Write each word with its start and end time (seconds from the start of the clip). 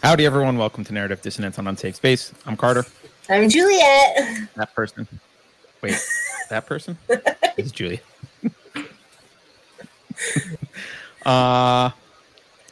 Howdy, 0.00 0.24
everyone. 0.26 0.56
Welcome 0.56 0.84
to 0.84 0.94
Narrative 0.94 1.20
Dissonance 1.20 1.58
on 1.58 1.66
Unsafe 1.66 1.96
Space. 1.96 2.32
I'm 2.46 2.56
Carter. 2.56 2.86
I'm 3.28 3.48
Juliet. 3.48 4.48
That 4.54 4.72
person. 4.72 5.08
Wait, 5.82 6.00
that 6.50 6.66
person? 6.66 6.96
is 7.56 7.72
Juliet. 7.72 8.04
uh, 11.26 11.90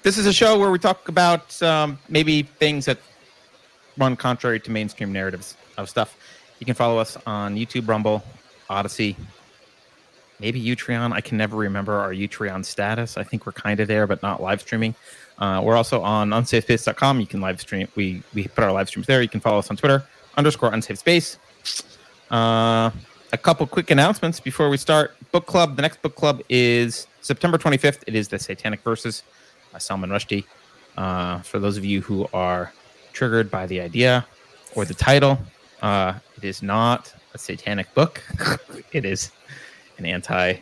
this 0.05 0.19
is 0.19 0.27
a 0.27 0.33
show 0.33 0.57
where 0.57 0.71
we 0.71 0.79
talk 0.79 1.09
about 1.09 1.61
um, 1.65 1.99
maybe 2.09 2.43
things 2.43 2.85
that 2.85 2.99
run 3.99 4.15
contrary 4.15 4.61
to 4.61 4.71
mainstream 4.71 5.13
narratives 5.13 5.57
of 5.79 5.91
stuff. 5.91 6.17
You 6.61 6.67
can 6.67 6.77
follow 6.77 6.97
us 6.97 7.19
on 7.27 7.57
YouTube, 7.57 7.89
Rumble, 7.89 8.23
Odysee, 8.71 9.17
maybe 10.39 10.63
Utreon. 10.65 11.13
I 11.13 11.21
can 11.23 11.39
never 11.39 11.57
remember 11.57 11.95
our 11.95 12.13
Utreon 12.13 12.65
status. 12.65 13.17
I 13.17 13.25
think 13.25 13.47
we're 13.47 13.53
kind 13.53 13.81
of 13.81 13.89
there, 13.89 14.07
but 14.07 14.23
not 14.23 14.41
live 14.41 14.61
streaming. 14.61 14.95
Uh, 15.39 15.61
we're 15.63 15.77
also 15.77 16.01
on 16.01 16.31
unsafespace.com. 16.31 17.21
You 17.21 17.27
can 17.27 17.41
live 17.41 17.61
stream. 17.61 17.89
We 17.95 18.23
we 18.35 18.49
put 18.49 18.65
our 18.65 18.73
live 18.73 18.89
streams 18.89 19.07
there. 19.07 19.23
You 19.23 19.29
can 19.29 19.41
follow 19.41 19.59
us 19.59 19.71
on 19.71 19.77
Twitter 19.77 20.05
underscore 20.37 20.73
unsafe 20.73 20.99
space. 20.99 21.39
Uh, 22.31 22.91
a 23.33 23.39
couple 23.39 23.67
quick 23.67 23.91
announcements 23.91 24.41
before 24.41 24.69
we 24.69 24.77
start. 24.77 25.17
Book 25.33 25.47
club. 25.47 25.77
The 25.77 25.83
next 25.83 26.03
book 26.03 26.15
club 26.15 26.43
is 26.49 27.07
September 27.21 27.59
25th. 27.59 28.03
It 28.07 28.15
is 28.15 28.29
the 28.29 28.39
Satanic 28.39 28.83
Verses 28.83 29.23
by 29.73 29.79
Salman 29.79 30.11
Rushdie. 30.11 30.45
Uh, 30.97 31.41
for 31.41 31.59
those 31.59 31.77
of 31.77 31.85
you 31.85 32.01
who 32.01 32.27
are 32.33 32.73
triggered 33.13 33.51
by 33.51 33.67
the 33.67 33.81
idea 33.81 34.27
or 34.75 34.85
the 34.85 34.95
title, 34.95 35.39
uh, 35.83 36.15
it 36.37 36.45
is 36.45 36.63
not 36.63 37.13
a 37.35 37.39
satanic 37.39 37.93
book. 37.95 38.23
it 38.93 39.05
is 39.05 39.31
an 39.99 40.07
anti. 40.07 40.55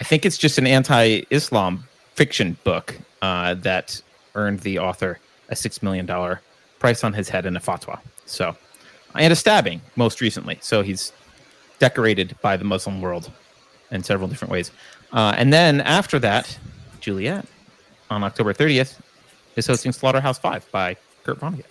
I 0.00 0.04
think 0.04 0.24
it's 0.24 0.38
just 0.38 0.58
an 0.58 0.66
anti-Islam 0.66 1.84
fiction 2.20 2.54
book 2.64 2.98
uh, 3.22 3.54
that 3.54 4.02
earned 4.34 4.60
the 4.60 4.78
author 4.78 5.18
a 5.48 5.56
six 5.56 5.82
million 5.82 6.04
dollar 6.04 6.42
price 6.78 7.02
on 7.02 7.14
his 7.14 7.30
head 7.30 7.46
in 7.46 7.56
a 7.56 7.60
fatwa. 7.60 7.98
So, 8.26 8.54
and 9.14 9.32
a 9.32 9.36
stabbing 9.36 9.80
most 9.96 10.20
recently. 10.20 10.58
So 10.60 10.82
he's 10.82 11.14
decorated 11.78 12.36
by 12.42 12.58
the 12.58 12.64
Muslim 12.64 13.00
world 13.00 13.30
in 13.90 14.04
several 14.04 14.28
different 14.28 14.52
ways. 14.52 14.70
Uh, 15.14 15.32
and 15.34 15.50
then 15.50 15.80
after 15.80 16.18
that, 16.18 16.58
Juliet 17.00 17.46
on 18.10 18.22
October 18.22 18.52
30th 18.52 19.00
is 19.56 19.66
hosting 19.66 19.90
Slaughterhouse 19.90 20.38
Five 20.38 20.70
by 20.70 20.98
Kurt 21.24 21.40
Vonnegut. 21.40 21.64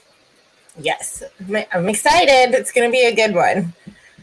Yes, 0.80 1.22
I'm 1.72 1.90
excited. 1.90 2.58
It's 2.58 2.72
going 2.72 2.90
to 2.90 2.92
be 2.92 3.06
a 3.06 3.14
good 3.14 3.36
one. 3.36 3.72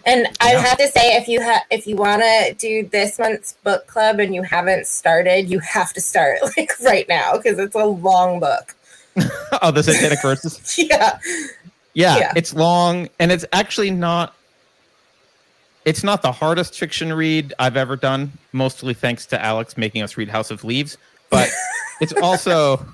And 0.06 0.28
I 0.40 0.50
have 0.50 0.78
to 0.78 0.86
say, 0.86 1.16
if 1.16 1.26
you 1.26 1.40
have, 1.40 1.62
if 1.68 1.84
you 1.88 1.96
want 1.96 2.22
to 2.22 2.54
do 2.56 2.86
this 2.86 3.18
month's 3.18 3.54
book 3.64 3.88
club 3.88 4.20
and 4.20 4.32
you 4.32 4.44
haven't 4.44 4.86
started, 4.86 5.50
you 5.50 5.58
have 5.58 5.92
to 5.94 6.00
start 6.00 6.38
like 6.56 6.70
right 6.80 7.08
now 7.08 7.36
because 7.36 7.58
it's 7.58 7.74
a 7.74 7.84
long 7.84 8.38
book. 8.38 8.76
oh, 9.62 9.72
the 9.72 9.82
Satanic 9.82 10.22
Verses. 10.22 10.78
yeah. 10.78 11.18
yeah, 11.92 12.18
yeah, 12.18 12.32
it's 12.36 12.54
long, 12.54 13.08
and 13.18 13.32
it's 13.32 13.44
actually 13.52 13.90
not. 13.90 14.34
It's 15.84 16.02
not 16.02 16.22
the 16.22 16.32
hardest 16.32 16.78
fiction 16.78 17.12
read 17.12 17.54
I've 17.58 17.76
ever 17.76 17.96
done. 17.96 18.32
Mostly 18.52 18.94
thanks 18.94 19.26
to 19.26 19.42
Alex 19.42 19.76
making 19.76 20.02
us 20.02 20.16
read 20.16 20.28
House 20.28 20.50
of 20.50 20.64
Leaves, 20.64 20.98
but 21.30 21.48
it's 22.00 22.12
also 22.12 22.84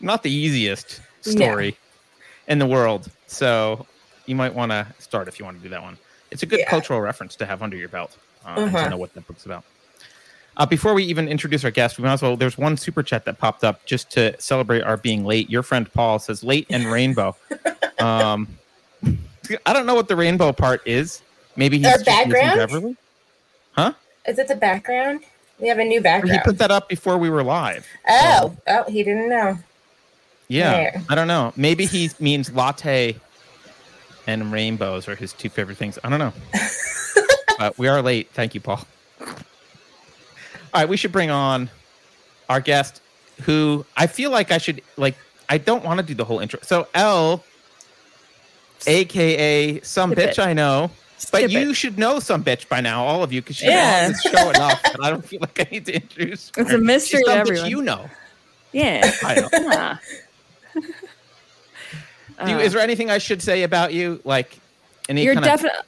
not 0.00 0.22
the 0.22 0.30
easiest 0.30 1.00
story 1.22 1.70
no. 1.70 2.52
in 2.52 2.58
the 2.58 2.66
world. 2.66 3.10
So 3.26 3.86
you 4.26 4.36
might 4.36 4.54
want 4.54 4.70
to 4.70 4.86
start 4.98 5.28
if 5.28 5.38
you 5.38 5.44
want 5.44 5.58
to 5.58 5.62
do 5.62 5.70
that 5.70 5.82
one. 5.82 5.98
It's 6.36 6.42
a 6.42 6.46
good 6.46 6.58
yeah. 6.58 6.68
cultural 6.68 7.00
reference 7.00 7.34
to 7.36 7.46
have 7.46 7.62
under 7.62 7.78
your 7.78 7.88
belt 7.88 8.14
uh, 8.44 8.50
uh-huh. 8.50 8.84
to 8.84 8.90
know 8.90 8.98
what 8.98 9.14
that 9.14 9.26
book's 9.26 9.46
about. 9.46 9.64
Uh, 10.58 10.66
before 10.66 10.92
we 10.92 11.02
even 11.04 11.28
introduce 11.28 11.64
our 11.64 11.70
guest, 11.70 11.96
we 11.96 12.04
might 12.04 12.12
as 12.12 12.20
well. 12.20 12.36
There's 12.36 12.58
one 12.58 12.76
super 12.76 13.02
chat 13.02 13.24
that 13.24 13.38
popped 13.38 13.64
up 13.64 13.86
just 13.86 14.10
to 14.10 14.38
celebrate 14.38 14.82
our 14.82 14.98
being 14.98 15.24
late. 15.24 15.48
Your 15.48 15.62
friend 15.62 15.90
Paul 15.90 16.18
says 16.18 16.44
late 16.44 16.66
and 16.68 16.84
rainbow. 16.84 17.34
um, 18.00 18.48
I 19.64 19.72
don't 19.72 19.86
know 19.86 19.94
what 19.94 20.08
the 20.08 20.16
rainbow 20.16 20.52
part 20.52 20.86
is. 20.86 21.22
Maybe 21.56 21.78
he's 21.78 21.86
our 21.86 22.04
background. 22.04 22.58
Beverly? 22.58 22.96
Huh? 23.72 23.94
Is 24.28 24.38
it 24.38 24.46
the 24.46 24.56
background? 24.56 25.22
We 25.58 25.68
have 25.68 25.78
a 25.78 25.84
new 25.84 26.02
background. 26.02 26.38
He 26.38 26.44
put 26.44 26.58
that 26.58 26.70
up 26.70 26.86
before 26.86 27.16
we 27.16 27.30
were 27.30 27.44
live. 27.44 27.86
Oh, 28.06 28.54
so. 28.68 28.84
oh, 28.86 28.90
he 28.90 29.02
didn't 29.02 29.30
know. 29.30 29.58
Yeah, 30.48 30.70
there. 30.70 31.02
I 31.08 31.14
don't 31.14 31.28
know. 31.28 31.54
Maybe 31.56 31.86
he 31.86 32.10
means 32.20 32.52
latte 32.52 33.16
and 34.26 34.52
rainbows 34.52 35.08
are 35.08 35.14
his 35.14 35.32
two 35.32 35.48
favorite 35.48 35.78
things. 35.78 35.98
I 36.02 36.08
don't 36.08 36.18
know. 36.18 36.32
but 37.58 37.60
uh, 37.60 37.70
we 37.76 37.88
are 37.88 38.02
late. 38.02 38.30
Thank 38.32 38.54
you, 38.54 38.60
Paul. 38.60 38.86
All 39.20 39.34
right, 40.74 40.88
we 40.88 40.96
should 40.96 41.12
bring 41.12 41.30
on 41.30 41.70
our 42.48 42.60
guest 42.60 43.00
who 43.42 43.84
I 43.96 44.06
feel 44.06 44.30
like 44.30 44.50
I 44.50 44.58
should 44.58 44.82
like 44.96 45.16
I 45.48 45.58
don't 45.58 45.84
want 45.84 46.00
to 46.00 46.06
do 46.06 46.14
the 46.14 46.24
whole 46.24 46.40
intro. 46.40 46.60
So 46.62 46.88
L 46.94 47.44
aka 48.86 49.80
some 49.80 50.12
Skip 50.12 50.30
bitch 50.30 50.38
it. 50.38 50.38
I 50.38 50.52
know. 50.52 50.90
Skip 51.18 51.32
but 51.32 51.50
you 51.50 51.70
it. 51.70 51.74
should 51.74 51.98
know 51.98 52.20
some 52.20 52.44
bitch 52.44 52.68
by 52.68 52.80
now, 52.80 53.04
all 53.04 53.22
of 53.22 53.32
you, 53.32 53.40
because 53.40 53.56
she's 53.56 53.68
yeah. 53.68 54.04
on 54.06 54.12
this 54.12 54.20
show 54.22 54.50
enough. 54.50 54.82
But 54.82 55.02
I 55.02 55.10
don't 55.10 55.24
feel 55.26 55.40
like 55.40 55.58
I 55.60 55.68
need 55.70 55.86
to 55.86 55.94
introduce. 55.94 56.52
Her. 56.54 56.62
It's 56.62 56.72
a 56.72 56.78
mystery 56.78 57.20
she's 57.20 57.26
to 57.26 57.32
everyone. 57.32 57.70
you 57.70 57.82
know. 57.82 58.10
Yeah. 58.72 59.10
I 59.22 59.34
know. 59.40 59.98
Do 62.44 62.52
you, 62.52 62.58
is 62.58 62.72
there 62.72 62.82
anything 62.82 63.10
I 63.10 63.18
should 63.18 63.42
say 63.42 63.62
about 63.62 63.94
you? 63.94 64.20
Like 64.24 64.58
any 65.08 65.24
You're 65.24 65.34
definitely. 65.34 65.80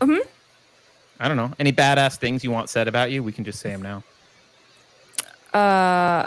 hmm 0.00 0.18
I 1.18 1.28
don't 1.28 1.36
know. 1.36 1.52
Any 1.58 1.72
badass 1.72 2.18
things 2.18 2.42
you 2.42 2.50
want 2.50 2.68
said 2.68 2.88
about 2.88 3.10
you? 3.10 3.22
We 3.22 3.32
can 3.32 3.44
just 3.44 3.60
say 3.60 3.70
them 3.70 3.82
now. 3.82 4.02
Uh, 5.58 6.26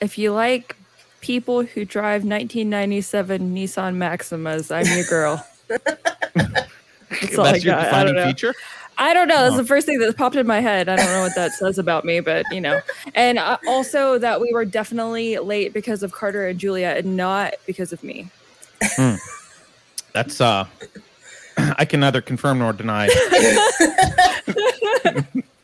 if 0.00 0.16
you 0.16 0.32
like 0.32 0.76
people 1.20 1.62
who 1.62 1.84
drive 1.84 2.24
1997 2.24 3.54
Nissan 3.54 3.96
Maximas, 3.96 4.74
I'm 4.74 4.86
your 4.96 5.04
girl. 5.04 5.46
That's 5.68 7.36
That's 7.36 7.38
I 7.38 7.58
got. 7.58 7.92
I 7.92 8.04
don't 8.04 8.14
know. 8.14 8.26
feature. 8.26 8.54
I 9.00 9.14
don't 9.14 9.28
know. 9.28 9.44
That's 9.44 9.56
the 9.56 9.64
first 9.64 9.86
thing 9.86 9.98
that 9.98 10.14
popped 10.14 10.36
in 10.36 10.46
my 10.46 10.60
head. 10.60 10.90
I 10.90 10.96
don't 10.96 11.06
know 11.06 11.22
what 11.22 11.34
that 11.34 11.52
says 11.58 11.78
about 11.78 12.04
me, 12.04 12.20
but 12.20 12.44
you 12.52 12.60
know. 12.60 12.80
And 13.14 13.38
uh, 13.38 13.56
also 13.66 14.18
that 14.18 14.42
we 14.42 14.52
were 14.52 14.66
definitely 14.66 15.38
late 15.38 15.72
because 15.72 16.02
of 16.02 16.12
Carter 16.12 16.46
and 16.46 16.60
Julia, 16.60 16.88
and 16.88 17.16
not 17.16 17.54
because 17.66 17.94
of 17.94 18.04
me. 18.04 18.28
Mm. 18.82 19.18
That's 20.12 20.38
uh, 20.42 20.66
I 21.56 21.86
can 21.86 22.00
neither 22.00 22.20
confirm 22.20 22.58
nor 22.58 22.74
deny. 22.74 23.06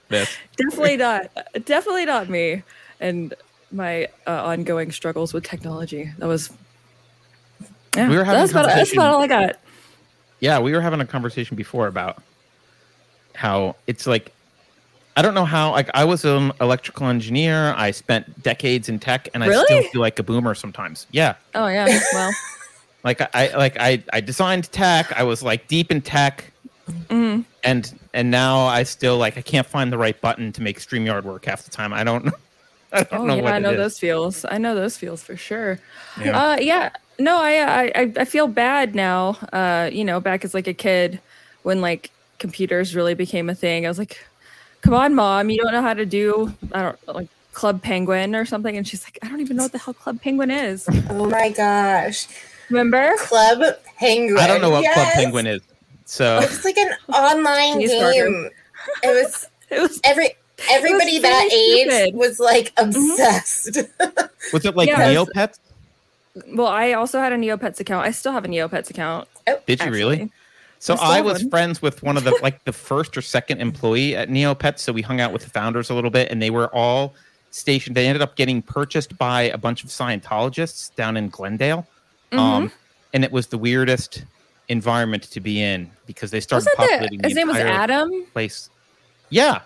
this. 0.08 0.34
Definitely 0.56 0.96
not. 0.96 1.30
Definitely 1.66 2.06
not 2.06 2.30
me. 2.30 2.62
And 3.00 3.34
my 3.70 4.08
uh, 4.26 4.44
ongoing 4.44 4.92
struggles 4.92 5.34
with 5.34 5.44
technology. 5.44 6.10
That 6.18 6.26
was. 6.26 6.50
Yeah, 7.94 8.08
we 8.08 8.16
were 8.16 8.24
having 8.24 8.40
that's 8.40 8.52
about, 8.52 8.66
that's 8.66 8.92
about 8.94 9.12
all 9.12 9.22
I 9.22 9.26
got. 9.26 9.60
Yeah, 10.40 10.58
we 10.58 10.72
were 10.72 10.80
having 10.80 11.00
a 11.00 11.06
conversation 11.06 11.54
before 11.54 11.86
about 11.86 12.22
how 13.36 13.76
it's 13.86 14.06
like 14.06 14.32
I 15.16 15.22
don't 15.22 15.34
know 15.34 15.46
how 15.46 15.72
like 15.72 15.90
I 15.94 16.04
was 16.04 16.24
an 16.24 16.52
electrical 16.60 17.06
engineer. 17.06 17.74
I 17.76 17.90
spent 17.90 18.42
decades 18.42 18.88
in 18.88 18.98
tech 18.98 19.28
and 19.32 19.42
really? 19.42 19.62
I 19.62 19.64
still 19.64 19.82
feel 19.92 20.00
like 20.02 20.18
a 20.18 20.22
boomer 20.22 20.54
sometimes. 20.54 21.06
Yeah. 21.10 21.36
Oh 21.54 21.68
yeah. 21.68 21.86
Well. 22.12 22.32
like 23.04 23.22
I 23.34 23.56
like 23.56 23.78
I 23.80 24.02
I 24.12 24.20
designed 24.20 24.70
tech. 24.72 25.10
I 25.12 25.22
was 25.22 25.42
like 25.42 25.68
deep 25.68 25.90
in 25.90 26.02
tech. 26.02 26.52
Mm-hmm. 26.90 27.42
And 27.64 27.98
and 28.12 28.30
now 28.30 28.66
I 28.66 28.82
still 28.82 29.16
like 29.16 29.38
I 29.38 29.42
can't 29.42 29.66
find 29.66 29.90
the 29.90 29.98
right 29.98 30.20
button 30.20 30.52
to 30.52 30.62
make 30.62 30.80
StreamYard 30.80 31.24
work 31.24 31.46
half 31.46 31.64
the 31.64 31.70
time. 31.70 31.94
I 31.94 32.04
don't 32.04 32.28
I 32.92 33.02
don't 33.04 33.22
oh, 33.22 33.24
know 33.24 33.36
yeah, 33.36 33.54
I 33.54 33.58
know 33.58 33.74
those 33.74 33.98
feels. 33.98 34.44
I 34.44 34.58
know 34.58 34.74
those 34.74 34.98
feels 34.98 35.22
for 35.22 35.36
sure. 35.36 35.78
Yeah. 36.22 36.38
Uh, 36.38 36.56
yeah. 36.60 36.90
No, 37.18 37.38
I, 37.38 37.86
I 37.86 38.12
I 38.18 38.24
feel 38.26 38.48
bad 38.48 38.94
now. 38.94 39.38
Uh, 39.50 39.88
you 39.90 40.04
know, 40.04 40.20
back 40.20 40.44
as 40.44 40.52
like 40.52 40.66
a 40.66 40.74
kid 40.74 41.20
when 41.62 41.80
like 41.80 42.10
computers 42.38 42.94
really 42.94 43.14
became 43.14 43.48
a 43.50 43.54
thing. 43.54 43.86
I 43.86 43.88
was 43.88 43.98
like, 43.98 44.24
"Come 44.82 44.94
on, 44.94 45.14
mom, 45.14 45.50
you 45.50 45.62
don't 45.62 45.72
know 45.72 45.82
how 45.82 45.94
to 45.94 46.06
do 46.06 46.52
I 46.72 46.82
don't 46.82 47.08
like 47.08 47.28
Club 47.52 47.82
Penguin 47.82 48.34
or 48.34 48.44
something." 48.44 48.76
And 48.76 48.86
she's 48.86 49.04
like, 49.04 49.18
"I 49.22 49.28
don't 49.28 49.40
even 49.40 49.56
know 49.56 49.64
what 49.64 49.72
the 49.72 49.78
hell 49.78 49.94
Club 49.94 50.20
Penguin 50.20 50.50
is." 50.50 50.88
Oh 51.10 51.28
my 51.28 51.50
gosh! 51.50 52.26
Remember 52.70 53.14
Club 53.18 53.62
Penguin? 53.98 54.38
I 54.38 54.46
don't 54.46 54.60
know 54.60 54.70
what 54.70 54.82
yes. 54.82 54.94
Club 54.94 55.08
Penguin 55.14 55.46
is. 55.46 55.62
So 56.04 56.38
it's 56.38 56.64
like 56.64 56.78
an 56.78 56.92
online 57.12 57.80
game. 57.80 58.50
It 59.02 59.24
was. 59.24 59.48
It 59.68 59.80
was 59.80 60.00
every. 60.04 60.28
Everybody 60.70 61.14
was 61.14 61.22
that 61.22 61.50
age 61.52 62.14
was 62.14 62.38
like 62.38 62.72
mm-hmm. 62.76 62.90
obsessed. 62.90 63.74
Mm-hmm. 63.74 64.26
was 64.52 64.64
it 64.64 64.76
like 64.76 64.88
yeah, 64.88 65.12
Neopets? 65.12 65.58
Well, 66.54 66.68
I 66.68 66.92
also 66.92 67.18
had 67.18 67.32
a 67.32 67.36
Neopets 67.36 67.80
account. 67.80 68.06
I 68.06 68.12
still 68.12 68.30
have 68.30 68.44
a 68.44 68.48
Neopets 68.48 68.90
account. 68.90 69.26
Oh, 69.48 69.58
Did 69.66 69.80
you 69.80 69.86
actually. 69.86 69.98
really? 69.98 70.30
So 70.78 70.94
I, 71.00 71.20
was 71.20 71.42
one. 71.42 71.50
friends 71.50 71.82
with 71.82 72.02
one 72.02 72.16
of 72.16 72.24
the 72.24 72.38
like 72.42 72.64
the 72.64 72.72
first 72.72 73.16
or 73.16 73.22
second 73.22 73.60
employee 73.60 74.14
at 74.14 74.28
Neopets. 74.28 74.80
So 74.80 74.92
we 74.92 75.02
hung 75.02 75.20
out 75.20 75.32
with 75.32 75.42
the 75.42 75.50
founders 75.50 75.90
a 75.90 75.94
little 75.94 76.10
bit, 76.10 76.30
and 76.30 76.40
they 76.40 76.50
were 76.50 76.74
all 76.74 77.14
stationed. 77.50 77.96
They 77.96 78.06
ended 78.06 78.22
up 78.22 78.36
getting 78.36 78.62
purchased 78.62 79.16
by 79.18 79.42
a 79.42 79.58
bunch 79.58 79.84
of 79.84 79.90
Scientologists 79.90 80.94
down 80.94 81.16
in 81.16 81.28
Glendale, 81.28 81.86
mm-hmm. 82.30 82.38
um, 82.38 82.72
and 83.14 83.24
it 83.24 83.32
was 83.32 83.48
the 83.48 83.58
weirdest 83.58 84.24
environment 84.68 85.22
to 85.24 85.40
be 85.40 85.62
in 85.62 85.90
because 86.06 86.30
they 86.30 86.40
started 86.40 86.68
Wasn't 86.76 86.90
populating. 86.90 87.18
The, 87.20 87.28
his 87.28 87.36
name 87.36 87.48
was 87.48 87.56
Adam. 87.56 88.26
Place. 88.32 88.70
Yeah. 89.30 89.60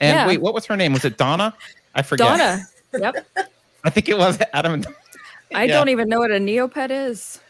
And 0.00 0.14
yeah. 0.14 0.26
wait, 0.26 0.40
what 0.40 0.54
was 0.54 0.64
her 0.66 0.76
name? 0.76 0.92
Was 0.92 1.04
it 1.04 1.16
Donna? 1.16 1.54
I 1.94 2.02
forget. 2.02 2.38
Donna. 2.38 2.62
Yep. 2.98 3.26
I 3.84 3.90
think 3.90 4.08
it 4.08 4.16
was 4.16 4.38
Adam. 4.52 4.84
I 5.54 5.64
Yeah. 5.64 5.74
don't 5.74 5.88
even 5.88 6.08
know 6.08 6.18
what 6.18 6.30
a 6.30 6.38
Neopet 6.38 6.90
is. 6.90 7.40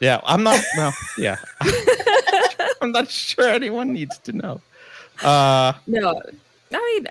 Yeah, 0.00 0.20
I'm 0.24 0.42
not. 0.42 0.62
Well, 0.76 0.92
yeah, 1.16 1.36
I'm 2.86 2.92
not 2.92 3.10
sure 3.10 3.48
anyone 3.48 3.92
needs 3.92 4.18
to 4.18 4.32
know. 4.32 4.60
Uh, 5.22 5.72
No, 5.86 6.20
I 6.72 7.00
mean, 7.00 7.08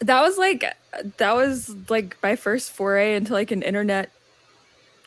that 0.00 0.20
was 0.22 0.38
like 0.38 0.64
that 1.16 1.34
was 1.34 1.74
like 1.88 2.16
my 2.22 2.36
first 2.36 2.70
foray 2.72 3.16
into 3.16 3.32
like 3.32 3.50
an 3.50 3.62
internet 3.62 4.10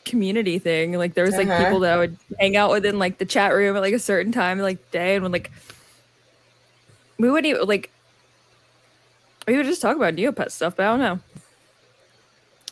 community 0.04 0.58
thing. 0.58 0.92
Like 0.94 1.14
there 1.14 1.24
was 1.24 1.36
like 1.36 1.48
Uh-huh. 1.48 1.64
people 1.64 1.80
that 1.80 1.94
I 1.94 1.96
would 1.96 2.16
hang 2.40 2.56
out 2.56 2.70
with 2.70 2.84
in 2.84 2.98
like 2.98 3.18
the 3.18 3.24
chat 3.24 3.52
room 3.54 3.74
at 3.76 3.80
like 3.80 3.94
a 3.94 3.98
certain 3.98 4.32
time, 4.32 4.58
like 4.58 4.90
day, 4.90 5.14
and 5.14 5.22
when 5.22 5.32
like 5.32 5.50
we 7.18 7.30
wouldn't 7.30 7.46
even 7.46 7.66
like 7.66 7.90
we 9.46 9.56
would 9.56 9.66
just 9.66 9.80
talk 9.82 9.96
about 9.96 10.14
Neopet 10.14 10.50
stuff. 10.50 10.76
But 10.76 10.86
I 10.86 10.90
don't 10.90 11.00
know. 11.00 11.20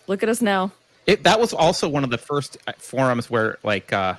Look 0.07 0.23
at 0.23 0.29
us 0.29 0.43
now. 0.43 0.73
it 1.07 1.23
that 1.23 1.39
was 1.41 1.55
also 1.55 1.89
one 1.89 2.05
of 2.05 2.11
the 2.11 2.19
first 2.19 2.59
uh, 2.67 2.73
forums 2.77 3.31
where 3.31 3.59
like 3.63 3.93
uh, 3.93 4.15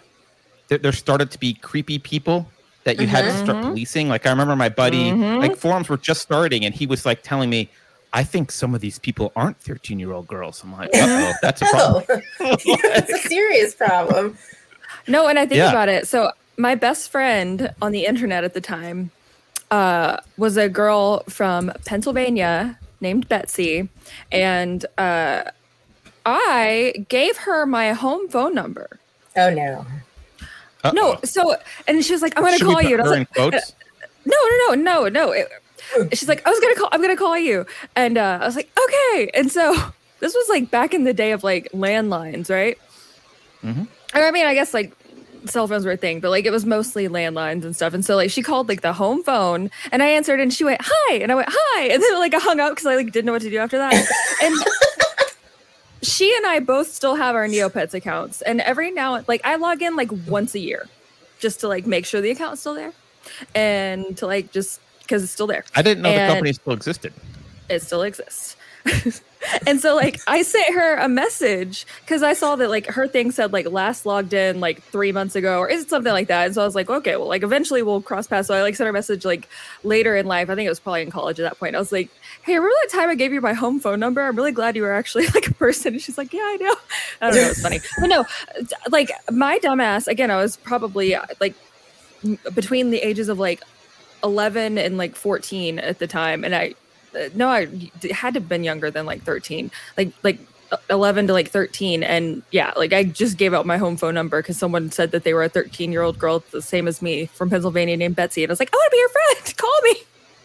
there, 0.71 0.79
there 0.79 0.91
started 0.93 1.29
to 1.31 1.37
be 1.37 1.53
creepy 1.53 1.99
people 1.99 2.49
that 2.85 2.97
you 2.99 3.05
had 3.05 3.25
to 3.25 3.37
start 3.37 3.61
policing. 3.61 4.07
Like 4.07 4.25
I 4.25 4.29
remember 4.31 4.55
my 4.55 4.69
buddy, 4.69 5.11
like 5.11 5.55
forums 5.57 5.89
were 5.89 5.97
just 5.97 6.21
starting, 6.21 6.65
and 6.65 6.73
he 6.73 6.87
was 6.87 7.05
like 7.05 7.21
telling 7.21 7.49
me. 7.51 7.69
I 8.13 8.25
think 8.25 8.51
some 8.51 8.75
of 8.75 8.81
these 8.81 8.99
people 8.99 9.31
aren't 9.37 9.57
13 9.61 9.97
year 9.97 10.11
old 10.11 10.27
girls. 10.27 10.61
I'm 10.65 10.73
like, 10.73 10.89
oh, 10.95 11.33
that's 11.41 11.61
a 11.61 11.65
problem. 11.65 12.03
Oh, 12.41 12.57
it's 12.65 13.13
a 13.13 13.17
serious 13.29 13.73
problem. 13.73 14.37
No, 15.07 15.27
and 15.29 15.39
I 15.39 15.45
think 15.45 15.59
Yeah. 15.59 15.69
about 15.69 15.87
it. 15.87 16.09
So 16.09 16.29
my 16.57 16.75
best 16.75 17.09
friend 17.09 17.73
on 17.81 17.93
the 17.93 18.05
internet 18.05 18.43
at 18.43 18.53
the 18.53 18.59
time 18.59 19.11
uh, 19.71 20.17
was 20.35 20.57
a 20.57 20.67
girl 20.67 21.23
from 21.29 21.71
Pennsylvania 21.85 22.77
named 22.99 23.29
Betsy, 23.29 23.87
and 24.29 24.85
uh, 24.97 25.43
I 26.25 27.05
gave 27.07 27.37
her 27.37 27.65
my 27.65 27.93
home 27.93 28.27
phone 28.27 28.53
number. 28.53 28.99
Oh 29.37 29.49
no. 29.51 29.85
Uh-oh. 30.83 30.91
No, 30.93 31.19
so 31.23 31.55
and 31.87 32.03
she 32.03 32.13
was 32.13 32.21
like, 32.21 32.33
"I'm 32.37 32.43
going 32.43 32.53
to 32.53 32.57
Should 32.59 32.67
we 32.67 32.73
call 32.73 32.81
put 32.81 32.89
you." 32.89 32.95
And 32.97 33.01
I 33.01 33.09
was 33.09 33.17
like, 33.19 33.33
quotes? 33.33 33.73
no, 34.25 34.35
no, 34.67 34.73
no, 34.73 34.75
no, 34.75 35.07
no. 35.09 35.31
It- 35.31 35.49
she's 36.13 36.27
like, 36.29 36.45
I 36.47 36.49
was 36.49 36.59
gonna 36.59 36.75
call. 36.75 36.89
I'm 36.91 37.01
gonna 37.01 37.17
call 37.17 37.37
you, 37.37 37.65
and 37.95 38.17
uh, 38.17 38.39
I 38.41 38.45
was 38.45 38.55
like, 38.55 38.69
okay. 38.81 39.29
And 39.33 39.51
so 39.51 39.73
this 40.19 40.33
was 40.33 40.47
like 40.49 40.71
back 40.71 40.93
in 40.93 41.03
the 41.03 41.13
day 41.13 41.31
of 41.33 41.43
like 41.43 41.69
landlines, 41.73 42.49
right? 42.49 42.77
Mhm. 43.63 43.87
Or, 44.15 44.21
I 44.21 44.31
mean, 44.31 44.45
I 44.45 44.53
guess 44.53 44.73
like 44.73 44.93
cell 45.45 45.67
phones 45.67 45.85
were 45.85 45.91
a 45.91 45.97
thing, 45.97 46.19
but 46.19 46.29
like 46.29 46.45
it 46.45 46.51
was 46.51 46.65
mostly 46.65 47.07
landlines 47.07 47.63
and 47.65 47.75
stuff. 47.75 47.93
And 47.93 48.05
so 48.05 48.15
like 48.15 48.29
she 48.31 48.41
called 48.43 48.69
like 48.69 48.81
the 48.81 48.93
home 48.93 49.23
phone, 49.23 49.69
and 49.91 50.01
I 50.03 50.07
answered, 50.07 50.39
and 50.39 50.53
she 50.53 50.63
went 50.63 50.79
hi, 50.83 51.15
and 51.15 51.31
I 51.31 51.35
went 51.35 51.49
hi, 51.51 51.83
and 51.87 52.01
then 52.01 52.19
like 52.19 52.33
I 52.33 52.39
hung 52.39 52.59
up 52.59 52.71
because 52.71 52.85
I 52.85 52.95
like 52.95 53.11
didn't 53.11 53.25
know 53.25 53.33
what 53.33 53.41
to 53.41 53.49
do 53.49 53.57
after 53.57 53.77
that. 53.77 53.93
and 54.43 54.55
she 56.01 56.35
and 56.35 56.45
I 56.45 56.59
both 56.59 56.87
still 56.87 57.15
have 57.15 57.35
our 57.35 57.47
Neopets 57.47 57.93
accounts, 57.93 58.41
and 58.41 58.61
every 58.61 58.91
now 58.91 59.23
like 59.27 59.41
I 59.43 59.55
log 59.55 59.81
in 59.81 59.95
like 59.95 60.09
once 60.27 60.55
a 60.55 60.59
year, 60.59 60.87
just 61.39 61.59
to 61.61 61.67
like 61.67 61.85
make 61.85 62.05
sure 62.05 62.21
the 62.21 62.31
account's 62.31 62.61
still 62.61 62.73
there, 62.73 62.93
and 63.55 64.17
to 64.17 64.25
like 64.25 64.51
just 64.51 64.79
because 65.01 65.23
it's 65.23 65.31
still 65.31 65.47
there 65.47 65.65
I 65.75 65.81
didn't 65.81 66.03
know 66.03 66.11
the 66.11 66.27
company 66.27 66.53
still 66.53 66.73
existed. 66.73 67.13
it 67.69 67.81
still 67.81 68.01
exists. 68.01 68.55
and 69.67 69.79
so 69.79 69.95
like 69.95 70.19
I 70.27 70.41
sent 70.41 70.73
her 70.73 70.95
a 70.95 71.07
message 71.07 71.85
because 72.01 72.23
I 72.23 72.33
saw 72.33 72.55
that 72.55 72.69
like 72.69 72.87
her 72.87 73.07
thing 73.07 73.31
said 73.31 73.53
like 73.53 73.69
last 73.69 74.05
logged 74.05 74.33
in 74.33 74.59
like 74.59 74.81
three 74.83 75.11
months 75.11 75.35
ago 75.35 75.59
or 75.59 75.69
is 75.69 75.83
it 75.83 75.89
something 75.89 76.11
like 76.11 76.27
that? 76.27 76.45
And 76.45 76.55
so 76.55 76.61
I 76.61 76.65
was 76.65 76.75
like, 76.75 76.89
okay, 76.89 77.15
well 77.15 77.27
like 77.27 77.43
eventually 77.43 77.83
we'll 77.83 78.01
cross 78.01 78.27
paths. 78.27 78.47
So 78.47 78.55
I 78.55 78.61
like 78.61 78.75
sent 78.75 78.85
her 78.85 78.89
a 78.89 78.93
message 78.93 79.23
like 79.25 79.47
later 79.83 80.15
in 80.15 80.25
life. 80.25 80.49
I 80.49 80.55
think 80.55 80.65
it 80.65 80.69
was 80.69 80.79
probably 80.79 81.03
in 81.03 81.11
college 81.11 81.39
at 81.39 81.43
that 81.43 81.59
point. 81.59 81.75
I 81.75 81.79
was 81.79 81.91
like, 81.91 82.09
hey, 82.43 82.55
remember 82.55 82.73
that 82.83 82.91
time 82.91 83.09
I 83.09 83.15
gave 83.15 83.33
you 83.33 83.41
my 83.41 83.53
home 83.53 83.79
phone 83.79 83.99
number? 83.99 84.21
I'm 84.21 84.35
really 84.35 84.51
glad 84.51 84.75
you 84.75 84.81
were 84.81 84.93
actually 84.93 85.27
like 85.35 85.47
a 85.47 85.53
person. 85.53 85.93
And 85.93 86.01
she's 86.01 86.17
like, 86.17 86.33
yeah, 86.33 86.41
I 86.41 86.57
know. 86.59 86.75
I 87.21 87.29
don't 87.29 87.41
know. 87.41 87.49
It's 87.49 87.61
funny, 87.61 87.79
but 87.99 88.07
no, 88.07 88.25
like 88.89 89.11
my 89.31 89.59
dumbass. 89.59 90.07
Again, 90.07 90.31
I 90.31 90.37
was 90.37 90.57
probably 90.57 91.15
uh, 91.15 91.25
like 91.39 91.55
between 92.53 92.91
the 92.91 92.99
ages 92.99 93.29
of 93.29 93.39
like 93.39 93.61
11 94.23 94.77
and 94.77 94.97
like 94.97 95.15
14 95.15 95.79
at 95.79 95.99
the 95.99 96.07
time 96.07 96.43
and 96.43 96.55
i 96.55 96.73
uh, 97.15 97.29
no 97.33 97.49
I 97.49 97.65
had 98.11 98.35
to 98.35 98.39
have 98.39 98.47
been 98.47 98.63
younger 98.63 98.91
than 98.91 99.05
like 99.05 99.23
13 99.23 99.71
like 99.97 100.13
like 100.23 100.39
uh, 100.71 100.77
11 100.89 101.27
to 101.27 101.33
like 101.33 101.49
13 101.49 102.03
and 102.03 102.43
yeah 102.51 102.71
like 102.77 102.93
i 102.93 103.03
just 103.03 103.37
gave 103.37 103.53
out 103.53 103.65
my 103.65 103.77
home 103.77 103.97
phone 103.97 104.13
number 104.13 104.41
because 104.41 104.57
someone 104.57 104.91
said 104.91 105.11
that 105.11 105.23
they 105.23 105.33
were 105.33 105.43
a 105.43 105.49
13 105.49 105.91
year 105.91 106.01
old 106.01 106.19
girl 106.19 106.43
the 106.51 106.61
same 106.61 106.87
as 106.87 107.01
me 107.01 107.25
from 107.25 107.49
pennsylvania 107.49 107.97
named 107.97 108.15
betsy 108.15 108.43
and 108.43 108.51
i 108.51 108.53
was 108.53 108.59
like 108.59 108.69
i 108.71 108.77
want 108.77 108.91
to 108.91 108.95
be 108.95 108.99
your 108.99 109.09
friend 109.09 109.57
call 109.57 109.81
me 109.83 109.95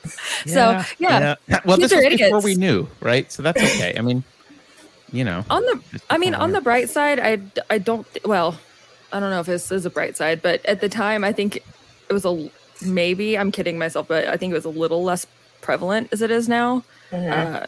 so 0.47 0.83
yeah, 0.99 1.35
Well, 1.65 1.77
Kids 1.77 1.91
this 1.91 1.93
are 1.93 2.09
was 2.09 2.19
before 2.19 2.41
we 2.41 2.55
knew, 2.55 2.89
right? 3.01 3.31
So 3.31 3.43
that's 3.43 3.63
okay. 3.63 3.95
I 3.99 4.03
mean, 4.03 4.25
you 5.13 5.25
know. 5.25 5.45
on 5.51 5.63
the 5.63 5.81
i 6.11 6.19
mean 6.19 6.35
on 6.35 6.51
the 6.53 6.61
bright 6.61 6.91
side 6.91 7.21
i 7.21 7.39
i 7.71 7.79
don't 7.79 8.07
well 8.25 8.59
i 9.13 9.21
don't 9.21 9.31
know 9.31 9.39
if 9.41 9.47
this 9.47 9.71
is 9.71 9.87
a 9.87 9.91
bright 9.91 10.17
side 10.17 10.43
but 10.43 10.65
at 10.67 10.81
the 10.81 10.89
time 10.89 11.23
i 11.23 11.33
think 11.33 11.57
it 11.57 12.13
was 12.13 12.25
a 12.25 12.51
maybe 12.85 13.39
i'm 13.39 13.53
kidding 13.53 13.79
myself 13.79 14.09
but 14.09 14.27
i 14.27 14.37
think 14.37 14.51
it 14.51 14.55
was 14.55 14.65
a 14.65 14.69
little 14.69 15.05
less 15.05 15.25
prevalent 15.61 16.09
as 16.13 16.23
it 16.23 16.31
is 16.33 16.49
now 16.49 16.83
Mhm. 17.13 17.31
uh, 17.63 17.67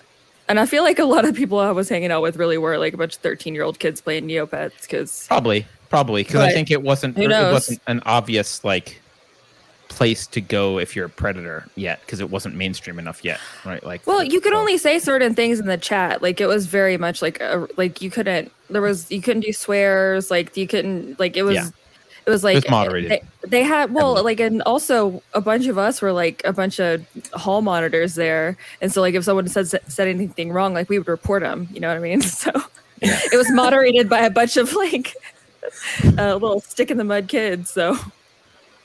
and 0.49 0.59
i 0.59 0.67
feel 0.67 0.83
like 0.83 0.99
a 0.99 1.05
lot 1.05 1.25
of 1.25 1.37
people 1.37 1.61
i 1.61 1.71
was 1.71 1.89
hanging 1.89 2.11
out 2.11 2.23
with 2.23 2.37
really 2.37 2.59
were 2.59 2.77
like 2.77 2.93
a 2.93 2.97
bunch 2.97 3.15
of 3.15 3.23
13 3.23 3.55
year 3.55 3.63
old 3.63 3.79
kids 3.79 4.01
playing 4.01 4.27
neopets 4.27 4.83
because 4.83 5.27
Probably, 5.29 5.65
probably, 5.91 6.25
because 6.25 6.41
I 6.41 6.51
think 6.51 6.73
it 6.73 6.83
wasn't 6.83 7.17
it 7.17 7.29
wasn't 7.31 7.81
an 7.87 8.03
obvious 8.05 8.65
like 8.65 9.01
place 9.99 10.29
to 10.29 10.41
go 10.41 10.79
if 10.79 10.95
you're 10.95 11.07
a 11.07 11.11
predator 11.11 11.67
yet, 11.75 12.01
because 12.03 12.21
it 12.21 12.31
wasn't 12.31 12.55
mainstream 12.55 12.99
enough 13.01 13.25
yet, 13.25 13.41
right? 13.65 13.83
Like, 13.85 14.07
well 14.07 14.23
you 14.23 14.41
could 14.41 14.53
only 14.53 14.79
say 14.79 15.01
certain 15.01 15.35
things 15.35 15.59
in 15.59 15.67
the 15.67 15.77
chat 15.77 16.23
like 16.23 16.41
it 16.41 16.47
was 16.47 16.67
very 16.67 16.97
much 16.97 17.21
like 17.21 17.41
a, 17.41 17.67
like 17.77 18.01
you 18.01 18.09
couldn't 18.11 18.53
there 18.71 18.81
was 18.81 19.11
you 19.11 19.21
couldn't 19.21 19.43
do 19.43 19.53
swears 19.53 20.31
like 20.31 20.57
you 20.57 20.69
couldn't 20.69 21.19
like 21.19 21.37
it 21.37 21.43
was 21.43 21.57
Yeah. 21.57 21.69
it 22.27 22.31
was 22.31 22.45
like 22.45 22.71
moderated. 22.71 23.11
They, 23.11 23.23
they 23.49 23.63
had 23.65 23.93
well 23.93 24.23
like 24.23 24.39
and 24.39 24.63
also 24.63 25.21
a 25.35 25.41
bunch 25.41 25.67
of 25.67 25.79
us 25.79 26.01
were 26.01 26.13
like 26.13 26.43
a 26.45 26.53
bunch 26.53 26.79
of 26.79 27.05
hall 27.33 27.61
monitors 27.63 28.15
there 28.15 28.57
and 28.81 28.93
so 28.93 29.01
like 29.01 29.15
if 29.15 29.25
someone 29.25 29.49
said 29.49 29.67
said 29.91 30.07
anything 30.07 30.53
wrong 30.53 30.75
like 30.75 30.89
we 30.89 30.99
would 30.99 31.09
report 31.09 31.43
them 31.43 31.67
you 31.73 31.81
know 31.81 31.89
what 31.89 31.97
i 31.97 32.01
mean 32.01 32.21
so 32.43 32.53
Yeah. 33.03 33.19
it 33.33 33.37
was 33.37 33.51
moderated 33.51 34.09
by 34.09 34.21
a 34.21 34.31
bunch 34.31 34.57
of 34.57 34.73
like 34.75 35.15
uh, 36.19 36.35
little 36.35 36.61
stick 36.61 36.91
in 36.93 36.99
the 36.99 37.05
mud 37.05 37.27
kids 37.27 37.71
so 37.71 37.97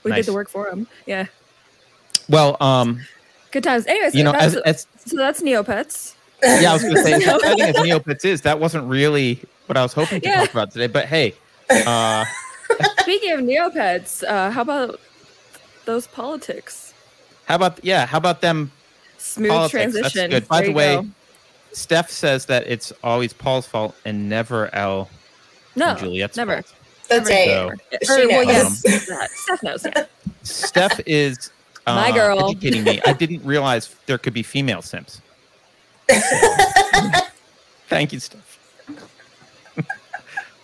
we 0.03 0.11
Nice. 0.11 0.19
did 0.19 0.25
the 0.27 0.33
work 0.33 0.49
for 0.49 0.69
them 0.69 0.87
yeah 1.05 1.25
Well, 2.29 2.57
um, 2.61 3.01
good 3.51 3.63
times 3.63 3.85
anyways 3.87 4.15
you 4.15 4.23
know, 4.23 4.31
as, 4.31 4.55
as 4.57 4.87
so 4.97 5.17
that's 5.17 5.41
neopets 5.41 6.15
yeah, 6.43 6.71
I 6.71 6.73
was 6.73 6.81
going 6.83 6.95
to 6.95 7.03
say, 7.03 7.13
I 7.15 7.19
think 7.19 7.61
as 7.61 7.75
Neopets 7.77 8.25
is, 8.25 8.41
that 8.41 8.59
wasn't 8.59 8.85
really 8.89 9.39
what 9.67 9.77
I 9.77 9.81
was 9.81 9.93
hoping 9.93 10.19
to 10.19 10.27
Yeah. 10.27 10.41
talk 10.41 10.51
about 10.51 10.71
today. 10.71 10.87
But 10.87 11.05
hey, 11.05 11.35
uh, 11.69 12.25
Speaking 12.99 13.31
of 13.31 13.39
Neopets, 13.39 14.25
uh, 14.27 14.51
how 14.51 14.61
about 14.61 14.99
those 15.85 16.05
politics? 16.07 16.93
how 17.45 17.55
about 17.55 17.79
yeah, 17.85 18.05
how 18.05 18.17
about 18.17 18.41
them? 18.41 18.73
Smooth 19.19 19.51
Politics, 19.51 19.93
that's 19.93 20.11
transition. 20.11 20.29
good. 20.31 20.47
By 20.49 20.59
There 20.59 20.67
the 20.67 20.73
way, 20.73 20.95
go. 20.97 21.05
Steph 21.71 22.09
says 22.09 22.45
that 22.47 22.67
it's 22.67 22.91
always 23.05 23.31
Paul's 23.31 23.65
fault 23.65 23.95
and 24.03 24.27
never 24.27 24.73
L 24.75 25.09
no, 25.77 25.95
Juliet's 25.95 26.35
never. 26.35 26.55
fault. 26.61 26.73
That's 27.19 27.29
Never. 27.29 27.69
right. 27.69 27.79
So 28.03 28.17
She 28.17 28.23
Or, 28.25 28.27
well, 28.29 28.43
yes, 28.43 28.81
that. 29.07 29.29
Steph 29.31 29.63
knows. 29.63 29.85
Yeah. 29.85 30.05
Steph 30.43 30.99
is 31.05 31.51
uh, 31.87 31.95
My 31.95 32.11
girl. 32.11 32.49
educating 32.49 32.83
me. 32.83 33.01
I 33.05 33.13
didn't 33.13 33.43
realize 33.45 33.95
there 34.05 34.17
could 34.17 34.33
be 34.33 34.43
female 34.43 34.81
simps. 34.81 35.21
Thank 37.87 38.13
you, 38.13 38.19
Steph. 38.19 38.59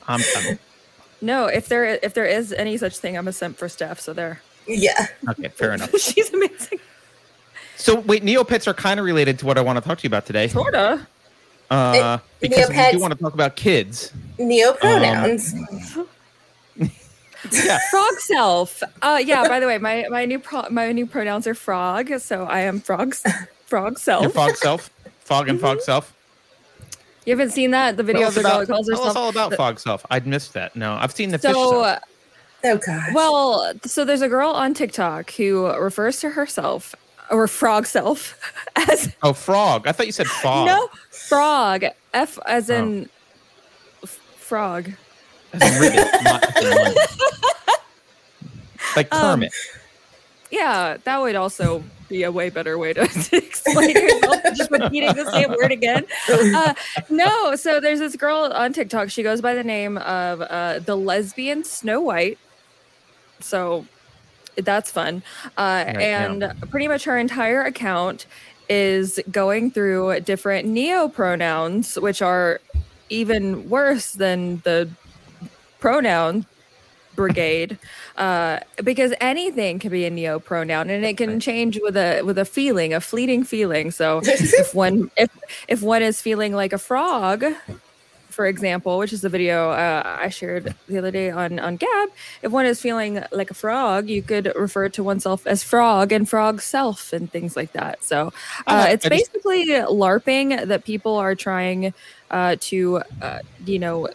I'm, 0.08 0.22
I'm- 0.38 0.60
No, 1.22 1.46
if 1.46 1.68
there 1.68 1.86
if 2.02 2.14
there 2.14 2.26
is 2.26 2.52
any 2.54 2.78
such 2.78 2.98
thing, 2.98 3.18
I'm 3.18 3.28
a 3.28 3.34
simp 3.34 3.58
for 3.58 3.70
Steph. 3.70 4.00
So 4.00 4.14
there, 4.14 4.42
Yeah. 4.68 5.08
okay, 5.30 5.50
fair 5.50 5.74
enough. 5.74 5.92
she's 6.00 6.34
amazing. 6.34 6.80
So 7.78 8.00
wait, 8.02 8.24
Neopets 8.24 8.68
are 8.68 8.74
kind 8.74 9.00
of 9.00 9.06
related 9.06 9.40
to 9.40 9.46
what 9.46 9.58
I 9.58 9.62
want 9.62 9.78
to 9.78 9.82
talk 9.82 10.00
to 10.00 10.04
you 10.04 10.08
about 10.10 10.26
today, 10.26 10.48
Sorta. 10.50 11.08
uh, 11.70 12.18
because 12.42 12.70
we 12.70 12.92
do 12.92 13.00
want 13.00 13.14
to 13.14 13.20
talk 13.20 13.34
about 13.34 13.56
kids. 13.56 14.12
Neo 14.38 14.74
pronouns. 14.74 15.54
Yeah, 17.66 17.80
Frog 17.92 18.20
self. 18.20 18.84
Uh, 19.02 19.22
yeah. 19.24 19.48
By 19.48 19.60
the 19.60 19.68
way, 19.68 19.78
my 19.78 20.06
my 20.10 20.26
new 20.26 20.40
pro- 20.40 20.70
my 20.70 20.92
new 20.92 21.06
pronouns 21.06 21.48
are 21.48 21.54
frog. 21.56 22.12
So 22.20 22.46
I 22.46 22.62
am 22.62 22.80
frogs. 22.80 23.24
Frog 23.66 24.00
self. 24.00 24.24
your 24.24 24.32
fog 24.32 24.56
self, 24.56 24.90
fog 25.20 25.48
and 25.50 25.60
fog 25.60 25.82
self. 25.82 26.14
You 27.26 27.34
haven't 27.34 27.52
seen 27.52 27.72
that? 27.72 27.98
The 27.98 28.04
video 28.04 28.22
Tell 28.22 28.30
of 28.30 28.30
us 28.30 28.36
the 28.36 28.42
girl 28.42 28.52
about, 28.52 28.68
that 28.68 28.74
calls 28.74 28.88
tell 28.88 28.96
us 29.02 29.08
herself. 29.08 29.18
all 29.18 29.30
about 29.30 29.54
fog 29.54 29.80
self. 29.80 30.06
I'd 30.10 30.26
missed 30.26 30.54
that. 30.54 30.76
No, 30.76 30.94
I've 30.96 31.12
seen 31.12 31.30
the 31.30 31.38
fish 31.38 31.52
so. 31.52 31.84
self. 31.84 32.00
oh 32.64 32.78
gosh. 32.78 33.14
Well, 33.14 33.74
so 33.86 34.04
there's 34.06 34.22
a 34.24 34.28
girl 34.30 34.50
on 34.50 34.74
TikTok 34.74 35.32
who 35.32 35.68
refers 35.78 36.20
to 36.22 36.30
herself 36.32 36.96
or 37.30 37.48
frog 37.48 37.86
self 37.86 38.40
as 38.76 39.14
Oh, 39.22 39.34
frog. 39.34 39.86
I 39.88 39.92
thought 39.92 40.08
you 40.08 40.12
said 40.12 40.26
fog. 40.28 40.66
no 40.66 40.90
frog. 41.12 41.84
F 42.14 42.40
as 42.48 42.72
Oh. 42.72 42.76
in 42.76 43.10
f- 44.04 44.10
frog. 44.38 44.90
Ribbit, 45.54 46.24
not 46.24 46.58
as 46.58 46.66
in 46.66 46.78
one. 46.78 46.96
like 48.96 49.14
Um, 49.14 49.22
Kermit. 49.40 49.52
Yeah, 50.52 50.98
that 51.04 51.22
would 51.22 51.36
also 51.36 51.84
be 52.08 52.24
a 52.24 52.32
way 52.32 52.50
better 52.50 52.78
way 52.78 52.94
to, 52.94 53.06
to 53.30 53.38
explain 53.38 53.92
yourself. 53.92 54.42
just 54.56 54.72
repeating 54.72 55.14
the 55.14 55.30
same 55.32 55.50
word 55.50 55.72
again. 55.72 56.06
Uh, 56.28 56.74
no, 57.10 57.56
so 57.56 57.80
there's 57.80 58.00
this 58.00 58.16
girl 58.16 58.52
on 58.54 58.74
TikTok. 58.74 59.10
She 59.12 59.22
goes 59.22 59.42
by 59.42 59.54
the 59.54 59.64
name 59.64 59.98
of 60.00 60.42
uh, 60.42 60.80
the 60.80 60.96
lesbian 60.98 61.64
Snow 61.64 62.02
White. 62.02 62.40
So 63.42 63.86
that's 64.56 64.92
fun. 64.92 65.22
Uh, 65.58 65.84
Right, 65.88 65.98
and 66.02 66.54
pretty 66.72 66.88
much 66.88 67.04
her 67.06 67.18
entire 67.18 67.62
account 67.62 68.26
is 68.70 69.20
going 69.32 69.70
through 69.72 70.20
different 70.22 70.68
neo 70.68 71.08
pronouns, 71.08 71.96
which 72.00 72.22
are 72.24 72.60
even 73.10 73.70
worse 73.70 74.14
than 74.14 74.62
the 74.64 74.90
pronoun 75.80 76.46
brigade 77.16 77.80
uh, 78.18 78.60
because 78.84 79.14
anything 79.20 79.80
can 79.80 79.92
be 79.92 80.06
a 80.06 80.10
neo 80.10 80.40
pronoun 80.40 80.90
and 80.90 81.04
it 81.06 81.18
can 81.18 81.40
change 81.40 81.80
with 81.82 81.98
a 81.98 82.22
with 82.24 82.38
a 82.38 82.46
feeling 82.46 82.94
a 82.94 83.02
fleeting 83.02 83.44
feeling. 83.44 83.92
So 83.92 84.24
if 84.58 84.74
one 84.74 85.12
if 85.18 85.30
if 85.68 85.82
one 85.82 86.02
is 86.04 86.22
feeling 86.22 86.54
like 86.54 86.74
a 86.74 86.78
frog 86.78 87.44
for 88.30 88.46
example 88.46 89.00
which 89.00 89.12
is 89.12 89.22
the 89.22 89.30
video 89.30 89.72
uh, 89.72 90.04
i 90.22 90.30
shared 90.30 90.76
the 90.88 90.98
other 91.00 91.10
day 91.12 91.32
on 91.32 91.60
on 91.60 91.76
gab 91.78 92.10
if 92.44 92.52
one 92.52 92.66
is 92.66 92.80
feeling 92.80 93.24
like 93.32 93.50
a 93.50 93.56
frog 93.56 94.08
you 94.08 94.22
could 94.22 94.52
refer 94.56 94.88
to 94.88 95.04
oneself 95.04 95.48
as 95.48 95.64
frog 95.64 96.12
and 96.12 96.30
frog 96.30 96.62
self 96.62 97.12
and 97.12 97.32
things 97.32 97.56
like 97.56 97.72
that. 97.74 98.04
So 98.04 98.32
uh, 98.68 98.86
Uh, 98.86 98.88
it's 98.92 99.06
basically 99.08 99.66
larping 99.68 100.68
that 100.68 100.86
people 100.86 101.16
are 101.16 101.36
trying 101.36 101.94
uh, 102.30 102.56
to 102.62 103.02
uh, 103.22 103.40
you 103.66 103.80
know 103.80 104.08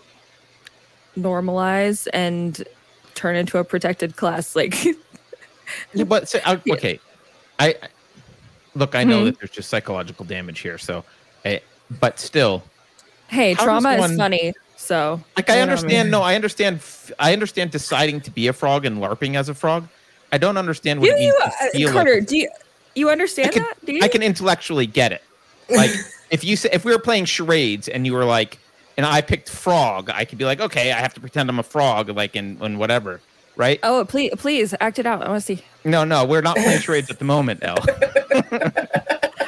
normalize 1.19 2.07
and 2.13 2.65
turn 3.15 3.37
into 3.37 3.59
a 3.59 3.65
protected 3.65 4.17
class 4.17 4.57
like 4.57 4.85
Yeah, 5.95 6.05
but 6.05 6.29
so, 6.29 6.41
I, 6.45 6.61
okay, 6.71 7.01
I 7.59 7.69
I- 7.69 7.89
look. 8.75 8.95
I 8.95 9.05
know 9.05 9.23
Mhm. 9.23 9.25
that 9.27 9.39
there's 9.39 9.51
just 9.51 9.71
psychological 9.71 10.25
damage 10.25 10.61
here. 10.61 10.79
So, 10.79 11.05
I, 11.45 11.61
but 12.01 12.19
still, 12.19 12.63
hey 13.29 13.55
trauma 13.55 13.97
does 13.97 14.11
is 14.11 14.17
funny 14.19 14.53
so 14.77 15.21
like 15.37 15.49
I 15.49 15.55
you 15.55 15.61
what 15.61 15.69
I 15.69 15.73
understand. 15.73 16.07
mean? 16.09 16.11
No, 16.11 16.21
I 16.23 16.35
understand. 16.35 16.81
I 17.19 17.33
understand 17.33 17.71
deciding 17.71 18.21
to 18.23 18.31
be 18.31 18.49
a 18.49 18.53
frog 18.53 18.85
and 18.85 18.99
larping 18.99 19.37
as 19.37 19.49
a 19.49 19.55
frog. 19.55 19.89
I 20.33 20.39
don't 20.39 20.57
understand 20.59 21.01
what 21.01 21.17
do 21.17 21.23
you 21.23 21.33
to 21.33 21.89
uh, 21.89 21.93
carter 21.93 22.17
like. 22.17 22.27
do 22.27 22.37
you 22.37 22.51
you 22.97 23.09
understand 23.11 23.53
can- 23.53 23.63
that 23.63 23.87
do 23.87 23.93
you 23.95 24.01
I 24.03 24.09
can 24.09 24.23
intellectually 24.23 24.87
get 24.87 25.13
it. 25.13 25.23
Like 25.71 25.91
if 26.31 26.45
you 26.45 26.57
say 26.57 26.69
if 26.73 26.85
we 26.85 26.93
were 26.93 26.99
playing 26.99 27.25
charades 27.25 27.89
and 27.89 28.05
you 28.05 28.13
were 28.13 28.25
like, 28.27 28.59
and 28.97 29.05
I 29.07 29.21
picked 29.21 29.49
frog, 29.49 30.11
I 30.11 30.25
could 30.25 30.39
be 30.39 30.45
like, 30.45 30.61
okay, 30.61 30.93
I 30.93 30.99
have 31.01 31.15
to 31.15 31.21
pretend 31.21 31.49
I'm 31.49 31.59
a 31.59 31.63
frog, 31.63 32.09
like 32.11 32.37
in, 32.37 32.63
in 32.63 32.79
whatever, 32.79 33.21
right? 33.57 33.79
oh 33.83 34.05
please 34.05 34.33
please 34.37 34.75
act 34.81 34.99
it 34.99 35.07
out 35.07 35.23
i 35.23 35.29
want 35.29 35.41
to 35.41 35.57
see 35.57 35.63
No, 35.85 36.05
no, 36.05 36.25
we're 36.25 36.43
not 36.43 36.57
playing 36.57 36.81
charades 36.81 37.11
at 37.11 37.19
the 37.19 37.25
moment, 37.25 37.61
El. 37.63 37.77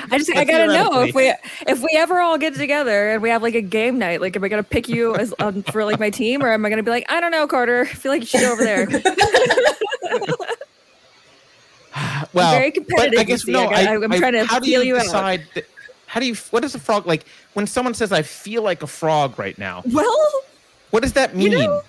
i 0.09 0.19
just 0.19 0.31
i 0.37 0.45
gotta 0.45 0.69
know 0.69 1.03
if 1.03 1.15
we 1.15 1.35
if 1.67 1.81
we 1.83 1.89
ever 1.95 2.21
all 2.21 2.39
get 2.39 2.55
together 2.55 3.11
and 3.11 3.21
we 3.23 3.29
have 3.29 3.43
like 3.43 3.57
a 3.57 3.61
game 3.61 3.99
night 3.99 4.21
like 4.21 4.37
am 4.37 4.45
i 4.45 4.49
gonna 4.49 4.63
pick 4.63 4.89
you 4.89 5.17
as 5.17 5.35
um, 5.41 5.65
for 5.65 5.85
like 5.85 5.99
my 5.99 6.11
team 6.11 6.45
or 6.45 6.53
am 6.53 6.65
i 6.65 6.71
gonna 6.71 6.83
be 6.83 6.91
like 6.93 7.05
i 7.11 7.21
don't 7.21 7.33
know 7.33 7.47
carter 7.49 7.81
i 7.81 7.87
feel 7.87 8.13
like 8.13 8.21
you 8.21 8.27
should 8.27 8.41
go 8.41 8.53
over 8.53 8.63
there 8.63 8.87
well, 12.33 12.53
very 12.53 12.71
but 12.71 12.87
competitive, 12.87 13.21
I 13.21 13.25
guess, 13.25 13.47
no, 13.47 13.65
I, 13.65 13.95
I'm 13.95 14.11
trying 14.13 14.35
to 14.35 14.45
how 14.45 14.59
do 14.59 14.67
feel 14.67 14.83
you 14.83 14.95
you 14.95 14.97
out. 14.97 15.05
decide? 15.05 15.47
How 16.17 16.21
do 16.21 16.25
you? 16.25 16.35
What 16.49 16.65
is 16.65 16.75
a 16.75 16.79
frog 16.79 17.07
like? 17.07 17.27
When 17.53 17.67
someone 17.67 17.93
says, 17.93 18.11
"I 18.11 18.23
feel 18.23 18.63
like 18.63 18.83
a 18.83 18.87
frog 18.87 19.39
right 19.39 19.59
now," 19.59 19.83
well 19.85 20.31
what 20.89 21.03
does 21.03 21.13
that 21.13 21.37
mean? 21.37 21.53
You 21.53 21.59
know, 21.59 21.83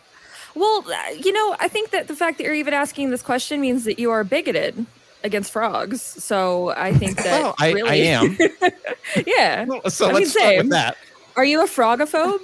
Well, 0.54 0.84
uh, 0.86 1.12
you 1.12 1.32
know, 1.32 1.56
I 1.62 1.70
think 1.70 1.92
that 1.92 2.10
the 2.10 2.16
fact 2.16 2.38
that 2.38 2.44
you're 2.44 2.54
even 2.54 2.74
asking 2.74 3.10
this 3.10 3.22
question 3.22 3.62
means 3.62 3.86
that 3.86 4.00
you 4.00 4.12
are 4.12 4.26
bigoted 4.26 4.86
against 5.24 5.54
frogs. 5.54 6.02
So 6.02 6.72
I 6.72 6.92
think 6.94 7.16
that 7.24 7.42
well, 7.42 7.56
I, 7.58 7.72
really, 7.72 7.90
I 7.90 7.96
am. 7.96 8.38
yeah. 9.26 9.64
Well, 9.64 9.90
so 9.90 10.10
I 10.10 10.12
let's 10.12 10.32
start 10.32 10.46
same. 10.46 10.58
with 10.58 10.70
that. 10.72 10.98
Are 11.38 11.46
you 11.46 11.62
a 11.62 11.68
frogophobe, 11.68 12.42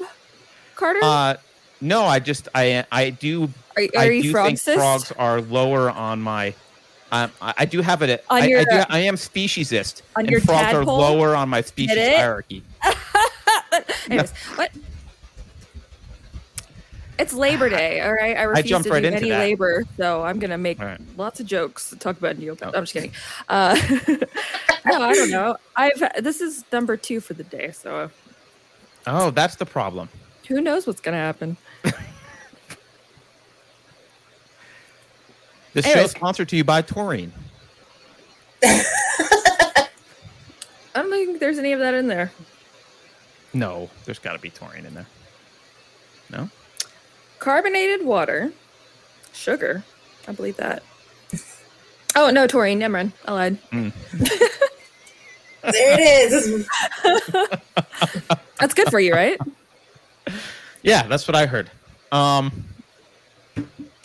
Carter? 0.76 1.02
Uh, 1.04 1.36
no, 1.82 2.06
I 2.06 2.20
just 2.20 2.48
I 2.56 2.86
I 2.94 3.10
do 3.10 3.50
are, 3.76 3.84
I 3.98 4.06
are 4.08 4.12
you 4.14 4.24
do 4.24 4.32
think 4.32 4.60
frogs 4.60 5.12
are 5.12 5.42
lower 5.42 5.90
on 5.90 6.22
my. 6.22 6.56
Um, 7.14 7.32
I, 7.40 7.54
I 7.60 7.66
do 7.66 7.82
have 7.82 8.02
it. 8.02 8.26
I, 8.28 8.48
your, 8.48 8.62
I, 8.62 8.64
do, 8.64 8.84
I 8.90 9.00
am 9.02 9.16
speciesist, 9.16 10.02
on 10.16 10.22
and 10.22 10.32
your 10.32 10.42
frogs 10.42 10.74
are 10.74 10.84
lower 10.84 11.36
on 11.36 11.48
my 11.48 11.62
species 11.62 11.96
hierarchy. 11.96 12.64
Anyways, 14.10 14.32
what? 14.56 14.72
It's 17.20 17.32
Labor 17.32 17.70
Day, 17.70 18.02
all 18.02 18.14
right. 18.14 18.36
I 18.36 18.42
refuse 18.44 18.68
jumped 18.68 18.88
to 18.88 18.94
right 18.94 19.02
do 19.02 19.10
any 19.10 19.30
that. 19.30 19.38
labor, 19.38 19.84
so 19.96 20.24
I'm 20.24 20.40
gonna 20.40 20.58
make 20.58 20.80
right. 20.80 21.00
lots 21.16 21.40
of 21.40 21.46
jokes 21.46 21.92
to 21.92 21.96
talk 21.98 22.18
about 22.18 22.40
neo. 22.40 22.58
Oh. 22.60 22.72
I'm 22.74 22.82
just 22.84 22.94
kidding. 22.94 23.12
Uh, 23.48 23.76
no, 24.88 25.02
I 25.04 25.14
don't 25.14 25.30
know. 25.30 25.56
I've 25.76 26.02
this 26.24 26.42
is 26.42 26.66
number 26.72 26.98
two 26.98 27.20
for 27.20 27.36
the 27.36 27.44
day, 27.44 27.70
so 27.72 28.10
Oh, 29.06 29.30
that's 29.30 29.56
the 29.58 29.68
problem. 29.68 30.10
who 30.48 30.62
knows 30.62 30.88
what's 30.88 31.00
gonna 31.00 31.18
happen. 31.18 31.58
This 35.74 35.86
Anyways. 35.86 36.04
show's 36.04 36.12
sponsored 36.12 36.50
to 36.50 36.56
you 36.56 36.64
by 36.64 36.82
Taurine. 36.82 37.34
I 38.64 39.88
don't 40.96 41.10
think 41.10 41.40
there's 41.40 41.58
any 41.58 41.74
of 41.74 41.80
that 41.80 41.94
in 41.96 42.08
there. 42.08 42.32
No, 43.54 43.90
there's 44.06 44.20
got 44.20 44.34
to 44.34 44.40
be 44.40 44.50
taurine 44.50 44.86
in 44.86 44.94
there. 44.94 45.08
No. 46.32 46.50
Carbonated 47.40 48.06
water, 48.06 48.52
sugar. 49.34 49.84
I 50.28 50.32
believe 50.32 50.58
that. 50.58 50.84
Oh 52.16 52.30
no, 52.30 52.46
taurine. 52.46 52.78
Never 52.78 52.92
mind. 52.94 53.12
I 53.26 53.32
lied. 53.34 53.58
There 55.64 55.72
it 55.74 56.32
is. 56.34 56.68
That's 58.60 58.76
good 58.76 58.90
for 58.92 59.00
you, 59.00 59.14
right? 59.14 59.40
Yeah, 60.84 61.08
that's 61.08 61.28
what 61.28 61.36
I 61.36 61.48
heard. 61.48 61.72
Um, 62.12 62.66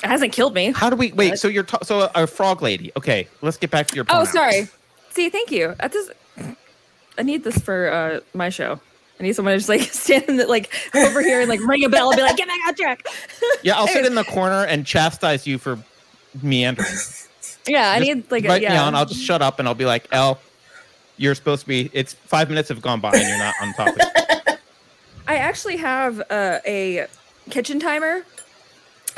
It 0.02 0.06
hasn't 0.06 0.32
killed 0.32 0.54
me. 0.54 0.72
how 0.72 0.90
do 0.90 0.96
we 0.96 1.12
wait? 1.12 1.30
What? 1.30 1.38
So 1.40 1.48
you're 1.48 1.64
ta- 1.64 1.82
so 1.82 2.02
a, 2.02 2.22
a 2.22 2.26
frog 2.26 2.62
lady. 2.62 2.92
Okay, 2.96 3.26
let's 3.42 3.56
get 3.56 3.70
back 3.70 3.88
to 3.88 3.96
your. 3.96 4.04
Oh, 4.10 4.24
sorry. 4.24 4.68
See, 5.10 5.28
thank 5.28 5.50
you. 5.50 5.74
That 5.80 5.92
does. 5.92 6.10
I 7.18 7.22
need 7.22 7.42
this 7.42 7.58
for 7.58 7.90
uh, 7.90 8.20
my 8.32 8.48
show. 8.48 8.80
I 9.18 9.22
need 9.24 9.32
someone 9.34 9.52
to 9.52 9.58
just 9.58 9.68
like 9.68 9.80
stand 9.92 10.24
in 10.28 10.36
the, 10.36 10.46
like 10.46 10.72
over 10.94 11.20
here 11.20 11.40
and 11.40 11.48
like 11.48 11.60
ring 11.66 11.84
a 11.84 11.88
bell 11.88 12.10
and 12.10 12.16
be 12.16 12.22
like, 12.22 12.36
"Get 12.36 12.46
back 12.46 12.60
on 12.68 12.74
track." 12.74 13.06
Yeah, 13.62 13.76
I'll 13.76 13.88
sit 13.88 14.06
in 14.06 14.14
the 14.14 14.24
corner 14.36 14.64
and 14.64 14.86
chastise 14.86 15.46
you 15.46 15.58
for 15.58 15.78
meandering. 16.42 16.86
Yeah, 17.66 17.90
I 17.90 17.98
Just 17.98 18.08
need 18.08 18.30
like 18.30 18.44
a, 18.44 18.48
me 18.48 18.62
yeah. 18.62 18.84
on. 18.84 18.94
I'll 18.94 19.04
just 19.04 19.20
shut 19.22 19.42
up 19.42 19.58
and 19.58 19.66
I'll 19.66 19.74
be 19.74 19.84
like, 19.84 20.06
"L, 20.12 20.38
you're 21.16 21.34
supposed 21.34 21.62
to 21.62 21.68
be." 21.68 21.90
It's 21.92 22.12
five 22.12 22.48
minutes 22.48 22.68
have 22.68 22.80
gone 22.80 23.00
by 23.00 23.10
and 23.14 23.28
you're 23.28 23.38
not 23.38 23.54
on 23.60 23.74
topic. 23.74 24.02
I 25.26 25.36
actually 25.36 25.76
have 25.78 26.20
uh, 26.30 26.60
a 26.64 27.06
kitchen 27.50 27.80
timer. 27.80 28.22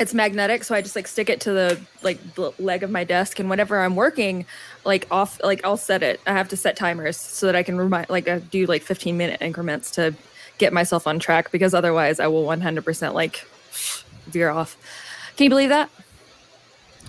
It's 0.01 0.15
magnetic, 0.15 0.63
so 0.63 0.73
I 0.73 0.81
just 0.81 0.95
like 0.95 1.07
stick 1.07 1.29
it 1.29 1.41
to 1.41 1.53
the 1.53 1.79
like 2.01 2.33
the 2.33 2.51
leg 2.57 2.81
of 2.81 2.89
my 2.89 3.03
desk, 3.03 3.37
and 3.37 3.51
whenever 3.51 3.79
I'm 3.79 3.95
working, 3.95 4.47
like 4.83 5.05
off, 5.11 5.39
like 5.43 5.63
I'll 5.63 5.77
set 5.77 6.01
it. 6.01 6.19
I 6.25 6.33
have 6.33 6.49
to 6.49 6.57
set 6.57 6.75
timers 6.75 7.17
so 7.17 7.45
that 7.45 7.55
I 7.55 7.61
can 7.61 7.77
remind, 7.77 8.09
like, 8.09 8.27
I 8.27 8.39
do 8.39 8.65
like 8.65 8.81
15 8.81 9.15
minute 9.15 9.39
increments 9.43 9.91
to 9.91 10.15
get 10.57 10.73
myself 10.73 11.05
on 11.05 11.19
track, 11.19 11.51
because 11.51 11.75
otherwise 11.75 12.19
I 12.19 12.25
will 12.25 12.45
100% 12.45 13.13
like 13.13 13.45
veer 14.25 14.49
off. 14.49 14.75
Can 15.37 15.43
you 15.43 15.49
believe 15.51 15.69
that? 15.69 15.91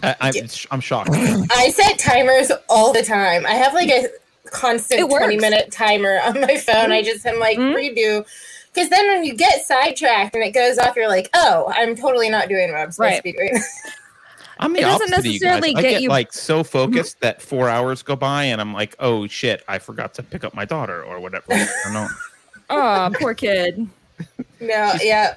I, 0.03 0.15
I'm, 0.21 0.35
I'm 0.71 0.81
shocked. 0.81 1.11
I 1.15 1.71
set 1.75 1.99
timers 1.99 2.53
all 2.69 2.93
the 2.93 3.03
time. 3.03 3.47
I 3.47 3.53
have 3.55 3.73
like 3.73 3.89
a 3.89 4.09
constant 4.51 5.09
20 5.09 5.39
minute 5.39 5.71
timer 5.73 6.21
on 6.27 6.43
my 6.43 6.59
phone. 6.59 6.93
I 6.93 7.01
just 7.03 7.25
am 7.25 7.39
like 7.39 7.57
Mhm. 7.57 7.75
redo. 7.75 8.27
Because 8.75 8.89
then 8.89 9.07
when 9.09 9.25
you 9.25 9.35
get 9.35 9.65
sidetracked 9.67 10.35
and 10.35 10.43
it 10.43 10.53
goes 10.53 10.79
off, 10.79 10.97
you're 10.97 11.09
like, 11.09 11.29
oh, 11.35 11.71
I'm 11.75 11.95
totally 11.95 12.31
not 12.31 12.49
doing 12.49 12.71
what 12.73 12.81
I'm 12.81 12.91
supposed 12.93 12.99
Right. 13.11 13.17
to 13.19 13.23
be 13.23 13.33
doing. 13.33 13.61
I'm 14.59 14.73
the 14.73 14.79
It 14.81 14.83
doesn't 14.83 15.13
opposite 15.13 15.19
of 15.19 15.27
you 15.27 15.33
guys. 15.33 15.41
necessarily 15.41 15.77
I 15.77 15.83
get 15.83 15.91
get 15.91 16.03
you- 16.03 16.09
like 16.09 16.33
so 16.33 16.63
focused 16.65 17.21
that 17.21 17.43
four 17.43 17.69
hours 17.69 18.03
go 18.03 18.15
by 18.17 18.45
and 18.45 18.61
I'm 18.61 18.73
like, 18.73 18.95
"Oh 19.01 19.27
shit, 19.27 19.65
I 19.67 19.79
forgot 19.79 20.15
to 20.15 20.23
pick 20.23 20.45
up 20.45 20.55
my 20.55 20.65
daughter 20.65 21.03
or 21.03 21.19
whatever." 21.21 21.47
I 21.53 21.67
don't 21.85 21.93
know. 21.95 22.09
Oh, 22.71 23.11
poor 23.19 23.35
kid. 23.35 23.87
no, 24.61 24.95
yeah. 25.03 25.35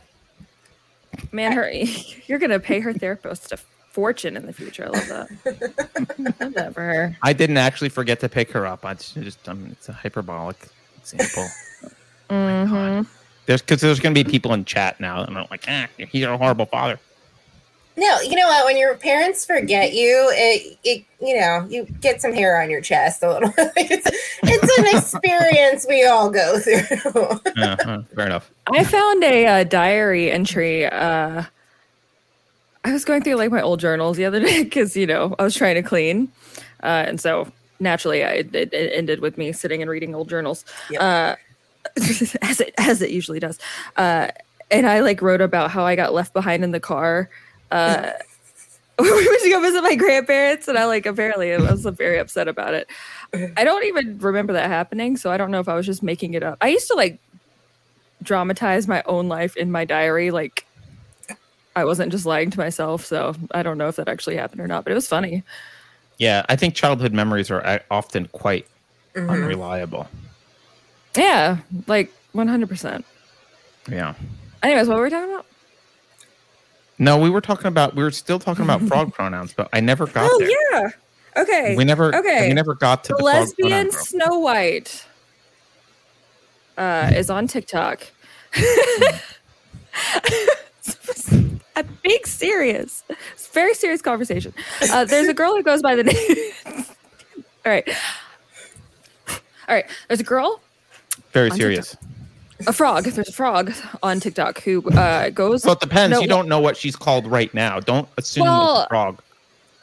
Man, 1.34 1.52
her 1.52 1.70
you're 2.28 2.40
gonna 2.40 2.60
pay 2.60 2.80
her 2.80 2.94
therapist 2.94 3.52
a 3.52 3.58
fortune 3.92 4.38
in 4.38 4.46
the 4.46 4.54
future. 4.54 4.86
I 4.86 4.90
love 4.90 5.08
that. 5.08 6.36
love 6.40 6.54
that 6.54 6.74
for 6.74 6.82
her. 6.82 7.18
I 7.24 7.34
didn't 7.34 7.58
actually 7.58 7.90
forget 7.90 8.20
to 8.22 8.30
pick 8.30 8.52
her 8.52 8.66
up. 8.66 8.86
I 8.86 8.94
just, 8.94 9.16
just 9.16 9.50
um, 9.50 9.68
it's 9.72 9.90
a 9.90 9.94
hyperbolic 9.94 10.68
example. 10.98 11.48
hmm 12.30 13.02
There's 13.46 13.62
because 13.62 13.82
there's 13.82 14.00
going 14.00 14.16
to 14.16 14.24
be 14.24 14.30
people 14.30 14.54
in 14.54 14.66
chat 14.66 15.00
now, 15.00 15.24
and 15.24 15.38
I'm 15.38 15.48
like, 15.52 15.66
ah, 15.68 15.88
he's 15.98 16.24
a 16.24 16.38
horrible 16.38 16.66
father. 16.66 17.00
No, 17.98 18.20
you 18.22 18.36
know 18.36 18.48
what? 18.48 18.66
When 18.66 18.78
your 18.78 18.96
parents 18.96 19.46
forget 19.46 19.94
you, 19.94 20.30
it, 20.34 20.78
it 20.84 21.06
you 21.22 21.40
know, 21.40 21.66
you 21.70 21.86
get 22.02 22.22
some 22.22 22.34
hair 22.34 22.62
on 22.62 22.70
your 22.70 22.82
chest 22.82 23.24
a 23.24 23.32
little. 23.32 23.54
it's, 23.58 24.08
it's 24.44 24.78
an 24.80 24.98
experience 24.98 25.86
we 25.88 26.06
all 26.06 26.30
go 26.30 26.60
through. 26.60 26.82
Uh, 27.58 27.78
uh, 27.86 28.02
fair 28.14 28.26
enough. 28.26 28.52
I 28.68 28.84
found 28.84 29.24
a 29.24 29.46
uh, 29.46 29.64
diary 29.64 30.30
entry. 30.30 30.86
Uh, 30.86 31.44
I 32.84 32.92
was 32.92 33.06
going 33.06 33.24
through 33.24 33.36
like 33.36 33.50
my 33.50 33.62
old 33.62 33.80
journals 33.80 34.18
the 34.18 34.26
other 34.26 34.40
day 34.46 34.64
because 34.64 34.98
you 34.98 35.08
know 35.08 35.36
I 35.40 35.44
was 35.44 35.56
trying 35.56 35.76
to 35.76 35.82
clean, 35.82 36.30
uh, 36.84 37.06
and 37.08 37.22
so 37.22 37.50
naturally, 37.80 38.26
I, 38.26 38.32
it, 38.32 38.54
it 38.54 38.74
ended 38.74 39.22
with 39.22 39.38
me 39.38 39.54
sitting 39.54 39.82
and 39.82 39.90
reading 39.90 40.14
old 40.14 40.28
journals, 40.28 40.66
Yep. 40.90 41.02
as 42.42 42.60
it 42.62 42.74
as 42.78 43.02
it 43.02 43.12
usually 43.12 43.40
does. 43.40 43.60
Uh, 43.98 44.28
and 44.72 44.88
I 44.88 45.02
like 45.02 45.22
wrote 45.22 45.42
about 45.42 45.72
how 45.72 45.86
I 45.86 45.96
got 45.96 46.14
left 46.14 46.34
behind 46.34 46.64
in 46.64 46.72
the 46.72 46.80
car. 46.80 47.30
Uh, 47.72 48.12
we 49.00 49.12
went 49.12 49.42
to 49.44 49.50
go 49.50 49.62
visit 49.62 49.82
my 49.84 49.96
grandparents, 49.96 50.68
and 50.68 50.78
I 50.78 50.86
like 50.86 51.06
apparently 51.06 51.54
I 51.54 51.58
was 51.58 51.86
very 51.86 52.18
upset 52.18 52.48
about 52.48 52.74
it. 52.74 52.88
I 53.58 53.64
don't 53.64 53.84
even 53.86 54.18
remember 54.20 54.54
that 54.54 54.70
happening, 54.70 55.18
so 55.18 55.32
I 55.32 55.38
don't 55.38 55.52
know 55.52 55.60
if 55.60 55.68
I 55.68 55.76
was 55.76 55.86
just 55.86 56.02
making 56.02 56.34
it 56.34 56.44
up. 56.44 56.58
I 56.62 56.70
used 56.70 56.88
to 56.88 56.96
like 56.96 57.20
dramatize 58.24 58.88
my 58.88 59.04
own 59.06 59.28
life 59.28 59.56
in 59.58 59.72
my 59.72 59.86
diary, 59.86 60.32
like 60.32 60.66
I 61.76 61.84
wasn't 61.84 62.12
just 62.12 62.26
lying 62.26 62.50
to 62.52 62.58
myself. 62.58 63.06
So 63.06 63.36
I 63.52 63.62
don't 63.64 63.78
know 63.78 63.90
if 63.90 63.98
that 63.98 64.08
actually 64.08 64.38
happened 64.38 64.62
or 64.62 64.68
not, 64.68 64.86
but 64.86 64.92
it 64.92 64.96
was 64.96 65.08
funny. 65.08 65.44
Yeah, 66.18 66.46
I 66.48 66.56
think 66.56 66.74
childhood 66.76 67.14
memories 67.14 67.52
are 67.52 67.66
uh, 67.66 67.80
often 67.92 68.28
quite 68.30 68.66
Mhm. 69.16 69.30
unreliable. 69.30 70.08
Yeah, 71.18 71.58
like 71.88 72.12
one 72.34 72.48
hundred 72.48 72.70
percent. 72.70 73.06
Yeah. 73.90 74.16
Anyways, 74.64 74.88
what 74.88 74.98
were 74.98 75.04
we 75.04 75.10
talking 75.10 75.32
about? 75.34 75.46
No, 76.98 77.18
we 77.18 77.30
were 77.30 77.42
talking 77.42 77.68
about 77.68 77.96
we 77.96 78.04
were 78.04 78.12
still 78.12 78.40
talking 78.40 78.64
about 78.64 78.82
frog 78.88 79.14
pronouns, 79.14 79.54
but 79.54 79.70
I 79.74 79.80
never 79.80 80.08
got 80.08 80.30
oh 80.32 80.40
there. 80.40 80.50
yeah. 80.72 80.90
Okay. 81.38 81.76
We 81.76 81.84
never 81.84 82.16
Okay. 82.16 82.48
we 82.48 82.54
never 82.54 82.74
got 82.76 83.04
to 83.06 83.10
the 83.14 83.18
the, 83.18 83.24
lesbian. 83.24 83.92
Snow 83.92 84.40
White 84.40 85.06
uh, 86.78 87.12
is 87.16 87.30
on 87.30 87.48
TikTok. 87.48 88.08
a 91.76 91.84
big 92.04 92.26
serious, 92.26 93.04
very 93.52 93.74
serious 93.74 94.02
conversation. 94.02 94.54
Uh, 94.92 95.04
there's 95.04 95.28
a 95.28 95.34
girl 95.34 95.54
who 95.56 95.64
goes 95.64 95.82
by 95.82 95.96
the 95.96 96.04
name. 96.76 96.86
All 97.66 97.72
right. 97.72 97.88
All 99.68 99.76
right. 99.76 99.86
There's 100.08 100.20
a 100.22 100.24
girl, 100.24 100.62
Very 101.36 101.52
serious. 101.52 101.98
a 102.66 102.72
frog. 102.72 103.04
There's 103.04 103.28
a 103.28 103.32
frog 103.34 103.74
on 104.02 104.22
TikTok 104.22 104.62
who 104.62 104.82
uh, 104.92 105.30
goes. 105.32 105.64
So 105.64 105.74
it 105.74 105.82
depends. 105.82 106.14
No, 106.14 106.22
you 106.22 106.30
don't 106.30 106.48
know 106.48 106.62
what 106.62 106.78
she's 106.78 106.96
called 106.96 107.28
right 107.28 107.54
now. 107.54 107.82
Don't 107.82 108.08
assume 108.18 108.44
Well, 108.46 108.78
it's 108.78 108.86
a 108.86 108.90
frog. 108.90 109.22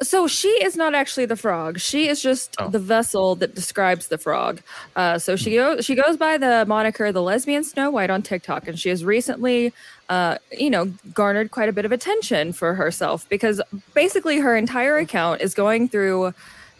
So 0.00 0.26
she 0.26 0.48
is 0.48 0.76
not 0.76 0.94
actually 0.94 1.26
the 1.26 1.36
frog. 1.36 1.78
She 1.78 2.08
is 2.08 2.22
just 2.22 2.56
Oh. 2.58 2.68
the 2.68 2.78
vessel 2.78 3.34
that 3.36 3.54
describes 3.54 4.08
the 4.08 4.16
frog. 4.16 4.62
Uh, 4.96 5.18
so 5.18 5.36
she 5.36 5.54
goes 5.54 5.84
she 5.84 5.94
goes 5.94 6.16
by 6.16 6.38
the 6.38 6.64
moniker 6.66 7.12
the 7.12 7.20
lesbian 7.22 7.62
Snow 7.64 7.90
White 7.90 8.08
on 8.08 8.22
TikTok, 8.22 8.66
and 8.66 8.78
she 8.78 8.88
has 8.88 9.04
recently, 9.04 9.74
uh, 10.08 10.38
you 10.50 10.70
know, 10.70 10.86
garnered 11.12 11.50
quite 11.50 11.68
a 11.68 11.72
bit 11.72 11.84
of 11.84 11.92
attention 11.92 12.54
for 12.54 12.74
herself 12.74 13.28
because 13.28 13.60
basically 13.92 14.38
her 14.38 14.56
entire 14.56 14.96
account 14.96 15.42
is 15.42 15.52
going 15.54 15.86
through 15.88 16.32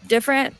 different 0.08 0.56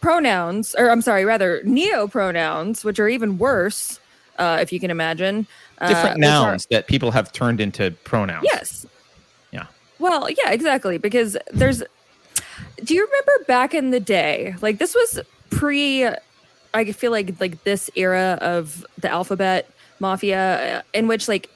pronouns, 0.00 0.74
or 0.78 0.90
I'm 0.90 1.02
sorry, 1.02 1.24
rather 1.24 1.62
neo 1.64 2.06
pronouns, 2.06 2.84
which 2.84 2.98
are 2.98 3.08
even 3.08 3.38
worse, 3.38 4.00
uh, 4.38 4.58
if 4.60 4.72
you 4.72 4.80
can 4.80 4.90
imagine. 4.90 5.46
uh, 5.80 5.88
Different 5.88 6.16
are- 6.16 6.18
nouns 6.18 6.66
that 6.70 6.86
people 6.86 7.10
have 7.10 7.32
turned 7.32 7.60
into 7.60 7.90
pronouns. 8.04 8.44
Yes. 8.44 8.86
Yeah. 9.52 9.66
Well, 9.98 10.28
yeah, 10.30 10.50
exactly. 10.50 10.98
Because 10.98 11.36
there's. 11.52 11.82
Do 12.82 12.94
you 12.94 13.04
remember 13.06 13.44
back 13.46 13.74
in 13.74 13.90
the 13.90 14.00
day? 14.00 14.54
Like 14.62 14.78
this 14.78 14.94
was 14.94 15.20
pre. 15.50 16.08
I 16.72 16.92
feel 16.92 17.10
like 17.10 17.38
like 17.40 17.64
this 17.64 17.90
era 17.96 18.38
of 18.40 18.86
the 18.98 19.10
alphabet 19.10 19.68
mafia, 19.98 20.78
uh, 20.78 20.82
in 20.94 21.06
which 21.08 21.28
like 21.28 21.50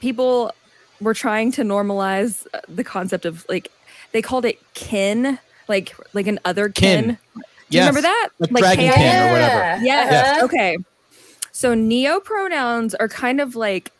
people 0.00 0.52
were 1.00 1.14
trying 1.14 1.52
to 1.52 1.62
normalize 1.62 2.46
uh, 2.52 2.60
the 2.68 2.84
concept 2.84 3.24
of 3.24 3.46
like 3.48 3.70
they 4.12 4.20
called 4.20 4.44
it 4.44 4.58
kin, 4.74 5.38
like 5.68 5.94
like 6.12 6.26
an 6.26 6.38
other 6.44 6.68
kin. 6.68 7.04
Kin. 7.34 7.42
Do 7.70 7.78
you 7.78 7.82
Yes. 7.82 7.88
remember 7.88 8.02
that? 8.02 8.28
Like 8.38 8.50
Like 8.52 8.60
dragon 8.62 8.84
KIN? 8.90 8.94
kin 8.94 9.22
or 9.22 9.32
whatever. 9.32 9.84
Yeah. 9.84 10.10
Yes. 10.10 10.26
Uh-huh. 10.36 10.44
Okay. 10.46 10.76
So 11.52 11.74
neo 11.74 12.20
pronouns 12.20 12.94
are 12.94 13.08
kind 13.08 13.40
of 13.40 13.56
like 13.56 13.90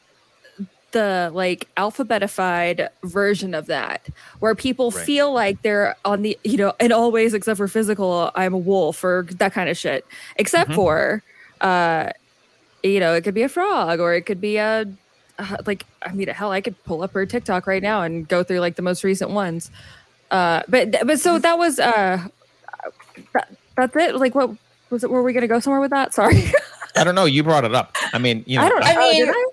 the 0.92 1.30
like 1.34 1.68
alphabetified 1.76 2.88
version 3.04 3.54
of 3.54 3.66
that 3.66 4.06
where 4.38 4.54
people 4.54 4.90
Right. 4.92 5.04
feel 5.04 5.32
like 5.32 5.60
they're 5.62 5.96
on 6.04 6.22
the 6.22 6.38
you 6.44 6.56
know 6.56 6.72
in 6.80 6.92
all 6.92 7.10
ways 7.10 7.34
except 7.34 7.58
for 7.58 7.66
physical 7.68 8.30
i'm 8.34 8.54
a 8.54 8.58
wolf 8.58 9.02
or 9.04 9.26
that 9.32 9.52
kind 9.52 9.68
of 9.68 9.76
shit 9.76 10.06
except 10.36 10.70
Mhm. 10.70 10.74
for 10.76 11.22
uh 11.60 12.10
you 12.82 13.00
know 13.00 13.12
it 13.14 13.22
could 13.24 13.34
be 13.34 13.42
a 13.42 13.48
frog 13.48 14.00
or 14.00 14.14
it 14.14 14.22
could 14.26 14.40
be 14.40 14.56
a 14.58 14.86
uh, 15.38 15.56
like 15.66 15.84
i 16.02 16.12
mean 16.12 16.28
hell 16.28 16.52
i 16.52 16.60
could 16.62 16.82
pull 16.84 17.02
up 17.02 17.12
her 17.12 17.26
tiktok 17.26 17.66
right 17.66 17.82
now 17.82 18.00
and 18.02 18.26
go 18.28 18.42
through 18.42 18.60
like 18.60 18.76
the 18.76 18.82
most 18.82 19.02
recent 19.04 19.32
ones 19.32 19.70
uh 20.30 20.62
but 20.68 20.94
but 21.04 21.18
so 21.20 21.38
that 21.38 21.58
was 21.58 21.78
uh 21.78 22.22
that, 23.34 23.48
that's 23.76 23.94
it 23.96 24.16
like 24.16 24.34
what 24.34 24.50
was 24.90 25.04
it 25.04 25.10
were 25.10 25.22
we 25.22 25.32
gonna 25.32 25.48
go 25.48 25.60
somewhere 25.60 25.80
with 25.80 25.90
that 25.90 26.14
sorry 26.14 26.50
I 26.98 27.04
don't 27.04 27.14
know. 27.14 27.26
You 27.26 27.42
brought 27.42 27.64
it 27.66 27.74
up. 27.74 27.94
I 28.14 28.18
mean, 28.18 28.42
you 28.46 28.58
know, 28.58 28.64
I 28.64 28.68
don't. 28.70 28.82
I 28.82 28.94
oh, 28.96 28.98
mean, 29.00 29.26
did 29.26 29.34
I? 29.34 29.44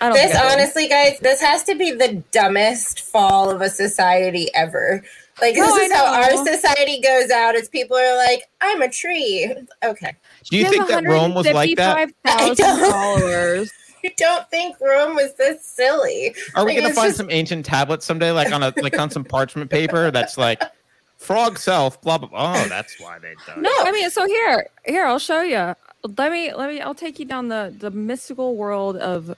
I 0.00 0.08
don't 0.08 0.12
This 0.14 0.32
think 0.32 0.34
I 0.34 0.42
did. 0.48 0.52
honestly, 0.58 0.88
guys, 0.88 1.18
this 1.20 1.40
has 1.40 1.62
to 1.64 1.76
be 1.76 1.92
the 1.92 2.14
dumbest 2.32 3.02
fall 3.02 3.48
of 3.48 3.60
a 3.60 3.70
society 3.70 4.48
ever. 4.56 5.00
Like 5.40 5.54
No, 5.54 5.66
this 5.66 5.72
I 5.74 5.78
is 5.84 5.92
how 5.92 6.06
our 6.20 6.44
society 6.46 7.00
goes 7.00 7.30
out. 7.30 7.54
As 7.54 7.68
people 7.68 7.96
are 7.96 8.16
like, 8.16 8.48
"I'm 8.60 8.82
a 8.82 8.88
tree." 8.90 9.54
Okay, 9.84 10.16
do 10.50 10.56
you 10.56 10.68
think 10.68 10.88
that 10.88 11.04
Rome 11.04 11.32
was 11.32 11.46
like 11.46 11.76
that? 11.76 11.94
155,000 12.24 12.24
I 12.26 12.54
don't- 12.80 12.90
followers. 13.20 13.72
you 14.02 14.10
don't 14.16 14.50
think 14.50 14.74
Rome 14.80 15.14
was 15.14 15.32
this 15.34 15.64
silly? 15.64 16.34
Are 16.56 16.64
we 16.66 16.72
Like, 16.72 16.82
gonna 16.82 16.94
find 16.94 17.06
just- 17.10 17.18
some 17.18 17.30
ancient 17.30 17.64
tablets 17.66 18.04
someday, 18.04 18.32
like 18.32 18.50
on 18.52 18.64
a 18.64 18.72
like 18.82 18.98
on 18.98 19.10
some 19.10 19.22
parchment 19.22 19.70
paper 19.70 20.10
that's 20.10 20.36
like 20.36 20.60
frog 21.20 21.58
self, 21.58 22.00
blah 22.02 22.18
blah. 22.18 22.28
blah. 22.28 22.54
Oh, 22.56 22.68
that's 22.68 22.98
why 22.98 23.18
they 23.18 23.34
done. 23.46 23.62
No, 23.62 23.70
I 23.78 23.92
mean, 23.92 24.10
so 24.10 24.26
here, 24.26 24.66
here, 24.86 25.04
I'll 25.04 25.18
show 25.18 25.42
you. 25.42 25.74
Let 26.16 26.32
me, 26.32 26.52
let 26.54 26.70
me, 26.70 26.80
I'll 26.80 26.94
take 26.94 27.18
you 27.18 27.26
down 27.26 27.48
the 27.48 27.74
the 27.78 27.90
mystical 27.90 28.56
world 28.56 28.96
of 28.96 29.36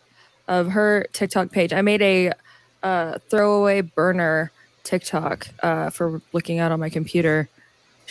of 0.48 0.68
her 0.70 1.06
TikTok 1.12 1.50
page. 1.50 1.72
I 1.72 1.82
made 1.82 2.00
a 2.02 2.32
uh, 2.82 3.18
throwaway 3.28 3.80
burner 3.80 4.50
TikTok 4.84 5.48
uh, 5.62 5.90
for 5.90 6.22
looking 6.32 6.58
out 6.60 6.72
on 6.72 6.80
my 6.80 6.88
computer. 6.88 7.48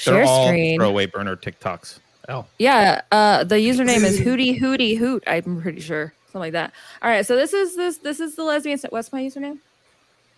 They're 0.05 0.15
Share 0.15 0.23
all 0.23 0.47
screen. 0.47 0.79
throwaway 0.79 1.05
burner 1.05 1.35
TikToks. 1.35 1.99
Oh, 2.29 2.45
Yeah, 2.59 3.01
uh, 3.11 3.43
the 3.43 3.55
username 3.55 4.03
is 4.03 4.19
hootie 4.19 4.59
hootie 4.59 4.97
hoot. 4.97 5.23
I'm 5.27 5.61
pretty 5.61 5.81
sure 5.81 6.13
something 6.27 6.39
like 6.39 6.53
that. 6.53 6.71
All 7.01 7.09
right, 7.09 7.25
so 7.25 7.35
this 7.35 7.53
is 7.53 7.75
this 7.75 7.97
this 7.97 8.19
is 8.19 8.35
the 8.35 8.43
lesbian. 8.43 8.79
What's 8.89 9.11
my 9.11 9.21
username? 9.21 9.59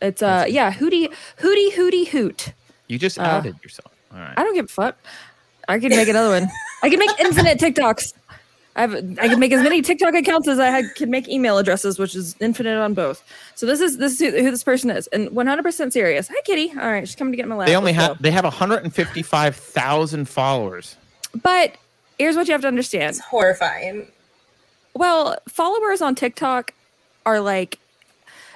It's 0.02 0.22
uh 0.22 0.46
yeah 0.48 0.72
hootie 0.74 1.14
hootie 1.40 1.72
hootie 1.74 2.08
hoot. 2.08 2.54
You 2.88 2.98
just 3.00 3.20
Uh, 3.20 3.24
outed 3.24 3.56
yourself. 3.64 3.92
All 4.14 4.20
right. 4.20 4.34
I 4.38 4.44
don't 4.44 4.54
give 4.56 4.66
a 4.66 4.68
fuck. 4.68 4.98
I 5.68 5.80
can 5.80 5.90
make 5.90 6.08
another 6.08 6.30
one. 6.30 6.50
I 6.84 6.90
can 6.90 7.00
make 7.00 7.12
infinite 7.20 7.58
TikToks. 7.60 8.14
I 8.76 8.82
have 8.82 8.94
I 8.96 9.28
can 9.28 9.40
make 9.40 9.52
as 9.54 9.62
many 9.62 9.82
TikTok 9.84 10.16
accounts 10.16 10.48
as 10.48 10.58
I 10.60 10.66
had, 10.68 10.96
can 10.96 11.12
make 11.12 11.30
email 11.30 11.60
addresses, 11.60 12.00
which 12.00 12.16
is 12.16 12.36
infinite 12.40 12.76
on 12.78 12.96
both. 12.96 13.24
So 13.54 13.66
this 13.68 13.80
is 13.80 13.98
this 13.98 14.14
is 14.14 14.20
who, 14.20 14.32
who 14.44 14.50
this 14.52 14.64
person 14.64 14.90
is, 14.90 15.06
and 15.08 15.30
100 15.30 15.62
percent 15.64 15.94
serious. 15.94 16.28
Hi, 16.28 16.42
Kitty. 16.44 16.72
All 16.72 16.88
right, 16.92 17.08
she's 17.08 17.16
coming 17.16 17.32
to 17.34 17.38
get 17.38 17.48
my 17.48 17.56
lap. 17.56 17.68
They 17.68 17.76
only 17.76 17.94
Let's 17.94 18.08
have 18.08 18.18
go. 18.18 18.22
they 18.24 18.32
have 18.32 18.44
155,000 18.46 20.28
followers. 20.28 20.98
But 21.42 21.76
here's 22.18 22.36
what 22.36 22.48
you 22.48 22.52
have 22.54 22.62
to 22.62 22.68
understand. 22.68 23.12
It's 23.12 23.20
horrifying. 23.20 24.08
Well, 24.96 25.38
followers 25.48 26.02
on 26.02 26.16
TikTok 26.16 26.74
are 27.26 27.40
like 27.42 27.78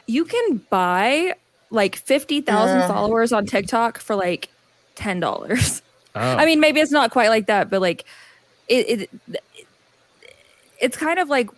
you 0.07 0.25
can 0.25 0.57
buy 0.69 1.35
like 1.69 1.95
50,000 1.95 2.79
Yeah. 2.79 2.87
followers 2.87 3.31
on 3.33 3.45
TikTok 3.45 3.97
for 3.99 4.15
like 4.15 4.49
$10. 4.95 5.81
Oh. 6.15 6.19
I 6.21 6.45
mean, 6.45 6.59
maybe 6.59 6.79
it's 6.79 6.91
not 6.91 7.11
quite 7.11 7.29
like 7.29 7.47
that, 7.47 7.69
but 7.69 7.81
like 7.81 8.05
it, 8.67 9.09
it 9.27 9.39
it's 10.79 10.97
kind 10.97 11.19
of 11.19 11.29
like 11.29 11.49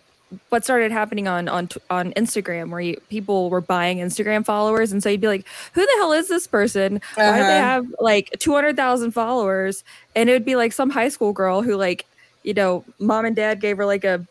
what 0.50 0.62
started 0.64 0.92
happening 0.92 1.26
on 1.26 1.48
on 1.48 1.68
on 1.90 2.12
Instagram 2.12 2.70
where 2.70 2.80
you, 2.80 3.00
people 3.08 3.50
were 3.50 3.60
buying 3.60 3.98
Instagram 3.98 4.44
followers 4.44 4.92
and 4.92 5.02
so 5.02 5.08
you'd 5.08 5.20
be 5.20 5.26
like, 5.26 5.44
"Who 5.72 5.80
the 5.84 5.92
hell 5.96 6.12
is 6.12 6.28
this 6.28 6.46
person? 6.46 7.00
Why 7.14 7.38
do 7.38 7.44
they 7.44 7.58
Uh-huh. 7.58 7.60
have 7.60 7.86
like 8.00 8.30
200,000 8.38 9.10
followers?" 9.12 9.82
And 10.14 10.28
it 10.30 10.32
would 10.34 10.44
be 10.44 10.56
like 10.56 10.72
some 10.72 10.90
high 10.90 11.08
school 11.08 11.32
girl 11.32 11.62
who 11.62 11.74
like, 11.76 12.06
you 12.44 12.54
know, 12.54 12.84
mom 13.00 13.24
and 13.24 13.34
dad 13.34 13.60
gave 13.60 13.76
her 13.78 13.86
like 13.86 14.04
a 14.04 14.24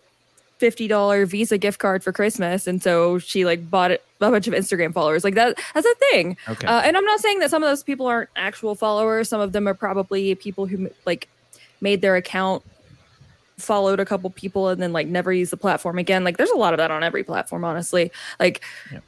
$50 0.59 1.25
Visa 1.27 1.57
gift 1.57 1.79
card 1.79 2.03
for 2.03 2.11
Christmas 2.11 2.67
and 2.67 2.83
so 2.83 3.17
she 3.19 3.45
like 3.45 3.69
bought 3.69 3.91
it, 3.91 4.03
a 4.21 4.29
bunch 4.29 4.47
of 4.47 4.53
Instagram 4.53 4.93
followers. 4.93 5.23
Like 5.23 5.35
that 5.35 5.57
that's 5.73 5.87
a 5.87 5.95
thing. 6.11 6.35
okay. 6.47 6.67
Uh, 6.67 6.81
and 6.81 6.97
I'm 6.97 7.05
not 7.05 7.19
saying 7.21 7.39
that 7.39 7.49
some 7.49 7.63
of 7.63 7.69
those 7.69 7.83
people 7.83 8.05
aren't 8.07 8.29
actual 8.35 8.75
followers. 8.75 9.29
Some 9.29 9.39
of 9.41 9.53
them 9.53 9.67
are 9.67 9.73
probably 9.73 10.35
people 10.35 10.65
who 10.65 10.89
like 11.05 11.29
made 11.81 12.01
their 12.01 12.15
account, 12.17 12.63
followed 13.57 13.99
a 14.01 14.05
couple 14.05 14.29
people, 14.31 14.67
and 14.69 14.81
then 14.81 14.91
like 14.91 15.07
never 15.07 15.31
used 15.31 15.51
the 15.51 15.57
platform 15.57 15.97
again. 15.97 16.23
Like 16.25 16.35
there's 16.37 16.49
a 16.49 16.57
lot 16.57 16.73
of 16.73 16.77
that 16.77 16.91
on 16.91 17.03
every 17.03 17.23
platform, 17.23 17.63
honestly. 17.63 18.11
Like 18.39 18.61
Yep. 18.91 19.03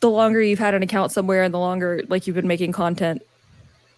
the 0.00 0.10
longer 0.10 0.40
you've 0.40 0.58
had 0.60 0.74
an 0.74 0.82
account 0.82 1.10
somewhere, 1.12 1.42
and 1.42 1.52
the 1.52 1.58
longer 1.58 2.02
like 2.08 2.26
you've 2.26 2.36
been 2.36 2.46
making 2.46 2.70
content, 2.72 3.22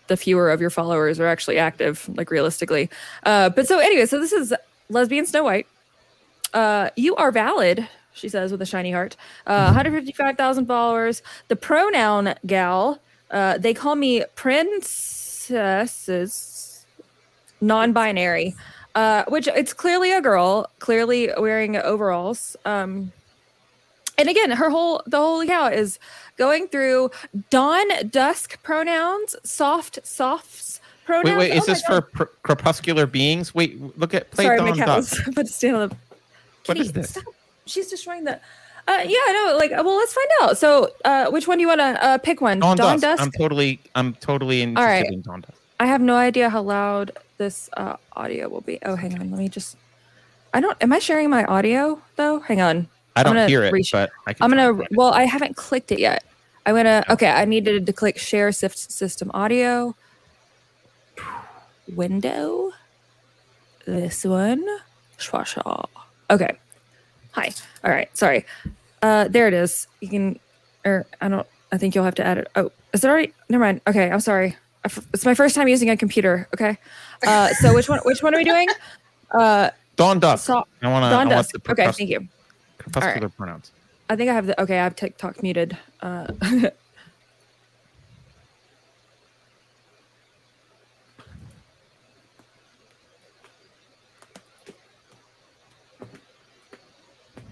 the 0.06 0.16
fewer 0.16 0.50
of 0.50 0.60
your 0.60 0.70
followers 0.70 1.20
are 1.20 1.26
actually 1.26 1.58
active. 1.58 2.08
Like 2.16 2.30
realistically. 2.30 2.88
Uh, 3.24 3.50
but 3.50 3.68
so 3.68 3.78
anyway, 3.78 4.06
so 4.06 4.18
this 4.18 4.32
is 4.32 4.54
lesbian 4.88 5.26
Snow 5.26 5.44
White. 5.44 5.66
Uh, 6.54 6.90
you 6.96 7.14
are 7.16 7.30
valid, 7.30 7.88
she 8.12 8.28
says 8.28 8.50
with 8.52 8.62
a 8.62 8.66
shiny 8.66 8.90
heart. 8.92 9.16
Uh, 9.46 9.64
155,000 9.66 10.66
followers. 10.66 11.22
The 11.48 11.56
pronoun 11.56 12.34
gal, 12.46 13.00
uh, 13.30 13.58
they 13.58 13.74
call 13.74 13.94
me 13.96 14.24
princesses, 14.34 14.86
non-binary, 17.60 18.54
uh, 18.94 19.24
which 19.28 19.48
it's 19.48 19.72
clearly 19.72 20.12
a 20.12 20.20
girl, 20.20 20.70
clearly 20.78 21.30
wearing 21.38 21.76
overalls. 21.76 22.56
Um, 22.64 23.12
and 24.16 24.28
again, 24.28 24.50
her 24.50 24.68
whole 24.68 25.02
the 25.06 25.16
whole 25.16 25.40
account 25.40 25.74
is 25.74 25.98
going 26.36 26.66
through 26.68 27.10
dawn, 27.50 27.86
dusk 28.10 28.60
pronouns, 28.64 29.36
soft, 29.44 30.00
softs 30.04 30.80
pronouns. 31.04 31.38
Wait, 31.38 31.50
wait, 31.50 31.56
is 31.56 31.62
Oh 31.62 31.66
this 31.66 31.82
for 31.82 32.00
pr- 32.02 32.24
crepuscular 32.42 33.06
beings? 33.06 33.54
Wait, 33.54 33.80
look 33.96 34.14
at 34.14 34.30
play 34.32 34.44
Sorry, 34.44 34.58
Dawn 34.58 34.70
my 34.70 34.76
cat 34.76 34.86
Dusk. 34.88 35.18
was 35.18 35.28
about 35.34 35.46
to 35.46 35.52
stand 35.52 35.76
on 35.76 35.88
the. 35.90 35.96
What 36.68 36.78
is 36.78 36.92
this? 36.92 37.10
Stop. 37.10 37.24
She's 37.66 37.88
destroying 37.88 38.24
the. 38.24 38.40
Uh, 38.86 39.02
yeah, 39.04 39.18
no, 39.32 39.56
like, 39.58 39.70
well, 39.70 39.96
let's 39.96 40.14
find 40.14 40.28
out. 40.40 40.56
So, 40.56 40.90
uh, 41.04 41.30
which 41.30 41.46
one 41.46 41.58
do 41.58 41.62
you 41.62 41.68
want 41.68 41.80
to 41.80 42.02
uh, 42.02 42.18
pick? 42.18 42.40
One, 42.40 42.58
Dawn, 42.60 42.76
Dawn 42.76 42.98
Dusk. 42.98 43.02
Dusk. 43.02 43.22
I'm 43.22 43.30
totally, 43.32 43.80
I'm 43.94 44.14
totally 44.14 44.62
interested 44.62 45.04
right. 45.04 45.12
in 45.12 45.20
Dawn 45.20 45.42
Dusk. 45.42 45.60
I 45.78 45.86
have 45.86 46.00
no 46.00 46.16
idea 46.16 46.48
how 46.48 46.62
loud 46.62 47.12
this 47.36 47.68
uh, 47.76 47.96
audio 48.16 48.48
will 48.48 48.62
be. 48.62 48.78
Oh, 48.84 48.96
hang 48.96 49.14
on. 49.20 49.30
Let 49.30 49.38
me 49.38 49.48
just. 49.48 49.76
I 50.54 50.60
don't. 50.60 50.76
Am 50.80 50.92
I 50.92 50.98
sharing 50.98 51.28
my 51.28 51.44
audio 51.44 52.00
though? 52.16 52.40
Hang 52.40 52.60
on. 52.60 52.88
I 53.14 53.22
don't 53.22 53.48
hear 53.48 53.64
it, 53.64 53.72
reach- 53.72 53.92
but 53.92 54.10
I 54.26 54.32
can 54.32 54.44
I'm 54.44 54.50
gonna. 54.50 54.68
and 54.70 54.78
find 54.78 54.90
it. 54.90 54.96
Well, 54.96 55.12
I 55.12 55.24
haven't 55.24 55.56
clicked 55.56 55.92
it 55.92 55.98
yet. 55.98 56.24
I'm 56.64 56.74
gonna. 56.74 57.04
Okay, 57.10 57.28
I 57.28 57.44
needed 57.44 57.84
to 57.86 57.92
click 57.92 58.16
share 58.16 58.48
sys- 58.50 58.90
system 58.90 59.30
audio. 59.34 59.94
Window. 61.94 62.72
This 63.84 64.24
one. 64.24 64.66
Shwasha. 65.18 65.86
Okay. 66.30 66.56
Hi. 67.32 67.52
All 67.84 67.90
right. 67.90 68.14
Sorry. 68.16 68.44
Uh, 69.02 69.28
there 69.28 69.48
it 69.48 69.54
is. 69.54 69.86
You 70.00 70.08
can. 70.08 70.38
Or 70.84 71.06
I 71.20 71.28
don't. 71.28 71.46
I 71.72 71.78
think 71.78 71.94
you'll 71.94 72.04
have 72.04 72.14
to 72.16 72.26
add 72.26 72.38
it. 72.38 72.48
Oh, 72.56 72.70
is 72.92 73.04
it 73.04 73.08
already? 73.08 73.32
Never 73.48 73.64
mind. 73.64 73.80
Okay. 73.86 74.10
I'm 74.10 74.20
sorry. 74.20 74.56
I 74.84 74.86
f- 74.86 75.06
It's 75.12 75.24
my 75.24 75.34
first 75.34 75.54
time 75.54 75.68
using 75.68 75.90
a 75.90 75.96
computer. 75.96 76.48
Okay. 76.54 76.78
Uh, 77.26 77.48
so 77.60 77.74
which 77.78 77.88
one? 77.88 78.00
Which 78.04 78.22
one 78.22 78.34
are 78.34 78.38
we 78.38 78.44
doing? 78.44 78.68
Uh, 79.30 79.70
Dawn 79.96 80.18
Dusk. 80.20 80.46
so 80.46 80.64
I 80.82 80.88
want 80.88 81.04
to. 81.04 81.10
Dawn 81.10 81.12
I 81.12 81.16
want 81.16 81.30
Dusk. 81.30 81.50
the 81.52 81.72
Okay. 81.72 81.84
crepus- 81.86 81.96
Thank 81.96 82.10
you. 82.10 82.28
crepuscular 82.78 83.28
pronouns. 83.28 83.70
I 84.10 84.16
think 84.16 84.30
I 84.30 84.34
have 84.34 84.46
the 84.46 84.60
okay. 84.62 84.78
I 84.78 84.84
have 84.84 84.96
TikTok 84.96 85.42
muted. 85.42 85.76
Uh, 86.00 86.26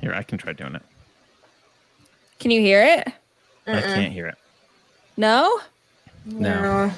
Here, 0.07 0.15
I 0.15 0.23
can 0.23 0.39
try 0.39 0.53
doing 0.53 0.77
it. 0.77 0.83
can 2.39 2.53
you 2.53 2.61
hear 2.61 2.81
it? 2.81 3.09
I 3.67 3.81
can't 3.81 4.13
hear 4.13 4.29
it. 4.29 4.37
No. 5.17 5.59
No. 6.25 6.93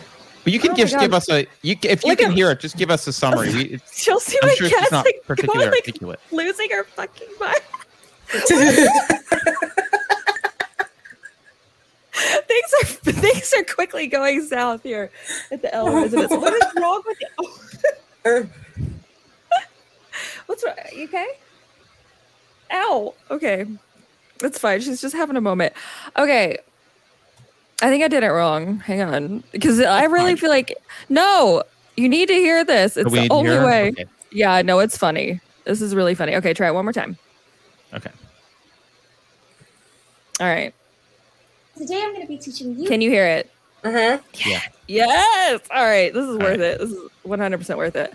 But 0.45 0.53
you 0.53 0.61
can 0.61 0.73
Oh 0.73 0.75
my 0.75 0.85
give 0.85 1.15
us 1.15 1.31
a. 1.31 1.47
You 1.63 1.75
ca- 1.75 1.89
if 1.89 2.05
you 2.05 2.11
Look 2.11 2.19
can 2.19 2.29
at- 2.33 2.35
hear 2.37 2.51
it, 2.51 2.61
just 2.61 2.77
give 2.77 2.91
us 2.91 3.07
a 3.07 3.15
summary. 3.15 3.51
We, 3.55 3.63
it's, 3.63 3.99
She'll 4.03 4.21
see 4.21 4.37
I'm 4.43 4.49
my 4.51 4.55
sure 4.57 4.69
cat's 4.69 4.93
not 4.93 5.07
like 5.07 5.23
particularly 5.27 5.61
going, 5.65 5.71
like 5.71 5.81
articulate. 5.89 6.21
losing 6.33 6.69
her 6.71 6.85
fucking 6.85 7.29
mind. 7.41 7.57
things 12.13 12.75
are 12.83 12.87
things 13.13 13.55
are 13.57 13.65
quickly 13.65 14.07
going 14.07 14.43
south 14.47 14.83
here 14.83 15.11
at 15.51 15.63
the 15.63 15.75
L 15.75 15.91
residence. 15.95 16.31
What 16.31 16.53
is 16.53 16.63
wrong 16.77 17.03
with 17.07 17.19
you? 17.23 17.49
Er. 18.27 18.51
What's 20.45 20.63
wrong? 20.63 20.75
You 20.95 21.05
okay? 21.05 21.27
Ow. 22.73 23.15
Okay. 23.31 23.67
That's 24.41 24.59
fine. 24.59 24.81
She's 24.81 25.01
just 25.01 25.15
having 25.15 25.37
a 25.37 25.41
moment. 25.41 25.73
Okay. 26.17 26.59
I 27.81 27.89
think 27.91 28.03
I 28.03 28.09
did 28.09 28.23
it 28.23 28.29
wrong. 28.29 28.79
Hang 28.81 29.03
on. 29.03 29.45
Because 29.53 29.81
I 29.81 30.05
really 30.05 30.37
feel 30.37 30.51
like 30.51 30.77
no, 31.09 31.63
you 31.97 32.09
need 32.09 32.29
to 32.29 32.35
hear 32.35 32.65
this. 32.65 32.97
It's 32.97 33.11
the 33.11 33.29
only 33.31 33.51
hear 33.51 33.65
way. 33.65 33.89
Okay. 33.91 34.07
Yeah, 34.31 34.63
no, 34.63 34.79
it's 34.81 34.97
funny. 34.97 35.41
This 35.65 35.81
is 35.81 35.95
really 35.95 36.15
funny. 36.15 36.35
Okay, 36.37 36.55
try 36.55 36.69
it 36.69 36.75
one 36.75 36.85
more 36.85 36.93
time. 36.93 37.17
okay. 37.95 38.11
All 40.41 40.47
right. 40.47 40.73
Today 41.77 42.01
I'm 42.03 42.13
going 42.13 42.23
to 42.23 42.29
be 42.29 42.39
teaching 42.39 42.79
you. 42.79 42.89
Can 42.89 43.01
you 43.01 43.11
hear 43.11 43.27
it? 43.27 43.51
Uh 43.85 43.93
huh. 43.93 44.19
Yeah. 44.47 44.61
Yes. 44.87 45.61
All 45.75 45.85
right. 45.85 46.13
This 46.13 46.25
is 46.25 46.31
All 46.31 46.39
worth 46.39 46.51
right. 46.59 46.61
it. 46.61 46.79
This 46.81 46.91
is 46.91 47.11
100% 47.27 47.77
worth 47.77 47.97
it. 47.97 48.15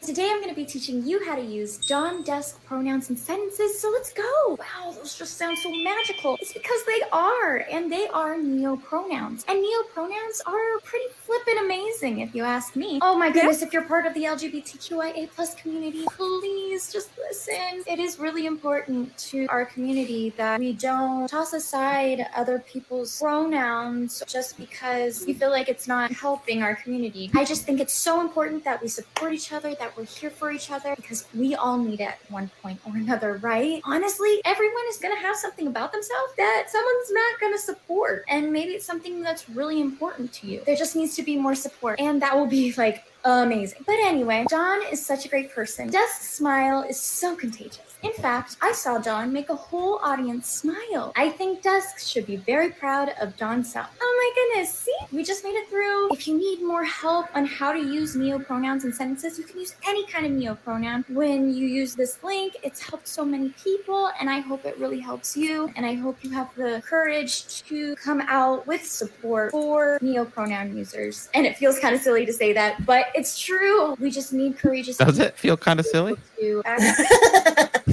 Today 0.00 0.30
I'm 0.30 0.38
going 0.38 0.48
to 0.48 0.54
be 0.54 0.64
teaching 0.64 1.04
you 1.04 1.22
how 1.24 1.34
to 1.34 1.42
use 1.42 1.76
dawn, 1.76 2.22
dusk 2.22 2.64
pronouns 2.64 3.10
and 3.10 3.18
sentences. 3.18 3.80
So 3.80 3.90
let's 3.90 4.12
go. 4.12 4.56
Wow, 4.58 4.92
those 4.92 5.18
just 5.18 5.36
sound 5.36 5.58
so 5.58 5.70
magical. 5.70 6.38
It's 6.40 6.52
because 6.52 6.80
they 6.86 7.02
are, 7.12 7.66
and 7.70 7.92
they 7.92 8.06
are 8.08 8.38
neo 8.38 8.76
pronouns. 8.76 9.44
And 9.48 9.60
neo 9.60 9.82
pronouns 9.92 10.40
are 10.46 10.78
pretty 10.84 11.06
flippin' 11.26 11.58
amazing, 11.64 12.20
if 12.20 12.34
you 12.34 12.44
ask 12.44 12.76
me. 12.76 13.00
Oh 13.02 13.18
my 13.18 13.30
goodness, 13.30 13.60
if 13.60 13.72
you're 13.72 13.82
part 13.82 14.06
of 14.06 14.14
the 14.14 14.24
LGBTQIA 14.24 15.30
plus 15.34 15.54
community, 15.56 16.04
please 16.16 16.92
just 16.92 17.10
listen. 17.18 17.82
It 17.86 17.98
is 17.98 18.18
really 18.18 18.46
important 18.46 19.16
to 19.18 19.46
our 19.48 19.66
community 19.66 20.30
that 20.36 20.60
we 20.60 20.74
don't 20.74 21.28
toss 21.28 21.52
aside 21.52 22.26
other 22.34 22.60
people's 22.60 23.18
pronouns 23.18 24.22
just 24.26 24.56
because 24.56 25.26
we 25.26 25.34
feel 25.34 25.50
like 25.50 25.68
it's 25.68 25.88
not 25.88 26.12
helping 26.12 26.62
our 26.62 26.76
community. 26.76 27.30
I 27.34 27.44
just 27.44 27.64
think 27.64 27.80
it's 27.80 27.94
so 27.94 28.20
important 28.20 28.64
that 28.64 28.80
we 28.80 28.88
support 28.88 29.32
each 29.32 29.52
other, 29.52 29.74
that 29.74 29.87
we're 29.96 30.04
here 30.04 30.30
for 30.30 30.50
each 30.50 30.70
other 30.70 30.94
because 30.96 31.26
we 31.34 31.54
all 31.54 31.78
need 31.78 32.00
it 32.00 32.08
at 32.08 32.18
one 32.28 32.50
point 32.62 32.80
or 32.86 32.96
another, 32.96 33.34
right? 33.42 33.80
Honestly, 33.84 34.40
everyone 34.44 34.84
is 34.88 34.98
going 34.98 35.14
to 35.14 35.20
have 35.20 35.36
something 35.36 35.66
about 35.66 35.92
themselves 35.92 36.32
that 36.36 36.66
someone's 36.68 37.10
not 37.10 37.40
going 37.40 37.52
to 37.52 37.58
support. 37.58 38.24
And 38.28 38.52
maybe 38.52 38.72
it's 38.72 38.86
something 38.86 39.22
that's 39.22 39.48
really 39.48 39.80
important 39.80 40.32
to 40.34 40.46
you. 40.46 40.62
There 40.66 40.76
just 40.76 40.96
needs 40.96 41.14
to 41.16 41.22
be 41.22 41.36
more 41.36 41.54
support. 41.54 42.00
And 42.00 42.20
that 42.22 42.36
will 42.36 42.46
be 42.46 42.72
like 42.76 43.04
amazing. 43.24 43.84
But 43.86 43.96
anyway, 44.00 44.46
Dawn 44.48 44.80
is 44.90 45.04
such 45.04 45.24
a 45.24 45.28
great 45.28 45.52
person. 45.52 45.90
Dusk's 45.90 46.28
smile 46.30 46.82
is 46.82 47.00
so 47.00 47.34
contagious. 47.36 47.87
In 48.02 48.12
fact, 48.12 48.56
I 48.62 48.72
saw 48.72 48.98
Dawn 48.98 49.32
make 49.32 49.50
a 49.50 49.56
whole 49.56 49.98
audience 50.04 50.46
smile. 50.46 51.12
I 51.16 51.30
think 51.30 51.62
Dusk 51.62 51.98
should 51.98 52.26
be 52.26 52.36
very 52.36 52.70
proud 52.70 53.12
of 53.20 53.36
Dawn's 53.36 53.72
self. 53.72 53.88
Oh 54.00 54.14
my 54.18 54.54
goodness, 54.54 54.72
see? 54.72 54.96
We 55.10 55.24
just 55.24 55.42
made 55.42 55.56
it 55.56 55.68
through. 55.68 56.12
If 56.12 56.28
you 56.28 56.38
need 56.38 56.62
more 56.62 56.84
help 56.84 57.26
on 57.34 57.44
how 57.44 57.72
to 57.72 57.78
use 57.78 58.14
neo 58.14 58.38
pronouns 58.38 58.84
in 58.84 58.92
sentences, 58.92 59.36
you 59.36 59.44
can 59.44 59.58
use 59.58 59.74
any 59.86 60.06
kind 60.06 60.24
of 60.26 60.30
neo 60.30 60.54
pronoun. 60.54 61.04
When 61.08 61.52
you 61.52 61.66
use 61.66 61.96
this 61.96 62.22
link, 62.22 62.56
it's 62.62 62.80
helped 62.80 63.08
so 63.08 63.24
many 63.24 63.48
people, 63.62 64.10
and 64.20 64.30
I 64.30 64.40
hope 64.40 64.64
it 64.64 64.78
really 64.78 65.00
helps 65.00 65.36
you. 65.36 65.72
And 65.74 65.84
I 65.84 65.94
hope 65.94 66.18
you 66.22 66.30
have 66.30 66.54
the 66.54 66.80
courage 66.86 67.62
to 67.64 67.96
come 67.96 68.20
out 68.28 68.64
with 68.66 68.84
support 68.84 69.50
for 69.50 69.98
neo 70.00 70.24
pronoun 70.24 70.76
users. 70.76 71.28
And 71.34 71.44
it 71.46 71.56
feels 71.56 71.80
kind 71.80 71.96
of 71.96 72.00
silly 72.00 72.24
to 72.26 72.32
say 72.32 72.52
that, 72.52 72.86
but 72.86 73.06
it's 73.16 73.36
true. 73.38 73.96
We 73.98 74.12
just 74.12 74.32
need 74.32 74.56
courageous 74.56 74.98
Does 74.98 75.18
it 75.18 75.36
feel 75.36 75.56
kind 75.56 75.80
of 75.80 75.86
silly? 75.86 76.14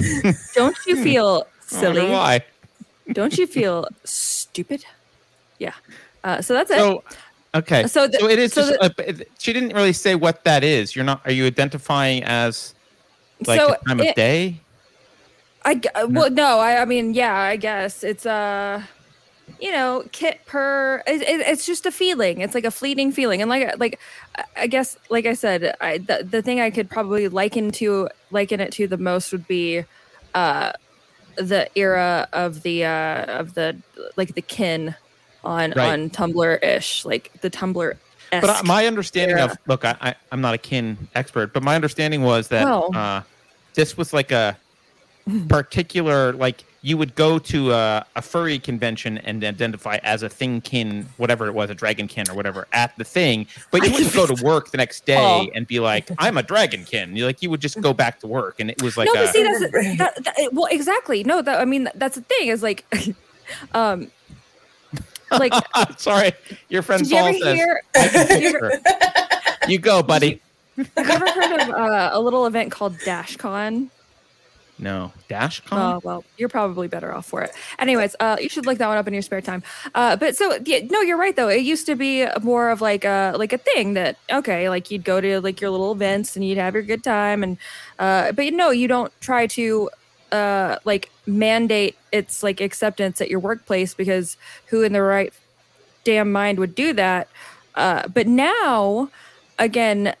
Don't 0.54 0.76
you 0.86 0.96
feel 1.02 1.46
silly? 1.60 2.10
why? 2.10 2.44
Don't 3.12 3.36
you 3.38 3.46
feel 3.46 3.86
stupid? 4.04 4.84
Yeah. 5.58 5.74
Uh, 6.24 6.42
so 6.42 6.54
that's 6.54 6.70
it. 6.70 6.76
So, 6.78 7.04
okay. 7.54 7.86
So 7.86 8.10
So, 8.10 8.28
it 8.28 8.38
is 8.38 8.52
so 8.52 8.62
just. 8.62 8.82
uh, 8.82 8.90
it- 8.98 9.30
she 9.38 9.52
didn't 9.52 9.74
really 9.74 9.92
say 9.92 10.14
what 10.14 10.42
that 10.44 10.64
is. 10.64 10.96
You're 10.96 11.04
not. 11.04 11.20
Are 11.24 11.30
you 11.32 11.46
identifying 11.46 12.24
as 12.24 12.74
like 13.46 13.60
so 13.60 13.68
the 13.68 13.78
time 13.86 14.00
of 14.00 14.14
day? 14.14 14.60
I 15.64 15.80
uh, 15.94 16.06
well 16.08 16.30
no 16.30 16.60
I 16.60 16.82
I 16.82 16.84
mean 16.84 17.12
yeah 17.12 17.34
I 17.34 17.56
guess 17.56 18.04
it's 18.04 18.24
uh 18.24 18.80
you 19.60 19.72
know 19.72 20.04
kit 20.12 20.40
per 20.46 21.02
it, 21.06 21.22
it, 21.22 21.40
it's 21.40 21.66
just 21.66 21.86
a 21.86 21.90
feeling 21.90 22.40
it's 22.40 22.54
like 22.54 22.64
a 22.64 22.70
fleeting 22.70 23.10
feeling 23.10 23.42
and 23.42 23.48
like 23.50 23.76
like 23.78 23.98
I- 24.36 24.44
I 24.62 24.66
guess 24.68 24.96
like 25.10 25.26
I 25.26 25.34
said 25.34 25.74
I 25.80 25.98
the, 25.98 26.26
the 26.28 26.40
thing 26.40 26.60
I 26.60 26.70
could 26.70 26.88
probably 26.88 27.26
liken 27.28 27.72
to 27.82 28.08
liken 28.36 28.60
it 28.60 28.70
to 28.72 28.86
the 28.86 28.98
most 28.98 29.32
would 29.32 29.48
be 29.48 29.82
uh 30.34 30.72
the 31.36 31.68
era 31.74 32.28
of 32.32 32.62
the 32.62 32.84
uh 32.84 33.40
of 33.40 33.54
the 33.54 33.76
like 34.16 34.34
the 34.34 34.42
kin 34.42 34.94
on 35.42 35.72
Right. 35.72 35.92
on 35.92 36.10
Tumblr 36.10 36.62
ish 36.62 37.04
like 37.04 37.32
the 37.40 37.50
Tumblr 37.50 37.94
But 38.30 38.50
I, 38.50 38.62
my 38.62 38.86
understanding 38.86 39.38
era. 39.38 39.50
of 39.50 39.58
look, 39.66 39.84
I, 39.84 39.96
I 40.00 40.14
I'm 40.32 40.40
not 40.40 40.54
a 40.54 40.58
kin 40.58 41.08
expert, 41.14 41.52
but 41.52 41.62
my 41.62 41.74
understanding 41.74 42.22
was 42.22 42.48
that 42.48 42.66
uh, 42.66 43.22
this 43.74 43.96
was 43.96 44.12
like 44.12 44.32
a 44.32 44.56
particular 45.48 46.32
like 46.32 46.64
you 46.82 46.96
would 46.96 47.14
go 47.14 47.38
to 47.38 47.72
a, 47.72 48.06
a 48.14 48.22
furry 48.22 48.58
convention 48.58 49.18
and 49.18 49.42
identify 49.42 49.98
as 50.02 50.22
a 50.22 50.28
thing 50.28 50.60
kin, 50.60 51.06
whatever 51.16 51.46
it 51.48 51.52
was, 51.54 51.70
a 51.70 51.74
dragon 51.74 52.06
kin 52.06 52.28
or 52.30 52.34
whatever, 52.34 52.68
at 52.72 52.96
the 52.96 53.04
thing. 53.04 53.46
But 53.70 53.84
you 53.84 53.92
wouldn't 53.92 54.12
go 54.14 54.26
to 54.26 54.44
work 54.44 54.70
the 54.70 54.76
next 54.76 55.04
day 55.06 55.16
Oh. 55.18 55.48
and 55.54 55.66
be 55.66 55.80
like, 55.80 56.08
"I'm 56.18 56.36
a 56.36 56.42
dragon 56.42 56.84
kin." 56.84 57.16
You 57.16 57.26
like 57.26 57.42
you 57.42 57.50
would 57.50 57.60
just 57.60 57.80
go 57.80 57.92
back 57.92 58.20
to 58.20 58.26
work, 58.26 58.60
and 58.60 58.70
it 58.70 58.80
was 58.82 58.96
like 58.96 59.08
no, 59.12 59.24
a, 59.24 59.26
see, 59.28 59.42
that's 59.42 59.60
that, 59.98 60.24
that, 60.24 60.48
well, 60.52 60.66
exactly. 60.70 61.24
No, 61.24 61.42
that 61.42 61.60
I 61.60 61.64
mean, 61.64 61.88
that's 61.94 62.16
the 62.16 62.22
thing 62.22 62.48
is 62.48 62.62
like, 62.62 62.84
um, 63.74 64.10
like, 65.30 65.52
sorry, 65.96 66.32
your 66.68 66.82
friend 66.82 67.06
you 67.06 67.16
Paul 67.16 67.26
ever 67.26 67.38
says, 67.38 67.54
hear? 67.56 67.80
"I 67.94 68.08
can 68.08 68.26
did 68.28 68.42
you 68.42 68.48
ever, 68.56 68.80
"You 69.68 69.78
go, 69.78 70.02
buddy." 70.02 70.40
have 70.76 70.86
you 71.08 71.14
ever 71.14 71.30
heard 71.30 71.60
of 71.62 71.70
uh, 71.70 72.10
a 72.12 72.20
little 72.20 72.44
event 72.46 72.70
called 72.70 72.98
DashCon? 72.98 73.88
No, 74.78 75.12
DashCon. 75.30 75.72
Oh 75.72 76.00
well, 76.04 76.24
you're 76.36 76.50
probably 76.50 76.86
better 76.86 77.14
off 77.14 77.24
for 77.24 77.42
it. 77.42 77.52
Anyways, 77.78 78.14
uh, 78.20 78.36
you 78.38 78.50
should 78.50 78.66
look 78.66 78.76
that 78.76 78.88
one 78.88 78.98
up 78.98 79.08
in 79.08 79.14
your 79.14 79.22
spare 79.22 79.40
time. 79.40 79.62
Uh, 79.94 80.16
but 80.16 80.36
so 80.36 80.58
yeah, 80.66 80.80
no, 80.90 81.00
you're 81.00 81.16
right 81.16 81.34
though. 81.34 81.48
It 81.48 81.62
used 81.62 81.86
to 81.86 81.94
be 81.94 82.26
more 82.42 82.68
of 82.68 82.82
like 82.82 83.04
a 83.04 83.34
like 83.38 83.54
a 83.54 83.58
thing 83.58 83.94
that 83.94 84.18
okay, 84.30 84.68
like 84.68 84.90
you'd 84.90 85.04
go 85.04 85.20
to 85.20 85.40
like 85.40 85.62
your 85.62 85.70
little 85.70 85.92
events 85.92 86.36
and 86.36 86.44
you'd 86.44 86.58
have 86.58 86.74
your 86.74 86.82
good 86.82 87.02
time, 87.02 87.42
and 87.42 87.56
uh, 87.98 88.32
but 88.32 88.52
no, 88.52 88.70
you 88.70 88.86
don't 88.86 89.12
try 89.20 89.46
to 89.46 89.88
uh 90.32 90.76
like 90.84 91.08
mandate 91.24 91.96
its 92.12 92.42
like 92.42 92.60
acceptance 92.60 93.20
at 93.20 93.30
your 93.30 93.38
workplace 93.38 93.94
because 93.94 94.36
who 94.66 94.82
in 94.82 94.92
the 94.92 95.00
right 95.00 95.32
damn 96.04 96.30
mind 96.30 96.58
would 96.58 96.74
do 96.74 96.92
that? 96.92 97.28
Uh, 97.76 98.08
but 98.08 98.26
now, 98.26 99.08
again, 99.58 100.14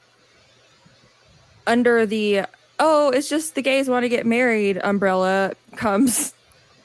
under 1.66 2.06
the 2.06 2.42
oh, 2.78 3.10
it's 3.10 3.28
just 3.28 3.54
the 3.54 3.62
gays 3.62 3.88
want 3.88 4.04
to 4.04 4.08
get 4.08 4.26
married 4.26 4.78
umbrella 4.82 5.54
comes, 5.76 6.34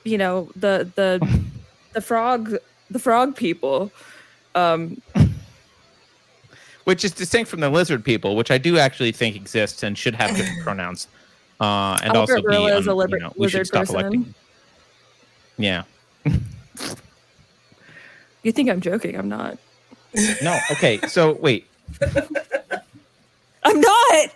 you 0.04 0.18
know, 0.18 0.50
the 0.56 0.90
the 0.96 1.42
the 1.94 2.02
frog 2.02 2.56
the 2.90 3.00
frog 3.00 3.36
people. 3.36 3.92
Um 4.56 5.02
which 6.86 7.06
is 7.06 7.12
distinct 7.12 7.50
from 7.50 7.60
the 7.60 7.70
lizard 7.70 8.04
people, 8.04 8.36
which 8.36 8.52
I 8.52 8.58
do 8.58 8.78
actually 8.78 9.12
think 9.12 9.36
exists 9.36 9.84
and 9.84 9.98
should 9.98 10.16
have 10.16 10.36
different 10.36 10.64
pronouns. 10.64 11.08
Uh, 11.60 11.98
and 12.02 12.16
Albert 12.16 12.38
also 12.38 12.50
be, 12.50 12.72
um, 12.72 12.88
a 12.88 12.94
liber- 12.94 13.18
you 13.18 13.24
know, 13.24 13.34
we 13.38 13.48
should 13.48 13.60
lizard 13.60 13.68
stop 13.68 13.82
person. 13.82 14.00
electing. 14.00 14.34
Yeah. 15.58 15.84
you 18.44 18.52
think 18.52 18.70
I'm 18.70 18.82
joking, 18.82 19.16
I'm 19.16 19.30
not. 19.30 19.58
No. 20.42 20.58
Okay. 20.72 21.00
So 21.08 21.34
wait. 21.34 21.68
I'm 23.64 23.80
not. 23.80 24.30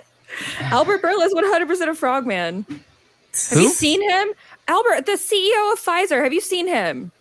Albert 0.60 1.02
Bourla 1.02 1.26
is 1.26 1.34
100% 1.34 1.90
a 1.90 1.96
frogman. 1.96 2.66
Have 3.50 3.60
you 3.60 3.70
seen 3.70 4.02
him? 4.10 4.30
Albert, 4.68 5.06
the 5.06 5.14
CEO 5.14 5.74
of 5.74 5.80
Pfizer. 5.80 6.24
Have 6.24 6.34
you 6.34 6.42
seen 6.42 6.68
him? 6.68 7.12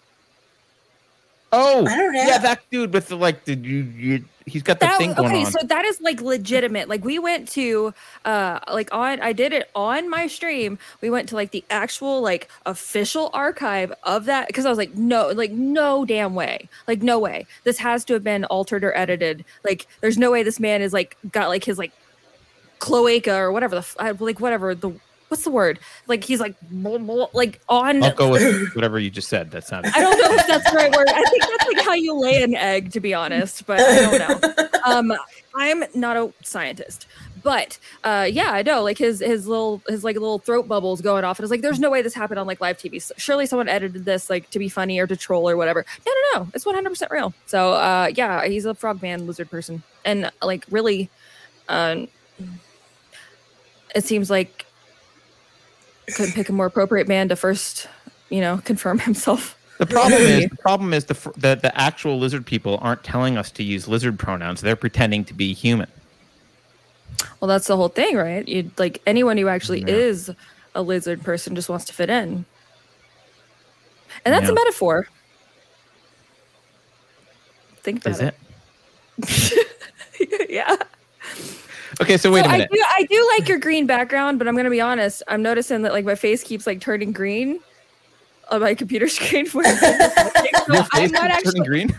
Oh, 1.53 1.87
I 1.87 1.97
don't 1.97 2.13
know. 2.13 2.23
yeah, 2.23 2.39
that 2.39 2.63
dude 2.71 2.93
with 2.93 3.09
the 3.09 3.17
like, 3.17 3.45
the 3.45 3.55
you, 3.55 3.83
you 3.83 4.25
he's 4.45 4.63
got 4.65 4.81
the 4.81 4.87
That, 4.87 4.99
thing 4.99 5.15
going 5.15 5.29
okay, 5.29 5.45
on. 5.45 5.53
so 5.53 5.59
that 5.65 5.85
is 5.85 6.01
like 6.01 6.21
legitimate. 6.21 6.89
Like 6.89 7.05
we 7.05 7.21
went 7.21 7.49
to 7.51 7.95
uh 8.25 8.59
like 8.73 8.93
on 8.93 9.21
I 9.21 9.33
did 9.33 9.53
it 9.53 9.71
on 9.75 10.11
my 10.11 10.27
stream. 10.27 10.79
We 11.01 11.11
went 11.11 11.29
to 11.29 11.37
like 11.37 11.53
the 11.53 11.65
actual 11.71 12.21
like 12.21 12.49
official 12.67 13.31
archive 13.33 13.93
of 14.03 14.25
that 14.25 14.49
because 14.49 14.67
I 14.67 14.69
was 14.69 14.79
like, 14.79 14.97
no, 14.97 15.29
like 15.29 15.53
no 15.53 16.05
damn 16.05 16.35
way. 16.35 16.69
Like 16.89 17.03
no 17.03 17.21
way. 17.21 17.47
This 17.63 17.79
has 17.79 18.05
to 18.07 18.15
have 18.15 18.25
been 18.25 18.45
altered 18.47 18.83
or 18.83 18.97
edited. 18.97 19.45
Like 19.65 19.87
there's 20.01 20.19
no 20.19 20.33
way 20.33 20.43
this 20.43 20.59
man 20.59 20.83
is 20.83 20.93
like 20.93 21.17
got 21.31 21.49
like 21.49 21.63
his 21.65 21.79
like 21.79 21.93
cloaca 22.85 23.35
or 23.35 23.51
whatever 23.51 23.75
the 23.77 23.81
f- 23.81 23.97
I- 23.99 24.11
like 24.11 24.41
whatever 24.41 24.75
the 24.75 24.91
what's 25.29 25.43
the 25.43 25.51
word? 25.51 25.79
Like 26.07 26.23
he's 26.23 26.39
like 26.39 26.55
blah, 26.71 26.99
blah, 26.99 27.29
like 27.33 27.61
on 27.69 28.03
I'll 28.03 28.13
go 28.15 28.31
with 28.31 28.75
whatever 28.75 28.99
you 28.99 29.11
just 29.11 29.29
said. 29.29 29.51
That 29.53 29.65
sounded. 29.65 29.93
I 29.97 30.01
don't 30.01 30.19
know 30.19 30.35
if 30.35 30.47
that's 30.47 30.71
the 30.71 30.77
right 30.77 30.95
word. 30.95 31.09
I 31.09 31.25
think 31.25 31.43
that's 31.43 31.67
like 31.73 31.85
how 31.85 31.95
you 31.95 32.15
lay 32.15 32.43
an 32.43 32.55
egg, 32.55 32.93
to 32.93 33.01
be 33.01 33.15
honest, 33.15 33.67
but 33.67 33.81
I 33.81 34.19
don't 34.19 34.19
know. 34.45 34.69
Um, 34.87 35.15
I'm 35.55 35.83
not 35.95 36.19
a 36.19 36.31
scientist, 36.43 37.07
but 37.43 37.79
uh, 38.05 38.29
yeah, 38.31 38.51
I 38.51 38.61
know. 38.61 38.83
Like 38.83 38.99
his 38.99 39.21
his 39.21 39.47
little 39.49 39.81
his 39.89 40.05
like 40.05 40.15
little 40.17 40.41
throat 40.41 40.69
bubbles 40.69 41.01
going 41.01 41.25
off, 41.25 41.39
and 41.39 41.45
it's 41.45 41.51
like, 41.51 41.63
there's 41.63 41.81
no 41.81 41.89
way 41.89 42.03
this 42.03 42.13
happened 42.13 42.39
on 42.39 42.47
like 42.47 42.61
live 42.61 42.77
TV. 42.77 43.01
Surely 43.17 43.47
someone 43.47 43.67
edited 43.67 44.05
this 44.05 44.29
like 44.29 44.51
to 44.51 44.59
be 44.59 44.69
funny 44.69 44.99
or 44.99 45.07
to 45.07 45.17
troll 45.17 45.49
or 45.49 45.57
whatever. 45.57 45.87
No, 46.07 46.13
no, 46.13 46.41
no, 46.41 46.49
it's 46.53 46.67
100 46.67 46.87
percent 46.91 47.11
real. 47.11 47.33
So 47.47 47.73
uh, 47.73 48.11
yeah, 48.15 48.45
he's 48.47 48.67
a 48.67 48.75
frogman 48.75 49.27
lizard 49.27 49.51
person, 49.51 49.83
and 50.05 50.31
like 50.43 50.67
really, 50.71 51.09
um, 51.71 52.09
it 53.95 54.05
seems 54.05 54.31
like 54.31 54.67
couldn't 56.15 56.33
pick 56.35 56.49
a 56.49 56.53
more 56.53 56.67
appropriate 56.67 57.09
man 57.09 57.29
to 57.29 57.37
first, 57.37 57.89
you 58.29 58.41
know, 58.41 58.59
confirm 58.65 58.99
himself. 59.11 59.59
The 59.79 59.87
problem 59.87 60.23
is 60.23 60.49
the 60.51 60.57
problem 60.57 60.93
is 60.95 61.07
the, 61.07 61.15
the 61.37 61.57
the 61.57 61.73
actual 61.81 62.19
lizard 62.19 62.47
people 62.47 62.79
aren't 62.81 63.03
telling 63.03 63.37
us 63.37 63.51
to 63.53 63.63
use 63.65 63.89
lizard 63.89 64.19
pronouns. 64.19 64.61
They're 64.61 64.77
pretending 64.77 65.25
to 65.25 65.35
be 65.35 65.53
human. 65.53 65.89
Well, 67.41 67.49
that's 67.49 67.67
the 67.67 67.77
whole 67.77 67.89
thing, 67.89 68.17
right? 68.17 68.47
You 68.47 68.71
like 68.79 69.03
anyone 69.07 69.37
who 69.37 69.49
actually 69.49 69.81
Yeah. 69.81 69.89
is 69.89 70.31
a 70.75 70.83
lizard 70.83 71.23
person 71.23 71.55
just 71.55 71.69
wants 71.69 71.85
to 71.87 71.93
fit 71.93 72.09
in. 72.11 72.45
And 74.25 74.33
that's 74.33 74.45
Yeah. 74.47 74.53
a 74.53 74.55
metaphor. 74.55 75.09
Think 77.83 78.05
about 78.05 78.13
Is 78.13 78.21
it? 78.21 78.35
it. 80.21 80.51
yeah. 80.51 80.77
Okay, 82.01 82.17
so 82.17 82.31
wait 82.33 82.45
So 82.45 82.51
a 82.51 82.53
I 82.55 82.59
minute. 82.59 82.71
do 82.73 82.83
I 82.97 83.03
do 83.05 83.31
like 83.39 83.49
your 83.49 83.59
green 83.59 83.87
background, 83.87 84.39
but 84.39 84.49
I'm 84.49 84.57
gonna 84.57 84.71
be 84.71 84.81
honest. 84.81 85.23
I'm 85.29 85.43
noticing 85.43 85.83
that 85.83 85.93
like 85.93 86.05
my 86.05 86.15
face 86.15 86.43
keeps 86.43 86.67
like 86.67 86.81
turning 86.81 87.13
green 87.13 87.61
on 88.51 88.61
my 88.61 88.75
computer 88.75 89.09
screen. 89.17 89.47
When 89.49 89.65
it's 89.67 89.81
reflecting. 89.83 90.53
so 90.67 90.73
Your 90.75 90.83
I'm 90.83 90.89
face 90.89 91.11
not 91.13 91.31
actually 91.31 91.53
turning 91.61 91.65
green. 91.89 91.97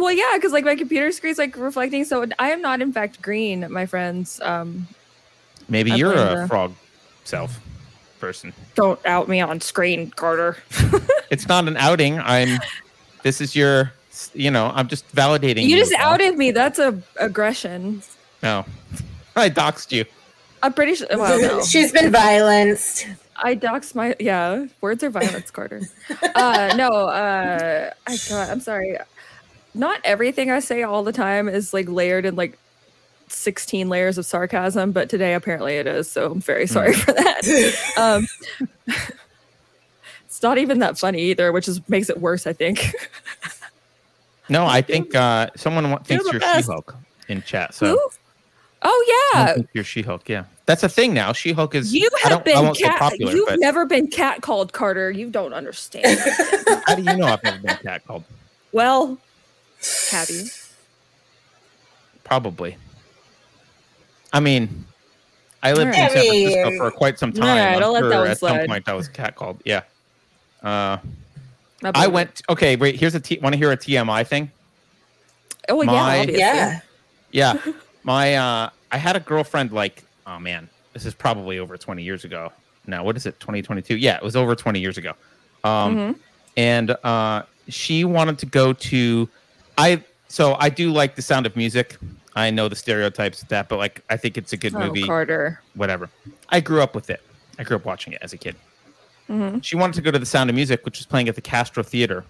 well, 0.00 0.12
yeah, 0.12 0.32
because 0.34 0.52
like 0.52 0.64
my 0.64 0.76
computer 0.76 1.10
screen's 1.12 1.38
like 1.38 1.56
reflecting. 1.56 2.04
So 2.04 2.26
I 2.38 2.50
am 2.50 2.60
not 2.62 2.80
in 2.82 2.92
fact 2.92 3.20
green, 3.22 3.70
my 3.72 3.86
friends. 3.86 4.40
Um, 4.42 4.86
Maybe 5.68 5.92
I 5.92 5.96
you're 5.96 6.12
a 6.12 6.40
the- 6.42 6.46
frog 6.48 6.72
self 7.24 7.58
person. 8.20 8.52
don't 8.74 9.04
out 9.06 9.28
me 9.28 9.40
on 9.40 9.60
screen, 9.60 10.10
Carter. 10.10 10.56
It's 11.30 11.48
not 11.48 11.66
an 11.66 11.78
outing. 11.78 12.18
I'm. 12.20 12.60
This 13.22 13.40
is 13.40 13.56
your. 13.56 13.92
You 14.34 14.50
know, 14.50 14.70
I'm 14.74 14.86
just 14.88 15.08
validating. 15.16 15.64
You 15.66 15.78
just 15.78 15.94
outed 15.94 16.36
me. 16.36 16.50
That's 16.50 16.78
a 16.78 17.00
aggression. 17.16 18.02
No, 18.42 18.66
I 19.36 19.50
doxed 19.50 19.92
you. 19.92 20.04
I'm 20.62 20.72
pretty 20.72 20.94
sure. 20.94 21.08
Well, 21.10 21.40
no. 21.40 21.62
She's 21.64 21.92
been 21.92 22.12
violenced. 22.12 23.06
I 23.36 23.54
dox 23.54 23.94
my 23.94 24.14
yeah. 24.20 24.66
Words 24.80 25.02
are 25.02 25.10
violence, 25.10 25.50
Carter. 25.50 25.82
Uh, 26.34 26.72
no. 26.76 26.88
Uh, 26.88 27.90
I 28.06 28.16
God, 28.28 28.50
I'm 28.50 28.60
sorry. 28.60 28.96
Not 29.74 30.00
everything 30.04 30.50
I 30.50 30.60
say 30.60 30.82
all 30.82 31.02
the 31.02 31.12
time 31.12 31.48
is 31.48 31.72
like 31.74 31.88
layered 31.88 32.24
in 32.24 32.36
like 32.36 32.58
16 33.28 33.88
layers 33.88 34.18
of 34.18 34.26
sarcasm, 34.26 34.92
but 34.92 35.08
today 35.08 35.34
apparently 35.34 35.74
it 35.76 35.86
is. 35.86 36.10
So 36.10 36.32
I'm 36.32 36.40
very 36.40 36.66
sorry 36.66 36.92
for 36.94 37.12
that. 37.12 37.74
Um, 37.96 38.26
it's 40.26 40.42
not 40.42 40.58
even 40.58 40.78
that 40.80 40.98
funny 40.98 41.22
either, 41.22 41.52
which 41.52 41.68
is 41.68 41.86
makes 41.88 42.08
it 42.08 42.20
worse. 42.20 42.46
I 42.46 42.52
think. 42.52 42.94
No, 44.48 44.66
I 44.66 44.82
think 44.82 45.14
uh, 45.14 45.48
someone 45.56 45.90
wa- 45.90 45.98
thinks 45.98 46.24
you're 46.30 46.40
best. 46.40 46.66
She-Hulk 46.66 46.94
in 47.28 47.42
chat. 47.42 47.74
So 47.74 47.86
Who? 47.86 48.10
Oh 48.84 49.30
yeah, 49.34 49.54
thinks 49.54 49.70
you're 49.74 49.84
She-Hulk. 49.84 50.28
Yeah, 50.28 50.44
that's 50.66 50.82
a 50.82 50.88
thing 50.88 51.14
now. 51.14 51.32
She-Hulk 51.32 51.74
is. 51.74 51.94
you 51.94 52.08
I 52.24 52.28
have 52.28 52.30
don't- 52.30 52.40
I 52.40 52.44
been 52.58 52.64
won't 52.64 52.78
cat. 52.78 52.98
popular, 52.98 53.32
You've 53.32 53.48
but 53.48 53.60
never 53.60 53.86
been 53.86 54.08
cat 54.08 54.42
called 54.42 54.72
Carter. 54.72 55.10
You 55.10 55.30
don't 55.30 55.52
understand. 55.52 56.18
how 56.86 56.94
do 56.96 57.02
you 57.02 57.16
know 57.16 57.26
I've 57.26 57.42
never 57.44 57.58
been 57.58 57.76
cat 57.76 58.04
called? 58.06 58.24
well, 58.72 59.18
have 60.10 60.28
you? 60.30 60.44
Probably. 62.24 62.76
I 64.32 64.40
mean, 64.40 64.84
I 65.62 65.72
lived 65.72 65.94
in 65.94 65.94
Alright. 65.94 66.10
San 66.12 66.22
Francisco 66.26 66.60
I 66.60 66.70
mean- 66.70 66.78
for 66.78 66.90
quite 66.90 67.18
some 67.18 67.32
time. 67.32 67.44
Alright, 67.44 67.76
I'm 67.76 67.82
I'll 67.84 67.92
let 67.92 68.00
sure 68.00 68.08
that 68.10 68.18
one 68.18 68.28
at 68.28 68.38
some 68.38 68.48
slide. 68.48 68.68
point 68.68 68.88
I 68.88 68.94
was 68.94 69.08
cat 69.08 69.36
called. 69.36 69.60
Yeah. 69.64 69.82
Uh, 70.62 70.98
I 71.94 72.06
went. 72.06 72.42
Okay, 72.48 72.76
wait. 72.76 72.98
Here's 72.98 73.14
a. 73.14 73.20
T- 73.20 73.38
Want 73.42 73.52
to 73.54 73.56
hear 73.58 73.72
a 73.72 73.76
TMI 73.76 74.26
thing? 74.26 74.50
Oh 75.68 75.82
yeah, 75.82 75.90
my- 75.90 76.18
obviously. 76.20 76.40
Yeah. 76.40 76.80
Yeah. 77.32 77.54
My. 78.04 78.34
uh 78.36 78.70
I 78.90 78.98
had 78.98 79.16
a 79.16 79.20
girlfriend. 79.20 79.72
Like, 79.72 80.04
oh 80.26 80.38
man, 80.38 80.68
this 80.92 81.06
is 81.06 81.14
probably 81.14 81.58
over 81.58 81.76
20 81.78 82.02
years 82.02 82.24
ago. 82.24 82.52
Now, 82.86 83.04
what 83.04 83.16
is 83.16 83.26
it? 83.26 83.38
2022? 83.40 83.96
Yeah, 83.96 84.16
it 84.16 84.22
was 84.22 84.36
over 84.36 84.54
20 84.54 84.80
years 84.80 84.98
ago. 84.98 85.12
Um, 85.64 85.96
Mhm. 85.96 86.16
and 86.56 86.90
uh, 87.04 87.42
she 87.68 88.04
wanted 88.04 88.38
to 88.38 88.46
go 88.46 88.72
to. 88.72 89.28
I 89.78 90.02
so 90.28 90.56
I 90.58 90.68
do 90.68 90.90
like 90.92 91.14
the 91.14 91.22
Sound 91.22 91.46
of 91.46 91.56
Music. 91.56 91.96
I 92.34 92.50
know 92.50 92.68
the 92.68 92.76
stereotypes 92.76 93.42
of 93.42 93.48
that, 93.48 93.68
but 93.68 93.78
like 93.78 94.02
I 94.10 94.16
think 94.16 94.36
it's 94.36 94.52
a 94.52 94.56
good 94.56 94.74
Oh, 94.74 94.80
movie. 94.80 95.04
Carter. 95.06 95.60
whatever. 95.74 96.10
I 96.48 96.60
grew 96.60 96.82
up 96.82 96.94
with 96.94 97.08
it. 97.10 97.22
I 97.58 97.64
grew 97.64 97.76
up 97.76 97.84
watching 97.84 98.12
it 98.14 98.18
as 98.22 98.32
a 98.32 98.36
kid. 98.38 98.56
hmm 99.28 99.60
She 99.60 99.76
wanted 99.76 99.94
to 99.94 100.02
go 100.02 100.10
to 100.10 100.18
the 100.18 100.26
Sound 100.26 100.50
of 100.50 100.56
Music, 100.56 100.84
which 100.84 100.98
was 100.98 101.06
playing 101.06 101.28
at 101.28 101.34
the 101.34 101.40
Castro 101.40 101.82
Theater 101.82 102.24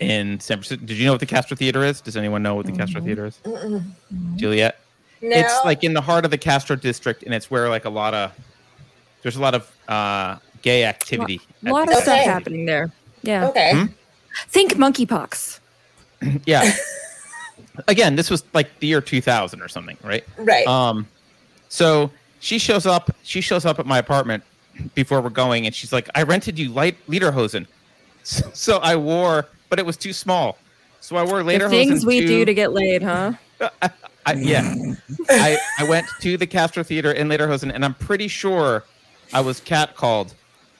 in 0.00 0.40
San 0.40 0.58
Francisco. 0.58 0.84
Did 0.84 0.96
you 0.98 1.06
know 1.06 1.12
what 1.12 1.20
the 1.20 1.26
Castro 1.26 1.56
Theater 1.56 1.84
is? 1.84 2.00
Does 2.00 2.16
anyone 2.16 2.42
know 2.42 2.54
what 2.54 2.66
the 2.66 2.72
Castro 2.72 3.00
Mhm. 3.00 3.04
Theater 3.04 3.26
is? 3.26 3.38
Mm-mm. 3.44 3.82
Juliet? 4.36 4.78
No. 5.22 5.36
It's 5.36 5.54
like 5.64 5.84
in 5.84 5.94
the 5.94 6.00
heart 6.00 6.24
of 6.24 6.30
the 6.30 6.38
Castro 6.38 6.76
district, 6.76 7.22
and 7.22 7.32
it's 7.34 7.50
where 7.50 7.68
like 7.68 7.84
a 7.84 7.90
lot 7.90 8.12
of 8.14 8.32
there's 9.22 9.36
a 9.36 9.40
lot 9.40 9.54
of 9.54 9.70
uh, 9.88 10.36
gay 10.62 10.84
activity. 10.84 11.40
A 11.66 11.70
lot 11.72 11.88
at 11.88 11.96
of 11.96 12.02
stuff 12.02 12.14
Okay. 12.18 12.24
happening 12.24 12.66
there. 12.66 12.92
Yeah. 13.22 13.48
okay. 13.48 13.72
Hmm? 13.72 13.84
Think 14.48 14.74
monkeypox. 14.74 15.60
yeah. 16.46 16.74
Again, 17.88 18.16
this 18.16 18.30
was 18.30 18.44
like 18.52 18.78
the 18.80 18.86
year 18.86 19.00
2000 19.00 19.62
or 19.62 19.68
something, 19.68 19.96
right? 20.02 20.24
Right. 20.36 20.66
Um, 20.66 21.08
so 21.68 22.10
she 22.40 22.58
shows 22.58 22.84
up. 22.86 23.10
She 23.22 23.40
shows 23.40 23.64
up 23.64 23.78
at 23.78 23.86
my 23.86 23.98
apartment 23.98 24.42
before 24.94 25.20
we're 25.20 25.30
going, 25.30 25.66
and 25.66 25.74
she's 25.74 25.92
like, 25.92 26.08
"I 26.14 26.22
rented 26.24 26.58
you 26.58 26.70
light 26.70 26.96
lederhosen." 27.08 27.66
So, 28.26 28.50
so 28.54 28.78
I 28.78 28.96
wore, 28.96 29.46
but 29.70 29.78
it 29.78 29.86
was 29.86 29.96
too 29.96 30.12
small. 30.12 30.58
So 31.00 31.16
I 31.16 31.24
wore 31.24 31.42
The 31.42 31.50
lederhosen. 31.58 31.70
things 31.70 32.06
we 32.06 32.20
do 32.20 32.44
to 32.44 32.54
get 32.54 32.72
laid, 32.72 33.02
huh? 33.02 33.32
I, 34.26 34.34
yeah, 34.34 34.74
I, 35.30 35.58
I 35.78 35.84
went 35.84 36.08
to 36.20 36.36
the 36.36 36.46
Castro 36.46 36.82
Theater 36.82 37.12
in 37.12 37.28
lederhosen, 37.28 37.70
and 37.74 37.84
I'm 37.84 37.94
pretty 37.94 38.26
sure 38.28 38.84
I 39.32 39.40
was 39.40 39.60
catcalled 39.60 40.34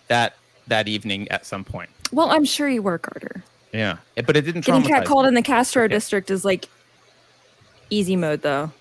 that 0.09 0.35
that 0.69 0.89
evening 0.89 1.29
at 1.29 1.45
some 1.45 1.63
point. 1.63 1.91
Well, 2.11 2.31
I'm 2.31 2.45
sure 2.47 2.69
you 2.71 2.81
were, 2.83 2.97
Carter. 2.99 3.45
Yeah, 3.73 3.99
It- 4.17 4.27
but 4.27 4.37
it 4.37 4.43
didn't 4.43 4.65
Getting 4.65 4.83
catcalled 4.83 5.23
me. 5.25 5.29
in 5.29 5.35
the 5.35 5.43
Castro 5.43 5.85
Okay. 5.85 5.95
district 5.95 6.31
is 6.31 6.43
like 6.45 6.67
easy 7.91 8.17
mode, 8.17 8.41
though. 8.41 8.73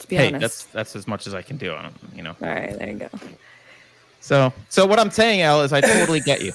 To 0.00 0.06
be 0.08 0.16
Hey, 0.16 0.28
honest. 0.28 0.40
that's 0.40 0.64
that's 0.64 0.96
as 0.96 1.06
much 1.08 1.26
as 1.26 1.34
I 1.34 1.40
can 1.40 1.56
do. 1.56 1.74
um, 1.74 1.94
You 2.14 2.22
know. 2.22 2.36
All 2.42 2.48
right, 2.48 2.78
there 2.78 2.88
you 2.90 2.98
go. 2.98 3.08
So 4.20 4.52
so 4.68 4.84
what 4.84 4.98
I'm 5.00 5.10
saying, 5.10 5.40
Al, 5.40 5.62
is 5.62 5.72
I 5.72 5.80
totally 5.80 6.20
get 6.20 6.42
you. 6.42 6.52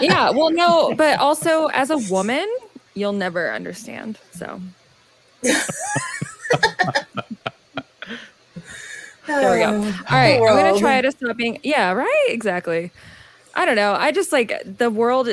Yeah, 0.00 0.30
well, 0.30 0.50
no, 0.50 0.94
but 0.94 1.18
also 1.20 1.66
as 1.66 1.90
a 1.90 1.98
woman, 1.98 2.46
you'll 2.94 3.12
never 3.12 3.50
understand. 3.52 4.18
So 4.32 4.60
there 9.36 9.52
we 9.52 9.58
go. 9.58 9.66
All 10.10 10.18
right, 10.18 10.44
I'm 10.46 10.56
gonna 10.56 10.72
try 10.74 11.00
to 11.00 11.10
stop 11.12 11.36
being. 11.36 11.58
Yeah, 11.62 11.92
right. 11.92 12.26
Exactly. 12.28 12.90
I 13.54 13.64
don't 13.64 13.76
know. 13.76 13.92
I 13.94 14.12
just 14.12 14.32
like 14.32 14.52
the 14.64 14.90
world. 14.90 15.28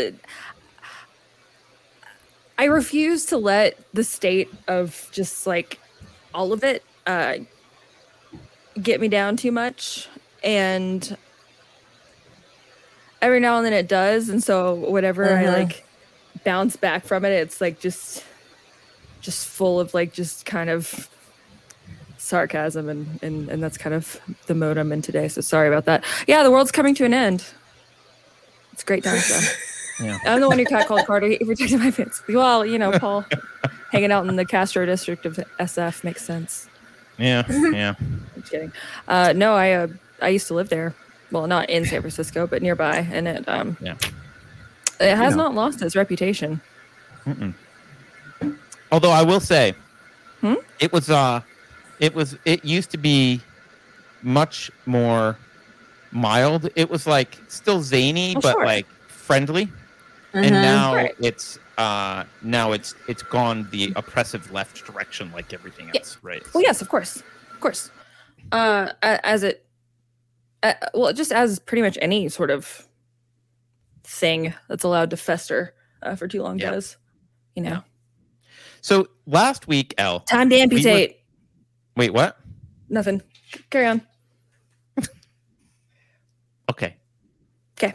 I 2.57 2.65
refuse 2.65 3.25
to 3.27 3.37
let 3.37 3.77
the 3.93 4.03
state 4.03 4.49
of 4.67 5.09
just 5.11 5.45
like 5.45 5.79
all 6.33 6.53
of 6.53 6.63
it 6.63 6.83
uh, 7.05 7.35
get 8.81 8.99
me 9.01 9.07
down 9.07 9.37
too 9.37 9.51
much, 9.51 10.07
and 10.43 11.17
every 13.25 13.39
now 13.39 13.57
and 13.57 13.65
then 13.65 13.73
it 13.73 13.87
does, 13.87 14.29
and 14.29 14.43
so 14.43 14.75
whenever 14.75 15.25
I 15.25 15.43
Mhm. 15.45 15.53
like 15.53 15.83
bounce 16.43 16.75
back 16.75 17.05
from 17.05 17.25
it, 17.25 17.31
it's 17.31 17.59
like 17.59 17.79
just 17.79 18.23
just 19.21 19.47
full 19.47 19.79
of 19.79 19.93
like 19.95 20.13
just 20.13 20.45
kind 20.45 20.69
of 20.69 21.09
sarcasm 22.17 22.89
and, 22.89 23.19
and 23.23 23.49
and 23.49 23.61
that's 23.63 23.77
kind 23.77 23.93
of 23.95 24.19
the 24.47 24.53
mode 24.55 24.77
I'm 24.77 24.91
in 24.91 25.01
today. 25.01 25.27
So 25.27 25.41
sorry 25.41 25.67
about 25.67 25.85
that. 25.85 26.03
Yeah, 26.27 26.43
the 26.43 26.51
world's 26.51 26.71
coming 26.71 26.93
to 26.95 27.05
an 27.05 27.13
end. 27.13 27.43
It's 28.73 28.83
great 28.83 29.03
time 29.03 29.19
though. 29.29 29.39
Yeah. 29.97 30.17
I'm 30.25 30.41
the 30.41 30.49
one 30.49 30.59
who 30.59 30.65
cat 30.65 30.87
called 30.89 31.05
Carter. 31.05 31.27
He 31.27 31.37
protected 31.37 31.79
my 31.79 31.89
fence. 31.89 32.21
Well, 32.27 32.65
you 32.65 32.77
know, 32.77 32.91
Paul 32.99 33.23
hanging 33.93 34.11
out 34.11 34.27
in 34.27 34.35
the 34.35 34.43
Castro 34.43 34.85
district 34.85 35.25
of 35.25 35.39
SF 35.57 36.03
makes 36.03 36.21
sense. 36.25 36.67
Yeah, 37.17 37.43
yeah. 37.49 37.93
I'm 37.97 38.27
just 38.35 38.51
kidding. 38.51 38.73
Uh, 39.07 39.31
no, 39.33 39.55
I 39.55 39.71
uh, 39.71 39.87
I 40.21 40.27
used 40.27 40.47
to 40.47 40.53
live 40.53 40.67
there. 40.67 40.93
Well, 41.35 41.47
not 41.47 41.69
in 41.69 41.83
San 41.83 41.99
Francisco, 41.99 42.47
but 42.47 42.61
nearby, 42.61 43.05
and 43.11 43.27
it 43.27 43.43
um 43.49 43.75
Yeah. 43.81 43.95
it 45.01 45.15
has 45.17 45.35
know. 45.35 45.43
not 45.43 45.53
lost 45.53 45.81
its 45.81 45.93
reputation. 45.93 46.61
Although 48.89 49.11
I 49.11 49.21
will 49.23 49.41
say, 49.41 49.73
Hmm? 50.39 50.53
it 50.79 50.93
was 50.93 51.09
uh, 51.09 51.41
it 51.99 52.13
was 52.15 52.37
it 52.45 52.63
used 52.63 52.89
to 52.91 52.97
be 52.97 53.41
much 54.21 54.71
more 54.85 55.37
mild. 56.11 56.69
It 56.77 56.89
was 56.89 57.05
like 57.05 57.37
still 57.49 57.81
zany, 57.83 58.35
Oh, 58.37 58.39
but 58.39 58.53
sure. 58.53 58.65
like 58.65 58.87
friendly. 59.09 59.67
And 60.33 60.55
Mhm. 60.55 60.61
now 60.61 60.95
Right. 60.95 61.15
it's 61.19 61.57
uh 61.77 62.23
now 62.41 62.71
it's 62.71 62.95
it's 63.09 63.23
gone 63.23 63.67
the 63.71 63.91
oppressive 63.97 64.51
left 64.51 64.85
direction 64.85 65.31
like 65.33 65.51
everything 65.53 65.89
Yeah. 65.93 65.99
else, 65.99 66.17
right? 66.21 66.43
Well, 66.53 66.63
yes, 66.63 66.81
of 66.81 66.87
course, 66.87 67.17
of 67.17 67.59
course. 67.59 67.91
Uh, 68.53 68.91
as 69.01 69.43
it, 69.43 69.64
uh, 70.69 70.87
well, 70.93 71.13
just 71.13 71.31
as 71.31 71.59
pretty 71.59 71.81
much 71.81 71.97
any 72.01 72.29
sort 72.29 72.49
of 72.51 72.87
thing 74.03 74.53
that's 74.67 74.83
allowed 74.83 75.09
to 75.11 75.17
fester 75.17 75.73
uh, 76.03 76.15
for 76.15 76.27
too 76.27 76.41
long 76.43 76.59
Yeah. 76.59 76.71
does. 76.71 76.97
You 77.55 77.63
know, 77.63 77.69
Yeah. 77.69 77.81
So 78.81 79.07
last 79.25 79.67
week, 79.67 79.93
L. 79.97 80.19
time 80.21 80.49
to 80.49 80.55
amputate. 80.55 81.17
Wait, 81.97 82.13
what? 82.13 82.37
Nothing. 82.89 83.21
Carry 83.69 83.87
on. 83.87 84.01
Okay. 86.69 86.95
Okay. 87.77 87.93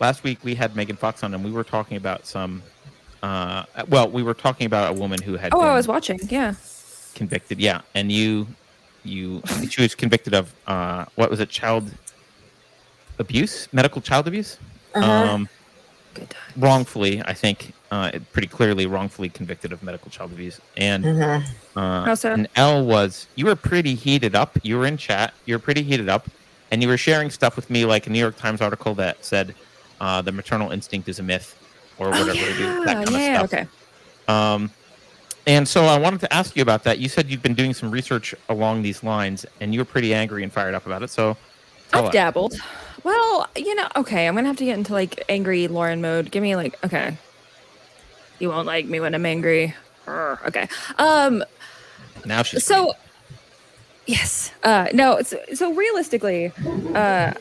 Last 0.00 0.22
week 0.22 0.38
we 0.44 0.54
had 0.54 0.76
Megan 0.76 0.96
Fox 0.96 1.22
on, 1.24 1.34
and 1.34 1.44
we 1.44 1.50
were 1.50 1.64
talking 1.64 1.96
about 1.96 2.26
some. 2.26 2.62
Uh, 3.22 3.64
well, 3.88 4.08
we 4.08 4.22
were 4.22 4.34
talking 4.34 4.66
about 4.66 4.90
a 4.94 4.98
woman 4.98 5.20
who 5.22 5.36
had 5.36 5.52
Oh, 5.54 5.60
I 5.60 5.74
was 5.74 5.88
watching. 5.88 6.20
Yeah. 6.28 6.54
convicted. 7.14 7.58
Yeah, 7.58 7.80
and 7.94 8.12
you, 8.12 8.46
you, 9.08 9.42
she 9.70 9.82
was 9.82 9.94
convicted 9.94 10.34
of 10.34 10.52
uh, 10.66 11.04
what 11.14 11.30
was 11.30 11.40
it? 11.40 11.48
Child 11.48 11.90
abuse, 13.18 13.68
medical 13.72 14.00
child 14.00 14.28
abuse. 14.28 14.58
Uh-huh. 14.94 15.10
Um, 15.34 15.48
Good 16.14 16.30
time. 16.30 16.40
wrongfully, 16.56 17.22
I 17.24 17.34
think, 17.34 17.72
uh, 17.90 18.10
pretty 18.32 18.48
clearly 18.48 18.86
wrongfully 18.86 19.28
convicted 19.28 19.72
of 19.72 19.82
medical 19.82 20.10
child 20.10 20.32
abuse. 20.32 20.60
And 20.76 21.04
Mhm. 21.04 21.44
uh, 21.76 22.04
How 22.04 22.14
so? 22.14 22.32
and 22.32 22.48
L 22.56 22.84
was 22.84 23.26
you 23.36 23.46
were 23.46 23.56
pretty 23.56 23.94
heated 23.94 24.34
up. 24.34 24.56
You 24.62 24.78
were 24.78 24.86
in 24.86 24.96
chat. 24.96 25.34
You 25.44 25.54
were 25.54 25.58
pretty 25.58 25.82
heated 25.82 26.08
up, 26.08 26.26
and 26.70 26.82
you 26.82 26.88
were 26.88 26.96
sharing 26.96 27.30
stuff 27.30 27.54
with 27.56 27.68
me, 27.70 27.84
like 27.84 28.06
a 28.06 28.10
New 28.10 28.18
York 28.18 28.36
Times 28.38 28.60
article 28.60 28.94
that 28.94 29.24
said 29.24 29.54
uh, 30.00 30.20
the 30.22 30.32
maternal 30.32 30.72
instinct 30.72 31.08
is 31.08 31.18
a 31.18 31.22
myth, 31.22 31.54
or 31.98 32.08
whatever. 32.10 32.30
Oh, 32.30 32.32
it 32.34 32.38
is, 32.38 32.58
yeah. 32.60 32.82
that 32.84 33.04
kind 33.04 33.10
yeah. 33.10 33.40
of 33.42 33.48
stuff. 33.48 33.60
Okay. 33.60 33.66
Um, 34.28 34.70
and 35.46 35.66
so 35.66 35.84
I 35.84 35.98
wanted 35.98 36.20
to 36.20 36.32
ask 36.32 36.56
you 36.56 36.62
about 36.62 36.84
that. 36.84 36.98
You 36.98 37.08
said 37.08 37.28
you've 37.30 37.42
been 37.42 37.54
doing 37.54 37.72
some 37.74 37.90
research 37.90 38.34
along 38.48 38.82
these 38.82 39.02
lines, 39.02 39.46
and 39.60 39.72
you 39.72 39.80
were 39.80 39.84
pretty 39.84 40.12
angry 40.14 40.42
and 40.42 40.52
fired 40.52 40.74
up 40.74 40.86
about 40.86 41.02
it. 41.02 41.10
So 41.10 41.36
I've 41.92 42.06
us. 42.06 42.12
dabbled. 42.12 42.54
Well, 43.04 43.48
you 43.56 43.74
know, 43.74 43.86
okay, 43.96 44.26
I'm 44.26 44.34
gonna 44.34 44.48
have 44.48 44.56
to 44.56 44.64
get 44.64 44.76
into 44.76 44.92
like 44.92 45.22
angry 45.28 45.68
Lauren 45.68 46.00
mode. 46.00 46.30
Give 46.30 46.42
me 46.42 46.56
like, 46.56 46.76
okay, 46.84 47.16
you 48.38 48.48
won't 48.48 48.66
like 48.66 48.86
me 48.86 49.00
when 49.00 49.14
I'm 49.14 49.26
angry. 49.26 49.74
Urgh, 50.06 50.46
Okay. 50.46 50.68
Um. 50.98 51.44
now 52.24 52.42
she's 52.42 52.64
so 52.64 52.92
yes 54.06 54.52
uh 54.62 54.86
no 54.94 55.20
so, 55.22 55.36
so 55.52 55.72
realistically 55.74 56.52
uh 56.94 57.32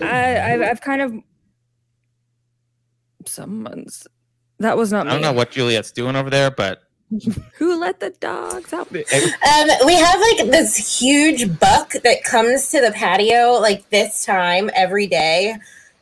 i 0.00 0.52
I've, 0.52 0.62
I've 0.62 0.80
kind 0.80 1.02
of 1.02 1.14
someone's 3.26 4.06
that 4.58 4.76
was 4.76 4.92
not 4.92 5.06
I 5.06 5.10
don't 5.10 5.18
me 5.18 5.22
know 5.22 5.32
what 5.32 5.50
Juliet's 5.50 5.90
doing 5.92 6.14
over 6.16 6.30
there, 6.30 6.50
but 6.50 6.82
who 7.54 7.78
let 7.80 8.00
the 8.00 8.10
dogs 8.20 8.72
out 8.72 8.88
Um, 8.92 9.68
we 9.86 9.94
have 9.94 10.20
like 10.20 10.50
this 10.50 11.00
huge 11.00 11.58
buck 11.58 11.92
that 12.04 12.24
comes 12.24 12.70
to 12.70 12.80
the 12.80 12.92
patio 12.92 13.52
like 13.60 13.88
this 13.90 14.24
time 14.24 14.70
every 14.74 15.06
day 15.06 15.56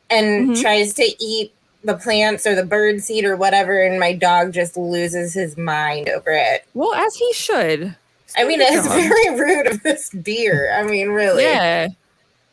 and 0.09 0.49
Mhm. 0.51 0.61
tries 0.61 0.93
to 0.95 1.03
eat 1.23 1.53
the 1.83 1.95
plants 1.95 2.45
or 2.45 2.53
the 2.53 2.65
bird 2.65 3.01
seed 3.01 3.25
or 3.25 3.35
whatever, 3.35 3.81
and 3.81 3.99
my 3.99 4.13
dog 4.13 4.53
just 4.53 4.77
loses 4.77 5.33
his 5.33 5.57
mind 5.57 6.07
over 6.09 6.31
it. 6.31 6.63
well 6.73 6.93
as 6.93 7.15
he 7.15 7.31
should 7.33 7.95
I 8.37 8.45
mean, 8.45 8.61
it's 8.61 8.87
dog. 8.87 8.97
very 8.97 9.39
rude 9.39 9.67
of 9.67 9.83
this 9.83 10.09
deer. 10.09 10.71
I 10.73 10.83
mean, 10.83 11.09
really. 11.09 11.43
yeah 11.43 11.87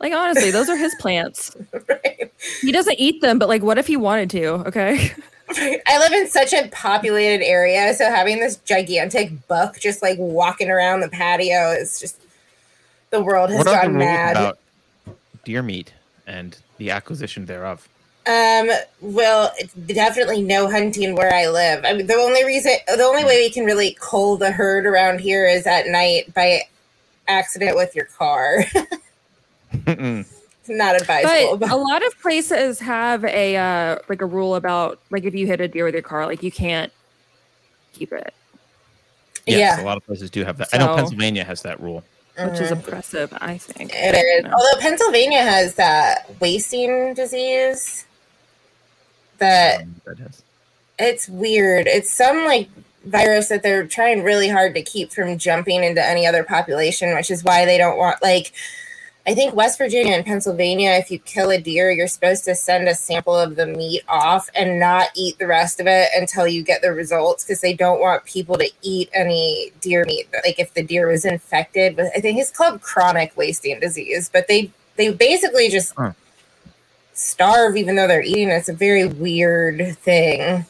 like 0.01 0.13
honestly 0.13 0.51
those 0.53 0.69
are 0.69 0.77
his 0.77 0.95
plants 1.01 1.55
Right. 1.89 2.33
he 2.61 2.71
doesn't 2.73 2.99
eat 3.01 3.21
them 3.21 3.39
but 3.39 3.49
like 3.49 3.63
what 3.63 3.79
if 3.79 3.87
he 3.89 3.97
wanted 3.97 4.31
to 4.31 4.47
okay 4.69 5.13
I 5.51 5.99
live 5.99 6.13
in 6.13 6.29
such 6.29 6.53
a 6.53 6.69
populated 6.69 7.45
area, 7.45 7.95
so 7.95 8.11
having 8.11 8.39
this 8.41 8.57
gigantic 8.57 9.47
buck 9.49 9.79
just 9.79 10.03
like 10.03 10.19
walking 10.19 10.71
around 10.71 11.01
the 11.01 11.09
patio 11.09 11.71
is 11.71 11.99
just 11.99 12.21
the 13.11 13.23
world 13.23 13.51
has 13.51 13.65
what 13.65 13.83
gone 13.83 13.97
mad. 13.97 14.37
about 14.37 14.59
deer 15.45 15.63
meat 15.63 15.95
and 16.27 16.59
the 16.77 16.91
acquisition 16.91 17.47
thereof? 17.47 17.89
Um, 18.27 18.69
well, 19.01 19.53
it's 19.57 19.73
definitely 19.73 20.43
no 20.43 20.71
hunting 20.71 21.15
where 21.15 21.33
I 21.33 21.49
live. 21.49 21.85
I 21.87 21.95
mean, 21.95 22.07
the 22.07 22.15
only 22.15 22.45
reason, 22.45 22.73
the 22.87 23.03
only 23.03 23.25
way 23.25 23.39
we 23.39 23.51
can 23.51 23.65
really 23.65 23.97
cull 23.99 24.37
the 24.37 24.53
herd 24.53 24.85
around 24.85 25.21
here 25.21 25.47
is 25.47 25.67
at 25.67 25.87
night 25.87 26.35
by 26.35 26.65
accident 27.27 27.75
with 27.75 27.97
your 27.97 28.05
car. 28.05 28.65
it's 30.69 30.79
not 30.79 31.01
advisable. 31.01 31.57
but 31.57 31.71
a 31.71 31.77
lot 31.77 32.05
of 32.07 32.19
places 32.21 32.79
have 32.81 33.25
a 33.25 33.57
uh 33.57 33.99
like 34.09 34.21
a 34.23 34.27
rule 34.27 34.55
about 34.55 34.99
like 35.11 35.25
if 35.25 35.35
you 35.35 35.47
hit 35.47 35.61
a 35.61 35.69
deer 35.69 35.85
with 35.85 35.95
your 35.95 36.03
car 36.03 36.27
like 36.27 36.43
you 36.43 36.51
can't 36.53 36.93
keep 37.93 38.13
it 38.13 38.33
Yes, 39.47 39.79
Yeah. 39.79 39.83
a 39.83 39.87
lot 39.87 39.97
of 39.97 40.05
places 40.05 40.29
do 40.31 40.45
have 40.45 40.59
that. 40.59 40.69
I 40.75 40.79
know 40.79 40.95
Pennsylvania 40.95 41.43
has 41.45 41.63
that 41.63 41.81
rule. 41.81 42.05
which 42.39 42.61
is 42.61 42.71
Mhm. 42.71 42.79
oppressive 42.87 43.33
i 43.41 43.57
think 43.59 43.91
It 43.95 44.15
is. 44.15 44.45
No. 44.45 44.53
Although 44.53 44.81
Pennsylvania 44.81 45.43
has 45.43 45.75
that 45.75 46.31
wasting 46.41 47.15
disease 47.15 48.05
that 49.39 49.83
Um, 49.83 50.01
it's 50.99 51.29
weird. 51.29 51.87
It's 51.87 52.13
some 52.15 52.45
like 52.45 52.69
virus 53.05 53.49
that 53.49 53.63
they're 53.63 53.87
trying 53.87 54.23
really 54.23 54.49
hard 54.49 54.75
to 54.75 54.83
keep 54.83 55.13
from 55.13 55.39
jumping 55.39 55.83
into 55.85 56.05
any 56.05 56.27
other 56.27 56.43
population, 56.45 57.15
which 57.15 57.31
is 57.31 57.43
why 57.43 57.65
they 57.65 57.79
don't 57.79 57.97
want 57.97 58.21
like 58.23 58.53
I 59.29 59.35
think 59.35 59.55
West 59.55 59.77
Virginia 59.77 60.15
and 60.15 60.25
Pennsylvania, 60.25 60.93
if 60.93 61.11
you 61.11 61.19
kill 61.19 61.51
a 61.51 61.61
deer, 61.61 61.91
you're 61.91 62.09
supposed 62.09 62.47
to 62.47 62.55
send 62.55 62.89
a 62.89 62.95
sample 62.95 63.37
of 63.37 63.57
the 63.57 63.67
meat 63.67 64.01
off 64.09 64.49
and 64.55 64.81
not 64.81 65.09
eat 65.15 65.39
the 65.39 65.47
rest 65.47 65.81
of 65.81 65.87
it 65.87 66.09
until 66.17 66.47
you 66.49 66.63
get 66.63 66.81
the 66.81 66.93
results 66.93 67.45
because 67.45 67.61
they 67.61 67.75
don't 67.75 68.01
want 68.01 68.25
people 68.25 68.57
to 68.57 68.71
eat 68.81 69.11
any 69.13 69.71
deer 69.83 70.07
meat. 70.07 70.29
Like 70.33 70.59
if 70.59 70.73
the 70.73 70.83
deer 70.83 71.09
was 71.09 71.27
infected 71.27 71.99
with, 71.99 72.11
I 72.17 72.21
think 72.23 72.39
it's 72.39 72.51
called 72.51 72.81
chronic 72.81 73.37
wasting 73.37 73.79
disease, 73.81 74.31
but 74.33 74.49
they 74.49 74.71
they 74.97 75.13
basically 75.13 75.69
just 75.69 75.93
Huh. 75.95 76.13
starve 77.13 77.77
even 77.77 77.97
though 77.97 78.09
they're 78.09 78.23
eating. 78.23 78.49
It's 78.49 78.71
a 78.71 78.73
very 78.73 79.05
weird 79.05 79.99
thing. 79.99 80.65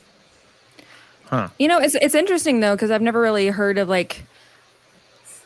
Huh. 1.26 1.50
You 1.60 1.68
know, 1.68 1.78
it's 1.78 1.94
it's 1.94 2.16
interesting 2.16 2.58
though 2.58 2.74
because 2.74 2.90
I've 2.90 3.02
never 3.02 3.20
really 3.20 3.50
heard 3.50 3.78
of 3.78 3.88
like 3.88 4.24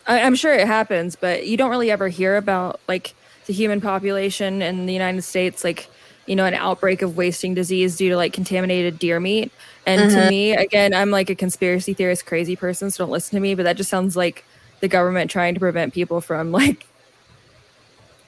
I, 0.06 0.20
I'm 0.22 0.34
sure 0.34 0.52
it 0.52 0.66
happens, 0.66 1.16
but 1.16 1.46
you 1.46 1.56
don't 1.56 1.70
really 1.70 1.90
ever 1.90 2.08
hear 2.08 2.36
about 2.36 2.80
like 2.88 3.14
the 3.46 3.52
human 3.52 3.80
population 3.80 4.62
in 4.62 4.86
the 4.86 4.92
United 4.92 5.22
States, 5.22 5.64
like 5.64 5.88
you 6.26 6.36
know, 6.36 6.44
an 6.44 6.54
outbreak 6.54 7.02
of 7.02 7.16
wasting 7.16 7.52
disease 7.52 7.96
due 7.96 8.08
to 8.08 8.16
like 8.16 8.32
contaminated 8.32 8.96
deer 9.00 9.18
meat. 9.18 9.50
And 9.86 10.08
to 10.10 10.16
Mhm. 10.18 10.28
me, 10.28 10.52
again, 10.54 10.94
I'm 10.94 11.10
like 11.10 11.30
a 11.30 11.34
conspiracy 11.34 11.94
theorist, 11.94 12.26
crazy 12.26 12.54
person, 12.54 12.90
so 12.92 13.02
don't 13.04 13.10
listen 13.10 13.36
to 13.36 13.40
me. 13.40 13.56
But 13.56 13.64
that 13.64 13.76
just 13.76 13.90
sounds 13.90 14.16
like 14.16 14.44
the 14.80 14.86
government 14.88 15.30
trying 15.32 15.54
to 15.54 15.60
prevent 15.60 15.92
people 15.92 16.20
from 16.20 16.52
like 16.52 16.86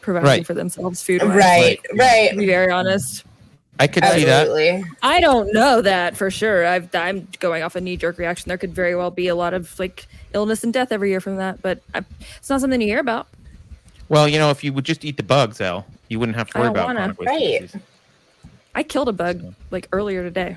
providing 0.00 0.26
Right. 0.28 0.46
for 0.46 0.54
themselves 0.54 1.02
food. 1.02 1.22
Right, 1.22 1.78
To 1.90 1.96
right. 1.96 2.36
be 2.36 2.46
very 2.46 2.70
honest. 2.72 3.24
I 3.80 3.86
could 3.88 4.04
see 4.04 4.24
that. 4.24 4.84
I 5.02 5.20
don't 5.20 5.52
know 5.52 5.82
that 5.82 6.16
for 6.16 6.30
sure. 6.30 6.64
I've, 6.66 6.94
I'm 6.94 7.26
going 7.40 7.62
off 7.64 7.74
a 7.74 7.80
knee 7.80 7.96
jerk 7.96 8.18
reaction. 8.18 8.48
There 8.48 8.58
could 8.58 8.72
very 8.74 8.94
well 8.94 9.10
be 9.10 9.26
a 9.28 9.34
lot 9.34 9.52
of 9.52 9.76
like 9.78 10.06
illness 10.32 10.62
and 10.62 10.72
death 10.72 10.92
every 10.92 11.10
year 11.10 11.20
from 11.20 11.36
that, 11.36 11.60
but 11.60 11.80
I, 11.92 12.04
it's 12.36 12.48
not 12.48 12.60
something 12.60 12.80
you 12.80 12.86
hear 12.86 13.00
about. 13.00 13.26
Well, 14.08 14.28
you 14.28 14.38
know, 14.38 14.50
if 14.50 14.62
you 14.62 14.72
would 14.72 14.84
just 14.84 15.04
eat 15.04 15.16
the 15.16 15.22
bugs, 15.24 15.60
L, 15.60 15.86
you 16.08 16.20
wouldn't 16.20 16.36
have 16.36 16.50
to 16.50 16.58
worry 16.58 16.66
don't 16.68 16.76
about 16.76 16.86
wanna. 16.86 16.98
chronic 17.14 17.20
wasting 17.20 17.36
Right. 17.52 17.60
disease. 17.62 17.82
I 18.76 18.82
killed 18.82 19.08
a 19.08 19.12
bug 19.12 19.54
like 19.70 19.88
earlier 19.92 20.22
today, 20.22 20.56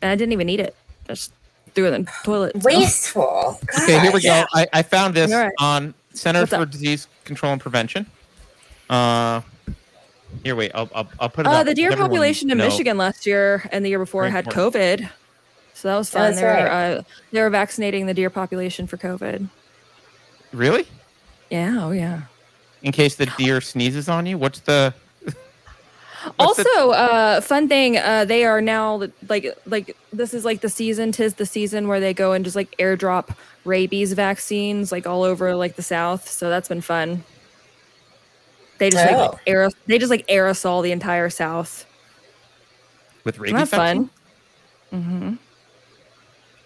and 0.00 0.10
I 0.10 0.14
didn't 0.14 0.32
even 0.32 0.48
eat 0.48 0.60
it. 0.60 0.74
I 1.08 1.12
just 1.12 1.32
threw 1.74 1.86
it 1.88 1.92
in 1.94 2.04
the 2.04 2.12
toilet. 2.22 2.52
so- 2.54 2.60
Wasteful. 2.68 3.60
Okay, 3.82 3.98
here 4.00 4.12
we 4.12 4.20
Gosh. 4.22 4.44
go. 4.44 4.60
I, 4.60 4.66
I 4.72 4.82
found 4.82 5.14
this 5.14 5.32
All 5.32 5.40
right. 5.40 5.52
on 5.58 5.92
Center 6.14 6.40
What's 6.40 6.50
for 6.54 6.62
up? 6.62 6.70
Disease 6.70 7.06
Control 7.24 7.52
and 7.52 7.60
Prevention. 7.60 8.06
Uh, 8.88 9.40
here, 10.42 10.56
wait. 10.56 10.72
I'll, 10.74 10.88
I'll, 10.94 11.08
I'll 11.20 11.28
put 11.28 11.46
it 11.46 11.48
Uh, 11.48 11.52
up. 11.60 11.66
the 11.66 11.74
deer 11.74 11.90
everyone 11.92 12.08
population 12.10 12.50
in 12.50 12.58
know. 12.58 12.64
Michigan 12.64 12.96
last 12.98 13.26
year 13.26 13.68
and 13.72 13.84
the 13.84 13.88
year 13.90 13.98
before 13.98 14.22
Very 14.22 14.32
had 14.32 14.46
important. 14.46 14.74
COVID, 15.02 15.10
so 15.74 15.88
that 15.88 15.96
was 15.96 16.10
fun. 16.10 16.22
That's 16.32 16.36
they 16.40 16.46
were 16.46 16.52
right. 16.52 16.92
uh, 16.98 17.02
they 17.32 17.40
were 17.40 17.50
vaccinating 17.50 18.06
the 18.06 18.14
deer 18.14 18.30
population 18.30 18.86
for 18.86 18.96
COVID. 18.96 19.48
Really? 20.52 20.86
Yeah, 21.50 21.84
oh 21.84 21.90
yeah. 21.90 22.22
In 22.82 22.92
case 22.92 23.14
the 23.16 23.26
deer 23.38 23.60
sneezes 23.60 24.08
on 24.08 24.26
you, 24.26 24.38
what's 24.38 24.60
the? 24.60 24.94
what's 25.24 26.56
the- 26.56 26.68
also, 26.68 26.90
uh, 26.90 27.40
fun 27.40 27.68
thing, 27.68 27.96
uh, 27.98 28.24
they 28.24 28.44
are 28.44 28.60
now 28.60 29.02
like 29.28 29.46
like 29.66 29.96
this 30.12 30.34
is 30.34 30.44
like 30.44 30.60
the 30.60 30.68
season. 30.68 31.12
Tis 31.12 31.34
the 31.34 31.46
season 31.46 31.88
where 31.88 32.00
they 32.00 32.14
go 32.14 32.32
and 32.32 32.44
just 32.44 32.56
like 32.56 32.74
airdrop 32.78 33.34
rabies 33.64 34.12
vaccines 34.12 34.92
like 34.92 35.06
all 35.06 35.22
over 35.22 35.54
like 35.56 35.76
the 35.76 35.82
South. 35.82 36.28
So 36.28 36.50
that's 36.50 36.68
been 36.68 36.80
fun. 36.82 37.24
They 38.78 38.90
just 38.90 39.06
Oh. 39.12 39.16
like 39.32 39.40
aer- 39.46 39.70
they 39.86 39.98
just 39.98 40.10
like 40.10 40.26
aerosol 40.26 40.82
the 40.82 40.92
entire 40.92 41.30
South. 41.30 41.86
with 43.24 43.36
Isn't 43.36 43.42
rabies 43.54 43.70
that 43.70 43.76
vaccine? 43.76 44.10
fun? 44.90 45.02
hmm 45.02 45.34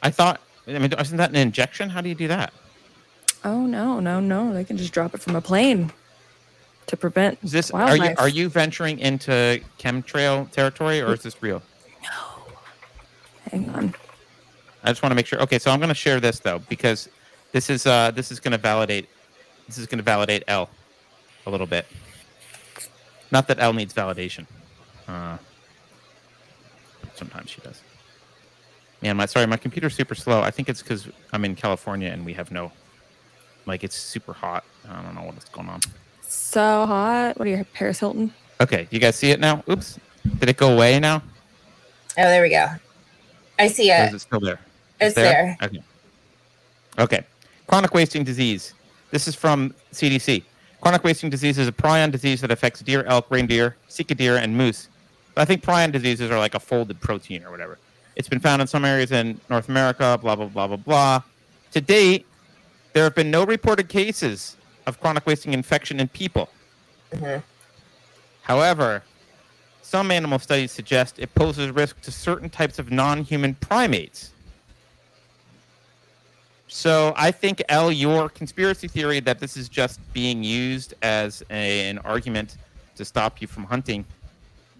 I 0.02 0.10
thought. 0.10 0.40
I 0.66 0.78
mean, 0.78 0.92
isn't 0.92 1.16
that 1.16 1.30
an 1.30 1.36
injection? 1.36 1.88
How 1.90 2.00
do 2.00 2.08
you 2.08 2.14
do 2.14 2.28
that? 2.28 2.52
Oh 3.44 3.66
no, 3.66 4.00
no, 4.00 4.20
no! 4.20 4.52
They 4.52 4.64
can 4.64 4.76
just 4.76 4.92
drop 4.92 5.14
it 5.14 5.20
from 5.20 5.34
a 5.36 5.40
plane 5.40 5.92
to 6.86 6.96
prevent 6.96 7.38
Is 7.42 7.52
this? 7.52 7.70
Are 7.70 7.96
you 7.96 8.14
are 8.18 8.28
you 8.28 8.48
venturing 8.48 8.98
into 8.98 9.60
chemtrail 9.78 10.50
territory, 10.50 11.00
or 11.00 11.14
is 11.14 11.22
this 11.22 11.42
real? 11.42 11.62
No. 12.02 12.08
Hang 13.50 13.68
on. 13.70 13.94
I 14.84 14.88
just 14.90 15.02
want 15.02 15.10
to 15.10 15.14
make 15.16 15.26
sure. 15.26 15.40
Okay, 15.42 15.58
so 15.58 15.70
I'm 15.70 15.78
going 15.78 15.88
to 15.88 15.94
share 15.94 16.20
this 16.20 16.38
though 16.40 16.60
because 16.68 17.08
this 17.52 17.70
is 17.70 17.86
uh 17.86 18.10
this 18.12 18.30
is 18.30 18.40
going 18.40 18.52
to 18.52 18.58
validate 18.58 19.08
this 19.66 19.78
is 19.78 19.86
going 19.86 19.98
to 19.98 20.04
validate 20.04 20.44
L 20.48 20.68
a 21.48 21.50
little 21.50 21.66
bit. 21.66 21.86
Not 23.30 23.48
that 23.48 23.58
L 23.58 23.72
needs 23.72 23.92
validation. 23.92 24.46
Uh, 25.08 25.38
sometimes 27.14 27.50
she 27.50 27.60
does. 27.62 27.82
Man, 29.02 29.16
my 29.16 29.26
sorry, 29.26 29.46
my 29.46 29.56
computer's 29.56 29.94
super 29.94 30.14
slow. 30.14 30.40
I 30.42 30.50
think 30.50 30.68
it's 30.68 30.82
because 30.82 31.08
I'm 31.32 31.44
in 31.44 31.54
California 31.54 32.10
and 32.10 32.24
we 32.24 32.32
have 32.34 32.50
no, 32.50 32.70
like, 33.66 33.84
it's 33.84 33.96
super 33.96 34.32
hot. 34.32 34.64
I 34.88 35.02
don't 35.02 35.14
know 35.14 35.22
what 35.22 35.36
is 35.36 35.44
going 35.44 35.68
on. 35.68 35.80
So 36.22 36.86
hot. 36.86 37.38
What 37.38 37.48
are 37.48 37.50
you, 37.50 37.64
Paris 37.74 38.00
Hilton? 38.00 38.32
Okay, 38.60 38.88
you 38.90 38.98
guys 38.98 39.16
see 39.16 39.30
it 39.30 39.40
now? 39.40 39.62
Oops, 39.70 39.98
did 40.38 40.48
it 40.48 40.56
go 40.56 40.74
away 40.74 40.98
now? 40.98 41.22
Oh, 42.18 42.22
there 42.24 42.42
we 42.42 42.50
go. 42.50 42.66
I 43.58 43.68
see 43.68 43.90
Or 43.92 44.02
it. 44.04 44.08
is 44.08 44.14
it 44.14 44.18
still 44.20 44.40
there? 44.40 44.60
It's 45.00 45.14
there. 45.14 45.56
Okay. 45.62 45.82
Okay. 46.98 47.24
Chronic 47.68 47.94
wasting 47.94 48.24
disease. 48.24 48.74
This 49.10 49.28
is 49.28 49.34
from 49.36 49.74
CDC. 49.92 50.42
Chronic 50.80 51.02
wasting 51.04 51.28
disease 51.30 51.58
is 51.58 51.66
a 51.68 51.72
prion 51.72 52.10
disease 52.12 52.40
that 52.40 52.50
affects 52.50 52.80
deer, 52.80 53.02
elk, 53.04 53.26
reindeer, 53.30 53.76
sika 53.88 54.14
deer, 54.14 54.36
and 54.36 54.56
moose. 54.56 54.88
I 55.36 55.44
think 55.44 55.62
prion 55.62 55.92
diseases 55.92 56.30
are 56.30 56.38
like 56.38 56.54
a 56.54 56.60
folded 56.60 57.00
protein 57.00 57.44
or 57.44 57.50
whatever. 57.50 57.78
It's 58.16 58.28
been 58.28 58.40
found 58.40 58.60
in 58.60 58.68
some 58.68 58.84
areas 58.84 59.12
in 59.12 59.40
North 59.48 59.68
America, 59.68 60.18
blah, 60.20 60.34
blah, 60.34 60.46
blah, 60.46 60.66
blah, 60.66 60.76
blah. 60.76 61.22
To 61.72 61.80
date, 61.80 62.26
there 62.92 63.04
have 63.04 63.14
been 63.14 63.30
no 63.30 63.44
reported 63.44 63.88
cases 63.88 64.56
of 64.86 65.00
chronic 65.00 65.26
wasting 65.26 65.52
infection 65.52 66.00
in 66.00 66.08
people. 66.08 66.48
Mhm. 67.12 67.42
However, 68.42 69.02
some 69.82 70.10
animal 70.10 70.38
studies 70.38 70.72
suggest 70.72 71.18
it 71.18 71.34
poses 71.34 71.70
risk 71.70 72.00
to 72.02 72.10
certain 72.10 72.50
types 72.50 72.78
of 72.78 72.90
non 72.90 73.22
human 73.22 73.54
primates. 73.54 74.30
So 76.68 77.14
I 77.16 77.30
think 77.30 77.62
L, 77.68 77.90
your 77.90 78.28
conspiracy 78.28 78.88
theory 78.88 79.20
that 79.20 79.40
this 79.40 79.56
is 79.56 79.68
just 79.68 80.00
being 80.12 80.44
used 80.44 80.94
as 81.02 81.42
a, 81.50 81.88
an 81.88 81.98
argument 81.98 82.56
to 82.96 83.04
stop 83.04 83.40
you 83.40 83.48
from 83.48 83.64
hunting 83.64 84.04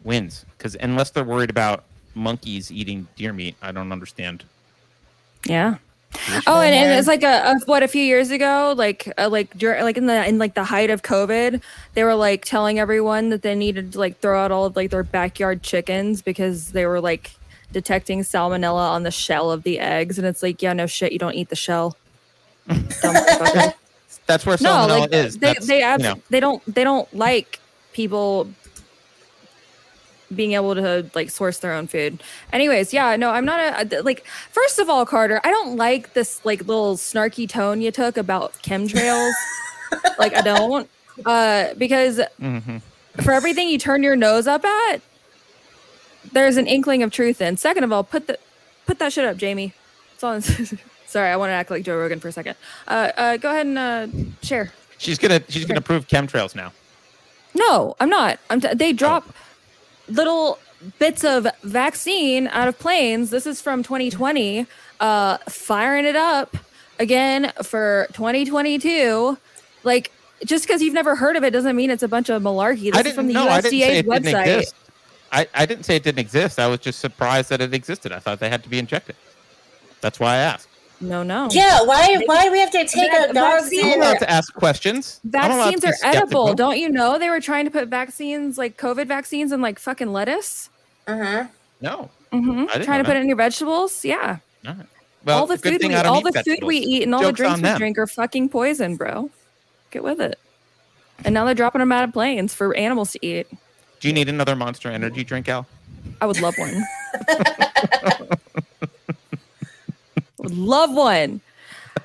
wins. 0.04 0.44
Because 0.56 0.76
unless 0.80 1.10
they're 1.10 1.24
worried 1.24 1.50
about 1.50 1.84
monkeys 2.14 2.70
eating 2.70 3.08
deer 3.16 3.32
meat, 3.32 3.56
I 3.62 3.72
don't 3.72 3.90
understand. 3.90 4.44
Yeah. 5.46 5.76
Oh, 6.46 6.60
and, 6.60 6.74
and 6.74 6.98
it's 6.98 7.06
like 7.06 7.22
a, 7.22 7.52
a 7.52 7.58
what 7.66 7.82
a 7.82 7.88
few 7.88 8.02
years 8.02 8.30
ago, 8.30 8.74
like 8.76 9.12
uh, 9.18 9.28
like 9.28 9.56
during 9.58 9.82
like 9.82 9.98
in 9.98 10.06
the 10.06 10.26
in 10.26 10.38
like 10.38 10.54
the 10.54 10.64
height 10.64 10.90
of 10.90 11.02
COVID, 11.02 11.62
they 11.94 12.02
were 12.02 12.14
like 12.14 12.44
telling 12.44 12.78
everyone 12.78 13.28
that 13.28 13.42
they 13.42 13.54
needed 13.54 13.92
to 13.92 13.98
like 13.98 14.18
throw 14.18 14.42
out 14.42 14.50
all 14.50 14.64
of 14.64 14.74
like 14.74 14.90
their 14.90 15.02
backyard 15.02 15.62
chickens 15.62 16.22
because 16.22 16.72
they 16.72 16.86
were 16.86 17.00
like 17.00 17.32
detecting 17.72 18.20
salmonella 18.20 18.90
on 18.90 19.02
the 19.02 19.10
shell 19.10 19.50
of 19.50 19.62
the 19.62 19.78
eggs, 19.78 20.18
and 20.18 20.26
it's 20.26 20.42
like 20.42 20.62
yeah, 20.62 20.72
no 20.72 20.86
shit, 20.86 21.12
you 21.12 21.18
don't 21.18 21.34
eat 21.34 21.48
the 21.48 21.56
shell. 21.56 21.96
That's 22.66 24.44
where 24.44 24.56
no, 24.60 24.70
salmonella 24.70 25.00
like 25.00 25.12
is. 25.12 25.38
they 25.38 25.52
That's, 25.54 25.66
they 25.66 25.80
you 25.80 25.98
know, 25.98 26.22
they 26.30 26.40
don't 26.40 26.74
they 26.74 26.84
don't 26.84 27.12
like 27.14 27.60
people 27.92 28.48
being 30.34 30.52
able 30.52 30.74
to 30.74 31.10
like 31.14 31.30
source 31.30 31.58
their 31.58 31.72
own 31.72 31.86
food. 31.86 32.22
Anyways, 32.52 32.92
yeah, 32.92 33.16
no, 33.16 33.30
I'm 33.30 33.44
not 33.44 33.92
a 33.92 34.02
like. 34.02 34.24
First 34.50 34.78
of 34.78 34.88
all, 34.88 35.04
Carter, 35.06 35.40
I 35.44 35.50
don't 35.50 35.76
like 35.76 36.12
this 36.14 36.44
like 36.44 36.60
little 36.60 36.96
snarky 36.96 37.48
tone 37.48 37.80
you 37.80 37.90
took 37.90 38.16
about 38.16 38.52
chemtrails. 38.62 39.32
like 40.18 40.34
I 40.34 40.42
don't, 40.42 40.88
uh, 41.24 41.74
because 41.74 42.20
mhm. 42.40 42.82
for 43.22 43.32
everything 43.32 43.68
you 43.68 43.78
turn 43.78 44.02
your 44.02 44.16
nose 44.16 44.46
up 44.46 44.64
at, 44.64 45.00
there's 46.32 46.56
an 46.56 46.66
inkling 46.66 47.02
of 47.02 47.10
truth 47.10 47.40
in. 47.40 47.56
Second 47.56 47.84
of 47.84 47.92
all, 47.92 48.04
put 48.04 48.26
the 48.26 48.38
put 48.86 48.98
that 48.98 49.12
shit 49.12 49.24
up, 49.24 49.36
Jamie. 49.36 49.72
It's 50.14 50.24
on. 50.24 50.42
Sorry, 51.06 51.30
I 51.30 51.36
want 51.36 51.50
to 51.50 51.54
act 51.54 51.70
like 51.70 51.84
Joe 51.84 51.96
Rogan 51.96 52.20
for 52.20 52.28
a 52.28 52.32
second. 52.32 52.56
Uh, 52.86 53.10
uh, 53.16 53.36
go 53.38 53.50
ahead 53.50 53.66
and 53.66 53.78
uh, 53.78 54.06
share. 54.42 54.72
she's 54.98 55.18
gonna 55.18 55.42
she's 55.48 55.64
gonna 55.64 55.80
prove 55.80 56.06
chemtrails 56.06 56.54
now. 56.54 56.72
No, 57.54 57.96
I'm 57.98 58.10
not. 58.10 58.38
I'm 58.50 58.60
t- 58.60 58.74
they 58.74 58.92
drop 58.92 59.26
little 60.08 60.58
bits 60.98 61.24
of 61.24 61.46
vaccine 61.62 62.46
out 62.48 62.68
of 62.68 62.78
planes. 62.78 63.30
This 63.30 63.46
is 63.46 63.60
from 63.60 63.82
2020. 63.82 64.66
Uh, 65.00 65.38
firing 65.48 66.04
it 66.04 66.16
up 66.16 66.56
again 66.98 67.52
for 67.62 68.06
2022. 68.12 69.38
Like 69.84 70.12
just 70.44 70.66
because 70.66 70.82
you've 70.82 70.94
never 70.94 71.16
heard 71.16 71.36
of 71.36 71.44
it 71.44 71.50
doesn't 71.50 71.74
mean 71.74 71.90
it's 71.90 72.02
a 72.02 72.08
bunch 72.08 72.28
of 72.28 72.42
malarkey. 72.42 72.92
This 72.92 73.06
I 73.06 73.08
is 73.08 73.14
from 73.14 73.26
the. 73.28 73.36
I 73.36 73.60
USDA's 73.60 74.06
website. 74.06 74.72
Exist. 75.32 75.50
I, 75.54 75.62
I 75.62 75.66
didn't 75.66 75.84
say 75.84 75.96
it 75.96 76.02
didn't 76.02 76.18
exist. 76.18 76.58
I 76.58 76.66
was 76.66 76.80
just 76.80 76.98
surprised 76.98 77.50
that 77.50 77.60
it 77.60 77.74
existed. 77.74 78.12
I 78.12 78.18
thought 78.18 78.40
they 78.40 78.48
had 78.48 78.62
to 78.62 78.68
be 78.68 78.78
injected. 78.78 79.16
That's 80.00 80.20
why 80.20 80.34
I 80.34 80.38
asked. 80.38 80.68
No, 81.00 81.22
no. 81.22 81.48
Yeah, 81.52 81.82
why 81.84 82.18
why 82.26 82.44
do 82.44 82.52
we 82.52 82.58
have 82.58 82.72
to 82.72 82.84
take 82.84 83.10
Vac- 83.12 83.28
our 83.28 83.32
dogs 83.32 83.64
vaccine- 83.64 83.84
I'm 83.84 83.92
in? 83.92 84.02
allowed 84.02 84.18
to 84.18 84.30
ask 84.30 84.52
questions. 84.52 85.20
Vaccines 85.24 85.80
to 85.82 85.86
be 85.86 85.92
are 85.92 85.96
edible. 86.02 86.54
Don't 86.54 86.78
you 86.78 86.88
know 86.88 87.18
they 87.18 87.30
were 87.30 87.40
trying 87.40 87.64
to 87.66 87.70
put 87.70 87.88
vaccines 87.88 88.58
like 88.58 88.76
COVID 88.76 89.06
vaccines 89.06 89.52
in 89.52 89.60
like 89.60 89.78
fucking 89.78 90.12
lettuce? 90.12 90.70
Uh-huh. 91.06 91.46
No. 91.80 92.10
Mm-hmm. 92.32 92.50
I 92.50 92.72
didn't 92.72 92.84
Trying 92.84 92.98
know 92.98 93.02
to 93.04 93.04
put 93.04 93.16
it 93.16 93.20
in 93.20 93.28
your 93.28 93.36
vegetables? 93.36 94.04
Yeah. 94.04 94.38
All 94.66 94.74
right. 94.74 94.86
Well, 95.24 95.40
all 95.40 95.46
the 95.46 95.58
food 95.58 95.80
we 95.82 95.94
all 95.94 96.18
eat 96.26 96.32
the 96.32 96.42
food 96.42 96.64
we 96.64 96.78
eat 96.78 97.02
and 97.02 97.14
all 97.14 97.22
the 97.22 97.32
drinks 97.32 97.60
we 97.60 97.74
drink 97.76 97.98
are 97.98 98.06
fucking 98.06 98.48
poison, 98.48 98.96
bro. 98.96 99.30
Get 99.90 100.02
with 100.02 100.20
it. 100.20 100.38
And 101.24 101.34
now 101.34 101.44
they're 101.44 101.54
dropping 101.54 101.80
them 101.80 101.92
out 101.92 102.04
of 102.04 102.12
planes 102.12 102.54
for 102.54 102.74
animals 102.76 103.12
to 103.12 103.26
eat. 103.26 103.46
Do 104.00 104.08
you 104.08 104.14
need 104.14 104.28
another 104.28 104.54
Monster 104.56 104.90
Energy 104.90 105.24
drink, 105.24 105.48
Al? 105.48 105.66
I 106.20 106.26
would 106.26 106.40
love 106.40 106.54
one. 106.58 106.84
would 110.38 110.54
love 110.56 110.92
one. 110.92 111.40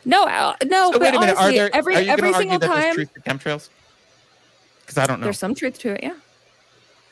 No, 0.06 0.28
Al- 0.28 0.56
no, 0.66 0.91
So 0.91 1.00
but 1.00 1.02
wait 1.02 1.16
a 1.16 1.20
minute. 1.20 1.36
Are 1.38 1.44
honestly, 1.44 1.58
there? 1.60 1.70
every 1.74 1.96
are 1.96 2.02
you 2.02 2.12
every 2.12 2.34
single 2.34 2.56
argue 2.56 2.60
that 2.68 2.68
time 2.68 2.94
truth 2.96 3.14
to 3.14 3.20
chemtrails? 3.22 3.70
Because 4.82 4.98
I 4.98 5.06
don't 5.06 5.20
know. 5.20 5.26
there's 5.26 5.39
some 5.39 5.56
truth 5.56 5.80
to 5.80 5.94
it. 5.94 6.00
Yeah, 6.04 6.16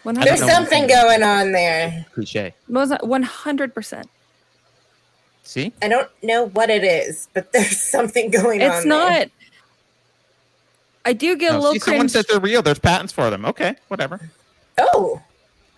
one 0.03 0.17
I 0.17 0.25
don't 0.25 0.37
There's 0.37 0.51
something 0.51 0.87
going 0.87 1.23
on 1.23 1.51
there. 1.53 2.05
Cliche. 2.13 2.53
one 2.67 3.23
hundred 3.23 3.73
percent. 3.73 4.09
See? 5.43 5.73
I 5.81 5.87
don't 5.87 6.09
know 6.23 6.47
what 6.49 6.69
it 6.69 6.83
is, 6.83 7.27
but 7.33 7.51
there's 7.53 7.81
something 7.81 8.29
going 8.29 8.61
on. 8.61 8.67
It's 8.71 8.79
there. 8.83 8.87
not. 8.87 9.27
I 11.05 11.13
do 11.13 11.35
get 11.35 11.51
a 11.51 11.53
No, 11.53 11.59
little 11.59 11.73
see, 11.73 11.79
someone 11.79 12.09
says 12.09 12.25
they're 12.27 12.39
real. 12.39 12.61
There's 12.61 12.77
patents 12.79 13.11
for 13.13 13.29
them. 13.29 13.45
Okay, 13.45 13.75
whatever. 13.87 14.19
Oh, 14.77 15.21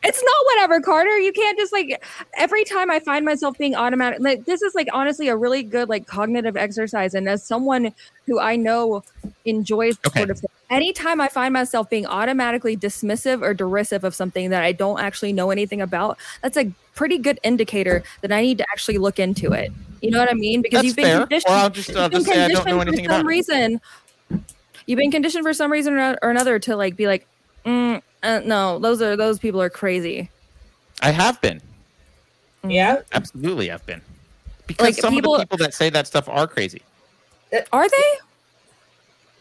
It's 0.04 0.22
not 0.22 0.46
whatever, 0.56 0.82
Carter. 0.82 1.18
You 1.20 1.32
can't 1.32 1.58
just 1.58 1.72
like 1.72 2.04
every 2.38 2.66
time 2.66 2.92
I 2.92 3.00
find 3.00 3.24
myself 3.26 3.58
being 3.58 3.76
automatic. 3.76 4.20
Like 4.22 4.46
this 4.46 4.62
is 4.62 4.74
like 4.76 4.88
honestly 4.94 5.30
a 5.30 5.38
really 5.38 5.64
good 5.64 5.90
like 5.90 6.08
cognitive 6.08 6.58
exercise. 6.58 7.14
And 7.14 7.30
as 7.30 7.46
someone 7.48 7.92
who 8.28 8.40
I 8.40 8.56
know 8.58 9.04
enjoys 9.46 9.96
Okay. 10.06 10.20
sort 10.20 10.32
of 10.32 10.40
thing, 10.40 10.50
anytime 10.70 11.22
I 11.22 11.30
find 11.30 11.54
myself 11.54 11.90
being 11.90 12.06
automatically 12.06 12.76
dismissive 12.76 13.42
or 13.42 13.54
derisive 13.54 14.04
of 14.04 14.14
something 14.14 14.50
that 14.50 14.64
I 14.64 14.74
don't 14.74 15.00
actually 15.00 15.32
know 15.34 15.52
anything 15.52 15.82
about, 15.82 16.18
that's 16.42 16.58
a 16.58 16.74
pretty 16.96 17.18
good 17.18 17.40
indicator 17.44 18.04
that 18.22 18.32
I 18.32 18.42
need 18.42 18.58
to 18.58 18.66
actually 18.74 18.98
look 18.98 19.20
into 19.20 19.54
it. 19.54 19.72
You 20.02 20.12
know 20.12 20.20
what 20.20 20.30
I 20.30 20.34
mean? 20.34 20.62
Because 20.62 20.78
That's 20.78 20.88
you've 20.88 20.96
been 20.98 21.06
fair. 21.06 21.20
conditioned. 21.22 21.54
Or 21.54 21.56
I'll 21.56 21.70
just, 21.70 21.96
I'll 21.96 22.10
just 22.10 22.26
say 22.26 22.44
I 22.44 22.50
don't 22.50 22.68
know 22.68 22.82
anything 22.82 23.06
for 23.06 23.12
some 23.14 23.22
about 23.22 23.26
reason. 23.26 23.80
You've 24.86 24.98
been 24.98 25.12
conditioned 25.12 25.46
for 25.46 25.54
some 25.54 25.72
reason 25.72 25.94
or 25.94 26.18
or 26.22 26.30
another 26.30 26.60
to 26.60 26.76
like 26.76 26.98
be 26.98 27.08
like, 27.08 27.26
mm, 27.66 28.02
uh, 28.24 28.42
no, 28.46 28.80
those 28.80 29.02
are 29.02 29.16
those 29.16 29.38
people 29.40 29.62
are 29.62 29.70
crazy. 29.70 30.30
I 31.02 31.12
have 31.12 31.40
been. 31.42 31.62
yeah. 32.68 33.02
Absolutely, 33.12 33.70
I've 33.72 33.86
been. 33.86 34.02
Because 34.68 34.86
Like, 34.86 34.96
some 34.96 35.14
people- 35.14 35.36
of 35.36 35.42
the 35.42 35.46
people 35.48 35.58
that 35.66 35.74
say 35.74 35.90
that 35.90 36.08
stuff 36.08 36.30
are 36.30 36.48
crazy. 36.48 36.82
Are 37.72 37.88
they? 37.90 38.18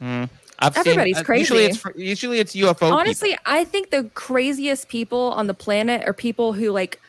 Mm. 0.03 0.28
I've 0.59 0.76
Everybody's 0.76 1.16
seen, 1.16 1.26
uh, 1.28 1.33
Usually 1.35 1.61
crazy. 1.66 1.80
it's 1.89 1.99
usually 1.99 2.39
it's 2.39 2.55
UFO. 2.55 2.93
Honestly, 2.93 3.30
people. 3.30 3.43
I 3.47 3.64
think 3.64 3.91
the 3.91 4.11
craziest 4.14 4.89
people 4.89 5.33
on 5.33 5.47
the 5.47 5.55
planet 5.55 6.07
are 6.07 6.12
people 6.12 6.53
who 6.53 6.70
like 6.72 7.01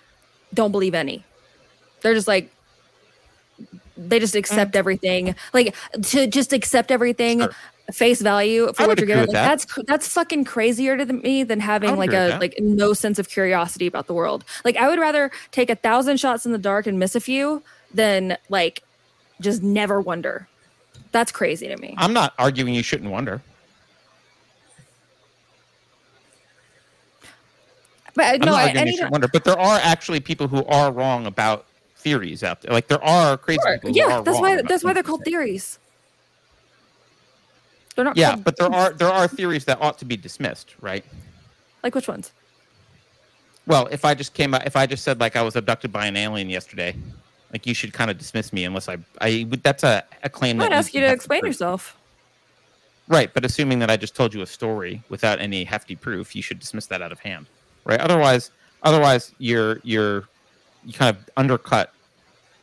don't 0.53 0.71
believe 0.71 0.93
any. 0.95 1.23
They're 2.01 2.13
just 2.13 2.27
like 2.27 2.49
they 3.97 4.19
just 4.19 4.35
accept 4.35 4.75
everything. 4.75 5.35
Like 5.53 5.75
to 6.03 6.25
just 6.27 6.53
accept 6.53 6.89
everything 6.91 7.41
Sure. 7.41 7.51
Face 7.91 8.21
value 8.21 8.71
for 8.73 8.87
what 8.87 8.97
you're 8.99 9.07
getting. 9.07 9.25
Like, 9.25 9.33
that. 9.33 9.47
That's 9.47 9.85
that's 9.87 10.07
fucking 10.07 10.45
crazier 10.45 10.97
to 10.97 11.05
me 11.05 11.43
than 11.43 11.59
having 11.59 11.95
like 11.97 12.13
a 12.13 12.37
like 12.39 12.55
no 12.59 12.93
sense 12.93 13.19
of 13.19 13.29
curiosity 13.29 13.87
about 13.87 14.07
the 14.07 14.13
world. 14.13 14.45
Like 14.63 14.77
I 14.77 14.87
would 14.87 14.99
rather 14.99 15.31
take 15.51 15.69
a 15.69 15.75
thousand 15.75 16.19
shots 16.19 16.45
in 16.45 16.51
the 16.51 16.57
dark 16.57 16.87
and 16.87 16.97
miss 16.97 17.15
a 17.15 17.19
few 17.19 17.61
than 17.93 18.37
like 18.49 18.83
just 19.41 19.61
never 19.61 19.99
wonder. 19.99 20.47
That's 21.11 21.31
crazy 21.31 21.67
to 21.67 21.77
me. 21.77 21.93
I'm 21.97 22.13
not 22.13 22.33
arguing 22.39 22.73
you 22.73 22.83
shouldn't 22.83 23.11
wonder. 23.11 23.41
But 28.15 28.25
uh, 28.25 28.27
I'm 28.27 28.39
no, 28.39 28.45
not 28.45 28.55
I, 28.55 28.63
arguing 28.67 28.75
you 28.75 28.81
any, 28.81 28.97
should 28.97 29.11
wonder. 29.11 29.27
But 29.27 29.43
there 29.43 29.59
are 29.59 29.79
actually 29.81 30.19
people 30.19 30.47
who 30.47 30.63
are 30.65 30.91
wrong 30.91 31.25
about 31.25 31.65
theories 31.97 32.43
out 32.43 32.61
there. 32.61 32.71
Like 32.71 32.87
there 32.87 33.03
are 33.03 33.37
crazy 33.37 33.59
Sure. 33.63 33.73
people. 33.73 33.91
who 33.91 33.97
Yeah, 33.97 34.21
that's 34.21 34.39
why 34.39 34.61
that's 34.61 34.83
why 34.83 34.93
they're 34.93 35.03
called 35.03 35.23
theories. 35.23 35.79
They're 37.95 38.05
not 38.05 38.17
Yeah, 38.17 38.35
but 38.35 38.57
there 38.57 38.73
are 38.73 38.91
there 38.93 39.09
are 39.09 39.27
theories 39.27 39.65
that 39.65 39.81
ought 39.81 39.97
to 39.99 40.05
be 40.05 40.17
dismissed, 40.17 40.75
right? 40.81 41.05
like 41.83 41.93
which 41.95 42.07
ones? 42.07 42.31
Well, 43.67 43.87
if 43.87 44.05
I 44.05 44.13
just 44.13 44.33
came 44.33 44.53
out, 44.53 44.65
if 44.65 44.75
I 44.75 44.85
just 44.85 45.03
said 45.03 45.19
like 45.19 45.35
I 45.35 45.41
was 45.41 45.55
abducted 45.55 45.91
by 45.91 46.07
an 46.07 46.17
alien 46.17 46.49
yesterday, 46.49 46.95
like 47.51 47.65
you 47.67 47.73
should 47.73 47.93
kind 47.93 48.09
of 48.09 48.17
dismiss 48.17 48.51
me 48.51 48.65
unless 48.65 48.89
I, 48.89 48.97
I 49.21 49.45
would. 49.49 49.63
That's 49.63 49.83
a, 49.83 50.03
a 50.23 50.29
claim. 50.29 50.59
I'd 50.61 50.73
ask 50.73 50.93
you 50.93 51.01
to 51.01 51.11
explain 51.11 51.41
proof. 51.41 51.49
yourself. 51.49 51.97
Right, 53.09 53.33
but 53.33 53.43
assuming 53.43 53.79
that 53.79 53.91
I 53.91 53.97
just 53.97 54.15
told 54.15 54.33
you 54.33 54.41
a 54.41 54.45
story 54.45 55.03
without 55.09 55.39
any 55.39 55.65
hefty 55.65 55.95
proof, 55.95 56.35
you 56.35 56.41
should 56.41 56.59
dismiss 56.59 56.85
that 56.87 57.01
out 57.01 57.11
of 57.11 57.19
hand, 57.19 57.47
right? 57.83 57.99
Otherwise, 57.99 58.51
otherwise 58.81 59.33
you're 59.39 59.79
you're 59.83 60.27
you 60.85 60.93
kind 60.93 61.15
of 61.15 61.29
undercut 61.37 61.93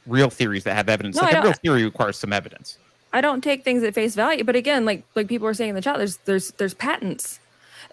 real 0.07 0.31
theories 0.31 0.65
that 0.65 0.75
have 0.75 0.89
evidence. 0.89 1.17
No, 1.17 1.23
like 1.23 1.35
a 1.35 1.43
real 1.43 1.53
theory 1.53 1.85
requires 1.85 2.17
some 2.19 2.33
evidence. 2.33 2.79
I 3.13 3.21
don't 3.21 3.43
take 3.43 3.65
things 3.65 3.83
at 3.83 3.95
face 3.95 4.15
value, 4.15 4.45
but 4.45 4.57
again, 4.57 4.85
like 4.85 5.05
like 5.15 5.29
people 5.29 5.47
are 5.49 5.55
saying 5.55 5.71
in 5.71 5.75
the 5.77 5.83
chat, 5.83 5.99
there's 5.99 6.17
there's 6.19 6.53
there's 6.53 6.75
patents. 6.75 7.41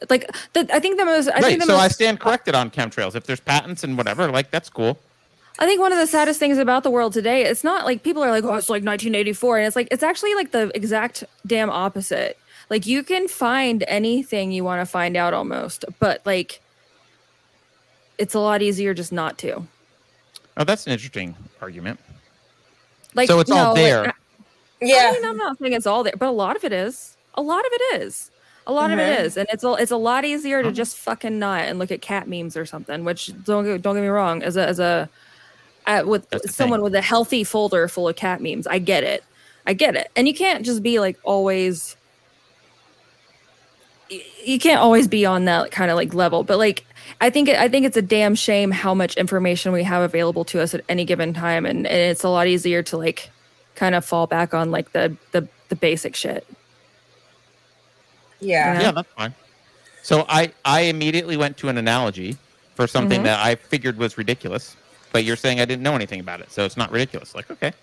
Like 0.09 0.29
the, 0.53 0.69
I 0.71 0.79
think 0.79 0.99
the 0.99 1.05
most 1.05 1.27
I 1.27 1.35
right, 1.35 1.43
think 1.45 1.61
the 1.61 1.65
so 1.65 1.73
most, 1.73 1.81
I 1.81 1.87
stand 1.87 2.19
corrected 2.19 2.53
on 2.53 2.69
chemtrails. 2.69 3.15
If 3.15 3.25
there's 3.25 3.39
patents 3.39 3.83
and 3.83 3.97
whatever, 3.97 4.29
like 4.31 4.51
that's 4.51 4.69
cool. 4.69 4.99
I 5.59 5.65
think 5.65 5.81
one 5.81 5.91
of 5.91 5.97
the 5.97 6.07
saddest 6.07 6.39
things 6.39 6.59
about 6.59 6.83
the 6.83 6.91
world 6.91 7.13
today, 7.13 7.43
it's 7.43 7.63
not 7.63 7.85
like 7.85 8.03
people 8.03 8.23
are 8.23 8.29
like, 8.29 8.43
oh, 8.43 8.53
it's 8.55 8.69
like 8.69 8.83
1984. 8.83 9.57
And 9.57 9.67
it's 9.67 9.75
like, 9.75 9.87
it's 9.89 10.03
actually 10.03 10.35
like 10.35 10.51
the 10.51 10.71
exact 10.75 11.23
damn 11.47 11.69
opposite. 11.71 12.37
Like, 12.69 12.85
you 12.85 13.01
can 13.01 13.27
find 13.27 13.83
anything 13.87 14.51
you 14.51 14.63
want 14.63 14.81
to 14.81 14.85
find 14.85 15.17
out 15.17 15.33
almost, 15.33 15.85
but 15.99 16.21
like, 16.25 16.61
it's 18.19 18.35
a 18.35 18.39
lot 18.39 18.61
easier 18.61 18.93
just 18.93 19.11
not 19.11 19.37
to. 19.39 19.63
Oh, 20.57 20.63
that's 20.63 20.85
an 20.85 20.93
interesting 20.93 21.35
argument. 21.61 21.99
Like, 23.15 23.27
so 23.27 23.39
it's 23.39 23.49
all 23.49 23.57
no, 23.57 23.73
like, 23.73 23.75
there. 23.75 24.07
I- 24.09 24.13
Yeah. 24.81 25.09
I 25.09 25.11
mean, 25.13 25.25
I'm 25.25 25.37
not 25.37 25.57
saying 25.59 25.73
it's 25.73 25.87
all 25.87 26.03
there, 26.03 26.13
but 26.17 26.27
a 26.27 26.31
lot 26.31 26.55
of 26.55 26.63
it 26.63 26.71
is. 26.73 27.17
A 27.35 27.41
lot 27.41 27.59
of 27.65 27.71
it 27.71 28.01
is. 28.01 28.31
A 28.65 28.71
lot 28.73 28.91
of 28.91 28.99
Mhm. 28.99 29.07
it 29.13 29.19
is, 29.25 29.37
and 29.37 29.47
it's 29.51 29.63
a 29.63 29.73
it's 29.75 29.91
a 29.91 29.97
lot 29.97 30.25
easier 30.25 30.61
to 30.61 30.69
Oh. 30.69 30.71
just 30.73 30.97
fucking 30.97 31.39
not 31.39 31.61
and 31.61 31.79
look 31.79 31.89
at 31.89 32.01
cat 32.01 32.27
memes 32.27 32.57
or 32.57 32.65
something. 32.65 33.05
Which 33.05 33.31
don't 33.45 33.63
get, 33.63 33.81
don't 33.81 33.95
get 33.95 34.01
me 34.01 34.07
wrong, 34.09 34.43
as 34.43 34.57
a 34.57 34.67
as 34.67 34.79
a 34.79 35.09
uh, 35.85 36.03
with 36.05 36.27
someone 36.51 36.79
thing. 36.79 36.83
with 36.83 36.95
a 36.95 37.01
healthy 37.01 37.45
folder 37.45 37.87
full 37.87 38.09
of 38.09 38.17
cat 38.17 38.41
memes, 38.41 38.67
I 38.67 38.79
get 38.79 39.05
it, 39.05 39.23
I 39.65 39.71
get 39.73 39.95
it, 39.95 40.11
and 40.17 40.27
you 40.27 40.33
can't 40.33 40.65
just 40.65 40.83
be 40.83 40.99
like 40.99 41.17
always. 41.23 41.95
y- 44.11 44.21
You 44.43 44.59
can't 44.59 44.79
always 44.81 45.07
be 45.07 45.25
on 45.25 45.45
that 45.45 45.71
kind 45.71 45.89
of 45.91 45.95
like 45.95 46.13
level, 46.13 46.43
but 46.43 46.57
like 46.57 46.83
I 47.21 47.29
think 47.29 47.47
it, 47.47 47.57
I 47.57 47.69
think 47.69 47.85
it's 47.85 47.95
a 47.97 48.01
damn 48.01 48.35
shame 48.35 48.71
how 48.71 48.93
much 48.93 49.15
information 49.15 49.71
we 49.71 49.83
have 49.83 50.01
available 50.03 50.43
to 50.45 50.61
us 50.61 50.73
at 50.73 50.81
any 50.89 51.05
given 51.05 51.33
time, 51.33 51.65
and, 51.65 51.87
and 51.87 51.97
it's 52.11 52.23
a 52.23 52.29
lot 52.29 52.47
easier 52.47 52.83
to 52.83 52.97
like 52.97 53.29
kind 53.77 53.95
of 53.95 54.03
fall 54.03 54.27
back 54.27 54.53
on 54.53 54.71
like 54.71 54.91
the 54.91 55.15
the 55.31 55.47
the 55.69 55.75
basic 55.77 56.15
shit. 56.15 56.45
Yeah. 58.39 58.81
Yeah, 58.81 58.91
that's 58.91 59.07
fine. 59.15 59.33
So 60.03 60.25
I 60.29 60.51
I 60.65 60.81
immediately 60.81 61.37
went 61.37 61.57
to 61.57 61.69
an 61.69 61.77
analogy 61.77 62.37
for 62.75 62.87
something 62.87 63.21
Mhm. 63.21 63.25
that 63.25 63.39
I 63.45 63.55
figured 63.55 63.97
was 63.97 64.17
ridiculous, 64.17 64.75
but 65.11 65.23
you're 65.23 65.35
saying 65.35 65.59
I 65.59 65.65
didn't 65.65 65.83
know 65.83 65.95
anything 65.95 66.19
about 66.19 66.41
it, 66.41 66.51
so 66.51 66.63
it's 66.65 66.77
not 66.77 66.91
ridiculous. 66.91 67.33
Like, 67.35 67.49
okay, 67.49 67.73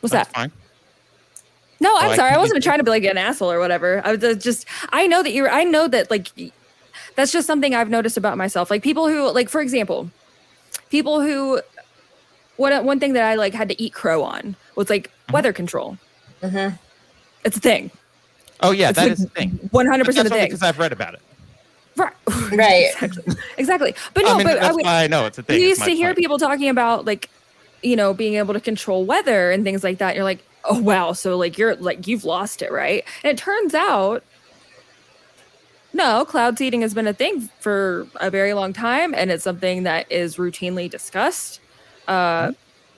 What's 0.00 0.12
that's 0.12 0.28
that? 0.28 0.34
fine. 0.34 0.52
No, 1.80 1.96
I'm 1.98 2.10
I 2.10 2.16
sorry. 2.16 2.28
I 2.30 2.32
can 2.34 2.40
wasn't 2.42 2.62
trying 2.62 2.78
to 2.78 2.84
be 2.84 2.90
like 2.90 3.04
an 3.04 3.18
asshole 3.18 3.50
or 3.50 3.58
whatever. 3.58 4.00
I 4.04 4.12
was 4.12 4.22
uh, 4.24 4.34
just 4.34 4.66
I 4.92 5.06
know 5.06 5.22
that 5.22 5.32
you're 5.32 5.50
I 5.50 5.64
know 5.64 5.88
that 5.88 6.10
like 6.10 6.28
that's 7.16 7.32
just 7.32 7.46
something 7.46 7.74
I've 7.74 7.90
noticed 7.90 8.16
about 8.16 8.38
myself. 8.38 8.70
Like 8.70 8.82
people 8.82 9.08
who 9.08 9.30
like 9.32 9.48
for 9.48 9.60
example, 9.60 10.08
people 10.90 11.20
who 11.20 11.60
one 12.56 12.84
one 12.84 13.00
thing 13.00 13.12
that 13.14 13.24
I 13.24 13.34
like 13.36 13.54
had 13.54 13.68
to 13.68 13.80
eat 13.82 13.92
crow 13.94 14.22
on 14.22 14.56
was 14.76 14.90
like 14.90 15.08
Mm-hmm. 15.08 15.32
weather 15.34 15.52
control. 15.52 15.96
Mhm. 16.42 16.78
It's 17.44 17.56
a 17.56 17.60
thing. 17.60 17.90
Oh 18.60 18.70
yeah, 18.72 18.90
It's 18.90 18.98
that 18.98 19.02
like 19.04 19.12
is 19.12 19.18
the 19.20 19.28
thing. 19.28 19.50
100% 19.50 19.70
But 19.70 20.08
a 20.08 20.12
that's 20.14 20.28
thing. 20.28 20.44
because 20.46 20.62
I've 20.62 20.78
read 20.78 20.92
about 20.92 21.14
it. 21.14 21.20
Right. 21.96 22.12
Right. 22.52 22.90
exactly. 23.00 23.34
exactly. 23.56 23.94
But 24.14 24.24
no, 24.24 24.34
I 24.34 24.36
mean, 24.38 24.46
but 24.46 24.58
I 24.58 24.72
would, 24.72 24.84
why 24.84 25.04
I 25.04 25.06
know 25.06 25.24
it's 25.26 25.38
a 25.38 25.42
thing. 25.42 25.58
you 25.60 25.68
used 25.68 25.80
my 25.80 25.86
to 25.86 25.94
hear 25.94 26.08
point. 26.08 26.18
people 26.18 26.38
talking 26.38 26.68
about 26.68 27.04
like 27.06 27.30
you 27.82 27.96
know 27.96 28.12
being 28.12 28.34
able 28.34 28.52
to 28.52 28.60
control 28.60 29.04
weather 29.06 29.50
and 29.50 29.64
things 29.64 29.82
like 29.82 29.98
that 29.98 30.14
you're 30.14 30.24
like 30.24 30.44
oh 30.64 30.80
wow 30.80 31.12
so 31.12 31.36
like 31.38 31.56
you're 31.58 31.74
like 31.76 32.06
you've 32.06 32.24
lost 32.24 32.60
it 32.62 32.70
right 32.70 33.04
and 33.24 33.30
it 33.32 33.38
turns 33.38 33.74
out 33.74 34.22
no 35.92 36.24
cloud 36.24 36.56
seeding 36.58 36.80
has 36.82 36.94
been 36.94 37.06
a 37.08 37.12
thing 37.14 37.48
for 37.60 38.06
a 38.20 38.30
very 38.30 38.54
long 38.54 38.72
time 38.72 39.14
and 39.14 39.30
it's 39.30 39.42
something 39.44 39.82
that 39.82 40.10
is 40.12 40.36
routinely 40.36 40.88
discussed 40.90 41.58
uh 42.08 42.50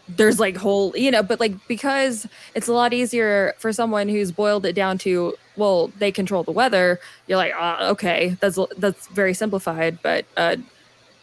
there's 0.09 0.39
like 0.39 0.57
whole 0.57 0.95
you 0.97 1.11
know 1.11 1.23
but 1.23 1.41
like 1.41 1.55
because 1.67 2.27
it's 2.55 2.69
a 2.69 2.73
lot 2.73 2.93
easier 2.93 3.55
for 3.59 3.73
someone 3.73 4.09
who's 4.09 4.31
boiled 4.33 4.67
it 4.67 4.75
down 4.75 4.99
to 4.99 5.35
well 5.57 5.89
they 5.99 6.13
control 6.13 6.43
the 6.43 6.53
weather 6.53 7.01
you're 7.27 7.39
like 7.39 7.53
ah, 7.57 7.89
okay 7.89 8.37
that's 8.41 8.59
that's 8.77 9.07
very 9.09 9.33
simplified 9.33 9.99
but 10.03 10.27
uh 10.37 10.57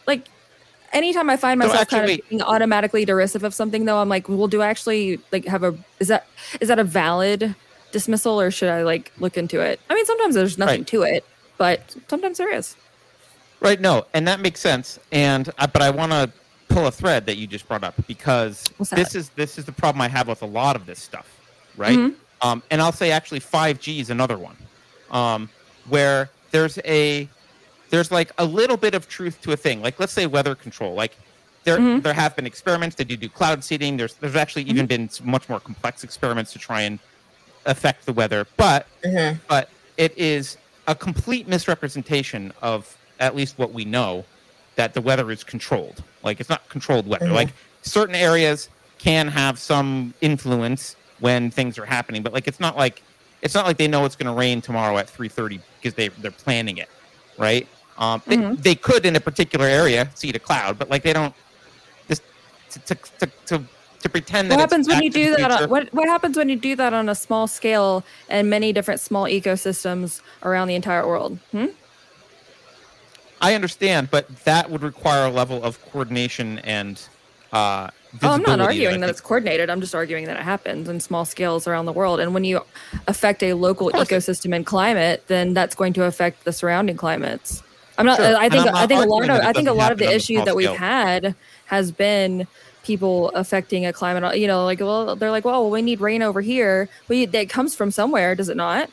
like 0.06 0.28
anytime 0.92 1.30
i 1.30 1.36
find 1.36 1.60
So 1.62 1.68
myself 1.68 1.88
kind 1.88 2.10
of 2.10 2.20
being 2.28 2.42
automatically 2.42 3.04
derisive 3.04 3.44
of 3.44 3.54
something 3.54 3.84
though 3.84 3.98
i'm 3.98 4.08
like 4.08 4.28
well 4.28 4.48
do 4.48 4.62
i 4.62 4.66
actually 4.68 5.20
like 5.30 5.44
have 5.46 5.62
a 5.62 5.76
is 6.00 6.08
that 6.08 6.26
is 6.60 6.68
that 6.68 6.78
a 6.80 6.84
valid 6.84 7.54
dismissal 7.92 8.40
or 8.40 8.50
should 8.50 8.68
i 8.68 8.82
like 8.82 9.12
look 9.18 9.36
into 9.36 9.60
it 9.60 9.78
i 9.90 9.94
mean 9.94 10.06
sometimes 10.06 10.34
there's 10.34 10.58
nothing 10.58 10.80
Right. 10.80 10.86
to 10.88 11.02
it 11.02 11.24
but 11.56 11.94
sometimes 12.08 12.38
there 12.38 12.52
is 12.52 12.76
Right. 13.60 13.80
No, 13.80 14.04
and 14.12 14.26
that 14.26 14.40
makes 14.40 14.58
sense. 14.58 14.98
And 15.12 15.48
uh, 15.58 15.68
but 15.68 15.82
I 15.82 15.90
want 15.90 16.10
to 16.10 16.32
pull 16.72 16.86
a 16.86 16.90
thread 16.90 17.26
that 17.26 17.36
you 17.36 17.46
just 17.46 17.66
brought 17.68 17.84
up 17.84 17.94
because 18.06 18.70
this 18.90 19.14
is 19.14 19.30
this 19.30 19.58
is 19.58 19.64
the 19.64 19.72
problem 19.72 20.00
I 20.00 20.08
have 20.08 20.28
with 20.28 20.42
a 20.42 20.46
lot 20.46 20.76
of 20.76 20.86
this 20.86 20.98
stuff, 20.98 21.26
right? 21.76 21.98
Mhm. 21.98 22.14
Um, 22.40 22.62
and 22.70 22.80
I'll 22.82 22.92
say 22.92 23.10
actually 23.12 23.40
5G 23.40 24.00
is 24.00 24.10
another 24.10 24.36
one, 24.38 24.56
um, 25.10 25.48
where 25.88 26.30
there's 26.50 26.78
a 26.84 27.28
there's 27.90 28.10
like 28.10 28.32
a 28.38 28.44
little 28.44 28.76
bit 28.76 28.94
of 28.94 29.08
truth 29.08 29.40
to 29.42 29.52
a 29.52 29.56
thing. 29.56 29.82
Like 29.82 30.00
let's 30.00 30.12
say 30.12 30.26
weather 30.26 30.54
control. 30.54 30.94
Like 30.94 31.16
there 31.64 31.78
Mhm. 31.78 32.02
there 32.02 32.14
have 32.14 32.34
been 32.34 32.46
experiments 32.46 32.96
that 32.96 33.06
do 33.06 33.16
do 33.16 33.28
cloud 33.28 33.62
seeding. 33.62 33.96
There's 33.96 34.14
there's 34.14 34.36
actually 34.36 34.62
even 34.64 34.86
been 34.86 35.08
much 35.22 35.48
more 35.48 35.60
complex 35.60 36.02
experiments 36.04 36.52
to 36.54 36.58
try 36.58 36.82
and 36.82 36.98
affect 37.66 38.06
the 38.06 38.12
weather, 38.12 38.46
but 38.56 38.86
Mhm. 39.04 39.38
but 39.46 39.68
it 39.96 40.16
is 40.18 40.56
a 40.88 40.94
complete 40.94 41.46
misrepresentation 41.46 42.52
of 42.60 42.96
at 43.20 43.36
least 43.36 43.56
what 43.56 43.72
we 43.72 43.84
know 43.84 44.24
that 44.74 44.94
the 44.94 45.00
weather 45.00 45.30
is 45.30 45.44
controlled. 45.44 46.02
Like 46.22 46.40
it's 46.40 46.48
not 46.48 46.68
controlled 46.68 47.06
weather. 47.06 47.26
Mhm. 47.26 47.34
Like 47.34 47.48
certain 47.82 48.14
areas 48.14 48.68
can 48.98 49.28
have 49.28 49.58
some 49.58 50.14
influence 50.20 50.96
when 51.20 51.50
things 51.50 51.78
are 51.78 51.84
happening, 51.86 52.22
but 52.22 52.32
like 52.32 52.46
it's 52.48 52.60
not 52.60 52.76
like 52.76 53.02
it's 53.42 53.54
not 53.54 53.66
like 53.66 53.76
they 53.76 53.88
know 53.88 54.04
it's 54.04 54.14
going 54.16 54.32
to 54.32 54.38
rain 54.38 54.60
tomorrow 54.60 54.98
at 54.98 55.08
3:30 55.08 55.60
because 55.80 55.94
they 55.94 56.08
they're 56.08 56.30
planning 56.30 56.78
it, 56.78 56.88
right? 57.38 57.66
Um, 57.98 58.22
they, 58.26 58.36
Mhm. 58.36 58.62
they 58.62 58.74
could 58.74 59.04
in 59.04 59.16
a 59.16 59.20
particular 59.20 59.66
area 59.66 60.08
see 60.14 60.32
the 60.32 60.38
cloud, 60.38 60.78
but 60.78 60.88
like 60.90 61.02
they 61.02 61.12
don't 61.12 61.34
just 62.08 62.22
to 62.70 62.78
to 62.80 62.94
to, 63.18 63.26
to, 63.46 63.62
to 64.00 64.08
pretend 64.08 64.50
that 64.50 64.54
What 64.56 64.64
it's 64.64 64.72
happens 64.72 64.88
when 64.88 65.02
you 65.02 65.10
do 65.10 65.36
that? 65.36 65.50
On, 65.62 65.68
what 65.68 65.92
What 65.92 66.08
happens 66.08 66.36
when 66.36 66.48
you 66.48 66.56
do 66.56 66.74
that 66.76 66.92
on 66.94 67.08
a 67.08 67.14
small 67.14 67.46
scale 67.46 68.04
and 68.28 68.48
many 68.48 68.72
different 68.72 69.00
small 69.00 69.24
ecosystems 69.24 70.20
around 70.42 70.68
the 70.68 70.74
entire 70.74 71.06
world? 71.06 71.38
Hmm? 71.52 71.66
I 73.42 73.54
understand, 73.54 74.10
but 74.10 74.28
that 74.44 74.70
would 74.70 74.82
require 74.82 75.26
a 75.26 75.30
level 75.30 75.62
of 75.62 75.80
coordination 75.90 76.60
and. 76.60 77.00
Uh, 77.52 77.90
Oh, 78.22 78.28
I'm 78.28 78.42
not 78.42 78.60
arguing 78.60 79.00
that 79.00 79.08
it's 79.08 79.22
coordinated. 79.22 79.70
I'm 79.70 79.80
just 79.80 79.94
arguing 79.94 80.26
that 80.26 80.36
it 80.36 80.42
happens 80.42 80.86
in 80.86 81.00
small 81.00 81.24
scales 81.24 81.66
around 81.66 81.86
the 81.86 81.92
world. 81.92 82.20
And 82.20 82.34
when 82.34 82.44
you 82.44 82.60
affect 83.08 83.42
a 83.42 83.54
local 83.54 83.90
ecosystem 83.90 84.54
and 84.54 84.66
climate, 84.66 85.24
then 85.28 85.54
that's 85.54 85.74
going 85.74 85.94
to 85.94 86.04
affect 86.04 86.44
the 86.44 86.52
surrounding 86.52 86.98
climates. 86.98 87.62
I'm 87.96 88.04
not. 88.04 88.18
Sure. 88.18 88.36
I 88.36 88.50
think. 88.50 88.66
Not 88.66 88.74
I 88.74 88.86
think 88.86 89.02
a 89.02 89.08
lot 89.08 89.30
of. 89.30 89.30
I 89.30 89.52
think 89.54 89.68
a 89.68 89.72
lot 89.72 89.92
of 89.92 89.98
the 89.98 90.06
on 90.06 90.12
a 90.12 90.16
issue 90.16 90.44
that 90.44 90.54
we've 90.54 90.66
scale. 90.66 90.76
had 90.76 91.34
has 91.66 91.90
been 91.90 92.46
people 92.84 93.30
affecting 93.30 93.86
a 93.86 93.94
climate. 93.94 94.38
You 94.38 94.46
know, 94.46 94.64
like 94.64 94.80
well, 94.80 95.16
they're 95.16 95.30
like, 95.30 95.46
well, 95.46 95.70
we 95.70 95.80
need 95.80 96.00
rain 96.00 96.22
over 96.22 96.42
here. 96.42 96.90
Well, 97.08 97.26
that 97.26 97.48
comes 97.48 97.74
from 97.74 97.90
somewhere, 97.90 98.34
does 98.34 98.50
it 98.50 98.56
not? 98.58 98.90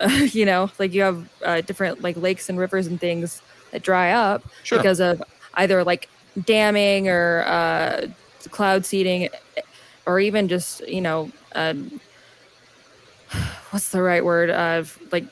you 0.32 0.46
know, 0.46 0.70
like 0.78 0.94
you 0.94 1.02
have 1.02 1.28
uh, 1.44 1.60
different 1.60 2.02
like 2.02 2.16
lakes 2.16 2.48
and 2.48 2.58
rivers 2.58 2.86
and 2.86 3.00
things 3.00 3.42
that 3.76 3.82
dry 3.82 4.10
up 4.12 4.42
Sure. 4.64 4.78
because 4.78 5.00
of 5.00 5.22
either 5.54 5.84
like 5.84 6.08
damming 6.44 7.08
or 7.08 7.44
uh, 7.46 8.06
cloud 8.50 8.84
seeding 8.86 9.28
or 10.06 10.18
even 10.18 10.48
just 10.48 10.86
you 10.88 11.00
know 11.02 11.30
um, 11.54 12.00
what's 13.70 13.90
the 13.90 14.00
right 14.02 14.24
word 14.24 14.50
of 14.50 14.98
like 15.12 15.24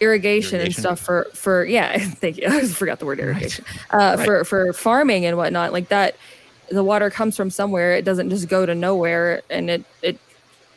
irrigation, 0.00 0.60
and 0.60 0.74
stuff 0.74 0.98
for 1.00 1.26
for 1.34 1.64
yeah 1.64 1.96
thank 1.98 2.36
you 2.36 2.44
i 2.48 2.66
forgot 2.66 2.98
the 3.00 3.06
word 3.06 3.18
Right. 3.18 3.26
irrigation 3.28 3.64
uh, 3.90 4.14
Right. 4.18 4.24
for 4.26 4.44
for 4.44 4.72
farming 4.72 5.24
and 5.26 5.36
whatnot 5.36 5.72
like 5.72 5.88
that 5.88 6.16
the 6.70 6.82
water 6.84 7.10
comes 7.10 7.36
from 7.36 7.50
somewhere 7.50 7.94
it 7.96 8.04
doesn't 8.04 8.30
just 8.30 8.48
go 8.48 8.64
to 8.66 8.74
nowhere 8.74 9.42
and 9.50 9.68
it 9.70 9.84
it 10.02 10.18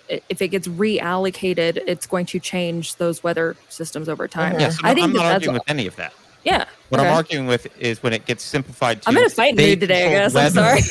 it- 0.07 0.23
if 0.29 0.39
it 0.39 0.49
gets 0.49 0.67
reallocated, 0.67 1.81
it's 1.87 2.05
going 2.05 2.27
to 2.27 2.39
change 2.39 2.97
those 2.97 3.23
weather 3.23 3.55
systems 3.69 4.07
over 4.07 4.27
time. 4.27 4.59
Yeah, 4.59 4.69
so 4.69 4.81
I 4.83 4.93
think 4.93 5.05
I'm 5.05 5.13
that 5.13 5.17
not 5.17 5.23
that's 5.23 5.33
arguing 5.33 5.55
all- 5.55 5.63
with 5.65 5.69
any 5.69 5.87
of 5.87 5.95
that. 5.95 6.13
Yeah. 6.45 6.65
What 6.89 7.01
okay. 7.01 7.09
I'm 7.09 7.15
arguing 7.15 7.47
with 7.47 7.67
is 7.79 8.01
when 8.03 8.13
it 8.13 8.25
gets 8.25 8.43
simplified 8.43 9.01
to. 9.01 9.09
I'm 9.09 9.17
in 9.17 9.25
a 9.25 9.29
fight 9.29 9.55
they 9.57 9.71
mood 9.71 9.81
today, 9.81 10.05
I 10.05 10.09
guess. 10.09 10.35
I'm 10.35 10.51
sorry. 10.51 10.81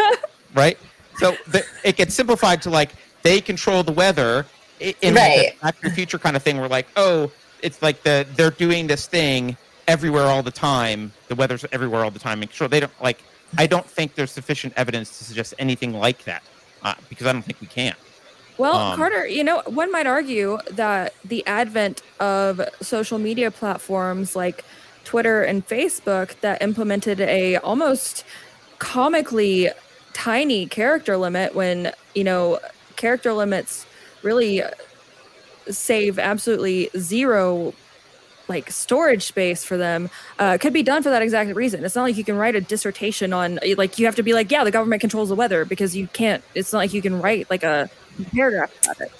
right? 0.54 0.76
So 1.18 1.34
the, 1.46 1.64
it 1.84 1.96
gets 1.96 2.14
simplified 2.14 2.60
to 2.62 2.70
like 2.70 2.90
they 3.22 3.40
control 3.40 3.82
the 3.82 3.92
weather 3.92 4.44
in 4.80 5.14
Right. 5.14 5.38
like 5.38 5.56
a 5.60 5.64
Back 5.64 5.80
to 5.80 5.88
the 5.88 5.94
Future 5.94 6.18
kind 6.18 6.36
of 6.36 6.42
thing. 6.42 6.58
We're 6.58 6.68
like, 6.68 6.88
oh, 6.96 7.30
it's 7.62 7.80
like 7.82 8.02
the 8.02 8.26
they're 8.36 8.50
doing 8.50 8.86
this 8.86 9.06
thing 9.06 9.56
everywhere 9.88 10.24
all 10.24 10.42
the 10.42 10.50
time. 10.50 11.12
The 11.28 11.36
weather's 11.36 11.64
everywhere 11.72 12.04
all 12.04 12.10
the 12.10 12.18
time. 12.18 12.40
Make 12.40 12.52
sure 12.52 12.68
they 12.68 12.80
don't 12.80 13.02
like. 13.02 13.22
I 13.56 13.66
don't 13.66 13.86
think 13.86 14.16
there's 14.16 14.32
sufficient 14.32 14.74
evidence 14.76 15.16
to 15.18 15.24
suggest 15.24 15.54
anything 15.60 15.92
like 15.94 16.24
that 16.24 16.42
uh, 16.82 16.94
because 17.08 17.26
I 17.28 17.32
don't 17.32 17.42
think 17.42 17.60
we 17.60 17.68
can. 17.68 17.94
Well, 18.58 18.74
Um, 18.74 18.96
Carter, 18.96 19.26
you 19.26 19.44
know, 19.44 19.62
one 19.66 19.92
might 19.92 20.06
argue 20.06 20.58
that 20.70 21.14
the 21.24 21.46
advent 21.46 22.02
of 22.20 22.60
social 22.80 23.18
media 23.18 23.50
platforms 23.50 24.34
like 24.34 24.64
Twitter 25.06 25.42
and 25.42 25.66
Facebook 25.66 26.38
that 26.40 26.60
implemented 26.60 27.20
a 27.20 27.56
almost 27.56 28.24
comically 28.78 29.70
tiny 30.12 30.66
character 30.66 31.16
limit 31.16 31.54
when, 31.54 31.92
you 32.14 32.24
know, 32.24 32.58
character 32.96 33.32
limits 33.32 33.86
really 34.22 34.62
save 35.70 36.18
absolutely 36.18 36.90
zero 36.98 37.72
like 38.48 38.70
storage 38.70 39.24
space 39.24 39.64
for 39.64 39.76
them 39.76 40.08
uh, 40.38 40.56
could 40.58 40.72
be 40.72 40.82
done 40.82 41.02
for 41.02 41.10
that 41.10 41.22
exact 41.22 41.54
reason. 41.54 41.84
It's 41.84 41.96
not 41.96 42.02
like 42.02 42.16
you 42.16 42.24
can 42.24 42.36
write 42.36 42.54
a 42.54 42.60
dissertation 42.60 43.32
on 43.32 43.58
like 43.76 43.98
you 43.98 44.06
have 44.06 44.16
to 44.16 44.22
be 44.22 44.32
like, 44.34 44.50
yeah, 44.50 44.64
the 44.64 44.70
government 44.70 45.00
controls 45.00 45.28
the 45.28 45.34
weather 45.34 45.64
because 45.64 45.96
you 45.96 46.06
can't. 46.08 46.42
It's 46.54 46.72
not 46.72 46.78
like 46.80 46.92
you 46.92 47.02
can 47.02 47.20
write 47.20 47.48
like 47.50 47.62
a 47.62 47.88
paragraph 48.34 48.72
about 48.84 49.00
it. 49.00 49.12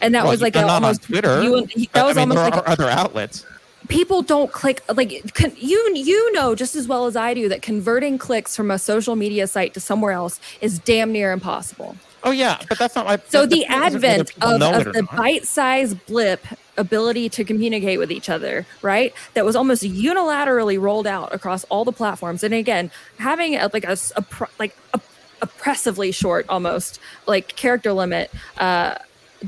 And 0.00 0.14
that 0.14 0.24
Well, 0.24 0.32
was 0.32 0.42
like 0.42 0.56
a, 0.56 0.66
almost 0.66 1.02
Twitter. 1.02 1.42
You, 1.42 1.66
that 1.92 2.02
I 2.02 2.04
was 2.04 2.16
mean, 2.16 2.30
almost 2.30 2.50
like 2.50 2.56
are 2.56 2.68
other 2.68 2.88
outlets. 2.88 3.46
People 3.88 4.22
don't 4.22 4.52
click 4.52 4.82
like 4.94 5.34
con, 5.34 5.52
you 5.56 5.92
you 5.94 6.32
know 6.32 6.54
just 6.54 6.74
as 6.74 6.88
well 6.88 7.06
as 7.06 7.16
I 7.16 7.34
do 7.34 7.48
that 7.48 7.62
converting 7.62 8.18
clicks 8.18 8.56
from 8.56 8.70
a 8.70 8.78
social 8.78 9.16
media 9.16 9.46
site 9.46 9.74
to 9.74 9.80
somewhere 9.80 10.12
else 10.12 10.40
is 10.60 10.78
damn 10.78 11.12
near 11.12 11.32
impossible. 11.32 11.96
Oh 12.22 12.30
yeah, 12.30 12.58
but 12.68 12.78
that's 12.78 12.94
not 12.94 13.04
my. 13.04 13.18
So 13.28 13.44
the 13.44 13.60
the 13.60 13.66
point 13.68 13.86
isn't 13.86 14.02
whether 14.02 14.14
advent 14.14 14.30
of, 14.42 14.86
of 14.86 14.92
the 14.94 15.02
bite-sized 15.14 16.06
blip 16.06 16.46
ability 16.76 17.28
to 17.28 17.44
communicate 17.44 17.98
with 17.98 18.10
each 18.10 18.28
other, 18.30 18.66
right? 18.82 19.12
That 19.34 19.44
was 19.44 19.54
almost 19.54 19.82
unilaterally 19.82 20.80
rolled 20.80 21.06
out 21.06 21.34
across 21.34 21.64
all 21.64 21.84
the 21.84 21.92
platforms. 21.92 22.42
And 22.42 22.54
again, 22.54 22.90
having 23.18 23.56
a, 23.56 23.70
like 23.72 23.84
a, 23.84 23.96
pr- 24.22 24.44
like 24.58 24.76
a, 24.94 25.00
oppressively 25.42 26.10
short 26.10 26.46
almost 26.48 26.98
like 27.26 27.48
character 27.48 27.92
limit 27.92 28.30
uh 28.56 28.94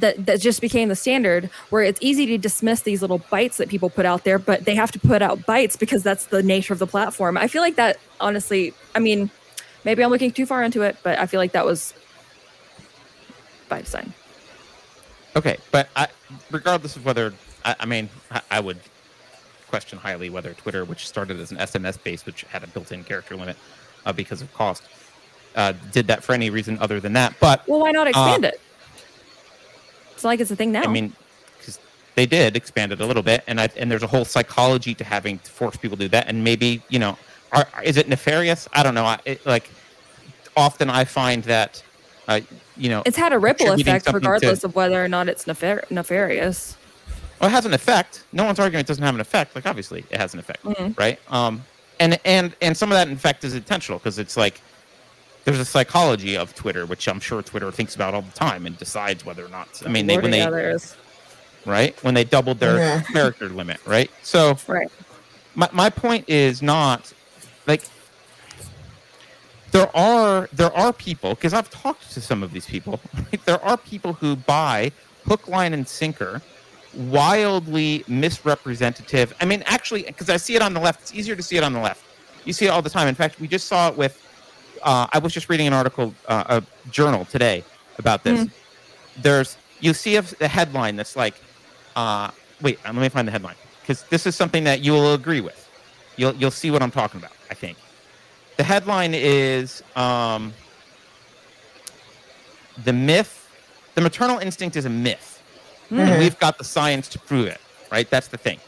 that, 0.00 0.26
that 0.26 0.40
just 0.40 0.60
became 0.60 0.88
the 0.88 0.96
standard 0.96 1.50
where 1.70 1.82
it's 1.82 1.98
easy 2.02 2.26
to 2.26 2.38
dismiss 2.38 2.82
these 2.82 3.00
little 3.00 3.18
bites 3.30 3.56
that 3.56 3.68
people 3.68 3.90
put 3.90 4.06
out 4.06 4.24
there 4.24 4.38
but 4.38 4.64
they 4.64 4.74
have 4.74 4.92
to 4.92 4.98
put 4.98 5.22
out 5.22 5.44
bites 5.46 5.76
because 5.76 6.02
that's 6.02 6.26
the 6.26 6.42
nature 6.42 6.72
of 6.72 6.78
the 6.78 6.86
platform 6.86 7.36
i 7.36 7.48
feel 7.48 7.62
like 7.62 7.76
that 7.76 7.98
honestly 8.20 8.72
i 8.94 8.98
mean 8.98 9.30
maybe 9.84 10.02
i'm 10.02 10.10
looking 10.10 10.30
too 10.30 10.46
far 10.46 10.62
into 10.62 10.82
it 10.82 10.96
but 11.02 11.18
i 11.18 11.26
feel 11.26 11.40
like 11.40 11.52
that 11.52 11.64
was 11.64 11.94
by 13.68 13.80
design 13.80 14.12
Okay, 15.36 15.58
but 15.70 15.90
I, 15.94 16.08
regardless 16.50 16.96
of 16.96 17.04
whether 17.04 17.34
I, 17.62 17.76
I 17.80 17.86
mean, 17.86 18.08
I, 18.30 18.40
I 18.52 18.60
would 18.60 18.78
question 19.68 19.98
highly 19.98 20.30
whether 20.30 20.54
Twitter, 20.54 20.86
which 20.86 21.06
started 21.06 21.38
as 21.38 21.52
an 21.52 21.58
SMS 21.58 22.02
base, 22.02 22.24
which 22.24 22.42
had 22.44 22.64
a 22.64 22.66
built-in 22.66 23.04
character 23.04 23.36
limit 23.36 23.56
uh, 24.06 24.14
because 24.14 24.40
of 24.40 24.52
cost, 24.54 24.82
uh, 25.54 25.74
did 25.92 26.06
that 26.06 26.24
for 26.24 26.32
any 26.32 26.48
reason 26.48 26.78
other 26.78 27.00
than 27.00 27.12
that. 27.12 27.34
But 27.38 27.68
Well, 27.68 27.80
why 27.80 27.90
not 27.90 28.08
expand 28.08 28.46
it? 28.46 28.60
It's 30.16 30.24
like 30.24 30.40
it's 30.40 30.50
a 30.50 30.56
thing 30.56 30.72
now. 30.72 30.82
I 30.82 30.86
mean, 30.86 31.12
because 31.58 31.78
they 32.14 32.24
did 32.24 32.56
expand 32.56 32.90
it 32.90 33.00
a 33.02 33.06
little 33.06 33.22
bit, 33.22 33.44
and 33.46 33.60
I, 33.60 33.68
and 33.76 33.90
there's 33.90 34.02
a 34.02 34.06
whole 34.06 34.24
psychology 34.24 34.94
to 34.94 35.04
having 35.04 35.38
to 35.40 35.50
force 35.50 35.76
people 35.76 35.96
to 35.98 36.04
do 36.04 36.08
that, 36.08 36.26
and 36.26 36.42
maybe 36.42 36.82
you 36.88 36.98
know, 36.98 37.18
are, 37.52 37.66
is 37.84 37.98
it 37.98 38.08
nefarious? 38.08 38.66
I 38.72 38.82
don't 38.82 38.94
know. 38.94 39.04
I, 39.04 39.18
it, 39.26 39.44
like 39.44 39.70
often 40.56 40.88
I 40.88 41.04
find 41.04 41.44
that, 41.44 41.82
uh, 42.28 42.40
you 42.78 42.88
know, 42.88 43.02
it's 43.04 43.18
had 43.18 43.34
a 43.34 43.38
ripple 43.38 43.72
effect 43.72 44.06
something 44.06 44.22
to- 44.22 44.30
regardless 44.30 44.64
of 44.64 44.74
whether 44.74 45.04
or 45.04 45.08
not 45.08 45.28
it's 45.28 45.44
nefar- 45.44 45.88
nefarious. 45.90 46.78
Well, 47.38 47.50
it 47.50 47.52
has 47.52 47.66
an 47.66 47.74
effect. 47.74 48.24
No 48.32 48.44
one's 48.44 48.58
arguing 48.58 48.80
it 48.80 48.86
doesn't 48.86 49.04
have 49.04 49.14
an 49.14 49.20
effect. 49.20 49.54
Like 49.54 49.66
obviously, 49.66 50.06
it 50.10 50.16
has 50.18 50.32
an 50.32 50.40
effect, 50.40 50.64
Mhm. 50.64 50.98
right? 50.98 51.20
Um, 51.28 51.62
and 52.00 52.18
and 52.24 52.56
and 52.62 52.74
some 52.74 52.90
of 52.90 52.96
that 52.96 53.10
effect 53.14 53.44
is 53.44 53.54
intentional 53.54 53.98
because 53.98 54.18
it's 54.18 54.38
like 54.38 54.62
there's 55.46 55.60
a 55.60 55.64
psychology 55.64 56.36
of 56.36 56.54
Twitter, 56.56 56.86
which 56.86 57.06
I'm 57.06 57.20
sure 57.20 57.40
Twitter 57.40 57.70
thinks 57.70 57.94
about 57.94 58.14
all 58.14 58.22
the 58.22 58.32
time 58.32 58.66
and 58.66 58.76
decides 58.76 59.24
whether 59.24 59.44
or 59.44 59.48
not. 59.48 59.80
I 59.86 59.88
mean, 59.88 60.08
they, 60.08 60.18
when 60.18 60.32
they 60.32 60.38
yeah, 60.38 60.50
there 60.50 60.70
is. 60.72 60.96
right 61.64 61.96
when 62.02 62.14
they 62.14 62.24
doubled 62.24 62.58
their 62.58 62.78
Yeah. 62.78 63.00
character 63.12 63.48
limit, 63.48 63.78
right? 63.86 64.10
So 64.22 64.58
Right. 64.66 64.88
my 65.54 65.68
my 65.72 65.88
point 65.88 66.28
is 66.28 66.62
not 66.62 67.12
like 67.68 67.82
there 69.70 69.88
are 69.96 70.48
there 70.52 70.72
are 70.76 70.92
people 70.92 71.30
because 71.36 71.54
I've 71.54 71.70
talked 71.70 72.10
to 72.14 72.20
some 72.20 72.42
of 72.42 72.50
these 72.52 72.66
people. 72.66 72.98
there 73.44 73.62
are 73.64 73.76
people 73.76 74.14
who 74.14 74.34
buy 74.34 74.90
hook, 75.26 75.46
line, 75.46 75.72
and 75.72 75.86
sinker 75.86 76.42
wildly 76.94 78.02
misrepresentative. 78.08 79.32
I 79.40 79.44
mean, 79.44 79.62
actually, 79.66 80.02
because 80.02 80.28
I 80.30 80.38
see 80.38 80.56
it 80.56 80.62
on 80.62 80.74
the 80.74 80.80
left. 80.80 81.02
It's 81.02 81.14
easier 81.14 81.36
to 81.36 81.42
see 81.42 81.56
it 81.56 81.62
on 81.62 81.72
the 81.72 81.80
left. 81.80 82.02
You 82.44 82.52
see 82.52 82.64
it 82.64 82.68
all 82.70 82.82
the 82.82 82.90
time. 82.90 83.06
In 83.06 83.14
fact, 83.14 83.38
we 83.38 83.46
just 83.46 83.68
saw 83.68 83.88
it 83.88 83.96
with. 83.96 84.22
Uh, 84.86 85.08
I 85.12 85.18
was 85.18 85.34
just 85.34 85.48
reading 85.48 85.66
an 85.66 85.72
article, 85.72 86.14
uh, 86.28 86.60
a 86.62 86.90
journal 86.92 87.24
today 87.24 87.64
about 87.98 88.22
this. 88.22 88.46
There's 89.20 89.56
you 89.80 89.92
see 89.92 90.14
a, 90.16 90.24
a 90.40 90.46
headline 90.46 90.94
that's 90.94 91.16
like, 91.16 91.34
uh, 91.96 92.30
wait, 92.62 92.78
let 92.84 92.94
me 92.94 93.08
find 93.08 93.26
the 93.26 93.32
headline 93.32 93.56
because 93.82 94.04
this 94.04 94.26
is 94.26 94.36
something 94.36 94.62
that 94.62 94.82
you 94.82 94.92
will 94.92 95.14
agree 95.14 95.40
with. 95.40 95.68
You'll 96.16 96.34
you'll 96.36 96.52
see 96.52 96.70
what 96.70 96.82
I'm 96.82 96.92
talking 96.92 97.18
about. 97.18 97.32
I 97.50 97.54
think 97.54 97.76
the 98.58 98.62
headline 98.62 99.12
is 99.12 99.82
um, 99.96 100.52
the 102.84 102.92
myth. 102.92 103.42
The 103.96 104.02
maternal 104.02 104.38
instinct 104.38 104.76
is 104.76 104.84
a 104.84 104.90
myth, 104.90 105.42
and 105.90 105.98
Mhm. 105.98 106.18
we've 106.20 106.38
got 106.38 106.58
the 106.58 106.64
science 106.64 107.08
to 107.08 107.18
prove 107.18 107.46
it. 107.46 107.60
Right, 107.90 108.08
that's 108.08 108.28
the 108.28 108.36
thing. 108.38 108.60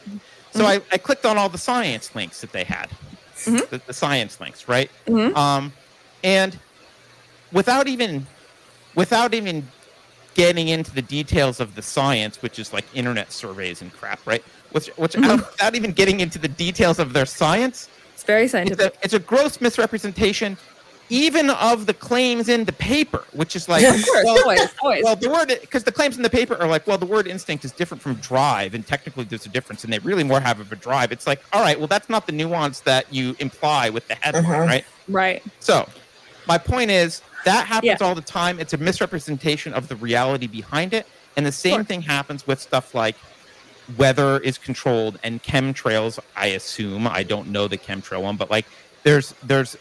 So 0.52 0.64
I, 0.66 0.80
I 0.90 0.98
clicked 0.98 1.26
on 1.26 1.38
all 1.38 1.48
the 1.48 1.58
science 1.58 2.12
links 2.16 2.40
that 2.40 2.50
they 2.52 2.64
had, 2.64 2.88
Mhm. 3.44 3.68
the, 3.70 3.80
the 3.86 3.92
science 3.92 4.40
links, 4.40 4.66
right? 4.68 4.90
Mhm. 5.06 5.36
Um, 5.36 5.72
and 6.24 6.58
without 7.52 7.88
even 7.88 8.26
without 8.94 9.34
even 9.34 9.66
getting 10.34 10.68
into 10.68 10.92
the 10.94 11.02
details 11.02 11.60
of 11.60 11.74
the 11.74 11.82
science, 11.82 12.42
which 12.42 12.58
is 12.58 12.72
like 12.72 12.84
internet 12.94 13.32
surveys 13.32 13.82
and 13.82 13.92
crap, 13.92 14.20
right? 14.26 14.42
Which, 14.70 14.86
which 14.96 15.12
Mhm. 15.14 15.36
without 15.38 15.74
even 15.74 15.92
getting 15.92 16.20
into 16.20 16.38
the 16.38 16.48
details 16.48 16.98
of 16.98 17.12
their 17.12 17.26
science, 17.26 17.88
It's 18.14 18.22
very 18.24 18.42
it's 18.44 18.52
scientific. 18.52 18.94
a, 18.94 19.04
it's 19.04 19.14
a 19.14 19.18
gross 19.18 19.60
misrepresentation 19.60 20.56
even 21.10 21.48
of 21.50 21.86
the 21.86 21.94
claims 21.94 22.48
in 22.50 22.64
the 22.66 22.72
paper, 22.72 23.24
which 23.32 23.56
is 23.56 23.66
like, 23.68 23.82
course, 24.04 24.24
well, 24.24 24.38
always, 24.42 24.68
always. 24.82 25.02
well, 25.02 25.16
the 25.16 25.30
word 25.30 25.48
because 25.60 25.82
the 25.82 25.92
claims 25.92 26.16
in 26.18 26.22
the 26.22 26.28
paper 26.30 26.54
are 26.56 26.68
like, 26.68 26.86
well, 26.86 26.98
the 26.98 27.06
word 27.06 27.26
instinct 27.26 27.64
is 27.64 27.72
different 27.72 28.02
from 28.02 28.14
drive, 28.16 28.74
and 28.74 28.86
technically 28.86 29.24
there's 29.24 29.46
a 29.46 29.48
difference, 29.48 29.84
and 29.84 29.92
they 29.92 29.98
really 30.00 30.22
more 30.24 30.38
have 30.40 30.60
of 30.60 30.70
a 30.70 30.76
drive. 30.76 31.10
It's 31.10 31.26
like, 31.26 31.40
all 31.52 31.62
right, 31.62 31.78
well, 31.78 31.88
that's 31.88 32.10
not 32.10 32.26
the 32.26 32.32
nuance 32.32 32.80
that 32.80 33.10
you 33.12 33.34
imply 33.38 33.88
with 33.88 34.06
the 34.08 34.16
headline, 34.20 34.44
Uh-huh. 34.44 34.66
right? 34.66 34.84
right. 35.08 35.42
So, 35.60 35.88
my 36.48 36.58
point 36.58 36.90
is 36.90 37.22
that 37.44 37.66
happens 37.66 37.98
Yeah. 38.00 38.06
all 38.06 38.14
the 38.14 38.20
time. 38.22 38.58
It's 38.58 38.72
a 38.72 38.78
misrepresentation 38.78 39.72
of 39.74 39.86
the 39.88 39.96
reality 39.96 40.46
behind 40.46 40.94
it, 40.94 41.06
and 41.36 41.44
the 41.46 41.52
same 41.52 41.74
Sure. 41.76 41.84
thing 41.84 42.02
happens 42.02 42.46
with 42.46 42.60
stuff 42.60 42.94
like 42.94 43.14
weather 43.96 44.38
is 44.40 44.58
controlled 44.58 45.18
and 45.22 45.42
chemtrails. 45.42 46.18
I 46.36 46.46
assume 46.48 47.06
I 47.06 47.22
don't 47.22 47.48
know 47.48 47.68
the 47.68 47.78
chemtrail 47.78 48.22
one, 48.22 48.36
but 48.36 48.50
like 48.50 48.66
there's 49.04 49.34
there's 49.42 49.76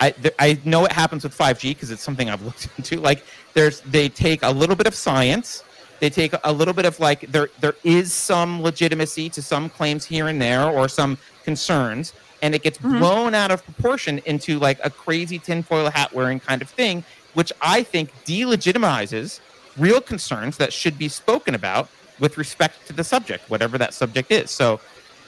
I 0.00 0.10
th- 0.10 0.34
I 0.38 0.58
know 0.64 0.84
it 0.84 0.92
happens 0.92 1.24
with 1.24 1.34
5G 1.36 1.70
because 1.74 1.90
it's 1.90 2.02
something 2.02 2.28
I've 2.30 2.42
looked 2.48 2.68
into. 2.76 3.00
Like 3.00 3.24
there's 3.54 3.80
they 3.80 4.08
take 4.08 4.40
a 4.42 4.50
little 4.50 4.76
bit 4.76 4.86
of 4.86 4.94
science, 4.94 5.64
they 6.00 6.10
take 6.10 6.32
a 6.44 6.52
little 6.52 6.74
bit 6.74 6.84
of 6.84 7.00
like 7.00 7.20
there 7.32 7.48
there 7.60 7.74
is 7.84 8.12
some 8.12 8.60
legitimacy 8.62 9.28
to 9.30 9.42
some 9.42 9.68
claims 9.70 10.04
here 10.04 10.28
and 10.28 10.40
there 10.40 10.64
or 10.68 10.88
some 10.88 11.18
concerns, 11.44 12.12
and 12.42 12.54
it 12.54 12.62
gets 12.62 12.78
Mhm. 12.78 12.98
blown 12.98 13.34
out 13.34 13.50
of 13.50 13.64
proportion 13.64 14.20
into 14.26 14.58
like 14.58 14.78
a 14.82 14.90
crazy 14.90 15.38
tinfoil 15.38 15.90
hat 15.90 16.12
wearing 16.12 16.40
kind 16.40 16.62
of 16.62 16.70
thing, 16.70 17.04
which 17.34 17.52
I 17.60 17.82
think 17.82 18.10
delegitimizes 18.26 19.40
real 19.76 20.00
concerns 20.00 20.56
that 20.56 20.72
should 20.72 20.98
be 20.98 21.08
spoken 21.08 21.54
about 21.54 21.88
with 22.18 22.36
respect 22.36 22.86
to 22.88 22.92
the 22.92 23.04
subject, 23.04 23.48
whatever 23.48 23.78
that 23.78 23.94
subject 23.94 24.30
is. 24.32 24.50
So 24.50 24.80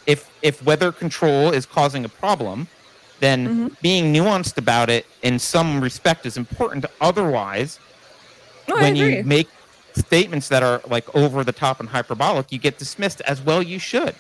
if 0.06 0.26
if 0.42 0.62
weather 0.64 0.90
control 0.92 1.50
is 1.52 1.66
causing 1.66 2.04
a 2.04 2.08
problem, 2.08 2.66
then 3.20 3.70
Mhm. 3.70 3.76
being 3.82 4.14
nuanced 4.14 4.56
about 4.56 4.88
it 4.88 5.06
in 5.22 5.38
some 5.38 5.80
respect 5.80 6.24
is 6.26 6.36
important. 6.36 6.86
Otherwise, 7.00 7.78
No, 8.68 8.76
when 8.76 8.96
you 8.96 9.22
make 9.24 9.48
statements 9.94 10.48
that 10.48 10.62
are 10.62 10.80
like 10.88 11.04
over 11.14 11.44
the 11.44 11.52
top 11.52 11.80
and 11.80 11.88
hyperbolic, 11.90 12.50
you 12.50 12.58
get 12.58 12.78
dismissed 12.78 13.20
as 13.22 13.40
well 13.40 13.62
you 13.62 13.78
should. 13.78 14.14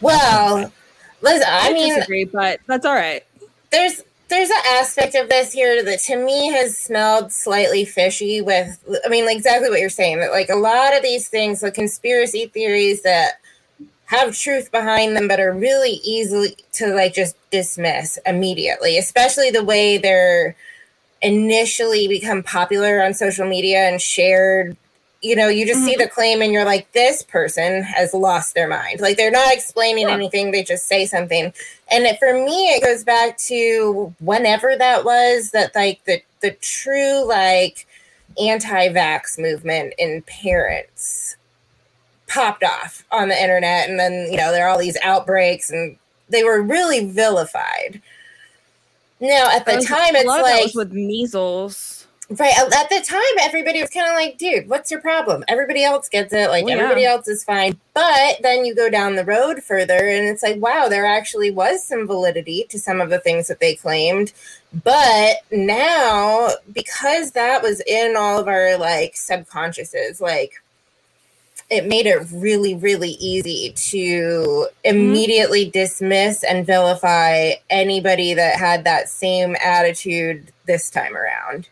Well, 0.00 0.72
listen, 1.20 1.46
I, 1.48 1.70
I 1.70 1.72
mean, 1.72 1.94
disagree, 1.94 2.24
but 2.24 2.60
that's 2.66 2.86
all 2.86 2.94
right. 2.94 3.24
there's 3.70 4.02
there's 4.28 4.48
an 4.48 4.62
aspect 4.78 5.16
of 5.16 5.28
this 5.28 5.52
here 5.52 5.82
that 5.84 5.98
to 5.98 6.16
me 6.16 6.48
has 6.48 6.78
smelled 6.78 7.32
slightly 7.32 7.84
fishy 7.84 8.40
with 8.40 8.78
i 9.04 9.08
mean 9.08 9.26
like 9.26 9.36
exactly 9.36 9.68
what 9.68 9.80
you're 9.80 9.90
saying 9.90 10.20
that 10.20 10.30
like 10.30 10.48
a 10.48 10.54
lot 10.56 10.96
of 10.96 11.02
these 11.02 11.28
things 11.28 11.60
the 11.60 11.70
conspiracy 11.70 12.46
theories 12.46 13.02
that 13.02 13.40
have 14.06 14.36
truth 14.36 14.70
behind 14.70 15.16
them 15.16 15.28
but 15.28 15.40
are 15.40 15.52
really 15.52 16.00
easily 16.04 16.56
to 16.72 16.94
like 16.94 17.12
just 17.12 17.36
dismiss 17.50 18.18
immediately 18.24 18.96
especially 18.96 19.50
the 19.50 19.64
way 19.64 19.98
they're 19.98 20.54
initially 21.22 22.08
become 22.08 22.42
popular 22.42 23.02
on 23.02 23.12
social 23.12 23.46
media 23.46 23.88
and 23.88 24.00
shared 24.00 24.76
you 25.22 25.36
know 25.36 25.48
you 25.48 25.66
just 25.66 25.84
see 25.84 25.92
mm-hmm. 25.92 26.02
the 26.02 26.08
claim 26.08 26.40
and 26.40 26.52
you're 26.52 26.64
like 26.64 26.90
this 26.92 27.22
person 27.22 27.82
has 27.82 28.14
lost 28.14 28.54
their 28.54 28.68
mind. 28.68 29.00
Like 29.00 29.16
they're 29.16 29.30
not 29.30 29.52
explaining 29.52 30.08
Yeah. 30.08 30.14
anything 30.14 30.50
they 30.50 30.62
just 30.62 30.88
say 30.88 31.06
something. 31.06 31.52
And 31.90 32.04
it, 32.04 32.18
for 32.18 32.32
me 32.32 32.68
it 32.68 32.82
goes 32.82 33.04
back 33.04 33.36
to 33.38 34.14
whenever 34.20 34.76
that 34.76 35.04
was 35.04 35.50
that 35.50 35.74
like 35.74 36.04
the 36.04 36.22
the 36.40 36.52
true 36.52 37.26
like 37.26 37.86
anti-vax 38.38 39.38
movement 39.38 39.92
in 39.98 40.22
parents 40.22 41.36
popped 42.26 42.62
off 42.62 43.04
on 43.10 43.28
the 43.28 43.40
internet. 43.40 43.90
And 43.90 43.98
then 43.98 44.30
you 44.30 44.38
know 44.38 44.52
there 44.52 44.66
are 44.66 44.70
all 44.70 44.78
these 44.78 44.98
outbreaks 45.02 45.70
and 45.70 45.96
they 46.30 46.44
were 46.44 46.62
really 46.62 47.10
vilified. 47.10 48.00
Now 49.20 49.50
at 49.50 49.66
the 49.66 49.84
time 49.86 50.16
it's 50.16 50.26
lot 50.26 50.40
of 50.40 50.46
that 50.46 50.64
like 50.64 50.74
with 50.74 50.92
measles. 50.92 51.99
Right. 52.30 52.56
At 52.56 52.88
the 52.88 53.04
time, 53.04 53.20
everybody 53.40 53.80
was 53.80 53.90
kind 53.90 54.06
of 54.08 54.14
like, 54.14 54.38
dude, 54.38 54.68
what's 54.68 54.88
your 54.88 55.00
problem? 55.00 55.42
Everybody 55.48 55.82
else 55.82 56.08
gets 56.08 56.32
it. 56.32 56.48
Like, 56.48 56.64
Well, 56.64 56.76
yeah. 56.76 56.82
everybody 56.84 57.04
else 57.04 57.26
is 57.26 57.42
fine. 57.42 57.76
But 57.92 58.36
then 58.40 58.64
you 58.64 58.72
go 58.72 58.88
down 58.88 59.16
the 59.16 59.24
road 59.24 59.64
further, 59.64 59.96
and 59.96 60.28
it's 60.28 60.42
like, 60.42 60.60
wow, 60.60 60.86
there 60.88 61.04
actually 61.04 61.50
was 61.50 61.84
some 61.84 62.06
validity 62.06 62.66
to 62.68 62.78
some 62.78 63.00
of 63.00 63.10
the 63.10 63.18
things 63.18 63.48
that 63.48 63.58
they 63.58 63.74
claimed. 63.74 64.32
But 64.84 65.38
now, 65.50 66.50
because 66.72 67.32
that 67.32 67.64
was 67.64 67.82
in 67.84 68.14
all 68.16 68.38
of 68.38 68.46
our 68.46 68.78
like 68.78 69.14
subconsciouses, 69.14 70.20
like, 70.20 70.62
it 71.68 71.86
made 71.86 72.06
it 72.06 72.28
really, 72.32 72.76
really 72.76 73.16
easy 73.18 73.72
to 73.90 74.08
mm-hmm. 74.08 74.68
immediately 74.84 75.68
dismiss 75.68 76.44
and 76.44 76.64
vilify 76.64 77.54
anybody 77.70 78.34
that 78.34 78.56
had 78.56 78.84
that 78.84 79.08
same 79.08 79.56
attitude 79.60 80.52
this 80.66 80.90
time 80.90 81.16
around 81.16 81.68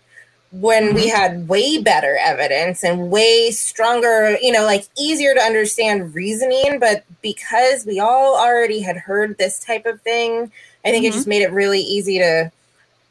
when 0.50 0.94
we 0.94 1.08
had 1.08 1.48
way 1.48 1.82
better 1.82 2.18
evidence 2.22 2.82
and 2.82 3.10
way 3.10 3.50
stronger, 3.50 4.38
you 4.40 4.50
know, 4.50 4.64
like 4.64 4.84
easier 4.98 5.34
to 5.34 5.40
understand 5.40 6.14
reasoning. 6.14 6.78
But 6.78 7.04
because 7.22 7.84
we 7.84 8.00
all 8.00 8.36
already 8.38 8.80
had 8.80 8.96
heard 8.96 9.36
this 9.36 9.58
type 9.62 9.84
of 9.86 10.00
thing, 10.02 10.50
I 10.84 10.90
think 10.90 11.04
it 11.04 11.10
Mhm. 11.10 11.14
just 11.14 11.26
made 11.26 11.42
it 11.42 11.52
really 11.52 11.80
easy 11.80 12.18
to 12.18 12.50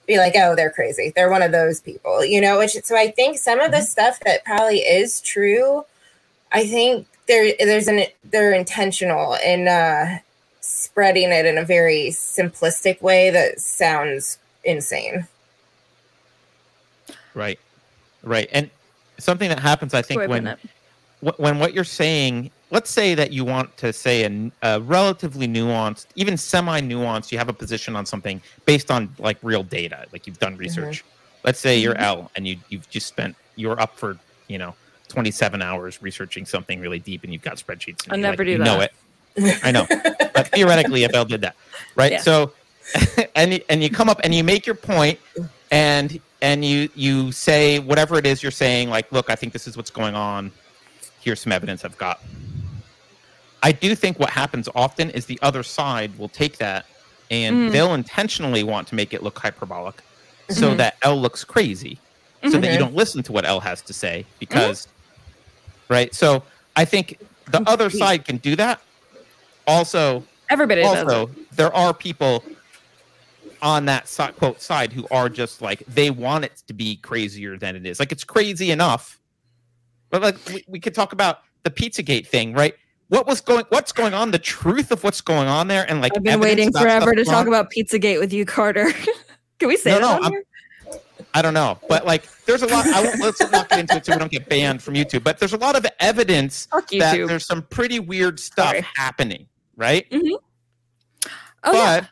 be 0.07 0.17
like, 0.17 0.33
oh, 0.35 0.55
they're 0.55 0.71
crazy. 0.71 1.11
They're 1.15 1.29
one 1.29 1.43
of 1.43 1.51
those 1.51 1.81
people, 1.81 2.25
you 2.25 2.41
know, 2.41 2.57
which 2.57 2.71
so 2.83 2.95
I 2.95 3.11
think 3.11 3.37
some 3.37 3.59
of 3.59 3.71
the 3.71 3.81
stuff 3.81 4.19
that 4.21 4.43
probably 4.45 4.79
is 4.79 5.21
true, 5.21 5.85
I 6.51 6.65
think 6.65 7.07
there 7.27 7.53
there's 7.59 7.87
an 7.89 8.05
they're 8.31 8.53
intentional 8.53 9.35
in 9.45 9.67
uh 9.67 10.19
spreading 10.61 11.31
it 11.31 11.45
in 11.45 11.57
a 11.57 11.63
very 11.65 12.07
simplistic 12.11 13.01
way 13.01 13.29
that 13.29 13.59
sounds 13.59 14.37
insane. 14.63 15.27
Right. 17.37 17.59
Right. 18.23 18.49
And 18.51 18.69
something 19.19 19.47
that 19.49 19.59
happens, 19.59 19.93
I 19.93 20.01
think, 20.01 20.21
when 20.27 20.45
putting 20.45 20.47
it. 20.47 20.59
wh- 21.35 21.39
when 21.39 21.59
what 21.59 21.73
you're 21.73 21.83
saying, 21.83 22.49
let's 22.71 22.89
say 22.89 23.13
that 23.13 23.31
you 23.31 23.45
want 23.45 23.77
to 23.77 23.93
say 23.93 24.23
a 24.63 24.81
relatively 24.81 25.47
nuanced, 25.47 26.07
even 26.15 26.35
semi-nuanced, 26.35 27.31
you 27.31 27.37
have 27.37 27.47
a 27.47 27.53
position 27.53 27.95
on 27.95 28.05
something 28.05 28.41
based 28.65 28.89
on 28.89 29.13
like 29.19 29.37
real 29.43 29.63
data, 29.63 30.05
like 30.11 30.25
you've 30.25 30.39
done 30.39 30.53
mm-hmm. 30.53 30.61
research. 30.61 31.05
Let's 31.43 31.59
say 31.59 31.77
you're 31.77 31.93
mm-hmm. 31.93 32.03
L 32.03 32.31
and 32.35 32.47
you 32.47 32.57
you've 32.69 32.89
just 32.89 33.07
spent 33.07 33.35
you're 33.55 33.79
up 33.79 33.95
for 33.97 34.17
you 34.47 34.57
know 34.57 34.75
27 35.07 35.61
hours 35.61 36.01
researching 36.01 36.45
something 36.45 36.79
really 36.81 36.99
deep, 36.99 37.23
and 37.23 37.31
you've 37.31 37.43
got 37.43 37.57
spreadsheets. 37.57 38.03
And 38.05 38.13
I'll 38.13 38.19
never 38.19 38.43
do 38.43 38.51
you 38.51 38.57
know 38.57 38.79
that. 38.79 38.91
it. 39.35 39.59
I 39.63 39.71
know, 39.71 39.85
but 40.33 40.47
theoretically, 40.53 41.03
if 41.03 41.13
L 41.13 41.23
did 41.23 41.41
that, 41.41 41.55
right? 41.95 42.13
Yeah. 42.13 42.21
So, 42.21 42.53
and 43.35 43.61
and 43.69 43.83
you 43.83 43.91
come 43.91 44.09
up 44.09 44.19
and 44.23 44.33
you 44.33 44.43
make 44.43 44.65
your 44.65 44.75
point, 44.75 45.19
and 45.71 46.19
and 46.41 46.63
you 46.63 46.89
you 46.95 47.31
say 47.31 47.79
whatever 47.79 48.17
it 48.17 48.25
is 48.25 48.41
you're 48.43 48.51
saying, 48.51 48.89
like, 48.89 49.11
look, 49.11 49.29
I 49.29 49.35
think 49.35 49.53
this 49.53 49.67
is 49.67 49.75
what's 49.77 49.89
going 49.89 50.15
on. 50.15 50.51
Here's 51.21 51.41
some 51.41 51.51
evidence 51.51 51.83
I've 51.83 51.97
got. 51.97 52.21
I 53.63 53.71
do 53.71 53.95
think 53.95 54.19
what 54.19 54.29
happens 54.29 54.69
often 54.75 55.09
is 55.11 55.25
the 55.25 55.39
other 55.41 55.63
side 55.63 56.17
will 56.17 56.29
take 56.29 56.57
that 56.59 56.85
and 57.31 57.69
Mm. 57.69 57.71
they'll 57.71 57.93
intentionally 57.95 58.63
want 58.63 58.87
to 58.89 58.95
make 58.95 59.13
it 59.13 59.23
look 59.23 59.37
hyperbolic 59.37 60.01
so 60.49 60.73
Mhm. 60.73 60.77
that 60.77 60.95
L 61.01 61.19
looks 61.19 61.43
crazy 61.43 61.99
so 62.49 62.51
that 62.57 62.67
you 62.71 62.75
Mhm. 62.77 62.79
don't 62.79 62.95
listen 62.95 63.23
to 63.23 63.31
what 63.33 63.43
L 63.45 63.59
has 63.59 63.81
to 63.81 63.93
say 63.93 64.25
because 64.39 64.87
right 65.89 66.13
so 66.15 66.43
I 66.77 66.85
think 66.85 67.17
the 67.51 67.61
other 67.67 67.89
side 67.89 68.23
can 68.23 68.37
do 68.37 68.55
that 68.55 68.79
also 69.65 70.23
Everybody 70.49 70.83
also 70.83 71.23
it. 71.23 71.29
there 71.57 71.73
are 71.75 71.93
people 71.93 72.43
on 73.61 73.85
that 73.85 74.07
side, 74.07 74.35
quote 74.35 74.61
side 74.61 74.91
who 74.91 75.07
are 75.11 75.29
just 75.29 75.61
like 75.61 75.83
they 75.87 76.09
want 76.09 76.45
it 76.45 76.61
to 76.67 76.73
be 76.73 76.97
crazier 76.97 77.57
than 77.57 77.75
it 77.75 77.85
is 77.85 77.99
like 77.99 78.11
it's 78.11 78.23
crazy 78.23 78.71
enough 78.71 79.19
but 80.09 80.21
like 80.21 80.35
we, 80.47 80.63
we 80.67 80.79
could 80.79 80.93
talk 80.93 81.13
about 81.13 81.39
the 81.63 81.69
pizzagate 81.71 82.27
thing 82.27 82.53
right 82.53 82.75
what 83.09 83.25
was 83.25 83.41
going 83.41 83.65
what's 83.69 83.91
going 83.91 84.13
on 84.13 84.31
the 84.31 84.39
truth 84.39 84.91
of 84.91 85.03
what's 85.03 85.21
going 85.21 85.47
on 85.47 85.67
there 85.67 85.89
and 85.89 86.01
like 86.01 86.11
I've 86.15 86.23
been 86.23 86.39
waiting 86.39 86.71
forever 86.71 87.13
to 87.13 87.23
talk 87.23 87.41
on. 87.41 87.47
about 87.47 87.71
Pizzagate 87.71 88.19
with 88.19 88.33
you, 88.33 88.45
Carter. 88.45 88.91
Can 89.59 89.69
we 89.69 89.77
say 89.77 89.91
No, 89.91 89.99
that 89.99 90.21
no, 90.21 90.25
on 90.25 90.31
here? 90.31 90.43
I 91.33 91.41
don't 91.41 91.53
know, 91.53 91.77
but 91.87 92.05
like, 92.05 92.23
there's 92.45 92.63
a 92.63 92.67
lot. 92.67 92.85
I 92.87 93.03
won't, 93.03 93.19
let's 93.19 93.39
not 93.51 93.69
get 93.69 93.79
into 93.79 93.95
it 93.97 94.05
so 94.05 94.13
we 94.13 94.17
don't 94.19 94.31
get 94.31 94.49
banned 94.49 94.81
from 94.81 94.95
YouTube. 94.95 95.23
But 95.23 95.39
there's 95.39 95.53
a 95.53 95.57
lot 95.57 95.75
of 95.75 95.85
evidence 95.99 96.67
that 96.71 97.27
there's 97.27 97.45
some 97.45 97.61
pretty 97.63 97.99
weird 97.99 98.39
stuff 98.39 98.69
Sorry. 98.69 98.85
happening, 98.95 99.47
right? 99.75 100.09
Mm-hmm. 100.09 100.35
Oh 100.35 101.29
but 101.63 101.73
yeah, 101.73 102.05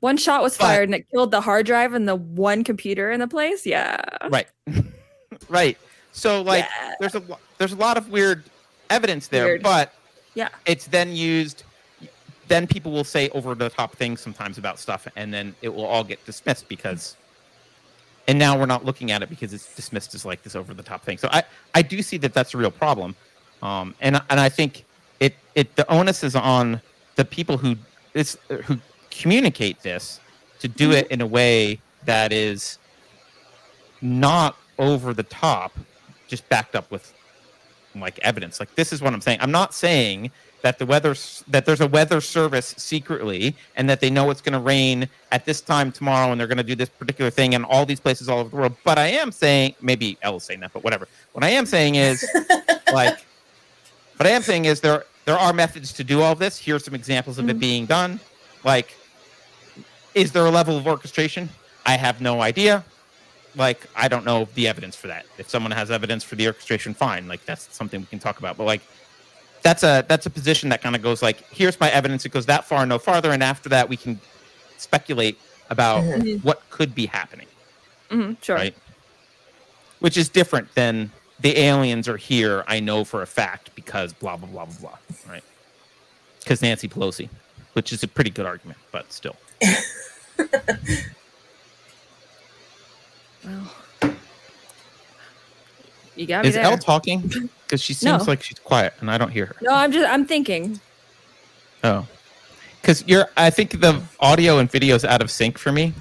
one 0.00 0.16
shot 0.16 0.42
was 0.42 0.56
but- 0.56 0.64
fired 0.64 0.84
and 0.88 0.94
it 0.94 1.06
killed 1.10 1.30
the 1.30 1.40
hard 1.40 1.66
drive 1.66 1.92
and 1.94 2.08
the 2.08 2.16
one 2.16 2.64
computer 2.64 3.10
in 3.10 3.20
the 3.20 3.28
place. 3.28 3.64
Yeah. 3.66 4.00
right, 4.30 4.48
right. 5.48 5.78
So 6.12 6.42
like, 6.42 6.66
Yeah. 6.80 6.94
there's 7.00 7.14
a 7.14 7.22
there's 7.58 7.72
a 7.72 7.76
lot 7.76 7.96
of 7.96 8.08
weird 8.10 8.44
evidence 8.90 9.28
there, 9.28 9.44
Weird. 9.44 9.62
but 9.62 9.94
Yeah. 10.34 10.48
it's 10.66 10.86
then 10.86 11.14
used. 11.14 11.64
Then 12.48 12.66
people 12.66 12.90
will 12.90 13.04
say 13.04 13.28
over 13.28 13.54
the 13.54 13.70
top 13.70 13.94
things 13.94 14.20
sometimes 14.20 14.58
about 14.58 14.80
stuff, 14.80 15.06
and 15.14 15.32
then 15.32 15.54
it 15.62 15.68
will 15.68 15.86
all 15.86 16.02
get 16.04 16.24
dismissed 16.26 16.68
because. 16.68 17.16
And 18.28 18.38
now 18.38 18.56
we're 18.58 18.66
not 18.66 18.84
looking 18.84 19.10
at 19.10 19.22
it 19.22 19.30
because 19.30 19.52
it's 19.52 19.74
dismissed 19.74 20.14
as 20.14 20.24
like 20.24 20.42
this 20.42 20.54
over 20.54 20.72
the 20.74 20.82
top 20.82 21.02
thing. 21.04 21.16
So 21.18 21.28
I 21.32 21.42
I 21.74 21.82
do 21.82 22.00
see 22.02 22.16
that 22.18 22.32
that's 22.34 22.54
a 22.54 22.58
real 22.58 22.70
problem, 22.70 23.14
um, 23.62 23.94
and 24.00 24.20
and 24.30 24.38
I 24.40 24.48
think 24.48 24.84
it 25.20 25.34
it 25.54 25.74
the 25.76 25.88
onus 25.90 26.22
is 26.22 26.36
on 26.36 26.80
the 27.16 27.24
people 27.24 27.56
who 27.56 27.76
it's 28.14 28.36
who 28.64 28.78
communicate 29.10 29.80
this 29.82 30.20
to 30.60 30.68
do 30.68 30.92
it 30.92 31.08
in 31.08 31.20
a 31.20 31.26
way 31.26 31.80
that 32.04 32.32
is 32.32 32.78
not 34.00 34.56
over 34.78 35.12
the 35.12 35.22
top, 35.22 35.72
just 36.28 36.48
backed 36.48 36.74
up 36.74 36.90
with 36.90 37.12
like 37.94 38.18
evidence. 38.20 38.60
Like 38.60 38.74
this 38.74 38.92
is 38.92 39.02
what 39.02 39.12
I'm 39.12 39.20
saying. 39.20 39.38
I'm 39.40 39.50
not 39.50 39.74
saying 39.74 40.30
that 40.62 40.78
the 40.78 40.86
weather 40.86 41.14
that 41.48 41.64
there's 41.64 41.80
a 41.80 41.86
weather 41.86 42.20
service 42.20 42.74
secretly 42.76 43.56
and 43.76 43.88
that 43.88 44.00
they 44.00 44.10
know 44.10 44.30
it's 44.30 44.42
going 44.42 44.52
to 44.52 44.60
rain 44.60 45.08
at 45.32 45.44
this 45.44 45.60
time 45.60 45.90
tomorrow 45.90 46.30
and 46.30 46.40
they're 46.40 46.46
going 46.46 46.58
to 46.58 46.62
do 46.62 46.74
this 46.74 46.88
particular 46.88 47.30
thing 47.30 47.54
in 47.54 47.64
all 47.64 47.86
these 47.86 48.00
places 48.00 48.28
all 48.28 48.40
over 48.40 48.50
the 48.50 48.56
world. 48.56 48.76
But 48.84 48.98
I 48.98 49.08
am 49.08 49.32
saying 49.32 49.74
maybe 49.80 50.18
Ella's 50.22 50.44
saying 50.44 50.60
that, 50.60 50.72
but 50.72 50.84
whatever. 50.84 51.08
What 51.32 51.44
I 51.44 51.48
am 51.48 51.66
saying 51.66 51.96
is 51.96 52.24
like 52.92 53.24
what 54.16 54.26
I 54.26 54.30
am 54.30 54.42
saying 54.42 54.66
is 54.66 54.80
there 54.80 55.04
there 55.24 55.38
are 55.38 55.52
methods 55.52 55.92
to 55.94 56.04
do 56.04 56.22
all 56.22 56.34
this. 56.34 56.58
Here's 56.58 56.84
some 56.84 56.94
examples 56.94 57.38
of 57.38 57.44
mm-hmm. 57.44 57.56
it 57.56 57.60
being 57.60 57.86
done. 57.86 58.20
Like, 58.64 58.96
is 60.14 60.32
there 60.32 60.46
a 60.46 60.50
level 60.50 60.76
of 60.76 60.86
orchestration? 60.86 61.48
I 61.86 61.96
have 61.96 62.20
no 62.20 62.40
idea. 62.40 62.84
Like, 63.56 63.86
I 63.96 64.08
don't 64.08 64.24
know 64.24 64.48
the 64.54 64.68
evidence 64.68 64.94
for 64.94 65.08
that. 65.08 65.26
If 65.38 65.48
someone 65.48 65.72
has 65.72 65.90
evidence 65.90 66.22
for 66.22 66.36
the 66.36 66.46
orchestration, 66.46 66.94
fine. 66.94 67.26
Like, 67.26 67.44
that's 67.44 67.74
something 67.74 68.00
we 68.00 68.06
can 68.06 68.18
talk 68.18 68.38
about. 68.38 68.56
But 68.56 68.64
like, 68.64 68.82
that's 69.62 69.82
a 69.82 70.04
that's 70.08 70.26
a 70.26 70.30
position 70.30 70.68
that 70.70 70.82
kind 70.82 70.96
of 70.96 71.02
goes 71.02 71.22
like, 71.22 71.40
here's 71.50 71.78
my 71.80 71.90
evidence. 71.90 72.24
It 72.24 72.30
goes 72.30 72.46
that 72.46 72.64
far, 72.64 72.86
no 72.86 72.98
farther, 72.98 73.32
and 73.32 73.42
after 73.42 73.68
that, 73.70 73.88
we 73.88 73.96
can 73.96 74.20
speculate 74.78 75.38
about 75.68 76.02
mm-hmm. 76.02 76.22
mm-hmm. 76.22 76.46
what 76.46 76.62
could 76.70 76.94
be 76.94 77.06
happening. 77.06 77.46
Mm-hmm, 78.10 78.34
sure. 78.42 78.56
Right. 78.56 78.74
Which 80.00 80.16
is 80.16 80.28
different 80.28 80.74
than 80.74 81.12
the 81.40 81.58
aliens 81.58 82.08
are 82.08 82.16
here. 82.16 82.64
I 82.66 82.80
know 82.80 83.04
for 83.04 83.22
a 83.22 83.26
fact 83.26 83.74
because 83.74 84.12
blah 84.12 84.36
blah 84.36 84.48
blah 84.48 84.64
blah 84.66 84.74
blah. 84.80 84.98
Right. 85.28 85.44
Because 86.40 86.62
Nancy 86.62 86.88
Pelosi, 86.88 87.28
which 87.74 87.92
is 87.92 88.02
a 88.02 88.08
pretty 88.08 88.30
good 88.30 88.46
argument, 88.46 88.78
but 88.92 89.12
still. 89.12 89.36
well, 93.44 93.70
you 96.16 96.26
got 96.26 96.42
me 96.42 96.48
Is 96.48 96.54
there. 96.54 96.64
L 96.64 96.78
talking? 96.78 97.50
Because 97.70 97.82
she 97.82 97.94
seems 97.94 98.26
no. 98.26 98.32
like 98.32 98.42
she's 98.42 98.58
quiet, 98.58 98.94
and 98.98 99.08
I 99.08 99.16
don't 99.16 99.30
hear 99.30 99.46
her. 99.46 99.54
No, 99.62 99.72
I'm 99.72 99.92
just 99.92 100.04
I'm 100.10 100.26
thinking. 100.26 100.80
Oh, 101.84 102.04
because 102.82 103.04
you're. 103.06 103.26
I 103.36 103.48
think 103.48 103.80
the 103.80 104.02
audio 104.18 104.58
and 104.58 104.68
video 104.68 104.96
is 104.96 105.04
out 105.04 105.22
of 105.22 105.30
sync 105.30 105.56
for 105.56 105.70
me. 105.70 105.94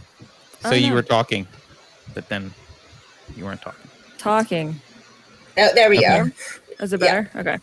So 0.62 0.72
you 0.72 0.94
were 0.94 1.04
talking, 1.04 1.46
but 2.16 2.28
then 2.28 2.52
you 3.38 3.46
weren't 3.46 3.62
talking. 3.62 3.88
Talking. 4.18 4.82
Oh, 5.60 5.70
there 5.76 5.92
we 5.92 6.00
okay. 6.00 6.24
go. 6.24 6.84
Is 6.84 6.92
it 6.92 7.00
better? 7.00 7.30
Yeah. 7.36 7.42
Okay. 7.42 7.58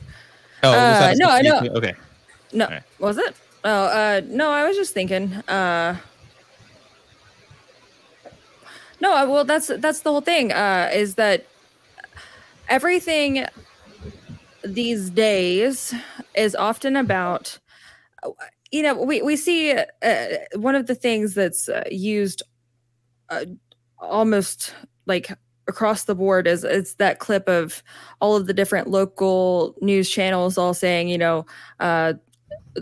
Oh, 0.62 0.70
uh, 0.70 1.14
no, 1.16 1.28
I 1.28 1.42
know. 1.42 1.58
Okay. 1.58 1.94
No, 2.52 2.68
right. 2.68 2.82
was 3.00 3.18
it? 3.18 3.34
Oh, 3.68 3.86
uh, 3.86 4.20
no, 4.28 4.52
I 4.52 4.64
was 4.64 4.76
just 4.76 4.94
thinking. 4.94 5.32
Uh, 5.48 5.96
no, 9.00 9.28
well, 9.28 9.44
that's 9.44 9.66
that's 9.78 10.02
the 10.02 10.10
whole 10.10 10.20
thing. 10.20 10.52
Uh, 10.52 10.88
is 10.94 11.16
that 11.16 11.44
everything 12.68 13.44
these 14.62 15.10
days 15.10 15.92
is 16.36 16.54
often 16.54 16.94
about 16.94 17.58
you 18.70 18.84
know 18.84 18.94
we, 18.94 19.20
we 19.20 19.36
see 19.36 19.72
uh, 19.72 20.26
one 20.54 20.76
of 20.76 20.86
the 20.86 20.94
things 20.94 21.34
that's 21.34 21.68
uh, 21.68 21.82
used 21.90 22.44
uh, 23.30 23.44
almost 23.98 24.74
like 25.06 25.32
across 25.66 26.04
the 26.04 26.14
board 26.14 26.46
is 26.46 26.62
it's 26.62 26.94
that 26.94 27.18
clip 27.18 27.48
of 27.48 27.82
all 28.20 28.36
of 28.36 28.46
the 28.46 28.54
different 28.54 28.88
local 28.88 29.74
news 29.80 30.08
channels 30.08 30.56
all 30.56 30.72
saying 30.72 31.08
you 31.08 31.18
know 31.18 31.44
uh, 31.80 32.12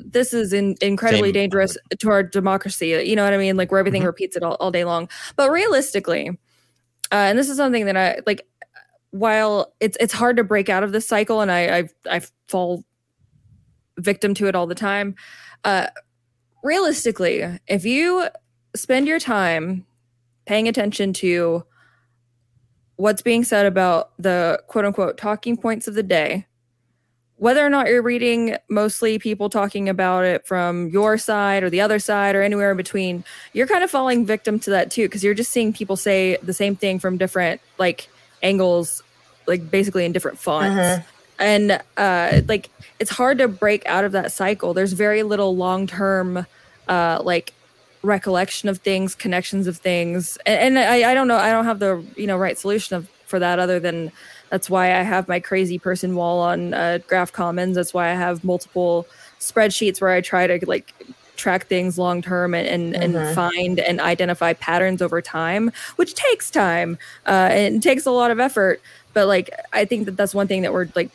this 0.05 0.33
is 0.33 0.53
in, 0.53 0.77
incredibly 0.81 1.29
Same. 1.29 1.35
dangerous 1.35 1.77
to 1.99 2.11
our 2.11 2.23
democracy 2.23 2.89
you 3.05 3.17
know 3.17 3.25
what 3.25 3.33
i 3.33 3.37
mean 3.39 3.57
like 3.57 3.71
where 3.71 3.79
everything 3.79 4.03
mm-hmm. 4.03 4.09
repeats 4.09 4.37
it 4.37 4.43
all, 4.43 4.57
all 4.61 4.71
day 4.71 4.85
long 4.85 5.09
but 5.37 5.51
realistically 5.51 6.31
uh, 7.13 7.17
and 7.17 7.39
this 7.39 7.49
is 7.49 7.57
something 7.57 7.87
that 7.87 7.97
i 7.97 8.19
like 8.27 8.47
while 9.15 9.73
it's 9.79 9.97
it's 10.01 10.13
hard 10.13 10.37
to 10.37 10.43
break 10.43 10.69
out 10.69 10.83
of 10.83 10.91
this 10.91 11.07
cycle 11.07 11.41
and 11.41 11.53
I 11.53 11.79
I, 11.79 11.89
I 12.11 12.21
fall 12.49 12.85
victim 13.97 14.35
to 14.35 14.49
it 14.49 14.57
all 14.57 14.67
the 14.67 14.75
time. 14.75 15.15
Uh, 15.63 15.87
realistically, 16.65 17.61
if 17.69 17.85
you 17.85 18.29
spend 18.75 19.07
your 19.07 19.21
time 19.21 19.87
paying 20.47 20.67
attention 20.67 21.13
to 21.13 21.65
what's 22.97 23.23
being 23.23 23.45
said 23.45 23.67
about 23.67 24.11
the 24.19 24.61
quote 24.67 24.85
unquote 24.85 25.17
talking 25.17 25.57
points 25.57 25.87
of 25.87 25.95
the 25.95 26.03
day, 26.03 26.45
whether 27.45 27.65
or 27.65 27.69
not 27.69 27.89
you're 27.89 28.01
reading 28.01 28.57
mostly 28.71 29.19
people 29.19 29.51
talking 29.51 29.87
about 29.87 30.25
it 30.25 30.47
from 30.47 30.89
your 30.89 31.19
side 31.19 31.63
or 31.63 31.69
the 31.69 31.83
other 31.83 31.99
side 31.99 32.35
or 32.35 32.41
anywhere 32.41 32.71
in 32.71 32.77
between, 32.79 33.23
you're 33.53 33.67
kind 33.67 33.85
of 33.85 33.91
falling 33.91 34.25
victim 34.25 34.59
to 34.59 34.71
that 34.71 34.91
too, 34.91 35.03
because 35.03 35.23
you're 35.23 35.35
just 35.35 35.53
seeing 35.53 35.71
people 35.71 35.95
say 35.95 36.39
the 36.43 36.55
same 36.55 36.75
thing 36.75 36.99
from 36.99 37.19
different 37.19 37.61
like 37.77 38.09
angles, 38.43 39.03
like 39.47 39.71
basically 39.71 40.07
in 40.07 40.13
different 40.13 40.39
fonts. 40.39 40.79
Uh-huh. 40.79 41.03
And 41.39 41.83
uh, 41.99 42.41
like 42.49 42.71
it's 42.99 43.11
hard 43.11 43.37
to 43.37 43.47
break 43.47 43.85
out 43.85 44.07
of 44.07 44.13
that 44.13 44.33
cycle. 44.33 44.73
There's 44.73 44.95
very 44.95 45.23
little 45.23 45.55
long 45.55 45.87
term, 45.87 46.47
uh, 46.89 47.21
like 47.23 47.53
recollection 48.03 48.71
of 48.71 48.79
things, 48.79 49.15
connections 49.15 49.67
of 49.67 49.77
things, 49.77 50.39
and, 50.47 50.79
and 50.79 50.79
I, 50.79 51.11
I, 51.11 51.15
don't 51.15 51.29
know. 51.29 51.37
I 51.37 51.51
don't 51.51 51.67
have 51.67 51.79
the 51.79 52.03
you 52.17 52.27
know 52.27 52.39
right 52.39 52.57
solution 52.57 52.97
of, 52.97 53.07
for 53.27 53.39
that 53.39 53.59
other 53.59 53.79
than 53.79 54.13
that's 54.55 54.71
why 54.71 54.95
I 54.95 55.03
have 55.03 55.27
my 55.27 55.41
crazy 55.41 55.81
person 55.81 56.15
wall 56.15 56.39
on 56.39 56.75
uh, 56.75 57.01
Graph 57.09 57.33
Commons. 57.33 57.75
That's 57.75 57.93
why 57.93 58.11
I 58.11 58.15
have 58.15 58.45
multiple 58.45 59.05
spreadsheets 59.41 60.01
where 60.01 60.11
I 60.11 60.21
try 60.21 60.47
to 60.47 60.65
like 60.65 60.95
track 61.35 61.67
things 61.67 61.99
long 61.99 62.23
term 62.23 62.55
and 62.55 62.69
and, 62.69 62.95
mm-hmm. 62.95 63.17
and, 63.17 63.35
find 63.35 63.81
and 63.81 64.01
identify 64.01 64.53
patterns 64.53 65.03
over 65.03 65.21
time, 65.21 65.73
which 65.97 66.15
takes 66.15 66.53
time 66.53 66.99
uh, 67.27 67.49
and 67.51 67.83
takes 67.83 68.07
a 68.07 68.13
lot 68.13 68.31
of 68.31 68.39
effort. 68.39 68.81
But 69.13 69.27
like, 69.27 69.51
I 69.73 69.85
think 69.87 70.05
that 70.05 70.17
that's 70.17 70.37
one 70.37 70.47
thing 70.47 70.63
that 70.63 70.73
we're 70.73 70.87
like 70.95 71.11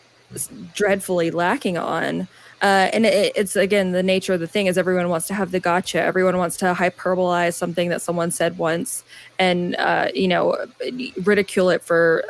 dreadfully 0.76 1.32
lacking 1.32 1.78
on. 1.78 2.28
Uh, 2.62 2.90
and 2.92 3.06
it, 3.06 3.32
it's 3.38 3.56
again 3.56 3.94
the 3.94 4.04
nature 4.04 4.34
of 4.34 4.42
the 4.42 4.48
thing 4.48 4.66
is 4.66 4.78
everyone 4.78 5.08
wants 5.08 5.28
to 5.28 5.34
have 5.34 5.52
the 5.52 5.62
gotcha. 5.62 6.02
Everyone 6.02 6.38
wants 6.38 6.58
to 6.58 6.74
hyperbolize 6.74 7.54
something 7.54 7.88
that 7.88 8.02
someone 8.02 8.32
said 8.32 8.58
once, 8.58 9.06
and 9.40 9.78
uh, 9.78 10.10
you 10.14 10.28
know, 10.28 10.58
ridicule 11.24 11.70
it 11.70 11.82
for 11.82 12.26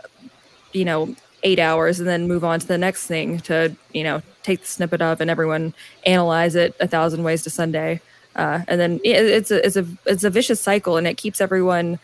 you 0.74 0.86
know 0.86 1.16
eight 1.44 1.60
hours, 1.60 2.00
and 2.00 2.08
then 2.08 2.28
move 2.28 2.44
on 2.44 2.60
to 2.60 2.68
the 2.68 2.78
next 2.78 3.08
thing 3.08 3.40
to 3.42 3.76
you 3.94 4.04
know 4.04 4.22
take 4.44 4.62
the 4.62 4.68
snippet 4.68 5.02
of, 5.02 5.22
and 5.22 5.30
everyone 5.30 5.74
analyze 6.06 6.56
it 6.56 6.76
a 6.80 6.88
thousand 6.88 7.24
ways 7.24 7.44
to 7.44 7.50
Sunday, 7.50 8.02
uh, 8.36 8.62
and 8.68 8.80
then 8.80 9.00
it, 9.04 9.26
it's 9.26 9.52
a 9.52 9.66
it's 9.66 9.76
a 9.76 9.86
it's 10.06 10.24
a 10.24 10.30
vicious 10.30 10.60
cycle, 10.60 10.98
and 10.98 11.08
it 11.08 11.18
keeps 11.18 11.42
everyone 11.42 12.00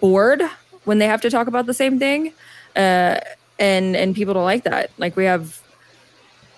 bored 0.00 0.42
when 0.84 0.98
they 0.98 1.06
have 1.06 1.20
to 1.20 1.30
talk 1.30 1.46
about 1.46 1.66
the 1.66 1.74
same 1.74 1.98
thing 1.98 2.32
uh, 2.76 3.20
and 3.58 3.96
and 3.96 4.14
people 4.14 4.34
don't 4.34 4.44
like 4.44 4.64
that. 4.64 4.90
Like 4.98 5.16
we 5.16 5.24
have 5.24 5.60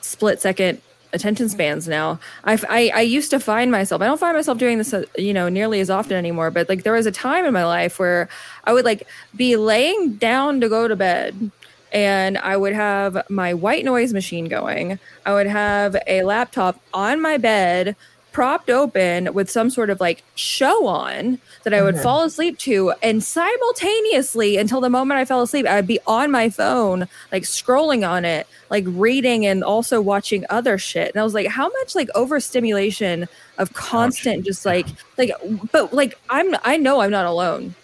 split 0.01 0.41
second 0.41 0.81
attention 1.13 1.49
spans 1.49 1.89
now. 1.89 2.19
I, 2.45 2.59
I, 2.69 2.93
I 2.95 3.01
used 3.03 3.31
to 3.31 3.41
find 3.41 3.71
myself. 3.71 4.03
I 4.03 4.07
don't 4.07 4.19
find 4.19 4.37
myself 4.37 4.59
doing 4.59 4.79
this, 4.79 4.93
uh, 4.93 5.05
you 5.17 5.33
know, 5.33 5.49
nearly 5.49 5.81
as 5.81 5.91
often 5.91 6.17
anymore. 6.17 6.51
But 6.51 6.69
like 6.69 6.83
there 6.83 6.93
was 6.93 7.07
a 7.07 7.13
time 7.13 7.45
in 7.45 7.53
my 7.53 7.65
life 7.65 7.99
where 7.99 8.29
I 8.65 8.73
would 8.73 8.85
like 8.85 9.07
be 9.35 9.57
laying 9.57 10.15
down 10.15 10.61
to 10.61 10.69
go 10.69 10.89
to 10.89 10.97
bed, 10.97 11.51
and 11.93 12.39
I 12.39 12.57
would 12.57 12.75
have 12.75 13.25
my 13.31 13.55
white 13.55 13.85
noise 13.85 14.13
machine 14.13 14.47
going. 14.47 14.99
I 15.25 15.33
would 15.35 15.47
have 15.47 15.97
a 16.07 16.23
laptop 16.23 16.81
on 16.93 17.21
my 17.21 17.39
bed 17.39 17.97
propped 18.37 18.69
open 18.69 19.33
with 19.33 19.51
some 19.51 19.71
sort 19.71 19.89
of 19.89 19.99
like 19.99 20.23
show 20.35 20.87
on 20.87 21.39
that 21.63 21.73
I 21.73 21.81
would 21.81 21.95
mm-hmm. 21.95 22.03
fall 22.03 22.23
asleep 22.23 22.59
to. 22.59 22.93
And 23.03 23.25
simultaneously, 23.25 24.59
until 24.59 24.83
the 24.83 24.91
moment 24.91 25.19
I 25.19 25.25
fell 25.25 25.41
asleep, 25.41 25.65
I'd 25.67 25.87
be 25.87 25.99
on 26.07 26.31
my 26.31 26.51
phone, 26.51 27.09
like 27.33 27.45
scrolling 27.45 28.07
on 28.07 28.27
it, 28.27 28.47
like 28.69 28.85
reading 28.89 29.47
and 29.47 29.65
also 29.65 30.03
watching 30.03 30.45
other 30.51 30.77
shit. 30.77 31.15
And 31.15 31.19
I 31.19 31.25
was 31.25 31.33
like, 31.33 31.47
how 31.47 31.71
much 31.71 31.95
like 31.95 32.11
overstimulation 32.15 33.27
of 33.57 33.73
constant, 33.73 34.45
just 34.45 34.67
like, 34.67 34.87
like, 35.17 35.31
but 35.73 35.95
like, 35.95 36.19
I'm, 36.29 36.55
I 36.63 36.77
know 36.77 37.01
I'm 37.01 37.11
not 37.11 37.25
alone 37.25 37.75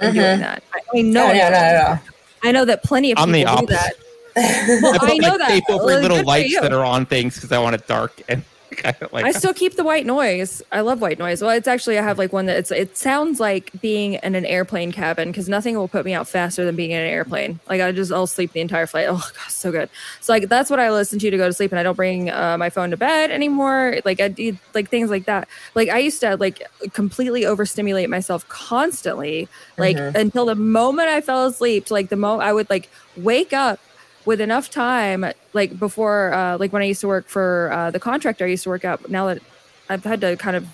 in 0.00 0.10
mm-hmm. 0.10 0.18
doing 0.18 0.38
that. 0.38 0.62
I, 0.72 0.98
I 0.98 1.02
know. 1.02 1.26
No, 1.26 1.32
no, 1.32 1.50
no, 1.50 1.50
no, 1.50 1.98
I 2.44 2.52
know 2.52 2.64
that 2.64 2.84
plenty 2.84 3.10
of 3.10 3.18
people 3.18 3.32
do 3.56 3.66
that. 3.66 3.94
well, 4.36 4.94
I, 5.02 5.14
I 5.14 5.16
know 5.16 5.28
like, 5.30 5.38
that. 5.38 5.48
Tape 5.48 5.64
over 5.68 5.84
little 6.00 6.22
lights 6.22 6.60
that 6.60 6.72
are 6.72 6.84
on 6.84 7.06
things 7.06 7.34
because 7.34 7.50
I 7.50 7.58
want 7.58 7.74
it 7.74 7.88
dark 7.88 8.22
and 8.28 8.44
like 9.12 9.24
I 9.24 9.32
still 9.32 9.54
keep 9.54 9.74
the 9.74 9.84
white 9.84 10.06
noise. 10.06 10.62
I 10.72 10.80
love 10.80 11.00
white 11.00 11.18
noise. 11.18 11.42
Well, 11.42 11.50
it's 11.50 11.68
actually 11.68 11.98
I 11.98 12.02
have 12.02 12.18
like 12.18 12.32
one 12.32 12.46
that 12.46 12.56
it's 12.56 12.70
it 12.70 12.96
sounds 12.96 13.40
like 13.40 13.70
being 13.80 14.14
in 14.14 14.34
an 14.34 14.44
airplane 14.44 14.92
cabin 14.92 15.30
because 15.30 15.48
nothing 15.48 15.76
will 15.76 15.88
put 15.88 16.04
me 16.04 16.14
out 16.14 16.28
faster 16.28 16.64
than 16.64 16.76
being 16.76 16.90
in 16.90 17.00
an 17.00 17.06
airplane. 17.06 17.60
Like 17.68 17.80
I 17.80 17.92
just 17.92 18.12
I'll 18.12 18.26
sleep 18.26 18.52
the 18.52 18.60
entire 18.60 18.86
flight. 18.86 19.06
Oh 19.08 19.14
god, 19.16 19.50
so 19.50 19.70
good. 19.70 19.88
So 20.20 20.32
like 20.32 20.48
that's 20.48 20.70
what 20.70 20.80
I 20.80 20.90
listen 20.90 21.18
to 21.18 21.30
to 21.30 21.36
go 21.36 21.46
to 21.46 21.52
sleep, 21.52 21.72
and 21.72 21.78
I 21.78 21.82
don't 21.82 21.96
bring 21.96 22.30
uh, 22.30 22.56
my 22.58 22.70
phone 22.70 22.90
to 22.90 22.96
bed 22.96 23.30
anymore. 23.30 24.00
Like 24.04 24.20
I 24.20 24.28
do 24.28 24.56
like 24.74 24.88
things 24.88 25.10
like 25.10 25.26
that. 25.26 25.48
Like 25.74 25.88
I 25.88 25.98
used 25.98 26.20
to 26.20 26.36
like 26.36 26.62
completely 26.92 27.46
overstimulate 27.46 28.10
myself 28.10 28.48
constantly, 28.48 29.48
like 29.78 29.96
mm-hmm. 29.96 30.16
until 30.16 30.46
the 30.46 30.54
moment 30.54 31.08
I 31.08 31.20
fell 31.20 31.46
asleep. 31.46 31.86
To 31.86 31.94
like 31.94 32.08
the 32.08 32.16
moment 32.16 32.48
I 32.48 32.52
would 32.52 32.68
like 32.70 32.88
wake 33.16 33.52
up 33.52 33.80
with 34.26 34.40
enough 34.40 34.68
time, 34.68 35.24
like 35.52 35.78
before, 35.78 36.34
uh, 36.34 36.58
like 36.58 36.72
when 36.72 36.82
I 36.82 36.86
used 36.86 37.00
to 37.00 37.08
work 37.08 37.28
for 37.28 37.70
uh, 37.72 37.90
the 37.90 38.00
contractor 38.00 38.44
I 38.44 38.48
used 38.48 38.64
to 38.64 38.68
work 38.68 38.84
at, 38.84 39.08
now 39.08 39.26
that 39.26 39.40
I've 39.88 40.04
had 40.04 40.20
to 40.20 40.36
kind 40.36 40.56
of 40.56 40.66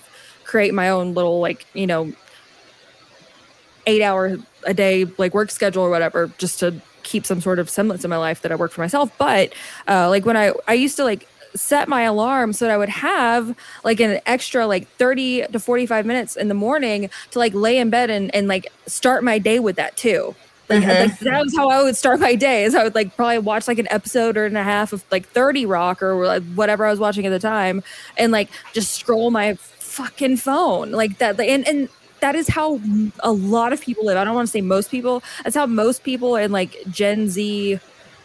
create 0.43 0.73
my 0.73 0.89
own 0.89 1.13
little 1.13 1.39
like 1.39 1.65
you 1.73 1.87
know 1.87 2.11
eight 3.87 4.01
hour 4.01 4.37
a 4.65 4.73
day 4.73 5.05
like 5.17 5.33
work 5.33 5.51
schedule 5.51 5.83
or 5.83 5.89
whatever 5.89 6.31
just 6.37 6.59
to 6.59 6.81
keep 7.03 7.25
some 7.25 7.41
sort 7.41 7.59
of 7.59 7.69
semblance 7.69 8.03
in 8.03 8.09
my 8.09 8.17
life 8.17 8.41
that 8.41 8.51
I 8.51 8.55
work 8.55 8.71
for 8.71 8.81
myself. 8.81 9.11
But 9.17 9.53
uh, 9.87 10.09
like 10.09 10.25
when 10.25 10.37
I 10.37 10.53
I 10.67 10.73
used 10.73 10.97
to 10.97 11.03
like 11.03 11.27
set 11.55 11.87
my 11.87 12.01
alarm 12.01 12.51
so 12.53 12.65
that 12.65 12.73
I 12.73 12.77
would 12.77 12.89
have 12.89 13.55
like 13.83 13.99
an 13.99 14.19
extra 14.25 14.65
like 14.65 14.87
30 14.97 15.47
to 15.51 15.59
45 15.59 16.05
minutes 16.05 16.35
in 16.35 16.47
the 16.47 16.55
morning 16.55 17.09
to 17.31 17.39
like 17.39 17.53
lay 17.53 17.77
in 17.77 17.91
bed 17.91 18.09
and, 18.09 18.33
and 18.33 18.47
like 18.47 18.71
start 18.87 19.23
my 19.23 19.37
day 19.37 19.59
with 19.59 19.75
that 19.75 19.95
too. 19.95 20.35
Like, 20.69 20.83
Mhm. 20.83 20.99
like 21.01 21.19
that 21.19 21.43
was 21.43 21.55
how 21.55 21.69
I 21.69 21.83
would 21.83 21.95
start 21.97 22.19
my 22.19 22.35
day 22.35 22.63
is 22.63 22.73
I 22.73 22.83
would 22.83 22.95
like 22.95 23.15
probably 23.17 23.39
watch 23.39 23.67
like 23.67 23.79
an 23.79 23.87
episode 23.91 24.37
or 24.37 24.45
and 24.45 24.57
a 24.57 24.63
half 24.63 24.93
of 24.93 25.03
like 25.11 25.27
30 25.27 25.65
Rock 25.65 26.01
or 26.01 26.25
like 26.25 26.43
whatever 26.55 26.85
I 26.85 26.89
was 26.89 26.99
watching 26.99 27.25
at 27.25 27.31
the 27.31 27.39
time 27.39 27.83
and 28.17 28.31
like 28.31 28.49
just 28.73 28.93
scroll 28.93 29.29
my 29.29 29.55
fucking 29.55 30.37
phone 30.37 30.91
like 30.91 31.17
that 31.19 31.39
and 31.39 31.67
and 31.67 31.89
that 32.21 32.35
is 32.35 32.47
how 32.47 32.79
a 33.19 33.31
lot 33.33 33.73
of 33.73 33.81
people 33.81 34.05
live. 34.05 34.17
I 34.17 34.23
don't 34.23 34.33
want 34.33 34.47
to 34.47 34.51
say 34.51 34.61
most 34.61 34.89
people. 34.89 35.21
That's 35.43 35.55
how 35.57 35.65
most 35.65 36.03
people 36.05 36.37
in 36.37 36.53
like 36.53 36.77
Gen 36.89 37.27
Z, 37.27 37.79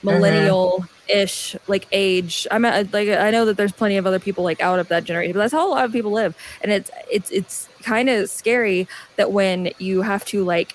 millennial 0.04 0.84
ish 1.08 1.56
like 1.66 1.86
age. 1.90 2.46
I'm 2.52 2.64
at, 2.64 2.92
like 2.92 3.08
I 3.08 3.30
know 3.32 3.44
that 3.46 3.56
there's 3.56 3.72
plenty 3.72 3.96
of 3.96 4.06
other 4.06 4.20
people 4.20 4.44
like 4.44 4.60
out 4.60 4.78
of 4.78 4.86
that 4.88 5.02
generation, 5.02 5.32
but 5.32 5.40
that's 5.40 5.52
how 5.52 5.66
a 5.66 5.70
lot 5.70 5.84
of 5.84 5.90
people 5.92 6.12
live. 6.12 6.36
And 6.62 6.70
it's 6.70 6.90
it's 7.10 7.30
it's 7.32 7.68
kind 7.82 8.08
of 8.08 8.30
scary 8.30 8.86
that 9.16 9.32
when 9.32 9.72
you 9.78 10.02
have 10.02 10.24
to 10.26 10.44
like 10.44 10.74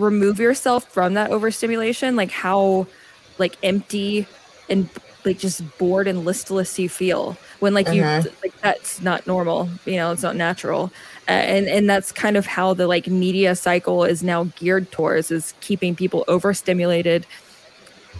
remove 0.00 0.40
yourself 0.40 0.84
from 0.92 1.14
that 1.14 1.30
overstimulation, 1.30 2.16
like 2.16 2.30
how 2.30 2.86
like 3.38 3.56
empty 3.62 4.26
and 4.68 4.88
like 5.24 5.38
just 5.38 5.62
bored 5.78 6.08
and 6.08 6.24
listless 6.24 6.78
you 6.78 6.88
feel 6.88 7.36
when 7.60 7.74
like 7.74 7.92
you 7.92 8.02
Mhm. 8.02 8.24
like 8.42 8.54
that's 8.62 9.02
not 9.02 9.26
normal 9.26 9.68
you 9.84 9.96
know 9.96 10.12
it's 10.12 10.22
not 10.22 10.34
natural 10.34 10.90
uh, 11.28 11.32
and 11.32 11.68
and 11.68 11.90
that's 11.90 12.10
kind 12.10 12.36
of 12.36 12.46
how 12.46 12.72
the 12.72 12.86
like 12.86 13.06
media 13.06 13.54
cycle 13.54 14.04
is 14.04 14.22
now 14.22 14.44
geared 14.56 14.90
towards 14.92 15.30
is 15.30 15.52
keeping 15.60 15.94
people 15.94 16.24
overstimulated 16.28 17.26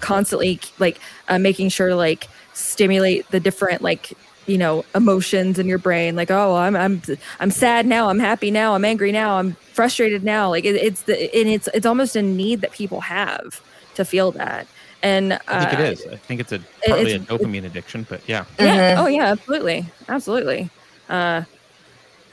constantly 0.01 0.61
like 0.78 0.99
uh, 1.28 1.39
making 1.39 1.68
sure 1.68 1.89
to, 1.89 1.97
like 1.97 2.28
stimulate 2.53 3.28
the 3.31 3.41
different 3.41 3.83
like 3.83 4.12
you 4.47 4.59
know 4.59 4.84
emotions 4.95 5.59
in 5.59 5.66
your 5.66 5.78
brain 5.78 6.16
like 6.16 6.30
oh 6.30 6.57
i'm 6.57 6.74
i'm 6.74 7.01
i'm 7.41 7.51
sad 7.51 7.86
now 7.86 8.09
i'm 8.09 8.18
happy 8.18 8.51
now 8.51 8.74
i'm 8.74 8.84
angry 8.84 9.12
now 9.12 9.36
i'm 9.36 9.53
frustrated 9.72 10.24
now 10.24 10.49
like 10.49 10.64
it, 10.64 10.76
it's 10.76 11.03
the 11.03 11.34
and 11.34 11.49
it's 11.49 11.68
it's 11.74 11.86
almost 11.86 12.16
a 12.16 12.22
need 12.22 12.61
that 12.62 12.72
people 12.72 13.01
have 13.01 13.61
to 13.95 14.05
feel 14.05 14.30
that 14.32 14.66
and 15.03 15.32
uh, 15.32 15.38
I 15.49 15.64
think 15.64 15.80
it 15.80 15.93
is. 15.93 16.07
I 16.07 16.16
think 16.16 16.41
it's 16.41 16.53
a 16.53 16.61
partly 16.86 17.12
a 17.12 17.18
dopamine 17.20 17.64
addiction, 17.64 18.07
but 18.09 18.20
yeah. 18.28 18.45
yeah. 18.59 18.97
Mhm. 18.97 19.03
Oh 19.03 19.07
yeah. 19.07 19.32
Absolutely. 19.32 19.86
Absolutely. 20.09 20.70
Uh, 21.09 21.43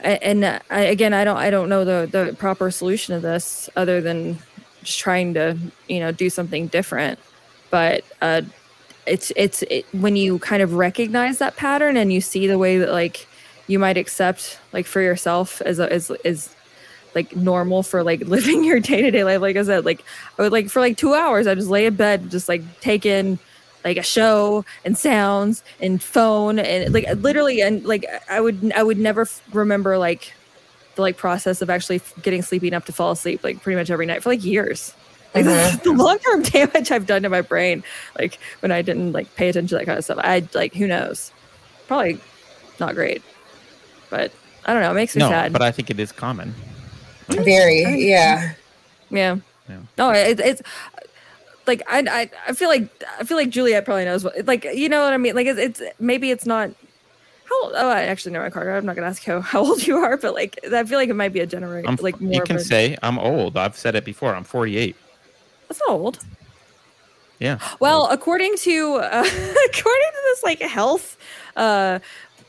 and 0.00 0.44
uh, 0.44 0.58
I, 0.70 0.80
again, 0.82 1.12
I 1.12 1.24
don't, 1.24 1.36
I 1.36 1.50
don't 1.50 1.68
know 1.68 1.84
the 1.84 2.08
the 2.10 2.34
proper 2.34 2.70
solution 2.70 3.14
to 3.14 3.20
this 3.20 3.68
other 3.74 4.00
than 4.00 4.38
just 4.82 4.98
trying 4.98 5.34
to, 5.34 5.56
you 5.88 6.00
know, 6.00 6.12
do 6.12 6.30
something 6.30 6.66
different. 6.68 7.18
But 7.70 8.04
uh, 8.20 8.42
it's 9.08 9.32
it's 9.36 9.62
it, 9.64 9.86
when 9.92 10.16
you 10.16 10.38
kind 10.38 10.62
of 10.62 10.74
recognize 10.74 11.38
that 11.38 11.56
pattern 11.56 11.96
and 11.96 12.12
you 12.12 12.20
see 12.20 12.46
the 12.46 12.58
way 12.58 12.78
that 12.78 12.90
like 12.90 13.26
you 13.66 13.78
might 13.78 13.96
accept 13.96 14.58
like 14.72 14.86
for 14.86 15.00
yourself 15.00 15.60
as 15.62 15.80
as 15.80 16.10
is 16.24 16.54
like 17.14 17.34
normal 17.36 17.82
for 17.82 18.02
like 18.02 18.20
living 18.26 18.64
your 18.64 18.80
day 18.80 19.02
to 19.02 19.10
day 19.10 19.24
life. 19.24 19.40
Like 19.40 19.56
I 19.56 19.62
said, 19.62 19.84
like 19.84 20.04
I 20.38 20.42
would 20.42 20.52
like 20.52 20.68
for 20.68 20.80
like 20.80 20.96
two 20.96 21.14
hours, 21.14 21.46
I 21.46 21.54
just 21.54 21.68
lay 21.68 21.86
in 21.86 21.94
bed, 21.94 22.30
just 22.30 22.48
like 22.48 22.62
take 22.80 23.06
in 23.06 23.38
like 23.84 23.96
a 23.96 24.02
show 24.02 24.64
and 24.84 24.98
sounds 24.98 25.62
and 25.80 26.02
phone 26.02 26.58
and 26.58 26.92
like 26.92 27.06
literally 27.16 27.62
and 27.62 27.84
like 27.84 28.04
I 28.28 28.40
would 28.40 28.72
I 28.74 28.82
would 28.82 28.98
never 28.98 29.22
f- 29.22 29.40
remember 29.52 29.98
like 29.98 30.34
the 30.96 31.02
like 31.02 31.16
process 31.16 31.62
of 31.62 31.70
actually 31.70 32.00
getting 32.22 32.42
sleepy 32.42 32.68
enough 32.68 32.84
to 32.86 32.92
fall 32.92 33.12
asleep 33.12 33.44
like 33.44 33.62
pretty 33.62 33.76
much 33.76 33.90
every 33.90 34.06
night 34.06 34.22
for 34.22 34.30
like 34.30 34.44
years. 34.44 34.94
Like 35.34 35.44
Mhm. 35.44 35.82
the 35.82 35.92
long 36.04 36.18
term 36.18 36.42
damage 36.72 36.90
I've 36.90 37.06
done 37.06 37.22
to 37.22 37.28
my 37.28 37.42
brain, 37.42 37.84
like 38.18 38.38
when 38.60 38.72
I 38.72 38.82
didn't 38.82 39.12
like 39.12 39.34
pay 39.36 39.48
attention 39.48 39.68
to 39.68 39.74
that 39.76 39.86
kind 39.86 39.98
of 39.98 40.04
stuff. 40.04 40.18
I 40.20 40.46
like 40.54 40.74
who 40.74 40.86
knows, 40.86 41.32
probably 41.86 42.18
not 42.80 42.94
great, 42.94 43.22
but 44.10 44.32
I 44.64 44.72
don't 44.72 44.82
know. 44.82 44.90
It 44.90 44.94
makes 44.94 45.14
me 45.14 45.20
No, 45.20 45.28
sad. 45.28 45.52
but 45.52 45.62
I 45.62 45.70
think 45.70 45.90
it 45.90 46.00
is 46.00 46.12
common. 46.12 46.54
Very, 47.28 47.82
yeah. 48.08 48.54
Yeah. 49.10 49.36
Yeah. 49.68 49.78
No, 49.98 50.10
it, 50.10 50.40
it's 50.40 50.62
like 51.66 51.82
I, 51.88 51.98
I 52.00 52.30
I 52.48 52.52
feel 52.54 52.70
like 52.70 52.88
I 53.20 53.24
feel 53.24 53.36
like 53.36 53.50
Juliet 53.50 53.84
probably 53.84 54.06
knows 54.06 54.24
what 54.24 54.46
like 54.46 54.64
you 54.64 54.88
know 54.88 55.02
what 55.04 55.12
I 55.12 55.18
mean. 55.18 55.34
Like 55.34 55.46
it's, 55.46 55.58
it's 55.80 55.82
maybe 56.00 56.30
it's 56.30 56.46
not. 56.46 56.70
How 57.44 57.62
old, 57.64 57.72
oh, 57.76 57.88
I 57.88 58.02
actually 58.02 58.32
know 58.32 58.40
my 58.40 58.50
Carter. 58.50 58.74
I'm 58.76 58.84
not 58.86 58.94
gonna 58.96 59.08
ask 59.08 59.22
how, 59.24 59.40
how 59.52 59.60
old 59.60 59.86
you 59.86 59.96
are, 59.98 60.16
but 60.16 60.32
like 60.34 60.58
I 60.72 60.84
feel 60.84 60.98
like 60.98 61.10
it 61.10 61.14
might 61.16 61.32
be 61.34 61.40
a 61.40 61.46
generation. 61.46 61.98
Like 62.00 62.18
more 62.20 62.32
you 62.34 62.40
of 62.42 62.46
can 62.48 62.56
a, 62.56 62.60
say 62.60 62.96
I'm 63.02 63.18
old. 63.18 63.56
I've 63.58 63.76
said 63.76 63.94
it 63.94 64.04
before. 64.06 64.34
I'm 64.34 64.44
48. 64.44 64.96
That's 65.68 65.80
not 65.86 65.90
old. 65.90 66.18
Yeah. 67.38 67.58
Well, 67.78 68.08
according 68.10 68.56
to 68.58 68.94
uh, 68.96 69.24
according 69.24 70.10
to 70.10 70.20
this 70.24 70.42
like 70.42 70.60
health, 70.60 71.16
uh, 71.56 72.00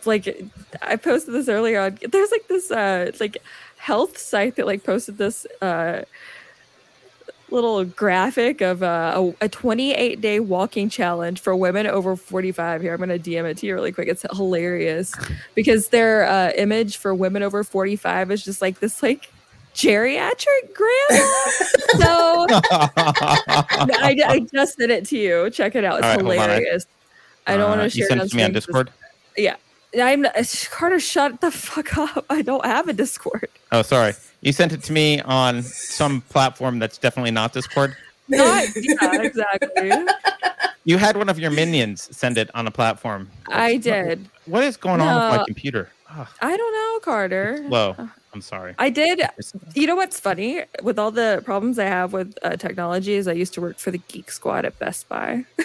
like 0.06 0.44
I 0.82 0.96
posted 0.96 1.34
this 1.34 1.48
earlier 1.48 1.80
on. 1.82 2.00
There's 2.10 2.32
like 2.32 2.48
this 2.48 2.72
uh 2.72 3.12
like 3.20 3.38
health 3.78 4.18
site 4.18 4.56
that 4.56 4.66
like 4.66 4.84
posted 4.84 5.18
this 5.18 5.46
uh 5.62 6.04
little 7.52 7.84
graphic 7.84 8.62
of 8.62 8.84
uh, 8.84 9.14
a, 9.42 9.46
a 9.46 9.50
28 9.50 10.22
day 10.22 10.40
walking 10.40 10.90
challenge 10.90 11.40
for 11.40 11.56
women 11.56 11.88
over 11.88 12.16
45 12.16 12.82
here 12.82 12.94
i'm 12.94 13.00
gonna 13.00 13.18
dm 13.18 13.46
it 13.46 13.58
to 13.58 13.66
you 13.66 13.74
really 13.74 13.92
quick 13.92 14.08
it's 14.08 14.24
hilarious 14.34 15.16
because 15.56 15.88
their 15.88 16.26
uh, 16.26 16.52
image 16.58 16.98
for 16.98 17.16
women 17.16 17.42
over 17.42 17.64
45 17.64 18.30
is 18.32 18.46
just 18.46 18.62
like 18.62 18.80
this 18.80 19.02
like 19.02 19.32
geriatric 19.80 20.74
grandma 20.74 21.26
so 21.98 22.46
I, 24.02 24.16
I 24.28 24.40
just 24.54 24.78
sent 24.78 24.92
it 24.92 25.06
to 25.08 25.18
you. 25.18 25.50
Check 25.50 25.76
it 25.76 25.84
out. 25.86 26.00
It's 26.00 26.08
right, 26.08 26.20
hilarious. 26.20 26.86
I, 27.48 27.56
don't 27.58 27.70
want 27.70 27.82
Uh, 27.82 27.84
to 27.86 27.90
share 27.90 28.00
You 28.02 28.08
sent 28.08 28.22
it 28.22 28.30
to 28.30 28.36
me 28.36 28.44
on 28.44 28.52
Discord. 28.52 28.92
Yeah. 29.38 29.56
I'm 30.00 30.26
uh, 30.26 30.30
Carter. 30.70 31.00
Shut 31.00 31.42
the 31.42 31.50
fuck 31.50 31.98
up. 31.98 32.26
I 32.30 32.42
don't 32.42 32.66
have 32.66 32.88
a 32.90 32.94
Discord. 32.94 33.48
Oh, 33.72 33.82
sorry. 33.82 34.14
You 34.42 34.52
sent 34.52 34.72
it 34.74 34.84
to 34.84 34.92
me 34.94 35.22
on 35.22 35.64
some 35.64 36.22
platform 36.22 36.78
that's 36.80 36.98
definitely 36.98 37.32
not 37.32 37.54
Discord. 37.54 37.96
Not 38.28 38.68
yeah, 38.76 39.22
exactly. 39.22 39.92
You 40.84 40.98
had 40.98 41.18
one 41.18 41.30
of 41.30 41.40
your 41.40 41.52
minions 41.52 42.16
send 42.16 42.38
it 42.38 42.50
on 42.54 42.68
a 42.68 42.72
platform. 42.72 43.30
I 43.48 43.78
did. 43.78 44.30
What 44.46 44.64
is 44.64 44.78
going 44.78 45.02
on 45.02 45.32
with 45.32 45.40
my 45.40 45.46
computer? 45.46 45.90
Oh, 46.12 46.28
I 46.42 46.56
don't 46.56 46.74
know, 46.74 47.00
Carter. 47.02 47.66
low. 47.68 47.96
I'm 48.34 48.42
sorry. 48.42 48.76
I 48.78 48.90
did. 48.90 49.22
You 49.74 49.88
know 49.88 49.96
what's 49.96 50.20
funny? 50.20 50.64
With 50.84 51.00
all 51.00 51.10
the 51.12 51.42
problems 51.46 51.80
I 51.80 51.86
have 51.86 52.14
with 52.14 52.38
uh, 52.44 52.56
technology, 52.58 53.14
is 53.16 53.28
I 53.28 53.34
used 53.34 53.54
to 53.56 53.62
work 53.62 53.80
for 53.80 53.90
the 53.92 53.98
Geek 54.08 54.30
Squad 54.32 54.66
at 54.66 54.78
Best 54.80 55.10
Buy. 55.10 55.46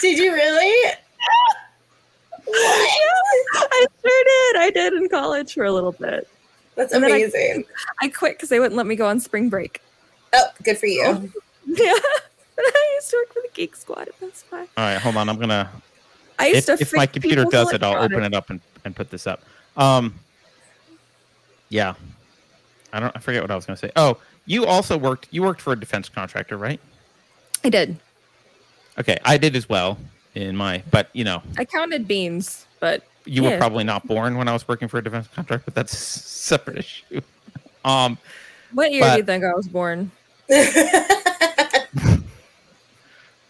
Did 0.00 0.18
you 0.18 0.32
really? 0.34 0.92
I 2.52 3.86
sure 4.02 4.24
did. 4.24 4.56
I 4.62 4.70
did 4.72 4.92
in 4.94 5.08
college 5.08 5.54
for 5.54 5.64
a 5.64 5.72
little 5.72 5.92
bit. 5.92 6.28
That's 6.74 6.92
And 6.92 7.02
then 7.02 7.12
I- 7.12 7.16
amazing. 7.16 7.64
I 8.02 8.08
quit 8.08 8.36
because 8.36 8.50
they 8.50 8.60
wouldn't 8.60 8.76
let 8.76 8.86
me 8.86 8.94
go 8.96 9.06
on 9.06 9.18
spring 9.20 9.48
break. 9.48 9.80
Oh, 10.34 10.46
good 10.62 10.78
for 10.78 10.86
you. 10.86 11.32
Yeah. 11.68 11.92
I 12.58 12.92
used 12.94 13.10
to 13.10 13.16
work 13.16 13.32
for 13.34 13.40
the 13.42 13.48
Geek 13.52 13.74
Squad 13.74 14.06
at 14.06 14.20
Best 14.20 14.48
Buy. 14.50 14.58
All 14.58 14.66
right, 14.78 14.98
hold 14.98 15.16
on. 15.16 15.28
I'm 15.28 15.36
gonna. 15.38 15.68
I 16.38 16.46
used 16.48 16.68
If, 16.68 16.78
to 16.78 16.82
if 16.82 16.94
my 16.94 17.06
computer 17.06 17.44
does 17.44 17.72
it, 17.72 17.82
I'll 17.82 18.00
open 18.04 18.22
it 18.22 18.32
up 18.34 18.50
and, 18.50 18.60
and 18.84 18.94
put 18.94 19.10
this 19.10 19.26
up. 19.26 19.42
Um. 19.76 20.14
Yeah. 21.68 21.94
I 22.92 23.00
don't. 23.00 23.12
I 23.16 23.18
forget 23.20 23.42
what 23.42 23.50
I 23.50 23.56
was 23.56 23.66
gonna 23.66 23.76
say. 23.76 23.90
Oh, 23.96 24.18
you 24.46 24.64
also 24.64 24.96
worked. 24.96 25.28
You 25.30 25.42
worked 25.42 25.60
for 25.60 25.72
a 25.72 25.78
defense 25.78 26.08
contractor, 26.08 26.56
right? 26.56 26.80
I 27.64 27.68
did. 27.68 27.96
Okay, 28.98 29.18
I 29.24 29.36
did 29.36 29.54
as 29.56 29.68
well 29.68 29.98
in 30.34 30.56
my. 30.56 30.82
But 30.90 31.10
you 31.12 31.24
know, 31.24 31.42
I 31.58 31.64
counted 31.64 32.06
beans, 32.08 32.66
but 32.80 33.02
you 33.24 33.42
were 33.42 33.58
probably 33.58 33.84
not 33.84 34.06
born 34.06 34.38
when 34.38 34.48
I 34.48 34.52
was 34.52 34.66
working 34.68 34.88
for 34.88 34.98
a 34.98 35.04
defense 35.04 35.28
contractor, 35.34 35.64
but 35.66 35.74
that's 35.74 35.92
a 35.92 35.96
separate 35.96 36.78
issue. 36.78 37.20
Um. 37.84 38.18
what 38.72 38.90
year 38.90 39.00
But- 39.02 39.12
do 39.12 39.18
you 39.18 39.24
think 39.24 39.44
I 39.44 39.52
was 39.54 39.68
born? 39.68 40.10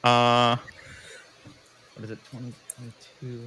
Uh. 0.05 0.57
What 1.95 2.05
is 2.05 2.11
it? 2.11 2.19
Twenty 2.31 2.53
twenty-two. 2.75 3.27
Hmm? 3.27 3.47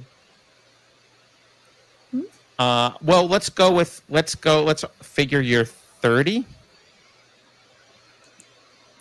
Uh. 2.60 2.92
Well, 3.02 3.26
let's 3.26 3.48
go 3.48 3.72
with. 3.72 4.02
Let's 4.10 4.34
go. 4.34 4.62
Let's 4.62 4.84
figure 5.02 5.40
you're 5.40 5.64
thirty. 5.64 6.44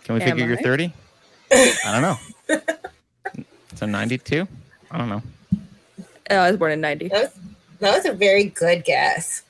Can 0.06 0.16
we 0.16 0.22
Am 0.22 0.30
figure 0.30 0.48
you're 0.48 0.56
thirty? 0.58 0.94
I 1.52 1.78
don't 1.92 2.02
know. 2.02 2.60
So 3.76 3.86
ninety-two. 3.86 4.48
I 4.92 4.98
don't 4.98 5.10
know. 5.10 5.22
Oh, 6.32 6.36
I 6.36 6.50
was 6.52 6.58
born 6.58 6.72
in 6.72 6.80
90. 6.82 7.08
that, 7.10 7.22
was, 7.24 7.32
that 7.80 7.96
was 7.98 8.06
a 8.06 8.14
very 8.14 8.46
good 8.46 8.86
guess. 8.86 9.42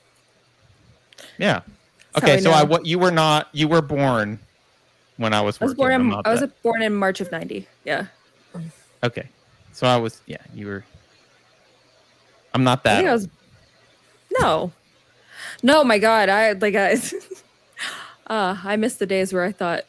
Yeah. 1.38 1.60
That's 2.14 2.24
Okay. 2.24 2.32
how 2.32 2.38
I 2.38 2.40
So 2.40 2.50
I 2.52 2.62
what 2.64 2.86
you 2.86 2.98
were 2.98 3.10
not. 3.10 3.48
You 3.52 3.68
were 3.68 3.82
born 3.82 4.38
when 5.18 5.32
I 5.34 5.40
was 5.40 5.60
I 5.60 5.66
was 5.66 5.74
born 5.74 5.92
I'm 5.92 6.10
in 6.12 6.20
I 6.24 6.30
was 6.32 6.40
that- 6.40 6.62
born 6.62 6.82
in 6.82 6.94
March 6.94 7.20
of 7.20 7.30
90. 7.30 7.66
Yeah. 7.84 8.06
Okay. 9.04 9.28
So 9.72 9.86
I 9.86 9.96
was. 9.98 10.20
Yeah. 10.26 10.38
You 10.54 10.66
were. 10.66 10.84
I'm 12.54 12.64
not 12.64 12.80
I 12.80 12.90
that. 12.90 12.96
think 12.96 13.08
I 13.08 13.12
was 13.12 13.28
No. 14.38 14.72
No, 15.62 15.82
my 15.84 15.98
God. 15.98 16.28
I 16.28 16.52
like 16.52 16.74
I 16.74 16.92
uh 18.26 18.56
I 18.62 18.76
miss 18.76 18.96
the 18.96 19.06
days 19.06 19.32
where 19.32 19.44
I 19.44 19.52
thought 19.52 19.84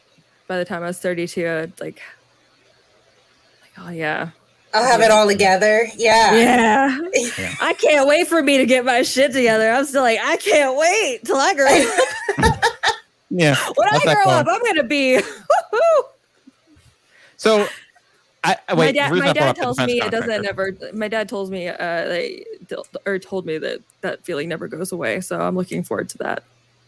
by 0.48 0.58
the 0.58 0.64
time 0.64 0.82
I 0.82 0.86
was 0.86 0.98
32, 0.98 1.46
I'd 1.46 1.80
like 1.80 2.00
like, 3.60 3.78
oh 3.78 3.90
yeah. 3.90 4.30
I'll 4.74 4.84
have 4.90 5.02
it 5.02 5.10
all 5.10 5.26
together. 5.28 5.86
Yeah. 5.96 6.34
Yeah. 6.34 6.98
Yeah. 7.38 7.54
I 7.60 7.74
can't 7.74 8.08
wait 8.08 8.26
for 8.26 8.42
me 8.42 8.56
to 8.58 8.64
get 8.66 8.84
my 8.86 9.02
shit 9.02 9.32
together. 9.32 9.70
I'm 9.70 9.84
still 9.84 10.02
like, 10.02 10.18
I 10.22 10.36
can't 10.38 10.76
wait 10.78 11.20
till 11.24 11.36
I 11.36 11.54
grow 11.54 12.46
up. 12.46 12.64
Yeah. 13.34 13.56
when 13.76 13.88
I 13.88 13.98
grow 14.02 14.30
up, 14.30 14.46
I'm 14.50 14.62
gonna 14.62 14.82
be. 14.82 15.18
So, 17.38 17.66
I 18.44 18.56
I- 18.68 18.74
wait. 18.74 18.86
my 18.88 18.92
dad, 18.92 19.12
my 19.12 19.32
dad 19.32 19.56
tells 19.56 19.76
defense 19.78 19.90
me 19.92 19.98
it 20.00 20.10
doesn't 20.10 20.28
contractor- 20.44 20.74
never. 20.82 20.96
My 20.96 21.08
dad 21.08 21.28
tells 21.30 21.50
me, 21.50 21.68
uh, 21.68 21.76
they, 21.78 22.44
or 23.06 23.18
told 23.18 23.46
me 23.46 23.58
that 23.58 23.80
that 24.00 24.24
feeling 24.24 24.48
never 24.48 24.68
goes 24.68 24.92
away. 24.92 25.20
So 25.20 25.40
I'm 25.40 25.56
looking 25.56 25.82
forward 25.82 26.08
to 26.10 26.18
that. 26.18 26.44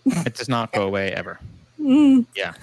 It 0.06 0.34
does 0.34 0.48
not 0.48 0.72
go 0.72 0.82
away 0.82 1.12
ever. 1.12 1.38
Mm, 1.80 2.26
Yeah. 2.36 2.54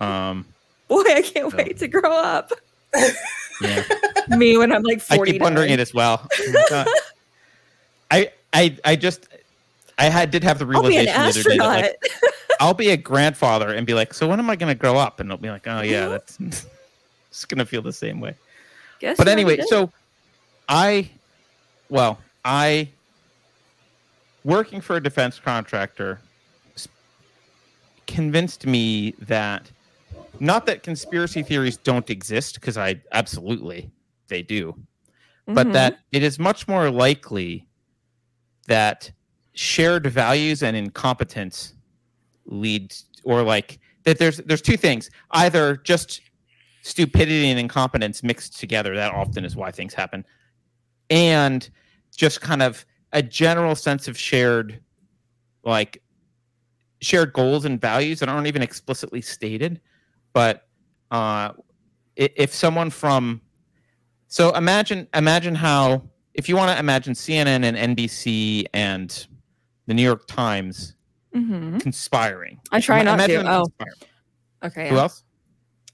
Um. 0.00 0.46
boy, 0.88 1.02
I 1.06 1.22
can't 1.22 1.50
So- 1.50 1.56
wait 1.58 1.78
to 1.78 1.88
grow 1.88 2.10
up. 2.12 2.52
Yeah. 3.60 3.84
me 4.28 4.56
when 4.58 4.72
I'm 4.72 4.82
like 4.82 5.00
40. 5.00 5.30
I 5.30 5.32
keep 5.32 5.42
wondering 5.42 5.70
it 5.70 5.80
as 5.80 5.92
well. 5.94 6.26
I 8.10 8.30
I 8.52 8.76
I 8.84 8.96
just 8.96 9.28
I 9.98 10.04
had 10.08 10.30
did 10.30 10.44
have 10.44 10.58
the 10.58 10.66
I'll 10.66 10.82
be 10.82 10.96
an 10.96 11.06
realization 11.06 11.58
the 11.58 11.64
other 11.64 11.80
day 11.82 11.92
that 11.92 11.96
like 12.02 12.32
I'll 12.60 12.74
be 12.74 12.90
a 12.90 12.96
grandfather 12.96 13.72
and 13.72 13.86
be 13.86 13.94
like, 13.94 14.14
so 14.14 14.28
when 14.28 14.38
am 14.38 14.48
I 14.48 14.56
going 14.56 14.74
to 14.74 14.78
grow 14.78 14.96
up? 14.96 15.20
And 15.20 15.28
it'll 15.28 15.40
be 15.42 15.50
like, 15.50 15.66
oh 15.66 15.82
yeah, 15.82 16.08
that's 16.08 16.38
it's 16.40 17.44
going 17.44 17.58
to 17.58 17.66
feel 17.66 17.82
the 17.82 17.92
same 17.92 18.20
way. 18.20 18.34
Guess 19.00 19.18
But 19.18 19.28
anyway, 19.28 19.60
so 19.66 19.92
I, 20.68 21.10
well, 21.90 22.18
I 22.46 22.92
working 24.44 24.80
for 24.80 24.94
a 24.94 25.02
defense 25.02 25.40
contractor 25.40 26.20
convinced 28.06 28.64
me 28.66 29.10
that 29.18 29.68
not 30.38 30.64
that 30.66 30.84
conspiracy 30.84 31.42
theories 31.42 31.76
don't 31.76 32.08
exist 32.08 32.54
because 32.54 32.78
I 32.78 33.02
absolutely 33.10 33.90
they 34.28 34.42
do, 34.42 34.76
but 35.48 35.66
Mhm. 35.66 35.72
that 35.72 35.98
it 36.12 36.22
is 36.22 36.38
much 36.38 36.68
more 36.68 36.88
likely 36.88 37.66
that 38.68 39.10
shared 39.54 40.06
values 40.06 40.62
and 40.62 40.76
incompetence 40.76 41.74
lead 42.44 42.94
or 43.24 43.42
like 43.42 43.80
that 44.04 44.18
there's 44.18 44.36
there's 44.38 44.62
two 44.62 44.76
things 44.76 45.10
either 45.32 45.78
just 45.78 46.20
stupidity 46.82 47.50
and 47.50 47.58
incompetence 47.58 48.22
mixed 48.22 48.60
together 48.60 48.94
that 48.94 49.12
often 49.12 49.44
is 49.44 49.56
why 49.56 49.72
things 49.72 49.94
happen 49.94 50.24
and 51.10 51.70
just 52.16 52.40
kind 52.40 52.62
of 52.62 52.84
a 53.12 53.22
general 53.22 53.74
sense 53.74 54.08
of 54.08 54.18
shared 54.18 54.80
like 55.64 56.02
shared 57.00 57.32
goals 57.32 57.64
and 57.64 57.80
values 57.80 58.20
that 58.20 58.28
aren't 58.28 58.46
even 58.46 58.62
explicitly 58.62 59.20
stated 59.20 59.80
but 60.32 60.66
uh 61.10 61.52
if 62.16 62.52
someone 62.54 62.88
from 62.90 63.40
so 64.28 64.52
imagine 64.54 65.06
imagine 65.14 65.54
how 65.54 66.02
if 66.34 66.48
you 66.48 66.56
want 66.56 66.70
to 66.72 66.78
imagine 66.78 67.12
CNN 67.14 67.64
and 67.64 67.96
NBC 67.96 68.64
and 68.74 69.26
the 69.86 69.94
New 69.94 70.02
York 70.02 70.26
Times 70.26 70.94
Mhm. 71.34 71.80
conspiring. 71.80 72.58
I 72.72 72.80
try 72.80 73.02
not 73.02 73.18
to. 73.26 73.36
Oh. 73.40 73.64
conspiring. 73.64 73.92
Okay. 74.64 74.88
Who 74.88 74.94
yeah. 74.96 75.02
else? 75.02 75.22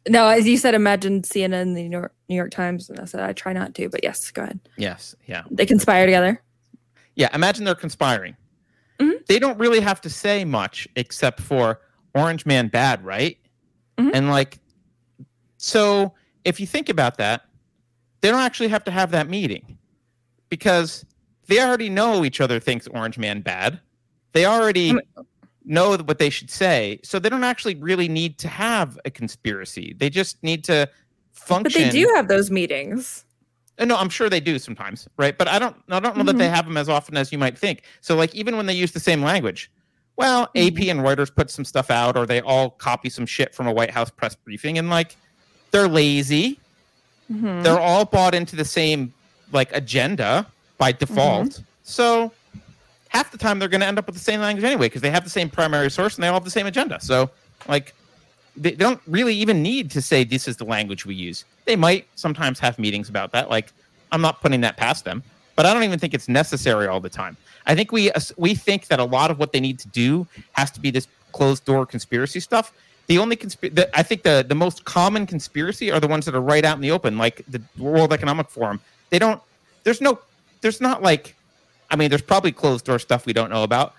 No, 0.08 0.26
as 0.28 0.46
you 0.46 0.56
said, 0.56 0.74
imagine 0.74 1.22
CNN, 1.22 1.62
and 1.62 1.76
the 1.76 1.88
New 1.88 1.98
York, 1.98 2.14
New 2.28 2.34
York 2.36 2.50
Times, 2.50 2.90
and 2.90 2.98
I 2.98 3.04
said 3.04 3.20
I 3.20 3.32
try 3.32 3.52
not 3.52 3.74
to, 3.76 3.88
but 3.88 4.02
yes, 4.02 4.30
go 4.30 4.42
ahead. 4.42 4.58
Yes, 4.76 5.14
yeah. 5.26 5.44
They 5.50 5.66
conspire 5.66 6.06
together. 6.06 6.42
Yeah, 7.14 7.28
imagine 7.34 7.64
they're 7.64 7.74
conspiring. 7.74 8.36
Mhm. 8.98 9.24
They 9.26 9.38
don't 9.38 9.58
really 9.58 9.80
have 9.80 10.00
to 10.00 10.10
say 10.10 10.44
much 10.44 10.88
except 10.96 11.40
for 11.40 11.80
Orange 12.14 12.46
Man 12.46 12.68
bad, 12.68 13.04
right? 13.04 13.38
Mhm. 13.98 14.10
And 14.14 14.30
like, 14.30 14.58
so 15.56 16.14
if 16.44 16.58
you 16.58 16.66
think 16.66 16.88
about 16.88 17.18
that, 17.18 17.42
they 18.20 18.30
don't 18.30 18.40
actually 18.40 18.68
have 18.68 18.84
to 18.84 18.90
have 18.90 19.10
that 19.12 19.28
meeting 19.28 19.78
because 20.48 21.04
they 21.46 21.60
already 21.60 21.88
know 21.88 22.24
each 22.24 22.40
other 22.40 22.58
thinks 22.58 22.86
Orange 22.88 23.18
Man 23.18 23.40
bad. 23.40 23.80
They 24.32 24.46
already 24.46 24.96
know 25.64 25.96
what 25.96 26.18
they 26.18 26.30
should 26.30 26.50
say, 26.50 27.00
so 27.02 27.18
they 27.18 27.28
don't 27.28 27.44
actually 27.44 27.74
really 27.76 28.08
need 28.08 28.38
to 28.38 28.48
have 28.48 28.98
a 29.04 29.10
conspiracy. 29.10 29.94
They 29.98 30.10
just 30.10 30.42
need 30.42 30.64
to 30.64 30.88
function. 31.32 31.62
But 31.82 31.92
they 31.92 31.98
do 32.04 32.12
have 32.14 32.28
those 32.28 32.50
meetings. 32.50 33.24
Uh, 33.78 33.84
No, 33.84 33.96
I'm 33.96 34.08
sure 34.08 34.28
they 34.28 34.40
do 34.40 34.58
sometimes, 34.58 35.08
right? 35.16 35.36
But 35.36 35.48
I 35.48 35.58
don't, 35.58 35.76
I 35.88 36.00
don't 36.00 36.16
know 36.16 36.24
that 36.24 36.38
they 36.38 36.48
have 36.48 36.66
them 36.66 36.76
as 36.76 36.88
often 36.88 37.16
as 37.16 37.32
you 37.32 37.38
might 37.38 37.56
think. 37.56 37.82
So, 38.00 38.16
like, 38.16 38.34
even 38.34 38.56
when 38.56 38.66
they 38.66 38.74
use 38.74 38.92
the 38.92 39.00
same 39.00 39.22
language, 39.22 39.70
well, 40.16 40.42
AP 40.54 40.78
and 40.88 41.00
Reuters 41.00 41.34
put 41.34 41.50
some 41.50 41.64
stuff 41.64 41.90
out, 41.90 42.16
or 42.16 42.26
they 42.26 42.40
all 42.42 42.70
copy 42.70 43.08
some 43.08 43.24
shit 43.26 43.54
from 43.54 43.66
a 43.66 43.72
White 43.72 43.90
House 43.90 44.10
press 44.10 44.34
briefing, 44.34 44.78
and 44.78 44.90
like, 44.90 45.16
they're 45.70 45.88
lazy. 45.88 46.58
Mhm. 47.32 47.62
They're 47.62 47.80
all 47.80 48.04
bought 48.04 48.34
into 48.34 48.56
the 48.56 48.64
same 48.64 49.14
like 49.52 49.74
agenda 49.74 50.46
by 50.76 50.92
default. 50.92 51.62
So, 51.82 52.30
half 53.12 53.30
the 53.30 53.38
time 53.38 53.58
they're 53.58 53.68
going 53.68 53.82
to 53.82 53.86
end 53.86 53.98
up 53.98 54.06
with 54.06 54.14
the 54.14 54.20
same 54.20 54.40
language 54.40 54.64
anyway 54.64 54.86
because 54.86 55.02
they 55.02 55.10
have 55.10 55.22
the 55.22 55.30
same 55.30 55.50
primary 55.50 55.90
source 55.90 56.14
and 56.16 56.24
they 56.24 56.28
all 56.28 56.34
have 56.34 56.44
the 56.44 56.50
same 56.50 56.66
agenda. 56.66 56.98
So, 57.00 57.30
like, 57.68 57.94
they 58.56 58.72
don't 58.72 59.00
really 59.06 59.34
even 59.34 59.62
need 59.62 59.90
to 59.90 60.02
say 60.02 60.24
this 60.24 60.48
is 60.48 60.56
the 60.56 60.64
language 60.64 61.04
we 61.04 61.14
use. 61.14 61.44
They 61.66 61.76
might 61.76 62.06
sometimes 62.14 62.58
have 62.60 62.78
meetings 62.78 63.08
about 63.08 63.30
that. 63.32 63.50
Like, 63.50 63.72
I'm 64.12 64.22
not 64.22 64.40
putting 64.40 64.62
that 64.62 64.76
past 64.76 65.04
them, 65.04 65.22
but 65.56 65.66
I 65.66 65.74
don't 65.74 65.84
even 65.84 65.98
think 65.98 66.14
it's 66.14 66.28
necessary 66.28 66.86
all 66.86 67.00
the 67.00 67.10
time. 67.10 67.36
I 67.66 67.74
think 67.74 67.92
we 67.92 68.10
we 68.36 68.54
think 68.54 68.88
that 68.88 68.98
a 68.98 69.04
lot 69.04 69.30
of 69.30 69.38
what 69.38 69.52
they 69.52 69.60
need 69.60 69.78
to 69.80 69.88
do 69.88 70.26
has 70.52 70.70
to 70.72 70.80
be 70.80 70.90
this 70.90 71.06
closed 71.32 71.64
door 71.64 71.86
conspiracy 71.86 72.40
stuff. 72.40 72.72
The 73.06 73.18
only 73.18 73.36
conspiracy, 73.36 73.82
I 73.94 74.02
think 74.02 74.22
the 74.22 74.44
the 74.46 74.54
most 74.54 74.84
common 74.84 75.26
conspiracy 75.26 75.90
are 75.90 76.00
the 76.00 76.08
ones 76.08 76.24
that 76.26 76.34
are 76.34 76.40
right 76.40 76.64
out 76.64 76.76
in 76.76 76.82
the 76.82 76.90
open, 76.90 77.18
like 77.18 77.42
the 77.48 77.60
World 77.78 78.12
Economic 78.12 78.48
Forum. 78.48 78.80
They 79.10 79.18
don't. 79.18 79.40
There's 79.84 80.00
no. 80.00 80.18
There's 80.62 80.80
not 80.80 81.02
like. 81.02 81.34
I 81.92 81.96
mean, 81.96 82.08
there's 82.08 82.22
probably 82.22 82.50
closed 82.52 82.86
door 82.86 82.98
stuff 82.98 83.26
we 83.26 83.32
don't 83.34 83.50
know 83.50 83.62
about, 83.62 83.94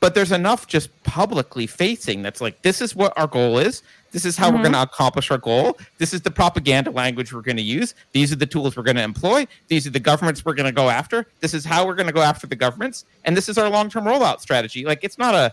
but 0.00 0.14
there's 0.14 0.32
enough 0.32 0.66
just 0.66 0.90
publicly 1.04 1.66
facing 1.66 2.20
that's 2.22 2.40
like 2.40 2.60
this 2.62 2.80
is 2.82 2.94
what 2.96 3.12
our 3.16 3.26
goal 3.26 3.58
is 3.58 3.82
this 4.12 4.24
is 4.24 4.36
how 4.36 4.50
we're 4.50 4.56
Mhm. 4.58 4.62
going 4.62 4.72
to 4.72 4.82
accomplish 4.82 5.30
our 5.30 5.38
goal 5.38 5.76
this 5.98 6.12
is 6.14 6.22
the 6.22 6.30
propaganda 6.30 6.90
language 6.90 7.32
we're 7.34 7.42
going 7.42 7.58
to 7.58 7.62
use 7.62 7.94
these 8.12 8.32
are 8.32 8.36
the 8.36 8.46
tools 8.46 8.76
we're 8.76 8.82
going 8.82 8.96
to 8.96 9.02
employ 9.02 9.46
these 9.68 9.86
are 9.86 9.90
the 9.90 10.00
governments 10.00 10.42
we're 10.44 10.54
going 10.54 10.66
to 10.66 10.72
go 10.72 10.88
after 10.88 11.26
this 11.40 11.52
is 11.54 11.64
how 11.66 11.86
we're 11.86 11.94
going 11.94 12.06
to 12.06 12.12
go 12.14 12.22
after 12.22 12.46
the 12.46 12.56
governments 12.56 13.04
and 13.24 13.36
this 13.36 13.48
is 13.48 13.58
our 13.58 13.68
long-term 13.68 14.04
rollout 14.04 14.40
strategy 14.40 14.84
like 14.86 15.00
it's 15.04 15.18
not 15.18 15.34
a 15.34 15.52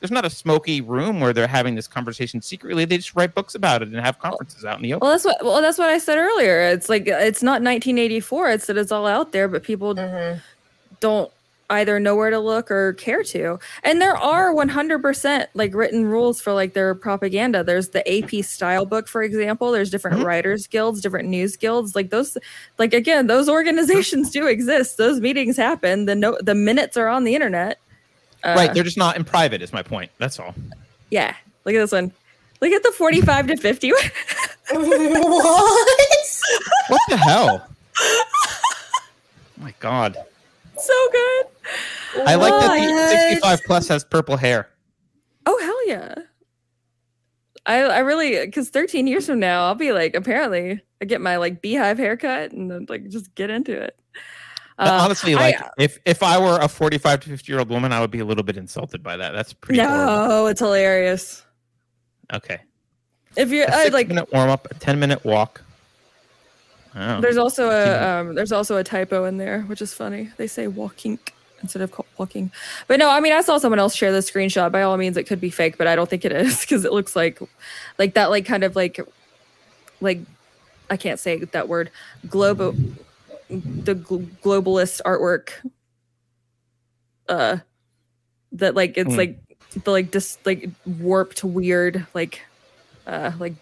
there's 0.00 0.10
not 0.10 0.24
a 0.26 0.30
smoky 0.30 0.80
room 0.82 1.18
where 1.20 1.32
they're 1.32 1.46
having 1.46 1.74
this 1.74 1.86
conversation 1.88 2.42
secretly 2.42 2.84
they 2.84 2.96
just 2.98 3.14
write 3.16 3.34
books 3.34 3.54
about 3.54 3.80
it 3.82 3.88
and 3.88 3.96
have 3.98 4.18
conferences 4.18 4.64
out 4.64 4.76
in 4.76 4.82
the 4.82 4.92
open 4.92 5.06
Well, 5.06 5.12
that's 5.12 5.24
what. 5.24 5.42
Well, 5.44 5.60
that's 5.62 5.78
what 5.78 5.88
I 5.88 5.98
said 5.98 6.16
earlier. 6.18 6.60
It's 6.62 6.88
like 6.90 7.06
it's 7.06 7.42
not 7.42 7.62
1984. 7.62 8.50
It's 8.50 8.66
that 8.66 8.76
it's 8.78 8.92
all 8.92 9.06
out 9.06 9.32
there, 9.32 9.46
but 9.48 9.62
people 9.62 9.94
Mhm. 9.94 10.40
Don't 11.00 11.30
either 11.70 12.00
know 12.00 12.16
where 12.16 12.30
to 12.30 12.38
look 12.40 12.68
or 12.70 12.94
care 12.94 13.22
to. 13.22 13.58
And 13.84 14.00
there 14.02 14.16
are 14.16 14.52
100% 14.52 15.46
like 15.54 15.72
written 15.72 16.04
rules 16.04 16.40
for 16.40 16.52
like 16.52 16.72
their 16.72 16.94
propaganda. 16.96 17.62
There's 17.62 17.90
the 17.90 18.02
AP 18.10 18.44
style 18.44 18.84
book, 18.84 19.06
for 19.06 19.22
example. 19.22 19.70
There's 19.70 19.88
different 19.90 20.18
Mhm. 20.18 20.24
writers 20.24 20.66
guilds, 20.66 21.00
different 21.00 21.28
news 21.28 21.56
guilds. 21.56 21.94
Like 21.94 22.10
those, 22.10 22.36
like 22.78 22.92
again, 22.92 23.28
those 23.28 23.48
organizations 23.48 24.30
do 24.30 24.46
exist. 24.48 24.96
Those 24.96 25.20
meetings 25.20 25.56
happen. 25.56 26.06
The 26.06 26.16
no, 26.16 26.36
the 26.40 26.56
minutes 26.56 26.96
are 26.96 27.06
on 27.08 27.22
the 27.24 27.34
internet. 27.36 27.78
Uh, 28.42 28.54
right 28.56 28.72
they're 28.72 28.82
just 28.82 28.96
not 28.96 29.16
in 29.16 29.22
private 29.24 29.60
is 29.60 29.70
my 29.70 29.82
point 29.82 30.10
that's 30.16 30.38
all 30.40 30.54
Yeah. 31.10 31.34
Look 31.66 31.74
at 31.74 31.78
this 31.78 31.92
one. 31.92 32.10
Look 32.62 32.72
at 32.72 32.82
the 32.82 32.90
45 32.92 33.46
to 33.48 33.56
50. 33.58 33.90
what? 33.92 34.10
what 36.88 37.00
the 37.08 37.16
hell 37.18 37.66
oh 37.98 38.24
my 39.58 39.74
god 39.78 40.16
so 40.82 41.08
good. 41.12 41.46
i 42.28 42.34
like 42.34 42.52
that 42.52 42.76
the 42.76 43.18
65 43.30 43.60
plus 43.66 43.88
has 43.88 44.04
purple 44.04 44.36
hair 44.36 44.68
Oh 45.46 45.58
hell 45.58 45.88
yeah! 45.88 46.14
I 47.66 47.80
I 47.82 47.98
really 48.00 48.44
because 48.44 48.68
13 48.70 49.06
years 49.06 49.26
from 49.26 49.40
now 49.40 49.66
I'll 49.66 49.74
be 49.74 49.92
like 49.92 50.14
apparently 50.14 50.82
I 51.00 51.04
get 51.06 51.20
my 51.20 51.36
like 51.36 51.62
beehive 51.62 51.98
haircut 51.98 52.52
and 52.52 52.70
then 52.70 52.86
like 52.88 53.08
just 53.08 53.34
get 53.34 53.48
into 53.50 53.72
it. 53.72 53.96
Uh, 54.78 54.98
Honestly, 55.02 55.34
I- 55.34 55.38
like 55.40 55.56
if 55.78 55.98
if 56.04 56.22
I 56.22 56.38
were 56.38 56.58
a 56.60 56.68
forty-five 56.68 57.20
to 57.20 57.28
fifty-year-old 57.30 57.68
woman, 57.70 57.92
I 57.92 58.00
would 58.00 58.10
be 58.10 58.20
a 58.20 58.24
little 58.24 58.42
bit 58.44 58.56
insulted 58.56 59.02
by 59.02 59.16
that. 59.16 59.32
That's 59.32 59.52
pretty. 59.52 59.80
horrible. 59.80 60.28
no, 60.28 60.46
it's 60.46 60.60
hilarious. 60.60 61.44
Okay. 62.32 62.60
If 63.36 63.50
you're 63.50 63.66
A 63.66 63.70
I, 63.74 63.82
like, 63.88 64.06
six-minute 64.08 64.32
warm-up, 64.32 64.68
a 64.70 64.74
ten-minute 64.74 65.24
walk. 65.24 65.62
Oh. 66.94 67.20
there's 67.20 67.36
also 67.36 67.70
a 67.70 68.20
um, 68.20 68.34
there's 68.34 68.52
also 68.52 68.76
a 68.76 68.84
typo 68.84 69.24
in 69.24 69.36
there, 69.36 69.62
which 69.62 69.80
is 69.80 69.94
funny. 69.94 70.30
They 70.36 70.46
say 70.46 70.66
walking 70.66 71.18
instead 71.62 71.82
of 71.82 71.92
walking. 72.18 72.50
But 72.88 72.98
no, 72.98 73.08
I 73.10 73.20
mean 73.20 73.32
I 73.32 73.42
saw 73.42 73.58
someone 73.58 73.78
else 73.78 73.94
share 73.94 74.10
the 74.12 74.18
screenshot. 74.20 74.72
By 74.72 74.82
all 74.82 74.96
means, 74.96 75.16
it 75.16 75.24
could 75.24 75.40
be 75.40 75.50
fake, 75.50 75.78
but 75.78 75.86
I 75.86 75.94
don't 75.94 76.08
think 76.10 76.24
it 76.24 76.32
is 76.32 76.60
because 76.62 76.84
it 76.84 76.92
looks 76.92 77.14
like 77.14 77.38
like 77.98 78.14
that 78.14 78.30
like 78.30 78.44
kind 78.44 78.64
of 78.64 78.74
like 78.76 78.98
like 80.00 80.20
I 80.90 80.96
can't 80.96 81.20
say 81.20 81.36
that 81.44 81.68
word 81.68 81.90
global 82.28 82.72
the 83.48 83.94
gl- 83.94 84.26
globalist 84.42 85.00
artwork 85.04 85.50
uh 87.28 87.58
that 88.52 88.74
like 88.74 88.96
it's 88.96 89.10
Hmm. 89.10 89.16
like 89.16 89.38
the 89.84 89.90
like 89.92 90.10
just 90.10 90.44
like 90.44 90.68
warped 90.84 91.44
weird 91.44 92.06
like 92.14 92.42
uh 93.06 93.30
like 93.38 93.54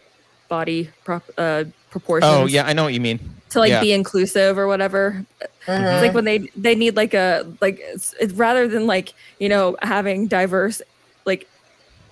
body 0.49 0.91
prop 1.05 1.23
uh 1.39 1.65
proportions. 1.91 2.33
Oh 2.33 2.47
yeah, 2.47 2.67
I 2.67 2.73
know 2.73 2.85
what 2.85 2.95
you 2.95 3.01
mean. 3.01 3.21
to 3.51 3.59
like 3.61 3.71
yeah. 3.71 3.81
be 3.81 3.93
inclusive 3.93 4.59
or 4.59 4.67
whatever. 4.67 5.25
Mhm. 5.67 5.95
it's 5.95 6.03
like 6.03 6.15
when 6.15 6.25
they 6.25 6.39
they 6.57 6.75
need 6.75 6.97
like 6.97 7.15
a 7.15 7.47
like 7.61 7.79
it's, 7.81 8.15
it's 8.19 8.33
rather 8.35 8.67
than 8.69 8.87
like 8.87 9.13
you 9.39 9.49
know 9.49 9.77
having 9.83 10.27
diverse 10.27 10.81
like 11.27 11.47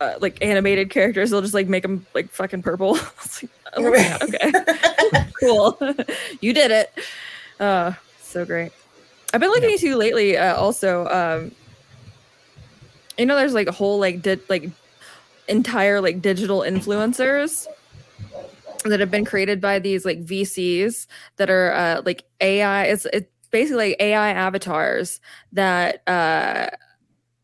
uh, 0.00 0.14
like 0.20 0.36
animated 0.42 0.90
characters 0.90 1.30
they'll 1.30 1.40
just 1.40 1.54
like 1.54 1.68
make 1.68 1.82
them 1.82 2.06
like 2.14 2.28
fucking 2.30 2.62
purple. 2.62 2.98
It's 3.24 3.42
like, 3.42 3.52
oh, 3.76 3.94
yeah, 3.94 4.18
okay. 4.22 4.52
Cool. 5.40 5.78
You 6.40 6.52
did 6.52 6.70
it. 6.70 6.92
Uh 7.58 7.92
so 8.20 8.44
great. 8.44 8.72
I've 9.32 9.40
been 9.40 9.50
looking 9.50 9.70
into 9.70 9.96
lately 9.96 10.36
uh, 10.36 10.54
also 10.56 11.06
um 11.08 11.52
you 13.18 13.24
know 13.24 13.36
there's 13.36 13.54
like 13.54 13.68
a 13.68 13.72
whole 13.72 13.98
like 13.98 14.20
did 14.22 14.40
like 14.50 14.70
entire 15.48 16.00
like 16.00 16.20
digital 16.20 16.60
influencers 16.60 17.66
that 18.90 19.00
have 19.00 19.10
been 19.10 19.24
created 19.24 19.60
by 19.60 19.78
these 19.78 20.04
like 20.04 20.24
VCs 20.24 21.06
that 21.36 21.50
are 21.50 21.72
uh, 21.72 22.02
like 22.04 22.24
AI. 22.40 22.84
It's 22.84 23.06
it's 23.12 23.28
basically 23.50 23.90
like 23.90 23.96
AI 24.00 24.30
avatars 24.30 25.20
that 25.52 26.06
uh, 26.08 26.68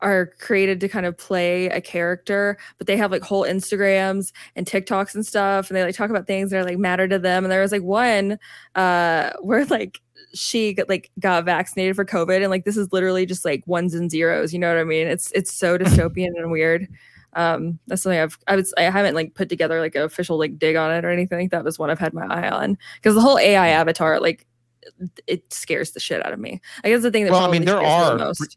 are 0.01 0.27
created 0.41 0.81
to 0.81 0.89
kind 0.89 1.07
of 1.07 1.17
play 1.17 1.67
a 1.67 1.81
character, 1.81 2.59
but 2.79 2.87
they 2.87 2.97
have 2.97 3.13
like 3.13 3.23
whole 3.23 3.45
Instagrams 3.45 4.33
and 4.57 4.67
TikToks 4.67 5.15
and 5.15 5.25
stuff, 5.25 5.71
and 5.71 5.77
they 5.77 5.85
like 5.85 5.95
talk 5.95 6.11
about 6.11 6.27
things 6.27 6.51
that 6.51 6.59
are 6.59 6.65
like 6.65 6.79
matter 6.79 7.09
to 7.09 7.19
them. 7.19 7.45
And 7.45 7.53
there 7.53 7.63
was 7.63 7.73
like 7.73 7.83
one 7.83 8.39
uh, 8.75 9.31
where 9.41 9.65
like 9.67 10.01
she 10.35 10.73
got, 10.75 10.89
like 10.89 11.11
got 11.21 11.45
vaccinated 11.45 11.97
for 11.97 12.05
COVID, 12.05 12.43
and 12.43 12.51
like 12.51 12.65
this 12.65 12.77
is 12.77 12.93
literally 12.93 13.27
just 13.27 13.45
like 13.45 13.67
ones 13.67 13.95
and 13.95 14.11
zeros. 14.11 14.53
You 14.53 14.59
know 14.59 14.69
what 14.69 14.81
I 14.81 14.85
mean? 14.85 15.07
It's 15.07 15.31
it's 15.33 15.53
so 15.53 15.79
dystopian 15.79 16.31
and 16.37 16.51
weird 16.51 16.89
um 17.35 17.79
that's 17.87 18.03
something 18.03 18.19
i've 18.21 18.39
i 18.47 18.57
would 18.57 18.67
i 18.77 18.83
haven't 18.83 19.15
like 19.15 19.35
put 19.35 19.49
together 19.49 19.81
like 19.81 19.95
an 19.95 20.03
official 20.03 20.39
like 20.39 20.59
dig 20.59 20.77
on 20.77 20.91
it 20.93 21.05
or 21.05 21.11
anything. 21.11 21.49
That 21.49 21.65
was 21.65 21.79
one 21.79 21.91
i've 21.91 21.99
had 21.99 22.13
my 22.15 22.27
eye 22.27 22.51
on. 22.51 22.77
Because 22.97 23.15
the 23.15 23.21
whole 23.21 23.39
ai 23.39 23.69
avatar 23.69 24.21
like 24.21 24.47
it 25.27 25.53
scares 25.53 25.93
the 25.93 26.01
shit 26.01 26.25
out 26.27 26.33
of 26.33 26.39
me. 26.41 26.61
I 26.85 26.89
guess 26.91 27.03
the 27.03 27.11
thing 27.11 27.25
that 27.25 27.33
Well, 27.33 27.41
I 27.45 27.51
mean, 27.51 27.65
probably 27.65 27.85
there 27.85 27.91
scares 27.91 28.09
me 28.09 28.15
are 28.15 28.19
the 28.19 28.25
most 28.25 28.57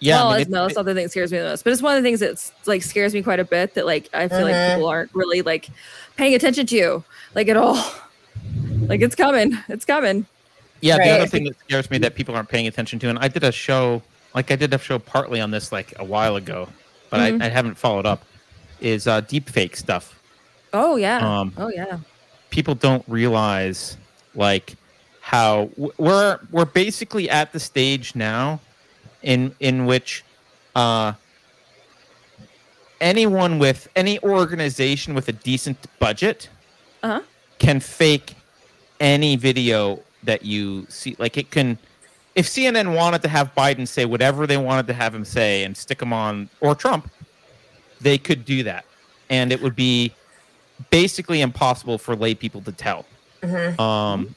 Yeah, 0.00 0.16
well 0.16 0.28
I 0.28 0.30
mean, 0.30 0.30
that's- 0.32 0.46
it- 0.46 0.50
no 0.50 0.62
that's 0.64 0.76
not 0.76 0.84
the 0.86 0.94
thing 0.94 1.02
that 1.04 1.10
scares 1.10 1.32
me 1.32 1.38
the 1.38 1.44
most 1.44 1.64
but 1.64 1.72
it's 1.72 1.82
one 1.82 1.96
of 1.96 2.02
the 2.02 2.06
things 2.08 2.20
that's 2.20 2.52
like 2.66 2.82
scares 2.82 3.14
me 3.14 3.22
quite 3.22 3.40
a 3.40 3.44
bit 3.44 3.74
that 3.74 3.86
like 3.86 4.08
i 4.14 4.26
feel 4.28 4.42
like 4.42 4.54
Mhm. 4.54 4.74
people 4.74 4.88
aren't 4.88 5.14
really 5.14 5.42
like 5.42 5.68
paying 6.16 6.34
attention 6.34 6.66
to 6.66 6.74
you 6.76 7.04
like 7.34 7.48
at 7.48 7.56
all. 7.56 7.76
Like 8.88 9.02
it's 9.02 9.14
coming. 9.14 9.52
It's 9.68 9.84
coming. 9.84 10.24
Yeah, 10.80 10.96
the 10.96 11.10
other 11.10 11.26
thing 11.26 11.44
that 11.44 11.58
scares 11.60 11.90
me 11.90 11.98
that 11.98 12.14
people 12.14 12.34
aren't 12.34 12.48
paying 12.48 12.66
attention 12.66 12.98
to, 13.00 13.10
and 13.10 13.18
I 13.18 13.28
did 13.28 13.44
a 13.44 13.52
show, 13.52 14.00
like 14.34 14.50
I 14.50 14.56
did 14.56 14.72
a 14.72 14.78
show 14.78 14.98
partly 14.98 15.40
on 15.42 15.50
this 15.50 15.72
like 15.72 15.92
a 15.98 16.04
while 16.04 16.36
ago, 16.36 16.68
but 17.10 17.20
Mhm. 17.20 17.42
I, 17.42 17.46
I 17.46 17.48
haven't 17.48 17.76
followed 17.76 18.06
up, 18.06 18.24
is 18.80 19.06
uh, 19.06 19.20
deep 19.22 19.48
fake 19.48 19.76
stuff. 19.76 20.14
oh 20.72 20.96
yeah 20.96 21.18
Um, 21.40 21.52
oh 21.56 21.70
yeah 21.74 21.98
People 22.50 22.74
don't 22.74 23.04
realize 23.08 23.96
like 24.34 24.74
how 25.20 25.68
we're 25.76 26.38
we're 26.50 26.64
basically 26.64 27.28
at 27.28 27.52
the 27.52 27.60
stage 27.60 28.14
now 28.14 28.60
in 29.22 29.54
in 29.60 29.84
which 29.86 30.24
uh, 30.74 31.12
anyone 33.00 33.58
with 33.58 33.88
any 33.96 34.18
organization 34.20 35.14
with 35.14 35.28
a 35.28 35.32
decent 35.32 35.78
budget 35.98 36.48
Uh-huh. 37.02 37.20
can 37.58 37.80
fake 37.80 38.34
any 39.00 39.36
video 39.36 40.00
that 40.24 40.44
you 40.44 40.86
see. 40.88 41.14
Like 41.18 41.36
it 41.38 41.50
can, 41.50 41.78
if 42.38 42.46
CNN 42.46 42.94
wanted 42.94 43.20
to 43.22 43.28
have 43.28 43.52
Biden 43.56 43.86
say 43.86 44.04
whatever 44.04 44.46
they 44.46 44.56
wanted 44.56 44.86
to 44.86 44.92
have 44.92 45.12
him 45.12 45.24
say 45.24 45.64
and 45.64 45.76
stick 45.76 46.00
him 46.00 46.12
on, 46.12 46.48
or 46.60 46.72
Trump, 46.72 47.10
they 48.00 48.16
could 48.16 48.44
do 48.44 48.62
that, 48.62 48.84
and 49.28 49.50
it 49.50 49.60
would 49.60 49.74
be 49.74 50.14
basically 50.90 51.40
impossible 51.40 51.98
for 51.98 52.14
lay 52.14 52.36
people 52.36 52.60
to 52.62 52.70
tell. 52.70 53.04
Mhm. 53.42 53.76
Um, 53.80 54.36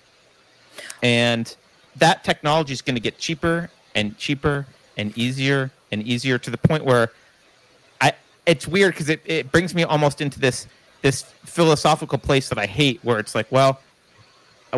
and 1.03 1.55
that 1.97 2.23
technology 2.23 2.73
is 2.73 2.81
going 2.81 2.95
to 2.95 3.01
get 3.01 3.19
cheaper 3.19 3.69
and 3.93 4.17
cheaper 4.17 4.65
and 4.97 5.15
easier 5.15 5.69
and 5.91 6.01
easier 6.01 6.39
to 6.39 6.49
the 6.49 6.57
point 6.57 6.83
where 6.83 7.11
I 8.01 8.13
it's 8.47 8.67
weird 8.67 8.95
because 8.95 9.09
it, 9.09 9.21
it 9.25 9.51
brings 9.51 9.75
me 9.75 9.83
almost 9.83 10.21
into 10.21 10.39
this 10.39 10.65
this 11.03 11.21
philosophical 11.45 12.17
place 12.17 12.49
that 12.49 12.57
I 12.57 12.65
hate 12.65 12.99
where 13.03 13.19
it's 13.19 13.35
like, 13.35 13.51
well, 13.51 13.79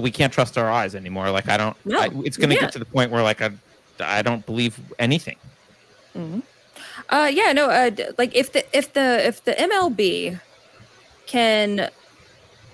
we 0.02 0.12
can't 0.12 0.34
trust 0.34 0.58
our 0.58 0.70
eyes 0.70 0.96
anymore. 0.96 1.30
Like 1.32 1.50
I 1.50 1.58
don't. 1.58 1.78
No, 1.86 2.00
I, 2.00 2.10
it's 2.26 2.38
going 2.38 2.50
to 2.50 2.56
get 2.56 2.72
to 2.74 2.80
the 2.80 2.86
point 2.86 3.12
where 3.12 3.24
like 3.24 3.42
I 3.42 3.52
I 4.00 4.22
don't 4.22 4.46
believe 4.46 4.80
anything. 5.00 5.38
Uh, 7.10 7.30
yeah, 7.32 7.52
no, 7.52 7.70
uh, 7.70 7.92
like 8.18 8.36
if 8.36 8.54
the 8.54 8.66
if 8.78 8.94
the 8.94 9.26
if 9.26 9.44
the 9.44 9.54
MLB 9.54 10.40
can 11.26 11.90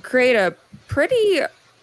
create 0.01 0.35
a 0.35 0.55
pretty 0.87 1.41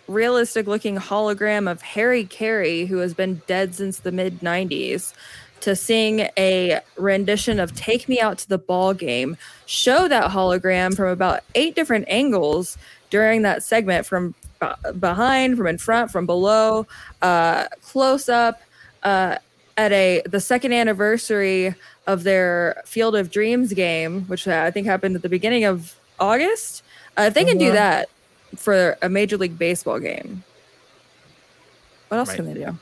realistic 0.08 0.66
looking 0.66 0.96
hologram 0.96 1.70
of 1.70 1.82
Harry 1.82 2.24
Caray, 2.24 2.86
who 2.86 2.98
has 2.98 3.14
been 3.14 3.42
dead 3.46 3.74
since 3.74 4.00
the 4.00 4.12
mid 4.12 4.40
'90s, 4.40 5.12
to 5.60 5.74
sing 5.74 6.28
a 6.38 6.80
rendition 6.96 7.58
of 7.58 7.74
"Take 7.74 8.08
Me 8.08 8.20
Out 8.20 8.38
to 8.38 8.48
the 8.48 8.58
Ball 8.58 8.94
Game," 8.94 9.36
show 9.66 10.08
that 10.08 10.30
hologram 10.30 10.94
from 10.94 11.08
about 11.08 11.40
eight 11.54 11.74
different 11.74 12.06
angles 12.08 12.76
during 13.10 13.42
that 13.42 13.62
segment, 13.62 14.06
from 14.06 14.34
behind, 14.98 15.56
from 15.56 15.66
in 15.66 15.78
front, 15.78 16.10
from 16.10 16.26
below, 16.26 16.86
uh, 17.22 17.66
close 17.82 18.28
up. 18.28 18.60
Uh, 19.02 19.36
at 19.78 19.92
a 19.92 20.22
the 20.24 20.40
second 20.40 20.72
anniversary 20.72 21.74
of 22.06 22.22
their 22.22 22.82
Field 22.86 23.14
of 23.14 23.30
Dreams 23.30 23.74
game, 23.74 24.22
which 24.22 24.48
I 24.48 24.70
think 24.70 24.86
happened 24.86 25.14
at 25.16 25.20
the 25.22 25.28
beginning 25.28 25.64
of 25.64 25.94
August. 26.18 26.82
Uh, 27.18 27.24
if 27.24 27.34
they 27.34 27.44
can 27.44 27.58
do 27.58 27.68
Mhm. 27.70 27.74
that 27.74 28.08
for 28.56 28.96
a 29.02 29.08
Major 29.10 29.36
League 29.36 29.58
Baseball 29.58 29.98
game, 30.00 30.42
what 32.08 32.16
else 32.16 32.30
Right. 32.30 32.36
can 32.36 32.46
they 32.46 32.54
do? 32.54 32.78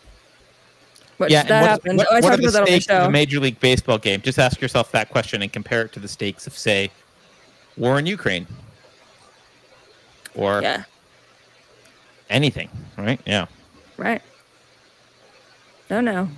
Which 1.19 1.33
yeah, 1.33 1.43
that 1.43 1.83
what- 1.85 1.91
oh, 1.91 1.91
I 1.93 1.95
what 1.97 2.09
are 2.09 2.21
talked 2.21 2.43
the 2.43 2.49
about 2.49 2.53
that 2.53 2.61
on 2.61 2.67
the 2.67 2.77
of 2.77 2.83
show. 2.85 3.05
a 3.07 3.11
major 3.11 3.41
league 3.41 3.59
baseball 3.59 3.99
game? 3.99 4.21
Just 4.21 4.39
ask 4.39 4.61
yourself 4.61 4.93
that 4.93 5.11
question 5.11 5.43
and 5.43 5.53
compare 5.53 5.83
it 5.83 5.93
to 5.95 6.01
the 6.01 6.09
stakes 6.09 6.47
of, 6.47 6.57
say, 6.57 6.91
war 7.77 7.99
in 7.99 8.07
Ukraine 8.07 8.47
or 10.37 10.61
yeah, 10.63 10.85
anything. 12.31 12.69
Right? 12.97 13.21
Yeah. 13.27 13.47
right. 13.97 14.23
No, 15.91 16.01
no, 16.01 16.29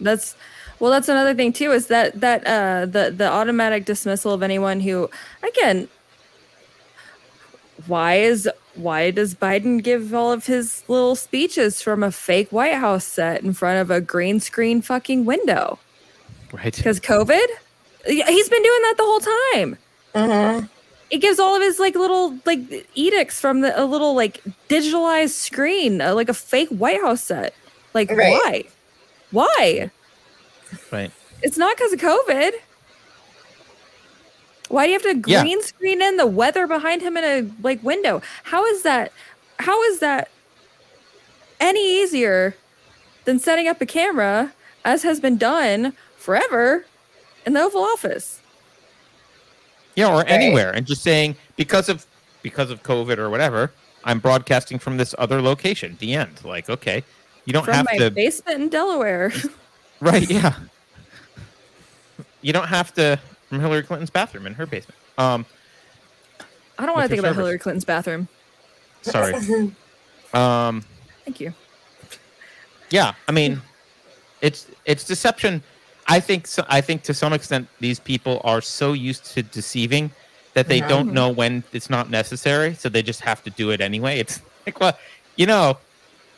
that's 0.00 0.36
well. 0.78 0.90
That's 0.92 1.08
another 1.08 1.34
thing 1.34 1.52
too. 1.52 1.72
Is 1.72 1.88
that 1.88 2.20
that 2.20 2.46
uh, 2.46 2.86
the 2.86 3.10
the 3.10 3.28
automatic 3.28 3.84
dismissal 3.84 4.32
of 4.32 4.42
anyone 4.42 4.80
who, 4.80 5.10
again, 5.42 5.88
why 7.86 8.14
is 8.14 8.48
why 8.76 9.10
does 9.10 9.34
Biden 9.34 9.82
give 9.82 10.14
all 10.14 10.32
of 10.32 10.46
his 10.46 10.84
little 10.86 11.16
speeches 11.16 11.82
from 11.82 12.02
a 12.02 12.12
fake 12.12 12.50
White 12.52 12.74
House 12.74 13.04
set 13.04 13.42
in 13.42 13.52
front 13.52 13.80
of 13.80 13.90
a 13.90 14.00
green 14.00 14.38
screen 14.38 14.80
fucking 14.82 15.24
window? 15.24 15.78
Right. 16.52 16.74
Because 16.74 17.00
COVID? 17.00 17.46
Yeah, 18.06 18.26
He's 18.28 18.48
been 18.48 18.62
doing 18.62 18.82
that 18.82 18.94
the 18.96 19.02
whole 19.04 19.20
time. 19.20 19.78
Mhm. 20.14 20.68
He 21.10 21.18
gives 21.18 21.38
all 21.40 21.56
of 21.56 21.62
his 21.62 21.78
like 21.78 21.94
little 21.96 22.38
like 22.46 22.60
edicts 22.94 23.40
from 23.40 23.60
the 23.62 23.78
a 23.80 23.84
little 23.84 24.14
like 24.14 24.40
digitalized 24.68 25.30
screen, 25.30 26.00
uh, 26.00 26.14
like 26.14 26.28
a 26.28 26.34
fake 26.34 26.68
White 26.68 27.00
House 27.00 27.22
set. 27.24 27.54
Like 27.94 28.10
Right. 28.10 28.30
why? 28.32 28.64
Why? 29.32 29.90
Right. 30.92 31.10
It's 31.42 31.58
not 31.58 31.76
because 31.76 31.92
of 31.92 32.00
COVID. 32.00 32.52
Why 34.68 34.86
do 34.86 34.92
you 34.92 34.98
have 35.00 35.22
to 35.24 35.28
Yeah. 35.30 35.42
green 35.42 35.60
screen 35.62 36.00
in 36.00 36.16
the 36.16 36.26
weather 36.26 36.66
behind 36.68 37.02
him 37.02 37.16
in 37.16 37.24
a 37.24 37.50
like 37.62 37.82
window? 37.82 38.22
How 38.44 38.64
is 38.66 38.82
that? 38.82 39.12
How 39.58 39.82
is 39.84 39.98
that 39.98 40.28
any 41.58 42.00
easier 42.00 42.54
than 43.24 43.38
setting 43.40 43.66
up 43.66 43.80
a 43.80 43.86
camera, 43.86 44.52
as 44.84 45.02
has 45.02 45.18
been 45.18 45.36
done 45.36 45.92
forever 46.16 46.86
in 47.44 47.54
the 47.54 47.60
Oval 47.62 47.82
Office? 47.82 48.39
Yeah, 49.96 50.14
or 50.14 50.24
anywhere, 50.26 50.70
and 50.72 50.86
just 50.86 51.02
saying 51.02 51.36
because 51.56 51.88
of 51.88 52.06
because 52.42 52.70
of 52.70 52.82
COVID 52.82 53.18
or 53.18 53.28
whatever, 53.30 53.72
I'm 54.04 54.18
broadcasting 54.20 54.78
from 54.78 54.96
this 54.96 55.14
other 55.18 55.42
location. 55.42 55.96
The 56.00 56.14
end. 56.14 56.44
Like, 56.44 56.70
okay, 56.70 57.02
you 57.44 57.52
don't 57.52 57.64
From 57.64 57.74
have 57.74 57.86
my 57.90 57.98
to. 57.98 58.10
basement 58.10 58.60
in 58.62 58.68
Delaware. 58.68 59.32
Right? 60.02 60.30
Yeah. 60.30 60.54
You 62.40 62.54
don't 62.54 62.68
have 62.68 62.94
to 62.94 63.20
from 63.50 63.60
Hillary 63.60 63.82
Clinton's 63.82 64.08
bathroom 64.08 64.46
in 64.46 64.54
her 64.54 64.64
basement. 64.64 64.98
Um, 65.18 65.44
I 66.78 66.86
don't 66.86 66.94
want 66.94 67.04
to 67.04 67.08
think 67.08 67.18
about 67.18 67.30
service. 67.30 67.36
Hillary 67.36 67.58
Clinton's 67.58 67.84
bathroom. 67.84 68.28
sorry. 69.02 69.34
Um, 70.32 70.84
Thank 71.24 71.40
you. 71.40 71.52
yeah, 72.90 73.14
I 73.28 73.32
mean, 73.32 73.60
it's 74.40 74.68
it's 74.86 75.04
deception. 75.04 75.62
I 76.10 76.18
think 76.20 76.46
so, 76.46 76.64
I 76.68 76.80
think 76.80 77.02
to 77.04 77.14
some 77.14 77.32
extent 77.32 77.68
these 77.78 78.00
people 78.00 78.40
are 78.44 78.60
so 78.60 78.92
used 78.92 79.24
to 79.34 79.42
deceiving 79.42 80.10
that 80.54 80.66
they 80.66 80.80
don't 80.80 81.12
know 81.12 81.28
when 81.30 81.62
it's 81.72 81.88
not 81.88 82.10
necessary, 82.10 82.74
so 82.74 82.88
they 82.88 83.02
just 83.02 83.20
have 83.20 83.42
to 83.44 83.50
do 83.50 83.70
it 83.70 83.80
anyway. 83.80 84.18
It's 84.18 84.42
like, 84.66 84.80
well, 84.80 84.98
you 85.36 85.46
know, 85.46 85.78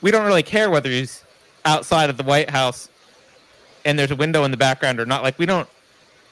we 0.02 0.10
don't 0.10 0.26
really 0.26 0.42
care 0.42 0.68
whether 0.70 0.90
he's 0.90 1.24
outside 1.64 2.10
of 2.10 2.18
the 2.18 2.22
White 2.22 2.50
House 2.50 2.90
and 3.86 3.98
there's 3.98 4.10
a 4.10 4.16
window 4.16 4.44
in 4.44 4.50
the 4.50 4.56
background 4.58 5.00
or 5.00 5.06
not. 5.06 5.22
Like 5.22 5.38
we 5.38 5.46
don't. 5.46 5.68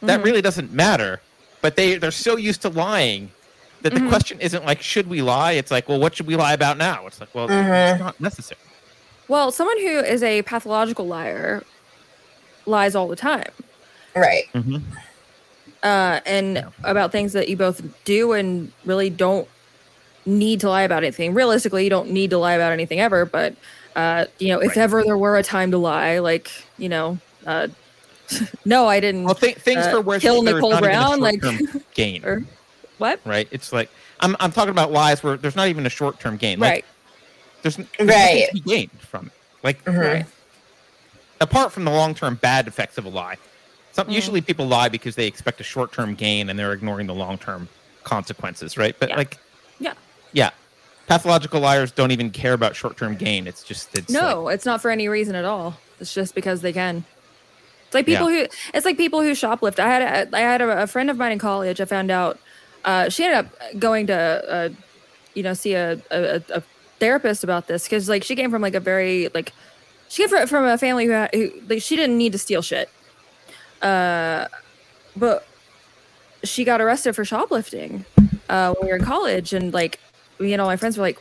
That 0.03 0.21
Mhm. 0.21 0.25
really 0.25 0.43
doesn't 0.43 0.73
matter. 0.73 1.21
But 1.63 1.77
they 1.77 1.97
they're 1.97 2.11
so 2.11 2.37
used 2.37 2.63
to 2.63 2.69
lying 2.69 3.31
that 3.83 3.93
the 3.95 4.01
Mhm. 4.01 4.09
question 4.09 4.41
isn't 4.41 4.65
like 4.67 4.83
should 4.83 5.09
we 5.09 5.23
lie. 5.23 5.53
It's 5.53 5.71
like 5.71 5.89
well, 5.89 5.99
what 5.99 6.15
should 6.15 6.27
we 6.27 6.37
lie 6.37 6.53
about 6.53 6.77
now? 6.77 7.07
It's 7.07 7.21
like 7.21 7.35
well, 7.35 7.47
it's 7.51 8.01
not 8.01 8.21
necessary. 8.21 8.61
Well, 9.29 9.51
someone 9.53 9.79
who 9.79 9.99
is 10.01 10.23
a 10.23 10.43
pathological 10.43 11.07
liar 11.07 11.63
lies 12.67 12.95
all 12.95 13.09
the 13.09 13.17
time. 13.17 13.51
Right. 14.15 14.45
Mm-hmm. 14.55 14.77
uh, 15.83 16.21
and 16.27 16.67
about 16.85 17.13
things 17.13 17.33
that 17.33 17.49
you 17.49 17.57
both 17.57 17.81
do 18.05 18.33
and 18.33 18.71
really 18.85 19.09
don't 19.11 19.49
need 20.27 20.61
to 20.61 20.69
lie 20.69 20.83
about 20.83 21.03
anything. 21.05 21.33
Realistically, 21.33 21.85
you 21.85 21.91
don't 21.91 22.11
need 22.11 22.31
to 22.31 22.39
lie 22.39 22.53
about 22.55 22.73
anything 22.73 23.01
ever, 23.01 23.25
but 23.25 23.55
uh, 23.97 24.27
you 24.39 24.49
know, 24.49 24.61
if 24.61 24.69
Right. 24.71 24.79
ever 24.79 25.03
there 25.03 25.17
were 25.17 25.37
a 25.37 25.43
time 25.43 25.71
to 25.71 25.79
lie, 25.79 26.19
like 26.19 26.51
you 26.79 26.89
know, 26.89 27.19
uh, 27.47 27.69
no, 28.65 28.87
I 28.87 29.01
didn't. 29.01 29.25
Well, 29.25 29.35
th- 29.35 29.57
things 29.57 29.87
Uh, 29.87 29.91
for 29.93 30.01
where 30.01 30.21
kill 30.21 30.43
Nicole 30.43 30.71
not 30.71 30.83
even 30.85 30.91
a 30.91 30.93
Brown, 30.93 31.21
like- 31.21 31.43
gain, 31.95 32.25
or 32.25 32.45
what? 32.99 33.21
right? 33.25 33.49
It's 33.51 33.73
like 33.73 33.91
I'm 34.21 34.37
I'm 34.39 34.53
talking 34.53 34.71
about 34.71 34.93
lies 34.93 35.23
where 35.23 35.37
there's 35.37 35.57
not 35.57 35.69
even 35.69 35.87
a 35.87 35.91
short 35.91 36.21
term 36.21 36.37
gain. 36.37 36.61
Like, 36.61 36.71
right, 36.71 36.85
There's, 37.63 37.77
there's 37.77 37.87
nothing 38.01 38.47
to 38.49 38.53
be 38.55 38.61
gained 38.61 38.91
from 39.01 39.27
it. 39.27 39.33
Like 39.65 39.85
Mhm. 39.85 39.99
right. 39.99 40.27
Apart 41.41 41.73
from 41.73 41.85
the 41.85 41.91
long 41.91 42.15
term 42.15 42.35
bad 42.37 42.67
effects 42.69 42.99
of 42.99 43.05
a 43.05 43.09
lie. 43.09 43.37
Some, 43.93 44.07
Mhm. 44.09 44.13
Usually 44.13 44.41
people 44.41 44.67
lie 44.67 44.89
because 44.89 45.17
they 45.17 45.27
expect 45.27 45.61
a 45.61 45.65
short 45.65 45.93
term 45.93 46.15
gain 46.15 46.49
and 46.51 46.59
they're 46.59 46.73
ignoring 46.73 47.07
the 47.07 47.15
long 47.15 47.39
term 47.39 47.69
consequences, 48.05 48.77
right? 48.77 48.95
But 48.99 49.11
Yeah. 49.11 49.17
like, 49.17 49.39
Yeah. 49.81 49.93
yeah, 50.33 50.51
pathological 51.07 51.61
liars 51.61 51.91
don't 51.91 52.11
even 52.13 52.31
care 52.31 52.53
about 52.53 52.77
short 52.77 52.97
term 52.97 53.17
gain. 53.17 53.47
It's 53.47 53.63
just 53.63 53.89
it's 53.97 54.11
No, 54.11 54.43
like- 54.45 54.55
it's 54.55 54.65
not 54.67 54.81
for 54.81 54.91
any 54.91 55.09
reason 55.09 55.35
at 55.35 55.45
all. 55.45 55.79
It's 55.99 56.15
just 56.15 56.35
because 56.35 56.61
they 56.63 56.73
can. 56.73 57.05
It's 57.87 57.95
like 57.95 58.07
people 58.07 58.29
who 58.29 58.47
it's 58.73 58.87
like 58.87 58.97
people 58.97 59.21
who 59.21 59.33
shoplift. 59.33 59.81
I 59.81 59.89
had 59.89 60.29
a, 60.33 60.37
I 60.37 60.41
had 60.41 60.63
a, 60.63 60.83
a 60.83 60.87
friend 60.87 61.11
of 61.11 61.17
mine 61.17 61.33
in 61.33 61.39
college. 61.41 61.81
I 61.81 61.85
found 61.85 62.11
out 62.11 62.39
uh, 62.85 63.09
she 63.09 63.25
ended 63.25 63.39
up 63.47 63.79
going 63.81 64.07
to 64.07 64.15
uh, 64.15 64.69
you 65.35 65.43
know 65.43 65.55
see 65.55 65.75
a, 65.75 66.01
a, 66.11 66.41
a 66.55 66.63
therapist 67.01 67.43
about 67.43 67.67
this 67.67 67.85
because 67.85 68.09
like 68.09 68.23
she 68.23 68.37
came 68.37 68.51
from 68.51 68.63
like 68.63 68.75
a 68.77 68.81
very 68.81 69.29
like 69.35 69.53
she 70.11 70.23
came 70.23 70.29
from, 70.29 70.47
from 70.49 70.65
a 70.65 70.77
family 70.77 71.07
who, 71.07 71.13
had, 71.13 71.31
who 71.33 71.53
like 71.69 71.81
she 71.81 71.95
didn't 71.95 72.19
need 72.19 72.33
to 72.33 72.39
steal 72.39 72.63
shit. 72.63 72.91
Uh, 73.81 74.49
but 75.17 75.47
she 76.43 76.65
got 76.65 76.81
arrested 76.81 77.15
for 77.15 77.25
shoplifting 77.25 78.05
uh, 78.49 78.75
when 78.75 78.87
we 78.87 78.93
were 78.93 78.99
in 78.99 79.05
college, 79.05 79.53
and 79.53 79.73
like 79.73 80.01
you 80.41 80.57
know 80.57 80.67
my 80.67 80.77
friends 80.77 80.99
were 80.99 81.03
like, 81.03 81.19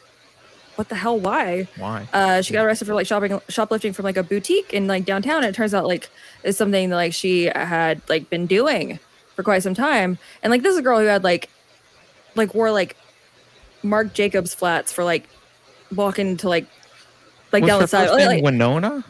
"What 0.75 0.89
the 0.89 0.95
hell? 0.95 1.19
Why?" 1.19 1.67
why? 1.77 2.09
uh, 2.13 2.41
she 2.41 2.51
got 2.51 2.65
arrested 2.65 2.85
for 2.85 2.95
like 2.95 3.05
shopping 3.05 3.39
shoplifting 3.47 3.93
from 3.93 4.05
like 4.05 4.17
a 4.17 4.23
boutique 4.23 4.73
in 4.73 4.87
like 4.87 5.05
downtown 5.05 5.37
and 5.43 5.45
it 5.45 5.55
turns 5.55 5.75
out 5.75 5.85
like 5.85 6.09
it's 6.43 6.57
something 6.57 6.89
that 6.89 6.95
like 6.95 7.13
she 7.13 7.43
had 7.43 8.01
like 8.09 8.29
been 8.31 8.47
doing 8.47 8.97
for 9.35 9.43
quite 9.43 9.61
some 9.61 9.75
time 9.75 10.17
and 10.41 10.49
like 10.49 10.63
this 10.63 10.73
is 10.73 10.79
a 10.79 10.81
girl 10.81 10.99
who 10.99 11.05
had 11.05 11.23
like 11.23 11.47
like 12.35 12.55
wore 12.55 12.71
like 12.71 12.97
Marc 13.83 14.13
Jacobs 14.13 14.55
flats 14.55 14.91
for 14.91 15.03
like 15.03 15.29
walking 15.95 16.37
to 16.37 16.49
like 16.49 16.65
like 17.51 17.63
Was 17.63 17.69
down 17.69 17.79
her 17.79 17.85
the 17.85 17.87
side 17.87 18.07
first 18.07 18.17
name 18.19 18.27
like, 18.27 18.43
Winona? 18.43 19.03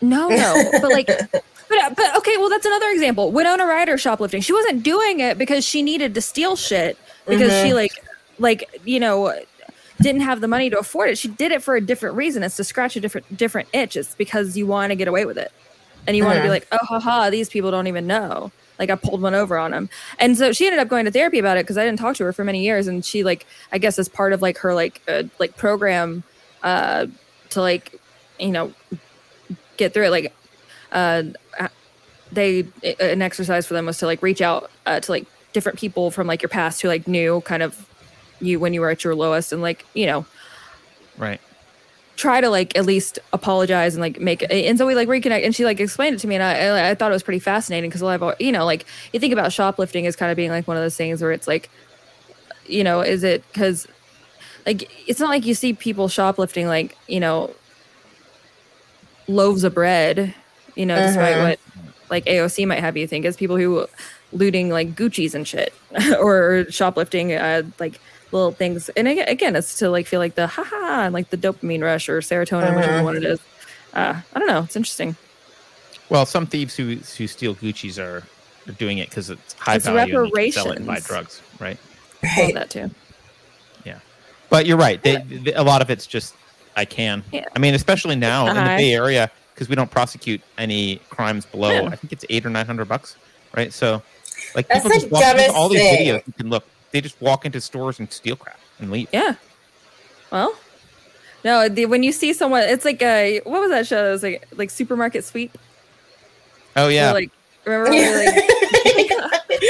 no 0.00 0.28
no 0.28 0.70
but 0.80 0.90
like 0.92 1.06
but, 1.68 1.96
but 1.96 2.16
okay 2.16 2.36
well 2.36 2.48
that's 2.48 2.64
another 2.66 2.88
example. 2.90 3.32
Winona 3.32 3.66
ryder 3.66 3.98
shoplifting. 3.98 4.40
She 4.40 4.52
wasn't 4.52 4.82
doing 4.82 5.20
it 5.20 5.36
because 5.38 5.64
she 5.64 5.82
needed 5.82 6.14
to 6.14 6.20
steal 6.20 6.56
shit 6.56 6.96
because 7.26 7.52
she 7.62 7.74
like 7.74 7.92
like 8.38 8.80
you 8.84 9.00
know 9.00 9.34
didn't 10.00 10.20
have 10.22 10.40
the 10.40 10.48
money 10.48 10.70
to 10.70 10.78
afford 10.78 11.10
it. 11.10 11.18
She 11.18 11.28
did 11.28 11.50
it 11.52 11.62
for 11.62 11.74
a 11.74 11.80
different 11.80 12.14
reason. 12.16 12.42
It's 12.44 12.56
to 12.56 12.64
scratch 12.64 12.94
a 12.96 13.00
different 13.00 13.36
different 13.36 13.68
itch. 13.72 13.96
It's 13.96 14.14
because 14.14 14.56
you 14.56 14.66
want 14.66 14.90
to 14.92 14.96
get 14.96 15.08
away 15.08 15.24
with 15.24 15.36
it. 15.36 15.50
And 16.06 16.16
you 16.16 16.24
want 16.24 16.36
to 16.36 16.42
be 16.42 16.46
Mhm. 16.48 16.52
like 16.52 16.68
oh 16.72 16.78
haha 16.86 17.28
these 17.30 17.48
people 17.50 17.70
don't 17.70 17.86
even 17.88 18.06
know. 18.06 18.50
Like 18.78 18.90
i 18.90 18.94
pulled 18.94 19.20
one 19.20 19.34
over 19.34 19.58
on 19.58 19.72
them 19.72 19.90
and 20.20 20.38
so 20.38 20.52
she 20.52 20.64
ended 20.64 20.78
up 20.78 20.86
going 20.88 21.04
to 21.04 21.10
therapy 21.10 21.40
about 21.40 21.56
it 21.58 21.64
because 21.64 21.76
i 21.76 21.84
didn't 21.84 21.98
talk 21.98 22.14
to 22.16 22.24
her 22.24 22.32
for 22.32 22.44
many 22.44 22.62
years. 22.62 22.86
And 22.86 23.04
she 23.04 23.24
like 23.24 23.44
i 23.72 23.78
guess 23.78 23.98
as 23.98 24.08
part 24.08 24.32
of 24.32 24.40
like 24.40 24.56
her 24.58 24.72
like 24.72 25.02
uh, 25.08 25.24
like 25.40 25.56
program 25.56 26.22
uh 26.62 27.06
to 27.50 27.60
like 27.60 27.98
you 28.38 28.50
know 28.50 28.72
get 29.76 29.94
through 29.94 30.06
it 30.06 30.10
like 30.10 30.32
uh 30.92 31.22
they 32.32 32.66
an 33.00 33.22
exercise 33.22 33.66
for 33.66 33.74
them 33.74 33.86
was 33.86 33.98
to 33.98 34.06
like 34.06 34.22
reach 34.22 34.40
out 34.42 34.70
uh, 34.86 35.00
to 35.00 35.12
like 35.12 35.26
different 35.52 35.78
people 35.78 36.10
from 36.10 36.26
like 36.26 36.42
your 36.42 36.48
past 36.48 36.82
who 36.82 36.88
like 36.88 37.08
knew 37.08 37.40
kind 37.42 37.62
of 37.62 37.88
you 38.40 38.60
when 38.60 38.74
you 38.74 38.80
were 38.80 38.90
at 38.90 39.02
your 39.02 39.14
lowest 39.14 39.52
and 39.52 39.62
like 39.62 39.84
you 39.94 40.06
know 40.06 40.26
Right. 41.16 41.40
try 42.16 42.40
to 42.40 42.50
like 42.50 42.76
at 42.76 42.84
least 42.84 43.18
apologize 43.32 43.94
and 43.94 44.02
like 44.02 44.20
make 44.20 44.44
and 44.50 44.76
so 44.78 44.86
we 44.86 44.94
like 44.94 45.08
reconnect 45.08 45.44
and 45.44 45.54
she 45.54 45.64
like 45.64 45.80
explained 45.80 46.14
it 46.16 46.18
to 46.18 46.26
me 46.28 46.34
and 46.34 46.44
I 46.44 46.90
I 46.90 46.94
thought 46.94 47.10
it 47.10 47.14
was 47.14 47.22
pretty 47.22 47.40
fascinating 47.40 47.88
because 47.90 48.02
I've 48.02 48.22
you 48.38 48.52
know 48.52 48.64
like 48.64 48.84
you 49.12 49.20
think 49.20 49.32
about 49.32 49.52
shoplifting 49.52 50.06
as 50.06 50.14
kind 50.14 50.30
of 50.30 50.36
being 50.36 50.50
like 50.50 50.68
one 50.68 50.76
of 50.76 50.82
those 50.82 50.96
things 50.96 51.22
where 51.22 51.32
it's 51.32 51.48
like 51.48 51.70
you 52.66 52.84
know 52.84 53.00
is 53.00 53.24
it 53.24 53.42
because 53.52 53.88
like 54.68 54.90
it's 55.08 55.18
not 55.18 55.30
like 55.30 55.46
you 55.46 55.54
see 55.54 55.72
people 55.72 56.08
shoplifting 56.08 56.66
like 56.66 56.94
you 57.08 57.20
know 57.20 57.54
loaves 59.26 59.64
of 59.64 59.74
bread 59.74 60.34
you 60.76 60.84
know 60.86 60.96
despite 60.96 61.36
Uh-huh. 61.36 61.48
what 61.48 61.58
like 62.10 62.24
AOC 62.26 62.66
might 62.66 62.80
have 62.80 62.96
you 62.96 63.06
think 63.06 63.24
is 63.24 63.36
people 63.36 63.56
who 63.56 63.86
looting 64.32 64.68
like 64.70 64.94
Gucci's 64.94 65.34
and 65.34 65.48
shit 65.48 65.72
or 66.20 66.66
shoplifting 66.70 67.32
uh 67.32 67.62
like 67.80 67.98
little 68.30 68.52
things 68.52 68.90
and 68.90 69.08
aga- 69.08 69.28
again 69.30 69.56
it's 69.56 69.78
to 69.78 69.88
like 69.88 70.06
feel 70.06 70.20
like 70.20 70.34
the 70.34 70.46
haha 70.46 71.04
and 71.06 71.14
like 71.14 71.30
the 71.30 71.38
dopamine 71.38 71.82
rush 71.82 72.08
or 72.10 72.20
serotonin 72.20 72.74
whichever 72.76 72.96
Uh-huh. 72.96 73.04
one 73.04 73.16
it 73.16 73.24
is 73.24 73.40
uh 73.94 74.20
I 74.34 74.38
don't 74.38 74.48
know 74.48 74.62
it's 74.64 74.76
interesting 74.76 75.16
Well, 76.10 76.26
some 76.26 76.46
thieves 76.46 76.76
who 76.76 76.96
who 77.16 77.26
steal 77.26 77.54
Gucci's 77.54 77.98
are, 77.98 78.22
are 78.68 78.72
doing 78.78 78.98
it 78.98 79.08
because 79.08 79.30
it's 79.30 79.54
high 79.54 79.76
It's 79.76 79.86
value 79.86 80.18
and 80.24 80.32
they 80.34 80.50
sell 80.50 80.70
it 80.72 80.76
and 80.78 80.86
buy 80.86 81.00
drugs, 81.00 81.42
right? 81.58 81.78
All 82.22 82.44
Right. 82.44 82.54
that 82.54 82.70
too 82.70 82.90
But 84.50 84.66
you're 84.66 84.76
right. 84.78 85.02
They, 85.02 85.16
they- 85.16 85.52
a 85.54 85.62
lot 85.62 85.82
of 85.82 85.90
it's 85.90 86.06
just 86.06 86.34
I 86.76 86.84
can. 86.84 87.22
Yeah. 87.32 87.44
I 87.54 87.58
mean, 87.58 87.74
especially 87.74 88.16
now 88.16 88.46
in 88.48 88.54
the 88.54 88.60
Uh-huh. 88.60 88.76
Bay 88.76 88.94
Area 88.94 89.30
because 89.54 89.68
we 89.68 89.74
don't 89.74 89.90
prosecute 89.90 90.40
any 90.56 91.00
crimes 91.10 91.44
below. 91.46 91.70
Yeah. 91.82 91.88
I 91.88 91.96
think 91.96 92.12
it's 92.12 92.24
eight 92.30 92.46
or 92.46 92.50
nine 92.50 92.66
hundred 92.66 92.86
bucks, 92.88 93.16
right? 93.56 93.72
So, 93.72 94.02
like 94.54 94.68
That's 94.68 94.84
people 94.84 94.90
just 95.00 95.10
walk 95.10 95.36
into 95.36 95.52
all 95.52 95.68
these 95.68 95.80
thing. 95.80 96.06
videos. 96.06 96.26
You 96.26 96.32
can 96.34 96.50
look. 96.50 96.64
They 96.92 97.00
just 97.00 97.20
walk 97.20 97.44
into 97.44 97.60
stores 97.60 97.98
and 97.98 98.10
steal 98.12 98.36
crap 98.36 98.58
and 98.78 98.90
leave. 98.90 99.08
yeah 99.12 99.34
well 100.30 100.54
no 101.44 101.68
the, 101.68 101.86
when 101.86 102.02
you 102.02 102.12
see 102.12 102.32
someone 102.32 102.62
it's 102.62 102.84
like 102.84 103.02
uh 103.02 103.40
what 103.44 103.60
was 103.60 103.70
that 103.70 103.86
show 103.86 104.08
it 104.08 104.12
was 104.12 104.22
like 104.22 104.46
like 104.56 104.70
supermarket 104.70 105.24
sweep 105.24 105.56
Oh 106.76 106.88
yeah. 106.88 107.12
like 107.12 107.30
remember 107.64 107.90
when 107.90 107.98
we, 107.98 108.24
like 108.24 109.07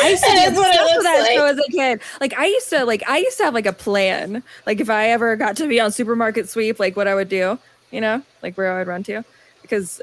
I 0.02 0.10
used 0.10 0.24
to 0.24 0.30
be 0.32 0.36
That 0.36 0.52
is 0.52 0.58
what 0.58 0.74
it 0.74 0.80
obsessed 0.80 0.96
with 0.96 1.04
that 1.04 1.20
like. 1.20 1.32
show 1.36 1.46
as 1.46 1.58
a 1.58 1.70
kid. 1.70 2.00
Like 2.20 2.38
I 2.38 2.46
used 2.46 2.70
to 2.70 2.84
like 2.84 3.02
I 3.08 3.18
used 3.18 3.38
to 3.38 3.44
have 3.44 3.54
like 3.54 3.66
a 3.66 3.72
plan. 3.72 4.42
Like 4.66 4.80
if 4.80 4.90
I 4.90 5.10
ever 5.10 5.36
got 5.36 5.56
to 5.58 5.68
be 5.68 5.80
on 5.80 5.92
supermarket 5.92 6.48
sweep, 6.48 6.78
like 6.78 6.96
what 6.96 7.08
I 7.08 7.14
would 7.14 7.28
do, 7.28 7.58
you 7.90 8.00
know, 8.00 8.22
like 8.42 8.56
where 8.56 8.72
I 8.72 8.78
would 8.78 8.88
run 8.88 9.02
to, 9.04 9.24
because 9.62 10.00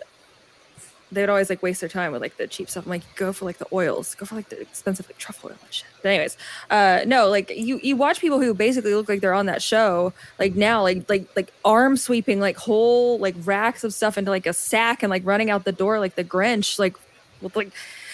they'd 1.12 1.30
always 1.30 1.50
like 1.50 1.62
waste 1.64 1.80
their 1.82 1.90
time 1.90 2.12
with 2.12 2.22
like 2.22 2.38
the 2.38 2.48
cheap 2.48 2.70
stuff. 2.70 2.86
I'm 2.86 2.90
like, 2.90 3.04
go 3.16 3.32
for 3.32 3.46
like 3.46 3.58
the 3.58 3.68
oils, 3.72 4.16
go 4.16 4.26
for 4.26 4.36
like 4.36 4.50
the 4.50 4.60
expensive 4.60 5.08
like 5.08 5.18
truffle 5.18 5.50
oil 5.50 5.58
and 5.62 5.74
shit. 5.74 5.88
But 6.02 6.10
anyways, 6.10 6.38
uh, 6.70 7.02
no, 7.06 7.30
like 7.30 7.52
you 7.56 7.80
you 7.82 7.96
watch 7.96 8.20
people 8.20 8.40
who 8.40 8.54
basically 8.54 8.94
look 8.94 9.08
like 9.08 9.22
they're 9.22 9.34
on 9.34 9.46
that 9.46 9.62
show, 9.62 10.14
like 10.40 10.56
now, 10.56 10.82
like 10.82 11.10
like 11.10 11.28
like 11.36 11.54
arm 11.64 11.96
sweeping 11.98 12.40
like 12.40 12.58
whole 12.58 13.18
like 13.20 13.36
racks 13.46 13.84
of 13.84 13.94
stuff 13.94 14.18
into 14.18 14.32
like 14.32 14.46
a 14.46 14.54
sack 14.54 15.04
and 15.04 15.10
like 15.10 15.26
running 15.26 15.50
out 15.50 15.64
the 15.64 15.72
door 15.72 16.00
like 16.00 16.16
the 16.16 16.24
Grinch, 16.24 16.78
like 16.80 16.96
with 17.42 17.56
like 17.56 17.70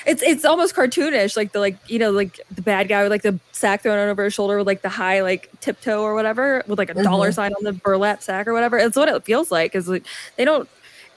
it's 0.06 0.22
it's 0.22 0.46
almost 0.46 0.76
cartoonish, 0.76 1.36
like 1.38 1.52
the 1.52 1.60
like 1.60 1.78
you 1.90 2.00
know 2.00 2.12
like 2.12 2.40
the 2.52 2.62
bad 2.62 2.88
guy 2.88 3.04
with 3.04 3.12
like 3.12 3.22
the 3.22 3.40
sack 3.52 3.82
thrown 3.84 3.98
over 4.10 4.24
his 4.24 4.34
shoulder 4.34 4.58
with 4.58 4.68
like 4.68 4.82
the 4.82 4.90
high 4.90 5.22
like 5.22 5.50
tiptoe 5.62 6.02
or 6.02 6.14
whatever 6.16 6.64
with 6.68 6.80
like 6.80 6.90
a 6.90 7.04
dollar 7.04 7.30
Mhm. 7.30 7.36
sign 7.36 7.54
on 7.54 7.64
the 7.64 7.74
burlap 7.74 8.22
sack 8.24 8.48
or 8.48 8.54
whatever. 8.54 8.78
It's 8.78 8.96
what 8.96 9.10
it 9.10 9.24
feels 9.24 9.52
like 9.52 9.72
because 9.72 9.88
like 9.88 10.06
they 10.38 10.46
don't. 10.46 10.68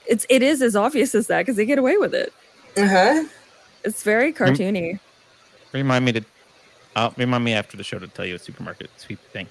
It's 0.07 0.25
it 0.29 0.43
is 0.43 0.61
as 0.61 0.75
obvious 0.75 1.15
as 1.15 1.27
that 1.27 1.39
because 1.41 1.55
they 1.55 1.65
get 1.65 1.79
away 1.79 1.97
with 1.97 2.13
it. 2.13 2.31
Uh-huh. 2.77 3.25
It's 3.83 4.03
very 4.03 4.31
cartoony. 4.33 4.99
Remind 5.71 6.05
me 6.05 6.11
to. 6.13 6.21
Uh, 6.95 7.09
remind 7.17 7.43
me 7.43 7.53
after 7.53 7.75
the 7.75 7.83
show 7.83 7.99
to 7.99 8.07
tell 8.07 8.25
you 8.25 8.35
a 8.35 8.39
supermarket 8.39 8.89
sweep 8.97 9.19
thing. 9.31 9.47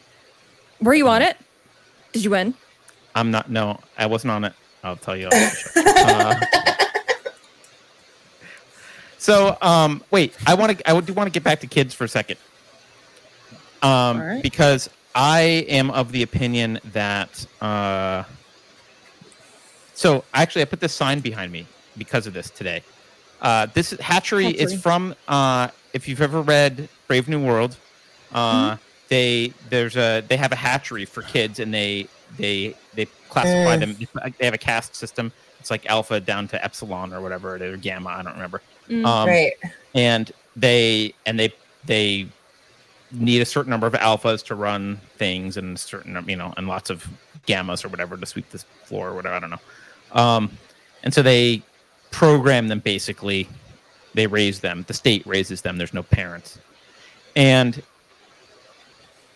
Were 0.80 0.94
you 0.94 1.08
on 1.08 1.22
it? 1.22 1.36
Did 2.12 2.24
you 2.24 2.30
win? 2.30 2.54
I'm 3.14 3.30
not. 3.30 3.50
No, 3.50 3.80
I 3.98 4.06
wasn't 4.06 4.30
on 4.32 4.44
it. 4.44 4.52
I'll 4.82 4.96
tell 4.96 5.16
you. 5.16 5.28
After 5.28 5.80
the 5.82 5.82
show. 5.82 5.90
Uh, 6.06 6.93
so, 9.24 9.56
um, 9.62 10.02
wait. 10.10 10.34
I 10.46 10.54
want 10.54 10.76
to. 10.78 10.90
I 10.90 11.00
do 11.00 11.14
want 11.14 11.26
to 11.28 11.30
get 11.32 11.42
back 11.44 11.60
to 11.60 11.66
kids 11.66 11.94
for 11.94 12.04
a 12.04 12.08
second. 12.08 12.36
Um, 13.82 14.20
right. 14.20 14.42
because 14.42 14.88
I 15.14 15.40
am 15.68 15.90
of 15.90 16.12
the 16.12 16.22
opinion 16.22 16.78
that. 16.92 17.46
Uh, 17.60 18.24
so 19.94 20.24
actually, 20.34 20.62
I 20.62 20.64
put 20.66 20.80
this 20.80 20.92
sign 20.92 21.20
behind 21.20 21.52
me 21.52 21.66
because 21.96 22.26
of 22.26 22.34
this 22.34 22.50
today. 22.50 22.82
Uh, 23.40 23.66
this 23.72 23.90
hatchery 23.92 24.48
is 24.48 24.80
from. 24.80 25.14
Uh, 25.28 25.68
if 25.94 26.06
you've 26.08 26.20
ever 26.22 26.42
read 26.42 26.88
Brave 27.08 27.26
New 27.28 27.42
World, 27.44 27.76
uh, 28.32 28.72
Mm-hmm. 28.72 28.82
they 29.08 29.52
there's 29.70 29.96
a 29.96 30.20
they 30.28 30.36
have 30.36 30.52
a 30.52 30.56
hatchery 30.56 31.04
for 31.06 31.22
kids, 31.22 31.60
and 31.60 31.72
they 31.72 32.08
they 32.36 32.74
they 32.94 33.06
classify 33.30 33.76
Mm. 33.76 33.80
them. 33.80 34.32
They 34.38 34.44
have 34.44 34.54
a 34.54 34.58
caste 34.58 34.96
system. 34.96 35.32
It's 35.60 35.70
like 35.70 35.86
alpha 35.86 36.20
down 36.20 36.46
to 36.48 36.62
epsilon 36.62 37.14
or 37.14 37.20
whatever 37.22 37.56
it 37.56 37.62
is, 37.62 37.72
or 37.74 37.76
gamma. 37.78 38.10
I 38.10 38.22
don't 38.22 38.34
remember. 38.34 38.60
Mm. 38.88 39.06
Um, 39.06 39.28
right. 39.28 39.52
and 39.94 40.30
they 40.56 41.14
and 41.26 41.38
they 41.38 41.52
they 41.84 42.26
need 43.10 43.40
a 43.40 43.44
certain 43.44 43.70
number 43.70 43.86
of 43.86 43.92
alphas 43.94 44.44
to 44.46 44.54
run 44.54 45.00
things 45.16 45.56
and 45.56 45.78
certain 45.78 46.22
you 46.28 46.36
know 46.36 46.52
and 46.56 46.66
lots 46.66 46.90
of 46.90 47.08
gammas 47.46 47.84
or 47.84 47.88
whatever 47.88 48.16
to 48.16 48.26
sweep 48.26 48.48
this 48.50 48.64
floor 48.84 49.10
or 49.10 49.14
whatever 49.14 49.34
i 49.34 49.38
don't 49.38 49.50
know. 49.50 49.60
Um 50.12 50.50
and 51.02 51.12
so 51.12 51.22
they 51.22 51.62
program 52.10 52.68
them 52.68 52.78
basically. 52.80 53.48
They 54.14 54.26
raise 54.26 54.60
them. 54.60 54.84
The 54.86 54.94
state 54.94 55.26
raises 55.26 55.60
them. 55.60 55.76
There's 55.76 55.94
no 55.94 56.02
parents. 56.02 56.58
And 57.36 57.82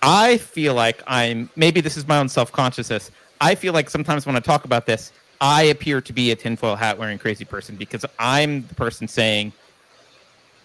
i 0.00 0.38
feel 0.38 0.74
like 0.74 1.02
i'm 1.08 1.50
maybe 1.56 1.80
this 1.80 1.96
is 1.96 2.06
my 2.06 2.18
own 2.18 2.28
self-consciousness. 2.28 3.10
I 3.40 3.54
feel 3.54 3.72
like 3.72 3.90
sometimes 3.90 4.26
when 4.26 4.36
i 4.36 4.40
talk 4.40 4.64
about 4.64 4.86
this 4.86 5.12
i 5.40 5.62
appear 5.64 6.00
to 6.00 6.12
be 6.12 6.30
a 6.30 6.36
tinfoil 6.36 6.76
hat 6.76 6.98
wearing 6.98 7.18
crazy 7.18 7.44
person 7.44 7.76
because 7.76 8.04
i'm 8.18 8.66
the 8.68 8.74
person 8.74 9.06
saying 9.08 9.52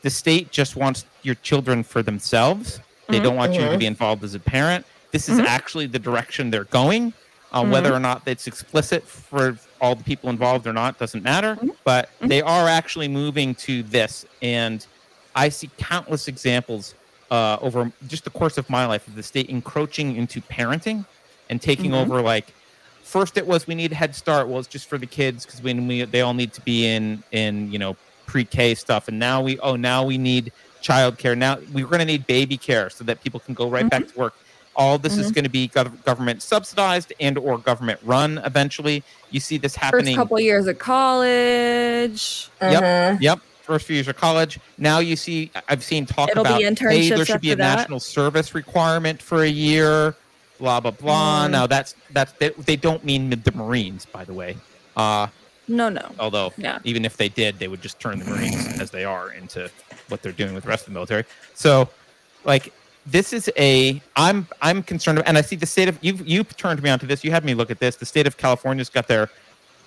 the 0.01 0.09
state 0.09 0.51
just 0.51 0.75
wants 0.75 1.05
your 1.21 1.35
children 1.35 1.81
for 1.81 2.03
themselves. 2.03 2.81
They 3.07 3.19
Mhm. 3.19 3.23
don't 3.23 3.35
want 3.37 3.53
you 3.53 3.61
to 3.61 3.67
Mhm. 3.67 3.79
be 3.79 3.85
involved 3.85 4.21
as 4.25 4.35
a 4.35 4.39
parent. 4.39 4.85
This 5.11 5.29
is 5.29 5.39
Mhm. 5.39 5.45
actually 5.45 5.85
the 5.85 5.97
direction 5.97 6.49
they're 6.51 6.65
going. 6.65 7.13
Uh, 7.53 7.63
Whether 7.63 7.93
or 7.93 8.01
not 8.01 8.21
it's 8.25 8.45
explicit 8.45 9.07
for 9.07 9.57
all 9.79 9.95
the 9.95 10.03
people 10.03 10.29
involved 10.29 10.67
or 10.67 10.73
not 10.73 10.99
doesn't 10.99 11.23
matter. 11.23 11.55
Mhm. 11.55 11.75
But 11.85 12.09
they 12.19 12.41
are 12.41 12.67
actually 12.67 13.07
moving 13.07 13.55
to 13.55 13.81
this, 13.83 14.25
and 14.41 14.85
I 15.33 15.47
see 15.47 15.69
countless 15.77 16.27
examples 16.27 16.95
uh, 17.31 17.57
over 17.61 17.89
just 18.09 18.25
the 18.25 18.29
course 18.29 18.57
of 18.57 18.69
my 18.69 18.85
life 18.85 19.07
of 19.07 19.15
the 19.15 19.23
state 19.23 19.49
encroaching 19.49 20.17
into 20.17 20.41
parenting 20.41 21.05
and 21.49 21.61
taking 21.61 21.93
over. 21.93 22.21
Like 22.21 22.53
first, 23.03 23.37
it 23.37 23.45
was 23.45 23.67
we 23.67 23.75
need 23.75 23.91
Head 23.93 24.15
Start. 24.15 24.47
Well, 24.47 24.59
it's 24.59 24.67
just 24.67 24.87
for 24.87 24.97
the 24.97 25.05
kids 25.05 25.45
because 25.45 25.61
when 25.61 25.87
we 25.87 26.03
they 26.05 26.21
all 26.21 26.33
need 26.33 26.53
to 26.53 26.61
be 26.61 26.85
in 26.87 27.23
in 27.31 27.71
you 27.71 27.79
know 27.79 27.95
pre-K 28.25 28.75
stuff, 28.75 29.07
and 29.07 29.19
now 29.19 29.41
we 29.41 29.59
oh 29.59 29.75
now 29.75 30.03
we 30.03 30.17
need 30.17 30.51
childcare. 30.81 31.37
Now 31.37 31.59
we're 31.71 31.85
going 31.85 31.99
to 31.99 32.05
need 32.05 32.25
baby 32.27 32.57
care 32.57 32.89
so 32.89 33.03
that 33.05 33.23
people 33.23 33.39
can 33.39 33.53
go 33.53 33.69
right 33.69 33.89
back 33.89 34.07
to 34.07 34.19
work. 34.19 34.33
All 34.75 34.97
this 34.97 35.17
is 35.19 35.31
going 35.31 35.43
to 35.43 35.51
be 35.51 35.69
gov- 35.69 36.03
government 36.03 36.41
subsidized 36.41 37.13
and 37.19 37.37
or 37.37 37.59
government 37.59 37.99
run 38.03 38.39
eventually. 38.39 39.03
You 39.29 39.39
see 39.39 39.57
this 39.57 39.75
happening 39.75 40.15
First 40.15 40.15
couple 40.15 40.39
years 40.39 40.65
of 40.65 40.79
college. 40.79 42.49
Yep. 42.59 42.83
Mhm. 42.83 43.21
Yep. 43.21 43.39
First 43.61 43.85
few 43.85 43.93
years 43.95 44.07
of 44.07 44.17
college. 44.17 44.59
Now 44.79 44.97
you 44.99 45.15
see, 45.15 45.51
I've 45.69 45.83
seen 45.83 46.05
talk 46.05 46.29
It'll 46.31 46.43
be 46.43 46.49
about 46.63 46.79
hey, 46.79 47.07
there 47.09 47.23
should 47.23 47.39
be 47.39 47.51
a 47.51 47.55
that. 47.55 47.77
national 47.77 47.99
service 47.99 48.55
requirement 48.55 49.21
for 49.21 49.43
a 49.43 49.47
year. 49.47 50.15
Blah 50.63 50.79
blah 50.79 50.91
blah. 50.91 51.47
Mm. 51.47 51.51
Now 51.51 51.67
that's 51.67 51.93
that's 52.13 52.31
they, 52.39 52.51
they 52.65 52.77
don't 52.77 53.03
mean 53.03 53.29
the 53.29 53.51
Marines, 53.53 54.05
by 54.05 54.23
the 54.23 54.33
way. 54.33 54.55
Uh, 54.95 55.27
No, 55.67 55.89
no. 55.89 56.15
although 56.19 56.53
Yeah. 56.57 56.79
even 56.85 57.03
if 57.03 57.17
they 57.17 57.27
did, 57.27 57.59
they 57.59 57.67
would 57.67 57.81
just 57.81 57.99
turn 57.99 58.17
the 58.17 58.23
Marines 58.23 58.69
as 58.79 58.89
they 58.89 59.03
are 59.03 59.33
into 59.33 59.69
what 60.07 60.21
they're 60.21 60.31
doing 60.31 60.53
with 60.53 60.63
the 60.63 60.69
rest 60.69 60.83
of 60.83 60.93
the 60.93 60.93
military. 60.93 61.25
So, 61.53 61.89
like, 62.45 62.71
this 63.05 63.33
is 63.33 63.51
a 63.57 64.01
I'm 64.15 64.47
I'm 64.61 64.83
concerned, 64.83 65.21
and 65.25 65.37
I 65.37 65.41
see 65.41 65.57
the 65.57 65.65
state 65.65 65.89
of 65.89 65.99
you've 66.01 66.25
you've 66.25 66.55
turned 66.55 66.81
me 66.81 66.89
onto 66.89 67.07
this. 67.07 67.25
You 67.25 67.31
had 67.31 67.43
me 67.43 67.55
look 67.55 67.69
at 67.69 67.79
this. 67.81 67.97
The 67.97 68.05
state 68.05 68.25
of 68.25 68.37
California's 68.37 68.89
got 68.89 69.09
their 69.09 69.29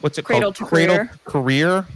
what's 0.01 0.19
it 0.19 0.27
Cradle 0.27 0.53
called? 0.53 0.57
to 0.57 0.65
Career. 0.67 1.11
career 1.27 1.87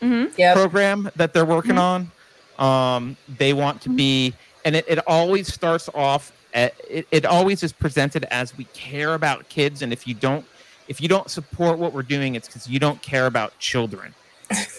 hmm 0.00 0.24
Yep. 0.38 0.56
program 0.56 1.10
that 1.16 1.34
they're 1.34 1.44
working 1.44 1.76
Mm-hmm. 1.76 2.10
on. 2.58 2.94
Um, 2.96 3.16
they 3.28 3.52
want 3.52 3.82
to 3.82 3.90
be, 3.90 4.32
and 4.64 4.76
it, 4.76 4.86
it 4.88 4.98
always 5.06 5.52
starts 5.52 5.90
off. 5.94 6.32
At, 6.52 6.74
it, 6.88 7.06
it 7.10 7.24
always 7.24 7.62
is 7.62 7.72
presented 7.72 8.24
as 8.30 8.56
we 8.56 8.64
care 8.72 9.14
about 9.14 9.48
kids, 9.48 9.82
and 9.82 9.92
if 9.92 10.06
you 10.08 10.14
don't, 10.14 10.44
if 10.88 11.00
you 11.00 11.08
don't 11.08 11.30
support 11.30 11.78
what 11.78 11.92
we're 11.92 12.02
doing, 12.02 12.34
it's 12.34 12.48
because 12.48 12.68
you 12.68 12.78
don't 12.78 13.00
care 13.02 13.26
about 13.26 13.56
children. 13.58 14.14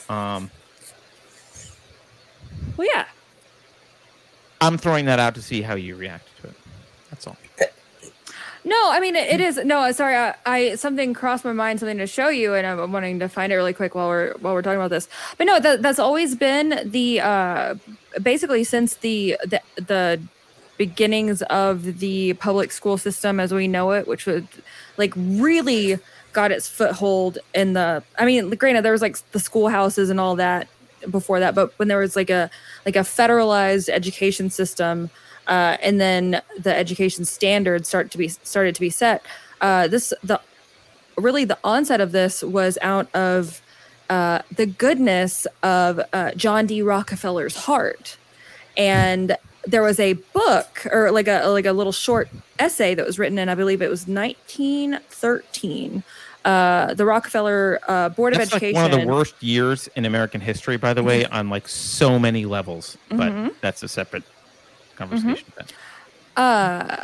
Um, 0.09 0.51
Well, 2.77 2.87
yeah. 2.91 3.05
I'm 4.59 4.77
throwing 4.77 5.05
that 5.05 5.19
out 5.19 5.35
to 5.35 5.41
see 5.41 5.61
how 5.61 5.75
you 5.75 5.95
react 5.95 6.27
to 6.41 6.47
it. 6.47 6.55
That's 7.09 7.27
all. 7.27 7.37
No, 8.63 8.91
I 8.91 8.99
mean 8.99 9.15
it, 9.15 9.27
it 9.33 9.41
is. 9.41 9.57
No, 9.57 9.91
sorry. 9.91 10.15
I, 10.15 10.35
I 10.45 10.75
something 10.75 11.15
crossed 11.15 11.43
my 11.43 11.53
mind, 11.53 11.79
something 11.79 11.97
to 11.97 12.05
show 12.05 12.29
you, 12.29 12.53
and 12.53 12.67
I'm 12.67 12.91
wanting 12.91 13.17
to 13.19 13.27
find 13.27 13.51
it 13.51 13.55
really 13.55 13.73
quick 13.73 13.95
while 13.95 14.07
we're 14.07 14.33
while 14.39 14.53
we're 14.53 14.61
talking 14.61 14.79
about 14.79 14.91
this. 14.91 15.07
But 15.37 15.45
no, 15.47 15.59
that, 15.59 15.81
that's 15.81 15.97
always 15.97 16.35
been 16.35 16.79
the 16.85 17.21
uh, 17.21 17.75
basically 18.21 18.63
since 18.63 18.95
the 18.95 19.35
the 19.45 19.61
the 19.77 20.21
beginnings 20.77 21.41
of 21.43 21.99
the 21.99 22.33
public 22.33 22.71
school 22.71 22.97
system 22.97 23.39
as 23.39 23.53
we 23.53 23.67
know 23.67 23.91
it, 23.91 24.07
which 24.07 24.25
was 24.25 24.43
like 24.97 25.13
really 25.15 25.99
got 26.33 26.51
its 26.51 26.67
foothold 26.67 27.37
in 27.53 27.73
the. 27.73 28.03
I 28.17 28.25
mean, 28.25 28.49
granted, 28.51 28.83
there 28.83 28.91
was 28.91 29.01
like 29.01 29.17
the 29.31 29.39
schoolhouses 29.39 30.09
and 30.09 30.19
all 30.19 30.35
that 30.37 30.67
before 31.09 31.39
that, 31.39 31.55
but 31.55 31.77
when 31.77 31.87
there 31.87 31.99
was 31.99 32.15
like 32.15 32.29
a 32.29 32.49
like 32.85 32.95
a 32.95 32.99
federalized 32.99 33.89
education 33.89 34.49
system 34.49 35.09
uh, 35.47 35.77
and 35.81 35.99
then 35.99 36.41
the 36.59 36.75
education 36.75 37.25
standards 37.25 37.87
start 37.87 38.11
to 38.11 38.17
be 38.17 38.27
started 38.27 38.75
to 38.75 38.81
be 38.81 38.89
set. 38.89 39.23
Uh, 39.59 39.87
this 39.87 40.13
the 40.23 40.39
really 41.17 41.45
the 41.45 41.57
onset 41.63 42.01
of 42.01 42.11
this 42.11 42.43
was 42.43 42.77
out 42.81 43.13
of 43.15 43.61
uh, 44.09 44.41
the 44.55 44.65
goodness 44.65 45.47
of 45.63 45.99
uh, 46.13 46.31
John 46.33 46.65
D. 46.65 46.81
Rockefeller's 46.81 47.55
heart, 47.55 48.17
and 48.77 49.35
there 49.65 49.83
was 49.83 49.99
a 49.99 50.13
book 50.13 50.87
or 50.91 51.11
like 51.11 51.27
a 51.27 51.45
like 51.47 51.65
a 51.65 51.71
little 51.73 51.91
short 51.91 52.29
essay 52.59 52.95
that 52.95 53.05
was 53.05 53.19
written 53.19 53.37
in 53.37 53.47
I 53.49 53.55
believe 53.55 53.81
it 53.81 53.89
was 53.89 54.07
1913. 54.07 56.03
Uh, 56.43 56.93
the 56.95 57.05
Rockefeller 57.05 57.79
uh, 57.87 58.09
Board 58.09 58.33
That's 58.33 58.47
of 58.47 58.53
like 58.53 58.63
Education. 58.63 58.81
one 58.83 58.91
of 58.91 58.99
the 58.99 59.05
worst 59.07 59.35
years 59.43 59.87
in 59.95 60.05
American 60.05 60.41
history, 60.41 60.77
by 60.77 60.93
the 60.93 61.03
way, 61.03 61.25
on 61.25 61.49
like 61.49 61.67
so 61.67 62.17
many 62.17 62.45
levels. 62.45 62.97
But 63.09 63.31
Mhm. 63.31 63.51
that's 63.61 63.83
a 63.83 63.87
separate 63.87 64.23
conversation. 64.95 65.51
But 65.55 65.71
Uh, 66.35 67.03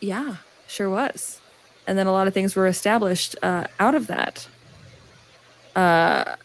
yeah, 0.00 0.36
sure 0.66 0.90
was. 0.90 1.40
And 1.86 1.96
then 1.96 2.06
a 2.06 2.12
lot 2.12 2.26
of 2.28 2.34
things 2.34 2.54
were 2.56 2.66
established 2.66 3.36
uh, 3.42 3.64
out 3.78 3.94
of 3.94 4.08
that. 4.08 4.46
Uh, 5.74 6.36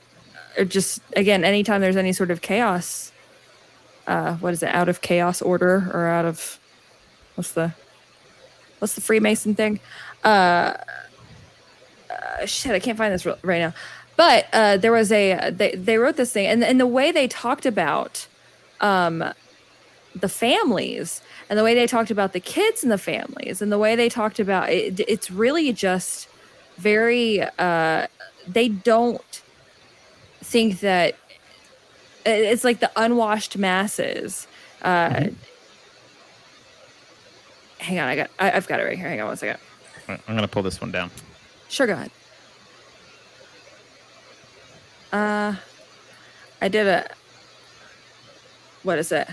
just 0.68 1.02
again, 1.16 1.44
anytime 1.44 1.82
there's 1.82 1.98
any 1.98 2.14
sort 2.14 2.32
of 2.32 2.42
chaos, 2.42 3.11
uh, 4.08 4.36
what 4.36 4.54
is 4.54 4.64
it? 4.64 4.74
Out 4.74 4.90
of 4.90 5.02
chaos 5.02 5.42
order 5.42 5.90
or 5.94 6.08
out 6.08 6.26
of 6.26 6.60
what's 7.36 7.52
the 7.52 7.74
what's 8.80 8.96
the 8.96 9.02
Freemason 9.02 9.56
thing? 9.56 9.80
Uh, 10.24 10.74
uh, 12.10 12.46
shit, 12.46 12.72
I 12.72 12.80
can't 12.80 12.98
find 12.98 13.14
this 13.14 13.26
right 13.26 13.60
now. 13.60 13.74
But 14.18 14.48
uh, 14.54 14.78
there 14.78 14.92
was 14.92 15.12
a 15.12 15.52
they 15.52 15.76
they 15.76 15.98
wrote 15.98 16.16
this 16.16 16.32
thing, 16.32 16.48
and 16.48 16.64
and 16.64 16.80
the 16.80 16.88
way 16.88 17.12
they 17.12 17.28
talked 17.28 17.66
about 17.66 18.28
um 18.82 19.24
the 20.14 20.30
families 20.30 21.22
and 21.50 21.58
the 21.58 21.64
way 21.64 21.74
they 21.74 21.88
talked 21.88 22.12
about 22.12 22.34
the 22.34 22.40
kids 22.40 22.84
and 22.84 22.92
the 22.92 22.98
families 22.98 23.62
and 23.62 23.72
the 23.72 23.78
way 23.78 23.96
they 23.96 24.10
talked 24.10 24.40
about 24.40 24.70
it, 24.70 25.00
it's 25.08 25.32
really 25.32 25.72
just 25.72 26.28
very 26.78 27.42
uh 27.60 28.08
they 28.48 28.68
don't 28.68 29.42
think 30.42 30.82
that 30.82 31.16
it's 32.26 32.64
like 32.64 32.80
the 32.80 32.92
unwashed 32.96 33.58
masses 33.58 34.48
uh 34.84 35.26
hang 37.80 38.00
on 38.00 38.08
i 38.08 38.16
got 38.16 38.30
I, 38.40 38.52
i've 38.52 38.68
got 38.68 38.80
it 38.80 38.84
right 38.84 38.98
here 38.98 39.10
hang 39.10 39.22
on 39.22 39.28
one 39.28 39.38
second 39.38 39.60
I'm 40.12 40.20
going 40.28 40.42
to 40.42 40.48
pull 40.48 40.64
this 40.64 40.82
one 40.82 40.92
down. 40.92 41.12
Sure, 41.70 41.88
go 41.88 41.94
ahead. 41.94 42.12
Uh, 45.12 45.56
I 46.62 46.68
did 46.68 46.88
a. 46.88 47.10
What 48.84 48.98
is 48.98 49.12
it? 49.12 49.28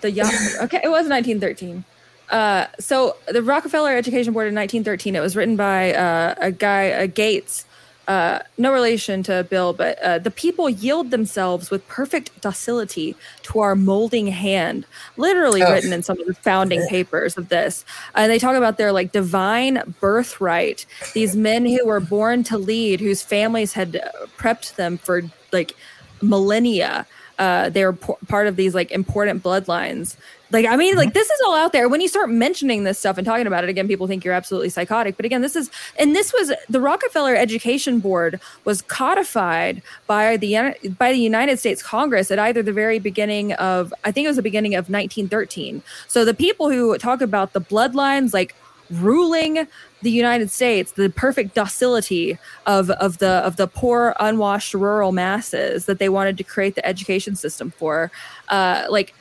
The 0.00 0.10
young. 0.10 0.30
okay, 0.62 0.80
it 0.82 0.88
was 0.88 1.08
1913. 1.08 1.84
Uh, 2.30 2.66
so 2.80 3.16
the 3.28 3.42
Rockefeller 3.42 3.96
Education 3.96 4.32
Board 4.32 4.48
in 4.48 4.54
1913. 4.54 5.16
It 5.16 5.20
was 5.20 5.36
written 5.36 5.56
by 5.56 5.94
uh, 5.94 6.34
a 6.38 6.50
guy, 6.50 6.90
uh, 6.90 7.06
Gates. 7.06 7.66
Uh, 8.06 8.40
no 8.58 8.70
relation 8.72 9.22
to 9.22 9.44
Bill, 9.48 9.72
but 9.72 9.98
uh, 10.02 10.18
the 10.18 10.30
people 10.30 10.68
yield 10.68 11.10
themselves 11.10 11.70
with 11.70 11.86
perfect 11.88 12.38
docility 12.42 13.16
to 13.44 13.60
our 13.60 13.74
molding 13.74 14.26
hand. 14.26 14.84
Literally 15.16 15.62
Oh. 15.62 15.72
written 15.72 15.92
in 15.92 16.02
some 16.02 16.20
of 16.20 16.26
the 16.26 16.34
founding 16.34 16.86
papers 16.88 17.38
of 17.38 17.48
this. 17.48 17.84
And 18.14 18.30
they 18.30 18.38
talk 18.38 18.56
about 18.56 18.76
their 18.76 18.92
like 18.92 19.12
divine 19.12 19.94
birthright. 20.00 20.84
These 21.14 21.34
men 21.34 21.64
who 21.64 21.86
were 21.86 22.00
born 22.00 22.42
to 22.44 22.58
lead, 22.58 23.00
whose 23.00 23.22
families 23.22 23.72
had 23.72 23.96
uh, 23.96 24.26
prepped 24.36 24.76
them 24.76 24.98
for 24.98 25.22
like 25.52 25.74
millennia. 26.20 27.06
Uh, 27.38 27.68
they 27.68 27.84
p- 27.92 28.14
part 28.28 28.46
of 28.46 28.56
these 28.56 28.74
like 28.74 28.90
important 28.90 29.42
bloodlines. 29.42 30.16
Like, 30.50 30.66
I 30.66 30.76
mean, 30.76 30.94
like 30.94 31.14
this 31.14 31.28
is 31.28 31.40
all 31.44 31.56
out 31.56 31.72
there. 31.72 31.88
When 31.88 32.00
you 32.00 32.06
start 32.06 32.30
mentioning 32.30 32.84
this 32.84 32.96
stuff 32.96 33.18
and 33.18 33.26
talking 33.26 33.46
about 33.46 33.64
it 33.64 33.70
again, 33.70 33.88
people 33.88 34.06
think 34.06 34.24
you're 34.24 34.34
absolutely 34.34 34.68
psychotic. 34.68 35.16
But 35.16 35.26
again, 35.26 35.40
this 35.40 35.56
is, 35.56 35.68
and 35.98 36.14
this 36.14 36.32
was 36.32 36.52
the 36.68 36.80
Rockefeller 36.80 37.34
Education 37.34 37.98
Board 37.98 38.40
was 38.64 38.80
codified 38.82 39.82
by 40.06 40.36
the 40.36 40.76
by 40.96 41.12
the 41.12 41.18
United 41.18 41.58
States 41.58 41.82
Congress 41.82 42.30
at 42.30 42.38
either 42.38 42.62
the 42.62 42.72
very 42.72 43.00
beginning 43.00 43.52
of, 43.54 43.92
I 44.04 44.12
think 44.12 44.26
it 44.26 44.28
was 44.28 44.36
the 44.36 44.42
beginning 44.42 44.74
of 44.74 44.84
1913. 44.84 45.82
So 46.06 46.24
the 46.24 46.34
people 46.34 46.70
who 46.70 46.96
talk 46.98 47.20
about 47.20 47.52
the 47.52 47.60
bloodlines, 47.60 48.32
like 48.32 48.54
ruling 48.90 49.66
the 50.04 50.10
United 50.10 50.50
States, 50.50 50.92
the 50.92 51.10
perfect 51.10 51.54
docility 51.54 52.38
of 52.66 52.90
of 52.90 53.18
the 53.18 53.32
of 53.48 53.56
the 53.56 53.66
poor, 53.66 54.14
unwashed 54.20 54.74
rural 54.74 55.10
masses 55.12 55.86
that 55.86 55.98
they 55.98 56.08
wanted 56.08 56.36
to 56.38 56.44
create 56.44 56.74
the 56.76 56.86
education 56.86 57.34
system 57.34 57.70
for. 57.72 58.12
Uh, 58.48 58.86
like 58.88 59.12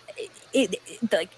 it, 0.53 0.75
it 0.85 1.11
like 1.11 1.29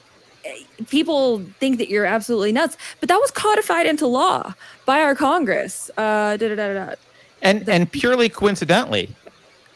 people 0.89 1.39
think 1.59 1.77
that 1.77 1.89
you're 1.89 2.05
absolutely 2.05 2.51
nuts, 2.51 2.75
but 2.99 3.07
that 3.09 3.17
was 3.17 3.31
codified 3.31 3.85
into 3.85 4.05
law 4.07 4.53
by 4.85 4.99
our 4.99 5.15
Congress. 5.15 5.89
Uh, 5.97 6.35
da, 6.37 6.49
da, 6.49 6.55
da, 6.55 6.73
da. 6.73 6.95
And 7.41 7.67
and 7.69 7.91
purely 7.91 8.29
coincidentally, 8.29 9.09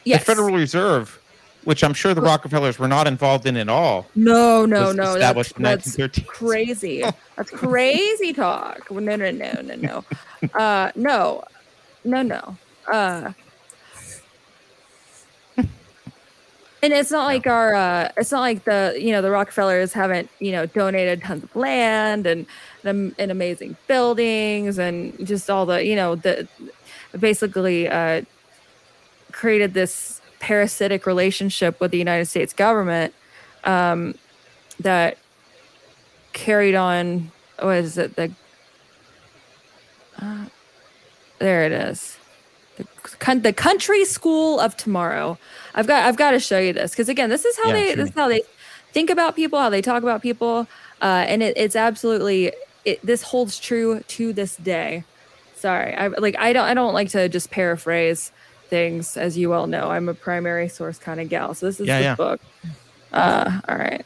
Yes. 0.04 0.22
the 0.22 0.26
Federal 0.26 0.54
Reserve, 0.56 1.20
which 1.64 1.84
I'm 1.84 1.94
sure 1.94 2.14
the 2.14 2.22
Rockefellers 2.22 2.80
were 2.80 2.88
not 2.88 3.08
involved 3.08 3.46
in 3.46 3.58
at 3.58 3.70
all, 3.70 4.08
No, 4.16 4.66
no, 4.66 4.92
no. 4.92 5.04
That's, 5.04 5.16
established 5.16 5.58
in 5.58 5.64
that's 5.64 6.20
crazy. 6.26 7.04
That's 7.36 7.52
crazy 7.52 8.34
talk. 8.34 8.90
No, 8.92 9.16
no, 9.16 9.32
no, 9.32 9.52
no, 9.62 9.76
no. 9.76 10.04
Uh, 10.54 10.92
no, 10.96 11.44
no, 12.04 12.22
no. 12.22 12.58
Uh, 12.92 13.34
and 16.82 16.94
it's 16.94 17.12
not 17.12 17.26
like 17.26 17.46
our, 17.46 17.76
uh, 17.76 18.10
it's 18.16 18.32
not 18.32 18.40
like 18.40 18.64
the, 18.64 18.96
you 18.98 19.12
know, 19.12 19.22
the 19.22 19.32
Rockefellers 19.32 19.92
haven't, 19.92 20.30
you 20.40 20.52
know, 20.52 20.66
donated 20.66 21.22
tons 21.22 21.44
of 21.44 21.56
land 21.56 22.26
and, 22.26 22.46
and, 22.84 23.14
and 23.20 23.32
amazing 23.32 23.76
buildings 23.88 24.78
and 24.78 25.14
just 25.26 25.50
all 25.50 25.66
the, 25.66 25.84
you 25.84 25.96
know, 25.96 26.16
the 26.16 26.48
basically 27.20 27.90
uh, 27.90 28.22
created 29.32 29.74
this 29.74 30.19
parasitic 30.40 31.06
relationship 31.06 31.80
with 31.80 31.92
the 31.92 31.98
United 31.98 32.26
States 32.26 32.54
government 32.54 33.14
um, 33.64 34.16
that 34.80 35.18
carried 36.34 36.76
on. 36.76 37.32
What 37.60 37.78
is 37.78 37.98
it? 37.98 38.16
The 38.16 38.32
uh, 40.22 40.46
there 41.40 41.64
it 41.66 41.72
is. 41.72 42.18
The, 42.78 42.86
con- 43.20 43.42
the 43.42 43.54
country 43.54 44.06
school 44.06 44.60
of 44.60 44.78
tomorrow. 44.78 45.38
I've 45.76 45.88
got 45.88 46.06
I've 46.06 46.18
got 46.18 46.32
to 46.32 46.40
show 46.40 46.60
you 46.60 46.74
this 46.74 46.92
because 46.92 47.10
again, 47.10 47.30
this 47.30 47.46
is 47.46 47.58
how 47.58 47.72
Yeah, 47.72 47.74
they 47.74 47.96
this 47.96 48.10
is 48.10 48.16
how 48.16 48.28
they 48.28 48.42
think 48.94 49.10
about 49.10 49.36
people, 49.36 49.60
how 49.60 49.70
they 49.70 49.82
talk 49.82 50.04
about 50.04 50.22
people, 50.22 50.68
uh, 51.02 51.26
and 51.28 51.44
it, 51.44 51.58
it's 51.58 51.76
absolutely 51.76 52.54
it, 52.86 53.06
this 53.06 53.22
holds 53.24 53.60
true 53.60 54.02
to 54.08 54.34
this 54.34 54.56
day. 54.58 55.04
Sorry, 55.56 55.94
I 55.96 56.08
like 56.08 56.36
I 56.38 56.54
don't 56.54 56.66
I 56.66 56.74
don't 56.74 56.94
like 56.94 57.10
to 57.10 57.28
just 57.30 57.52
paraphrase 57.52 58.32
things 58.70 59.18
as 59.18 59.38
you 59.38 59.54
all 59.54 59.68
know. 59.68 59.90
I'm 59.90 60.08
a 60.10 60.14
primary 60.14 60.70
source 60.70 60.98
kind 60.98 61.20
of 61.20 61.30
gal, 61.30 61.54
so 61.54 61.66
this 61.66 61.80
is 61.80 61.88
Yeah, 61.88 61.98
the 61.98 62.04
yeah. 62.04 62.16
book. 62.16 62.42
Uh, 63.12 63.62
all 63.68 63.78
right. 63.78 64.06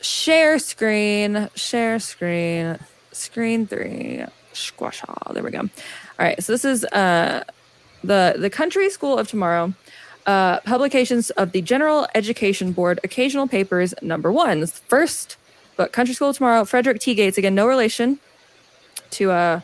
Share 0.00 0.58
screen, 0.58 1.48
share 1.54 1.98
screen, 1.98 2.78
screen 3.12 3.66
three, 3.66 4.24
squash 4.52 5.02
all. 5.08 5.32
There 5.34 5.42
we 5.42 5.50
go. 5.50 5.60
All 5.60 5.68
right, 6.18 6.42
so 6.42 6.52
this 6.52 6.64
is 6.64 6.84
uh, 6.86 7.42
the 8.04 8.36
the 8.38 8.50
Country 8.50 8.88
School 8.90 9.18
of 9.18 9.28
Tomorrow. 9.28 9.72
Uh, 10.26 10.58
publications 10.60 11.30
of 11.30 11.52
the 11.52 11.62
General 11.62 12.06
Education 12.14 12.72
Board, 12.72 12.98
occasional 13.04 13.46
papers, 13.46 13.94
number 14.02 14.32
one. 14.32 14.58
This 14.60 14.74
is 14.74 14.80
the 14.80 14.86
first 14.86 15.36
book, 15.76 15.92
Country 15.92 16.14
School 16.14 16.30
of 16.30 16.36
Tomorrow. 16.36 16.64
Frederick 16.64 17.00
T. 17.00 17.14
Gates, 17.14 17.38
again, 17.38 17.54
no 17.54 17.66
relation 17.66 18.18
to 19.10 19.30
uh, 19.30 19.60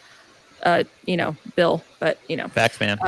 uh, 0.62 0.84
you 1.06 1.16
know, 1.16 1.36
Bill, 1.56 1.82
but 1.98 2.18
you 2.28 2.36
know, 2.36 2.48
Facts, 2.48 2.80
man. 2.80 2.98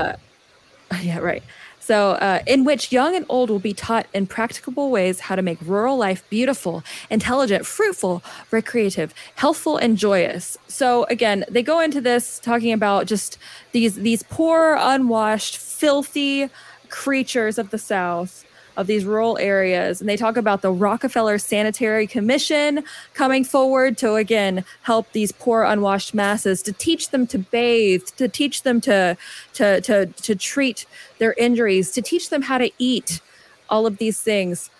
yeah, 1.02 1.18
right. 1.18 1.42
So, 1.84 2.12
uh, 2.12 2.40
in 2.46 2.64
which 2.64 2.92
young 2.92 3.14
and 3.14 3.26
old 3.28 3.50
will 3.50 3.58
be 3.58 3.74
taught 3.74 4.06
in 4.14 4.26
practicable 4.26 4.90
ways 4.90 5.20
how 5.20 5.36
to 5.36 5.42
make 5.42 5.58
rural 5.60 5.98
life 5.98 6.24
beautiful, 6.30 6.82
intelligent, 7.10 7.66
fruitful, 7.66 8.22
recreative, 8.50 9.12
healthful, 9.34 9.76
and 9.76 9.98
joyous. 9.98 10.56
So, 10.66 11.04
again, 11.10 11.44
they 11.50 11.62
go 11.62 11.80
into 11.80 12.00
this 12.00 12.38
talking 12.38 12.72
about 12.72 13.04
just 13.06 13.36
these 13.72 13.96
these 13.96 14.22
poor, 14.22 14.78
unwashed, 14.80 15.58
filthy 15.58 16.48
creatures 16.88 17.58
of 17.58 17.68
the 17.68 17.76
South, 17.78 18.46
of 18.76 18.86
these 18.86 19.04
rural 19.04 19.38
areas, 19.38 20.00
and 20.00 20.08
they 20.08 20.16
talk 20.16 20.36
about 20.36 20.62
the 20.62 20.70
Rockefeller 20.70 21.38
Sanitary 21.38 22.06
Commission 22.06 22.84
coming 23.14 23.44
forward 23.44 23.96
to 23.98 24.14
again 24.14 24.64
help 24.82 25.10
these 25.12 25.32
poor 25.32 25.62
unwashed 25.62 26.14
masses 26.14 26.62
to 26.62 26.72
teach 26.72 27.10
them 27.10 27.26
to 27.28 27.38
bathe, 27.38 28.04
to 28.16 28.28
teach 28.28 28.62
them 28.62 28.80
to 28.82 29.16
to 29.54 29.80
to 29.82 30.06
to 30.06 30.34
treat 30.34 30.86
their 31.18 31.34
injuries, 31.34 31.90
to 31.92 32.02
teach 32.02 32.30
them 32.30 32.42
how 32.42 32.58
to 32.58 32.70
eat, 32.78 33.20
all 33.68 33.86
of 33.86 33.98
these 33.98 34.20
things. 34.20 34.70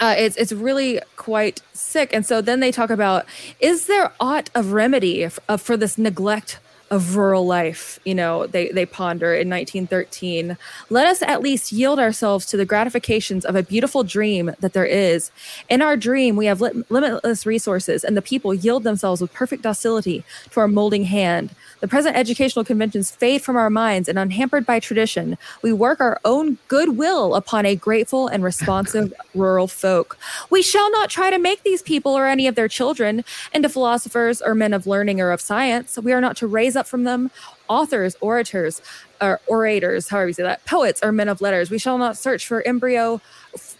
Uh, 0.00 0.14
it's 0.16 0.36
it's 0.36 0.52
really 0.52 1.00
quite 1.16 1.60
sick, 1.72 2.10
and 2.12 2.24
so 2.24 2.40
then 2.40 2.60
they 2.60 2.70
talk 2.70 2.90
about: 2.90 3.26
is 3.58 3.86
there 3.86 4.12
aught 4.20 4.50
of 4.54 4.72
remedy 4.72 5.24
f- 5.24 5.40
uh, 5.48 5.56
for 5.56 5.76
this 5.76 5.98
neglect 5.98 6.60
of 6.90 7.16
rural 7.16 7.46
life? 7.46 7.98
You 8.04 8.14
know, 8.14 8.46
they 8.46 8.68
they 8.68 8.86
ponder 8.86 9.34
in 9.34 9.48
1913. 9.48 10.56
Let 10.90 11.06
us 11.06 11.22
at 11.22 11.42
least 11.42 11.72
yield 11.72 11.98
ourselves 11.98 12.46
to 12.46 12.56
the 12.56 12.64
gratifications 12.64 13.44
of 13.44 13.56
a 13.56 13.62
beautiful 13.62 14.04
dream 14.04 14.54
that 14.60 14.72
there 14.72 14.86
is. 14.86 15.30
In 15.68 15.82
our 15.82 15.96
dream, 15.96 16.36
we 16.36 16.46
have 16.46 16.60
limitless 16.60 17.46
resources, 17.46 18.04
and 18.04 18.16
the 18.16 18.22
people 18.22 18.54
yield 18.54 18.84
themselves 18.84 19.20
with 19.20 19.32
perfect 19.32 19.62
docility 19.62 20.24
to 20.50 20.60
our 20.60 20.68
molding 20.68 21.04
hand. 21.04 21.50
The 21.80 21.88
present 21.88 22.16
educational 22.16 22.64
conventions 22.64 23.10
fade 23.10 23.42
from 23.42 23.56
our 23.56 23.70
minds, 23.70 24.08
and 24.08 24.18
unhampered 24.18 24.66
by 24.66 24.80
tradition, 24.80 25.38
we 25.62 25.72
work 25.72 26.00
our 26.00 26.20
own 26.24 26.58
goodwill 26.66 27.34
upon 27.34 27.66
a 27.66 27.76
grateful 27.76 28.26
and 28.26 28.42
responsive 28.42 29.12
rural 29.34 29.68
folk. 29.68 30.18
We 30.50 30.62
shall 30.62 30.90
not 30.90 31.10
try 31.10 31.30
to 31.30 31.38
make 31.38 31.62
these 31.62 31.82
people 31.82 32.16
or 32.16 32.26
any 32.26 32.46
of 32.46 32.56
their 32.56 32.68
children 32.68 33.24
into 33.52 33.68
philosophers 33.68 34.42
or 34.42 34.54
men 34.54 34.74
of 34.74 34.86
learning 34.86 35.20
or 35.20 35.30
of 35.30 35.40
science. 35.40 35.98
We 35.98 36.12
are 36.12 36.20
not 36.20 36.36
to 36.38 36.46
raise 36.46 36.74
up 36.74 36.86
from 36.86 37.04
them 37.04 37.30
authors, 37.68 38.16
orators, 38.20 38.80
or 39.20 39.40
orators, 39.46 40.08
however 40.08 40.28
you 40.28 40.34
say 40.34 40.42
that, 40.42 40.64
poets 40.64 41.00
or 41.02 41.12
men 41.12 41.28
of 41.28 41.40
letters. 41.40 41.70
We 41.70 41.78
shall 41.78 41.98
not 41.98 42.16
search 42.16 42.46
for 42.46 42.66
embryo 42.66 43.20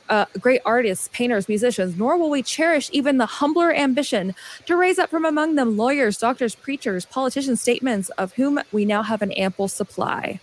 uh, 0.09 0.25
great 0.41 0.61
artists, 0.65 1.09
painters, 1.13 1.49
musicians, 1.49 1.97
nor 1.97 2.17
will 2.17 2.31
we 2.31 2.43
cherish 2.43 2.89
even 2.93 3.19
the 3.19 3.27
humbler 3.27 3.73
ambition 3.73 4.35
to 4.67 4.77
raise 4.77 4.99
up 4.99 5.11
from 5.11 5.25
among 5.25 5.55
them 5.55 5.77
lawyers, 5.77 6.19
doctors, 6.19 6.55
preachers, 6.55 7.05
politicians, 7.07 7.61
statements 7.61 8.09
of 8.11 8.33
whom 8.35 8.61
we 8.73 8.85
now 8.85 9.03
have 9.03 9.23
an 9.23 9.33
ample 9.33 9.69
supply. 9.69 10.41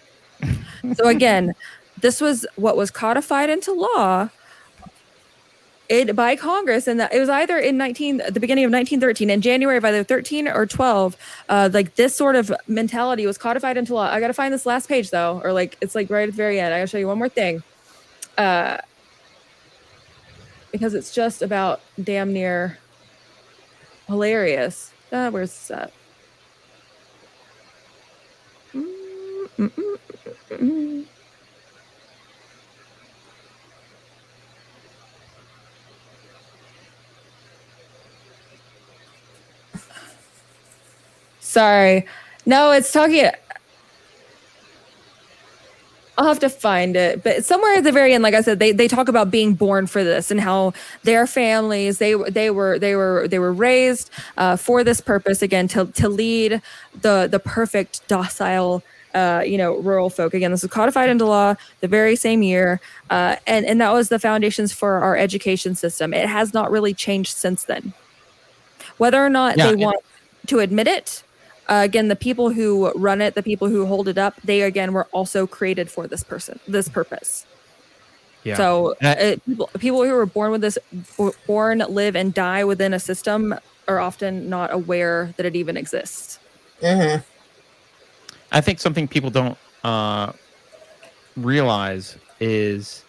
so 0.96 1.08
again, 1.08 1.54
this 2.02 2.22
was 2.22 2.46
what 2.56 2.78
was 2.78 2.92
codified 2.92 3.50
into 3.50 3.72
law 3.74 4.30
it, 5.90 6.16
by 6.16 6.36
Congress, 6.36 6.88
and 6.88 7.00
that 7.00 7.14
it 7.14 7.20
was 7.20 7.30
either 7.30 7.58
in 7.58 7.78
19 7.78 8.22
the 8.30 8.40
beginning 8.40 8.66
of 8.66 8.72
1913, 8.72 9.30
in 9.30 9.42
January 9.42 9.78
of 9.78 9.86
either 9.86 10.04
13 10.04 10.48
or 10.48 10.66
12. 10.66 11.16
Uh, 11.48 11.70
like 11.72 11.96
this 11.96 12.16
sort 12.16 12.36
of 12.36 12.52
mentality 12.68 13.26
was 13.26 13.38
codified 13.38 13.78
into 13.78 13.94
law. 13.94 14.10
I 14.10 14.20
got 14.20 14.28
to 14.28 14.34
find 14.34 14.54
this 14.54 14.66
last 14.66 14.88
page 14.88 15.12
though, 15.12 15.42
or 15.44 15.54
like 15.54 15.78
it's 15.82 15.96
like 15.96 16.10
right 16.10 16.28
at 16.28 16.32
the 16.32 16.38
very 16.38 16.60
end. 16.60 16.74
I 16.74 16.80
got 16.80 16.84
to 16.84 16.88
show 16.88 16.98
you 16.98 17.08
one 17.08 17.18
more 17.18 17.30
thing. 17.30 17.64
Uh, 18.38 18.78
because 20.76 20.94
it's 20.94 21.14
just 21.14 21.42
about 21.42 21.80
damn 22.04 22.34
near 22.34 22.78
hilarious. 24.08 24.92
Uh, 25.10 25.30
where's 25.30 25.52
this 25.52 25.72
at? 25.72 25.94
Mm. 30.50 31.06
Sorry. 41.40 42.06
No, 42.46 42.72
it's 42.72 42.92
talking. 42.92 43.32
I'll 46.18 46.26
have 46.28 46.40
to 46.40 46.50
find 46.50 46.96
it, 46.96 47.24
but 47.24 47.44
somewhere 47.44 47.76
at 47.76 47.84
the 47.84 47.92
very 47.92 48.14
end, 48.14 48.24
like 48.24 48.34
I 48.34 48.42
said, 48.42 48.60
they, 48.60 48.72
they 48.72 48.88
talk 48.88 49.10
about 49.10 49.32
being 49.32 49.54
born 49.54 49.86
for 49.86 50.04
this 50.04 50.32
and 50.32 50.40
how 50.40 50.74
their 51.04 51.28
families 51.28 51.98
they 51.98 52.14
they 52.30 52.50
were 52.52 52.80
they 52.80 52.96
were 52.96 53.28
they 53.28 53.40
were 53.40 53.52
raised 53.52 54.10
uh, 54.38 54.56
for 54.56 54.84
this 54.84 55.02
purpose 55.02 55.42
again 55.42 55.68
to 55.70 55.88
to 55.88 56.08
lead 56.08 56.62
the 57.02 57.28
the 57.30 57.40
perfect 57.40 58.08
docile 58.08 58.82
uh, 59.14 59.44
you 59.46 59.58
know 59.58 59.76
rural 59.78 60.10
folk. 60.10 60.34
Again, 60.34 60.52
this 60.52 60.62
was 60.62 60.72
codified 60.72 61.10
into 61.10 61.26
law 61.26 61.56
the 61.82 61.88
very 61.88 62.16
same 62.16 62.42
year, 62.44 62.80
uh, 63.10 63.36
and 63.46 63.66
and 63.66 63.82
that 63.82 63.92
was 63.92 64.10
the 64.10 64.20
foundations 64.20 64.72
for 64.72 64.94
our 65.00 65.18
education 65.18 65.76
system. 65.76 66.14
It 66.14 66.28
has 66.30 66.54
not 66.54 66.72
really 66.72 66.94
changed 66.94 67.36
since 67.36 67.66
then. 67.66 67.94
Whether 68.98 69.24
or 69.26 69.30
not 69.30 69.58
Yeah, 69.58 69.64
they 69.64 69.76
want 69.76 70.00
to 70.48 70.60
admit 70.60 70.88
it, 70.88 71.25
uh, 71.68 71.82
again, 71.84 72.08
the 72.08 72.16
people 72.16 72.50
who 72.50 72.92
run 72.92 73.22
it, 73.22 73.36
the 73.36 73.44
people 73.44 73.68
who 73.68 73.86
hold 73.86 74.08
it 74.08 74.18
up, 74.18 74.36
they 74.44 74.62
again 74.62 74.94
were 74.94 75.08
also 75.12 75.48
created 75.48 75.90
for 75.90 76.08
this 76.08 76.24
person, 76.24 76.60
this 76.68 76.88
purpose. 76.88 77.46
Yeah. 78.44 78.58
So 78.58 78.96
I- 79.02 79.16
uh, 79.16 79.36
people, 79.48 79.70
people 79.80 80.04
who 80.04 80.16
are 80.16 80.26
born 80.26 80.52
with 80.52 80.62
this, 80.62 80.78
born, 81.48 81.80
live, 81.90 82.16
and 82.16 82.34
die 82.34 82.64
within 82.64 82.94
a 82.94 83.00
system 83.00 83.56
are 83.88 84.00
often 84.00 84.50
not 84.50 84.74
aware 84.74 85.34
that 85.38 85.46
it 85.46 85.56
even 85.56 85.78
exists. 85.78 86.40
hmm 86.82 87.18
I 88.52 88.62
think 88.62 88.80
something 88.80 89.08
people 89.08 89.30
don't 89.30 89.58
uh, 89.84 90.32
realize 91.36 92.16
is 92.40 93.04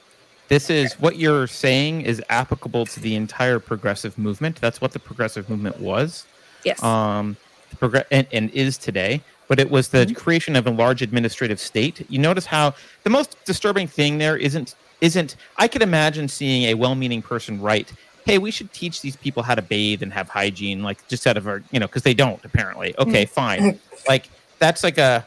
this 0.49 0.71
is 0.71 0.95
what 0.95 1.17
you're 1.17 1.47
saying 1.47 2.01
is 2.01 2.23
applicable 2.31 2.87
to 2.87 3.01
the 3.01 3.15
entire 3.15 3.59
progressive 3.59 4.19
movement. 4.19 4.61
That's 4.61 4.81
what 4.81 4.93
the 4.93 4.99
progressive 4.99 5.49
movement 5.49 5.81
was. 5.81 6.27
Yes. 6.65 6.83
Um, 6.83 7.37
the 7.71 7.77
progr- 7.77 8.05
and, 8.11 8.27
and 8.33 8.51
is 8.51 8.79
today. 8.79 9.21
But 9.49 9.61
it 9.61 9.71
was 9.71 9.89
the 9.89 10.07
Mhm. 10.07 10.17
creation 10.17 10.57
of 10.57 10.67
a 10.67 10.71
large 10.71 11.03
administrative 11.03 11.61
state. 11.61 12.05
You 12.09 12.19
notice 12.19 12.47
how 12.47 12.75
the 13.05 13.11
most 13.11 13.37
disturbing 13.45 13.87
thing 13.87 14.19
there 14.19 14.37
isn't 14.37 14.75
isn't. 15.01 15.37
I 15.59 15.69
could 15.69 15.83
imagine 15.83 16.27
seeing 16.27 16.65
a 16.65 16.75
well-meaning 16.75 17.21
person 17.23 17.61
write, 17.61 17.93
"Hey, 18.25 18.39
we 18.39 18.51
should 18.51 18.73
teach 18.73 19.03
these 19.03 19.15
people 19.15 19.43
how 19.43 19.55
to 19.55 19.63
bathe 19.63 20.03
and 20.03 20.13
have 20.13 20.29
hygiene," 20.29 20.83
like 20.83 21.07
just 21.07 21.27
out 21.27 21.37
of 21.37 21.47
our, 21.47 21.63
you 21.71 21.79
know, 21.79 21.87
because 21.87 22.03
they 22.03 22.15
don't 22.15 22.43
apparently. 22.45 22.95
Okay, 22.99 23.25
fine. 23.27 23.79
Like 24.09 24.29
that's 24.59 24.83
like 24.83 24.99
a. 24.99 25.27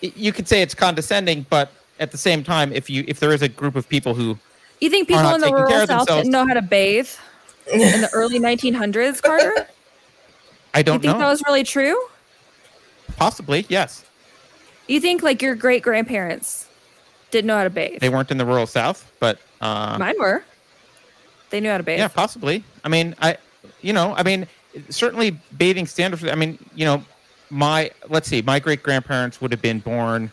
You 0.00 0.32
could 0.32 0.46
say 0.46 0.60
it's 0.62 0.74
condescending, 0.74 1.46
but 1.48 1.72
at 1.98 2.10
the 2.12 2.18
same 2.18 2.44
time, 2.44 2.72
if 2.72 2.90
you 2.90 3.04
if 3.08 3.18
there 3.18 3.32
is 3.32 3.42
a 3.42 3.48
group 3.48 3.76
of 3.76 3.88
people 3.88 4.14
who 4.14 4.38
You 4.80 4.90
think 4.90 5.08
people 5.08 5.34
in 5.34 5.40
the 5.40 5.50
rural 5.52 5.86
South 5.86 6.06
didn't 6.06 6.30
know 6.30 6.46
how 6.46 6.54
to 6.54 6.62
bathe 6.62 7.08
in 7.72 8.00
the 8.02 8.10
early 8.12 8.38
1900s, 8.38 9.22
Carter? 9.22 9.66
I 10.76 10.82
don't 10.82 10.96
you 10.96 11.00
think 11.08 11.14
know, 11.14 11.20
that 11.24 11.30
was 11.30 11.42
really 11.46 11.64
true? 11.64 11.98
possibly 13.16 13.64
yes, 13.70 14.04
You 14.88 15.00
think 15.00 15.22
like 15.22 15.40
your 15.40 15.54
great 15.54 15.82
grandparents 15.82 16.68
didn't 17.30 17.46
know 17.46 17.56
how 17.56 17.64
to 17.64 17.70
bathe? 17.70 18.00
they 18.00 18.10
weren't 18.10 18.30
in 18.30 18.36
the 18.36 18.44
rural 18.44 18.66
South, 18.66 19.10
but 19.18 19.38
uh, 19.62 19.96
Mine 19.98 20.16
were. 20.18 20.44
They 21.48 21.60
knew 21.60 21.70
how 21.70 21.78
to 21.78 21.82
bathe. 21.82 21.98
Yeah, 22.00 22.08
possibly. 22.08 22.62
I 22.84 22.88
mean, 22.90 23.14
I, 23.22 23.38
you 23.80 23.94
know, 23.94 24.14
I 24.16 24.22
mean, 24.22 24.46
certainly 24.90 25.30
bathing 25.56 25.86
standards. 25.86 26.24
I 26.24 26.34
mean, 26.34 26.58
you 26.74 26.84
know, 26.84 27.02
my 27.48 27.90
let's 28.10 28.28
see, 28.28 28.42
my 28.42 28.58
great 28.58 28.82
grandparents 28.82 29.40
would 29.40 29.52
have 29.52 29.62
been 29.62 29.78
born. 29.78 30.30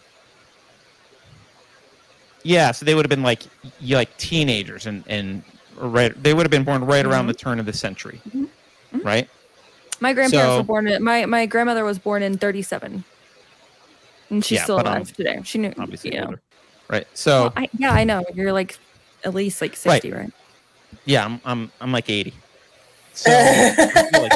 Yeah, 2.43 2.71
so 2.71 2.83
they 2.85 2.95
would 2.95 3.05
have 3.05 3.09
been 3.09 3.23
like 3.23 3.43
like 3.81 4.17
teenagers 4.17 4.87
and 4.87 5.03
and 5.07 5.41
right. 5.77 6.11
They 6.21 6.33
would 6.33 6.43
have 6.45 6.51
been 6.51 6.65
born 6.65 6.83
right 6.83 7.05
around 7.05 7.27
the 7.27 7.33
turn 7.33 7.59
of 7.61 7.65
the 7.65 7.71
century, 7.73 8.19
Mhm. 8.29 8.49
right? 9.05 9.29
My 10.03 10.11
grandparents 10.11 10.51
So- 10.51 10.57
were 10.57 10.63
born 10.63 10.87
in 10.89 11.01
my 11.01 11.25
my 11.25 11.45
grandmother 11.45 11.85
was 11.85 11.97
born 11.97 12.23
in 12.23 12.37
37. 12.37 13.05
And 14.29 14.43
she's 14.43 14.57
Yeah, 14.57 14.63
still 14.63 14.79
um, 14.79 14.85
alive 14.87 15.13
today. 15.15 15.39
She 15.45 15.57
knew 15.59 15.73
Obviously, 15.79 16.13
you 16.15 16.21
know. 16.21 16.35
right? 16.89 17.07
So 17.13 17.43
Well, 17.43 17.53
I, 17.55 17.69
yeah, 17.77 17.91
I 17.93 18.03
know. 18.03 18.23
You're 18.33 18.51
like 18.51 18.77
at 19.23 19.33
least 19.33 19.61
like 19.61 19.75
60, 19.77 20.11
right? 20.11 20.31
yeah, 21.05 21.23
I'm 21.23 21.39
I'm 21.45 21.71
I'm 21.79 21.91
like 21.93 22.09
eighty. 22.09 22.33
So, 23.13 23.29
like 23.31 24.33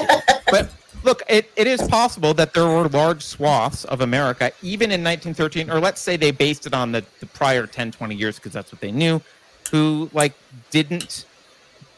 but 0.49 0.69
look, 1.03 1.23
it, 1.27 1.51
it 1.57 1.67
is 1.67 1.81
possible 1.87 2.33
that 2.35 2.53
there 2.53 2.65
were 2.65 2.87
large 2.87 3.23
swaths 3.23 3.83
of 3.85 4.01
America, 4.01 4.51
even 4.61 4.91
in 4.91 5.03
1913, 5.03 5.69
or 5.71 5.79
let's 5.79 5.99
say 5.99 6.15
they 6.15 6.31
based 6.31 6.65
it 6.67 6.73
on 6.75 6.91
the, 6.91 7.03
the 7.19 7.25
prior 7.25 7.65
10, 7.65 7.91
20 7.91 8.15
years 8.15 8.35
because 8.35 8.53
that's 8.53 8.71
what 8.71 8.79
they 8.79 8.91
knew, 8.91 9.19
who 9.71 10.09
like 10.13 10.33
didn't 10.71 11.25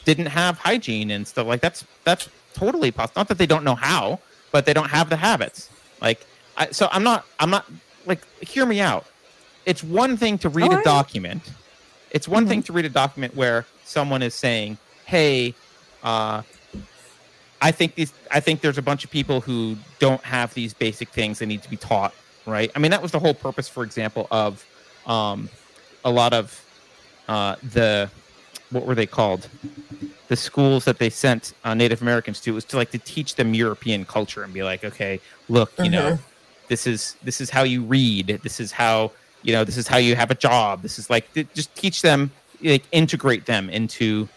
didn't 0.05 0.27
have 0.27 0.57
hygiene 0.57 1.11
and 1.11 1.27
stuff 1.27 1.45
like 1.45 1.61
that's 1.61 1.83
that's 2.05 2.29
totally 2.59 2.91
possible. 2.91 3.19
Not 3.21 3.27
that 3.29 3.37
they 3.37 3.45
don't 3.45 3.63
know 3.63 3.75
how, 3.75 4.19
but 4.51 4.65
they 4.65 4.73
don't 4.73 4.89
have 4.89 5.09
the 5.09 5.17
habits. 5.17 5.69
Like, 6.01 6.25
I, 6.57 6.71
so 6.71 6.87
I'm 6.91 7.03
not 7.03 7.25
I'm 7.39 7.49
not 7.49 7.65
like 8.05 8.25
hear 8.41 8.65
me 8.65 8.79
out. 8.79 9.05
It's 9.65 9.83
one 9.83 10.17
thing 10.17 10.37
to 10.39 10.49
read 10.49 10.71
a 10.71 10.81
document. 10.83 11.43
It's 12.11 12.27
one 12.27 12.47
thing 12.47 12.63
to 12.63 12.73
read 12.73 12.85
a 12.85 12.89
document 12.89 13.35
where 13.35 13.65
someone 13.85 14.21
is 14.23 14.33
saying, 14.33 14.77
"Hey, 15.05 15.53
uh, 16.03 16.41
I 17.61 17.71
think 17.71 17.95
these. 17.95 18.13
I 18.31 18.39
think 18.39 18.61
there's 18.61 18.77
a 18.77 18.81
bunch 18.81 19.03
of 19.03 19.11
people 19.11 19.41
who 19.41 19.77
don't 19.99 20.23
have 20.23 20.53
these 20.53 20.73
basic 20.73 21.09
things. 21.09 21.39
that 21.39 21.45
need 21.45 21.61
to 21.63 21.69
be 21.69 21.77
taught, 21.77 22.13
right? 22.45 22.71
I 22.75 22.79
mean, 22.79 22.91
that 22.91 23.01
was 23.01 23.11
the 23.11 23.19
whole 23.19 23.33
purpose, 23.33 23.67
for 23.67 23.83
example, 23.83 24.27
of 24.31 24.65
um, 25.05 25.49
a 26.03 26.09
lot 26.09 26.33
of 26.33 26.65
uh, 27.27 27.55
the 27.61 28.09
what 28.71 28.85
were 28.85 28.95
they 28.95 29.07
called? 29.07 29.47
The 30.29 30.35
schools 30.35 30.85
that 30.85 30.97
they 30.99 31.09
sent 31.09 31.53
uh, 31.63 31.73
Native 31.73 32.01
Americans 32.01 32.39
to 32.41 32.53
was 32.53 32.63
to 32.65 32.77
like 32.77 32.91
to 32.91 32.99
teach 32.99 33.35
them 33.35 33.53
European 33.53 34.05
culture 34.05 34.43
and 34.43 34.53
be 34.53 34.63
like, 34.63 34.83
okay, 34.85 35.19
look, 35.49 35.71
you 35.79 35.89
know, 35.89 36.19
this 36.67 36.85
is 36.87 37.15
this 37.23 37.41
is 37.41 37.49
how 37.49 37.63
you 37.63 37.83
read. 37.83 38.39
This 38.43 38.59
is 38.59 38.71
how 38.71 39.11
you 39.41 39.53
know. 39.53 39.63
This 39.63 39.75
is 39.77 39.87
how 39.87 39.97
you 39.97 40.15
have 40.15 40.31
a 40.31 40.35
job. 40.35 40.81
This 40.81 40.99
is 40.99 41.09
like 41.09 41.33
th- 41.33 41.47
just 41.53 41.75
teach 41.75 42.01
them, 42.01 42.31
like 42.63 42.83
integrate 42.91 43.45
them 43.45 43.69
into. 43.69 44.29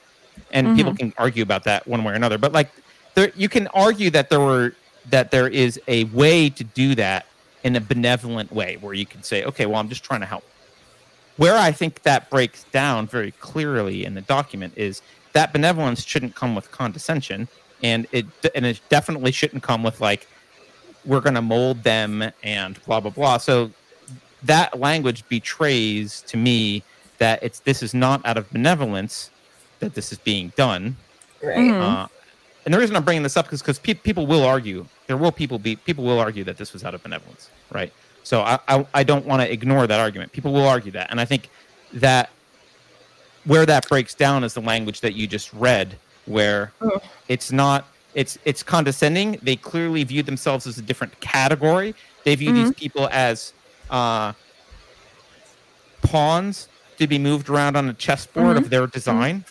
And 0.51 0.67
people 0.77 0.95
can 0.95 1.13
argue 1.19 1.43
about 1.43 1.65
that 1.65 1.87
one 1.87 2.03
way 2.05 2.13
or 2.13 2.17
another, 2.17 2.39
but 2.39 2.53
like 2.53 2.71
there, 3.15 3.31
you 3.37 3.49
can 3.49 3.67
argue 3.69 4.11
that 4.11 4.31
there 4.31 4.41
were 4.41 4.75
that 5.11 5.31
there 5.31 5.49
is 5.49 5.81
a 5.89 6.05
way 6.05 6.49
to 6.49 6.65
do 6.65 6.95
that 6.95 7.27
in 7.65 7.77
a 7.77 7.81
benevolent 7.81 8.51
way, 8.51 8.77
where 8.81 8.95
you 8.95 9.07
can 9.07 9.23
say, 9.23 9.45
okay, 9.45 9.67
well, 9.67 9.77
I'm 9.77 9.89
just 9.89 10.05
trying 10.05 10.21
to 10.21 10.27
help. 10.27 10.45
Where 11.37 11.57
I 11.57 11.73
think 11.73 12.03
that 12.03 12.31
breaks 12.31 12.65
down 12.65 13.07
very 13.07 13.33
clearly 13.33 14.05
in 14.05 14.15
the 14.15 14.21
document 14.21 14.75
is 14.77 15.03
that 15.33 15.53
benevolence 15.53 16.05
shouldn't 16.05 16.35
come 16.35 16.55
with 16.55 16.71
condescension, 16.71 17.49
and 17.83 18.07
it 18.13 18.27
and 18.55 18.67
it 18.67 18.81
definitely 18.89 19.33
shouldn't 19.33 19.63
come 19.63 19.83
with 19.83 20.01
like 20.01 20.27
we're 21.05 21.21
going 21.21 21.35
to 21.35 21.43
mold 21.43 21.83
them 21.83 22.31
and 22.43 22.83
blah 22.85 23.01
blah 23.01 23.11
blah. 23.11 23.39
So 23.39 23.71
that 24.45 24.79
language 24.79 25.27
betrays 25.29 26.23
to 26.23 26.37
me 26.37 26.83
that 27.19 27.43
it's 27.43 27.61
this 27.61 27.83
is 27.83 27.95
not 27.95 28.25
out 28.25 28.37
of 28.37 28.51
benevolence 28.51 29.31
that 29.81 29.95
this 29.95 30.13
is 30.13 30.19
being 30.19 30.53
done. 30.57 30.97
Right. 31.43 31.57
Mhm. 31.59 31.81
Uh, 31.81 32.07
and 32.65 32.73
the 32.73 32.79
reason 32.79 32.95
I'm 32.95 33.03
bringing 33.05 33.25
this 33.25 33.37
up 33.37 33.53
is 33.53 33.61
because 33.61 33.79
pe- 33.81 33.95
people 33.95 34.27
will 34.27 34.45
argue. 34.45 34.87
There 35.09 35.17
will 35.17 35.33
people 35.33 35.59
be 35.59 35.77
people 35.77 36.05
will 36.05 36.21
argue 36.21 36.45
that 36.45 36.57
this 36.57 36.73
was 36.73 36.85
out 36.85 36.95
of 36.95 37.03
benevolence, 37.03 37.51
right? 37.73 37.93
So 38.23 38.43
I 38.43 38.59
I, 38.69 38.87
I 38.95 39.03
don't 39.03 39.27
want 39.27 39.43
to 39.43 39.53
ignore 39.53 39.87
that 39.89 39.99
argument. 39.99 40.33
People 40.33 40.53
will 40.53 40.67
argue 40.69 40.93
that, 40.93 41.11
and 41.11 41.21
I 41.21 41.25
think 41.25 41.49
that 41.95 42.31
where 43.45 43.67
that 43.67 43.89
breaks 43.89 44.15
down 44.15 44.45
is 44.45 44.55
the 44.55 44.61
language 44.61 45.01
that 45.01 45.15
you 45.15 45.27
just 45.27 45.53
read, 45.53 45.97
where 46.27 46.73
Oh. 46.81 47.01
it's 47.29 47.51
not 47.53 47.87
it's 48.15 48.39
it's 48.45 48.63
condescending. 48.63 49.39
They 49.43 49.57
clearly 49.57 50.05
view 50.05 50.23
themselves 50.23 50.67
as 50.67 50.77
a 50.79 50.83
different 50.83 51.19
category. 51.21 51.95
They 52.25 52.35
view 52.35 52.53
these 52.53 52.73
people 52.75 53.09
as 53.11 53.53
uh, 53.91 54.33
pawns 56.03 56.69
to 56.99 57.07
be 57.07 57.19
moved 57.19 57.49
around 57.49 57.77
on 57.77 57.89
a 57.89 57.95
chessboard 57.95 58.57
of 58.57 58.71
their 58.71 58.87
design, 58.87 59.45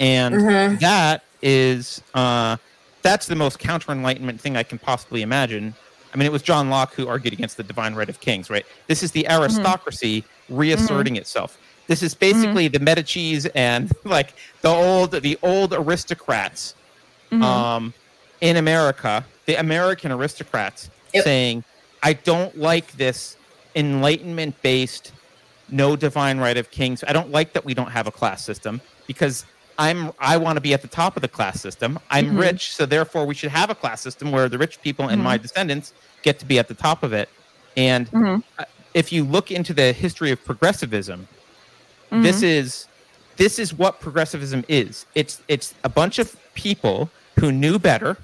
and 0.00 0.34
Mhm. 0.34 0.80
that 0.80 1.22
is 1.42 2.00
uh, 2.14 2.56
that's 3.02 3.26
the 3.26 3.34
most 3.36 3.58
counter 3.58 3.92
enlightenment 3.92 4.40
thing 4.40 4.56
I 4.56 4.62
can 4.62 4.78
possibly 4.78 5.22
imagine. 5.22 5.74
I 6.12 6.16
mean, 6.16 6.26
it 6.26 6.32
was 6.32 6.42
John 6.42 6.70
Locke 6.70 6.94
who 6.94 7.08
argued 7.08 7.32
against 7.34 7.56
the 7.56 7.62
divine 7.62 7.94
right 7.94 8.08
of 8.08 8.20
kings, 8.20 8.48
right? 8.48 8.64
This 8.86 9.02
is 9.02 9.12
the 9.12 9.28
aristocracy 9.28 10.24
reasserting 10.48 11.16
itself. 11.16 11.58
This 11.88 12.02
is 12.02 12.14
basically 12.14 12.68
the 12.68 12.78
Medicis 12.80 13.48
and 13.54 13.90
like 14.04 14.34
the 14.62 14.68
old 14.68 15.12
the 15.12 15.38
old 15.42 15.72
aristocrats 15.72 16.74
Mm-hmm. 17.32 17.42
um, 17.42 17.92
in 18.40 18.56
America, 18.56 19.24
the 19.46 19.56
American 19.56 20.12
aristocrats 20.12 20.90
Yep. 21.12 21.24
saying, 21.24 21.64
"I 22.04 22.12
don't 22.12 22.56
like 22.56 22.92
this 22.92 23.36
enlightenment 23.74 24.54
based, 24.62 25.12
no 25.68 25.96
divine 25.96 26.38
right 26.38 26.56
of 26.56 26.70
kings. 26.70 27.02
I 27.06 27.12
don't 27.12 27.30
like 27.32 27.52
that 27.54 27.64
we 27.64 27.74
don't 27.74 27.90
have 27.90 28.06
a 28.06 28.12
class 28.12 28.44
system 28.44 28.80
because." 29.06 29.44
I'm 29.78 30.10
I 30.18 30.38
want 30.38 30.56
to 30.56 30.62
be 30.62 30.72
at 30.72 30.80
the 30.80 30.88
top 30.88 31.16
of 31.16 31.20
the 31.20 31.28
class 31.28 31.60
system. 31.60 31.98
I'm 32.08 32.28
Mhm. 32.28 32.38
rich, 32.38 32.74
so 32.74 32.86
therefore 32.86 33.26
we 33.26 33.34
should 33.34 33.50
have 33.50 33.68
a 33.68 33.74
class 33.74 34.00
system 34.00 34.32
where 34.32 34.48
the 34.48 34.56
rich 34.56 34.80
people 34.80 35.08
and 35.08 35.22
my 35.22 35.36
descendants 35.36 35.92
get 36.22 36.38
to 36.38 36.46
be 36.46 36.58
at 36.58 36.66
the 36.68 36.72
top 36.74 37.02
of 37.02 37.12
it. 37.12 37.28
And 37.76 38.10
Mhm. 38.10 38.40
uh, 38.58 38.64
if 38.94 39.12
you 39.12 39.22
look 39.24 39.50
into 39.50 39.74
the 39.74 39.92
history 39.92 40.30
of 40.30 40.42
progressivism, 40.46 41.28
this 42.10 42.42
is 42.42 42.86
this 43.36 43.58
is 43.58 43.74
what 43.74 44.00
progressivism 44.00 44.64
is. 44.68 45.06
It's 45.14 45.40
it's 45.48 45.74
a 45.84 45.88
bunch 45.88 46.18
of 46.18 46.34
people 46.54 47.10
who 47.38 47.52
knew 47.52 47.78
better, 47.78 48.16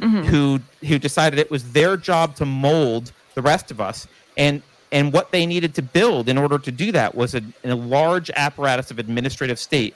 Mhm. 0.00 0.24
who 0.26 0.60
who 0.86 0.98
decided 0.98 1.38
it 1.38 1.50
was 1.50 1.72
their 1.72 1.96
job 1.96 2.34
to 2.36 2.44
mold 2.46 3.12
the 3.34 3.42
rest 3.42 3.70
of 3.70 3.80
us, 3.80 4.06
and 4.36 4.62
and 4.92 5.12
what 5.12 5.30
they 5.30 5.46
needed 5.46 5.74
to 5.76 5.82
build 5.82 6.28
in 6.28 6.36
order 6.36 6.58
to 6.58 6.72
do 6.72 6.90
that 6.92 7.14
was 7.14 7.34
a, 7.34 7.42
a 7.64 7.74
large 7.74 8.28
apparatus 8.34 8.90
of 8.90 8.98
administrative 8.98 9.58
state 9.58 9.94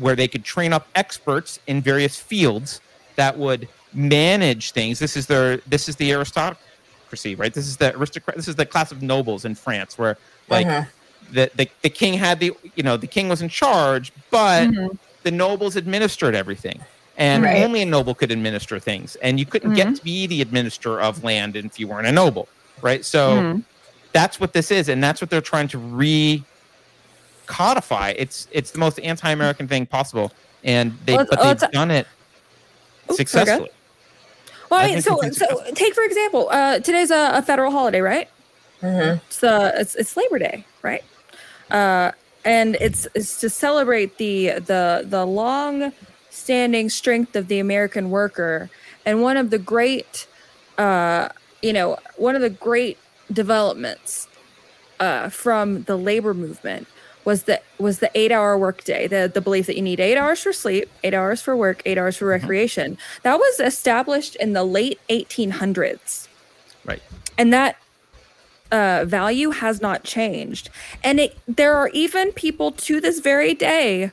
where 0.00 0.16
they 0.16 0.26
could 0.26 0.44
train 0.44 0.72
up 0.72 0.88
experts 0.96 1.60
in 1.68 1.80
various 1.80 2.18
fields 2.18 2.80
that 3.16 3.38
would 3.38 3.68
manage 3.92 4.72
things. 4.72 4.98
This 4.98 5.16
is 5.16 5.26
their 5.26 5.58
this 5.68 5.88
is 5.88 5.94
the 5.96 6.10
aristocracy, 6.12 7.36
right? 7.36 7.54
This 7.54 7.66
is 7.68 7.76
the 7.76 7.94
aristocrat. 7.96 8.36
This 8.36 8.48
is 8.48 8.56
the 8.56 8.66
class 8.66 8.90
of 8.92 9.02
nobles 9.02 9.44
in 9.44 9.54
France, 9.54 9.96
where 9.96 10.18
like 10.48 10.66
Uh-huh. 10.66 10.84
The, 11.32 11.50
the 11.54 11.68
the 11.82 11.90
king 11.90 12.14
had 12.14 12.40
the 12.40 12.52
you 12.76 12.82
know 12.82 12.96
the 12.96 13.06
king 13.06 13.28
was 13.28 13.42
in 13.42 13.48
charge, 13.48 14.12
but 14.30 14.68
the 15.22 15.30
nobles 15.30 15.76
administered 15.76 16.34
everything, 16.34 16.80
and 17.16 17.44
Right. 17.44 17.62
only 17.64 17.82
a 17.82 17.86
noble 17.86 18.14
could 18.14 18.30
administer 18.30 18.78
things, 18.78 19.16
and 19.16 19.38
you 19.38 19.46
couldn't 19.46 19.74
get 19.74 19.94
to 19.94 20.02
be 20.04 20.26
the 20.26 20.40
administrator 20.42 21.00
of 21.00 21.22
land 21.24 21.56
if 21.56 21.78
you 21.78 21.88
weren't 21.88 22.06
a 22.06 22.12
noble, 22.12 22.48
right? 22.82 23.04
So 23.04 23.40
Mhm. 23.40 23.64
that's 24.12 24.38
what 24.38 24.52
this 24.52 24.70
is, 24.70 24.88
and 24.88 25.02
that's 25.02 25.20
what 25.20 25.30
they're 25.30 25.40
trying 25.40 25.68
to 25.68 25.78
re 25.78 26.44
codify. 27.46 28.14
It's 28.16 28.48
it's 28.52 28.70
the 28.70 28.78
most 28.78 28.98
anti-American 29.00 29.68
thing 29.68 29.86
possible, 29.86 30.32
and 30.62 30.92
they 31.04 31.14
Well, 31.16 31.26
but 31.30 31.40
it's- 31.40 31.60
they've 31.60 31.70
done 31.70 31.90
it 31.90 32.06
Oops, 33.10 33.16
successfully. 33.16 33.70
Well, 34.70 34.80
I 34.82 34.88
mean, 34.88 35.02
so 35.02 35.20
so 35.32 35.62
take 35.74 35.94
for 35.94 36.04
example, 36.04 36.48
uh, 36.50 36.78
today's 36.80 37.10
a, 37.10 37.32
a 37.34 37.42
federal 37.42 37.70
holiday, 37.70 38.00
right? 38.00 38.28
Mhm. 38.82 39.20
It's 39.26 39.42
uh, 39.44 39.72
it's 39.76 39.94
it's 39.94 40.16
Labor 40.16 40.38
Day, 40.38 40.64
right? 40.82 41.02
Uh, 41.70 42.12
and 42.44 42.76
it's 42.80 43.06
it's 43.14 43.40
to 43.40 43.48
celebrate 43.48 44.18
the 44.18 44.50
the 44.60 45.04
the 45.08 45.24
long 45.24 45.92
standing 46.30 46.90
strength 46.90 47.36
of 47.36 47.48
the 47.48 47.58
American 47.58 48.10
worker. 48.10 48.68
And 49.06 49.22
one 49.22 49.36
of 49.36 49.50
the 49.50 49.58
great 49.58 50.26
uh 50.78 51.28
you 51.62 51.72
know 51.72 51.96
one 52.16 52.34
of 52.34 52.42
the 52.42 52.50
great 52.50 52.98
developments 53.32 54.28
uh 55.00 55.28
from 55.30 55.84
the 55.84 55.96
labor 55.96 56.34
movement 56.34 56.86
was 57.24 57.44
the 57.44 57.60
was 57.78 58.00
the 58.00 58.10
eight 58.14 58.30
hour 58.32 58.58
workday 58.58 59.06
the 59.06 59.30
the 59.32 59.40
belief 59.40 59.66
that 59.66 59.76
you 59.76 59.82
need 59.82 60.00
eight 60.00 60.16
hours 60.18 60.40
for 60.42 60.52
sleep 60.52 60.90
eight 61.04 61.14
hours 61.14 61.40
for 61.40 61.56
work 61.56 61.80
eight 61.86 61.96
hours 61.96 62.16
for 62.16 62.26
recreation. 62.26 62.98
That 63.22 63.38
was 63.38 63.60
established 63.60 64.36
in 64.36 64.52
the 64.52 64.64
late 64.64 65.00
1800s 65.08 66.28
Right. 66.84 67.02
and 67.38 67.52
that 67.54 67.76
uh, 68.74 69.04
value 69.04 69.50
has 69.50 69.80
not 69.80 70.02
changed. 70.02 70.68
And 71.04 71.20
it, 71.20 71.38
there 71.46 71.76
are 71.76 71.88
even 71.90 72.32
people 72.32 72.72
to 72.72 73.00
this 73.00 73.20
very 73.20 73.54
day, 73.54 74.10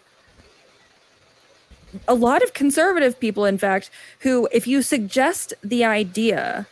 a 2.07 2.13
lot 2.13 2.43
of 2.43 2.53
conservative 2.53 3.19
people, 3.19 3.43
in 3.43 3.57
fact, 3.57 3.89
who, 4.19 4.47
if 4.51 4.67
you 4.67 4.83
suggest 4.83 5.55
the 5.63 5.83
idea 5.83 6.67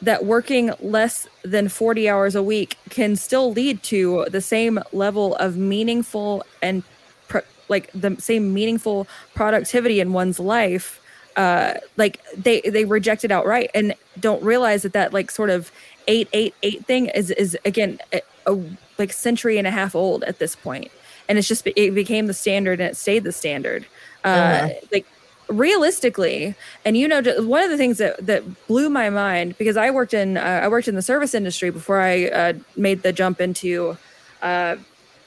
that 0.00 0.24
working 0.24 0.70
less 0.78 1.26
than 1.42 1.68
40 1.68 2.08
hours 2.08 2.36
a 2.36 2.42
week 2.42 2.76
can 2.88 3.16
still 3.16 3.52
lead 3.52 3.82
to 3.82 4.26
the 4.30 4.40
same 4.40 4.78
level 4.92 5.34
of 5.36 5.56
meaningful 5.56 6.44
and 6.62 6.84
pro- 7.26 7.40
like 7.68 7.90
the 7.92 8.14
same 8.20 8.54
meaningful 8.54 9.08
productivity 9.34 9.98
in 9.98 10.12
one's 10.12 10.38
life 10.38 11.00
uh 11.36 11.74
like 11.96 12.20
they 12.36 12.60
they 12.60 12.84
reject 12.84 13.24
it 13.24 13.32
outright 13.32 13.70
and 13.74 13.94
don't 14.20 14.42
realize 14.42 14.82
that 14.82 14.92
that 14.92 15.12
like 15.12 15.30
sort 15.30 15.50
of 15.50 15.72
888 16.08 16.86
thing 16.86 17.06
is 17.06 17.30
is 17.30 17.56
again 17.64 17.98
a, 18.12 18.20
a 18.46 18.58
like 18.98 19.12
century 19.12 19.58
and 19.58 19.66
a 19.66 19.70
half 19.70 19.94
old 19.94 20.24
at 20.24 20.38
this 20.38 20.54
point. 20.56 20.90
And 21.28 21.38
it's 21.38 21.48
just 21.48 21.66
it 21.66 21.94
became 21.94 22.26
the 22.26 22.34
standard 22.34 22.80
and 22.80 22.90
it 22.90 22.96
stayed 22.96 23.24
the 23.24 23.32
standard. 23.32 23.86
Uh 24.24 24.28
Uh-huh. 24.28 24.68
like 24.92 25.06
realistically 25.48 26.54
and 26.84 26.96
you 26.96 27.06
know 27.06 27.20
one 27.42 27.62
of 27.62 27.70
the 27.70 27.76
things 27.76 27.98
that 27.98 28.24
that 28.26 28.42
blew 28.66 28.88
my 28.88 29.10
mind 29.10 29.56
because 29.58 29.76
i 29.76 29.90
worked 29.90 30.14
in 30.14 30.38
uh, 30.38 30.60
i 30.64 30.68
worked 30.68 30.88
in 30.88 30.94
the 30.94 31.02
service 31.02 31.34
industry 31.34 31.68
before 31.70 32.00
i 32.00 32.26
uh, 32.28 32.52
made 32.76 33.02
the 33.02 33.12
jump 33.12 33.40
into 33.40 33.96
uh 34.42 34.76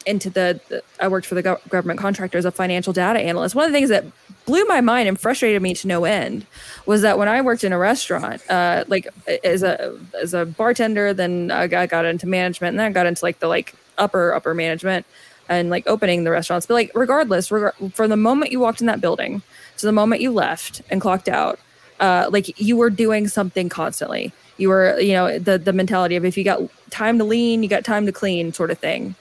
into 0.05 0.29
the, 0.29 0.59
the 0.69 0.81
i 0.99 1.07
worked 1.07 1.27
for 1.27 1.35
the 1.35 1.43
gov- 1.43 1.69
government 1.69 1.99
contractor 1.99 2.37
as 2.37 2.45
a 2.45 2.51
financial 2.51 2.93
data 2.93 3.19
analyst. 3.19 3.55
One 3.55 3.65
of 3.65 3.71
the 3.71 3.77
things 3.77 3.89
that 3.89 4.05
blew 4.47 4.65
my 4.65 4.81
mind 4.81 5.07
and 5.07 5.19
frustrated 5.19 5.61
me 5.61 5.75
to 5.75 5.87
no 5.87 6.05
end 6.05 6.45
was 6.87 7.03
that 7.03 7.19
when 7.19 7.27
i 7.27 7.41
worked 7.41 7.63
in 7.63 7.73
a 7.73 7.77
restaurant 7.77 8.41
uh 8.49 8.83
like 8.87 9.07
as 9.43 9.61
a 9.61 9.95
as 10.19 10.33
a 10.33 10.45
bartender 10.45 11.13
then 11.13 11.51
i 11.51 11.67
got, 11.67 11.89
got 11.89 12.05
into 12.05 12.25
management 12.25 12.71
and 12.71 12.79
then 12.79 12.87
i 12.87 12.91
got 12.91 13.05
into 13.05 13.23
like 13.23 13.39
the 13.39 13.47
like 13.47 13.75
upper 13.97 14.33
upper 14.33 14.53
management 14.53 15.05
and 15.49 15.69
like 15.69 15.87
opening 15.87 16.23
the 16.23 16.31
restaurants. 16.31 16.65
But 16.65 16.75
like 16.75 16.91
regardless 16.93 17.49
regar- 17.49 17.93
from 17.93 18.09
the 18.09 18.17
moment 18.17 18.51
you 18.51 18.59
walked 18.59 18.81
in 18.81 18.87
that 18.87 19.01
building 19.01 19.41
to 19.77 19.85
the 19.85 19.91
moment 19.91 20.21
you 20.21 20.31
left 20.31 20.81
and 20.89 21.01
clocked 21.01 21.29
out 21.29 21.59
uh 21.99 22.29
like 22.31 22.59
you 22.59 22.77
were 22.77 22.89
doing 22.89 23.27
something 23.27 23.69
constantly. 23.69 24.31
You 24.57 24.69
were 24.69 24.99
you 24.99 25.13
know 25.13 25.39
the 25.39 25.57
the 25.57 25.73
mentality 25.73 26.15
of 26.15 26.25
if 26.25 26.37
you 26.37 26.43
got 26.43 26.61
time 26.89 27.17
to 27.17 27.23
lean 27.23 27.63
you 27.63 27.69
got 27.69 27.85
time 27.85 28.05
to 28.05 28.11
clean 28.11 28.53
sort 28.53 28.71
of 28.71 28.79
thing 28.79 29.15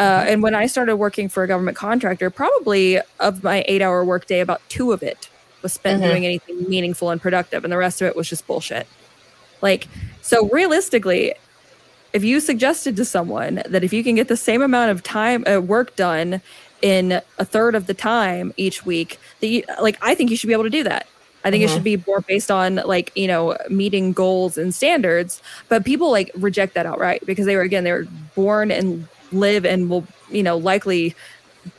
uh, 0.00 0.24
and 0.26 0.42
when 0.42 0.54
I 0.54 0.66
started 0.66 0.96
working 0.96 1.28
for 1.28 1.42
a 1.44 1.46
government 1.46 1.76
contractor, 1.76 2.30
probably 2.30 2.98
of 3.20 3.44
my 3.44 3.62
eight 3.68 3.82
hour 3.82 4.04
workday, 4.04 4.40
about 4.40 4.60
two 4.68 4.92
of 4.92 5.02
it 5.02 5.28
was 5.62 5.72
spent 5.74 6.00
Mhm. 6.02 6.06
doing 6.08 6.24
anything 6.24 6.64
meaningful 6.68 7.10
and 7.10 7.20
productive, 7.20 7.64
and 7.64 7.72
the 7.72 7.76
rest 7.76 8.00
of 8.00 8.08
it 8.08 8.16
was 8.16 8.28
just 8.28 8.46
bullshit. 8.46 8.86
Like, 9.60 9.86
so 10.22 10.48
realistically, 10.48 11.34
if 12.14 12.24
you 12.24 12.40
suggested 12.40 12.96
to 12.96 13.04
someone 13.04 13.62
that 13.68 13.84
if 13.84 13.92
you 13.92 14.02
can 14.02 14.14
get 14.16 14.28
the 14.28 14.36
same 14.36 14.62
amount 14.62 14.90
of 14.90 15.02
time 15.02 15.44
uh, 15.46 15.60
work 15.60 15.94
done 15.96 16.40
in 16.82 17.20
a 17.38 17.44
third 17.44 17.74
of 17.74 17.86
the 17.86 17.94
time 17.94 18.54
each 18.56 18.86
week, 18.86 19.18
that 19.40 19.46
you, 19.48 19.62
like 19.82 19.98
I 20.00 20.14
think 20.14 20.30
you 20.30 20.36
should 20.36 20.48
be 20.48 20.54
able 20.54 20.64
to 20.64 20.70
do 20.70 20.82
that. 20.84 21.06
I 21.44 21.50
think 21.50 21.62
it 21.62 21.68
Mhm. 21.70 21.74
should 21.74 21.84
be 21.84 22.02
more 22.06 22.20
based 22.22 22.50
on 22.50 22.76
like 22.86 23.12
you 23.14 23.26
know 23.28 23.56
meeting 23.68 24.12
goals 24.14 24.56
and 24.58 24.74
standards. 24.74 25.42
But 25.68 25.84
people 25.84 26.10
like 26.10 26.30
reject 26.34 26.74
that 26.74 26.86
outright 26.86 27.24
because 27.26 27.46
they 27.46 27.54
were 27.56 27.62
again 27.62 27.84
they 27.84 27.92
were 27.92 28.06
born 28.34 28.70
and 28.70 29.06
live 29.32 29.64
and 29.64 29.90
will 29.90 30.06
you 30.30 30.42
know 30.42 30.56
likely 30.56 31.14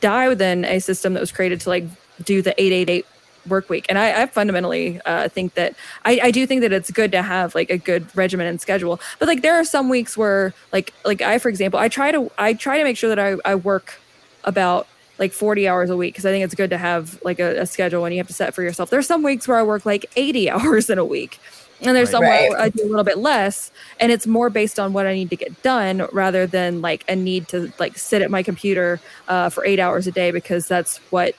die 0.00 0.28
within 0.28 0.64
a 0.64 0.78
system 0.78 1.14
that 1.14 1.20
was 1.20 1.32
created 1.32 1.60
to 1.60 1.68
like 1.68 1.84
do 2.22 2.42
the 2.42 2.50
888 2.60 3.06
work 3.48 3.68
week. 3.68 3.86
And 3.88 3.98
i, 3.98 4.22
I 4.22 4.26
fundamentally 4.26 5.00
uh, 5.04 5.28
think 5.28 5.54
that 5.54 5.74
I, 6.04 6.20
I 6.24 6.30
do 6.30 6.46
think 6.46 6.60
that 6.60 6.72
it's 6.72 6.90
good 6.90 7.12
to 7.12 7.22
have 7.22 7.54
like 7.54 7.70
a 7.70 7.78
good 7.78 8.06
regimen 8.16 8.46
and 8.46 8.60
schedule. 8.60 9.00
But 9.18 9.28
like 9.28 9.42
there 9.42 9.54
are 9.54 9.64
some 9.64 9.88
weeks 9.88 10.16
where 10.16 10.54
like 10.72 10.92
like 11.04 11.20
i 11.22 11.38
for 11.38 11.48
example 11.48 11.78
i 11.80 11.88
try 11.88 12.12
to 12.12 12.30
i 12.38 12.54
try 12.54 12.78
to 12.78 12.84
make 12.84 12.96
sure 12.96 13.08
that 13.14 13.18
i, 13.18 13.36
I 13.44 13.54
work 13.54 14.00
about 14.44 14.86
like 15.18 15.32
40 15.32 15.68
hours 15.68 15.90
a 15.90 15.96
week 15.96 16.14
because 16.14 16.26
i 16.26 16.30
think 16.30 16.44
it's 16.44 16.54
good 16.54 16.70
to 16.70 16.78
have 16.78 17.20
like 17.22 17.38
a, 17.38 17.62
a 17.62 17.66
schedule 17.66 18.04
and 18.04 18.14
you 18.14 18.18
have 18.18 18.28
to 18.28 18.32
set 18.32 18.54
for 18.54 18.62
yourself. 18.62 18.90
There's 18.90 19.06
some 19.06 19.22
weeks 19.22 19.46
where 19.46 19.58
i 19.58 19.62
work 19.62 19.84
like 19.84 20.06
80 20.16 20.50
hours 20.54 20.88
in 20.90 20.98
a 20.98 21.04
week 21.04 21.38
and 21.82 21.96
there's 21.96 22.12
Right. 22.12 22.12
some 22.12 22.20
where 22.22 22.60
I 22.60 22.68
do 22.68 22.84
a 22.84 22.88
little 22.88 23.04
bit 23.04 23.18
less, 23.18 23.70
and 24.00 24.12
it's 24.12 24.26
more 24.26 24.50
based 24.50 24.78
on 24.78 24.92
what 24.92 25.06
I 25.06 25.14
need 25.14 25.30
to 25.30 25.36
get 25.36 25.62
done 25.62 26.06
rather 26.12 26.46
than 26.46 26.80
like 26.82 27.04
a 27.08 27.16
need 27.16 27.48
to 27.48 27.72
like 27.78 27.98
sit 27.98 28.22
at 28.22 28.30
my 28.30 28.42
computer 28.42 29.00
uh, 29.28 29.48
for 29.50 29.64
eight 29.64 29.78
hours 29.80 30.06
a 30.06 30.12
day 30.12 30.30
because 30.30 30.68
that's 30.68 30.98
what 31.10 31.34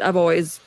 I've 0.00 0.16
always 0.16 0.60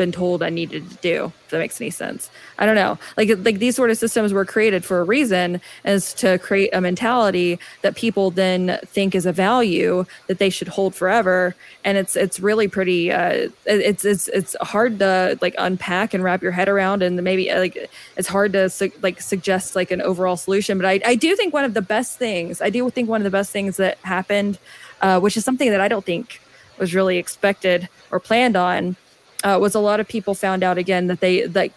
been 0.00 0.12
told 0.12 0.42
I 0.42 0.48
needed 0.48 0.88
to 0.88 0.96
do. 0.96 1.32
If 1.44 1.50
that 1.50 1.58
makes 1.58 1.78
any 1.78 1.90
sense, 1.90 2.30
I 2.58 2.64
don't 2.64 2.74
know. 2.74 2.98
Like 3.18 3.28
like 3.44 3.58
these 3.58 3.76
sort 3.76 3.90
of 3.90 3.98
systems 3.98 4.32
were 4.32 4.46
created 4.46 4.82
for 4.82 5.00
a 5.00 5.04
reason, 5.04 5.60
is 5.84 6.14
to 6.14 6.38
create 6.38 6.70
a 6.72 6.80
mentality 6.80 7.58
that 7.82 7.96
people 7.96 8.30
then 8.30 8.78
think 8.86 9.14
is 9.14 9.26
a 9.26 9.32
value 9.32 10.06
that 10.28 10.38
they 10.38 10.48
should 10.48 10.68
hold 10.68 10.94
forever, 10.94 11.54
and 11.84 11.98
it's 11.98 12.16
it's 12.16 12.40
really 12.40 12.66
pretty. 12.66 13.12
Uh, 13.12 13.50
it's 13.66 14.06
it's 14.06 14.28
it's 14.28 14.56
hard 14.62 14.98
to 15.00 15.38
like 15.42 15.54
unpack 15.58 16.14
and 16.14 16.24
wrap 16.24 16.40
your 16.40 16.52
head 16.52 16.68
around, 16.70 17.02
and 17.02 17.22
maybe 17.22 17.50
uh, 17.50 17.58
like 17.58 17.90
it's 18.16 18.28
hard 18.28 18.54
to 18.54 18.70
su- 18.70 18.92
like 19.02 19.20
suggest 19.20 19.76
like 19.76 19.90
an 19.90 20.00
overall 20.00 20.38
solution. 20.38 20.78
But 20.78 20.86
I 20.86 21.00
I 21.04 21.14
do 21.14 21.36
think 21.36 21.52
one 21.52 21.64
of 21.64 21.74
the 21.74 21.82
best 21.82 22.18
things 22.18 22.62
I 22.62 22.70
do 22.70 22.88
think 22.88 23.06
one 23.10 23.20
of 23.20 23.24
the 23.24 23.36
best 23.38 23.52
things 23.52 23.76
that 23.76 23.98
happened, 23.98 24.58
uh, 25.02 25.20
which 25.20 25.36
is 25.36 25.44
something 25.44 25.70
that 25.70 25.82
I 25.82 25.88
don't 25.88 26.06
think 26.06 26.40
was 26.78 26.94
really 26.94 27.18
expected 27.18 27.88
or 28.10 28.18
planned 28.18 28.56
on 28.56 28.96
uh, 29.44 29.58
was 29.60 29.74
a 29.74 29.80
lot 29.80 30.00
of 30.00 30.08
people 30.08 30.34
found 30.34 30.62
out 30.62 30.78
again 30.78 31.06
that 31.08 31.20
they 31.20 31.46
like 31.46 31.72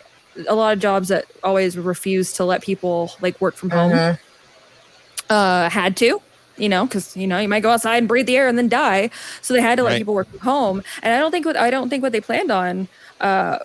a 0.47 0.55
lot 0.55 0.73
of 0.73 0.79
jobs 0.79 1.07
that 1.09 1.25
always 1.43 1.77
refused 1.77 2.35
to 2.37 2.43
let 2.45 2.61
people 2.61 3.11
like 3.21 3.39
work 3.39 3.55
from 3.55 3.69
home 3.69 3.91
Mhm. 3.91 4.17
uh, 5.29 5.69
had 5.69 5.95
to 5.97 6.21
you 6.57 6.69
know 6.69 6.85
because 6.85 7.15
you 7.17 7.25
know 7.25 7.39
you 7.39 7.47
might 7.49 7.61
go 7.61 7.71
outside 7.71 7.97
and 7.97 8.07
breathe 8.07 8.27
the 8.27 8.37
air 8.37 8.47
and 8.47 8.57
then 8.57 8.67
die 8.69 9.09
so 9.41 9.53
they 9.55 9.61
had 9.61 9.75
to 9.77 9.83
let 9.83 9.91
Right. 9.91 9.97
people 9.97 10.13
work 10.13 10.29
from 10.29 10.39
home 10.39 10.83
and 11.01 11.13
i 11.13 11.17
don't 11.17 11.31
think 11.31 11.45
what 11.47 11.57
i 11.57 11.71
don't 11.71 11.89
think 11.89 12.03
what 12.03 12.11
they 12.11 12.21
planned 12.21 12.51
on 12.51 12.87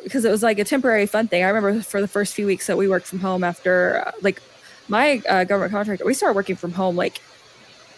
because 0.05 0.25
it 0.25 0.31
was 0.31 0.43
like 0.43 0.59
a 0.59 0.65
temporary 0.65 1.05
fun 1.07 1.29
thing 1.29 1.43
i 1.45 1.49
remember 1.49 1.83
for 1.83 2.01
the 2.01 2.09
first 2.09 2.35
few 2.35 2.47
weeks 2.47 2.67
that 2.67 2.79
we 2.79 2.89
worked 2.89 3.07
from 3.07 3.19
home 3.19 3.45
after 3.45 4.03
uh, 4.07 4.13
like 4.23 4.41
my 4.89 5.21
uh, 5.29 5.45
government 5.45 5.73
contractor 5.73 6.05
we 6.07 6.15
started 6.15 6.35
working 6.35 6.57
from 6.57 6.73
home 6.73 6.97
like 6.97 7.21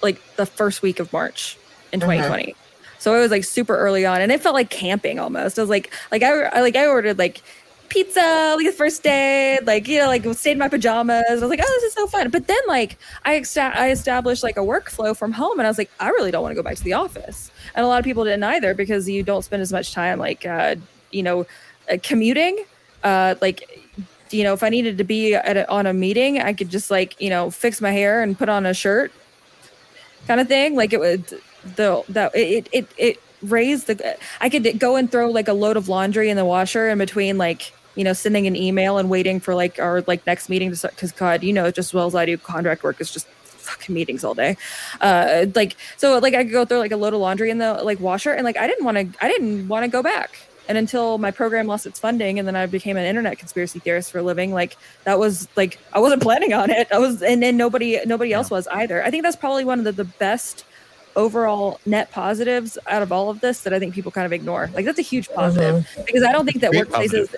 like 0.02 0.20
the 0.36 0.46
first 0.46 0.82
week 0.82 0.98
of 0.98 1.12
march 1.12 1.56
in 1.92 2.00
Mhm. 2.00 2.06
2020 2.06 2.56
so 3.00 3.16
it 3.16 3.18
was 3.18 3.30
like 3.30 3.44
super 3.44 3.76
early 3.76 4.04
on 4.04 4.20
and 4.20 4.30
it 4.30 4.40
felt 4.40 4.54
like 4.54 4.70
camping 4.70 5.18
almost. 5.18 5.58
I 5.58 5.62
was 5.62 5.70
like 5.70 5.92
like 6.12 6.22
i, 6.22 6.60
like 6.60 6.76
i 6.76 6.86
ordered 6.86 7.18
like 7.18 7.42
pizza 7.88 8.54
like 8.56 8.66
the 8.66 8.72
first 8.72 9.02
day 9.02 9.58
like 9.64 9.88
you 9.88 9.98
know 9.98 10.06
like 10.06 10.22
stayed 10.34 10.52
in 10.52 10.58
my 10.58 10.68
pajamas. 10.68 11.24
I 11.28 11.32
was 11.32 11.42
like 11.42 11.60
oh 11.62 11.78
this 11.80 11.84
is 11.84 11.92
so 11.94 12.06
fun. 12.06 12.30
But 12.30 12.46
then 12.46 12.60
like 12.68 12.98
i 13.24 13.42
i 13.56 13.90
established 13.90 14.42
like 14.42 14.56
a 14.56 14.60
workflow 14.60 15.16
from 15.16 15.32
home 15.32 15.58
and 15.58 15.66
i 15.66 15.70
was 15.70 15.78
like 15.78 15.90
i 15.98 16.08
really 16.10 16.30
don't 16.30 16.42
want 16.42 16.52
to 16.52 16.56
go 16.56 16.62
back 16.62 16.76
to 16.76 16.84
the 16.84 16.92
office. 16.92 17.50
And 17.74 17.84
a 17.84 17.88
lot 17.88 17.98
of 17.98 18.04
people 18.04 18.24
didn't 18.24 18.44
either 18.44 18.74
because 18.74 19.08
you 19.08 19.22
don't 19.22 19.42
spend 19.42 19.62
as 19.62 19.72
much 19.72 19.92
time 19.92 20.18
like 20.18 20.46
uh 20.46 20.76
you 21.10 21.22
know 21.22 21.46
uh, 21.90 21.96
commuting. 22.02 22.64
Uh 23.02 23.34
like 23.40 23.64
you 24.30 24.44
know 24.44 24.52
if 24.52 24.62
i 24.62 24.68
needed 24.68 24.98
to 24.98 25.04
be 25.04 25.34
at 25.34 25.56
a, 25.56 25.68
on 25.68 25.86
a 25.86 25.92
meeting 25.92 26.38
i 26.38 26.52
could 26.52 26.68
just 26.68 26.88
like 26.88 27.20
you 27.20 27.28
know 27.28 27.50
fix 27.50 27.80
my 27.80 27.90
hair 27.90 28.22
and 28.22 28.38
put 28.38 28.48
on 28.48 28.64
a 28.64 28.72
shirt 28.72 29.10
kind 30.26 30.40
of 30.40 30.48
thing. 30.48 30.76
Like 30.76 30.92
it 30.92 31.00
would 31.00 31.40
the 31.76 32.02
that 32.08 32.34
it 32.34 32.68
it 32.72 32.88
it 32.96 33.22
raised 33.42 33.86
the 33.86 34.16
i 34.40 34.48
could 34.48 34.78
go 34.78 34.96
and 34.96 35.10
throw 35.10 35.30
like 35.30 35.48
a 35.48 35.52
load 35.52 35.76
of 35.76 35.88
laundry 35.88 36.28
in 36.28 36.36
the 36.36 36.44
washer 36.44 36.88
in 36.88 36.98
between 36.98 37.38
like 37.38 37.72
you 37.94 38.04
know 38.04 38.12
sending 38.12 38.46
an 38.46 38.54
email 38.54 38.98
and 38.98 39.08
waiting 39.08 39.40
for 39.40 39.54
like 39.54 39.78
our 39.78 40.02
like 40.02 40.24
next 40.26 40.48
meeting 40.48 40.70
to 40.70 40.76
start 40.76 40.94
because 40.94 41.12
god 41.12 41.42
you 41.42 41.52
know 41.52 41.70
just 41.70 41.90
as 41.90 41.94
well 41.94 42.06
as 42.06 42.14
i 42.14 42.26
do 42.26 42.36
contract 42.36 42.82
work 42.82 43.00
is 43.00 43.10
just 43.10 43.26
fucking 43.70 43.94
meetings 43.94 44.24
all 44.24 44.34
day. 44.34 44.56
Uh 45.00 45.46
like 45.54 45.76
so 45.96 46.18
like 46.18 46.34
i 46.34 46.42
could 46.42 46.52
go 46.52 46.64
throw 46.64 46.78
like 46.78 46.92
a 46.92 46.96
load 46.96 47.14
of 47.14 47.20
laundry 47.20 47.50
in 47.50 47.58
the 47.58 47.74
like 47.74 48.00
washer 48.00 48.32
and 48.32 48.44
like 48.44 48.56
i 48.56 48.66
didn't 48.66 48.84
want 48.84 48.96
to 48.96 49.24
i 49.24 49.28
didn't 49.28 49.68
want 49.68 49.84
to 49.84 49.88
go 49.88 50.02
back. 50.02 50.38
And 50.68 50.78
until 50.78 51.18
my 51.18 51.32
program 51.32 51.66
lost 51.66 51.84
its 51.86 51.98
funding 51.98 52.38
and 52.38 52.46
then 52.46 52.56
i 52.56 52.66
became 52.66 52.96
an 52.96 53.04
internet 53.04 53.38
conspiracy 53.38 53.78
theorist 53.78 54.10
for 54.12 54.18
a 54.18 54.22
living 54.22 54.52
like 54.52 54.76
that 55.04 55.18
was 55.18 55.48
like 55.56 55.78
i 55.92 55.98
wasn't 55.98 56.22
planning 56.28 56.52
on 56.52 56.70
it. 56.70 56.88
I 56.92 56.98
was 56.98 57.22
and 57.22 57.42
then 57.42 57.56
nobody 57.56 58.00
nobody 58.04 58.32
else 58.32 58.50
was 58.50 58.66
either. 58.68 59.02
I 59.04 59.10
think 59.10 59.22
that's 59.22 59.36
probably 59.36 59.64
one 59.64 59.78
of 59.78 59.84
the, 59.84 59.92
the 59.92 60.04
best 60.04 60.64
overall 61.16 61.80
net 61.86 62.10
positives 62.10 62.78
out 62.86 63.02
of 63.02 63.12
all 63.12 63.30
of 63.30 63.40
this 63.40 63.60
that 63.60 63.72
i 63.72 63.78
think 63.78 63.94
people 63.94 64.12
kind 64.12 64.26
of 64.26 64.32
ignore. 64.32 64.70
Like 64.74 64.84
that's 64.84 64.98
a 64.98 65.02
huge 65.02 65.28
positive 65.30 65.86
because 66.06 66.22
i 66.22 66.32
don't 66.32 66.46
think 66.46 66.60
that 66.60 66.70
Great 66.70 66.88
workplaces 66.88 67.34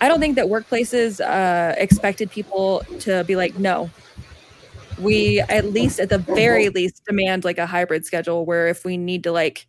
i 0.00 0.08
don't 0.08 0.20
think 0.20 0.36
that 0.36 0.46
workplaces 0.46 1.20
uh 1.20 1.74
expected 1.78 2.30
people 2.30 2.82
to 3.00 3.24
be 3.24 3.36
like 3.36 3.58
no. 3.58 3.90
We 4.98 5.40
at 5.40 5.66
least 5.66 5.98
at 5.98 6.08
the 6.08 6.18
very 6.18 6.68
least 6.68 7.04
demand 7.04 7.44
like 7.44 7.58
a 7.58 7.66
hybrid 7.66 8.06
schedule 8.06 8.46
where 8.46 8.68
if 8.68 8.84
we 8.84 8.96
need 8.96 9.24
to 9.24 9.32
like 9.32 9.66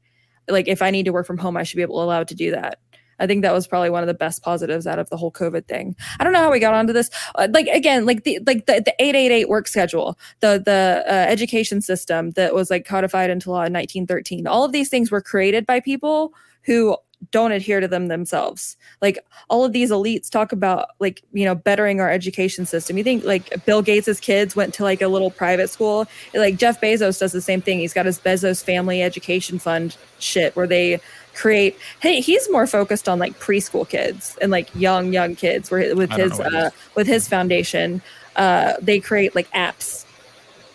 like 0.47 0.67
if 0.67 0.81
I 0.81 0.91
need 0.91 1.05
to 1.05 1.11
work 1.11 1.25
from 1.25 1.37
home, 1.37 1.57
I 1.57 1.63
should 1.63 1.77
be 1.77 1.81
able 1.81 2.03
allowed 2.03 2.27
to 2.29 2.35
do 2.35 2.51
that. 2.51 2.79
I 3.19 3.27
think 3.27 3.41
that 3.41 3.53
was 3.53 3.67
probably 3.67 3.89
one 3.89 4.03
of 4.03 4.07
the 4.07 4.13
best 4.13 4.43
positives 4.43 4.87
out 4.87 4.99
of 4.99 5.09
the 5.09 5.17
whole 5.17 5.31
COVID 5.31 5.65
thing. 5.65 5.95
I 6.19 6.23
don't 6.23 6.33
know 6.33 6.39
how 6.39 6.51
we 6.51 6.59
got 6.59 6.73
onto 6.73 6.93
this. 6.93 7.09
Uh, 7.35 7.47
like 7.51 7.67
again, 7.67 8.05
like 8.05 8.23
the 8.23 8.39
like 8.45 8.65
the, 8.65 8.81
the 8.85 8.93
888 8.99 9.49
work 9.49 9.67
schedule, 9.67 10.17
the 10.39 10.61
the 10.63 11.03
uh, 11.07 11.11
education 11.11 11.81
system 11.81 12.31
that 12.31 12.53
was 12.53 12.69
like 12.69 12.85
codified 12.85 13.29
into 13.29 13.49
law 13.49 13.63
in 13.63 13.73
1913. 13.73 14.47
All 14.47 14.63
of 14.63 14.71
these 14.71 14.89
things 14.89 15.11
were 15.11 15.21
created 15.21 15.65
by 15.65 15.79
people 15.79 16.33
who 16.63 16.97
don't 17.31 17.51
adhere 17.51 17.79
to 17.79 17.87
them 17.87 18.07
themselves. 18.07 18.77
Like 19.01 19.19
all 19.49 19.63
of 19.63 19.73
these 19.73 19.91
elites 19.91 20.29
talk 20.29 20.51
about 20.51 20.89
like, 20.99 21.23
you 21.33 21.45
know, 21.45 21.55
bettering 21.55 21.99
our 21.99 22.09
education 22.09 22.65
system. 22.65 22.97
You 22.97 23.03
think 23.03 23.23
like 23.23 23.65
Bill 23.65 23.81
Gates's 23.81 24.19
kids 24.19 24.55
went 24.55 24.73
to 24.75 24.83
like 24.83 25.01
a 25.01 25.07
little 25.07 25.31
private 25.31 25.69
school? 25.69 26.07
Like 26.33 26.57
Jeff 26.57 26.81
Bezos 26.81 27.19
does 27.19 27.31
the 27.31 27.41
same 27.41 27.61
thing. 27.61 27.79
He's 27.79 27.93
got 27.93 28.05
his 28.05 28.19
Bezos 28.19 28.63
family 28.63 29.01
education 29.01 29.59
fund 29.59 29.97
shit 30.19 30.55
where 30.55 30.67
they 30.67 30.99
create 31.35 31.77
hey 31.99 32.21
he's 32.21 32.49
more 32.49 32.65
focused 32.65 33.07
on 33.07 33.19
like 33.19 33.39
preschool 33.39 33.87
kids 33.87 34.37
and 34.41 34.51
like 34.51 34.73
young 34.75 35.13
young 35.13 35.35
kids 35.35 35.69
where 35.69 35.95
with 35.95 36.11
his 36.11 36.39
uh, 36.39 36.69
with 36.95 37.07
his 37.07 37.27
foundation. 37.27 38.01
Uh 38.35 38.73
they 38.81 38.99
create 38.99 39.33
like 39.33 39.49
apps 39.51 40.03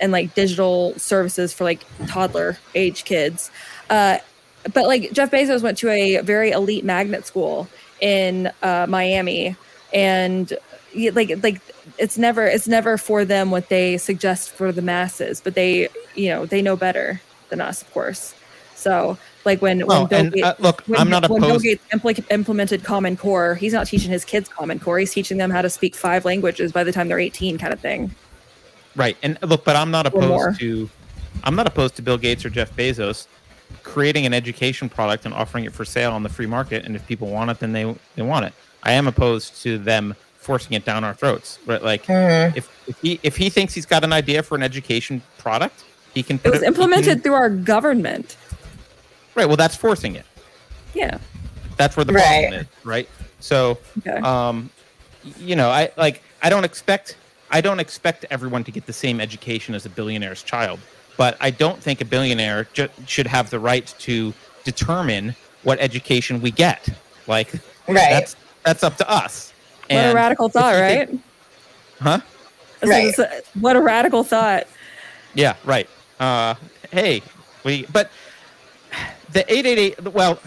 and 0.01 0.13
like 0.13 0.35
digital 0.35 0.95
services 0.99 1.53
for 1.53 1.65
like 1.65 1.85
toddler 2.07 2.59
age 2.75 3.05
kids. 3.05 3.51
Uh 3.91 4.19
but 4.73 4.87
like 4.87 5.13
Jeff 5.13 5.31
Bezos 5.31 5.63
went 5.63 5.79
to 5.79 5.89
a 5.89 6.21
very 6.21 6.51
elite 6.51 6.85
magnet 6.85 7.27
school 7.27 7.69
in 8.01 8.51
uh, 8.63 8.87
Miami, 8.89 9.57
and 9.93 10.53
like 10.95 11.43
like 11.43 11.61
it's 11.99 12.19
never 12.19 12.47
it's 12.47 12.69
never 12.69 12.99
for 12.99 13.25
them 13.25 13.51
what 13.51 13.69
they 13.69 13.97
suggest 13.97 14.51
for 14.51 14.73
the 14.73 14.83
masses, 14.83 15.41
but 15.41 15.55
they 15.55 15.89
you 16.15 16.29
know 16.29 16.47
they 16.47 16.63
know 16.63 16.77
better 16.77 17.21
than 17.49 17.61
us, 17.61 17.83
of 17.83 17.93
course. 17.93 18.35
So 18.75 19.19
like 19.45 19.63
when, 19.63 19.87
well, 19.87 20.01
when 20.03 20.09
Bill 20.09 20.19
and, 20.21 20.33
Gates, 20.33 20.47
uh, 20.47 20.55
look, 20.59 20.83
when, 20.83 21.01
I'm 21.01 21.09
not 21.09 21.29
when 21.29 21.41
Bill. 21.41 21.59
Gates 21.59 21.83
impl- 21.93 22.25
implemented 22.31 22.85
Common 22.85 23.17
Core, 23.17 23.55
he's 23.55 23.73
not 23.73 23.87
teaching 23.87 24.11
his 24.11 24.25
kids 24.25 24.49
Common 24.49 24.79
Core. 24.79 24.99
He's 24.99 25.13
teaching 25.13 25.39
them 25.39 25.51
how 25.51 25.63
to 25.63 25.71
speak 25.71 25.95
five 25.95 26.25
languages 26.25 26.73
by 26.73 26.85
the 26.85 26.93
time 26.93 27.09
they're 27.09 27.19
18, 27.19 27.59
kind 27.59 27.73
of 27.73 27.81
thing. 27.81 28.15
Right. 28.97 29.17
And 29.23 29.39
look, 29.43 29.65
but 29.65 29.77
I'm 29.77 29.91
not 29.91 30.07
opposed 30.07 30.59
to 30.61 30.91
I'm 31.45 31.55
not 31.55 31.67
opposed 31.67 31.95
to 31.97 32.03
Bill 32.03 32.19
Gates 32.19 32.45
or 32.45 32.51
Jeff 32.51 32.75
Bezos 32.77 33.27
creating 33.85 34.27
an 34.27 34.35
education 34.35 34.89
product 34.89 35.25
and 35.25 35.33
offering 35.33 35.65
it 35.65 35.73
for 35.73 35.85
sale 35.85 36.13
on 36.13 36.23
the 36.25 36.29
free 36.29 36.47
market 36.47 36.85
and 36.85 36.97
if 36.97 37.07
people 37.07 37.29
want 37.31 37.51
it 37.51 37.59
then 37.61 37.73
they 37.73 37.95
they 38.17 38.23
want 38.23 38.45
it. 38.45 38.53
I 38.83 38.93
am 38.93 39.07
opposed 39.07 39.63
to 39.63 39.79
them 39.79 40.15
forcing 40.39 40.73
it 40.73 40.85
down 40.85 41.05
our 41.05 41.15
throats. 41.15 41.59
But 41.65 41.83
like 41.85 42.05
Mhm. 42.07 42.57
if 42.57 42.69
if 42.89 42.99
he 43.01 43.21
if 43.23 43.37
he 43.37 43.49
thinks 43.49 43.73
he's 43.75 43.87
got 43.87 44.03
an 44.05 44.13
idea 44.13 44.43
for 44.43 44.57
an 44.57 44.63
education 44.65 45.23
product, 45.39 45.85
he 46.13 46.23
can 46.25 46.41
It 46.43 46.51
was 46.51 46.61
he 46.61 46.67
implemented 46.67 47.05
can- 47.07 47.21
through 47.23 47.35
our 47.35 47.49
government. 47.49 48.37
Right, 49.41 49.47
well 49.47 49.57
that's 49.57 49.77
forcing 49.77 50.15
it. 50.17 50.25
Yeah. 50.95 51.19
That's 51.77 51.97
where 51.97 52.05
the 52.05 52.13
Right. 52.13 52.23
problem 52.49 52.61
is, 52.61 52.67
right? 52.85 53.09
So 53.41 53.79
Okay. 53.99 54.19
um 54.21 54.71
you 55.39 55.57
know, 55.57 55.71
I 55.71 55.91
like 55.97 56.23
I 56.43 56.49
don't 56.51 56.65
expect 56.65 57.17
I 57.51 57.61
don't 57.61 57.81
expect 57.81 58.25
everyone 58.31 58.63
to 58.65 58.71
get 58.71 58.87
the 58.87 58.93
same 58.93 59.21
education 59.21 59.75
as 59.75 59.85
a 59.87 59.89
billionaire's 59.89 60.43
child, 60.43 60.79
but 61.17 61.37
I 61.41 61.51
don't 61.51 61.83
think 61.83 62.01
a 62.01 62.05
billionaire 62.05 62.69
ju- 62.73 62.89
should 63.07 63.27
have 63.27 63.51
the 63.51 63.59
right 63.59 63.93
to 64.01 64.33
determine 64.65 65.35
what 65.63 65.79
education 65.81 66.41
we 66.41 66.51
get. 66.51 66.89
Like 67.27 67.53
Right. 67.89 68.11
that's 68.11 68.37
that's 68.63 68.83
up 68.85 68.97
to 68.99 69.09
us. 69.11 69.53
what 69.89 69.99
a 70.07 70.15
radical 70.15 70.49
thought, 70.49 70.75
right? 70.81 71.09
think- 71.09 71.23
huh? 72.01 72.21
This 72.81 72.91
Right. 72.91 73.05
is- 73.07 73.43
what 73.61 73.75
a 73.77 73.81
radical 73.81 74.23
thought. 74.23 74.67
Yeah, 75.35 75.55
right. 75.65 75.89
Uh, 76.21 76.55
hey, 76.93 77.23
we 77.65 77.87
but 77.93 78.11
the 79.33 79.45
eight 79.53 79.67
eight 79.67 79.79
eight. 79.79 80.03
Well, 80.13 80.39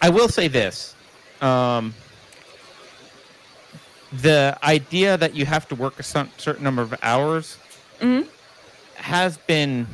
I 0.00 0.08
will 0.10 0.28
say 0.28 0.48
this: 0.48 0.94
um, 1.40 1.94
the 4.12 4.58
idea 4.62 5.16
that 5.16 5.34
you 5.34 5.46
have 5.46 5.68
to 5.68 5.74
work 5.74 5.98
a 5.98 6.02
certain 6.02 6.62
number 6.64 6.82
of 6.82 6.94
hours 7.02 7.56
Mhm. 8.00 8.26
has 8.96 9.36
been. 9.38 9.86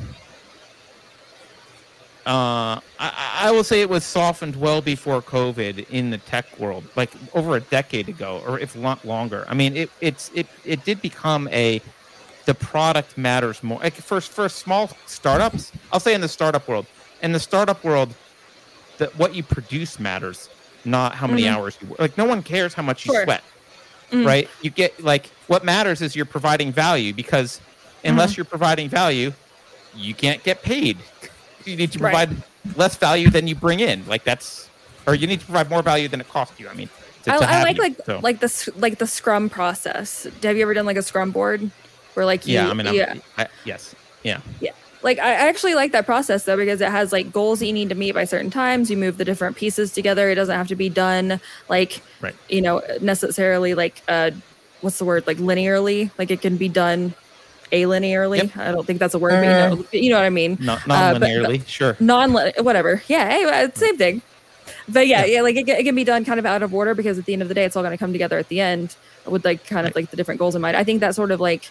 Uh, 2.25 2.79
I, 2.99 3.39
I 3.43 3.51
will 3.51 3.63
say 3.63 3.81
it 3.81 3.89
was 3.89 4.03
softened 4.03 4.55
well 4.55 4.81
before 4.81 5.19
COVID 5.21 5.89
in 5.89 6.11
the 6.11 6.17
tech 6.19 6.45
world, 6.59 6.83
like 6.95 7.09
over 7.33 7.55
a 7.55 7.59
decade 7.61 8.07
ago, 8.07 8.43
or 8.45 8.59
if 8.59 8.75
not 8.75 9.03
longer. 9.03 9.45
I 9.47 9.53
mean, 9.55 9.75
it 9.75 9.89
it's 9.99 10.29
it 10.35 10.45
it 10.63 10.83
did 10.85 11.01
become 11.01 11.47
a 11.47 11.81
the 12.45 12.53
product 12.53 13.17
matters 13.17 13.63
more. 13.63 13.79
Like 13.79 13.93
first, 13.93 14.31
for 14.31 14.47
small 14.49 14.91
startups, 15.07 15.71
I'll 15.91 15.99
say 15.99 16.13
in 16.13 16.21
the 16.21 16.27
startup 16.27 16.67
world, 16.67 16.85
in 17.21 17.31
the 17.31 17.39
startup 17.39 17.83
world, 17.83 18.13
that 18.97 19.15
what 19.17 19.33
you 19.33 19.43
produce 19.43 19.99
matters, 19.99 20.49
not 20.85 21.15
how 21.15 21.27
many 21.27 21.43
Mhm. 21.43 21.53
hours 21.55 21.77
you 21.81 21.87
work. 21.87 21.99
Like 21.99 22.17
no 22.17 22.25
one 22.25 22.43
cares 22.43 22.73
how 22.73 22.83
much 22.83 23.05
you 23.05 23.13
Sure. 23.13 23.23
sweat, 23.23 23.43
Mm. 24.11 24.25
right? 24.25 24.49
You 24.61 24.69
get 24.69 25.03
like 25.03 25.29
what 25.47 25.63
matters 25.63 26.01
is 26.01 26.15
you're 26.15 26.25
providing 26.25 26.71
value 26.71 27.13
because 27.13 27.59
unless 28.03 28.37
you're 28.37 28.45
providing 28.45 28.89
value, 28.89 29.33
you 29.95 30.13
can't 30.13 30.43
get 30.43 30.61
paid. 30.63 30.97
You 31.65 31.75
need 31.75 31.91
to 31.93 31.99
Right. 31.99 32.11
provide 32.27 32.43
less 32.75 32.95
value 32.95 33.29
than 33.29 33.47
you 33.47 33.55
bring 33.55 33.79
in. 33.79 34.05
Like 34.07 34.23
that's, 34.23 34.67
or 35.07 35.15
you 35.15 35.27
need 35.27 35.39
to 35.39 35.45
provide 35.45 35.69
more 35.69 35.81
value 35.81 36.07
than 36.07 36.21
it 36.21 36.29
costs 36.29 36.59
you. 36.59 36.69
I 36.69 36.73
mean, 36.73 36.89
to, 37.23 37.33
I, 37.33 37.37
to 37.37 37.49
I 37.49 37.63
like 37.63 37.77
you. 37.77 37.83
like 37.83 37.95
So, 38.05 38.19
like 38.21 38.39
the 38.39 38.71
like 38.77 38.97
the 38.99 39.07
Scrum 39.07 39.49
process. 39.49 40.27
Have 40.43 40.55
you 40.55 40.61
ever 40.61 40.73
done 40.73 40.85
like 40.85 40.97
a 40.97 41.01
Scrum 41.01 41.31
board 41.31 41.69
where 42.13 42.25
like 42.25 42.45
you, 42.47 42.53
yeah. 42.55 42.69
I 42.69 42.73
mean, 42.73 42.87
I'm, 42.87 42.95
yeah, 42.95 43.15
I, 43.37 43.47
yes, 43.65 43.93
yeah, 44.23 44.39
yeah. 44.61 44.71
Like 45.01 45.17
I 45.19 45.29
I 45.31 45.47
actually 45.47 45.75
like 45.75 45.91
that 45.93 46.05
process 46.05 46.43
though 46.45 46.57
because 46.57 46.81
it 46.81 46.89
has 46.89 47.11
like 47.11 47.31
goals 47.31 47.59
that 47.59 47.67
you 47.67 47.73
need 47.73 47.89
to 47.89 47.95
meet 47.95 48.13
by 48.13 48.25
certain 48.25 48.49
times. 48.49 48.89
You 48.91 48.97
move 48.97 49.17
the 49.17 49.25
different 49.25 49.55
pieces 49.55 49.93
together. 49.93 50.29
It 50.29 50.35
doesn't 50.35 50.55
have 50.55 50.67
to 50.69 50.75
be 50.75 50.89
done 50.89 51.39
like 51.69 52.01
Right. 52.21 52.35
you 52.49 52.61
know 52.61 52.81
necessarily 53.01 53.73
like 53.75 54.01
uh 54.07 54.31
what's 54.81 54.97
the 54.97 55.05
word 55.05 55.25
like 55.27 55.37
linearly. 55.37 56.11
Like 56.17 56.31
it 56.31 56.41
can 56.41 56.57
be 56.57 56.69
done 56.69 57.13
alinearly. 57.71 58.37
Yep. 58.43 58.57
I 58.57 58.71
don't 58.71 58.85
think 58.85 58.99
that's 58.99 59.13
a 59.13 59.19
word, 59.19 59.31
but 59.31 59.43
you 59.43 59.49
know, 59.77 59.85
you 59.91 60.09
know 60.09 60.17
what 60.17 60.25
I 60.25 60.29
mean. 60.29 60.57
Not 60.59 60.83
Uh, 60.83 60.87
non 60.87 61.19
but- 61.19 61.29
linearly, 61.29 61.67
sure. 61.67 61.95
non 61.99 62.33
whatever 62.33 63.01
yeah 63.07 63.29
hey, 63.29 63.43
uh, 63.45 63.69
same 63.75 63.97
thing 63.97 64.21
but 64.87 65.05
yeah, 65.07 65.23
yeah, 65.23 65.41
like 65.41 65.55
it, 65.55 65.67
can- 65.67 65.77
it 65.77 65.83
can 65.83 65.93
be 65.93 66.03
done 66.03 66.25
kind 66.25 66.39
of 66.39 66.47
out 66.47 66.63
of 66.63 66.73
order 66.73 66.95
because 66.95 67.19
at 67.19 67.25
the 67.25 67.33
end 67.33 67.43
of 67.43 67.47
the 67.47 67.53
day, 67.53 67.63
it's 67.63 67.75
all 67.75 67.83
going 67.83 67.91
to 67.95 67.97
come 67.97 68.11
together 68.11 68.39
at 68.39 68.47
the 68.49 68.59
end 68.59 68.95
with 69.27 69.45
like 69.45 69.63
kind 69.67 69.85
of 69.85 69.95
like 69.95 70.09
the 70.09 70.17
different 70.17 70.39
goals 70.39 70.55
in 70.55 70.61
mind. 70.63 70.75
I 70.75 70.83
think 70.83 70.99
that 71.01 71.13
sort 71.13 71.29
of 71.29 71.39
like 71.39 71.69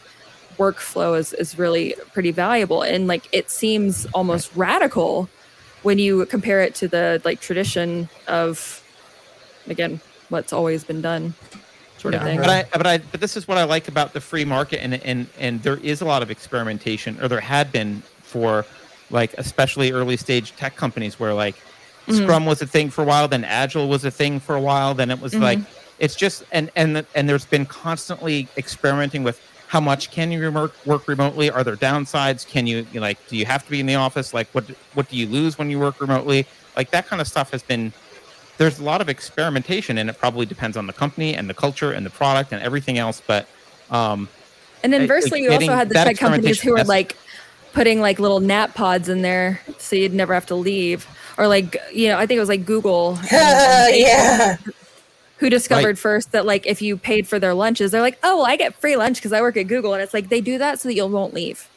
workflow 0.59 1.18
is 1.18 1.32
is 1.32 1.59
really 1.59 1.94
pretty 2.12 2.30
valuable 2.30 2.82
and 2.82 3.06
like 3.06 3.28
it 3.32 3.51
seems 3.51 4.06
almost 4.06 4.51
radical 4.56 5.28
when 5.82 5.98
you 5.98 6.26
compare 6.26 6.60
it 6.60 6.74
to 6.74 6.89
the 6.89 7.20
like 7.24 7.40
tradition 7.40 8.09
of 8.26 8.82
again 9.68 10.01
what's 10.28 10.52
always 10.52 10.85
been 10.85 11.01
done 11.01 11.32
sort 11.98 12.14
of 12.14 12.22
thing. 12.22 12.39
But 12.39 12.51
I, 12.51 12.64
but 12.72 12.86
I, 12.86 12.98
but 12.98 13.20
this 13.20 13.36
is 13.36 13.48
what 13.48 13.59
I 13.59 13.64
like 13.64 13.89
about 13.89 14.12
the 14.12 14.20
free 14.20 14.44
market, 14.44 14.82
and 14.82 14.94
and 15.05 15.26
and 15.39 15.62
there 15.62 15.78
is 15.78 16.01
a 16.01 16.05
lot 16.05 16.22
of 16.22 16.30
experimentation, 16.30 17.18
or 17.20 17.26
there 17.28 17.40
had 17.40 17.72
been 17.72 18.02
for, 18.22 18.64
like 19.10 19.35
especially 19.36 19.90
early 19.90 20.16
stage 20.16 20.55
tech 20.56 20.76
companies, 20.76 21.18
where 21.18 21.35
like 21.35 21.56
Mhm. 22.06 22.22
Scrum 22.22 22.47
was 22.47 22.62
a 22.62 22.66
thing 22.66 22.89
for 22.90 23.02
a 23.02 23.05
while, 23.05 23.26
then 23.28 23.44
Agile 23.44 23.89
was 23.89 24.05
a 24.05 24.10
thing 24.10 24.39
for 24.40 24.55
a 24.55 24.60
while, 24.60 24.94
then 24.94 25.10
it 25.10 25.20
was 25.20 25.32
Mhm. 25.35 25.40
like 25.43 25.59
it's 25.98 26.14
just 26.14 26.44
and 26.52 26.70
and 26.76 27.05
and 27.14 27.28
there's 27.28 27.44
been 27.47 27.66
constantly 27.66 28.47
experimenting 28.56 29.24
with 29.24 29.40
how 29.69 29.81
much 29.81 30.11
can 30.11 30.32
you 30.32 30.40
remote, 30.40 30.73
work 30.86 31.07
remotely? 31.07 31.51
Are 31.51 31.62
there 31.62 31.77
downsides? 31.77 32.47
Can 32.47 32.66
you 32.66 32.86
you 32.93 33.01
like 33.01 33.19
do 33.28 33.36
you 33.36 33.45
have 33.47 33.65
to 33.65 33.70
be 33.70 33.81
in 33.81 33.86
the 33.86 33.95
office? 33.97 34.32
Like 34.35 34.49
what 34.53 34.65
what 34.95 35.09
do 35.09 35.16
you 35.16 35.27
lose 35.27 35.59
when 35.59 35.70
you 35.70 35.78
work 35.78 36.01
remotely? 36.01 36.47
Like 36.77 36.90
that 36.90 37.07
kind 37.07 37.20
of 37.20 37.28
stuff 37.28 37.51
has 37.53 37.62
been 37.62 37.93
there's 38.57 38.78
a 38.81 38.82
lot 38.82 39.01
of 39.01 39.09
experimentation 39.09 39.99
and 39.99 40.11
it 40.11 40.19
probably 40.19 40.47
depends 40.47 40.77
on 40.77 40.86
the 40.86 40.93
company 40.93 41.35
and 41.35 41.49
the 41.49 41.55
culture 41.55 41.93
and 41.93 42.05
the 42.05 42.11
product 42.11 42.51
and 42.53 42.61
everything 42.62 42.99
else 42.99 43.23
but 43.24 43.47
um 43.90 44.28
And 44.82 44.93
It- 44.95 45.03
inversely, 45.03 45.43
you 45.43 45.53
also 45.53 45.74
had 45.74 45.89
the 45.90 45.95
tech 45.95 46.16
companies 46.16 46.61
who 46.61 46.73
were 46.73 46.78
experimentation, 46.78 46.89
like 46.89 47.16
putting 47.73 48.01
like 48.01 48.19
little 48.19 48.40
nap 48.40 48.74
pods 48.74 49.09
in 49.09 49.23
there 49.23 49.61
so 49.78 49.95
you'd 49.97 50.15
never 50.15 50.32
have 50.35 50.47
to 50.47 50.55
leave. 50.55 51.07
Or 51.36 51.47
like, 51.47 51.77
you 51.93 52.09
know, 52.09 52.16
I 52.19 52.27
think 52.27 52.36
it 52.39 52.40
was 52.40 52.49
like 52.49 52.65
Google 52.65 53.16
and- 53.31 53.32
and 53.32 53.97
yeah. 53.97 54.57
Who 55.39 55.48
discovered 55.51 55.98
first 55.98 56.32
that 56.32 56.44
like 56.47 56.66
if 56.66 56.82
you 56.82 56.97
paid 56.97 57.27
for 57.27 57.39
their 57.39 57.55
lunches, 57.55 57.90
they're 57.93 58.01
like, 58.02 58.19
oh, 58.23 58.39
well, 58.39 58.47
I 58.47 58.56
get 58.56 58.74
free 58.74 58.97
lunch 58.97 59.16
because 59.19 59.32
I 59.32 59.40
work 59.40 59.56
at 59.56 59.65
Google. 59.69 59.94
And 59.94 60.02
it's 60.02 60.12
like 60.15 60.28
they 60.28 60.40
do 60.40 60.59
that 60.59 60.81
so 60.81 60.89
that 60.89 60.94
you 60.94 61.06
won't 61.06 61.35
leave. 61.35 61.69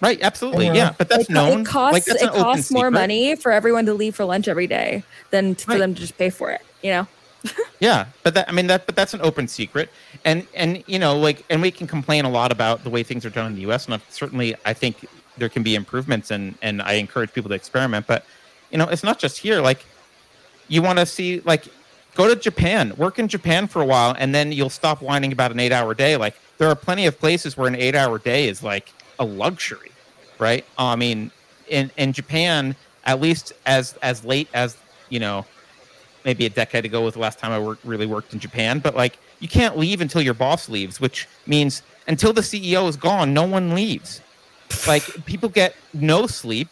right 0.00 0.20
absolutely 0.22 0.66
Mhm. 0.66 0.76
yeah 0.76 0.94
but 0.96 1.08
that's 1.08 1.24
it, 1.24 1.30
known 1.32 1.60
it 1.62 1.66
costs 1.66 1.92
like 1.94 2.04
that's 2.04 2.22
it 2.22 2.30
costs 2.30 2.70
more 2.70 2.86
secret. 2.86 2.90
money 3.00 3.34
for 3.34 3.50
everyone 3.50 3.84
to 3.86 3.94
leave 3.94 4.14
for 4.14 4.24
lunch 4.24 4.46
every 4.46 4.68
day 4.68 5.02
than 5.32 5.56
t- 5.56 5.64
for 5.64 5.76
them 5.76 5.92
to 5.92 6.00
just 6.00 6.16
pay 6.16 6.30
for 6.30 6.52
it, 6.52 6.60
you 6.82 6.90
know? 6.92 7.06
yeah 7.80 8.06
but 8.22 8.32
that 8.34 8.48
i 8.48 8.52
mean 8.52 8.68
that 8.68 8.86
but 8.86 8.94
that's 8.94 9.12
an 9.14 9.20
open 9.22 9.48
secret 9.48 9.88
and 10.24 10.46
and 10.54 10.84
you 10.86 11.00
know 11.00 11.16
like 11.18 11.44
and 11.50 11.60
we 11.62 11.70
can 11.72 11.86
complain 11.88 12.24
a 12.24 12.30
lot 12.30 12.52
about 12.52 12.84
the 12.84 12.90
way 12.90 13.02
things 13.02 13.24
are 13.26 13.30
done 13.30 13.46
in 13.50 13.56
the 13.56 13.62
us 13.62 13.86
and 13.86 13.94
I've- 13.94 14.04
certainly 14.08 14.54
i 14.64 14.72
think 14.72 14.94
there 15.36 15.48
can 15.48 15.62
be 15.64 15.74
improvements 15.74 16.30
and 16.30 16.54
and 16.62 16.80
i 16.82 16.92
encourage 16.92 17.32
people 17.32 17.48
to 17.48 17.54
experiment 17.56 18.06
but 18.06 18.24
you 18.70 18.78
know 18.78 18.86
it's 18.86 19.02
not 19.02 19.18
just 19.18 19.38
here 19.38 19.60
like 19.60 19.84
you 20.68 20.80
want 20.82 20.98
to 21.00 21.06
see 21.06 21.40
like 21.40 21.64
go 22.18 22.28
to 22.28 22.36
japan 22.36 22.92
work 22.96 23.18
in 23.18 23.26
japan 23.28 23.66
for 23.66 23.80
a 23.80 23.86
while 23.86 24.14
and 24.18 24.34
then 24.34 24.52
you'll 24.52 24.68
stop 24.68 25.00
whining 25.00 25.32
about 25.32 25.50
an 25.50 25.58
eight 25.58 25.72
hour 25.72 25.94
day 25.94 26.16
like 26.16 26.34
there 26.58 26.68
are 26.68 26.74
plenty 26.74 27.06
of 27.06 27.18
places 27.18 27.56
where 27.56 27.68
an 27.68 27.76
eight 27.76 27.94
hour 27.94 28.18
day 28.18 28.48
is 28.48 28.62
like 28.62 28.92
a 29.18 29.24
luxury, 29.24 29.92
right? 30.38 30.64
I 30.76 30.96
mean, 30.96 31.30
in 31.68 31.90
in 31.96 32.12
Japan, 32.12 32.76
at 33.04 33.20
least 33.20 33.52
as 33.64 33.94
as 34.02 34.24
late 34.24 34.48
as 34.52 34.76
you 35.08 35.20
know, 35.20 35.46
maybe 36.24 36.44
a 36.46 36.50
decade 36.50 36.84
ago 36.84 37.00
was 37.02 37.14
the 37.14 37.20
last 37.20 37.38
time 37.38 37.52
I 37.52 37.58
worked 37.58 37.84
really 37.84 38.06
worked 38.06 38.34
in 38.34 38.40
Japan. 38.40 38.80
But 38.80 38.94
like, 38.94 39.18
you 39.38 39.48
can't 39.48 39.78
leave 39.78 40.00
until 40.00 40.20
your 40.20 40.34
boss 40.34 40.68
leaves, 40.68 41.00
which 41.00 41.26
means 41.46 41.82
until 42.06 42.32
the 42.32 42.40
CEO 42.40 42.88
is 42.88 42.96
gone, 42.96 43.32
no 43.32 43.44
one 43.44 43.74
leaves. 43.74 44.20
Like 44.86 45.24
people 45.24 45.48
get 45.48 45.74
no 45.94 46.26
sleep. 46.26 46.68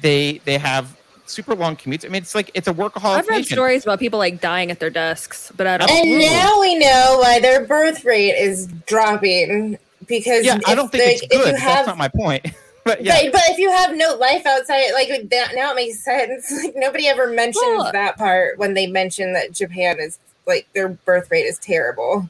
They 0.00 0.40
they 0.44 0.58
have 0.58 0.96
super 1.26 1.54
long 1.54 1.76
commutes. 1.76 2.04
I 2.04 2.08
mean, 2.08 2.22
it's 2.22 2.34
like 2.34 2.50
it's 2.54 2.68
a 2.68 2.72
workaholic. 2.74 3.18
I've 3.18 3.28
read 3.28 3.38
nation. 3.38 3.54
stories 3.56 3.84
about 3.84 3.98
people 3.98 4.18
like 4.18 4.40
dying 4.40 4.70
at 4.70 4.78
their 4.80 4.90
desks, 4.90 5.52
but 5.56 5.66
I 5.66 5.78
don't. 5.78 5.90
And 5.90 5.98
Absolutely. 6.00 6.26
now 6.26 6.60
we 6.60 6.78
know 6.78 7.18
why 7.20 7.40
their 7.40 7.64
birth 7.66 8.04
rate 8.04 8.32
is 8.34 8.66
dropping 8.86 9.78
because 10.06 10.44
Yeah, 10.44 10.58
I 10.66 10.74
don't 10.74 10.90
think 10.92 11.04
the- 11.04 11.10
it's 11.10 11.22
if 11.22 11.30
good. 11.30 11.38
you 11.52 11.56
have 11.56 11.86
That's 11.86 11.86
not 11.88 11.98
my 11.98 12.08
point. 12.08 12.46
but 12.84 13.02
yeah, 13.02 13.22
But, 13.24 13.32
but 13.32 13.42
if 13.46 13.58
you 13.58 13.70
have 13.70 13.96
no 13.96 14.14
life 14.16 14.44
outside, 14.46 14.90
like 14.92 15.08
that, 15.30 15.52
now 15.54 15.72
it 15.72 15.76
makes 15.76 15.98
sense. 16.04 16.52
Like 16.62 16.74
nobody 16.76 17.06
ever 17.08 17.28
mentions 17.28 17.64
Well- 17.64 17.92
that 17.92 18.16
part 18.18 18.58
when 18.58 18.74
they 18.74 18.86
mention 18.86 19.32
that 19.32 19.52
Japan 19.52 19.98
is 19.98 20.18
like 20.46 20.66
their 20.74 20.88
birth 20.88 21.30
rate 21.30 21.46
is 21.46 21.58
terrible. 21.58 22.28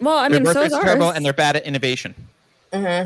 well, 0.00 0.18
I 0.18 0.28
their 0.28 0.40
mean, 0.40 0.44
birth 0.44 0.54
so 0.54 0.62
rate's 0.62 0.74
is 0.74 0.80
terrible, 0.80 1.10
and 1.10 1.24
they're 1.24 1.32
bad 1.32 1.54
at 1.54 1.64
innovation. 1.64 2.14
hmm 2.72 3.04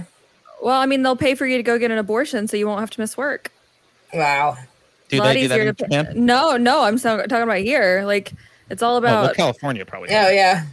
Well, 0.62 0.80
I 0.80 0.86
mean, 0.86 1.02
they'll 1.02 1.16
pay 1.16 1.34
for 1.34 1.46
you 1.46 1.58
to 1.58 1.62
go 1.62 1.78
get 1.78 1.90
an 1.90 1.98
abortion, 1.98 2.48
so 2.48 2.56
you 2.56 2.66
won't 2.66 2.80
have 2.80 2.88
to 2.90 3.00
miss 3.00 3.14
work. 3.18 3.52
Wow. 4.14 4.56
Do 5.08 5.18
a 5.18 5.20
lot 5.20 5.34
they 5.34 5.42
do 5.42 5.48
that 5.48 5.54
easier 5.58 5.68
in 5.68 5.74
to. 5.76 5.84
Japan? 5.84 6.12
No, 6.26 6.56
no, 6.56 6.82
I'm 6.82 6.98
so, 6.98 7.18
talking 7.22 7.42
about 7.42 7.58
here. 7.58 8.02
Like, 8.04 8.32
it's 8.70 8.82
all 8.82 8.96
Oh, 8.96 9.00
well, 9.00 9.24
about. 9.24 9.34
California 9.36 9.84
probably. 9.86 10.08
Oh 10.10 10.12
does. 10.22 10.34
yeah. 10.34 10.64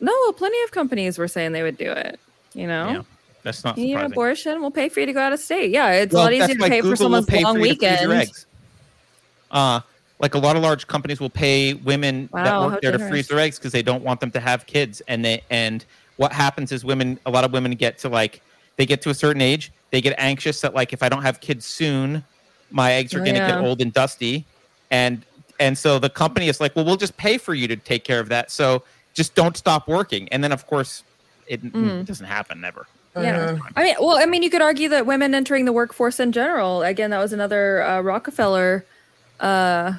no, 0.00 0.12
well, 0.22 0.32
plenty 0.32 0.62
of 0.62 0.70
companies 0.70 1.18
were 1.18 1.28
saying 1.28 1.52
they 1.52 1.62
would 1.62 1.76
do 1.78 1.90
it. 1.90 2.18
You 2.54 2.66
know, 2.66 2.88
Yeah, 2.90 3.02
that's 3.42 3.64
not 3.64 3.78
you 3.78 3.86
need 3.86 3.94
an 3.96 4.12
abortion, 4.12 4.60
we'll 4.60 4.70
pay 4.70 4.88
for 4.88 5.00
you 5.00 5.06
to 5.06 5.12
go 5.12 5.20
out 5.20 5.32
of 5.32 5.40
state. 5.40 5.70
Yeah, 5.70 5.90
it's 5.92 6.12
Well, 6.12 6.22
a 6.22 6.24
lot 6.24 6.32
easier 6.34 6.54
to 6.54 6.68
pay 6.68 6.76
Google 6.80 6.90
for 6.90 6.96
someone's 6.96 7.26
will 7.26 7.30
pay 7.38 7.44
long 7.44 7.54
for 7.54 7.58
you 7.60 7.64
your 7.66 7.72
weekend. 7.74 8.12
eggs. 8.12 8.46
Uh, 9.50 9.80
like 10.20 10.34
a 10.34 10.38
lot 10.38 10.54
of 10.56 10.62
large 10.62 10.86
companies 10.86 11.18
will 11.20 11.30
pay 11.30 11.74
women 11.74 12.28
that 12.32 12.60
work 12.60 12.72
how 12.74 12.78
there 12.80 12.92
to 12.92 12.98
freeze 13.08 13.26
their 13.28 13.40
eggs 13.40 13.58
because 13.58 13.72
they 13.72 13.82
don't 13.82 14.04
want 14.04 14.20
them 14.20 14.30
to 14.30 14.40
have 14.40 14.66
kids. 14.66 15.02
And 15.08 15.24
they 15.24 15.42
and 15.50 15.84
what 16.16 16.32
happens 16.32 16.70
is 16.72 16.84
women, 16.84 17.18
a 17.26 17.30
lot 17.30 17.44
of 17.44 17.52
women 17.52 17.72
get 17.72 17.98
to 17.98 18.08
like 18.08 18.40
they 18.76 18.86
get 18.86 19.02
to 19.02 19.10
a 19.10 19.14
certain 19.14 19.42
age, 19.42 19.72
they 19.90 20.00
get 20.00 20.14
anxious 20.18 20.60
that 20.60 20.74
like 20.74 20.92
if 20.92 21.02
I 21.02 21.08
don't 21.08 21.22
have 21.22 21.40
kids 21.40 21.66
soon, 21.66 22.22
my 22.72 22.92
eggs 22.92 23.14
are 23.14 23.18
going 23.18 23.34
to 23.34 23.40
yeah. 23.40 23.52
get 23.52 23.64
old 23.64 23.80
and 23.80 23.92
dusty, 23.92 24.44
and 24.90 25.22
and 25.60 25.78
so 25.78 25.98
the 25.98 26.10
company 26.10 26.48
is 26.48 26.60
like, 26.60 26.74
well, 26.74 26.84
we'll 26.84 26.96
just 26.96 27.16
pay 27.16 27.38
for 27.38 27.54
you 27.54 27.68
to 27.68 27.76
take 27.76 28.04
care 28.04 28.20
of 28.20 28.28
that. 28.30 28.50
So 28.50 28.82
just 29.14 29.34
don't 29.34 29.56
stop 29.56 29.86
working. 29.86 30.28
And 30.30 30.42
then 30.42 30.52
of 30.52 30.66
course, 30.66 31.04
it 31.46 31.62
Mhm. 31.62 32.04
doesn't 32.04 32.26
happen 32.26 32.60
never. 32.60 32.86
Yeah. 33.16 33.58
I 33.76 33.84
mean, 33.84 33.94
well, 34.00 34.16
I 34.16 34.24
mean, 34.24 34.42
you 34.42 34.48
could 34.48 34.62
argue 34.62 34.88
that 34.88 35.04
women 35.04 35.34
entering 35.34 35.66
the 35.66 35.72
workforce 35.72 36.18
in 36.18 36.32
general. 36.32 36.82
Again, 36.82 37.10
that 37.10 37.18
was 37.18 37.32
another 37.32 37.82
uh, 37.82 38.00
Rockefeller. 38.00 38.86
Uh, 39.38 39.94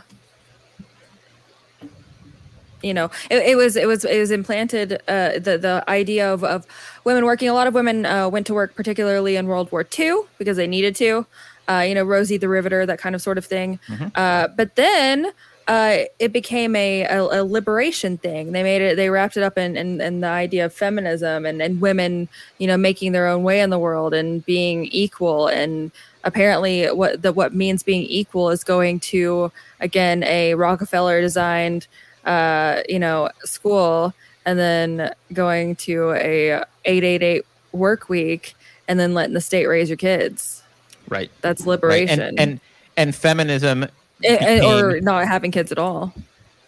you 2.81 2.93
know, 2.93 3.11
it, 3.29 3.37
it 3.49 3.55
was 3.55 3.75
it 3.75 3.87
was 3.87 4.03
it 4.03 4.19
was 4.19 4.31
implanted. 4.31 4.93
Uh, 5.07 5.33
the 5.39 5.57
the 5.57 5.83
idea 5.87 6.31
of, 6.33 6.43
of 6.43 6.65
women 7.03 7.23
working. 7.23 7.47
A 7.49 7.53
lot 7.53 7.67
of 7.67 7.73
women 7.73 8.05
uh, 8.05 8.27
went 8.27 8.47
to 8.47 8.53
work, 8.53 8.75
particularly 8.75 9.35
in 9.35 9.47
World 9.47 9.71
War 9.71 9.85
II, 9.97 10.21
because 10.37 10.57
they 10.57 10.67
needed 10.67 10.95
to. 10.97 11.25
Uh, 11.67 11.85
you 11.87 11.95
know, 11.95 12.03
Rosie 12.03 12.37
the 12.37 12.49
Riveter, 12.49 12.85
that 12.85 12.99
kind 12.99 13.15
of 13.15 13.21
sort 13.21 13.37
of 13.37 13.45
thing. 13.45 13.79
Uh, 14.15 14.47
but 14.49 14.75
then 14.75 15.31
uh, 15.67 15.99
it 16.19 16.33
became 16.33 16.75
a, 16.75 17.03
a, 17.03 17.41
a 17.41 17.43
liberation 17.43 18.17
thing. 18.17 18.51
They 18.51 18.63
made 18.63 18.81
it, 18.81 18.95
they 18.97 19.09
wrapped 19.09 19.37
it 19.37 19.43
up 19.43 19.57
in, 19.57 19.77
in, 19.77 20.01
in 20.01 20.19
the 20.19 20.27
idea 20.27 20.65
of 20.65 20.73
feminism 20.73 21.45
and, 21.45 21.61
and 21.61 21.79
women, 21.79 22.27
you 22.57 22.67
know, 22.67 22.75
making 22.75 23.13
their 23.13 23.27
own 23.27 23.43
way 23.43 23.61
in 23.61 23.69
the 23.69 23.79
world 23.79 24.13
and 24.13 24.45
being 24.45 24.85
equal. 24.85 25.47
And 25.47 25.91
apparently, 26.25 26.87
what 26.87 27.21
the 27.21 27.31
what 27.31 27.53
means 27.53 27.83
being 27.83 28.03
equal 28.03 28.49
is 28.49 28.63
going 28.63 28.99
to 29.01 29.51
again 29.79 30.23
a 30.23 30.55
Rockefeller 30.55 31.21
designed, 31.21 31.87
uh, 32.25 32.81
you 32.89 32.99
know, 32.99 33.29
school 33.45 34.13
and 34.45 34.59
then 34.59 35.13
going 35.31 35.75
to 35.77 36.11
a 36.11 36.63
eight 36.83 37.03
eight 37.03 37.23
eight 37.23 37.45
work 37.71 38.09
week 38.09 38.55
and 38.89 38.99
then 38.99 39.13
letting 39.13 39.33
the 39.33 39.41
state 39.41 39.67
raise 39.67 39.89
your 39.89 39.97
kids. 39.97 40.62
Right. 41.09 41.29
That's 41.41 41.61
Right. 41.61 41.67
liberation. 41.69 42.19
And, 42.21 42.39
and 42.39 42.59
and 42.97 43.15
feminism 43.15 43.83
And- 44.23 44.41
and- 44.41 44.63
or 44.65 44.99
not 45.01 45.27
having 45.27 45.51
kids 45.51 45.71
at 45.71 45.77
all. 45.79 46.13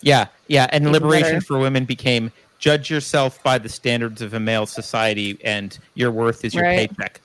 Yeah, 0.02 0.26
yeah, 0.48 0.68
and 0.72 0.84
Even 0.84 0.94
liberation 0.94 1.36
better. 1.36 1.42
for 1.46 1.58
women 1.60 1.86
became 1.86 2.32
judge 2.60 2.90
yourself 2.90 3.42
by 3.44 3.58
the 3.58 3.70
standards 3.70 4.22
of 4.22 4.34
a 4.34 4.40
male 4.40 4.66
society, 4.66 5.38
and 5.44 5.78
your 5.96 6.12
worth 6.12 6.44
is 6.46 6.54
your 6.54 6.64
Right. 6.64 6.90
paycheck. 6.90 7.22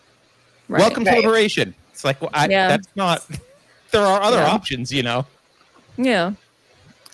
Right. 0.68 0.80
Welcome 0.80 1.04
to 1.04 1.10
liberation. 1.12 1.74
It's 1.92 2.04
like, 2.04 2.20
well, 2.20 2.30
I, 2.32 2.46
Yeah. 2.48 2.68
that's 2.68 2.88
not. 2.94 3.24
There 3.90 4.06
are 4.06 4.22
other 4.22 4.36
Yeah. 4.36 4.46
options, 4.52 4.92
you 4.92 5.02
know. 5.02 5.26
Yeah. 5.96 6.32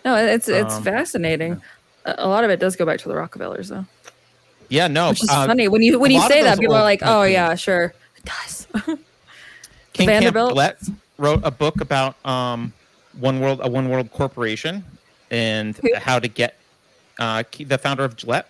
No, 0.05 0.15
it's 0.17 0.47
it's 0.49 0.75
Um, 0.75 0.83
fascinating. 0.85 1.63
A 2.05 2.15
a 2.19 2.29
lot 2.29 2.45
of 2.45 2.51
it 2.51 2.61
does 2.61 2.77
go 2.77 2.85
back 2.85 2.99
to 3.01 3.09
the 3.09 3.17
Rockefellers, 3.17 3.69
though, 3.71 3.87
Yeah, 4.69 4.87
no. 4.87 5.09
which 5.09 5.23
is 5.25 5.31
uh, 5.31 5.47
funny 5.47 5.69
when 5.69 5.81
you 5.83 5.99
when 5.99 6.11
you 6.11 6.21
say 6.29 6.43
that. 6.43 6.59
People 6.61 6.75
are 6.77 6.83
like, 6.83 7.01
"Oh 7.03 7.23
yeah, 7.23 7.55
sure, 7.55 7.95
it 8.19 8.25
does." 8.27 8.67
King 9.97 10.07
Vanderbilt? 10.09 10.49
Camp 10.57 10.79
Gillette 10.79 10.79
wrote 11.19 11.41
a 11.45 11.51
book 11.51 11.81
about 11.81 12.15
um, 12.27 12.73
one 13.19 13.41
world, 13.41 13.61
a 13.63 13.69
one 13.69 13.89
world 13.89 14.11
corporation, 14.13 14.85
and 15.31 15.77
Who? 15.79 15.95
how 15.97 16.19
to 16.19 16.29
get 16.29 16.57
uh, 17.19 17.43
the 17.59 17.79
founder 17.79 18.05
of 18.05 18.17
Gillette. 18.17 18.49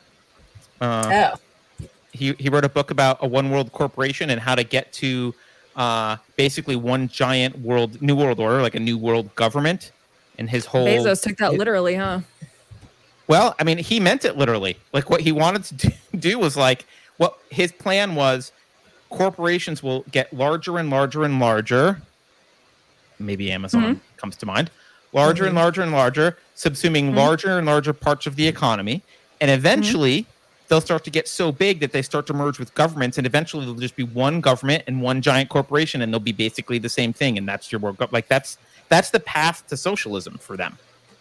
Uh, 0.80 1.32
Oh. 1.34 1.86
he 2.12 2.32
he 2.38 2.48
wrote 2.48 2.64
a 2.64 2.68
book 2.68 2.90
about 2.90 3.18
a 3.22 3.26
one 3.26 3.50
world 3.50 3.72
corporation 3.72 4.30
and 4.30 4.40
how 4.40 4.54
to 4.54 4.64
get 4.64 4.92
to 4.94 5.34
uh, 5.76 6.16
basically 6.36 6.76
one 6.76 7.08
giant 7.08 7.58
world 7.60 8.00
new 8.02 8.16
world 8.16 8.40
order, 8.40 8.60
like 8.62 8.74
a 8.74 8.80
new 8.80 8.98
world 8.98 9.34
government. 9.34 9.92
And 10.38 10.50
his 10.50 10.66
whole 10.66 10.86
Bezos 10.86 11.22
took 11.22 11.36
that 11.38 11.54
it- 11.54 11.58
literally, 11.58 11.94
huh? 11.94 12.20
well, 13.28 13.54
I 13.58 13.64
mean, 13.64 13.78
he 13.78 13.98
meant 14.00 14.24
it 14.24 14.36
literally. 14.36 14.76
Like 14.92 15.08
what 15.10 15.20
he 15.20 15.32
wanted 15.32 15.64
to 15.80 15.92
do 16.18 16.38
was 16.46 16.56
like 16.56 16.84
what 17.16 17.38
his 17.50 17.72
plan 17.72 18.14
was. 18.14 18.52
Corporations 19.10 19.82
will 19.82 20.04
get 20.10 20.32
larger 20.32 20.78
and 20.78 20.90
larger 20.90 21.24
and 21.24 21.38
larger. 21.40 22.00
Maybe 23.18 23.50
Amazon 23.50 23.82
mm-hmm. 23.82 24.16
comes 24.16 24.36
to 24.36 24.46
mind. 24.46 24.70
Larger 25.12 25.44
and 25.44 25.50
mm-hmm. 25.50 25.58
larger 25.58 25.82
and 25.82 25.92
larger, 25.92 26.36
subsuming 26.56 27.06
mm-hmm. 27.06 27.16
larger 27.16 27.58
and 27.58 27.66
larger 27.66 27.92
parts 27.92 28.26
of 28.26 28.36
the 28.36 28.46
economy, 28.46 29.02
and 29.40 29.50
eventually 29.50 30.26
they'll 30.68 30.80
start 30.80 31.04
to 31.04 31.10
get 31.10 31.28
so 31.28 31.52
big 31.52 31.80
that 31.80 31.92
they 31.92 32.02
start 32.02 32.26
to 32.26 32.34
merge 32.34 32.58
with 32.58 32.74
governments, 32.74 33.16
and 33.16 33.26
eventually 33.26 33.64
there'll 33.64 33.80
just 33.80 33.96
be 33.96 34.02
one 34.02 34.40
government 34.40 34.84
and 34.86 35.00
one 35.00 35.22
giant 35.22 35.48
corporation, 35.48 36.02
and 36.02 36.12
they'll 36.12 36.20
be 36.20 36.32
basically 36.32 36.78
the 36.78 36.88
same 36.88 37.12
thing, 37.12 37.38
and 37.38 37.48
that's 37.48 37.70
your 37.72 37.78
world. 37.78 37.96
gov- 37.96 38.12
Like 38.12 38.28
that's 38.28 38.58
that's 38.88 39.10
the 39.10 39.20
path 39.20 39.66
to 39.68 39.76
socialism 39.76 40.38
for 40.38 40.56
them. 40.56 40.76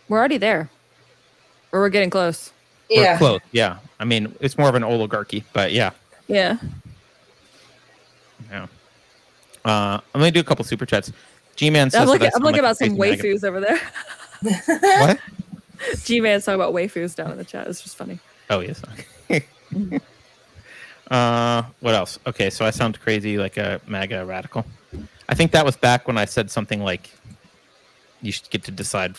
We're 0.09 0.19
already 0.19 0.37
there, 0.37 0.69
or 1.71 1.79
we're 1.81 1.89
getting 1.89 2.09
close. 2.09 2.51
Or 2.89 3.01
Yeah. 3.01 3.17
close. 3.17 3.41
Yeah. 3.51 3.77
I 3.99 4.05
mean, 4.05 4.35
it's 4.39 4.57
more 4.57 4.69
of 4.69 4.75
an 4.75 4.83
oligarchy, 4.83 5.43
but 5.53 5.71
yeah. 5.71 5.91
Yeah. 6.27 6.57
Yeah. 6.61 6.69
Uh, 9.65 9.99
I'm 10.13 10.21
gonna 10.21 10.31
do 10.31 10.39
a 10.39 10.43
couple 10.43 10.63
super 10.63 10.85
chats. 10.85 11.11
G-Man 11.55 11.89
says 11.89 12.01
I'm 12.01 12.07
looking. 12.07 12.29
I'm 12.35 12.43
looking 12.43 12.59
about 12.59 12.77
some 12.77 12.95
waifus 12.97 13.43
over 13.43 13.59
there. 13.59 13.79
What? 14.67 15.19
G 16.03 16.21
Man's 16.21 16.45
talking 16.45 16.59
about 16.61 16.73
waifus 16.73 17.15
down 17.15 17.31
in 17.31 17.37
the 17.37 17.43
chat. 17.43 17.67
It's 17.67 17.81
just 17.81 17.95
funny. 17.97 18.19
Oh 18.49 18.59
yes. 18.59 18.81
uh, 21.09 21.63
what 21.79 21.95
else? 21.95 22.19
Okay, 22.27 22.49
so 22.49 22.65
I 22.65 22.69
sound 22.69 22.99
crazy 22.99 23.37
like 23.37 23.57
a 23.57 23.81
MAGA 23.87 24.25
radical. 24.25 24.65
I 25.27 25.33
think 25.35 25.51
that 25.51 25.65
was 25.65 25.75
back 25.75 26.07
when 26.07 26.17
I 26.17 26.25
said 26.25 26.51
something 26.51 26.81
like, 26.83 27.09
"You 28.21 28.31
should 28.31 28.49
get 28.49 28.63
to 28.65 28.71
decide 28.71 29.15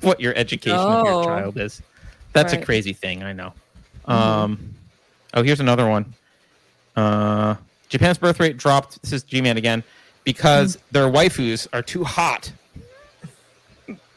what 0.00 0.20
your 0.20 0.34
education 0.34 0.78
of 0.78 1.06
your 1.06 1.14
Oh. 1.14 1.24
child 1.24 1.58
is." 1.58 1.82
That's 2.32 2.52
a 2.52 2.60
crazy 2.60 2.92
thing. 2.92 3.22
I 3.22 3.32
know. 3.32 3.52
Um, 4.06 4.74
oh, 5.34 5.42
here's 5.42 5.60
another 5.60 5.88
one. 5.88 6.14
Uh, 6.96 7.54
Japan's 7.90 8.16
birth 8.16 8.40
rate 8.40 8.56
dropped. 8.56 9.02
This 9.02 9.12
is 9.12 9.22
G-Man 9.24 9.58
again 9.58 9.84
because 10.24 10.78
their 10.92 11.08
waifus 11.08 11.66
are 11.72 11.82
too 11.82 12.04
hot. 12.04 12.50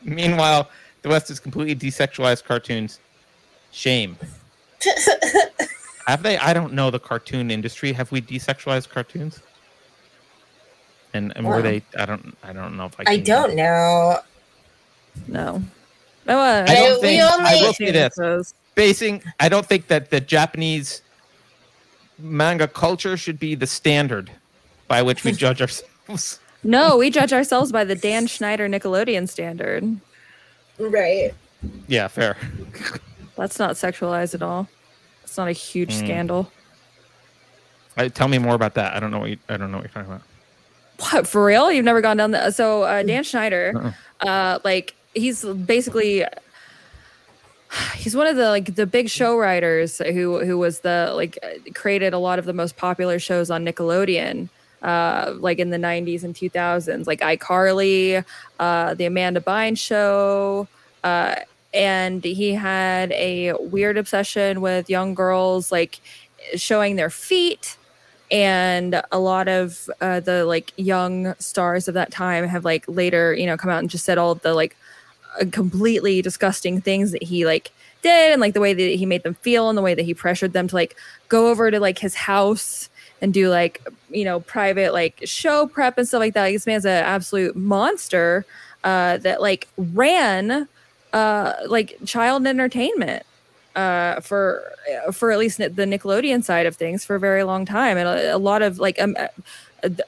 Meanwhile, 0.04 0.70
the 1.02 1.10
West 1.10 1.28
has 1.30 1.40
completely 1.40 1.76
desexualized 1.76 2.45
cartoons. 2.45 3.00
Shame. 3.72 4.16
Have 6.08 6.22
they? 6.22 6.38
I 6.38 6.54
don't 6.54 6.74
know 6.74 6.91
the 6.91 7.00
cartoon 7.00 7.50
industry. 7.50 7.94
Have 7.94 8.12
we 8.12 8.22
desexualized 8.22 8.90
cartoons? 8.90 9.40
And 11.14 11.32
and 11.36 11.48
were 11.48 11.62
they? 11.62 11.82
I 11.98 12.06
don't. 12.06 12.38
I 12.44 12.54
don't 12.54 12.76
know 12.76 12.86
if 12.86 13.00
I. 13.00 13.04
I 13.08 13.18
don't 13.18 13.56
know. 13.56 14.20
No. 15.28 15.64
No, 16.26 16.40
uh, 16.40 16.66
I 16.68 16.76
don't 16.76 17.02
we 17.02 17.08
think. 17.08 17.22
I 17.22 17.56
will 17.62 17.74
say 17.74 17.91
this. 17.91 18.16
Those- 18.16 18.54
Basing. 18.76 19.22
I 19.40 19.50
don't 19.50 19.66
think 19.66 19.88
that 19.88 20.10
the 20.10 20.20
Japanese 20.20 21.03
manga 22.19 22.68
culture 22.68 23.18
should 23.18 23.40
be 23.40 23.56
the 23.56 23.68
standard 23.68 24.31
by 24.88 25.02
which 25.02 25.23
we 25.23 25.31
judge 25.31 25.61
ourselves. 26.07 26.40
No, 26.64 26.98
we 26.98 27.10
judge 27.10 27.34
ourselves 27.34 27.72
by 27.72 27.84
the 27.84 27.95
Dan 27.95 28.27
Schneider 28.27 28.68
Nickelodeon 28.69 29.27
standard. 29.27 29.84
Right. 30.80 31.34
Yeah, 31.88 32.07
fair. 32.07 32.38
That's 33.35 33.60
not 33.60 33.72
sexualized 33.76 34.34
at 34.35 34.41
all. 34.41 34.68
It's 35.23 35.38
not 35.38 35.48
a 35.48 35.52
huge 35.53 35.94
Mm. 35.94 35.99
scandal. 35.99 36.52
Uh, 37.98 38.10
tell 38.10 38.27
me 38.27 38.38
more 38.38 38.56
about 38.56 38.73
that. 38.76 38.95
I 38.95 38.99
don't 38.99 39.11
know 39.11 39.19
what 39.19 39.30
you, 39.30 39.38
I 39.49 39.57
don't 39.57 39.72
know 39.72 39.77
what 39.77 39.84
you're 39.85 40.03
talking 40.03 40.11
about. 40.11 40.23
What 41.11 41.27
for 41.27 41.44
real? 41.45 41.72
You've 41.72 41.85
never 41.85 42.02
gone 42.02 42.18
down 42.18 42.31
the 42.31 42.52
so 42.52 42.84
uh, 42.84 43.03
Dan 43.03 43.23
Schneider, 43.23 43.94
uh, 44.22 44.60
like 44.64 44.94
he's 45.14 45.44
basically 45.44 46.23
he's 47.95 48.16
one 48.16 48.28
of 48.28 48.36
the 48.36 48.50
like 48.50 48.76
the 48.76 48.86
big 48.86 49.10
show 49.10 49.38
writers 49.38 50.00
who 50.00 50.44
who 50.45 50.58
was 50.58 50.80
the 50.80 51.12
like 51.16 51.38
created 51.74 52.14
a 52.14 52.20
lot 52.20 52.40
of 52.40 52.45
the 52.45 52.54
most 52.54 52.78
popular 52.78 53.20
shows 53.20 53.50
on 53.50 53.66
Nickelodeon. 53.66 54.50
Uh, 54.82 55.34
like 55.38 55.60
in 55.60 55.70
the 55.70 55.78
90s 55.78 56.26
and 56.26 56.36
2000s, 56.36 57.08
like 57.08 57.22
iCarly, 57.22 58.26
uh, 58.60 58.94
the 58.94 59.06
Amanda 59.06 59.40
Bynes 59.40 59.78
show, 59.78 60.68
uh, 61.06 61.36
and 61.74 62.22
he 62.22 62.52
had 62.54 63.14
a 63.14 63.54
weird 63.54 63.98
obsession 63.98 64.60
with 64.60 64.90
young 64.90 65.14
girls, 65.14 65.72
like 65.72 66.02
showing 66.56 66.98
their 66.98 67.10
feet 67.10 67.78
and 68.30 69.02
a 69.12 69.20
lot 69.20 69.48
of 69.48 69.90
uh, 70.02 70.20
the 70.20 70.44
like 70.44 70.74
young 70.76 71.34
stars 71.40 71.88
of 71.88 71.94
that 71.94 72.12
time 72.12 72.45
have 72.45 72.66
like 72.66 72.84
later 72.88 73.34
you 73.34 73.45
know 73.45 73.56
come 73.56 73.70
out 73.70 73.80
and 73.80 73.90
just 73.90 74.04
said 74.04 74.18
all 74.18 74.36
the 74.36 74.54
like 74.54 74.76
completely 75.51 76.22
disgusting 76.22 76.81
things 76.81 77.11
that 77.11 77.23
he 77.23 77.45
like 77.45 77.72
did 78.01 78.31
and 78.31 78.41
like 78.41 78.53
the 78.53 78.60
way 78.60 78.73
that 78.73 78.95
he 78.95 79.05
made 79.05 79.23
them 79.23 79.34
feel 79.35 79.69
and 79.69 79.77
the 79.77 79.81
way 79.81 79.93
that 79.93 80.03
he 80.03 80.14
pressured 80.14 80.53
them 80.53 80.68
to 80.68 80.76
like 80.76 80.95
go 81.30 81.49
over 81.49 81.72
to 81.72 81.80
like 81.80 81.99
his 81.99 82.15
house 82.15 82.89
and 83.22 83.34
do 83.34 83.49
like 83.49 83.81
you 84.10 84.26
know 84.26 84.41
private 84.41 84.93
like 84.93 85.19
show 85.23 85.68
prep 85.68 85.97
and 85.97 86.07
stuff 86.07 86.19
like 86.19 86.34
that. 86.34 86.43
Like, 86.43 86.55
this 86.55 86.68
man's 86.68 86.85
an 86.85 87.03
absolute 87.03 87.55
monster 87.55 88.45
uh 88.84 89.18
that 89.18 89.41
like 89.41 89.68
ran 89.77 90.68
uh 91.14 91.53
like 91.68 91.97
child 92.05 92.45
entertainment 92.45 93.26
uh, 93.76 94.19
for 94.19 94.72
for 95.11 95.31
at 95.31 95.39
least 95.39 95.57
the 95.57 95.69
Nickelodeon 95.69 96.43
side 96.43 96.65
of 96.65 96.76
things 96.76 97.03
for 97.03 97.15
a 97.15 97.19
very 97.19 97.43
long 97.43 97.65
time, 97.65 97.97
and 97.97 98.07
a, 98.07 98.35
a 98.35 98.38
lot 98.38 98.61
of 98.61 98.80
like 98.80 99.01
um, 99.01 99.15
uh, 99.18 99.27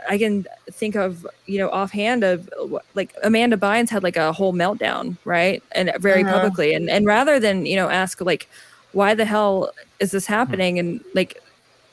I 0.10 0.18
can 0.18 0.46
think 0.72 0.96
of 0.96 1.28
you 1.46 1.58
know 1.58 1.70
offhand 1.70 2.24
of 2.24 2.50
like 2.94 3.14
Amanda 3.24 3.58
Bynes 3.58 3.90
had 3.90 4.04
like 4.04 4.18
a 4.18 4.32
whole 4.32 4.54
meltdown, 4.54 5.18
right, 5.26 5.62
and 5.74 5.92
very 6.00 6.24
uh-huh. 6.24 6.34
publicly, 6.34 6.74
and 6.74 6.90
and 6.90 7.06
rather 7.06 7.40
than 7.40 7.66
you 7.66 7.76
know 7.76 7.90
ask 7.90 8.22
like 8.22 8.50
why 8.94 9.14
the 9.14 9.26
hell 9.26 9.72
is 10.00 10.12
this 10.12 10.26
happening, 10.26 10.80
and 10.80 11.04
like 11.14 11.42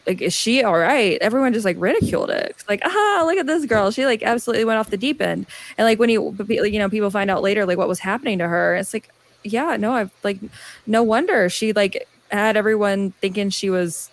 like 0.06 0.20
is 0.20 0.32
she 0.32 0.62
all 0.62 0.78
right? 0.78 1.18
Everyone 1.20 1.52
just 1.52 1.64
like 1.64 1.76
ridiculed 1.78 2.30
it. 2.30 2.46
It's 2.50 2.68
like 2.68 2.82
ah 2.84 3.22
look 3.26 3.36
at 3.36 3.46
this 3.46 3.66
girl. 3.66 3.90
She 3.90 4.04
like 4.04 4.22
absolutely 4.22 4.64
went 4.64 4.78
off 4.78 4.90
the 4.90 4.96
deep 4.96 5.20
end. 5.20 5.46
And 5.78 5.84
like 5.84 5.98
when 5.98 6.10
you 6.10 6.36
you 6.48 6.78
know 6.78 6.88
people 6.88 7.10
find 7.10 7.30
out 7.30 7.42
later 7.42 7.66
like 7.66 7.78
what 7.78 7.88
was 7.88 8.00
happening 8.00 8.38
to 8.38 8.48
her 8.48 8.76
it's 8.76 8.94
like 8.94 9.10
yeah, 9.44 9.76
no, 9.76 9.92
I've 9.92 10.12
like 10.22 10.38
no 10.86 11.02
wonder 11.02 11.48
she 11.48 11.72
like 11.72 12.06
had 12.30 12.56
everyone 12.56 13.10
thinking 13.20 13.50
she 13.50 13.70
was 13.70 14.10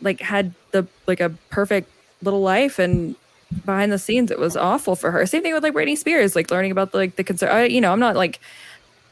like 0.00 0.20
had 0.20 0.54
the 0.70 0.86
like 1.06 1.20
a 1.20 1.30
perfect 1.50 1.90
little 2.22 2.40
life 2.40 2.78
and 2.78 3.14
behind 3.64 3.90
the 3.90 3.98
scenes 3.98 4.30
it 4.30 4.38
was 4.38 4.56
awful 4.56 4.96
for 4.96 5.10
her. 5.10 5.24
Same 5.26 5.42
thing 5.42 5.54
with 5.54 5.62
like 5.62 5.74
Britney 5.74 5.96
Spears, 5.96 6.36
like 6.36 6.50
learning 6.50 6.70
about 6.70 6.92
the, 6.92 6.98
like 6.98 7.16
the 7.16 7.24
concern. 7.24 7.50
I, 7.50 7.64
you 7.64 7.80
know, 7.80 7.92
I'm 7.92 8.00
not 8.00 8.16
like 8.16 8.40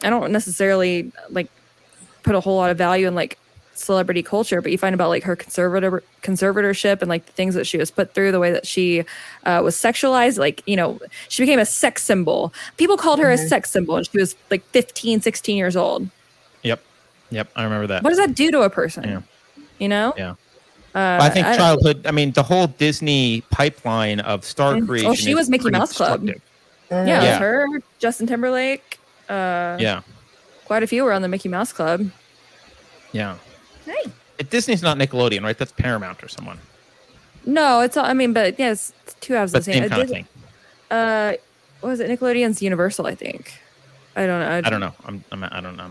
I 0.02 0.10
don't 0.10 0.30
necessarily 0.32 1.12
like 1.30 1.50
put 2.22 2.34
a 2.34 2.40
whole 2.40 2.56
lot 2.56 2.70
of 2.70 2.78
value 2.78 3.06
in 3.06 3.14
like 3.14 3.38
celebrity 3.78 4.22
culture, 4.22 4.60
but 4.60 4.72
you 4.72 4.78
find 4.78 4.94
about 4.94 5.08
like 5.08 5.22
her 5.22 5.36
conservative 5.36 6.02
conservatorship 6.22 7.00
and 7.00 7.08
like 7.08 7.26
the 7.26 7.32
things 7.32 7.54
that 7.54 7.66
she 7.66 7.78
was 7.78 7.90
put 7.90 8.14
through, 8.14 8.32
the 8.32 8.40
way 8.40 8.50
that 8.50 8.66
she 8.66 9.04
uh, 9.44 9.60
was 9.62 9.76
sexualized. 9.76 10.38
Like, 10.38 10.62
you 10.66 10.76
know, 10.76 10.98
she 11.28 11.42
became 11.42 11.58
a 11.58 11.66
sex 11.66 12.02
symbol. 12.02 12.52
People 12.76 12.96
called 12.96 13.18
her 13.18 13.26
mm-hmm. 13.26 13.44
a 13.44 13.48
sex 13.48 13.70
symbol 13.70 13.96
and 13.96 14.08
she 14.08 14.18
was 14.18 14.34
like 14.50 14.64
15, 14.70 15.20
16 15.20 15.56
years 15.56 15.76
old. 15.76 16.08
Yep. 16.62 16.82
Yep. 17.30 17.48
I 17.56 17.64
remember 17.64 17.86
that. 17.88 18.02
What 18.02 18.10
does 18.10 18.18
that 18.18 18.34
do 18.34 18.50
to 18.50 18.62
a 18.62 18.70
person? 18.70 19.04
Yeah. 19.04 19.22
You 19.78 19.88
know? 19.88 20.14
Yeah. 20.16 20.34
Uh, 20.96 21.18
I 21.20 21.28
think 21.28 21.44
childhood, 21.44 22.06
I, 22.06 22.08
I, 22.08 22.12
mean, 22.12 22.32
the 22.32 22.42
whole 22.42 22.68
Disney 22.68 23.42
pipeline 23.50 24.20
of 24.20 24.46
star 24.46 24.76
mm-hmm. 24.76 24.86
creation. 24.86 25.10
Oh, 25.10 25.14
she 25.14 25.34
was 25.34 25.50
Mickey 25.50 25.68
Mouse 25.68 25.92
Club. 25.92 26.22
Mm-hmm. 26.22 27.06
Yeah, 27.06 27.22
yeah. 27.22 27.38
her, 27.38 27.66
Justin 27.98 28.26
Timberlake. 28.26 28.98
Uh, 29.28 29.76
yeah. 29.78 30.00
Quite 30.64 30.82
a 30.82 30.86
few 30.86 31.04
were 31.04 31.12
on 31.12 31.20
the 31.20 31.28
Mickey 31.28 31.50
Mouse 31.50 31.70
Club. 31.70 32.10
Yeah. 33.12 33.36
Hey. 33.84 34.10
Disney's 34.48 34.82
not 34.82 34.96
Nickelodeon, 34.96 35.42
right? 35.42 35.58
That's 35.58 35.72
Paramount 35.72 36.24
or 36.24 36.28
someone. 36.28 36.58
No, 37.44 37.80
it's 37.80 37.98
all, 37.98 38.06
I 38.06 38.14
mean, 38.14 38.32
but 38.32 38.58
yes, 38.58 38.94
yeah, 39.06 39.12
two 39.20 39.34
halves 39.34 39.52
the 39.52 39.62
same. 39.62 39.86
kind 39.90 40.02
of 40.02 40.08
thing. 40.08 40.26
Uh, 40.90 41.34
what 41.80 41.90
was 41.90 42.00
it? 42.00 42.08
Nickelodeon's 42.08 42.62
Universal, 42.62 43.06
I 43.06 43.14
think. 43.14 43.52
I 44.16 44.26
don't 44.26 44.40
know. 44.40 44.48
I, 44.48 44.56
I 44.56 44.70
don't 44.70 44.80
know. 44.80 44.94
I'm, 45.04 45.22
I'm 45.30 45.44
I 45.44 45.60
don't 45.60 45.76
know. 45.76 45.90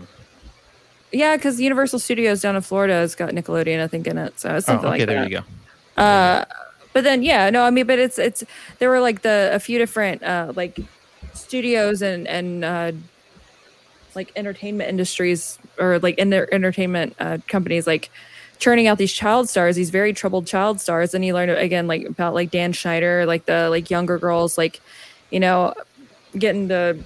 Yeah, 1.16 1.36
because 1.36 1.60
Universal 1.60 2.00
Studios 2.00 2.42
down 2.42 2.56
in 2.56 2.62
Florida 2.62 2.92
has 2.92 3.14
got 3.14 3.30
Nickelodeon, 3.30 3.82
I 3.82 3.88
think, 3.88 4.06
in 4.06 4.18
it. 4.18 4.38
So 4.38 4.54
it's 4.56 4.66
something 4.66 4.84
oh, 4.86 4.92
okay, 4.92 4.98
like 4.98 5.06
there 5.06 5.20
that. 5.20 5.30
you 5.30 5.40
go. 5.40 6.02
Uh, 6.02 6.44
but 6.92 7.04
then 7.04 7.22
yeah, 7.22 7.48
no, 7.48 7.64
I 7.64 7.70
mean, 7.70 7.86
but 7.86 7.98
it's 7.98 8.18
it's 8.18 8.44
there 8.78 8.90
were 8.90 9.00
like 9.00 9.22
the 9.22 9.50
a 9.52 9.58
few 9.58 9.78
different 9.78 10.22
uh 10.22 10.52
like 10.54 10.78
studios 11.32 12.02
and 12.02 12.28
and 12.28 12.64
uh 12.64 12.92
like 14.14 14.30
entertainment 14.36 14.90
industries 14.90 15.58
or 15.78 15.98
like 15.98 16.18
in 16.18 16.30
their 16.30 16.52
entertainment 16.52 17.14
uh, 17.18 17.38
companies 17.48 17.86
like 17.86 18.10
churning 18.58 18.86
out 18.86 18.96
these 18.96 19.12
child 19.12 19.46
stars 19.46 19.76
these 19.76 19.90
very 19.90 20.14
troubled 20.14 20.46
child 20.46 20.80
stars 20.80 21.12
and 21.12 21.22
you 21.22 21.34
learn 21.34 21.50
again 21.50 21.86
like 21.86 22.06
about 22.06 22.32
like 22.32 22.50
dan 22.50 22.72
schneider 22.72 23.26
like 23.26 23.44
the 23.44 23.68
like 23.68 23.90
younger 23.90 24.18
girls 24.18 24.56
like 24.56 24.80
you 25.30 25.38
know 25.38 25.74
getting 26.38 26.68
to 26.68 26.98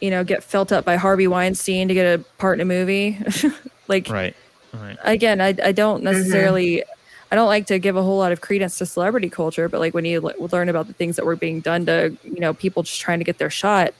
you 0.00 0.10
know 0.10 0.24
get 0.24 0.42
felt 0.42 0.72
up 0.72 0.84
by 0.84 0.96
harvey 0.96 1.26
weinstein 1.26 1.88
to 1.88 1.94
get 1.94 2.20
a 2.20 2.22
part 2.38 2.58
in 2.58 2.60
a 2.60 2.64
movie 2.64 3.18
like 3.88 4.08
right 4.08 4.36
right 4.74 4.98
again 5.04 5.40
i, 5.40 5.48
I 5.48 5.72
don't 5.72 5.98
mm-hmm. 5.98 6.04
necessarily 6.04 6.76
mm-hmm. 6.76 6.90
I 7.28 7.34
don't 7.34 7.48
like 7.48 7.66
to 7.66 7.80
give 7.80 7.96
a 7.96 8.02
whole 8.04 8.18
lot 8.18 8.30
of 8.30 8.40
credence 8.40 8.78
to 8.78 8.86
celebrity 8.86 9.28
culture, 9.28 9.68
but 9.68 9.80
like 9.80 9.94
when 9.94 10.04
you 10.04 10.20
learn 10.20 10.68
about 10.68 10.86
the 10.86 10.92
things 10.92 11.16
that 11.16 11.26
were 11.26 11.34
being 11.34 11.58
done 11.58 11.84
to, 11.86 12.16
you 12.22 12.38
know, 12.38 12.54
people 12.54 12.84
just 12.84 13.00
trying 13.00 13.18
to 13.18 13.24
get 13.24 13.38
their 13.38 13.50
shot, 13.50 13.94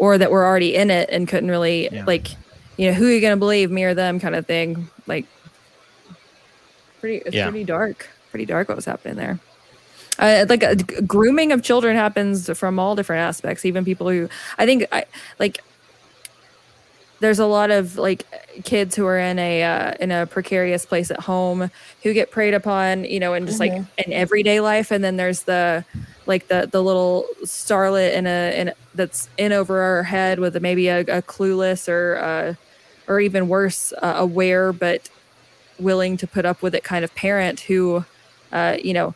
or 0.00 0.16
that 0.18 0.30
were 0.32 0.44
already 0.44 0.74
in 0.74 0.90
it 0.90 1.08
and 1.12 1.28
couldn't 1.28 1.50
really 1.50 1.88
yeah. 1.92 2.04
like 2.06 2.28
you 2.76 2.88
know 2.88 2.94
who 2.94 3.06
are 3.06 3.12
you 3.12 3.20
going 3.20 3.32
to 3.32 3.38
believe 3.38 3.70
me 3.70 3.84
or 3.84 3.94
them 3.94 4.18
kind 4.18 4.34
of 4.34 4.46
thing 4.46 4.88
like 5.06 5.26
pretty 6.98 7.18
it's 7.26 7.36
yeah. 7.36 7.48
pretty 7.48 7.64
dark 7.64 8.08
pretty 8.30 8.46
dark 8.46 8.68
what 8.68 8.76
was 8.76 8.86
happening 8.86 9.16
there 9.16 9.38
uh, 10.20 10.46
like 10.48 10.62
uh, 10.62 10.74
grooming 11.06 11.50
of 11.50 11.62
children 11.62 11.96
happens 11.96 12.56
from 12.56 12.78
all 12.78 12.94
different 12.94 13.20
aspects 13.20 13.64
even 13.64 13.84
people 13.84 14.08
who 14.08 14.28
i 14.58 14.64
think 14.66 14.86
i 14.92 15.04
like 15.38 15.60
there's 17.20 17.38
a 17.38 17.46
lot 17.46 17.70
of 17.70 17.96
like 17.96 18.24
kids 18.64 18.96
who 18.96 19.06
are 19.06 19.18
in 19.18 19.38
a 19.38 19.62
uh, 19.62 19.94
in 20.00 20.10
a 20.10 20.26
precarious 20.26 20.86
place 20.86 21.10
at 21.10 21.20
home 21.20 21.70
who 22.02 22.12
get 22.12 22.30
preyed 22.30 22.54
upon 22.54 23.04
you 23.04 23.20
know 23.20 23.34
in 23.34 23.46
just 23.46 23.60
mm-hmm. 23.60 23.78
like 23.78 24.06
in 24.06 24.12
everyday 24.12 24.60
life 24.60 24.90
and 24.90 25.04
then 25.04 25.16
there's 25.16 25.42
the 25.42 25.84
like 26.26 26.48
the 26.48 26.68
the 26.70 26.82
little 26.82 27.26
starlet 27.42 28.14
in 28.14 28.26
a 28.26 28.58
in 28.58 28.72
that's 28.94 29.28
in 29.38 29.52
over 29.52 29.80
our 29.80 30.02
head 30.02 30.40
with 30.40 30.60
maybe 30.60 30.88
a, 30.88 31.00
a 31.00 31.22
clueless 31.22 31.88
or 31.88 32.16
uh, 32.18 32.54
or 33.06 33.20
even 33.20 33.48
worse 33.48 33.92
uh, 34.02 34.14
aware 34.16 34.72
but 34.72 35.08
willing 35.78 36.16
to 36.16 36.26
put 36.26 36.44
up 36.44 36.62
with 36.62 36.74
it 36.74 36.84
kind 36.84 37.04
of 37.04 37.14
parent 37.14 37.60
who 37.60 38.04
uh, 38.52 38.76
you 38.82 38.94
know 38.94 39.14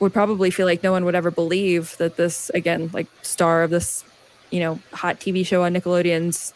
would 0.00 0.12
probably 0.12 0.50
feel 0.50 0.66
like 0.66 0.82
no 0.82 0.92
one 0.92 1.04
would 1.04 1.14
ever 1.14 1.30
believe 1.30 1.96
that 1.98 2.16
this 2.16 2.50
again 2.50 2.90
like 2.92 3.06
star 3.22 3.62
of 3.62 3.70
this 3.70 4.04
you 4.50 4.60
know 4.60 4.78
hot 4.92 5.20
TV 5.20 5.44
show 5.44 5.62
on 5.62 5.74
Nickelodeon's 5.74 6.54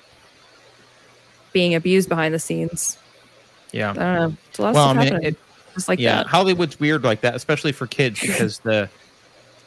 being 1.52 1.74
abused 1.74 2.08
behind 2.08 2.34
the 2.34 2.38
scenes. 2.38 2.98
Yeah, 3.72 3.90
I 3.90 3.94
don't 3.94 4.14
know. 4.14 4.36
It's 4.48 4.58
a 4.58 4.62
lot 4.62 4.74
well, 4.74 4.88
I 4.88 4.92
mean, 4.94 5.24
it, 5.24 5.36
just 5.74 5.88
like 5.88 5.98
yeah, 5.98 6.16
that. 6.16 6.26
Hollywood's 6.26 6.78
weird 6.78 7.04
like 7.04 7.22
that, 7.22 7.34
especially 7.34 7.72
for 7.72 7.86
kids 7.86 8.20
because 8.22 8.58
the 8.60 8.88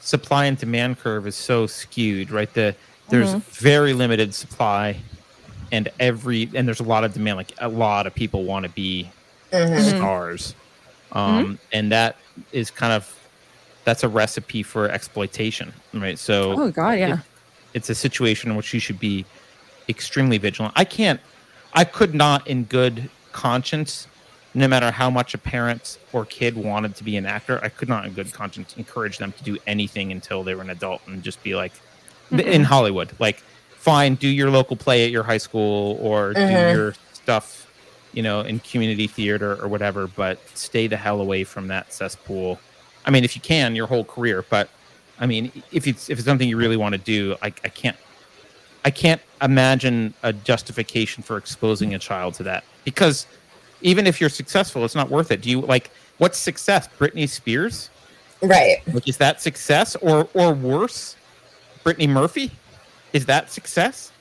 supply 0.01 0.45
and 0.45 0.57
demand 0.57 0.99
curve 0.99 1.27
is 1.27 1.35
so 1.35 1.67
skewed, 1.67 2.31
right? 2.31 2.51
The 2.53 2.75
there's 3.09 3.29
mm-hmm. 3.29 3.39
very 3.51 3.93
limited 3.93 4.33
supply, 4.33 4.97
and 5.71 5.89
every 5.99 6.49
and 6.53 6.67
there's 6.67 6.79
a 6.79 6.83
lot 6.83 7.03
of 7.03 7.13
demand. 7.13 7.37
Like 7.37 7.53
a 7.59 7.69
lot 7.69 8.07
of 8.07 8.13
people 8.13 8.43
want 8.43 8.63
to 8.63 8.71
be 8.71 9.09
mm-hmm. 9.51 9.97
stars, 9.97 10.55
um, 11.11 11.45
mm-hmm. 11.45 11.53
and 11.71 11.91
that 11.91 12.17
is 12.51 12.71
kind 12.71 12.93
of 12.93 13.11
that's 13.85 14.03
a 14.03 14.09
recipe 14.09 14.63
for 14.63 14.89
exploitation, 14.89 15.71
right? 15.93 16.19
So, 16.19 16.53
oh 16.59 16.71
god, 16.71 16.99
yeah, 16.99 17.13
it, 17.13 17.19
it's 17.73 17.89
a 17.89 17.95
situation 17.95 18.51
in 18.51 18.57
which 18.57 18.73
you 18.73 18.79
should 18.79 18.99
be 18.99 19.25
extremely 19.87 20.37
vigilant. 20.37 20.73
I 20.75 20.83
can't 20.83 21.21
I 21.75 21.83
could 21.83 22.15
not, 22.15 22.47
in 22.47 22.63
good 22.63 23.09
conscience, 23.33 24.07
no 24.53 24.65
matter 24.65 24.91
how 24.91 25.09
much 25.09 25.33
a 25.33 25.37
parent 25.37 25.99
or 26.13 26.23
kid 26.23 26.55
wanted 26.55 26.95
to 26.95 27.03
be 27.03 27.17
an 27.17 27.25
actor, 27.25 27.59
I 27.61 27.67
could 27.67 27.89
not, 27.89 28.05
in 28.05 28.13
good 28.13 28.31
conscience, 28.31 28.75
encourage 28.77 29.17
them 29.17 29.33
to 29.33 29.43
do 29.43 29.57
anything 29.67 30.13
until 30.13 30.43
they 30.43 30.55
were 30.55 30.61
an 30.61 30.69
adult 30.69 31.01
and 31.05 31.21
just 31.21 31.43
be 31.43 31.53
like, 31.53 31.73
mm-hmm. 32.31 32.39
in 32.39 32.63
Hollywood, 32.63 33.11
like, 33.19 33.43
fine, 33.75 34.15
do 34.15 34.29
your 34.29 34.49
local 34.49 34.77
play 34.77 35.03
at 35.03 35.11
your 35.11 35.23
high 35.23 35.37
school 35.37 35.99
or 36.01 36.33
mm-hmm. 36.33 36.47
do 36.47 36.77
your 36.77 36.93
stuff, 37.11 37.69
you 38.13 38.23
know, 38.23 38.39
in 38.39 38.59
community 38.59 39.07
theater 39.07 39.61
or 39.61 39.67
whatever, 39.67 40.07
but 40.07 40.39
stay 40.57 40.87
the 40.87 40.95
hell 40.95 41.19
away 41.19 41.43
from 41.43 41.67
that 41.67 41.91
cesspool. 41.91 42.57
I 43.05 43.11
mean, 43.11 43.23
if 43.23 43.35
you 43.35 43.41
can, 43.41 43.75
your 43.75 43.87
whole 43.87 44.03
career, 44.03 44.43
but 44.49 44.69
I 45.19 45.25
mean, 45.25 45.51
if 45.71 45.87
it's 45.87 46.09
if 46.09 46.17
it's 46.17 46.25
something 46.25 46.49
you 46.49 46.57
really 46.57 46.77
want 46.77 46.93
to 46.93 46.99
do, 46.99 47.35
I, 47.41 47.47
I 47.47 47.69
can't 47.69 47.97
I 48.83 48.91
can't 48.91 49.21
imagine 49.41 50.13
a 50.23 50.33
justification 50.33 51.23
for 51.23 51.37
exposing 51.37 51.93
a 51.95 51.99
child 51.99 52.33
to 52.35 52.43
that 52.43 52.63
because 52.83 53.27
even 53.81 54.07
if 54.07 54.19
you're 54.19 54.29
successful, 54.29 54.83
it's 54.83 54.95
not 54.95 55.09
worth 55.09 55.31
it. 55.31 55.41
Do 55.41 55.49
you 55.49 55.61
like 55.61 55.91
what's 56.17 56.37
success? 56.37 56.89
Britney 56.99 57.29
Spears? 57.29 57.89
Right. 58.41 58.81
Like, 58.93 59.07
is 59.07 59.17
that 59.17 59.41
success 59.41 59.95
or 59.97 60.27
or 60.33 60.53
worse? 60.53 61.15
Brittany 61.83 62.07
Murphy? 62.07 62.51
Is 63.13 63.25
that 63.27 63.51
success? 63.51 64.11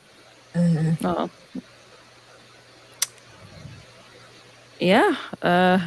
Oh. 0.54 1.30
Yeah. 4.78 5.16
Uh, 5.42 5.80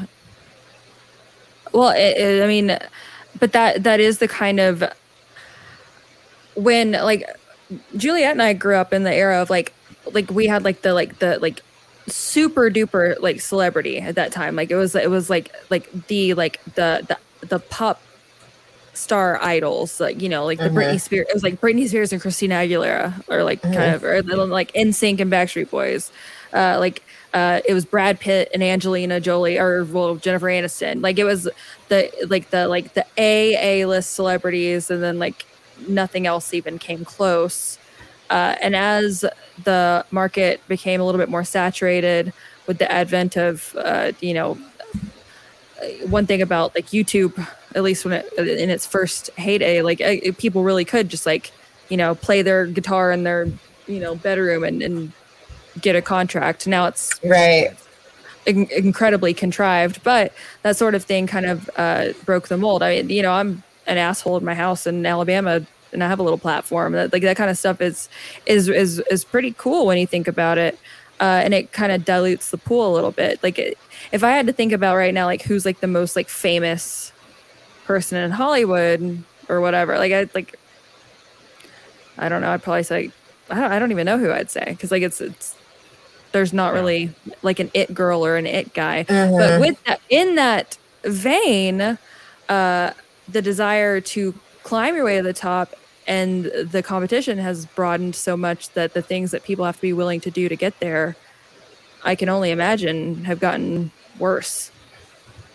well, 1.74 1.90
it, 1.90 2.18
it- 2.18 2.44
I 2.44 2.48
mean, 2.48 2.78
but 3.40 3.52
that 3.54 3.84
that 3.84 4.00
is 4.00 4.18
the 4.20 4.28
kind 4.28 4.60
of 4.60 4.84
when 6.56 6.94
like 6.94 7.24
Juliet 7.96 8.32
and 8.32 8.42
I 8.42 8.54
grew 8.54 8.76
up 8.76 8.94
in 8.94 9.04
the 9.04 9.14
era 9.14 9.42
of 9.42 9.50
like 9.50 9.74
like 10.12 10.30
we 10.32 10.48
had 10.48 10.64
like 10.64 10.82
the 10.82 10.94
like 10.94 11.20
the 11.20 11.38
like 11.40 11.62
super 12.08 12.70
duper 12.70 13.20
like 13.20 13.42
celebrity 13.42 14.00
at 14.00 14.16
that 14.16 14.32
time. 14.32 14.56
Like 14.56 14.72
it 14.72 14.76
was 14.76 14.96
it 14.96 15.10
was 15.10 15.30
like 15.30 15.52
like 15.70 15.90
the 16.08 16.34
like 16.34 16.64
the 16.76 17.06
the 17.08 17.18
the 17.48 17.60
pop 17.60 18.02
star 18.94 19.40
idols, 19.44 20.00
like 20.00 20.22
you 20.22 20.30
know, 20.30 20.46
like 20.46 20.58
the 20.58 20.70
Mhm. 20.70 20.74
Britney 20.76 21.02
Spears. 21.02 21.28
It 21.30 21.34
was 21.34 21.44
like 21.44 21.62
Britney 21.62 21.88
Spears 21.88 22.12
and 22.12 22.22
Christina 22.22 22.56
Aguilera, 22.56 23.14
or 23.28 23.44
like 23.44 23.62
kind 23.62 23.94
of, 23.94 24.04
or 24.04 24.22
like 24.24 24.72
NSYNC 24.74 25.20
and 25.20 25.32
Backstreet 25.32 25.70
Boys. 25.70 26.12
Uh, 26.54 26.78
like 26.80 27.04
uh, 27.38 27.62
it 27.66 27.76
was 27.76 27.86
Brad 27.86 28.20
Pitt 28.20 28.50
and 28.52 28.64
Angelina 28.64 29.20
Jolie, 29.20 29.60
or 29.60 29.86
well 29.86 30.16
Jennifer 30.16 30.48
Aniston. 30.48 31.04
Like 31.04 31.20
it 31.20 31.24
was 31.24 31.48
the 31.88 32.12
like 32.28 32.50
the 32.50 32.68
like 32.68 32.96
the 32.96 33.06
A 33.16 33.82
A 33.82 33.86
list 33.86 34.14
celebrities, 34.14 34.90
and 34.90 35.04
then 35.04 35.20
like 35.20 35.46
nothing 35.88 36.26
else 36.26 36.52
even 36.56 36.80
came 36.80 37.06
close. 37.06 37.78
Uh, 38.32 38.56
and 38.60 38.76
as 38.76 39.24
the 39.64 40.04
market 40.10 40.68
became 40.68 41.00
a 41.00 41.06
little 41.06 41.20
bit 41.20 41.30
more 41.30 41.44
saturated 41.44 42.34
with 42.66 42.80
the 42.80 42.92
advent 42.92 43.38
of 43.38 43.76
uh, 43.78 44.14
you 44.20 44.34
know 44.34 44.58
one 46.08 46.26
thing 46.26 46.42
about 46.42 46.74
like 46.74 46.88
YouTube, 46.88 47.38
at 47.76 47.84
least 47.84 48.04
when 48.04 48.16
it 48.16 48.34
in 48.36 48.72
its 48.72 48.88
first 48.88 49.30
heyday, 49.38 49.84
like 49.84 50.02
uh, 50.02 50.32
people 50.40 50.64
really 50.64 50.86
could 50.86 51.08
just 51.08 51.28
like 51.28 51.52
you 51.90 51.98
know 51.98 52.16
play 52.16 52.42
their 52.42 52.66
guitar 52.66 53.12
in 53.12 53.24
their 53.24 53.46
you 53.86 54.00
know 54.00 54.16
bedroom 54.16 54.64
and, 54.64 54.82
and 54.82 55.12
get 55.82 55.96
a 55.96 56.02
contract. 56.02 56.68
Now 56.68 56.86
it's 56.88 57.20
Right. 57.24 57.72
in- 58.46 58.70
incredibly 58.72 59.34
contrived, 59.34 60.04
but 60.04 60.32
that 60.64 60.78
sort 60.78 60.96
of 60.96 61.04
thing 61.04 61.28
kind 61.28 61.46
of 61.46 61.70
uh, 61.78 62.14
broke 62.26 62.48
the 62.48 62.58
mold. 62.58 62.82
I 62.84 63.02
mean, 63.02 63.10
you 63.10 63.22
know, 63.22 63.32
I'm 63.34 63.64
an 63.88 63.98
asshole 63.98 64.38
in 64.38 64.46
my 64.46 64.56
house 64.56 64.88
in 64.88 65.06
Alabama, 65.06 65.62
and 65.94 66.04
I 66.04 66.08
have 66.08 66.20
a 66.20 66.24
little 66.24 66.38
platform. 66.38 66.94
That 66.94 67.14
like 67.14 67.22
that 67.24 67.38
kind 67.38 67.50
of 67.50 67.58
stuff 67.58 67.82
is 67.82 68.10
is 68.46 68.68
is 68.70 69.00
is 69.12 69.24
pretty 69.24 69.54
cool 69.58 69.86
when 69.86 69.98
you 69.98 70.08
think 70.08 70.28
about 70.28 70.58
it, 70.58 70.78
uh, 71.20 71.42
and 71.44 71.54
it 71.54 71.72
kind 71.72 71.92
of 71.92 72.04
dilutes 72.06 72.52
the 72.52 72.58
pool 72.58 72.92
a 72.92 72.94
little 72.94 73.12
bit. 73.12 73.42
Like, 73.44 73.58
it, 73.60 73.78
if 74.12 74.24
I 74.24 74.32
had 74.32 74.48
to 74.48 74.54
think 74.54 74.72
about 74.74 74.96
right 74.98 75.14
now, 75.14 75.26
like 75.26 75.42
who's 75.44 75.66
like 75.66 75.80
the 75.80 75.88
most 75.88 76.16
like 76.16 76.30
famous 76.30 77.12
person 77.86 78.18
in 78.18 78.32
Hollywood 78.32 79.24
or 79.50 79.62
whatever, 79.62 79.98
like 79.98 80.12
I 80.12 80.28
like. 80.34 80.56
I 82.18 82.30
don't 82.30 82.42
know. 82.42 82.50
I'd 82.52 82.64
probably 82.64 82.84
say 82.84 83.12
I 83.50 83.56
don't, 83.56 83.72
I 83.72 83.80
don't 83.80 83.92
even 83.92 84.06
know 84.06 84.18
who 84.18 84.32
I'd 84.32 84.50
say 84.50 84.66
because 84.68 84.92
like 84.92 85.04
it's 85.04 85.22
it's 85.22 85.56
there's 86.38 86.54
not 86.54 86.74
Yeah. 86.74 86.80
really 86.80 87.10
like 87.42 87.60
an 87.60 87.72
it 87.74 87.94
girl 87.94 88.24
or 88.26 88.36
an 88.38 88.46
it 88.46 88.74
guy 88.76 89.04
but 89.04 89.16
Mhm. 89.16 89.60
with 89.60 89.84
that 89.86 90.00
in 90.10 90.36
that 90.36 90.78
vein 91.04 91.98
uh 92.50 92.92
the 93.28 93.42
desire 93.42 94.00
to 94.00 94.34
climb 94.64 94.96
your 94.96 95.04
way 95.06 95.18
to 95.18 95.24
the 95.24 95.34
top 95.34 95.74
and 96.08 96.46
the 96.72 96.82
competition 96.84 97.38
has 97.40 97.66
broadened 97.66 98.16
so 98.16 98.38
much 98.38 98.70
that 98.74 98.94
the 98.94 99.02
things 99.02 99.32
that 99.32 99.44
people 99.44 99.66
have 99.66 99.76
to 99.78 99.82
be 99.82 99.94
willing 99.94 100.22
to 100.22 100.30
do 100.32 100.48
to 100.48 100.56
get 100.56 100.80
there 100.80 101.16
i 102.04 102.14
can 102.14 102.30
only 102.30 102.52
imagine 102.52 103.26
have 103.26 103.40
gotten 103.40 103.92
worse 104.20 104.72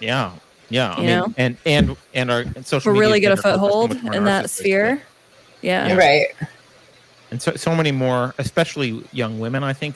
Yeah. 0.01 0.33
Yeah. 0.69 0.95
I 0.97 1.01
You 1.01 1.07
mean, 1.07 1.19
know? 1.19 1.35
and 1.37 1.57
and 1.65 1.97
and 2.15 2.31
our 2.31 2.41
and 2.41 2.67
social 2.67 2.93
to 2.93 2.99
really 2.99 3.21
media 3.21 3.29
get 3.29 3.31
a 3.31 3.35
is 3.35 3.41
so 3.43 3.53
foothold 3.53 3.93
in 4.15 4.25
that 4.25 4.51
sphere 4.51 5.01
yeah, 5.63 5.87
Yeah. 5.89 5.95
Right. 5.97 6.27
and 7.31 7.41
so 7.41 7.55
so 7.55 7.75
many 7.77 7.93
more, 7.93 8.35
especially 8.39 9.05
young 9.13 9.39
women. 9.39 9.63
I 9.63 9.73
think 9.73 9.95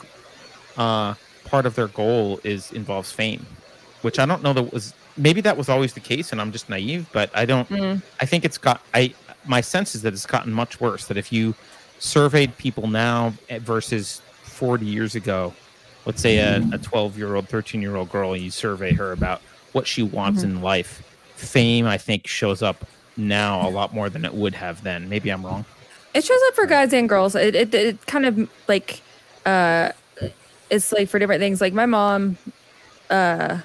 uh, 0.76 1.14
part 1.44 1.66
of 1.66 1.74
their 1.74 1.88
goal 1.88 2.40
is 2.44 2.72
involves 2.72 3.12
fame, 3.12 3.46
which 4.02 4.18
I 4.18 4.26
don't 4.26 4.42
know 4.42 4.52
that 4.52 4.72
was 4.72 4.94
maybe 5.16 5.40
that 5.42 5.56
was 5.56 5.68
always 5.68 5.94
the 5.94 6.00
case, 6.00 6.32
and 6.32 6.40
I'm 6.40 6.52
just 6.52 6.68
naive. 6.68 7.08
But 7.12 7.30
I 7.34 7.44
don't. 7.44 7.68
Mm. 7.68 8.02
I 8.20 8.26
think 8.26 8.44
it's 8.44 8.58
got. 8.58 8.82
I 8.94 9.14
my 9.46 9.60
sense 9.60 9.94
is 9.94 10.02
that 10.02 10.12
it's 10.12 10.26
gotten 10.26 10.52
much 10.52 10.80
worse. 10.80 11.06
That 11.06 11.16
if 11.16 11.32
you 11.32 11.54
surveyed 11.98 12.56
people 12.58 12.86
now 12.88 13.32
versus 13.48 14.20
40 14.42 14.84
years 14.86 15.14
ago, 15.14 15.54
let's 16.04 16.20
say 16.20 16.38
a 16.38 16.78
12 16.78 17.16
year 17.18 17.34
old, 17.34 17.48
13 17.48 17.80
year 17.82 17.96
old 17.96 18.10
girl, 18.10 18.32
and 18.32 18.42
you 18.42 18.50
survey 18.50 18.92
her 18.92 19.12
about 19.12 19.40
what 19.72 19.86
she 19.86 20.02
wants 20.02 20.42
in 20.42 20.62
life, 20.62 21.02
fame 21.34 21.86
I 21.86 21.98
think 21.98 22.26
shows 22.26 22.62
up 22.62 22.84
now 23.16 23.66
a 23.66 23.70
lot 23.70 23.94
more 23.94 24.10
than 24.10 24.24
it 24.24 24.34
would 24.34 24.54
have 24.54 24.82
then. 24.82 25.08
Maybe 25.08 25.30
I'm 25.30 25.44
wrong. 25.44 25.64
it 26.14 26.24
shows 26.24 26.40
up 26.48 26.54
for 26.54 26.66
guys 26.66 26.92
and 26.92 27.08
girls 27.08 27.34
it, 27.34 27.54
it, 27.54 27.74
it 27.74 28.06
kind 28.06 28.24
of 28.26 28.48
like 28.68 29.00
uh 29.44 29.90
it's 30.70 30.92
like 30.92 31.08
for 31.08 31.18
different 31.18 31.40
things. 31.40 31.60
Like 31.60 31.72
my 31.72 31.86
mom 31.86 32.36
uh 33.08 33.60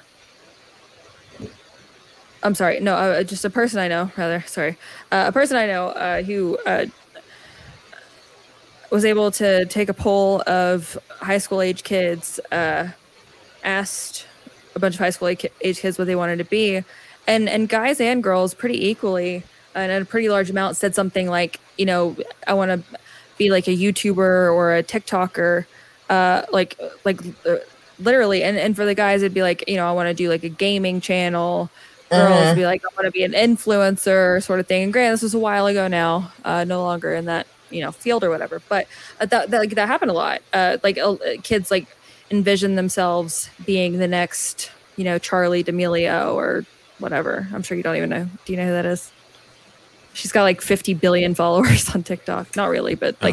i'm 2.44 2.54
sorry 2.54 2.80
no 2.80 2.94
uh, 2.94 3.24
just 3.24 3.44
a 3.44 3.50
person 3.50 3.80
i 3.80 3.88
know 3.88 4.12
rather 4.18 4.40
sorry. 4.46 4.78
Uh, 5.12 5.26
a 5.28 5.32
person 5.32 5.58
i 5.58 5.66
know 5.66 5.88
uh, 5.88 6.22
who 6.22 6.58
uh, 6.68 6.86
was 8.92 9.06
able 9.06 9.32
to 9.32 9.66
take 9.66 9.90
a 9.90 9.94
poll 9.94 10.44
of 10.46 10.98
high 11.10 11.38
school 11.38 11.62
age 11.62 11.84
kids 11.84 12.40
uh, 12.52 12.90
asked 13.64 14.28
a 14.76 14.80
bunch 14.80 14.96
of 14.96 15.00
high 15.00 15.10
school 15.10 15.30
age 15.30 15.80
kids 15.80 15.98
what 15.98 16.06
they 16.08 16.16
wanted 16.16 16.38
to 16.38 16.44
be. 16.46 16.84
And 17.28 17.48
and 17.50 17.70
guys 17.70 18.02
and 18.02 18.22
girls 18.22 18.54
pretty 18.54 18.88
equally 18.88 19.44
and 19.74 19.92
a 19.92 20.06
pretty 20.06 20.28
large 20.28 20.50
amount 20.50 20.76
said 20.76 20.94
something 20.94 21.30
like 21.30 21.60
you 21.78 21.86
know 21.86 22.16
i 22.48 22.54
want 22.54 22.72
to 22.72 23.00
be 23.38 23.50
like 23.50 23.68
a 23.68 23.72
youtuber 23.72 24.54
or 24.54 24.76
a 24.76 24.84
tiktoker 24.84 25.66
uh 26.12 26.44
like 26.52 26.78
like 27.06 27.20
uh, 27.48 27.56
literally 28.00 28.44
and 28.44 28.58
and 28.58 28.76
for 28.76 28.86
the 28.86 28.96
guys 28.96 29.22
it'd 29.24 29.34
be 29.34 29.42
like 29.44 29.64
you 29.68 29.76
know 29.78 29.88
i 29.88 29.92
want 29.94 30.08
to 30.08 30.14
do 30.14 30.30
like 30.30 30.44
a 30.44 30.50
gaming 30.50 31.02
channel. 31.02 31.70
Girls 32.10 32.48
Uh-huh. 32.48 32.56
be 32.56 32.66
like 32.66 32.82
i 32.84 32.90
want 32.98 33.06
to 33.08 33.12
be 33.12 33.24
an 33.24 33.32
influencer 33.34 34.44
sort 34.44 34.60
of 34.60 34.68
thing 34.68 34.84
and 34.84 34.92
granted 34.94 35.14
this 35.14 35.22
was 35.24 35.34
a 35.34 35.40
while 35.40 35.66
ago 35.68 35.88
now 35.88 36.32
uh 36.44 36.64
no 36.66 36.82
longer 36.84 37.14
in 37.16 37.26
that 37.26 37.48
you 37.70 37.80
know 37.82 37.92
field 37.92 38.24
or 38.26 38.30
whatever 38.30 38.62
but 38.68 38.86
uh, 39.22 39.26
that, 39.28 39.50
that 39.50 39.60
like 39.60 39.76
that 39.76 39.88
happened 39.88 40.12
a 40.12 40.14
lot. 40.14 40.42
Uh 40.52 40.78
like 40.84 40.98
uh, 40.98 41.16
kids 41.44 41.72
like 41.72 41.88
envision 42.30 42.76
themselves 42.76 43.50
being 43.66 43.98
the 44.00 44.08
next 44.10 44.72
you 44.98 45.06
know 45.06 45.18
charli 45.20 45.64
d'amelio 45.64 46.34
or 46.36 46.66
whatever. 47.00 47.48
I'm 47.54 47.64
sure 47.64 47.78
you 47.78 47.84
don't 47.84 47.96
even 47.96 48.10
know. 48.10 48.28
Do 48.46 48.52
you 48.54 48.58
know 48.60 48.66
who 48.66 48.72
that 48.74 48.86
is? 48.86 49.12
She's 50.14 50.34
got 50.34 50.44
like 50.44 50.62
50 50.62 50.94
billion 50.96 51.34
followers 51.42 51.90
on 51.96 52.04
tiktok. 52.04 52.56
Not 52.58 52.70
really 52.70 52.96
but 52.96 53.16
Oh. 53.22 53.28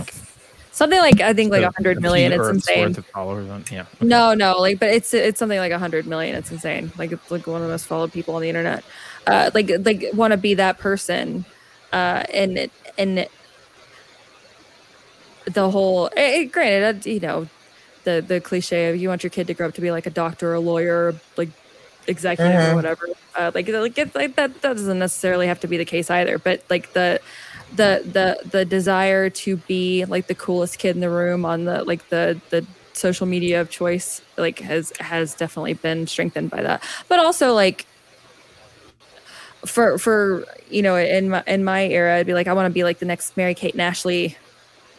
Something 0.79 0.99
like 1.01 1.21
i 1.21 1.33
think 1.35 1.51
like 1.51 1.63
a 1.63 1.67
100 1.67 1.97
the 1.97 2.01
million 2.01 2.33
it's 2.33 2.49
insane 2.49 2.95
followers 2.95 3.51
on- 3.51 3.65
yeah. 3.71 3.85
no, 4.01 4.33
no, 4.35 4.59
like, 4.59 4.79
but 4.79 4.91
it's 4.91 5.13
it's 5.13 5.39
something 5.39 5.59
like 5.59 5.73
a 5.73 5.79
hundred 5.79 6.07
million. 6.07 6.35
It's 6.37 6.51
insane. 6.53 6.93
Like, 6.97 7.11
it's 7.13 7.31
like 7.31 7.47
one 7.47 7.57
of 7.61 7.67
the 7.67 7.73
most 7.73 7.87
followed 7.87 8.13
people 8.13 8.37
on 8.37 8.43
the 8.43 8.49
internet. 8.49 8.85
Uh, 9.27 9.51
like, 9.55 9.71
like 9.85 10.05
want 10.15 10.31
to 10.33 10.37
be 10.37 10.55
that 10.55 10.79
person, 10.79 11.45
uh, 11.93 12.23
and 12.33 12.57
it- 12.59 12.73
and 12.97 13.19
it- 13.21 13.31
the 15.47 15.71
whole. 15.71 16.09
eh, 16.17 16.43
eh, 16.43 16.45
granted, 16.45 17.07
uh, 17.07 17.11
you 17.11 17.21
know, 17.21 17.49
the 18.05 18.25
the 18.27 18.41
cliche 18.41 18.91
of 18.91 18.97
you 18.97 19.09
want 19.09 19.23
your 19.23 19.31
kid 19.31 19.47
to 19.49 19.55
grow 19.55 19.69
up 19.69 19.75
to 19.75 19.81
be 19.81 19.91
like 19.91 20.07
a 20.07 20.11
doctor, 20.11 20.51
or 20.51 20.55
a 20.55 20.61
lawyer, 20.61 21.09
or, 21.09 21.15
like 21.37 21.49
executive 22.07 22.55
or 22.55 22.73
Mhm. 22.73 22.75
whatever. 22.75 23.07
Uh, 23.37 23.51
like, 23.55 23.69
like, 23.69 23.99
it, 23.99 24.15
like 24.15 24.35
that 24.37 24.63
that 24.63 24.77
doesn't 24.77 24.99
necessarily 24.99 25.47
have 25.47 25.61
to 25.61 25.67
be 25.69 25.77
the 25.77 25.85
case 25.85 26.11
either. 26.11 26.39
But 26.39 26.63
like 26.71 26.93
the 26.93 27.21
the 27.75 28.03
the 28.05 28.49
the 28.49 28.65
desire 28.65 29.31
to 29.31 29.57
be 29.57 30.05
like 30.07 30.27
the 30.27 30.35
coolest 30.35 30.79
kid 30.79 30.95
in 30.95 31.01
the 31.01 31.11
room 31.11 31.45
on 31.45 31.65
the 31.65 31.85
like 31.85 32.09
the 32.09 32.41
the 32.51 32.67
social 32.93 33.27
media 33.27 33.61
of 33.61 33.71
choice 33.71 34.21
like 34.37 34.59
has 34.59 34.93
has 34.99 35.35
definitely 35.35 35.75
been 35.75 36.07
strengthened 36.07 36.51
by 36.51 36.63
that 36.63 36.83
but 37.09 37.19
also 37.19 37.53
like 37.53 37.87
for 39.65 39.99
for 39.99 40.45
you 40.71 40.83
know 40.83 40.97
in 40.97 41.31
my 41.31 41.43
in 41.47 41.63
my 41.63 41.87
era 41.87 42.17
i'd 42.17 42.27
be 42.27 42.35
like 42.35 42.49
i 42.49 42.53
want 42.53 42.67
to 42.67 42.71
be 42.71 42.83
like 42.85 42.99
the 42.99 43.07
next 43.07 43.37
mary 43.37 43.55
kate 43.55 43.75
and 43.75 43.83
ashley 43.83 44.37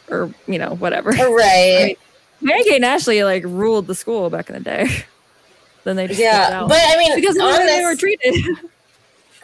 or 0.10 0.34
you 0.48 0.58
know 0.58 0.76
whatever 0.76 1.14
oh, 1.18 1.34
Right. 1.36 1.98
mary 2.40 2.64
kate 2.64 2.76
and 2.76 2.86
ashley 2.86 3.24
like 3.24 3.44
ruled 3.44 3.88
the 3.88 3.96
school 3.96 4.30
back 4.30 4.50
in 4.50 4.56
the 4.56 4.62
day 4.62 5.04
then 5.84 5.96
they 5.96 6.08
just 6.08 6.20
Yeah. 6.20 6.66
But 6.68 6.80
I 6.82 6.98
mean, 6.98 7.16
because 7.16 7.36
of 7.36 7.42
the 7.42 7.48
on 7.48 7.60
way 7.60 7.66
they 7.66 7.84
were 7.84 7.96
treated 7.96 8.36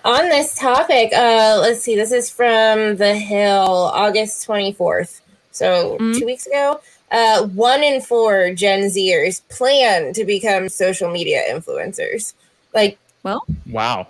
on 0.05 0.29
this 0.29 0.55
topic, 0.55 1.11
uh, 1.13 1.57
let's 1.59 1.81
see. 1.81 1.95
This 1.95 2.11
is 2.11 2.29
from 2.29 2.95
The 2.97 3.15
Hill, 3.15 3.89
August 3.93 4.45
24th. 4.47 5.19
So 5.51 5.97
Mhm. 5.99 6.19
two 6.19 6.25
weeks 6.25 6.45
ago. 6.45 6.79
Uh, 7.11 7.43
one 7.47 7.83
in 7.83 8.01
four 8.01 8.51
Gen 8.53 8.85
Zers 8.85 9.41
plan 9.49 10.11
to 10.13 10.25
become 10.25 10.69
social 10.69 11.09
media 11.09 11.41
influencers. 11.49 12.33
Like, 12.73 12.97
well 13.23 13.45
Wow. 13.69 14.07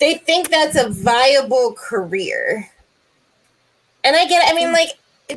they 0.00 0.14
think 0.14 0.50
that's 0.50 0.76
a 0.76 0.88
viable 0.88 1.72
career. 1.74 2.70
And 4.02 4.14
I 4.14 4.26
get 4.26 4.44
it. 4.44 4.50
I 4.50 4.54
mean, 4.54 4.72
like, 4.72 4.90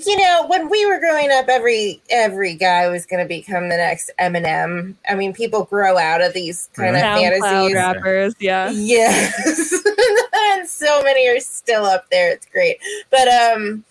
you 0.06 0.18
know, 0.18 0.46
when 0.48 0.70
we 0.70 0.86
were 0.86 1.00
growing 1.00 1.32
up, 1.32 1.48
every 1.48 2.02
every 2.10 2.56
guy 2.56 2.88
was 2.90 3.06
going 3.06 3.24
to 3.24 3.28
become 3.28 3.70
the 3.70 3.78
next 3.78 4.12
Eminem. 4.20 4.96
I 5.10 5.16
mean, 5.16 5.34
people 5.34 5.64
grow 5.66 5.98
out 5.98 6.22
of 6.22 6.34
these 6.34 6.70
kind 6.74 6.96
of 6.96 7.02
SoundCloud 7.02 7.40
fantasies. 7.40 7.74
rappers, 7.76 8.36
yeah. 8.40 8.70
Yes, 8.72 9.72
and 10.36 10.68
so 10.68 11.02
many 11.04 11.28
are 11.30 11.40
still 11.40 11.86
up 11.86 12.10
there. 12.12 12.32
It's 12.32 12.46
great, 12.48 12.80
but 13.10 13.28
um, 13.30 13.84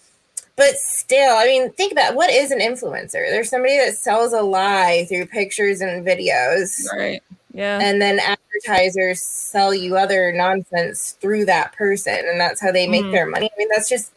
but 0.57 0.77
still, 0.77 1.35
I 1.37 1.45
mean, 1.47 1.73
think 1.73 1.93
about 1.93 2.15
what 2.15 2.31
is 2.31 2.51
an 2.51 2.61
influencer? 2.61 3.13
There's 3.31 3.49
somebody 3.51 3.79
that 3.79 3.97
sells 3.97 4.33
a 4.33 4.43
lie 4.43 5.07
through 5.09 5.27
pictures 5.27 5.81
and 5.81 6.07
videos, 6.07 6.85
Right. 6.95 7.23
Yeah. 7.53 7.79
and 7.81 8.01
then 8.03 8.19
advertisers 8.21 9.21
sell 9.23 9.73
you 9.75 9.97
other 9.97 10.31
nonsense 10.33 11.17
through 11.21 11.47
that 11.47 11.73
person, 11.75 12.19
and 12.27 12.39
that's 12.41 12.61
how 12.61 12.71
they 12.71 12.87
make 12.87 13.05
Mhm. 13.07 13.13
their 13.13 13.27
money. 13.27 13.47
I 13.51 13.59
mean, 13.59 13.69
that's 13.71 13.89
just 13.89 14.13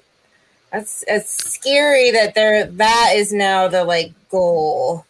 that's 0.71 1.03
it's 1.07 1.29
scary 1.53 2.11
that 2.11 2.35
there 2.35 2.65
that 2.65 3.13
is 3.15 3.33
now 3.33 3.67
the 3.67 3.83
like 3.83 4.11
goal. 4.29 5.05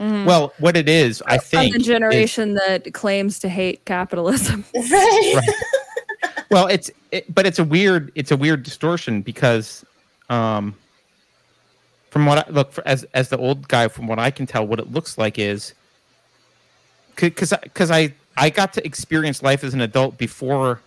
Mhm. 0.00 0.26
Well, 0.26 0.52
what 0.58 0.76
it 0.76 0.88
is, 0.88 1.22
I 1.26 1.38
From 1.38 1.46
think, 1.60 1.74
the 1.74 1.80
is- 1.80 1.86
generation 1.86 2.54
that 2.54 2.92
claims 2.92 3.38
to 3.40 3.48
hate 3.48 3.84
capitalism. 3.84 4.64
Right. 4.74 5.40
well, 6.50 6.66
it's 6.66 6.90
it, 7.12 7.32
but 7.34 7.46
it's 7.46 7.58
a 7.58 7.64
weird 7.64 8.10
it's 8.14 8.30
a 8.30 8.36
weird 8.36 8.62
distortion 8.62 9.22
because, 9.22 9.84
um, 10.30 10.74
from 12.10 12.26
what 12.26 12.46
I 12.46 12.50
look 12.50 12.72
for, 12.72 12.86
as 12.86 13.04
as 13.14 13.28
the 13.28 13.38
old 13.38 13.68
guy, 13.68 13.88
from 13.88 14.06
what 14.06 14.18
I 14.18 14.30
can 14.30 14.46
tell, 14.46 14.66
what 14.66 14.78
it 14.78 14.92
looks 14.92 15.16
like 15.18 15.38
is 15.38 15.74
because 17.16 17.52
because 17.62 17.90
I 17.90 18.14
I 18.36 18.50
got 18.50 18.72
to 18.74 18.84
experience 18.86 19.42
life 19.42 19.62
as 19.64 19.74
an 19.74 19.80
adult 19.80 20.18
before 20.18 20.80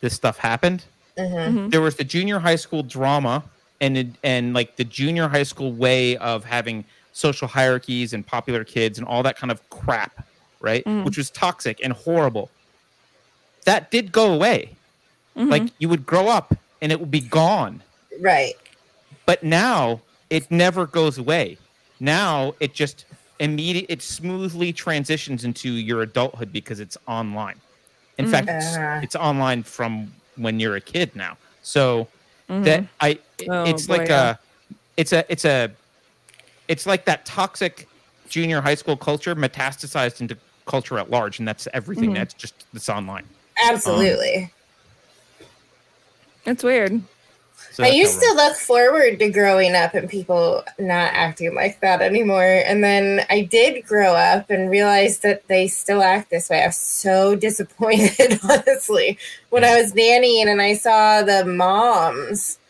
this 0.00 0.14
stuff 0.14 0.38
happened. 0.38 0.84
Mhm. 1.18 1.70
there 1.70 1.80
was 1.80 1.94
the 1.96 2.04
junior 2.04 2.38
high 2.40 2.56
school 2.56 2.82
drama 2.82 3.42
and 3.80 4.16
and 4.24 4.54
like 4.54 4.76
the 4.76 4.84
junior 4.84 5.28
high 5.28 5.42
school 5.44 5.72
way 5.72 6.16
of 6.16 6.44
having 6.44 6.84
social 7.12 7.46
hierarchies 7.46 8.12
and 8.12 8.26
popular 8.26 8.64
kids 8.64 8.98
and 8.98 9.06
all 9.06 9.22
that 9.22 9.36
kind 9.36 9.52
of 9.52 9.68
crap, 9.70 10.26
right? 10.60 10.84
Mhm. 10.84 11.04
Which 11.04 11.16
was 11.16 11.30
toxic 11.30 11.80
and 11.84 11.92
horrible. 11.92 12.50
That 13.64 13.90
did 13.90 14.10
go 14.10 14.32
away. 14.32 14.70
Mhm. 15.36 15.50
Like 15.50 15.62
you 15.78 15.88
would 15.88 16.04
grow 16.04 16.28
up 16.28 16.56
and 16.82 16.90
it 16.90 16.98
would 17.00 17.10
be 17.10 17.20
gone. 17.20 17.82
Right. 18.20 18.54
But 19.26 19.42
now 19.44 20.00
it 20.30 20.50
never 20.50 20.86
goes 20.86 21.18
away. 21.18 21.58
Now 22.00 22.54
it 22.60 22.74
just 22.74 23.04
immediate 23.40 23.86
it 23.88 24.02
smoothly 24.02 24.72
transitions 24.72 25.44
into 25.44 25.70
your 25.70 26.02
adulthood 26.02 26.52
because 26.52 26.80
it's 26.80 26.96
online. 27.06 27.60
In 28.18 28.26
Mhm. 28.26 28.30
fact, 28.30 28.48
it's, 28.48 28.76
Ah. 28.76 29.00
it's 29.02 29.16
online 29.16 29.62
from 29.62 30.12
when 30.36 30.60
you're 30.60 30.76
a 30.76 30.80
kid 30.80 31.14
now. 31.14 31.36
So 31.62 32.08
Mhm. 32.48 32.64
that 32.64 32.84
I 33.00 33.18
Oh, 33.48 33.64
it's 33.64 33.86
boy, 33.86 33.96
like 33.98 34.08
yeah. 34.08 34.30
a 34.30 34.38
it's 34.96 35.12
a 35.12 35.24
it's 35.28 35.44
a 35.44 35.70
it's 36.68 36.86
like 36.86 37.04
that 37.06 37.24
toxic 37.24 37.88
junior 38.28 38.60
high 38.60 38.74
school 38.74 38.96
culture 38.96 39.34
metastasized 39.34 40.20
into 40.20 40.36
culture 40.66 40.98
at 40.98 41.10
large 41.10 41.38
and 41.38 41.46
that's 41.46 41.68
everything 41.74 42.10
Mhm. 42.10 42.14
that's 42.14 42.34
just 42.34 42.64
that's 42.72 42.88
online 42.88 43.24
Absolutely. 43.62 44.50
it's 46.46 46.62
weird. 46.62 47.00
So 47.74 47.82
I 47.82 47.88
used 47.88 48.20
to 48.20 48.32
look 48.36 48.56
forward 48.56 49.18
to 49.18 49.30
growing 49.30 49.74
up 49.74 49.94
and 49.94 50.08
people 50.08 50.62
not 50.78 51.12
acting 51.12 51.56
like 51.56 51.80
that 51.80 52.00
anymore. 52.02 52.62
And 52.64 52.84
then 52.84 53.26
I 53.28 53.40
did 53.40 53.84
grow 53.84 54.14
up 54.14 54.48
and 54.48 54.70
realized 54.70 55.24
that 55.24 55.48
they 55.48 55.66
still 55.66 56.00
act 56.00 56.30
this 56.30 56.48
way. 56.48 56.62
I 56.62 56.68
was 56.68 56.76
so 56.76 57.34
disappointed, 57.48 58.38
honestly, 58.44 59.18
when 59.50 59.64
I 59.64 59.80
was 59.80 59.92
nannying 59.92 60.46
and 60.46 60.62
I 60.62 60.74
saw 60.74 61.22
the 61.22 61.44
moms 61.44 62.60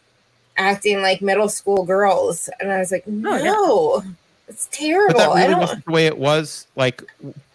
acting 0.56 1.02
like 1.02 1.20
middle 1.20 1.50
school 1.50 1.84
girls. 1.84 2.48
And 2.58 2.72
I 2.72 2.78
was 2.78 2.90
like, 2.90 3.04
oh, 3.06 3.10
no, 3.10 4.02
yeah. 4.02 4.10
it's 4.48 4.66
but 4.68 4.74
terrible. 4.74 5.18
that 5.18 5.28
I 5.28 5.34
really 5.34 5.48
don't. 5.50 5.60
wasn't 5.60 5.84
the 5.84 5.92
way 5.92 6.06
it 6.06 6.16
was 6.16 6.66
like 6.76 7.02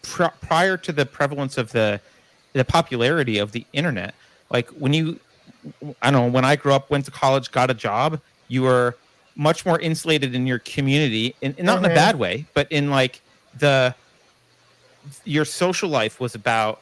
pr- 0.03 0.35
prior 0.41 0.77
to 0.77 0.91
the 0.91 1.07
prevalence 1.07 1.57
of 1.57 1.71
the 1.71 1.99
the 2.53 2.65
popularity 2.65 3.37
of 3.37 3.51
the 3.51 3.63
internet 3.73 4.15
like 4.49 4.67
when 4.69 4.91
you 4.91 5.19
i 6.01 6.09
don't 6.11 6.27
know 6.27 6.31
when 6.31 6.45
i 6.45 6.55
grew 6.55 6.73
up 6.73 6.89
went 6.89 7.05
to 7.05 7.11
college 7.11 7.51
got 7.51 7.69
a 7.69 7.73
job 7.73 8.19
you 8.47 8.61
were 8.61 8.95
much 9.35 9.65
more 9.65 9.79
insulated 9.79 10.35
in 10.35 10.45
your 10.47 10.59
community 10.59 11.35
and, 11.41 11.53
and 11.57 11.65
not 11.65 11.77
in 11.77 11.83
Mhm. 11.83 11.91
a 11.91 11.95
bad 11.95 12.15
way 12.17 12.45
but 12.53 12.71
in 12.71 12.89
like 12.89 13.21
the 13.57 13.93
your 15.25 15.45
social 15.45 15.89
life 15.89 16.19
was 16.19 16.35
about 16.35 16.81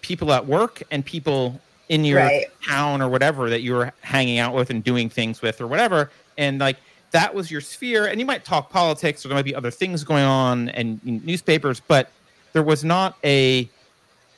people 0.00 0.32
at 0.32 0.46
work 0.46 0.82
and 0.90 1.04
people 1.04 1.60
in 1.88 2.04
your 2.04 2.18
Right. 2.20 2.46
town 2.66 3.00
or 3.02 3.08
whatever 3.08 3.48
that 3.50 3.62
you 3.62 3.72
were 3.74 3.92
hanging 4.02 4.38
out 4.38 4.54
with 4.54 4.70
and 4.70 4.82
doing 4.84 5.08
things 5.08 5.40
with 5.42 5.60
or 5.60 5.66
whatever 5.66 6.10
and 6.36 6.58
like 6.58 6.76
that 7.12 7.34
was 7.34 7.50
your 7.50 7.60
sphere 7.62 8.06
and 8.06 8.20
you 8.20 8.26
might 8.26 8.44
talk 8.44 8.70
politics 8.70 9.24
or 9.24 9.28
there 9.28 9.36
might 9.36 9.44
be 9.44 9.54
other 9.54 9.70
things 9.70 10.04
going 10.04 10.24
on 10.24 10.68
and 10.70 11.00
newspapers 11.04 11.80
but 11.88 12.10
there 12.52 12.62
was 12.62 12.84
not 12.84 13.16
a 13.24 13.70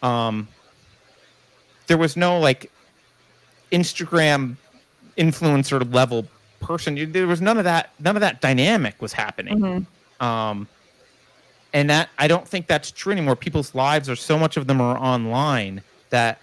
um 0.02 0.48
there 1.88 1.98
was 1.98 2.16
no 2.16 2.38
like 2.38 2.70
instagram 3.72 4.56
influencer 5.18 5.92
level 5.92 6.26
person 6.60 7.10
there 7.12 7.26
was 7.26 7.40
none 7.40 7.56
of 7.58 7.64
that 7.64 7.90
none 8.00 8.16
of 8.16 8.20
that 8.20 8.40
dynamic 8.40 9.00
was 9.00 9.12
happening 9.12 9.58
Mhm. 9.58 9.86
um 10.24 10.68
and 11.72 11.88
that 11.90 12.08
i 12.18 12.26
don't 12.28 12.46
think 12.46 12.66
that's 12.66 12.90
true 12.90 13.12
anymore 13.12 13.36
people's 13.36 13.74
lives 13.74 14.08
are 14.08 14.16
so 14.16 14.38
much 14.38 14.56
of 14.56 14.66
them 14.66 14.80
are 14.80 14.98
online 14.98 15.82
that 16.10 16.38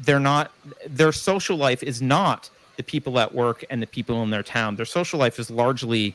they're 0.00 0.20
not 0.20 0.52
their 0.88 1.12
social 1.12 1.56
life 1.56 1.82
is 1.82 2.00
not 2.00 2.48
the 2.76 2.82
people 2.82 3.18
at 3.18 3.34
work 3.34 3.64
and 3.70 3.80
the 3.82 3.86
people 3.86 4.22
in 4.22 4.30
their 4.30 4.42
town 4.42 4.76
their 4.76 4.86
social 4.86 5.18
life 5.18 5.38
is 5.38 5.50
largely 5.50 6.14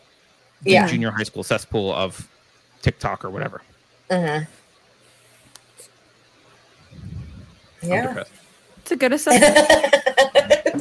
the 0.63 0.71
Yeah. 0.71 0.87
junior 0.87 1.11
high 1.11 1.23
school 1.23 1.43
cesspool 1.43 1.91
of 1.93 2.27
tiktok 2.83 3.23
or 3.25 3.29
whatever. 3.29 3.61
I'm 4.11 4.45
Yeah. 7.83 8.23
It's 8.81 8.91
a 8.91 8.95
good 8.95 9.13
assessment. 9.13 9.95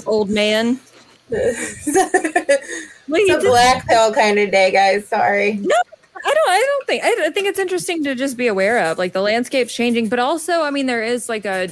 Old 0.06 0.30
man. 0.30 0.78
it's 1.30 1.96
a 1.96 3.38
black 3.40 3.86
pill 3.86 4.12
kind 4.12 4.38
of 4.38 4.50
day, 4.50 4.70
guys. 4.72 5.06
Sorry. 5.06 5.54
No, 5.54 5.76
I 6.24 6.34
don't. 6.34 6.48
I 6.50 6.58
don't 6.58 6.86
think. 6.86 7.04
I, 7.04 7.26
I 7.26 7.30
think 7.30 7.46
it's 7.46 7.58
interesting 7.58 8.02
to 8.04 8.14
just 8.14 8.36
be 8.36 8.46
aware 8.48 8.84
of, 8.84 8.98
like 8.98 9.12
the 9.12 9.22
landscape's 9.22 9.74
changing, 9.74 10.08
but 10.08 10.18
also, 10.18 10.62
I 10.62 10.70
mean, 10.70 10.86
there 10.86 11.02
is 11.02 11.28
like 11.28 11.44
a. 11.44 11.68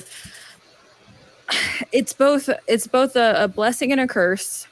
It's 1.92 2.12
both. 2.12 2.50
It's 2.66 2.86
both 2.86 3.16
a, 3.16 3.44
a 3.44 3.48
blessing 3.48 3.90
and 3.92 4.00
a 4.00 4.06
curse. 4.06 4.66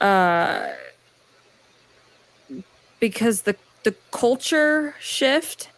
Uh, 0.00 0.70
because 3.00 3.42
the 3.42 3.54
the 3.84 3.94
culture 4.10 4.94
shift 5.00 5.68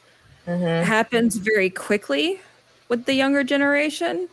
Mhm. 0.47 0.85
happens 0.85 1.37
very 1.37 1.69
quickly 1.71 2.41
with 2.89 3.05
the 3.05 3.15
younger 3.15 3.45
generation 3.45 4.29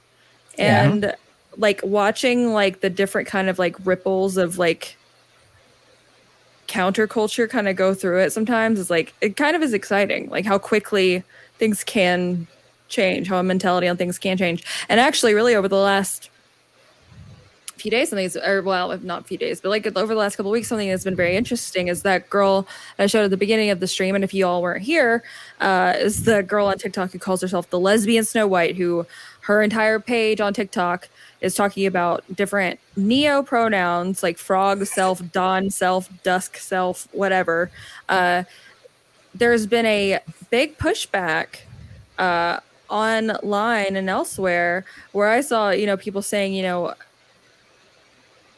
Yeah. 0.57 1.11
Like 1.57 1.81
watching 1.83 2.53
like 2.53 2.81
the 2.81 2.89
different 2.89 3.27
kind 3.27 3.49
of 3.49 3.59
like 3.59 3.75
ripples 3.85 4.37
of 4.37 4.57
like 4.57 4.97
counterculture 6.67 7.49
kind 7.49 7.67
of 7.67 7.75
go 7.75 7.93
through 7.93 8.19
it 8.19 8.31
sometimes 8.31 8.77
is 8.77 8.89
like 8.89 9.13
it 9.21 9.37
kind 9.37 9.55
of 9.55 9.61
is 9.61 9.73
exciting 9.73 10.29
like 10.29 10.45
how 10.45 10.57
quickly 10.57 11.23
things 11.57 11.83
can 11.83 12.45
change 12.87 13.27
how 13.27 13.37
a 13.37 13.43
mentality 13.43 13.87
on 13.87 13.97
things 13.97 14.17
can 14.17 14.37
change. 14.37 14.63
And 14.89 14.99
actually 14.99 15.33
really 15.33 15.55
over 15.55 15.67
the 15.67 15.75
last 15.75 16.29
few 17.77 17.91
days 17.91 18.09
something 18.09 18.25
is 18.25 18.35
or 18.35 18.63
well 18.63 18.91
if 18.91 19.03
not 19.03 19.27
few 19.27 19.37
days 19.37 19.61
but 19.61 19.69
like 19.69 19.85
over 19.85 20.13
the 20.13 20.19
last 20.19 20.35
couple 20.35 20.51
weeks 20.51 20.67
something 20.67 20.89
that's 20.89 21.03
been 21.03 21.15
very 21.15 21.35
interesting 21.35 21.89
is 21.89 22.01
that 22.01 22.27
girl 22.27 22.67
i 22.97 23.05
showed 23.05 23.23
at 23.23 23.29
the 23.29 23.37
beginning 23.37 23.69
of 23.69 23.79
the 23.79 23.85
stream 23.85 24.15
and 24.15 24.23
if 24.23 24.33
you 24.33 24.47
all 24.47 24.63
weren't 24.63 24.83
here 24.83 25.21
uh, 25.61 25.93
is 25.97 26.23
the 26.23 26.41
girl 26.41 26.65
on 26.65 26.77
tiktok 26.79 27.11
who 27.11 27.19
calls 27.19 27.39
herself 27.39 27.69
the 27.69 27.79
lesbian 27.79 28.25
snow 28.25 28.47
white 28.47 28.75
who 28.75 29.05
her 29.41 29.61
entire 29.61 29.99
page 29.99 30.41
on 30.41 30.55
tiktok 30.55 31.07
is 31.41 31.55
talking 31.55 31.85
about 31.85 32.23
different 32.35 32.79
neo 32.95 33.43
pronouns 33.43 34.23
like 34.23 34.37
frog 34.37 34.85
self 34.85 35.21
dawn 35.31 35.69
self 35.69 36.09
dusk 36.23 36.57
self 36.57 37.07
whatever. 37.11 37.69
Uh, 38.09 38.43
there's 39.35 39.67
been 39.67 39.85
a 39.85 40.19
big 40.49 40.77
pushback 40.77 41.59
uh, 42.17 42.59
online 42.89 43.95
and 43.97 44.09
elsewhere 44.09 44.85
where 45.11 45.27
i 45.27 45.41
saw 45.41 45.69
you 45.69 45.85
know 45.85 45.97
people 45.97 46.21
saying 46.21 46.53
you 46.53 46.63
know 46.63 46.93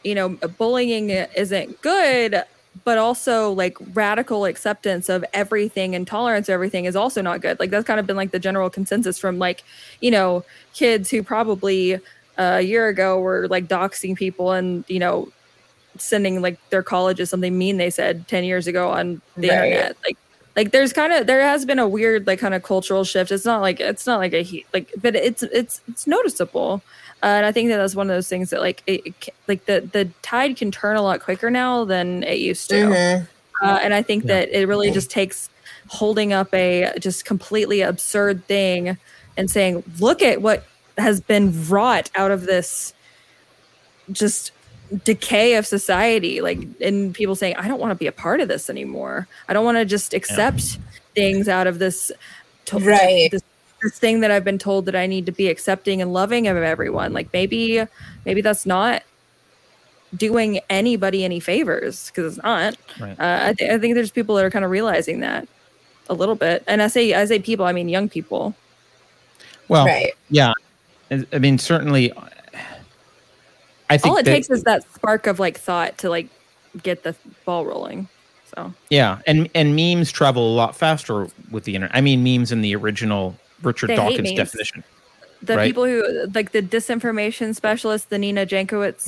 you 0.04 0.14
know 0.14 0.28
bullying 0.56 1.10
isn't 1.10 1.80
good 1.82 2.44
but 2.84 2.98
also 2.98 3.50
like 3.50 3.76
radical 3.92 4.44
acceptance 4.44 5.08
of 5.08 5.24
everything 5.32 5.94
and 5.94 6.06
tolerance 6.06 6.48
of 6.48 6.52
everything 6.52 6.84
is 6.84 6.96
also 6.96 7.20
not 7.20 7.40
good. 7.40 7.58
Like 7.58 7.70
that's 7.70 7.86
kind 7.86 8.00
of 8.00 8.06
been 8.06 8.16
like 8.16 8.30
the 8.30 8.38
general 8.38 8.70
consensus 8.70 9.18
from 9.18 9.38
like 9.38 9.64
you 10.00 10.10
know 10.10 10.44
kids 10.72 11.10
who 11.10 11.22
probably 11.22 11.98
a 12.40 12.60
year 12.62 12.88
ago 12.88 13.20
were 13.20 13.46
like 13.48 13.66
doxing 13.68 14.16
people 14.16 14.52
and 14.52 14.84
you 14.88 14.98
know 14.98 15.28
sending 15.98 16.40
like 16.40 16.56
their 16.70 16.82
colleges 16.82 17.28
something 17.30 17.56
mean 17.58 17.76
they 17.76 17.90
said 17.90 18.26
10 18.28 18.44
years 18.44 18.66
ago 18.66 18.90
on 18.90 19.20
the 19.36 19.48
Right. 19.48 19.64
internet 19.72 19.96
like 20.04 20.16
like 20.56 20.70
there's 20.72 20.92
kind 20.92 21.12
of 21.12 21.26
there 21.26 21.42
has 21.42 21.64
been 21.64 21.78
a 21.78 21.86
weird 21.88 22.26
like 22.26 22.38
kind 22.38 22.54
of 22.54 22.62
cultural 22.62 23.04
shift 23.04 23.30
it's 23.30 23.44
not 23.44 23.60
like 23.60 23.78
it's 23.80 24.06
not 24.06 24.18
like 24.18 24.32
a 24.32 24.42
he- 24.42 24.64
like 24.72 24.88
but 25.02 25.14
it's 25.14 25.42
it's 25.42 25.80
it's 25.88 26.06
noticeable 26.06 26.82
Uh, 27.22 27.26
and 27.36 27.44
I 27.44 27.52
think 27.52 27.68
that 27.68 27.76
that's 27.76 27.94
one 27.94 28.08
of 28.08 28.16
those 28.16 28.28
things 28.32 28.48
that 28.48 28.60
like 28.62 28.82
it, 28.86 29.00
it 29.04 29.14
like 29.46 29.66
the 29.66 29.86
the 29.92 30.08
tide 30.22 30.56
can 30.56 30.70
turn 30.70 30.96
a 30.96 31.02
lot 31.02 31.20
quicker 31.20 31.50
now 31.50 31.84
than 31.84 32.22
it 32.22 32.38
used 32.38 32.70
to. 32.70 32.76
Mhm. 32.76 33.28
Uh, 33.62 33.78
and 33.84 33.92
I 33.92 34.00
think 34.02 34.24
Yeah. 34.24 34.28
that 34.40 34.48
it 34.58 34.66
really 34.66 34.90
just 34.90 35.10
takes 35.10 35.50
holding 35.88 36.32
up 36.32 36.48
a 36.54 36.94
just 36.98 37.26
completely 37.26 37.82
absurd 37.82 38.46
thing 38.46 38.96
and 39.36 39.50
saying, 39.50 39.82
look 40.00 40.22
at 40.22 40.40
what 40.40 40.64
has 41.00 41.20
been 41.20 41.68
wrought 41.68 42.10
out 42.14 42.30
of 42.30 42.46
this 42.46 42.94
just 44.12 44.52
decay 45.04 45.54
of 45.54 45.66
society. 45.66 46.40
Like, 46.40 46.58
and 46.80 47.14
people 47.14 47.34
saying, 47.36 47.56
I 47.56 47.68
don't 47.68 47.80
want 47.80 47.90
to 47.92 47.94
be 47.94 48.06
a 48.06 48.12
part 48.12 48.40
of 48.40 48.48
this 48.48 48.68
anymore. 48.70 49.28
I 49.48 49.52
don't 49.52 49.64
want 49.64 49.78
to 49.78 49.84
just 49.84 50.14
accept 50.14 50.78
things 51.14 51.48
out 51.48 51.66
of 51.66 51.78
this. 51.78 52.10
to- 52.66 52.78
Right. 52.78 53.30
This, 53.30 53.42
this 53.82 53.98
thing 53.98 54.20
that 54.20 54.30
I've 54.30 54.44
been 54.44 54.58
told 54.58 54.86
that 54.86 54.96
I 54.96 55.06
need 55.06 55.26
to 55.26 55.32
be 55.32 55.48
accepting 55.48 56.02
and 56.02 56.12
loving 56.12 56.46
of 56.48 56.56
everyone. 56.56 57.12
Like 57.12 57.32
maybe, 57.32 57.82
maybe 58.26 58.40
that's 58.42 58.66
not 58.66 59.02
doing 60.16 60.58
anybody 60.68 61.24
any 61.24 61.38
favors 61.40 62.08
because 62.10 62.34
it's 62.36 62.42
not. 62.42 62.76
Right. 63.00 63.18
Uh, 63.18 63.46
I, 63.48 63.52
th- 63.54 63.70
I 63.70 63.78
think 63.78 63.94
there's 63.94 64.10
people 64.10 64.34
that 64.34 64.44
are 64.44 64.50
kind 64.50 64.64
of 64.64 64.70
realizing 64.72 65.20
that 65.20 65.46
a 66.08 66.14
little 66.14 66.34
bit. 66.34 66.64
And 66.66 66.82
I 66.82 66.88
say, 66.88 67.14
I 67.14 67.24
say 67.26 67.38
people, 67.38 67.64
I 67.64 67.72
mean 67.72 67.88
young 67.88 68.08
people. 68.08 68.54
Well, 69.68 69.86
Right. 69.86 70.12
yeah. 70.30 70.52
I 71.10 71.24
I 71.32 71.38
mean, 71.38 71.58
certainly. 71.58 72.12
I 73.88 73.98
think 73.98 74.12
All 74.12 74.18
it 74.18 74.24
that- 74.24 74.30
takes 74.32 74.50
is 74.50 74.62
that 74.64 74.84
spark 74.94 75.26
of 75.26 75.38
like 75.40 75.58
thought 75.58 75.98
to 75.98 76.10
like 76.10 76.28
get 76.82 77.02
the 77.02 77.14
ball 77.44 77.64
rolling. 77.66 78.08
So 78.54 78.72
Yeah, 78.88 79.18
and 79.26 79.48
and 79.54 79.74
memes 79.76 80.10
travel 80.12 80.52
a 80.52 80.54
lot 80.54 80.76
faster 80.76 81.26
with 81.50 81.64
the 81.64 81.74
internet. 81.74 81.96
I 81.96 82.00
mean, 82.00 82.22
memes 82.22 82.52
in 82.52 82.60
the 82.62 82.74
original 82.76 83.36
Richard 83.62 83.90
They 83.90 83.96
Dawkins 83.96 84.32
definition. 84.32 84.84
the 85.42 85.56
Right. 85.56 85.66
people 85.66 85.84
who 85.84 86.26
like 86.34 86.52
the 86.52 86.62
disinformation 86.62 87.54
specialists, 87.54 88.06
the 88.08 88.18
Nina 88.18 88.46
Jankowicz 88.46 89.06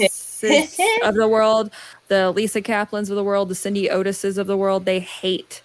of 1.06 1.14
the 1.14 1.28
world, 1.28 1.70
the 2.08 2.30
Lisa 2.32 2.60
Kaplans 2.60 3.08
of 3.10 3.16
the 3.16 3.24
world, 3.24 3.48
the 3.48 3.54
Cindy 3.54 3.88
Otises 3.88 4.36
of 4.38 4.46
the 4.48 4.56
world, 4.56 4.84
they 4.84 4.98
hate 5.00 5.62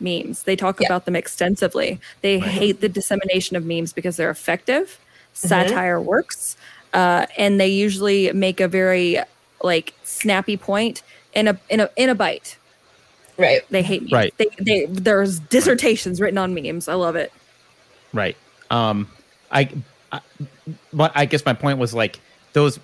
memes. 0.00 0.42
They 0.44 0.56
talk 0.56 0.78
Yeah. 0.80 0.86
about 0.88 1.04
them 1.06 1.16
extensively. 1.16 1.98
They 2.20 2.38
hate 2.38 2.80
the 2.82 2.88
dissemination 2.88 3.56
of 3.56 3.64
memes 3.64 3.92
because 3.94 4.16
they're 4.16 4.30
effective. 4.30 4.98
Satire 5.38 6.00
works, 6.00 6.56
uh, 6.94 7.26
and 7.36 7.60
they 7.60 7.68
usually 7.68 8.32
make 8.32 8.60
a 8.60 8.68
very 8.68 9.18
like 9.62 9.94
snappy 10.04 10.56
point 10.56 11.02
in 11.34 11.48
a 11.48 11.58
in 11.68 11.80
a 11.80 11.90
in 11.96 12.08
a 12.10 12.14
bite. 12.14 12.56
Right. 13.36 13.62
They 13.70 13.82
hate 13.82 14.02
memes. 14.02 14.12
Right. 14.12 14.34
They, 14.36 14.46
they 14.58 14.86
there's 14.86 15.38
dissertations 15.38 16.20
written 16.20 16.38
on 16.38 16.54
memes. 16.54 16.88
I 16.88 16.94
love 16.94 17.14
it. 17.14 17.32
Right. 18.12 18.36
Um, 18.70 19.08
I, 19.52 19.70
I, 20.10 20.20
but 20.92 21.12
I 21.14 21.24
guess 21.24 21.44
my 21.46 21.54
point 21.54 21.78
was 21.78 21.94
like 21.94 22.18
those 22.52 22.80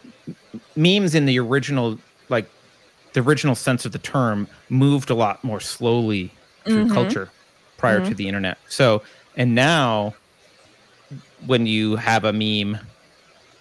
memes 0.77 1.15
in 1.15 1.27
the 1.27 1.39
original, 1.41 1.99
like 2.29 2.49
the 3.15 3.21
original 3.21 3.55
sense 3.57 3.85
of 3.85 3.91
the 3.93 3.99
term, 3.99 4.47
moved 4.69 5.11
a 5.11 5.15
lot 5.15 5.43
more 5.43 5.61
slowly 5.61 6.31
through 6.65 6.87
Mhm. 6.87 6.93
culture 6.95 7.31
prior 7.79 8.05
to 8.07 8.15
the 8.15 8.29
internet. 8.29 8.57
So, 8.69 9.03
and 9.37 9.55
now 9.55 10.15
when 11.47 11.67
you 11.67 11.97
have 11.97 12.25
a 12.25 12.33
meme, 12.33 12.79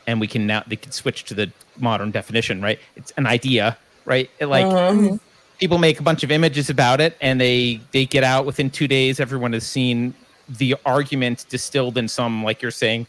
and 0.08 0.20
we 0.20 0.28
can 0.28 0.46
now 0.48 0.64
they 0.68 0.76
can 0.76 0.92
switch 0.92 1.24
to 1.26 1.34
the 1.34 1.52
modern 1.78 2.12
definition, 2.12 2.62
right? 2.62 2.80
It's 2.96 3.12
an 3.18 3.26
idea, 3.28 3.78
right? 4.06 4.30
It, 4.40 4.48
like 4.48 4.68
Mhm. 4.68 5.20
people 5.60 5.78
make 5.78 6.00
a 6.00 6.04
bunch 6.04 6.24
of 6.24 6.32
images 6.32 6.70
about 6.70 7.00
it 7.00 7.16
and 7.22 7.40
they 7.40 7.80
they 7.94 8.06
get 8.06 8.24
out 8.24 8.46
within 8.46 8.70
two 8.70 8.88
days 8.88 9.20
everyone 9.20 9.54
has 9.54 9.66
seen 9.66 10.14
the 10.50 10.76
argument 10.86 11.46
distilled 11.48 11.98
in 11.98 12.08
some 12.08 12.44
like 12.44 12.62
you're 12.62 12.72
saying 12.72 13.06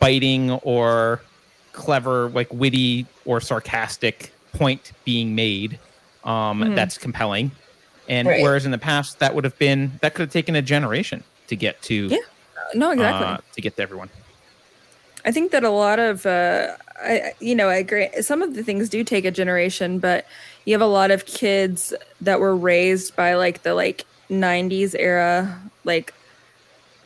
biting 0.00 0.52
or 0.62 1.20
clever 1.72 2.30
like 2.30 2.50
witty 2.52 3.04
or 3.26 3.40
sarcastic 3.40 4.32
point 4.54 4.92
being 5.04 5.34
made 5.34 5.78
um 6.22 6.60
Mhm. 6.62 6.74
that's 6.76 6.96
compelling 6.96 7.50
and 8.08 8.28
Right. 8.28 8.40
whereas 8.40 8.64
in 8.64 8.70
the 8.70 8.78
past 8.78 9.18
that 9.18 9.34
would 9.34 9.44
have 9.44 9.58
been 9.58 9.98
that 10.00 10.14
could 10.14 10.22
have 10.22 10.32
taken 10.32 10.54
a 10.56 10.62
generation 10.62 11.22
to 11.48 11.56
get 11.56 11.82
to 11.82 12.06
Yeah, 12.08 12.18
No, 12.74 12.90
exactly. 12.90 13.26
uh, 13.26 13.38
to 13.54 13.60
get 13.60 13.76
to 13.76 13.82
everyone 13.82 14.10
I 15.26 15.32
think 15.32 15.52
that 15.52 15.64
a 15.64 15.70
lot 15.70 15.98
of, 15.98 16.26
uh, 16.26 16.76
I, 16.96 17.32
you 17.40 17.54
know, 17.54 17.68
I 17.70 17.76
agree. 17.76 18.08
Some 18.20 18.42
of 18.42 18.54
the 18.54 18.62
things 18.62 18.90
do 18.90 19.02
take 19.02 19.24
a 19.24 19.30
generation, 19.30 19.98
but 19.98 20.26
you 20.66 20.74
have 20.74 20.82
a 20.82 20.86
lot 20.86 21.10
of 21.10 21.24
kids 21.24 21.94
that 22.20 22.40
were 22.40 22.54
raised 22.54 23.16
by 23.16 23.34
like 23.34 23.62
the 23.62 23.72
like 23.74 24.04
90s 24.28 24.94
era, 24.94 25.58
like, 25.84 26.12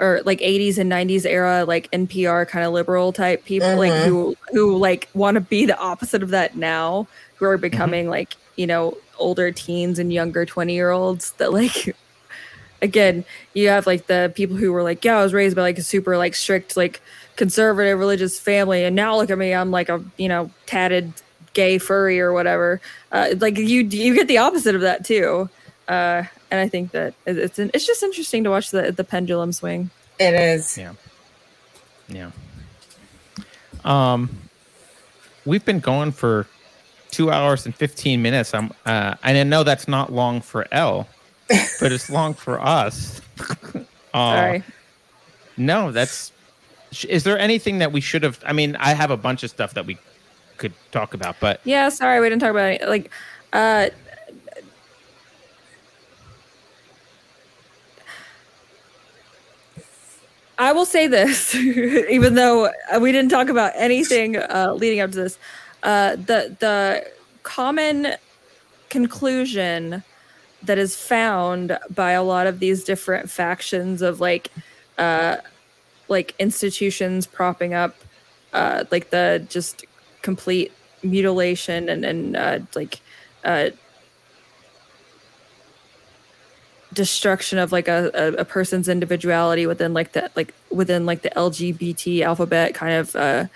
or 0.01 0.21
like 0.25 0.41
80s 0.43 0.79
and 0.79 0.89
90s 0.89 1.25
era, 1.27 1.65
like 1.65 1.89
NPR 1.93 2.45
kind 2.47 2.65
of 2.67 2.73
liberal 2.73 3.13
type 3.13 3.45
people, 3.45 3.77
like 3.77 3.93
Mhm. 3.93 4.05
who, 4.05 4.37
who 4.53 4.77
like 4.77 5.09
want 5.15 5.37
to 5.37 5.41
be 5.41 5.65
the 5.65 5.79
opposite 5.79 6.23
of 6.23 6.31
that 6.31 6.57
now, 6.57 7.07
who 7.37 7.45
are 7.47 7.59
becoming 7.59 8.09
like, 8.09 8.35
you 8.57 8.67
know, 8.67 8.97
older 9.19 9.53
teens 9.53 9.99
and 10.01 10.13
younger 10.13 10.45
20 10.45 10.75
year 10.75 10.91
olds 10.91 11.33
that 11.39 11.53
like, 11.53 11.95
again, 12.83 13.25
you 13.55 13.69
have 13.69 13.87
like 13.87 14.07
the 14.07 14.33
people 14.35 14.57
who 14.57 14.73
were 14.73 14.83
like, 14.83 15.05
yeah, 15.05 15.19
I 15.19 15.23
was 15.23 15.33
raised 15.35 15.57
by 15.57 15.63
like 15.63 15.79
a 15.79 15.83
super 15.83 16.17
like 16.17 16.35
strict, 16.35 16.77
like, 16.77 17.01
conservative 17.37 17.97
religious 18.01 18.41
family 18.41 18.83
and 18.83 18.97
now 18.97 19.17
look 19.17 19.31
at 19.31 19.39
me 19.39 19.55
i'm 19.55 19.71
like 19.71 19.89
a 19.89 20.03
you 20.17 20.29
know 20.29 20.51
tatted 20.67 21.13
gay 21.55 21.79
furry 21.79 22.19
or 22.21 22.33
whatever 22.33 22.81
uh, 23.13 23.29
like 23.39 23.57
you 23.57 23.83
you 23.85 24.13
get 24.13 24.27
the 24.27 24.39
opposite 24.39 24.75
of 24.75 24.81
that 24.81 25.05
too 25.05 25.49
uh, 25.87 26.25
and 26.51 26.59
i 26.61 26.67
think 26.67 26.91
that 26.91 27.15
it- 27.27 27.39
it's 27.39 27.57
it's 27.61 27.87
just 27.87 28.03
interesting 28.03 28.43
to 28.43 28.51
watch 28.51 28.73
the 28.73 28.91
the 28.91 29.05
pendulum 29.05 29.53
swing 29.53 29.89
It 30.19 30.35
is. 30.35 30.77
Yeah. 30.77 30.95
Yeah. 32.09 32.33
Um, 33.85 34.31
we've 35.45 35.65
been 35.65 35.79
going 35.79 36.11
for 36.11 36.49
two 37.13 37.31
hours 37.31 37.67
and 37.67 37.75
fifteen 37.75 38.21
minutes. 38.21 38.53
I'm, 38.53 38.73
uh, 38.85 39.15
and 39.23 39.39
I 39.39 39.45
know 39.45 39.63
that's 39.63 39.87
not 39.87 40.13
long 40.13 40.41
for 40.41 40.67
L, 40.73 41.07
but 41.81 41.93
it's 41.93 42.11
long 42.11 42.35
for 42.35 42.61
us. 42.61 43.21
uh, 44.15 44.35
sorry 44.35 44.63
No, 45.57 45.93
that's. 45.93 46.33
Is 47.07 47.23
there 47.25 47.39
anything 47.39 47.79
that 47.79 47.93
we 47.93 48.01
should 48.01 48.23
have? 48.23 48.39
I 48.47 48.53
mean, 48.53 48.77
I 48.77 48.95
have 48.95 49.11
a 49.11 49.17
bunch 49.17 49.43
of 49.43 49.51
stuff 49.51 49.75
that 49.75 49.85
we 49.85 49.99
could 50.59 50.73
talk 50.91 51.15
about, 51.15 51.37
but 51.41 51.61
yeah 51.65 51.89
sorry 51.89 52.21
we 52.21 52.29
didn't 52.29 52.43
talk 52.43 52.51
about 52.51 52.73
it 52.73 52.89
like 52.89 53.11
uh 53.53 53.89
I 60.61 60.73
will 60.73 60.87
say 60.87 61.07
this, 61.07 61.55
even 61.55 62.35
though 62.35 62.69
we 63.01 63.13
didn't 63.13 63.31
talk 63.31 63.49
about 63.49 63.71
anything 63.77 64.37
uh, 64.37 64.75
leading 64.77 64.99
up 64.99 65.13
to 65.13 65.17
this, 65.17 65.39
uh, 65.85 66.17
the 66.17 66.57
the 66.59 67.07
common 67.45 68.15
conclusion 68.91 70.03
that 70.63 70.79
is 70.79 70.97
found 70.97 71.79
by 71.95 72.13
a 72.13 72.23
lot 72.23 72.47
of 72.47 72.59
these 72.59 72.85
different 72.85 73.31
factions 73.31 74.03
of 74.03 74.21
like 74.21 74.51
uh, 74.99 75.37
like 76.09 76.35
institutions 76.39 77.27
propping 77.27 77.75
up 77.75 77.95
uh, 78.53 78.85
like 78.91 79.11
the 79.11 79.45
just 79.49 79.85
complete 80.23 80.73
mutilation 81.03 81.89
and 81.89 82.05
and 82.05 82.37
uh, 82.37 82.59
like 82.75 83.01
uh, 83.45 83.71
destruction 86.93 87.59
of 87.59 87.71
like 87.71 87.89
a, 87.89 88.11
a, 88.15 88.33
a 88.41 88.45
person's 88.45 88.89
individuality 88.89 89.67
within 89.67 89.93
like 89.95 90.13
the 90.13 90.31
like 90.35 90.55
within 90.71 91.07
like 91.07 91.23
the 91.23 91.31
LGBT 91.31 92.23
alphabet 92.23 92.75
kind 92.75 92.95
of 92.95 93.15
uh, 93.15 93.47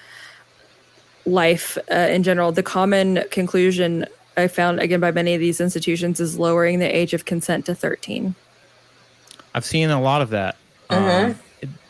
life 1.26 1.78
uh, 1.90 1.94
in 1.94 2.22
general. 2.22 2.52
The 2.52 2.62
common 2.62 3.24
conclusion 3.30 4.06
I 4.36 4.48
found 4.48 4.80
again 4.80 5.00
by 5.00 5.10
many 5.10 5.34
of 5.34 5.40
these 5.40 5.60
institutions 5.60 6.20
is 6.20 6.38
lowering 6.38 6.78
the 6.78 6.86
age 6.96 7.12
of 7.14 7.24
consent 7.24 7.66
to 7.66 7.74
13. 7.74 8.34
I've 9.54 9.64
seen 9.64 9.90
a 9.90 10.00
lot 10.00 10.22
of 10.22 10.30
that. 10.30 10.56
Um, 10.88 11.36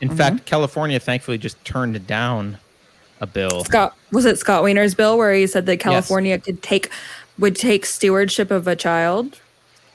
in 0.01 0.15
fact, 0.17 0.45
California 0.47 0.99
thankfully 1.01 1.39
just 1.39 1.63
turned 1.65 2.05
down 2.07 2.59
a 3.21 3.27
bill. 3.27 3.65
Scott 3.65 3.97
was 4.11 4.25
it 4.25 4.39
Scott 4.39 4.63
Wiener's 4.65 4.95
bill 4.95 5.17
where 5.17 5.33
he 5.33 5.47
said 5.47 5.67
that 5.67 5.79
California 5.79 6.39
could 6.39 6.63
take 6.63 6.91
would 7.39 7.57
take 7.57 7.87
stewardship 7.87 8.51
of 8.51 8.67
a 8.67 8.77
child. 8.77 9.39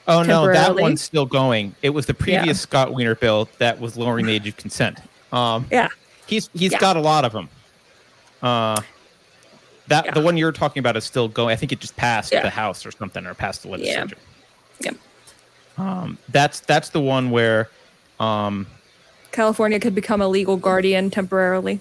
Oh 0.06 0.22
no, 0.22 0.46
that 0.50 0.74
one's 0.74 1.02
still 1.02 1.26
going. 1.26 1.74
It 1.82 1.90
was 1.90 2.06
the 2.06 2.14
previous 2.14 2.46
Yeah. 2.46 2.52
Scott 2.54 2.94
Wiener 2.94 3.14
bill 3.14 3.48
that 3.58 3.78
was 3.78 3.96
lowering 3.98 4.24
the 4.26 4.32
age 4.32 4.48
of 4.48 4.56
consent. 4.56 4.98
Um, 5.32 5.66
Yeah. 5.70 5.88
he's 6.26 6.48
he's 6.54 6.72
Yeah. 6.72 6.78
got 6.78 6.96
a 6.96 7.00
lot 7.00 7.26
of 7.26 7.32
them. 7.32 7.48
Uh, 8.42 8.80
that 9.88 10.06
Yeah. 10.06 10.10
the 10.12 10.20
one 10.20 10.36
you're 10.36 10.52
talking 10.52 10.80
about 10.80 10.96
is 10.96 11.04
still 11.04 11.28
going. 11.28 11.52
I 11.52 11.56
think 11.56 11.72
it 11.72 11.80
just 11.80 11.96
passed 11.96 12.32
Yeah. 12.32 12.42
the 12.42 12.50
House 12.50 12.86
or 12.86 12.90
something, 12.90 13.26
or 13.26 13.34
passed 13.34 13.62
the 13.62 13.68
Yeah. 13.68 13.76
legislature. 13.76 14.16
Yep. 14.80 14.94
Um, 15.78 16.18
that's 16.28 16.60
that's 16.60 16.90
the 16.90 17.00
one 17.00 17.30
where, 17.30 17.68
um, 18.20 18.66
California 19.32 19.78
could 19.78 19.94
become 19.94 20.20
a 20.20 20.28
legal 20.28 20.56
guardian 20.56 21.10
temporarily 21.10 21.80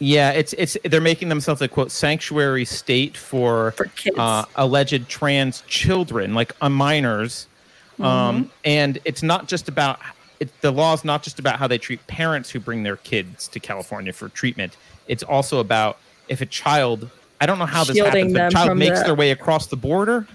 yeah, 0.00 0.30
it's 0.30 0.52
it's 0.52 0.76
they're 0.84 1.00
making 1.00 1.28
themselves 1.28 1.60
a 1.60 1.68
quote 1.68 1.90
sanctuary 1.90 2.64
state 2.64 3.16
for 3.16 3.72
for 3.72 3.86
kids. 3.86 4.16
uh, 4.16 4.44
alleged 4.56 5.08
trans 5.08 5.62
children, 5.66 6.34
like 6.34 6.54
uh, 6.60 6.68
minors. 6.68 7.46
Mm-hmm. 7.94 8.04
Um, 8.04 8.50
and 8.64 9.00
it's 9.04 9.24
not 9.24 9.48
just 9.48 9.68
about 9.68 9.98
it, 10.38 10.48
the 10.60 10.70
law 10.70 10.94
is 10.94 11.04
not 11.04 11.24
just 11.24 11.40
about 11.40 11.58
how 11.58 11.66
they 11.66 11.78
treat 11.78 12.06
parents 12.06 12.48
who 12.48 12.60
bring 12.60 12.84
their 12.84 12.98
kids 12.98 13.48
to 13.48 13.58
California 13.58 14.12
for 14.12 14.28
treatment. 14.28 14.76
It's 15.08 15.24
also 15.24 15.58
about 15.58 15.98
if 16.28 16.40
a 16.40 16.46
child, 16.46 17.10
I 17.40 17.46
don't 17.46 17.58
know 17.58 17.66
how 17.66 17.84
this 17.84 17.98
happens, 17.98 18.32
but 18.32 18.48
a 18.48 18.50
child 18.50 18.76
makes 18.78 18.98
the- 19.00 19.06
their 19.06 19.14
way 19.14 19.30
across 19.30 19.66
the 19.66 19.76
border, 19.76 20.26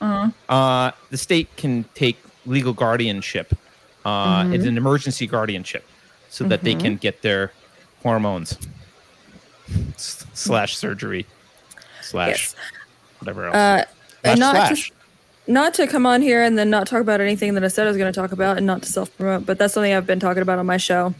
Uh-huh. 0.00 0.30
uh, 0.52 0.90
the 1.10 1.16
state 1.16 1.48
can 1.56 1.84
take 1.94 2.16
legal 2.46 2.72
guardianship. 2.72 3.52
Uh, 4.04 4.42
Mm-hmm. 4.42 4.54
It's 4.54 4.64
an 4.64 4.76
emergency 4.76 5.26
guardianship, 5.26 5.84
so 6.30 6.44
that 6.44 6.62
they 6.62 6.74
can 6.74 6.96
get 6.96 7.22
their 7.22 7.52
hormones 8.02 8.56
s- 9.94 10.24
slash 10.34 10.76
surgery 10.76 11.26
slash 12.02 12.28
Yes. 12.30 12.54
whatever 13.20 13.46
else. 13.46 13.56
Uh, 13.56 13.84
Slash, 14.24 14.38
not 14.38 14.54
slash. 14.56 14.88
to, 15.46 15.52
not 15.52 15.74
to 15.74 15.86
come 15.86 16.06
on 16.06 16.22
here 16.22 16.42
and 16.42 16.58
then 16.58 16.70
not 16.70 16.86
talk 16.86 17.00
about 17.00 17.20
anything 17.20 17.54
that 17.54 17.64
I 17.64 17.68
said 17.68 17.86
I 17.86 17.90
was 17.90 17.96
going 17.98 18.12
to 18.12 18.18
talk 18.20 18.32
about 18.32 18.56
and 18.56 18.66
not 18.66 18.82
to 18.82 18.88
self 18.88 19.14
promote, 19.16 19.46
but 19.46 19.58
that's 19.58 19.74
something 19.74 19.92
I've 19.92 20.06
been 20.06 20.20
talking 20.20 20.42
about 20.42 20.58
on 20.58 20.66
my 20.66 20.76
show. 20.76 21.14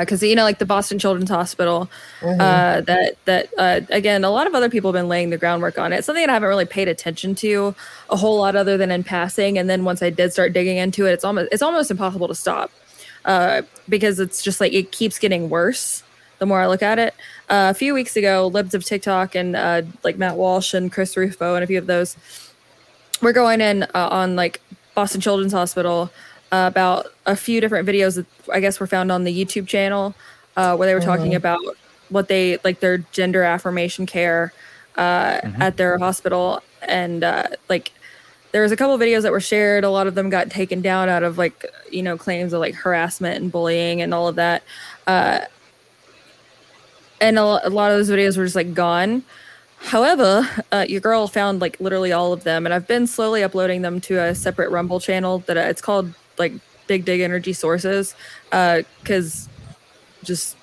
Because 0.00 0.22
you 0.22 0.34
know, 0.34 0.44
like 0.44 0.58
the 0.58 0.66
Boston 0.66 0.98
Children's 0.98 1.30
Hospital, 1.30 1.90
uh, 2.22 2.80
that 2.80 3.16
that 3.24 3.48
uh, 3.58 3.80
again, 3.90 4.24
a 4.24 4.30
lot 4.30 4.46
of 4.46 4.54
other 4.54 4.68
people 4.68 4.92
have 4.92 5.00
been 5.00 5.08
laying 5.08 5.30
the 5.30 5.38
groundwork 5.38 5.78
on 5.78 5.92
it. 5.92 6.04
Something 6.04 6.22
that 6.22 6.30
I 6.30 6.34
haven't 6.34 6.48
really 6.48 6.64
paid 6.64 6.88
attention 6.88 7.34
to 7.36 7.74
a 8.10 8.16
whole 8.16 8.38
lot, 8.38 8.56
other 8.56 8.76
than 8.76 8.90
in 8.90 9.04
passing. 9.04 9.58
And 9.58 9.68
then 9.68 9.84
once 9.84 10.02
I 10.02 10.10
did 10.10 10.32
start 10.32 10.52
digging 10.52 10.78
into 10.78 11.06
it, 11.06 11.12
it's 11.12 11.24
almost 11.24 11.48
it's 11.52 11.62
almost 11.62 11.90
impossible 11.90 12.28
to 12.28 12.34
stop 12.34 12.70
uh, 13.24 13.62
because 13.88 14.20
it's 14.20 14.42
just 14.42 14.60
like 14.60 14.72
it 14.72 14.92
keeps 14.92 15.18
getting 15.18 15.48
worse 15.48 16.02
the 16.38 16.46
more 16.46 16.60
I 16.60 16.68
look 16.68 16.82
at 16.82 16.98
it. 16.98 17.14
Uh, 17.48 17.68
a 17.70 17.74
few 17.74 17.94
weeks 17.94 18.16
ago, 18.16 18.46
Libs 18.46 18.72
of 18.72 18.84
TikTok 18.84 19.34
and 19.34 19.56
uh, 19.56 19.82
like 20.04 20.18
Matt 20.18 20.36
Walsh 20.36 20.72
and 20.72 20.92
Chris 20.92 21.16
Rufo 21.16 21.56
and 21.56 21.64
a 21.64 21.66
few 21.66 21.78
of 21.78 21.86
those 21.86 22.16
we're 23.20 23.32
going 23.32 23.60
in 23.60 23.82
uh, 23.82 24.08
on 24.10 24.36
like 24.36 24.60
Boston 24.94 25.20
Children's 25.20 25.52
Hospital 25.52 26.10
uh, 26.52 26.70
about 26.70 27.06
a 27.28 27.36
few 27.36 27.60
different 27.60 27.86
videos 27.86 28.16
that 28.16 28.26
I 28.52 28.58
guess 28.58 28.80
were 28.80 28.86
found 28.86 29.12
on 29.12 29.22
the 29.22 29.44
YouTube 29.44 29.68
channel 29.68 30.14
uh, 30.56 30.74
where 30.76 30.88
they 30.88 30.94
were 30.94 31.00
talking 31.00 31.34
about 31.34 31.60
what 32.08 32.26
they 32.26 32.58
like 32.64 32.80
their 32.80 32.98
gender 33.12 33.42
affirmation 33.42 34.06
care 34.06 34.52
uh, 34.96 35.40
at 35.60 35.76
their 35.76 35.98
hospital. 35.98 36.62
And 36.82 37.22
uh, 37.22 37.48
like 37.68 37.92
there 38.52 38.62
was 38.62 38.72
a 38.72 38.76
couple 38.76 38.94
of 38.94 39.00
videos 39.00 39.22
that 39.22 39.30
were 39.30 39.40
shared. 39.40 39.84
A 39.84 39.90
lot 39.90 40.06
of 40.06 40.14
them 40.14 40.30
got 40.30 40.50
taken 40.50 40.80
down 40.80 41.08
out 41.08 41.22
of 41.22 41.38
like 41.38 41.64
you 41.92 42.02
know 42.02 42.16
claims 42.16 42.52
of 42.52 42.60
like 42.60 42.74
harassment 42.74 43.42
and 43.42 43.52
bullying 43.52 44.00
and 44.00 44.14
all 44.14 44.26
of 44.26 44.36
that. 44.36 44.62
Uh, 45.06 45.40
and 47.20 47.38
a, 47.38 47.42
a 47.42 47.70
lot 47.70 47.90
of 47.92 47.98
those 47.98 48.10
videos 48.10 48.38
were 48.38 48.44
just 48.44 48.56
like 48.56 48.74
gone. 48.74 49.22
However, 49.80 50.48
uh, 50.72 50.86
your 50.88 51.00
girl 51.00 51.28
found 51.28 51.60
like 51.60 51.78
literally 51.78 52.10
all 52.10 52.32
of 52.32 52.42
them, 52.44 52.66
and 52.66 52.74
I've 52.74 52.88
been 52.88 53.06
slowly 53.06 53.44
uploading 53.44 53.82
them 53.82 54.00
to 54.02 54.18
a 54.18 54.34
separate 54.34 54.70
Rumble 54.70 54.98
channel 54.98 55.40
that 55.46 55.56
uh, 55.56 55.60
it's 55.60 55.82
called 55.82 56.12
like 56.38 56.52
Big 56.88 57.04
Dig 57.04 57.20
Energy 57.20 57.52
Sources, 57.52 58.16
uh, 58.50 58.82
because 59.00 59.48
just 60.24 60.56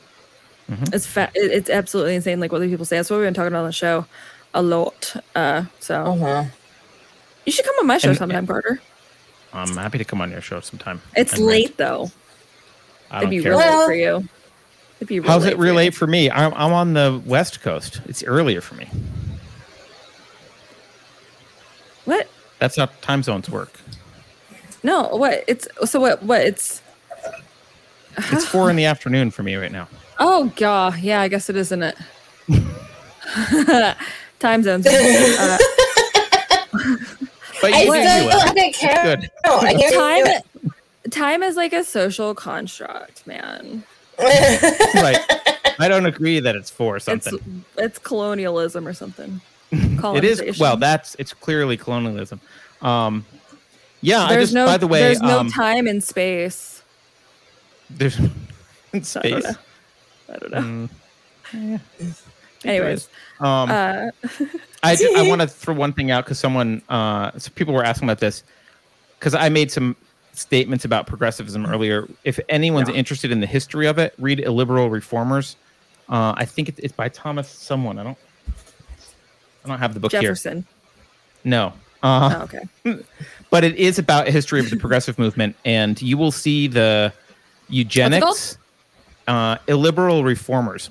it's 0.92 1.06
fa- 1.06 1.32
it, 1.36 1.52
it's 1.52 1.70
absolutely 1.70 2.16
insane. 2.16 2.42
Like 2.42 2.52
what 2.52 2.60
the 2.60 2.68
people 2.68 2.84
say. 2.86 2.98
That's 2.98 3.10
what 3.10 3.18
we've 3.18 3.26
been 3.28 3.34
talking 3.34 3.48
about 3.48 3.60
on 3.62 3.66
the 3.68 3.72
show 3.72 4.06
a 4.54 4.62
lot. 4.62 5.16
Uh, 5.36 5.64
so 5.80 6.02
Uh-huh. 6.04 6.46
you 7.46 7.52
should 7.54 7.64
come 7.66 7.76
on 7.80 7.88
my 7.88 7.98
show 7.98 8.10
And- 8.10 8.18
sometime, 8.18 8.46
Carter. 8.46 8.82
I'm 9.54 9.78
happy 9.78 9.98
to 10.00 10.04
come 10.04 10.20
on 10.20 10.32
your 10.32 10.42
show 10.42 10.60
sometime. 10.60 11.02
It's 11.16 11.32
and 11.34 11.42
rant. 11.42 11.50
late 11.50 11.78
though. 11.78 12.12
I 13.10 13.20
It'd 13.20 13.22
don't 13.22 13.30
be 13.30 13.42
care. 13.42 13.52
real 13.54 13.60
late 13.60 13.86
for 13.86 13.94
you. 13.94 14.30
It'd 14.98 15.08
be 15.08 15.20
real 15.22 15.30
How's 15.32 15.44
late 15.44 15.54
it 15.54 15.56
for 15.56 15.62
real 15.62 15.76
late 15.76 15.94
for 15.94 16.08
me? 16.08 16.30
I'm, 16.32 16.54
I'm 16.56 16.74
on 16.74 16.94
the 16.94 17.22
West 17.26 17.62
Coast. 17.62 18.02
It's 18.08 18.24
earlier 18.24 18.60
for 18.62 18.76
me. 18.76 18.90
What? 22.06 22.28
That's 22.60 22.76
how 22.76 22.88
time 23.02 23.24
zones 23.24 23.50
work. 23.50 23.80
No. 24.86 25.08
What? 25.16 25.44
It's 25.48 25.68
so 25.86 26.00
what? 26.00 26.22
What? 26.24 26.42
It's 26.42 26.82
It's 28.18 28.46
four 28.54 28.70
in 28.70 28.76
the 28.76 28.86
afternoon 28.86 29.32
for 29.32 29.44
me 29.44 29.56
right 29.56 29.72
now. 29.72 29.88
Oh 30.20 30.52
god, 30.56 31.00
yeah, 31.00 31.20
I 31.22 31.28
guess 31.28 31.50
it 31.50 31.56
isn't 31.58 31.84
it? 31.84 31.96
Time 34.40 34.64
zones. 34.64 34.86
Uh, 34.88 35.58
But 37.62 37.74
I 37.74 37.84
you 37.84 37.92
still 37.92 37.94
can 38.04 38.22
do 38.22 38.28
it. 38.28 38.34
haven't 38.48 38.74
count. 38.76 39.22
good. 39.22 39.32
No, 39.46 39.58
I 39.60 39.74
can't 39.80 39.96
time, 39.96 40.72
time 41.10 41.42
is 41.42 41.56
like 41.56 41.72
a 41.74 41.84
social 41.84 42.36
construct, 42.36 43.26
man. 43.26 43.84
Right. 44.20 45.18
I 45.80 45.88
don't 45.88 46.06
agree 46.06 46.40
that 46.42 46.56
it's 46.56 46.70
four 46.70 47.00
something. 47.00 47.64
it's 47.78 47.98
colonialism 47.98 48.88
or 48.88 48.94
something. 48.94 49.42
It 49.72 50.24
is 50.24 50.60
well. 50.60 50.78
That's 50.78 51.16
it's 51.16 51.34
clearly 51.34 51.76
colonialism. 51.78 52.40
Um, 52.82 53.26
yeah. 54.06 54.24
I 54.24 54.30
There's 54.30 54.44
just 54.46 54.54
no. 54.54 54.66
by 54.66 54.78
the 54.78 54.88
way, 54.88 55.00
there's 55.02 55.22
no 55.22 55.40
um, 55.40 55.50
time 55.50 55.88
and 55.88 56.04
space. 56.04 56.82
there's 57.90 58.18
in 58.20 58.26
I 58.94 58.98
don't 59.00 59.06
space. 59.06 59.44
know. 59.44 59.56
I 60.30 60.38
don't 60.38 60.52
know. 60.52 60.90
Mm, 61.52 61.80
Anyways, 62.66 63.10
um, 63.40 63.70
uh, 63.70 64.10
I 64.84 64.98
I 65.18 65.28
want 65.28 65.42
to 65.42 65.48
throw 65.62 65.74
one 65.76 65.94
thing 65.94 66.10
out 66.12 66.26
because 66.26 66.40
someone, 66.40 66.82
uh, 66.90 67.32
so 67.38 67.52
people 67.56 67.74
were 67.74 67.84
asking 67.84 68.08
about 68.08 68.20
this 68.20 68.44
because 69.20 69.36
I 69.36 69.50
made 69.50 69.72
some 69.72 69.96
statements 70.34 70.84
about 70.86 71.06
progressivism 71.08 71.66
earlier. 71.66 72.08
If 72.24 72.40
anyone's 72.50 72.90
Yeah. 72.90 72.96
interested 72.96 73.32
in 73.32 73.40
the 73.40 73.48
history 73.48 73.86
of 73.88 73.98
it, 74.00 74.14
read 74.18 74.40
"Illiberal 74.40 74.90
Reformers." 74.90 75.58
Uh, 76.10 76.34
I 76.38 76.46
think 76.46 76.70
it, 76.70 76.80
it's 76.80 76.94
by 76.94 77.10
Thomas 77.10 77.48
someone. 77.50 78.00
I 78.00 78.04
don't. 78.04 78.18
I 79.64 79.68
don't 79.68 79.80
have 79.80 79.94
the 79.94 80.00
book 80.00 80.12
here. 80.12 80.22
Jefferson. 80.22 80.66
No. 81.44 81.74
Uh, 82.06 82.30
Oh, 82.38 82.44
okay. 82.44 83.04
but 83.50 83.64
it 83.64 83.76
is 83.76 83.98
about 84.00 84.28
a 84.28 84.32
history 84.32 84.60
of 84.60 84.70
the 84.70 84.78
progressive 84.78 85.18
movement, 85.18 85.56
and 85.66 86.00
you 86.02 86.18
will 86.18 86.32
see 86.32 86.68
the 86.68 87.12
eugenics, 87.70 88.58
uh, 89.28 89.58
illiberal 89.68 90.24
reformers. 90.24 90.90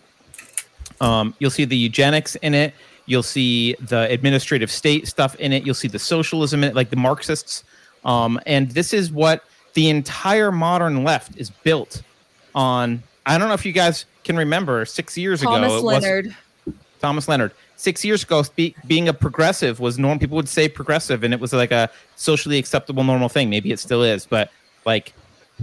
Um, 1.01 1.35
you'll 1.39 1.51
see 1.51 1.65
the 1.65 1.77
eugenics 1.77 2.35
in 2.36 2.55
it. 2.55 2.74
You'll 3.07 3.23
see 3.23 3.74
the 3.81 4.11
administrative 4.11 4.70
state 4.70 5.07
stuff 5.07 5.35
in 5.36 5.53
it. 5.53 5.65
You'll 5.65 5.74
see 5.74 5.89
the 5.89 5.99
socialism 5.99 6.65
in 6.65 6.70
it, 6.70 6.74
like 6.74 6.91
the 6.91 6.97
Marxists. 6.97 7.62
Um, 8.05 8.41
and 8.47 8.70
this 8.70 8.93
is 8.93 9.12
what 9.12 9.45
the 9.74 9.89
entire 9.91 10.51
modern 10.51 11.05
left 11.05 11.36
is 11.36 11.51
built 11.51 12.03
on. 12.55 13.03
I 13.27 13.39
don't 13.39 13.49
know 13.49 13.55
if 13.55 13.65
you 13.66 13.73
guys 13.73 14.07
can 14.24 14.36
remember 14.36 14.85
six 14.85 15.16
years 15.16 15.43
Thomas 15.43 15.66
ago. 15.73 15.74
was- 15.82 16.03
Leonard. 16.03 16.35
Thomas 17.01 17.28
Leonard. 17.28 17.53
Six 17.85 18.02
years 18.02 18.23
ago, 18.23 18.43
spe- 18.43 18.74
being 18.86 19.09
a 19.09 19.12
progressive 19.12 19.78
was 19.78 19.98
norm. 19.98 20.19
People 20.19 20.36
would 20.36 20.48
say 20.48 20.70
progressive, 20.70 21.23
and 21.23 21.35
it 21.35 21.39
was 21.39 21.52
like 21.52 21.70
a 21.70 21.90
socially 22.16 22.56
acceptable, 22.56 23.05
normal 23.05 23.28
thing. 23.28 23.51
Maybe 23.51 23.73
it 23.73 23.78
still 23.78 24.02
is, 24.02 24.24
but 24.24 24.51
like 24.86 25.12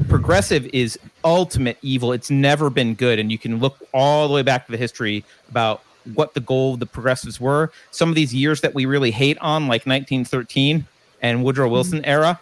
progressive 0.07 0.67
is 0.67 0.99
ultimate 1.23 1.79
evil. 1.81 2.11
It's 2.11 2.29
never 2.29 2.69
been 2.69 2.93
good, 2.93 3.17
and 3.17 3.31
you 3.31 3.39
can 3.39 3.57
look 3.57 3.75
all 3.91 4.27
the 4.27 4.35
way 4.35 4.43
back 4.43 4.67
to 4.67 4.71
the 4.71 4.77
history 4.77 5.25
about 5.49 5.81
what 6.13 6.35
the 6.35 6.41
goal 6.41 6.75
of 6.75 6.79
the 6.79 6.85
progressives 6.85 7.41
were. 7.41 7.71
Some 7.89 8.09
of 8.09 8.13
these 8.13 8.35
years 8.35 8.61
that 8.61 8.75
we 8.75 8.85
really 8.85 9.09
hate 9.09 9.39
on, 9.39 9.63
like 9.63 9.87
1913 9.87 10.85
and 11.23 11.43
Woodrow 11.43 11.65
mm-hmm. 11.65 11.73
Wilson 11.73 12.05
era, 12.05 12.39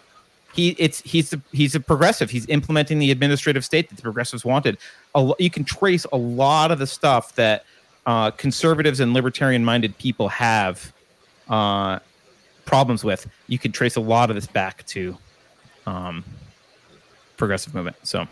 he 0.52 0.76
it's 0.78 1.00
he's 1.06 1.32
a, 1.32 1.40
he's 1.52 1.74
a 1.74 1.80
progressive. 1.80 2.28
He's 2.28 2.46
implementing 2.48 2.98
the 2.98 3.10
administrative 3.10 3.64
state 3.64 3.88
that 3.88 3.96
the 3.96 4.02
progressives 4.02 4.44
wanted. 4.44 4.76
A, 5.14 5.32
you 5.38 5.48
can 5.48 5.64
trace 5.64 6.04
a 6.12 6.18
lot 6.18 6.70
of 6.70 6.78
the 6.78 6.86
stuff 6.86 7.34
that 7.36 7.64
uh, 8.06 8.30
conservatives 8.32 9.00
and 9.00 9.12
libertarian-minded 9.14 9.96
people 9.98 10.28
have 10.28 10.92
uh, 11.48 11.98
problems 12.64 13.04
with. 13.04 13.26
You 13.48 13.58
can 13.58 13.72
trace 13.72 13.96
a 13.96 14.00
lot 14.00 14.30
of 14.30 14.36
this 14.36 14.46
back 14.46 14.86
to 14.86 15.16
um, 15.86 16.24
progressive 17.36 17.74
movement. 17.74 17.96
So, 18.02 18.26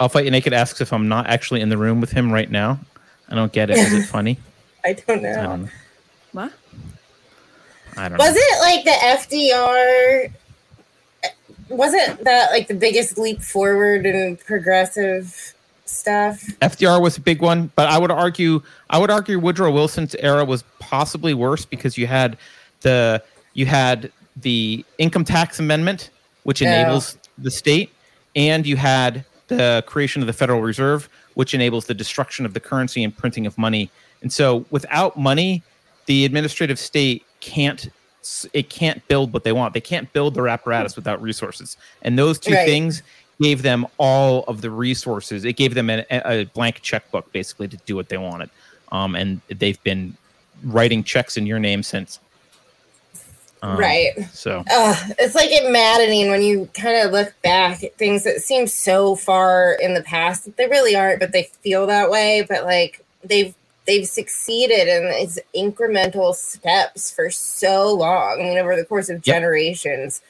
I'll 0.00 0.08
fight 0.08 0.24
you 0.24 0.30
naked. 0.30 0.52
Asks 0.52 0.80
if 0.80 0.92
I'm 0.92 1.08
not 1.08 1.26
actually 1.26 1.60
in 1.60 1.68
the 1.68 1.78
room 1.78 2.00
with 2.00 2.10
him 2.10 2.32
right 2.32 2.50
now. 2.50 2.78
I 3.28 3.34
don't 3.34 3.52
get 3.52 3.70
it. 3.70 3.78
Is 3.78 3.92
it 3.92 4.06
funny? 4.06 4.38
I 4.84 4.92
don't 4.92 5.18
I 5.18 5.22
know. 5.22 5.42
don't 5.42 5.62
know. 5.62 5.68
What? 6.32 6.52
I 7.96 8.08
don't 8.08 8.18
Was 8.18 8.34
know. 8.34 8.40
it 8.40 8.60
like 8.60 8.84
the 8.84 8.90
FDR? 9.34 10.32
Wasn't 11.68 12.24
that 12.24 12.50
like 12.52 12.68
the 12.68 12.74
biggest 12.74 13.18
leap 13.18 13.42
forward 13.42 14.06
in 14.06 14.36
progressive 14.36 15.54
stuff? 15.88 16.40
FDR 16.60 17.00
was 17.00 17.16
a 17.16 17.20
big 17.20 17.40
one, 17.42 17.70
but 17.74 17.88
I 17.88 17.98
would 17.98 18.10
argue 18.10 18.62
I 18.90 18.98
would 18.98 19.10
argue 19.10 19.38
Woodrow 19.38 19.70
Wilson's 19.70 20.14
era 20.16 20.44
was 20.44 20.64
possibly 20.78 21.34
worse 21.34 21.64
because 21.64 21.96
you 21.98 22.06
had 22.06 22.36
the 22.80 23.22
you 23.54 23.66
had 23.66 24.12
the 24.36 24.84
income 24.98 25.24
tax 25.24 25.58
amendment, 25.58 26.10
which 26.44 26.60
Yeah. 26.62 26.80
enables 26.80 27.16
the 27.38 27.50
state, 27.50 27.90
and 28.36 28.66
you 28.66 28.76
had 28.76 29.24
the 29.48 29.82
creation 29.86 30.22
of 30.22 30.26
the 30.26 30.32
Federal 30.32 30.60
Reserve, 30.60 31.08
which 31.34 31.54
enables 31.54 31.86
the 31.86 31.94
destruction 31.94 32.44
of 32.46 32.54
the 32.54 32.60
currency 32.60 33.02
and 33.02 33.16
printing 33.16 33.46
of 33.46 33.56
money. 33.58 33.90
And 34.22 34.32
so, 34.32 34.66
without 34.70 35.16
money, 35.18 35.62
the 36.06 36.24
administrative 36.24 36.78
state 36.78 37.24
can't 37.40 37.88
it 38.52 38.68
can't 38.68 39.06
build 39.08 39.32
what 39.32 39.42
they 39.44 39.52
want. 39.52 39.72
They 39.72 39.80
can't 39.80 40.12
build 40.12 40.34
their 40.34 40.48
apparatus 40.48 40.96
without 40.96 41.22
resources. 41.22 41.78
And 42.02 42.18
those 42.18 42.38
two 42.38 42.52
Right. 42.52 42.66
things 42.66 43.02
gave 43.40 43.62
them 43.62 43.86
all 43.98 44.44
of 44.48 44.60
the 44.60 44.70
resources. 44.70 45.44
It 45.44 45.54
gave 45.54 45.74
them 45.74 45.90
a, 45.90 46.04
a 46.10 46.44
blank 46.46 46.80
checkbook 46.82 47.30
basically 47.32 47.68
to 47.68 47.76
do 47.86 47.96
what 47.96 48.08
they 48.08 48.18
wanted. 48.18 48.50
Um, 48.90 49.14
and 49.14 49.40
they've 49.48 49.82
been 49.84 50.16
writing 50.64 51.04
checks 51.04 51.36
in 51.36 51.46
your 51.46 51.58
name 51.58 51.82
since. 51.82 52.20
Um, 53.62 53.76
right. 53.78 54.12
So 54.32 54.64
Ugh, 54.70 55.12
it's 55.18 55.34
like 55.34 55.50
it 55.50 55.70
maddening 55.70 56.30
when 56.30 56.42
you 56.42 56.68
kind 56.74 56.96
of 57.04 57.12
look 57.12 57.34
back 57.42 57.82
at 57.82 57.96
things 57.96 58.24
that 58.24 58.40
seem 58.40 58.66
so 58.66 59.16
far 59.16 59.72
in 59.82 59.94
the 59.94 60.02
past. 60.02 60.44
That 60.44 60.56
they 60.56 60.66
really 60.68 60.94
aren't, 60.96 61.20
but 61.20 61.32
they 61.32 61.44
feel 61.62 61.86
that 61.88 62.10
way. 62.10 62.46
But 62.48 62.64
like 62.64 63.04
they've 63.24 63.54
they've 63.86 64.06
succeeded 64.06 64.86
in 64.88 65.10
these 65.10 65.38
incremental 65.56 66.34
steps 66.34 67.10
for 67.10 67.30
so 67.30 67.92
long. 67.94 68.40
I 68.40 68.44
mean, 68.44 68.58
over 68.58 68.76
the 68.76 68.84
course 68.84 69.08
of 69.08 69.26
Yep. 69.26 69.36
generations, 69.36 70.22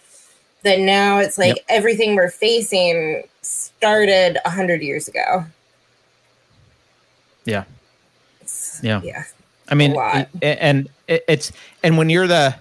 that 0.63 0.79
now 0.81 1.19
it's 1.19 1.39
like 1.39 1.57
Yep. 1.57 1.65
everything 1.69 2.15
we're 2.17 2.31
facing 2.31 3.25
started 3.43 4.39
a 4.45 4.51
hundred 4.51 4.83
years 4.83 5.09
ago. 5.09 5.45
Yeah. 7.45 7.65
It's- 8.41 8.81
Yeah. 8.83 9.01
yeah. 9.03 9.25
I 9.69 9.75
mean, 9.75 9.95
A 9.97 10.27
and 10.43 10.89
it- 11.07 11.25
it's 11.29 11.53
and 11.83 11.99
when 11.99 12.09
you're 12.11 12.27
the 12.27 12.55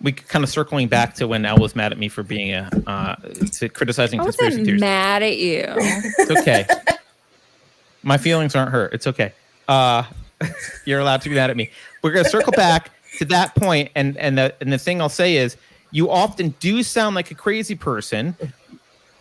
we 0.00 0.10
kind 0.10 0.42
of 0.42 0.50
circling 0.50 0.88
back 0.88 1.14
to 1.14 1.28
when 1.28 1.44
L 1.44 1.58
was 1.58 1.76
mad 1.76 1.92
at 1.92 1.98
me 1.98 2.08
for 2.08 2.22
being 2.24 2.52
a 2.52 2.68
uh, 2.88 3.14
to 3.52 3.68
criticizing 3.68 4.18
I 4.18 4.24
conspiracy 4.24 4.54
wasn't 4.58 4.66
theories. 4.66 4.80
mad 4.80 5.22
at 5.22 5.36
you. 5.36 5.64
It's 6.18 6.30
okay. 6.40 6.66
My 8.02 8.18
feelings 8.18 8.56
aren't 8.56 8.72
hurt. 8.72 8.92
It's 8.94 9.06
okay. 9.06 9.32
Uh, 9.68 10.02
you're 10.86 10.98
allowed 10.98 11.22
to 11.22 11.28
be 11.28 11.36
mad 11.36 11.50
at 11.50 11.56
me. 11.56 11.70
We're 12.02 12.10
gonna 12.10 12.28
circle 12.28 12.52
back 12.52 12.90
to 13.18 13.24
that 13.26 13.54
point, 13.54 13.92
and 13.94 14.16
and 14.16 14.36
the 14.36 14.54
and 14.60 14.72
the 14.72 14.78
thing 14.78 15.00
I'll 15.00 15.08
say 15.08 15.36
is, 15.36 15.56
you 15.92 16.10
often 16.10 16.54
do 16.58 16.82
sound 16.82 17.14
like 17.14 17.30
a 17.30 17.34
crazy 17.34 17.74
person. 17.76 18.36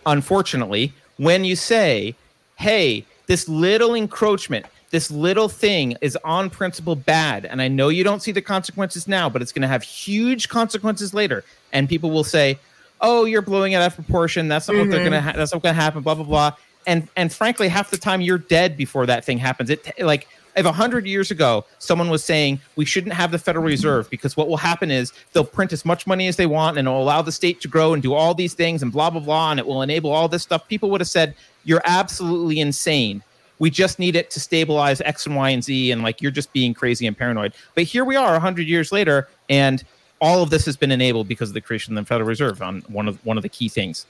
Unfortunately, 0.06 0.94
when 1.18 1.44
you 1.46 1.56
say, 1.56 2.16
"Hey, 2.56 3.06
this 3.28 3.48
little 3.48 3.94
encroachment." 3.94 4.66
This 4.90 5.10
little 5.10 5.48
thing 5.48 5.96
is 6.02 6.18
on 6.26 6.50
principle 6.50 6.98
bad, 6.98 7.46
and 7.46 7.62
I 7.62 7.70
know 7.70 7.88
you 7.88 8.04
don't 8.04 8.22
see 8.22 8.34
the 8.34 8.42
consequences 8.42 9.08
now, 9.08 9.30
but 9.30 9.42
it's 9.42 9.54
going 9.54 9.62
to 9.62 9.68
have 9.70 9.84
huge 9.84 10.50
consequences 10.50 11.14
later. 11.14 11.46
And 11.72 11.88
people 11.88 12.12
will 12.12 12.26
say, 12.26 12.60
"Oh, 13.00 13.24
you're 13.24 13.42
blowing 13.42 13.72
it 13.72 13.78
out 13.78 13.88
of 13.88 13.96
proportion. 13.96 14.50
That's 14.50 14.68
not 14.68 14.76
what 14.76 14.90
they're 14.90 15.00
Mhm. 15.00 15.04
gonna. 15.06 15.22
Ha- 15.22 15.34
that's 15.38 15.54
not 15.54 15.64
gonna 15.64 15.76
happen." 15.76 16.02
Blah 16.02 16.16
blah 16.16 16.26
blah. 16.26 16.52
And 16.86 17.08
and 17.16 17.32
frankly, 17.32 17.70
half 17.70 17.90
the 17.90 17.98
time 17.98 18.20
you're 18.20 18.38
dead 18.38 18.76
before 18.76 19.06
that 19.06 19.24
thing 19.24 19.38
happens. 19.38 19.70
It 19.70 19.82
like 20.00 20.28
if 20.56 20.66
a 20.66 20.72
hundred 20.72 21.06
years 21.06 21.32
ago 21.32 21.66
someone 21.80 22.10
was 22.10 22.24
saying 22.24 22.60
we 22.76 22.86
shouldn't 22.86 23.14
have 23.14 23.32
the 23.32 23.40
Federal 23.40 23.64
Reserve 23.66 24.10
because 24.10 24.36
what 24.36 24.48
will 24.48 24.58
happen 24.58 24.92
is 24.92 25.14
they'll 25.34 25.44
print 25.44 25.72
as 25.74 25.86
much 25.86 26.06
money 26.06 26.28
as 26.28 26.36
they 26.36 26.46
want 26.46 26.78
and 26.78 26.88
it'll 26.88 27.02
allow 27.02 27.22
the 27.22 27.32
state 27.32 27.62
to 27.62 27.68
grow 27.68 27.94
and 27.94 28.04
do 28.04 28.14
all 28.14 28.34
these 28.34 28.54
things 28.54 28.82
and 28.84 28.92
blah 28.92 29.10
blah 29.10 29.22
blah 29.22 29.52
and 29.52 29.60
it 29.60 29.66
will 29.68 29.82
enable 29.82 30.12
all 30.12 30.28
this 30.28 30.44
stuff. 30.44 30.68
People 30.68 30.90
would 30.92 31.02
have 31.02 31.08
said 31.08 31.36
you're 31.64 31.82
absolutely 31.86 32.60
insane. 32.60 33.24
We 33.60 33.70
just 33.70 34.00
need 34.00 34.16
it 34.16 34.32
to 34.32 34.40
stabilize 34.40 35.02
X 35.02 35.28
and 35.28 35.36
Y 35.36 35.50
and 35.52 35.64
Z, 35.64 35.92
and 35.92 36.02
like 36.02 36.20
you're 36.22 36.32
just 36.32 36.52
being 36.52 36.74
crazy 36.74 37.06
and 37.06 37.16
paranoid. 37.16 37.54
But 37.76 37.84
here 37.84 38.04
we 38.04 38.16
are, 38.16 38.40
hundred 38.40 38.68
years 38.68 38.92
later, 38.92 39.28
and 39.50 39.84
all 40.20 40.42
of 40.42 40.50
this 40.50 40.66
has 40.66 40.76
been 40.76 40.92
enabled 40.92 41.28
because 41.28 41.50
of 41.50 41.54
the 41.54 41.62
creation 41.62 41.96
of 41.96 42.04
the 42.04 42.08
Federal 42.08 42.28
Reserve 42.28 42.62
on 42.64 42.82
one 42.88 43.08
of 43.08 43.24
one 43.24 43.38
of 43.38 43.44
the 43.44 43.50
key 43.50 43.70
things. 43.70 44.08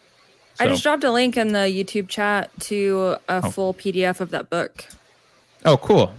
I 0.59 0.67
just 0.67 0.83
dropped 0.83 1.03
a 1.03 1.11
link 1.11 1.35
in 1.35 1.51
the 1.53 1.59
YouTube 1.59 2.07
chat 2.07 2.49
to 2.61 3.17
a 3.27 3.41
Oh. 3.43 3.49
full 3.51 3.73
PDF 3.73 4.21
of 4.21 4.29
that 4.31 4.49
book. 4.49 4.85
Oh, 5.65 5.75
cool. 5.77 6.13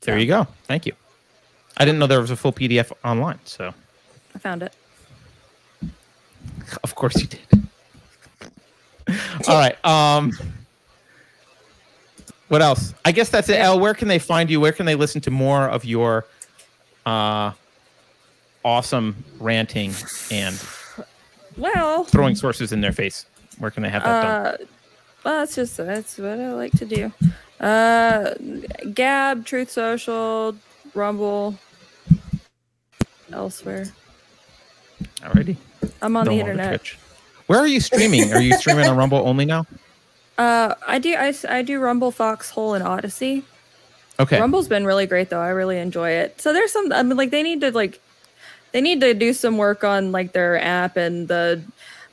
There 0.00 0.18
you 0.18 0.26
go. 0.26 0.46
Thank 0.64 0.86
you. 0.86 0.92
I 1.76 1.84
didn't 1.84 1.98
know 1.98 2.06
there 2.06 2.20
was 2.20 2.30
a 2.30 2.36
full 2.36 2.52
PDF 2.52 2.92
online, 3.04 3.38
so 3.44 3.72
I 4.34 4.38
found 4.38 4.62
it. 4.62 4.72
of 6.82 6.94
course 6.94 7.20
you 7.20 7.26
did. 7.26 7.40
All 9.48 9.58
right. 9.58 9.82
Um 9.84 10.32
what 12.48 12.62
else? 12.62 12.94
I 13.04 13.12
guess 13.12 13.30
that's 13.30 13.48
it. 13.48 13.58
L, 13.58 13.80
where 13.80 13.94
can 13.94 14.06
they 14.08 14.18
find 14.18 14.48
you? 14.50 14.60
Where 14.60 14.72
can 14.72 14.86
they 14.86 14.94
listen 14.94 15.20
to 15.22 15.30
more 15.30 15.68
of 15.68 15.84
your 15.84 16.26
uh 17.06 17.52
awesome 18.64 19.16
ranting 19.40 19.92
and 20.30 20.62
Well, 21.56 22.04
throwing 22.04 22.34
sources 22.34 22.72
in 22.72 22.80
their 22.80 22.92
face? 22.92 23.26
Where 23.58 23.70
can 23.70 23.82
they 23.82 23.90
have 23.90 24.02
that 24.04 24.22
done? 24.22 24.46
uh, 24.46 24.56
well, 25.24 25.38
that's 25.40 25.54
just 25.54 25.76
that's 25.76 26.18
what 26.18 26.38
I 26.38 26.52
like 26.52 26.72
to 26.72 26.84
do. 26.86 27.12
Uh, 27.60 28.34
Gab, 28.92 29.46
Truth 29.46 29.70
Social, 29.70 30.56
Rumble, 30.94 31.56
elsewhere. 33.32 33.86
Alrighty. 35.20 35.56
I'm 36.02 36.16
on 36.16 36.26
No 36.26 36.32
the 36.32 36.40
internet. 36.40 36.86
Where 37.46 37.58
are 37.58 37.66
you 37.66 37.80
streaming? 37.80 38.32
Are 38.32 38.40
you 38.40 38.54
streaming 38.54 38.86
on 38.86 38.96
Rumble 38.96 39.26
only 39.26 39.44
now? 39.44 39.66
Uh, 40.36 40.74
I 40.84 40.98
do 40.98 41.14
I, 41.14 41.32
I 41.48 41.62
do 41.62 41.78
Rumble, 41.78 42.10
Foxhole, 42.10 42.74
and 42.74 42.84
Odysee. 42.84 43.44
Okay. 44.18 44.40
Rumble's 44.40 44.66
been 44.66 44.84
really 44.84 45.06
great 45.06 45.30
though. 45.30 45.40
I 45.40 45.50
really 45.50 45.78
enjoy 45.78 46.10
it. 46.10 46.40
So 46.40 46.52
there's 46.52 46.72
some 46.72 46.92
I 46.92 47.04
mean 47.04 47.16
like 47.16 47.30
they 47.30 47.44
need 47.44 47.60
to 47.60 47.70
like 47.70 48.00
they 48.72 48.80
need 48.80 49.00
to 49.00 49.14
do 49.14 49.32
some 49.32 49.58
work 49.58 49.84
on 49.84 50.10
like 50.10 50.32
their 50.32 50.60
app 50.60 50.96
and 50.96 51.28
the 51.28 51.62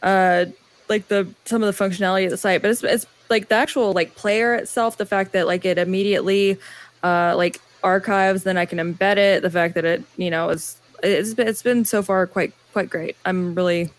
uh 0.03 0.45
like 0.88 1.07
the 1.07 1.27
some 1.45 1.63
of 1.63 1.76
the 1.76 1.84
functionality 1.84 2.26
of 2.26 2.30
the 2.30 2.38
site. 2.38 2.61
But 2.61 2.69
it's 2.69 2.84
it's 2.84 3.07
like 3.32 3.49
the 3.49 3.56
actual 3.56 3.94
like 3.94 4.14
player 4.16 4.53
itself, 4.53 4.98
the 4.98 5.06
fact 5.08 5.32
that 5.32 5.48
like 5.48 5.66
it 5.66 5.80
immediately 5.80 6.60
uh 7.03 7.34
like 7.36 7.60
archives, 7.84 8.44
then 8.44 8.58
I 8.58 8.66
can 8.66 8.78
embed 8.78 9.18
it, 9.18 9.41
the 9.41 9.49
fact 9.49 9.74
that 9.74 9.86
it, 9.86 10.03
you 10.18 10.30
know, 10.30 10.49
is 10.49 10.78
it's 11.02 11.34
been, 11.34 11.47
it's 11.47 11.64
been 11.64 11.84
so 11.86 12.04
far 12.04 12.28
quite 12.28 12.54
quite 12.73 12.89
great. 12.91 13.15
I'm 13.26 13.55
really 13.55 13.89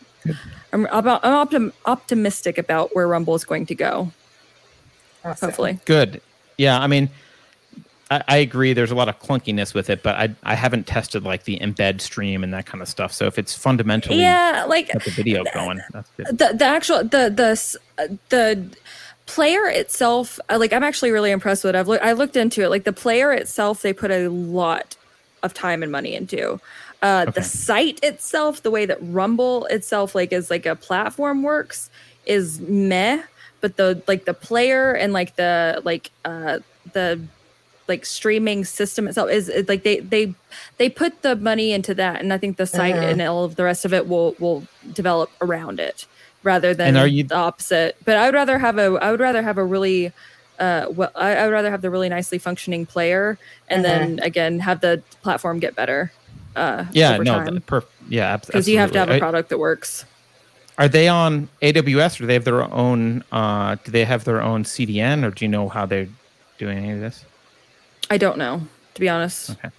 I'm 0.73 0.87
about 0.87 1.25
I'm 1.25 1.47
optim- 1.47 1.73
optimistic 1.87 2.59
about 2.59 2.95
where 2.95 3.09
Rumble 3.09 3.35
is 3.35 3.45
going 3.45 3.67
to 3.67 3.75
go. 3.75 4.13
Awesome. 5.25 5.49
Hopefully. 5.49 5.81
Good. 5.85 6.21
Yeah, 6.59 6.79
I 6.79 6.87
mean, 6.87 7.09
I, 8.11 8.23
I 8.29 8.37
agree. 8.37 8.73
There's 8.73 8.91
a 8.91 8.95
lot 8.95 9.09
of 9.09 9.19
clunkiness 9.21 9.75
with 9.75 9.91
it, 9.91 10.03
but 10.03 10.15
I 10.17 10.35
I 10.43 10.55
haven't 10.55 10.87
tested 10.87 11.25
like 11.25 11.45
the 11.45 11.59
embed 11.59 12.01
stream 12.01 12.45
and 12.45 12.53
that 12.55 12.67
kind 12.67 12.83
of 12.83 12.89
stuff. 12.89 13.13
So 13.13 13.27
if 13.27 13.39
it's 13.39 13.55
fundamentally 13.55 14.21
Yeah, 14.21 14.65
like 14.69 14.93
the 14.93 15.11
video 15.11 15.45
going, 15.55 15.81
that's 15.93 16.11
good. 16.17 16.27
the 16.39 16.55
the 16.55 16.65
actual 16.65 16.99
the 16.99 17.31
the 17.31 17.79
uh, 17.99 18.09
the 18.29 18.65
player 19.27 19.67
itself 19.67 20.39
uh, 20.51 20.59
like 20.59 20.73
i'm 20.73 20.83
actually 20.83 21.11
really 21.11 21.31
impressed 21.31 21.65
with 21.65 21.75
it 21.75 21.79
i've 21.79 21.89
looked 21.89 22.05
i 22.05 22.13
looked 22.13 22.37
into 22.37 22.63
it 22.63 22.69
like 22.69 22.85
the 22.85 22.93
player 22.93 23.33
itself 23.33 23.83
they 23.83 23.93
put 23.93 24.11
a 24.11 24.29
lot 24.29 24.97
of 25.43 25.55
time 25.55 25.83
and 25.83 25.91
money 25.93 26.15
into 26.15 26.61
uh 27.03 27.25
Okay. 27.29 27.33
the 27.41 27.43
site 27.43 28.01
itself 28.03 28.63
the 28.63 28.71
way 28.71 28.85
that 28.87 28.99
rumble 29.01 29.65
itself 29.67 30.15
like 30.15 30.33
is 30.33 30.51
like 30.51 30.67
a 30.67 30.75
platform 30.77 31.43
works 31.43 31.89
is 32.27 32.61
meh 32.61 33.23
but 33.61 33.77
the 33.77 34.03
like 34.09 34.25
the 34.25 34.35
player 34.35 34.93
and 34.93 35.13
like 35.13 35.37
the 35.37 35.81
like 35.85 36.11
uh 36.25 36.59
the 36.93 37.21
like 37.89 38.07
streaming 38.07 38.65
system 38.65 39.09
itself 39.09 39.29
is 39.31 39.49
is, 39.49 39.69
like 39.69 39.83
they 39.83 39.99
they 40.01 40.33
they 40.79 40.89
put 40.89 41.23
the 41.23 41.35
money 41.37 41.73
into 41.73 41.95
that 41.95 42.21
and 42.21 42.33
i 42.33 42.39
think 42.39 42.57
the 42.57 42.67
site 42.67 42.95
Mhm. 42.95 43.13
and 43.13 43.23
all 43.23 43.45
of 43.45 43.57
the 43.57 43.65
rest 43.65 43.85
of 43.85 43.93
it 43.93 44.09
will 44.09 44.35
will 44.39 44.67
develop 44.93 45.31
around 45.41 45.81
it 45.81 46.07
rather 46.43 46.75
than 46.75 46.89
And 46.89 46.99
are 46.99 47.07
you- 47.07 47.25
the 47.25 47.37
opposite. 47.37 47.97
But 48.05 48.17
i 48.17 48.27
would 48.27 48.35
rather 48.35 48.59
have 48.59 48.79
a 48.79 48.99
i 49.01 49.11
would 49.11 49.21
rather 49.21 49.43
have 49.43 49.59
a 49.59 49.65
really 49.65 50.13
uh 50.59 50.87
well 50.91 51.11
i, 51.15 51.35
I 51.37 51.45
would 51.47 51.53
rather 51.53 51.71
have 51.71 51.83
the 51.83 51.91
really 51.91 52.09
nicely 52.09 52.39
functioning 52.39 52.85
player 52.87 53.39
and 53.69 53.85
then 53.85 54.19
again 54.23 54.61
have 54.61 54.81
the 54.81 55.03
platform 55.23 55.59
get 55.61 55.75
better 55.75 56.13
uh 56.57 56.85
Yeah, 56.93 57.15
over 57.15 57.25
no, 57.25 57.35
time. 57.45 57.55
the, 57.55 57.61
per, 57.63 57.83
yeah, 58.09 58.35
ab- 58.35 58.47
because 58.47 58.69
you 58.69 58.79
have 58.79 58.93
to 58.93 58.99
have 58.99 59.11
a 59.11 59.19
product 59.19 59.49
that 59.49 59.59
works. 59.59 60.05
Are 60.79 60.89
they 60.89 61.07
on 61.09 61.49
AWS 61.63 62.17
or 62.17 62.23
do 62.23 62.27
they 62.27 62.35
have 62.35 62.45
their 62.45 62.63
own? 62.63 63.23
Uh, 63.31 63.77
do 63.85 63.91
they 63.93 64.05
have 64.05 64.25
their 64.25 64.41
own 64.43 64.65
CDN 64.65 65.23
or 65.25 65.31
do 65.31 65.45
you 65.45 65.49
know 65.51 65.69
how 65.69 65.87
they're 65.87 66.09
doing 66.59 66.79
any 66.79 66.93
of 66.93 67.01
this? 67.01 67.25
i 68.11 68.19
don't 68.19 68.37
know 68.37 68.61
to 68.95 69.01
be 69.01 69.09
honest. 69.09 69.51
Okay, 69.51 69.71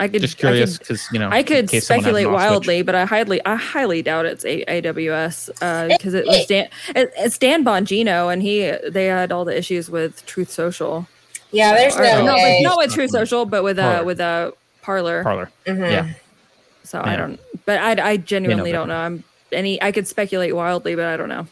i 0.00 0.08
could 0.08 0.20
just 0.22 0.38
curious 0.38 0.78
because 0.78 1.06
you 1.12 1.18
know 1.20 1.28
I 1.30 1.42
could 1.44 1.68
case 1.68 1.86
someone 1.86 2.04
has 2.04 2.10
speculate 2.14 2.26
an 2.26 2.32
switch. 2.32 2.50
wildly, 2.50 2.82
but 2.82 2.94
I 2.96 3.04
highly, 3.04 3.40
I 3.46 3.54
highly 3.56 4.02
doubt 4.02 4.26
it's 4.26 4.44
a- 4.44 4.64
AWS 4.64 5.46
because 5.88 6.14
it 6.14 6.26
was 6.26 6.46
Dan, 6.46 6.68
it, 6.96 7.12
it's 7.16 7.38
Dan 7.38 7.64
Bongino, 7.64 8.32
and 8.32 8.42
he 8.42 8.72
they 8.90 9.06
had 9.06 9.30
all 9.30 9.44
the 9.44 9.56
issues 9.56 9.88
with 9.90 10.24
Truth 10.26 10.50
Social. 10.50 11.06
Yeah, 11.52 11.74
there's 11.74 11.96
Or, 11.96 12.02
no 12.02 12.24
no, 12.26 12.34
way. 12.34 12.60
but 12.62 12.68
not 12.70 12.78
with 12.78 12.92
Truth 12.94 13.10
Social, 13.10 13.44
but 13.46 13.62
with 13.62 13.78
uh 13.78 13.82
Parler. 13.82 14.04
with 14.04 14.20
uh 14.20 14.50
Parler. 14.82 15.22
Parler. 15.22 15.50
Mhm. 15.66 15.90
Yeah. 15.92 16.08
So 16.82 16.98
Yeah. 17.04 17.12
I 17.12 17.16
don't, 17.16 17.40
but 17.66 17.78
I 17.78 18.10
I 18.12 18.16
genuinely 18.16 18.72
but- 18.72 18.78
don't 18.78 18.88
know. 18.88 18.96
I'm 18.96 19.24
any 19.52 19.80
I 19.82 19.92
could 19.92 20.06
speculate 20.08 20.54
wildly, 20.56 20.94
but 20.96 21.04
I 21.06 21.16
don't 21.16 21.28
know. 21.28 21.46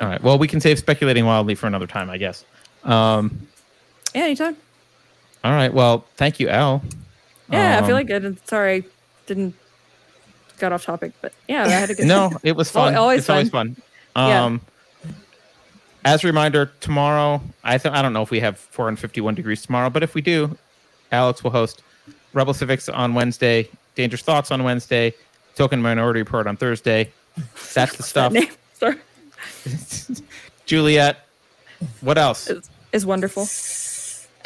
All 0.00 0.08
right. 0.08 0.22
Well, 0.22 0.38
we 0.38 0.48
can 0.48 0.60
save 0.60 0.78
speculating 0.78 1.24
wildly 1.26 1.54
for 1.54 1.66
another 1.66 1.86
time, 1.86 2.08
I 2.10 2.18
guess. 2.18 2.44
Um, 2.84 3.48
Yeah, 4.14 4.24
anytime. 4.24 4.56
All 5.46 5.52
right. 5.52 5.72
Well, 5.72 6.04
thank 6.16 6.40
you, 6.40 6.48
L. 6.48 6.82
Yeah, 7.52 7.76
I 7.76 7.78
Um, 7.78 7.86
feel 7.86 7.94
like 7.94 8.08
good. 8.08 8.36
Sorry, 8.48 8.82
I 8.82 8.84
didn't 9.26 9.54
got 10.58 10.72
off 10.72 10.84
topic, 10.84 11.12
but 11.22 11.32
yeah, 11.46 11.62
I 11.64 11.68
had 11.68 11.88
a 11.90 11.94
good. 11.94 12.06
no, 12.08 12.32
it 12.42 12.56
was 12.56 12.68
fun. 12.72 12.96
Always 12.96 13.20
it's 13.20 13.30
always 13.30 13.48
fun. 13.50 13.76
Yeah. 14.16 14.44
Um, 14.44 14.60
As 16.04 16.24
a 16.24 16.26
reminder, 16.26 16.72
tomorrow 16.80 17.40
I 17.62 17.78
th- 17.78 17.94
I 17.94 18.02
don't 18.02 18.12
know 18.12 18.22
if 18.22 18.32
we 18.32 18.40
have 18.40 18.58
451 18.58 19.36
degrees 19.36 19.62
tomorrow, 19.62 19.88
but 19.88 20.02
if 20.02 20.14
we 20.16 20.20
do, 20.20 20.58
Alex 21.12 21.44
will 21.44 21.52
host 21.52 21.82
Rebel 22.32 22.52
Civics 22.52 22.88
on 22.88 23.14
Wednesday, 23.14 23.68
Dangerous 23.94 24.22
Thoughts 24.22 24.50
on 24.50 24.64
Wednesday, 24.64 25.14
Token 25.54 25.80
Minority 25.80 26.20
Report 26.22 26.48
on 26.48 26.56
Thursday. 26.56 27.12
That's 27.72 27.96
the 27.96 28.02
stuff. 28.12 28.34
Sorry, 28.74 28.96
Juliet, 30.66 31.18
what 32.00 32.18
else? 32.18 32.50
is 32.92 33.06
wonderful. 33.06 33.44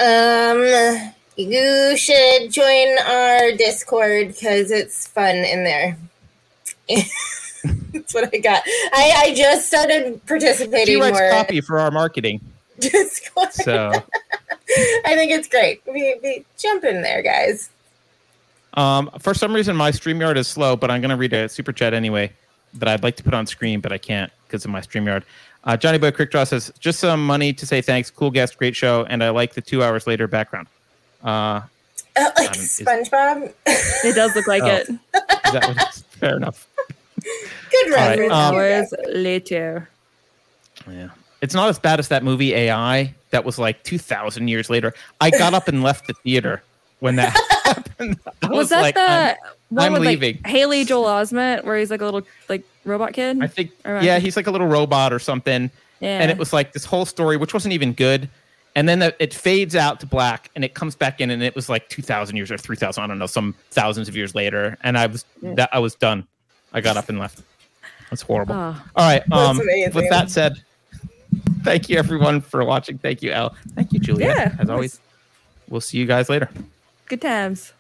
Um, 0.01 1.13
you 1.37 1.97
should 1.97 2.51
join 2.51 2.99
our 3.07 3.53
Discord 3.53 4.29
because 4.29 4.71
it's 4.71 5.07
fun 5.07 5.37
in 5.37 5.65
there. 5.65 5.97
That's 7.93 8.15
what 8.15 8.35
I 8.35 8.39
got. 8.39 8.63
I, 8.67 9.13
I 9.17 9.35
just 9.35 9.69
started 9.69 10.25
participating 10.27 10.95
She 10.97 11.01
writes 11.01 11.19
more. 11.19 11.31
copy 11.31 11.61
for 11.61 11.79
our 11.79 11.91
marketing, 11.91 12.41
Discord. 12.79 13.53
so 13.53 13.91
I 13.95 15.15
think 15.15 15.33
it's 15.33 15.49
great. 15.49 15.83
We, 15.87 16.19
we 16.23 16.45
jump 16.59 16.85
in 16.85 17.03
there, 17.03 17.23
guys. 17.23 17.69
Um, 18.75 19.11
for 19.19 19.35
some 19.35 19.53
reason, 19.53 19.77
my 19.77 19.91
StreamYard 19.91 20.37
is 20.37 20.49
slow, 20.49 20.77
but 20.77 20.91
I'm 20.91 21.01
going 21.01 21.11
to 21.11 21.17
read 21.17 21.33
a 21.33 21.49
super 21.49 21.73
chat 21.73 21.93
anyway 21.93 22.33
that 22.75 22.89
I'd 22.89 23.03
like 23.03 23.17
to 23.17 23.23
put 23.23 23.35
on 23.35 23.47
screen, 23.47 23.81
but 23.81 23.93
I 23.93 23.99
can't 23.99 24.33
because 24.47 24.65
of 24.65 24.71
my 24.71 24.81
StreamYard. 24.81 25.25
Uh, 25.65 25.77
Johnny 25.77 25.99
Boy 25.99 26.11
Crickdraw 26.11 26.47
says, 26.47 26.73
just 26.81 27.01
some 27.01 27.25
money 27.27 27.53
to 27.53 27.67
say 27.67 27.83
thanks. 27.83 28.11
Cool 28.11 28.31
guest, 28.31 28.57
great 28.57 28.75
show, 28.75 29.05
and 29.05 29.23
I 29.23 29.31
like 29.31 29.55
the 29.55 29.61
two 29.61 29.83
hours 29.83 30.07
later 30.07 30.27
background. 30.27 30.69
Uh, 31.23 31.61
Uh, 32.17 32.29
like 32.37 32.49
Um, 32.49 32.55
is- 32.55 32.81
SpongeBob. 32.85 33.53
It 33.67 34.15
does 34.17 34.35
look 34.35 34.47
like 34.49 34.63
Oh. 34.63 34.67
it. 34.67 34.89
that 35.13 35.69
was 35.69 36.05
fair 36.11 36.37
enough. 36.37 36.67
Good 37.23 37.91
right, 37.93 38.19
reference. 38.19 38.33
um, 38.33 38.55
Hours 38.55 38.95
later. 39.09 39.89
Yeah. 40.91 41.09
It's 41.41 41.55
not 41.55 41.69
as 41.69 41.79
bad 41.79 42.01
as 42.01 42.09
that 42.09 42.25
movie 42.25 42.55
AI 42.55 43.15
that 43.31 43.45
was 43.45 43.59
like 43.59 43.83
2,000 43.85 44.49
years 44.49 44.69
later. 44.71 44.93
I 45.21 45.31
got 45.31 45.55
up 45.55 45.69
and 45.69 45.83
left 45.83 46.07
the 46.07 46.15
theater 46.25 46.63
when 46.99 47.17
that 47.17 47.35
happened. 47.77 48.19
I 48.43 48.47
Was, 48.49 48.69
that 48.71 48.81
like, 48.83 48.95
the 48.95 49.01
I'm- 49.01 49.37
one 49.71 49.87
I'm 49.87 49.93
with 49.95 50.03
leaving. 50.03 50.37
like 50.37 50.47
Haley 50.47 50.85
Joel 50.85 51.05
Osment, 51.07 51.65
where 51.65 51.79
he's 51.79 51.91
like 51.91 52.01
a 52.01 52.05
little 52.05 52.23
like 52.49 52.63
robot 52.85 53.13
kid? 53.13 53.43
I 53.43 53.47
think, 53.47 53.71
Or- 53.85 54.01
yeah, 54.01 54.19
he's 54.19 54.37
like 54.37 54.47
a 54.47 54.51
little 54.51 54.67
robot 54.67 55.13
or 55.13 55.19
something. 55.19 55.71
yeah. 56.01 56.21
And 56.21 56.31
it 56.31 56.39
was 56.39 56.53
like 56.53 56.73
this 56.73 56.85
whole 56.85 57.05
story, 57.07 57.37
which 57.37 57.55
wasn't 57.55 57.73
even 57.75 57.93
good. 57.93 58.29
And 58.77 58.89
then 58.89 59.01
the, 59.01 59.15
it 59.19 59.35
fades 59.35 59.75
out 59.75 59.99
to 60.01 60.07
black 60.07 60.49
and 60.55 60.65
it 60.65 60.75
comes 60.75 60.95
back 60.95 61.21
in 61.21 61.31
and 61.31 61.43
it 61.43 61.55
was 61.57 61.69
like 61.69 61.89
2,000 61.89 62.37
years 62.37 62.51
or 62.53 62.57
3,000, 62.59 63.03
I 63.03 63.07
don't 63.09 63.19
know, 63.19 63.27
some 63.27 63.55
thousands 63.73 64.09
of 64.09 64.17
years 64.17 64.35
later. 64.35 64.77
And 64.85 64.97
I 64.97 65.07
was, 65.07 65.25
that, 65.43 65.69
I 65.73 65.81
was 65.81 65.95
done. 65.97 66.27
I 66.73 66.81
got 66.81 66.97
up 66.97 67.09
and 67.09 67.19
left. 67.19 67.43
That's 68.11 68.23
horrible. 68.23 68.55
Oh. 68.55 68.83
All 68.97 69.07
right. 69.07 69.23
Um, 69.33 69.59
with 69.59 70.09
that 70.11 70.31
said, 70.31 70.55
thank 71.63 71.89
you 71.89 71.97
everyone 71.99 72.41
for 72.41 72.65
watching. 72.65 72.99
Thank 72.99 73.23
you, 73.23 73.33
L. 73.33 73.55
Thank 73.75 73.93
you, 73.93 73.99
Julia. 74.01 74.27
Yeah, 74.27 74.57
as 74.59 74.71
always. 74.71 75.01
We'll 75.69 75.81
see 75.81 75.99
you 75.99 76.07
guys 76.07 76.29
later. 76.29 76.49
Good 77.11 77.21
times. 77.23 77.73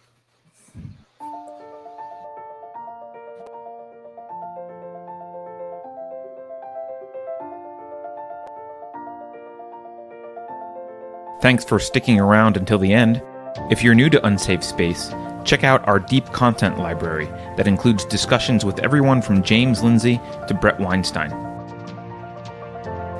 Thanks 11.40 11.64
for 11.64 11.78
sticking 11.78 12.18
around 12.18 12.56
until 12.56 12.78
the 12.78 12.92
end. 12.92 13.22
If 13.70 13.84
you're 13.84 13.94
new 13.94 14.10
to 14.10 14.26
Unsafe 14.26 14.64
Space, 14.64 15.14
check 15.44 15.62
out 15.62 15.86
our 15.86 16.00
deep 16.00 16.26
content 16.32 16.76
library 16.76 17.26
that 17.56 17.68
includes 17.68 18.04
discussions 18.04 18.64
with 18.64 18.80
everyone 18.80 19.22
from 19.22 19.44
James 19.44 19.80
Lindsay 19.80 20.20
to 20.48 20.54
Bret 20.54 20.80
Weinstein. 20.80 21.30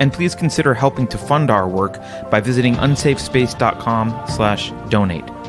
And 0.00 0.12
please 0.12 0.34
consider 0.34 0.74
helping 0.74 1.06
to 1.06 1.16
fund 1.16 1.52
our 1.52 1.68
work 1.68 2.00
by 2.32 2.40
visiting 2.40 2.74
unsafespace.com/donate. 2.74 5.40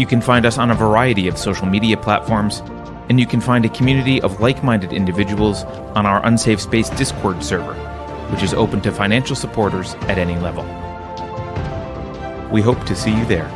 You 0.00 0.06
can 0.06 0.20
find 0.20 0.46
us 0.46 0.58
on 0.58 0.70
a 0.70 0.74
variety 0.74 1.28
of 1.28 1.36
social 1.36 1.66
media 1.66 1.96
platforms, 1.96 2.60
and 3.08 3.20
you 3.20 3.26
can 3.26 3.40
find 3.40 3.64
a 3.64 3.68
community 3.68 4.20
of 4.22 4.40
like-minded 4.40 4.92
individuals 4.92 5.64
on 5.94 6.06
our 6.06 6.24
Unsafe 6.24 6.60
Space 6.60 6.90
Discord 6.90 7.44
server 7.44 7.76
which 8.30 8.42
is 8.42 8.54
open 8.54 8.80
to 8.80 8.92
financial 8.92 9.34
supporters 9.34 9.94
at 10.02 10.16
any 10.16 10.36
level. 10.36 10.62
We 12.50 12.62
hope 12.62 12.84
to 12.84 12.94
see 12.94 13.10
you 13.10 13.24
there. 13.26 13.48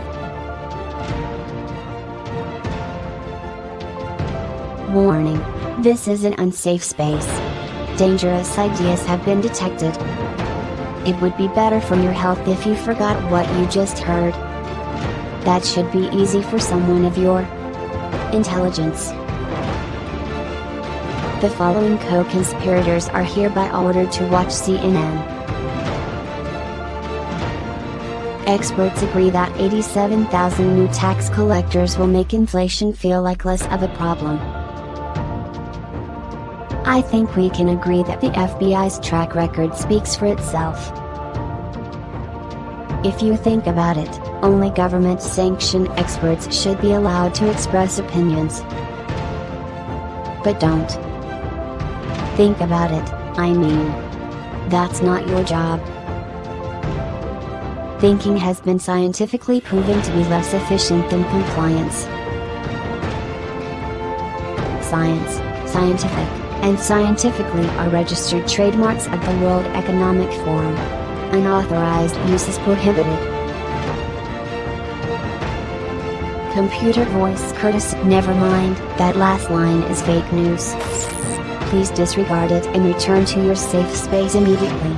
Warning. 4.93 5.39
This 5.83 6.09
is 6.09 6.25
an 6.25 6.35
unsafe 6.39 6.83
space. 6.83 7.27
Dangerous 7.99 8.59
ideas 8.59 9.05
have 9.07 9.25
been 9.25 9.41
detected. 9.41 9.97
It 11.07 11.21
would 11.21 11.37
be 11.37 11.49
better 11.49 11.81
for 11.81 11.97
your 11.97 12.13
health 12.13 12.47
if 12.49 12.67
you 12.67 12.75
forgot 12.77 13.31
what 13.31 13.49
you 13.59 13.67
just 13.67 13.99
heard. 13.99 14.35
That 15.45 15.65
should 15.65 15.93
be 15.93 16.09
easy 16.09 16.43
for 16.43 16.59
someone 16.59 17.05
of 17.05 17.19
your 17.19 17.41
intelligence. 18.33 19.09
The 21.43 21.51
following 21.51 21.99
co-conspirators 21.99 23.09
are 23.11 23.23
hereby 23.23 23.71
ordered 23.71 24.11
to 24.13 24.27
watch 24.29 24.49
CNN. 24.49 25.35
Experts 28.47 29.03
agree 29.03 29.29
that 29.31 29.55
87,000 29.61 30.77
new 30.77 30.89
tax 30.89 31.29
collectors 31.29 31.99
will 31.99 32.07
make 32.07 32.33
inflation 32.33 32.95
feel 32.95 33.21
like 33.21 33.45
less 33.45 33.67
of 33.67 33.83
a 33.83 33.89
problem. 33.97 34.39
I 36.87 37.03
think 37.03 37.37
we 37.37 37.51
can 37.51 37.69
agree 37.69 38.03
that 38.05 38.21
the 38.21 38.29
FBI's 38.29 38.99
track 39.07 39.35
record 39.35 39.75
speaks 39.75 40.15
for 40.15 40.27
itself. 40.27 41.04
If 43.05 43.21
you 43.21 43.37
think 43.37 43.67
about 43.67 43.99
it, 43.99 44.09
only 44.43 44.71
government 44.71 45.21
sanctioned 45.21 45.89
experts 45.99 46.51
should 46.59 46.81
be 46.81 46.93
allowed 46.93 47.35
to 47.35 47.51
express 47.51 47.99
opinions. 47.99 48.63
But 50.43 50.59
don't. 50.59 50.89
Think 52.35 52.61
about 52.61 52.93
it, 52.93 53.07
I 53.39 53.53
mean. 53.53 53.89
That's 54.71 55.03
not 55.03 55.29
your 55.29 55.45
job. 55.45 55.83
Thinking 58.01 58.39
has 58.39 58.63
been 58.63 58.79
scientifically 58.79 59.61
proven 59.61 60.01
to 60.01 60.11
be 60.13 60.25
less 60.25 60.55
efficient 60.55 61.11
than 61.11 61.25
compliance. 61.25 62.05
Science, 64.83 65.71
scientific, 65.71 66.29
and 66.65 66.81
scientifically 66.81 67.69
are 67.77 67.91
registered 67.91 68.49
trademarks 68.49 69.07
of 69.09 69.21
the 69.27 69.39
World 69.43 69.67
Economic 69.77 70.33
Forum. 70.41 71.04
Unauthorized 71.35 72.15
use 72.31 72.47
is 72.47 72.59
prohibited. 72.59 73.19
Computer 76.53 77.05
voice 77.07 77.51
Curtis, 77.55 77.95
Never 78.05 78.33
mind, 78.33 78.77
that 78.99 79.17
last 79.17 79.51
line 79.51 79.83
is 79.91 80.01
fake 80.01 80.33
news. 80.33 80.77
Please 81.71 81.91
disregard 81.91 82.53
it 82.53 82.65
and 82.69 82.87
return 82.87 83.25
to 83.25 83.45
your 83.45 83.57
safe 83.57 83.91
space 83.97 84.37
immediately. 84.37 84.97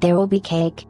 There 0.00 0.16
will 0.16 0.26
be 0.26 0.40
cake. 0.40 0.86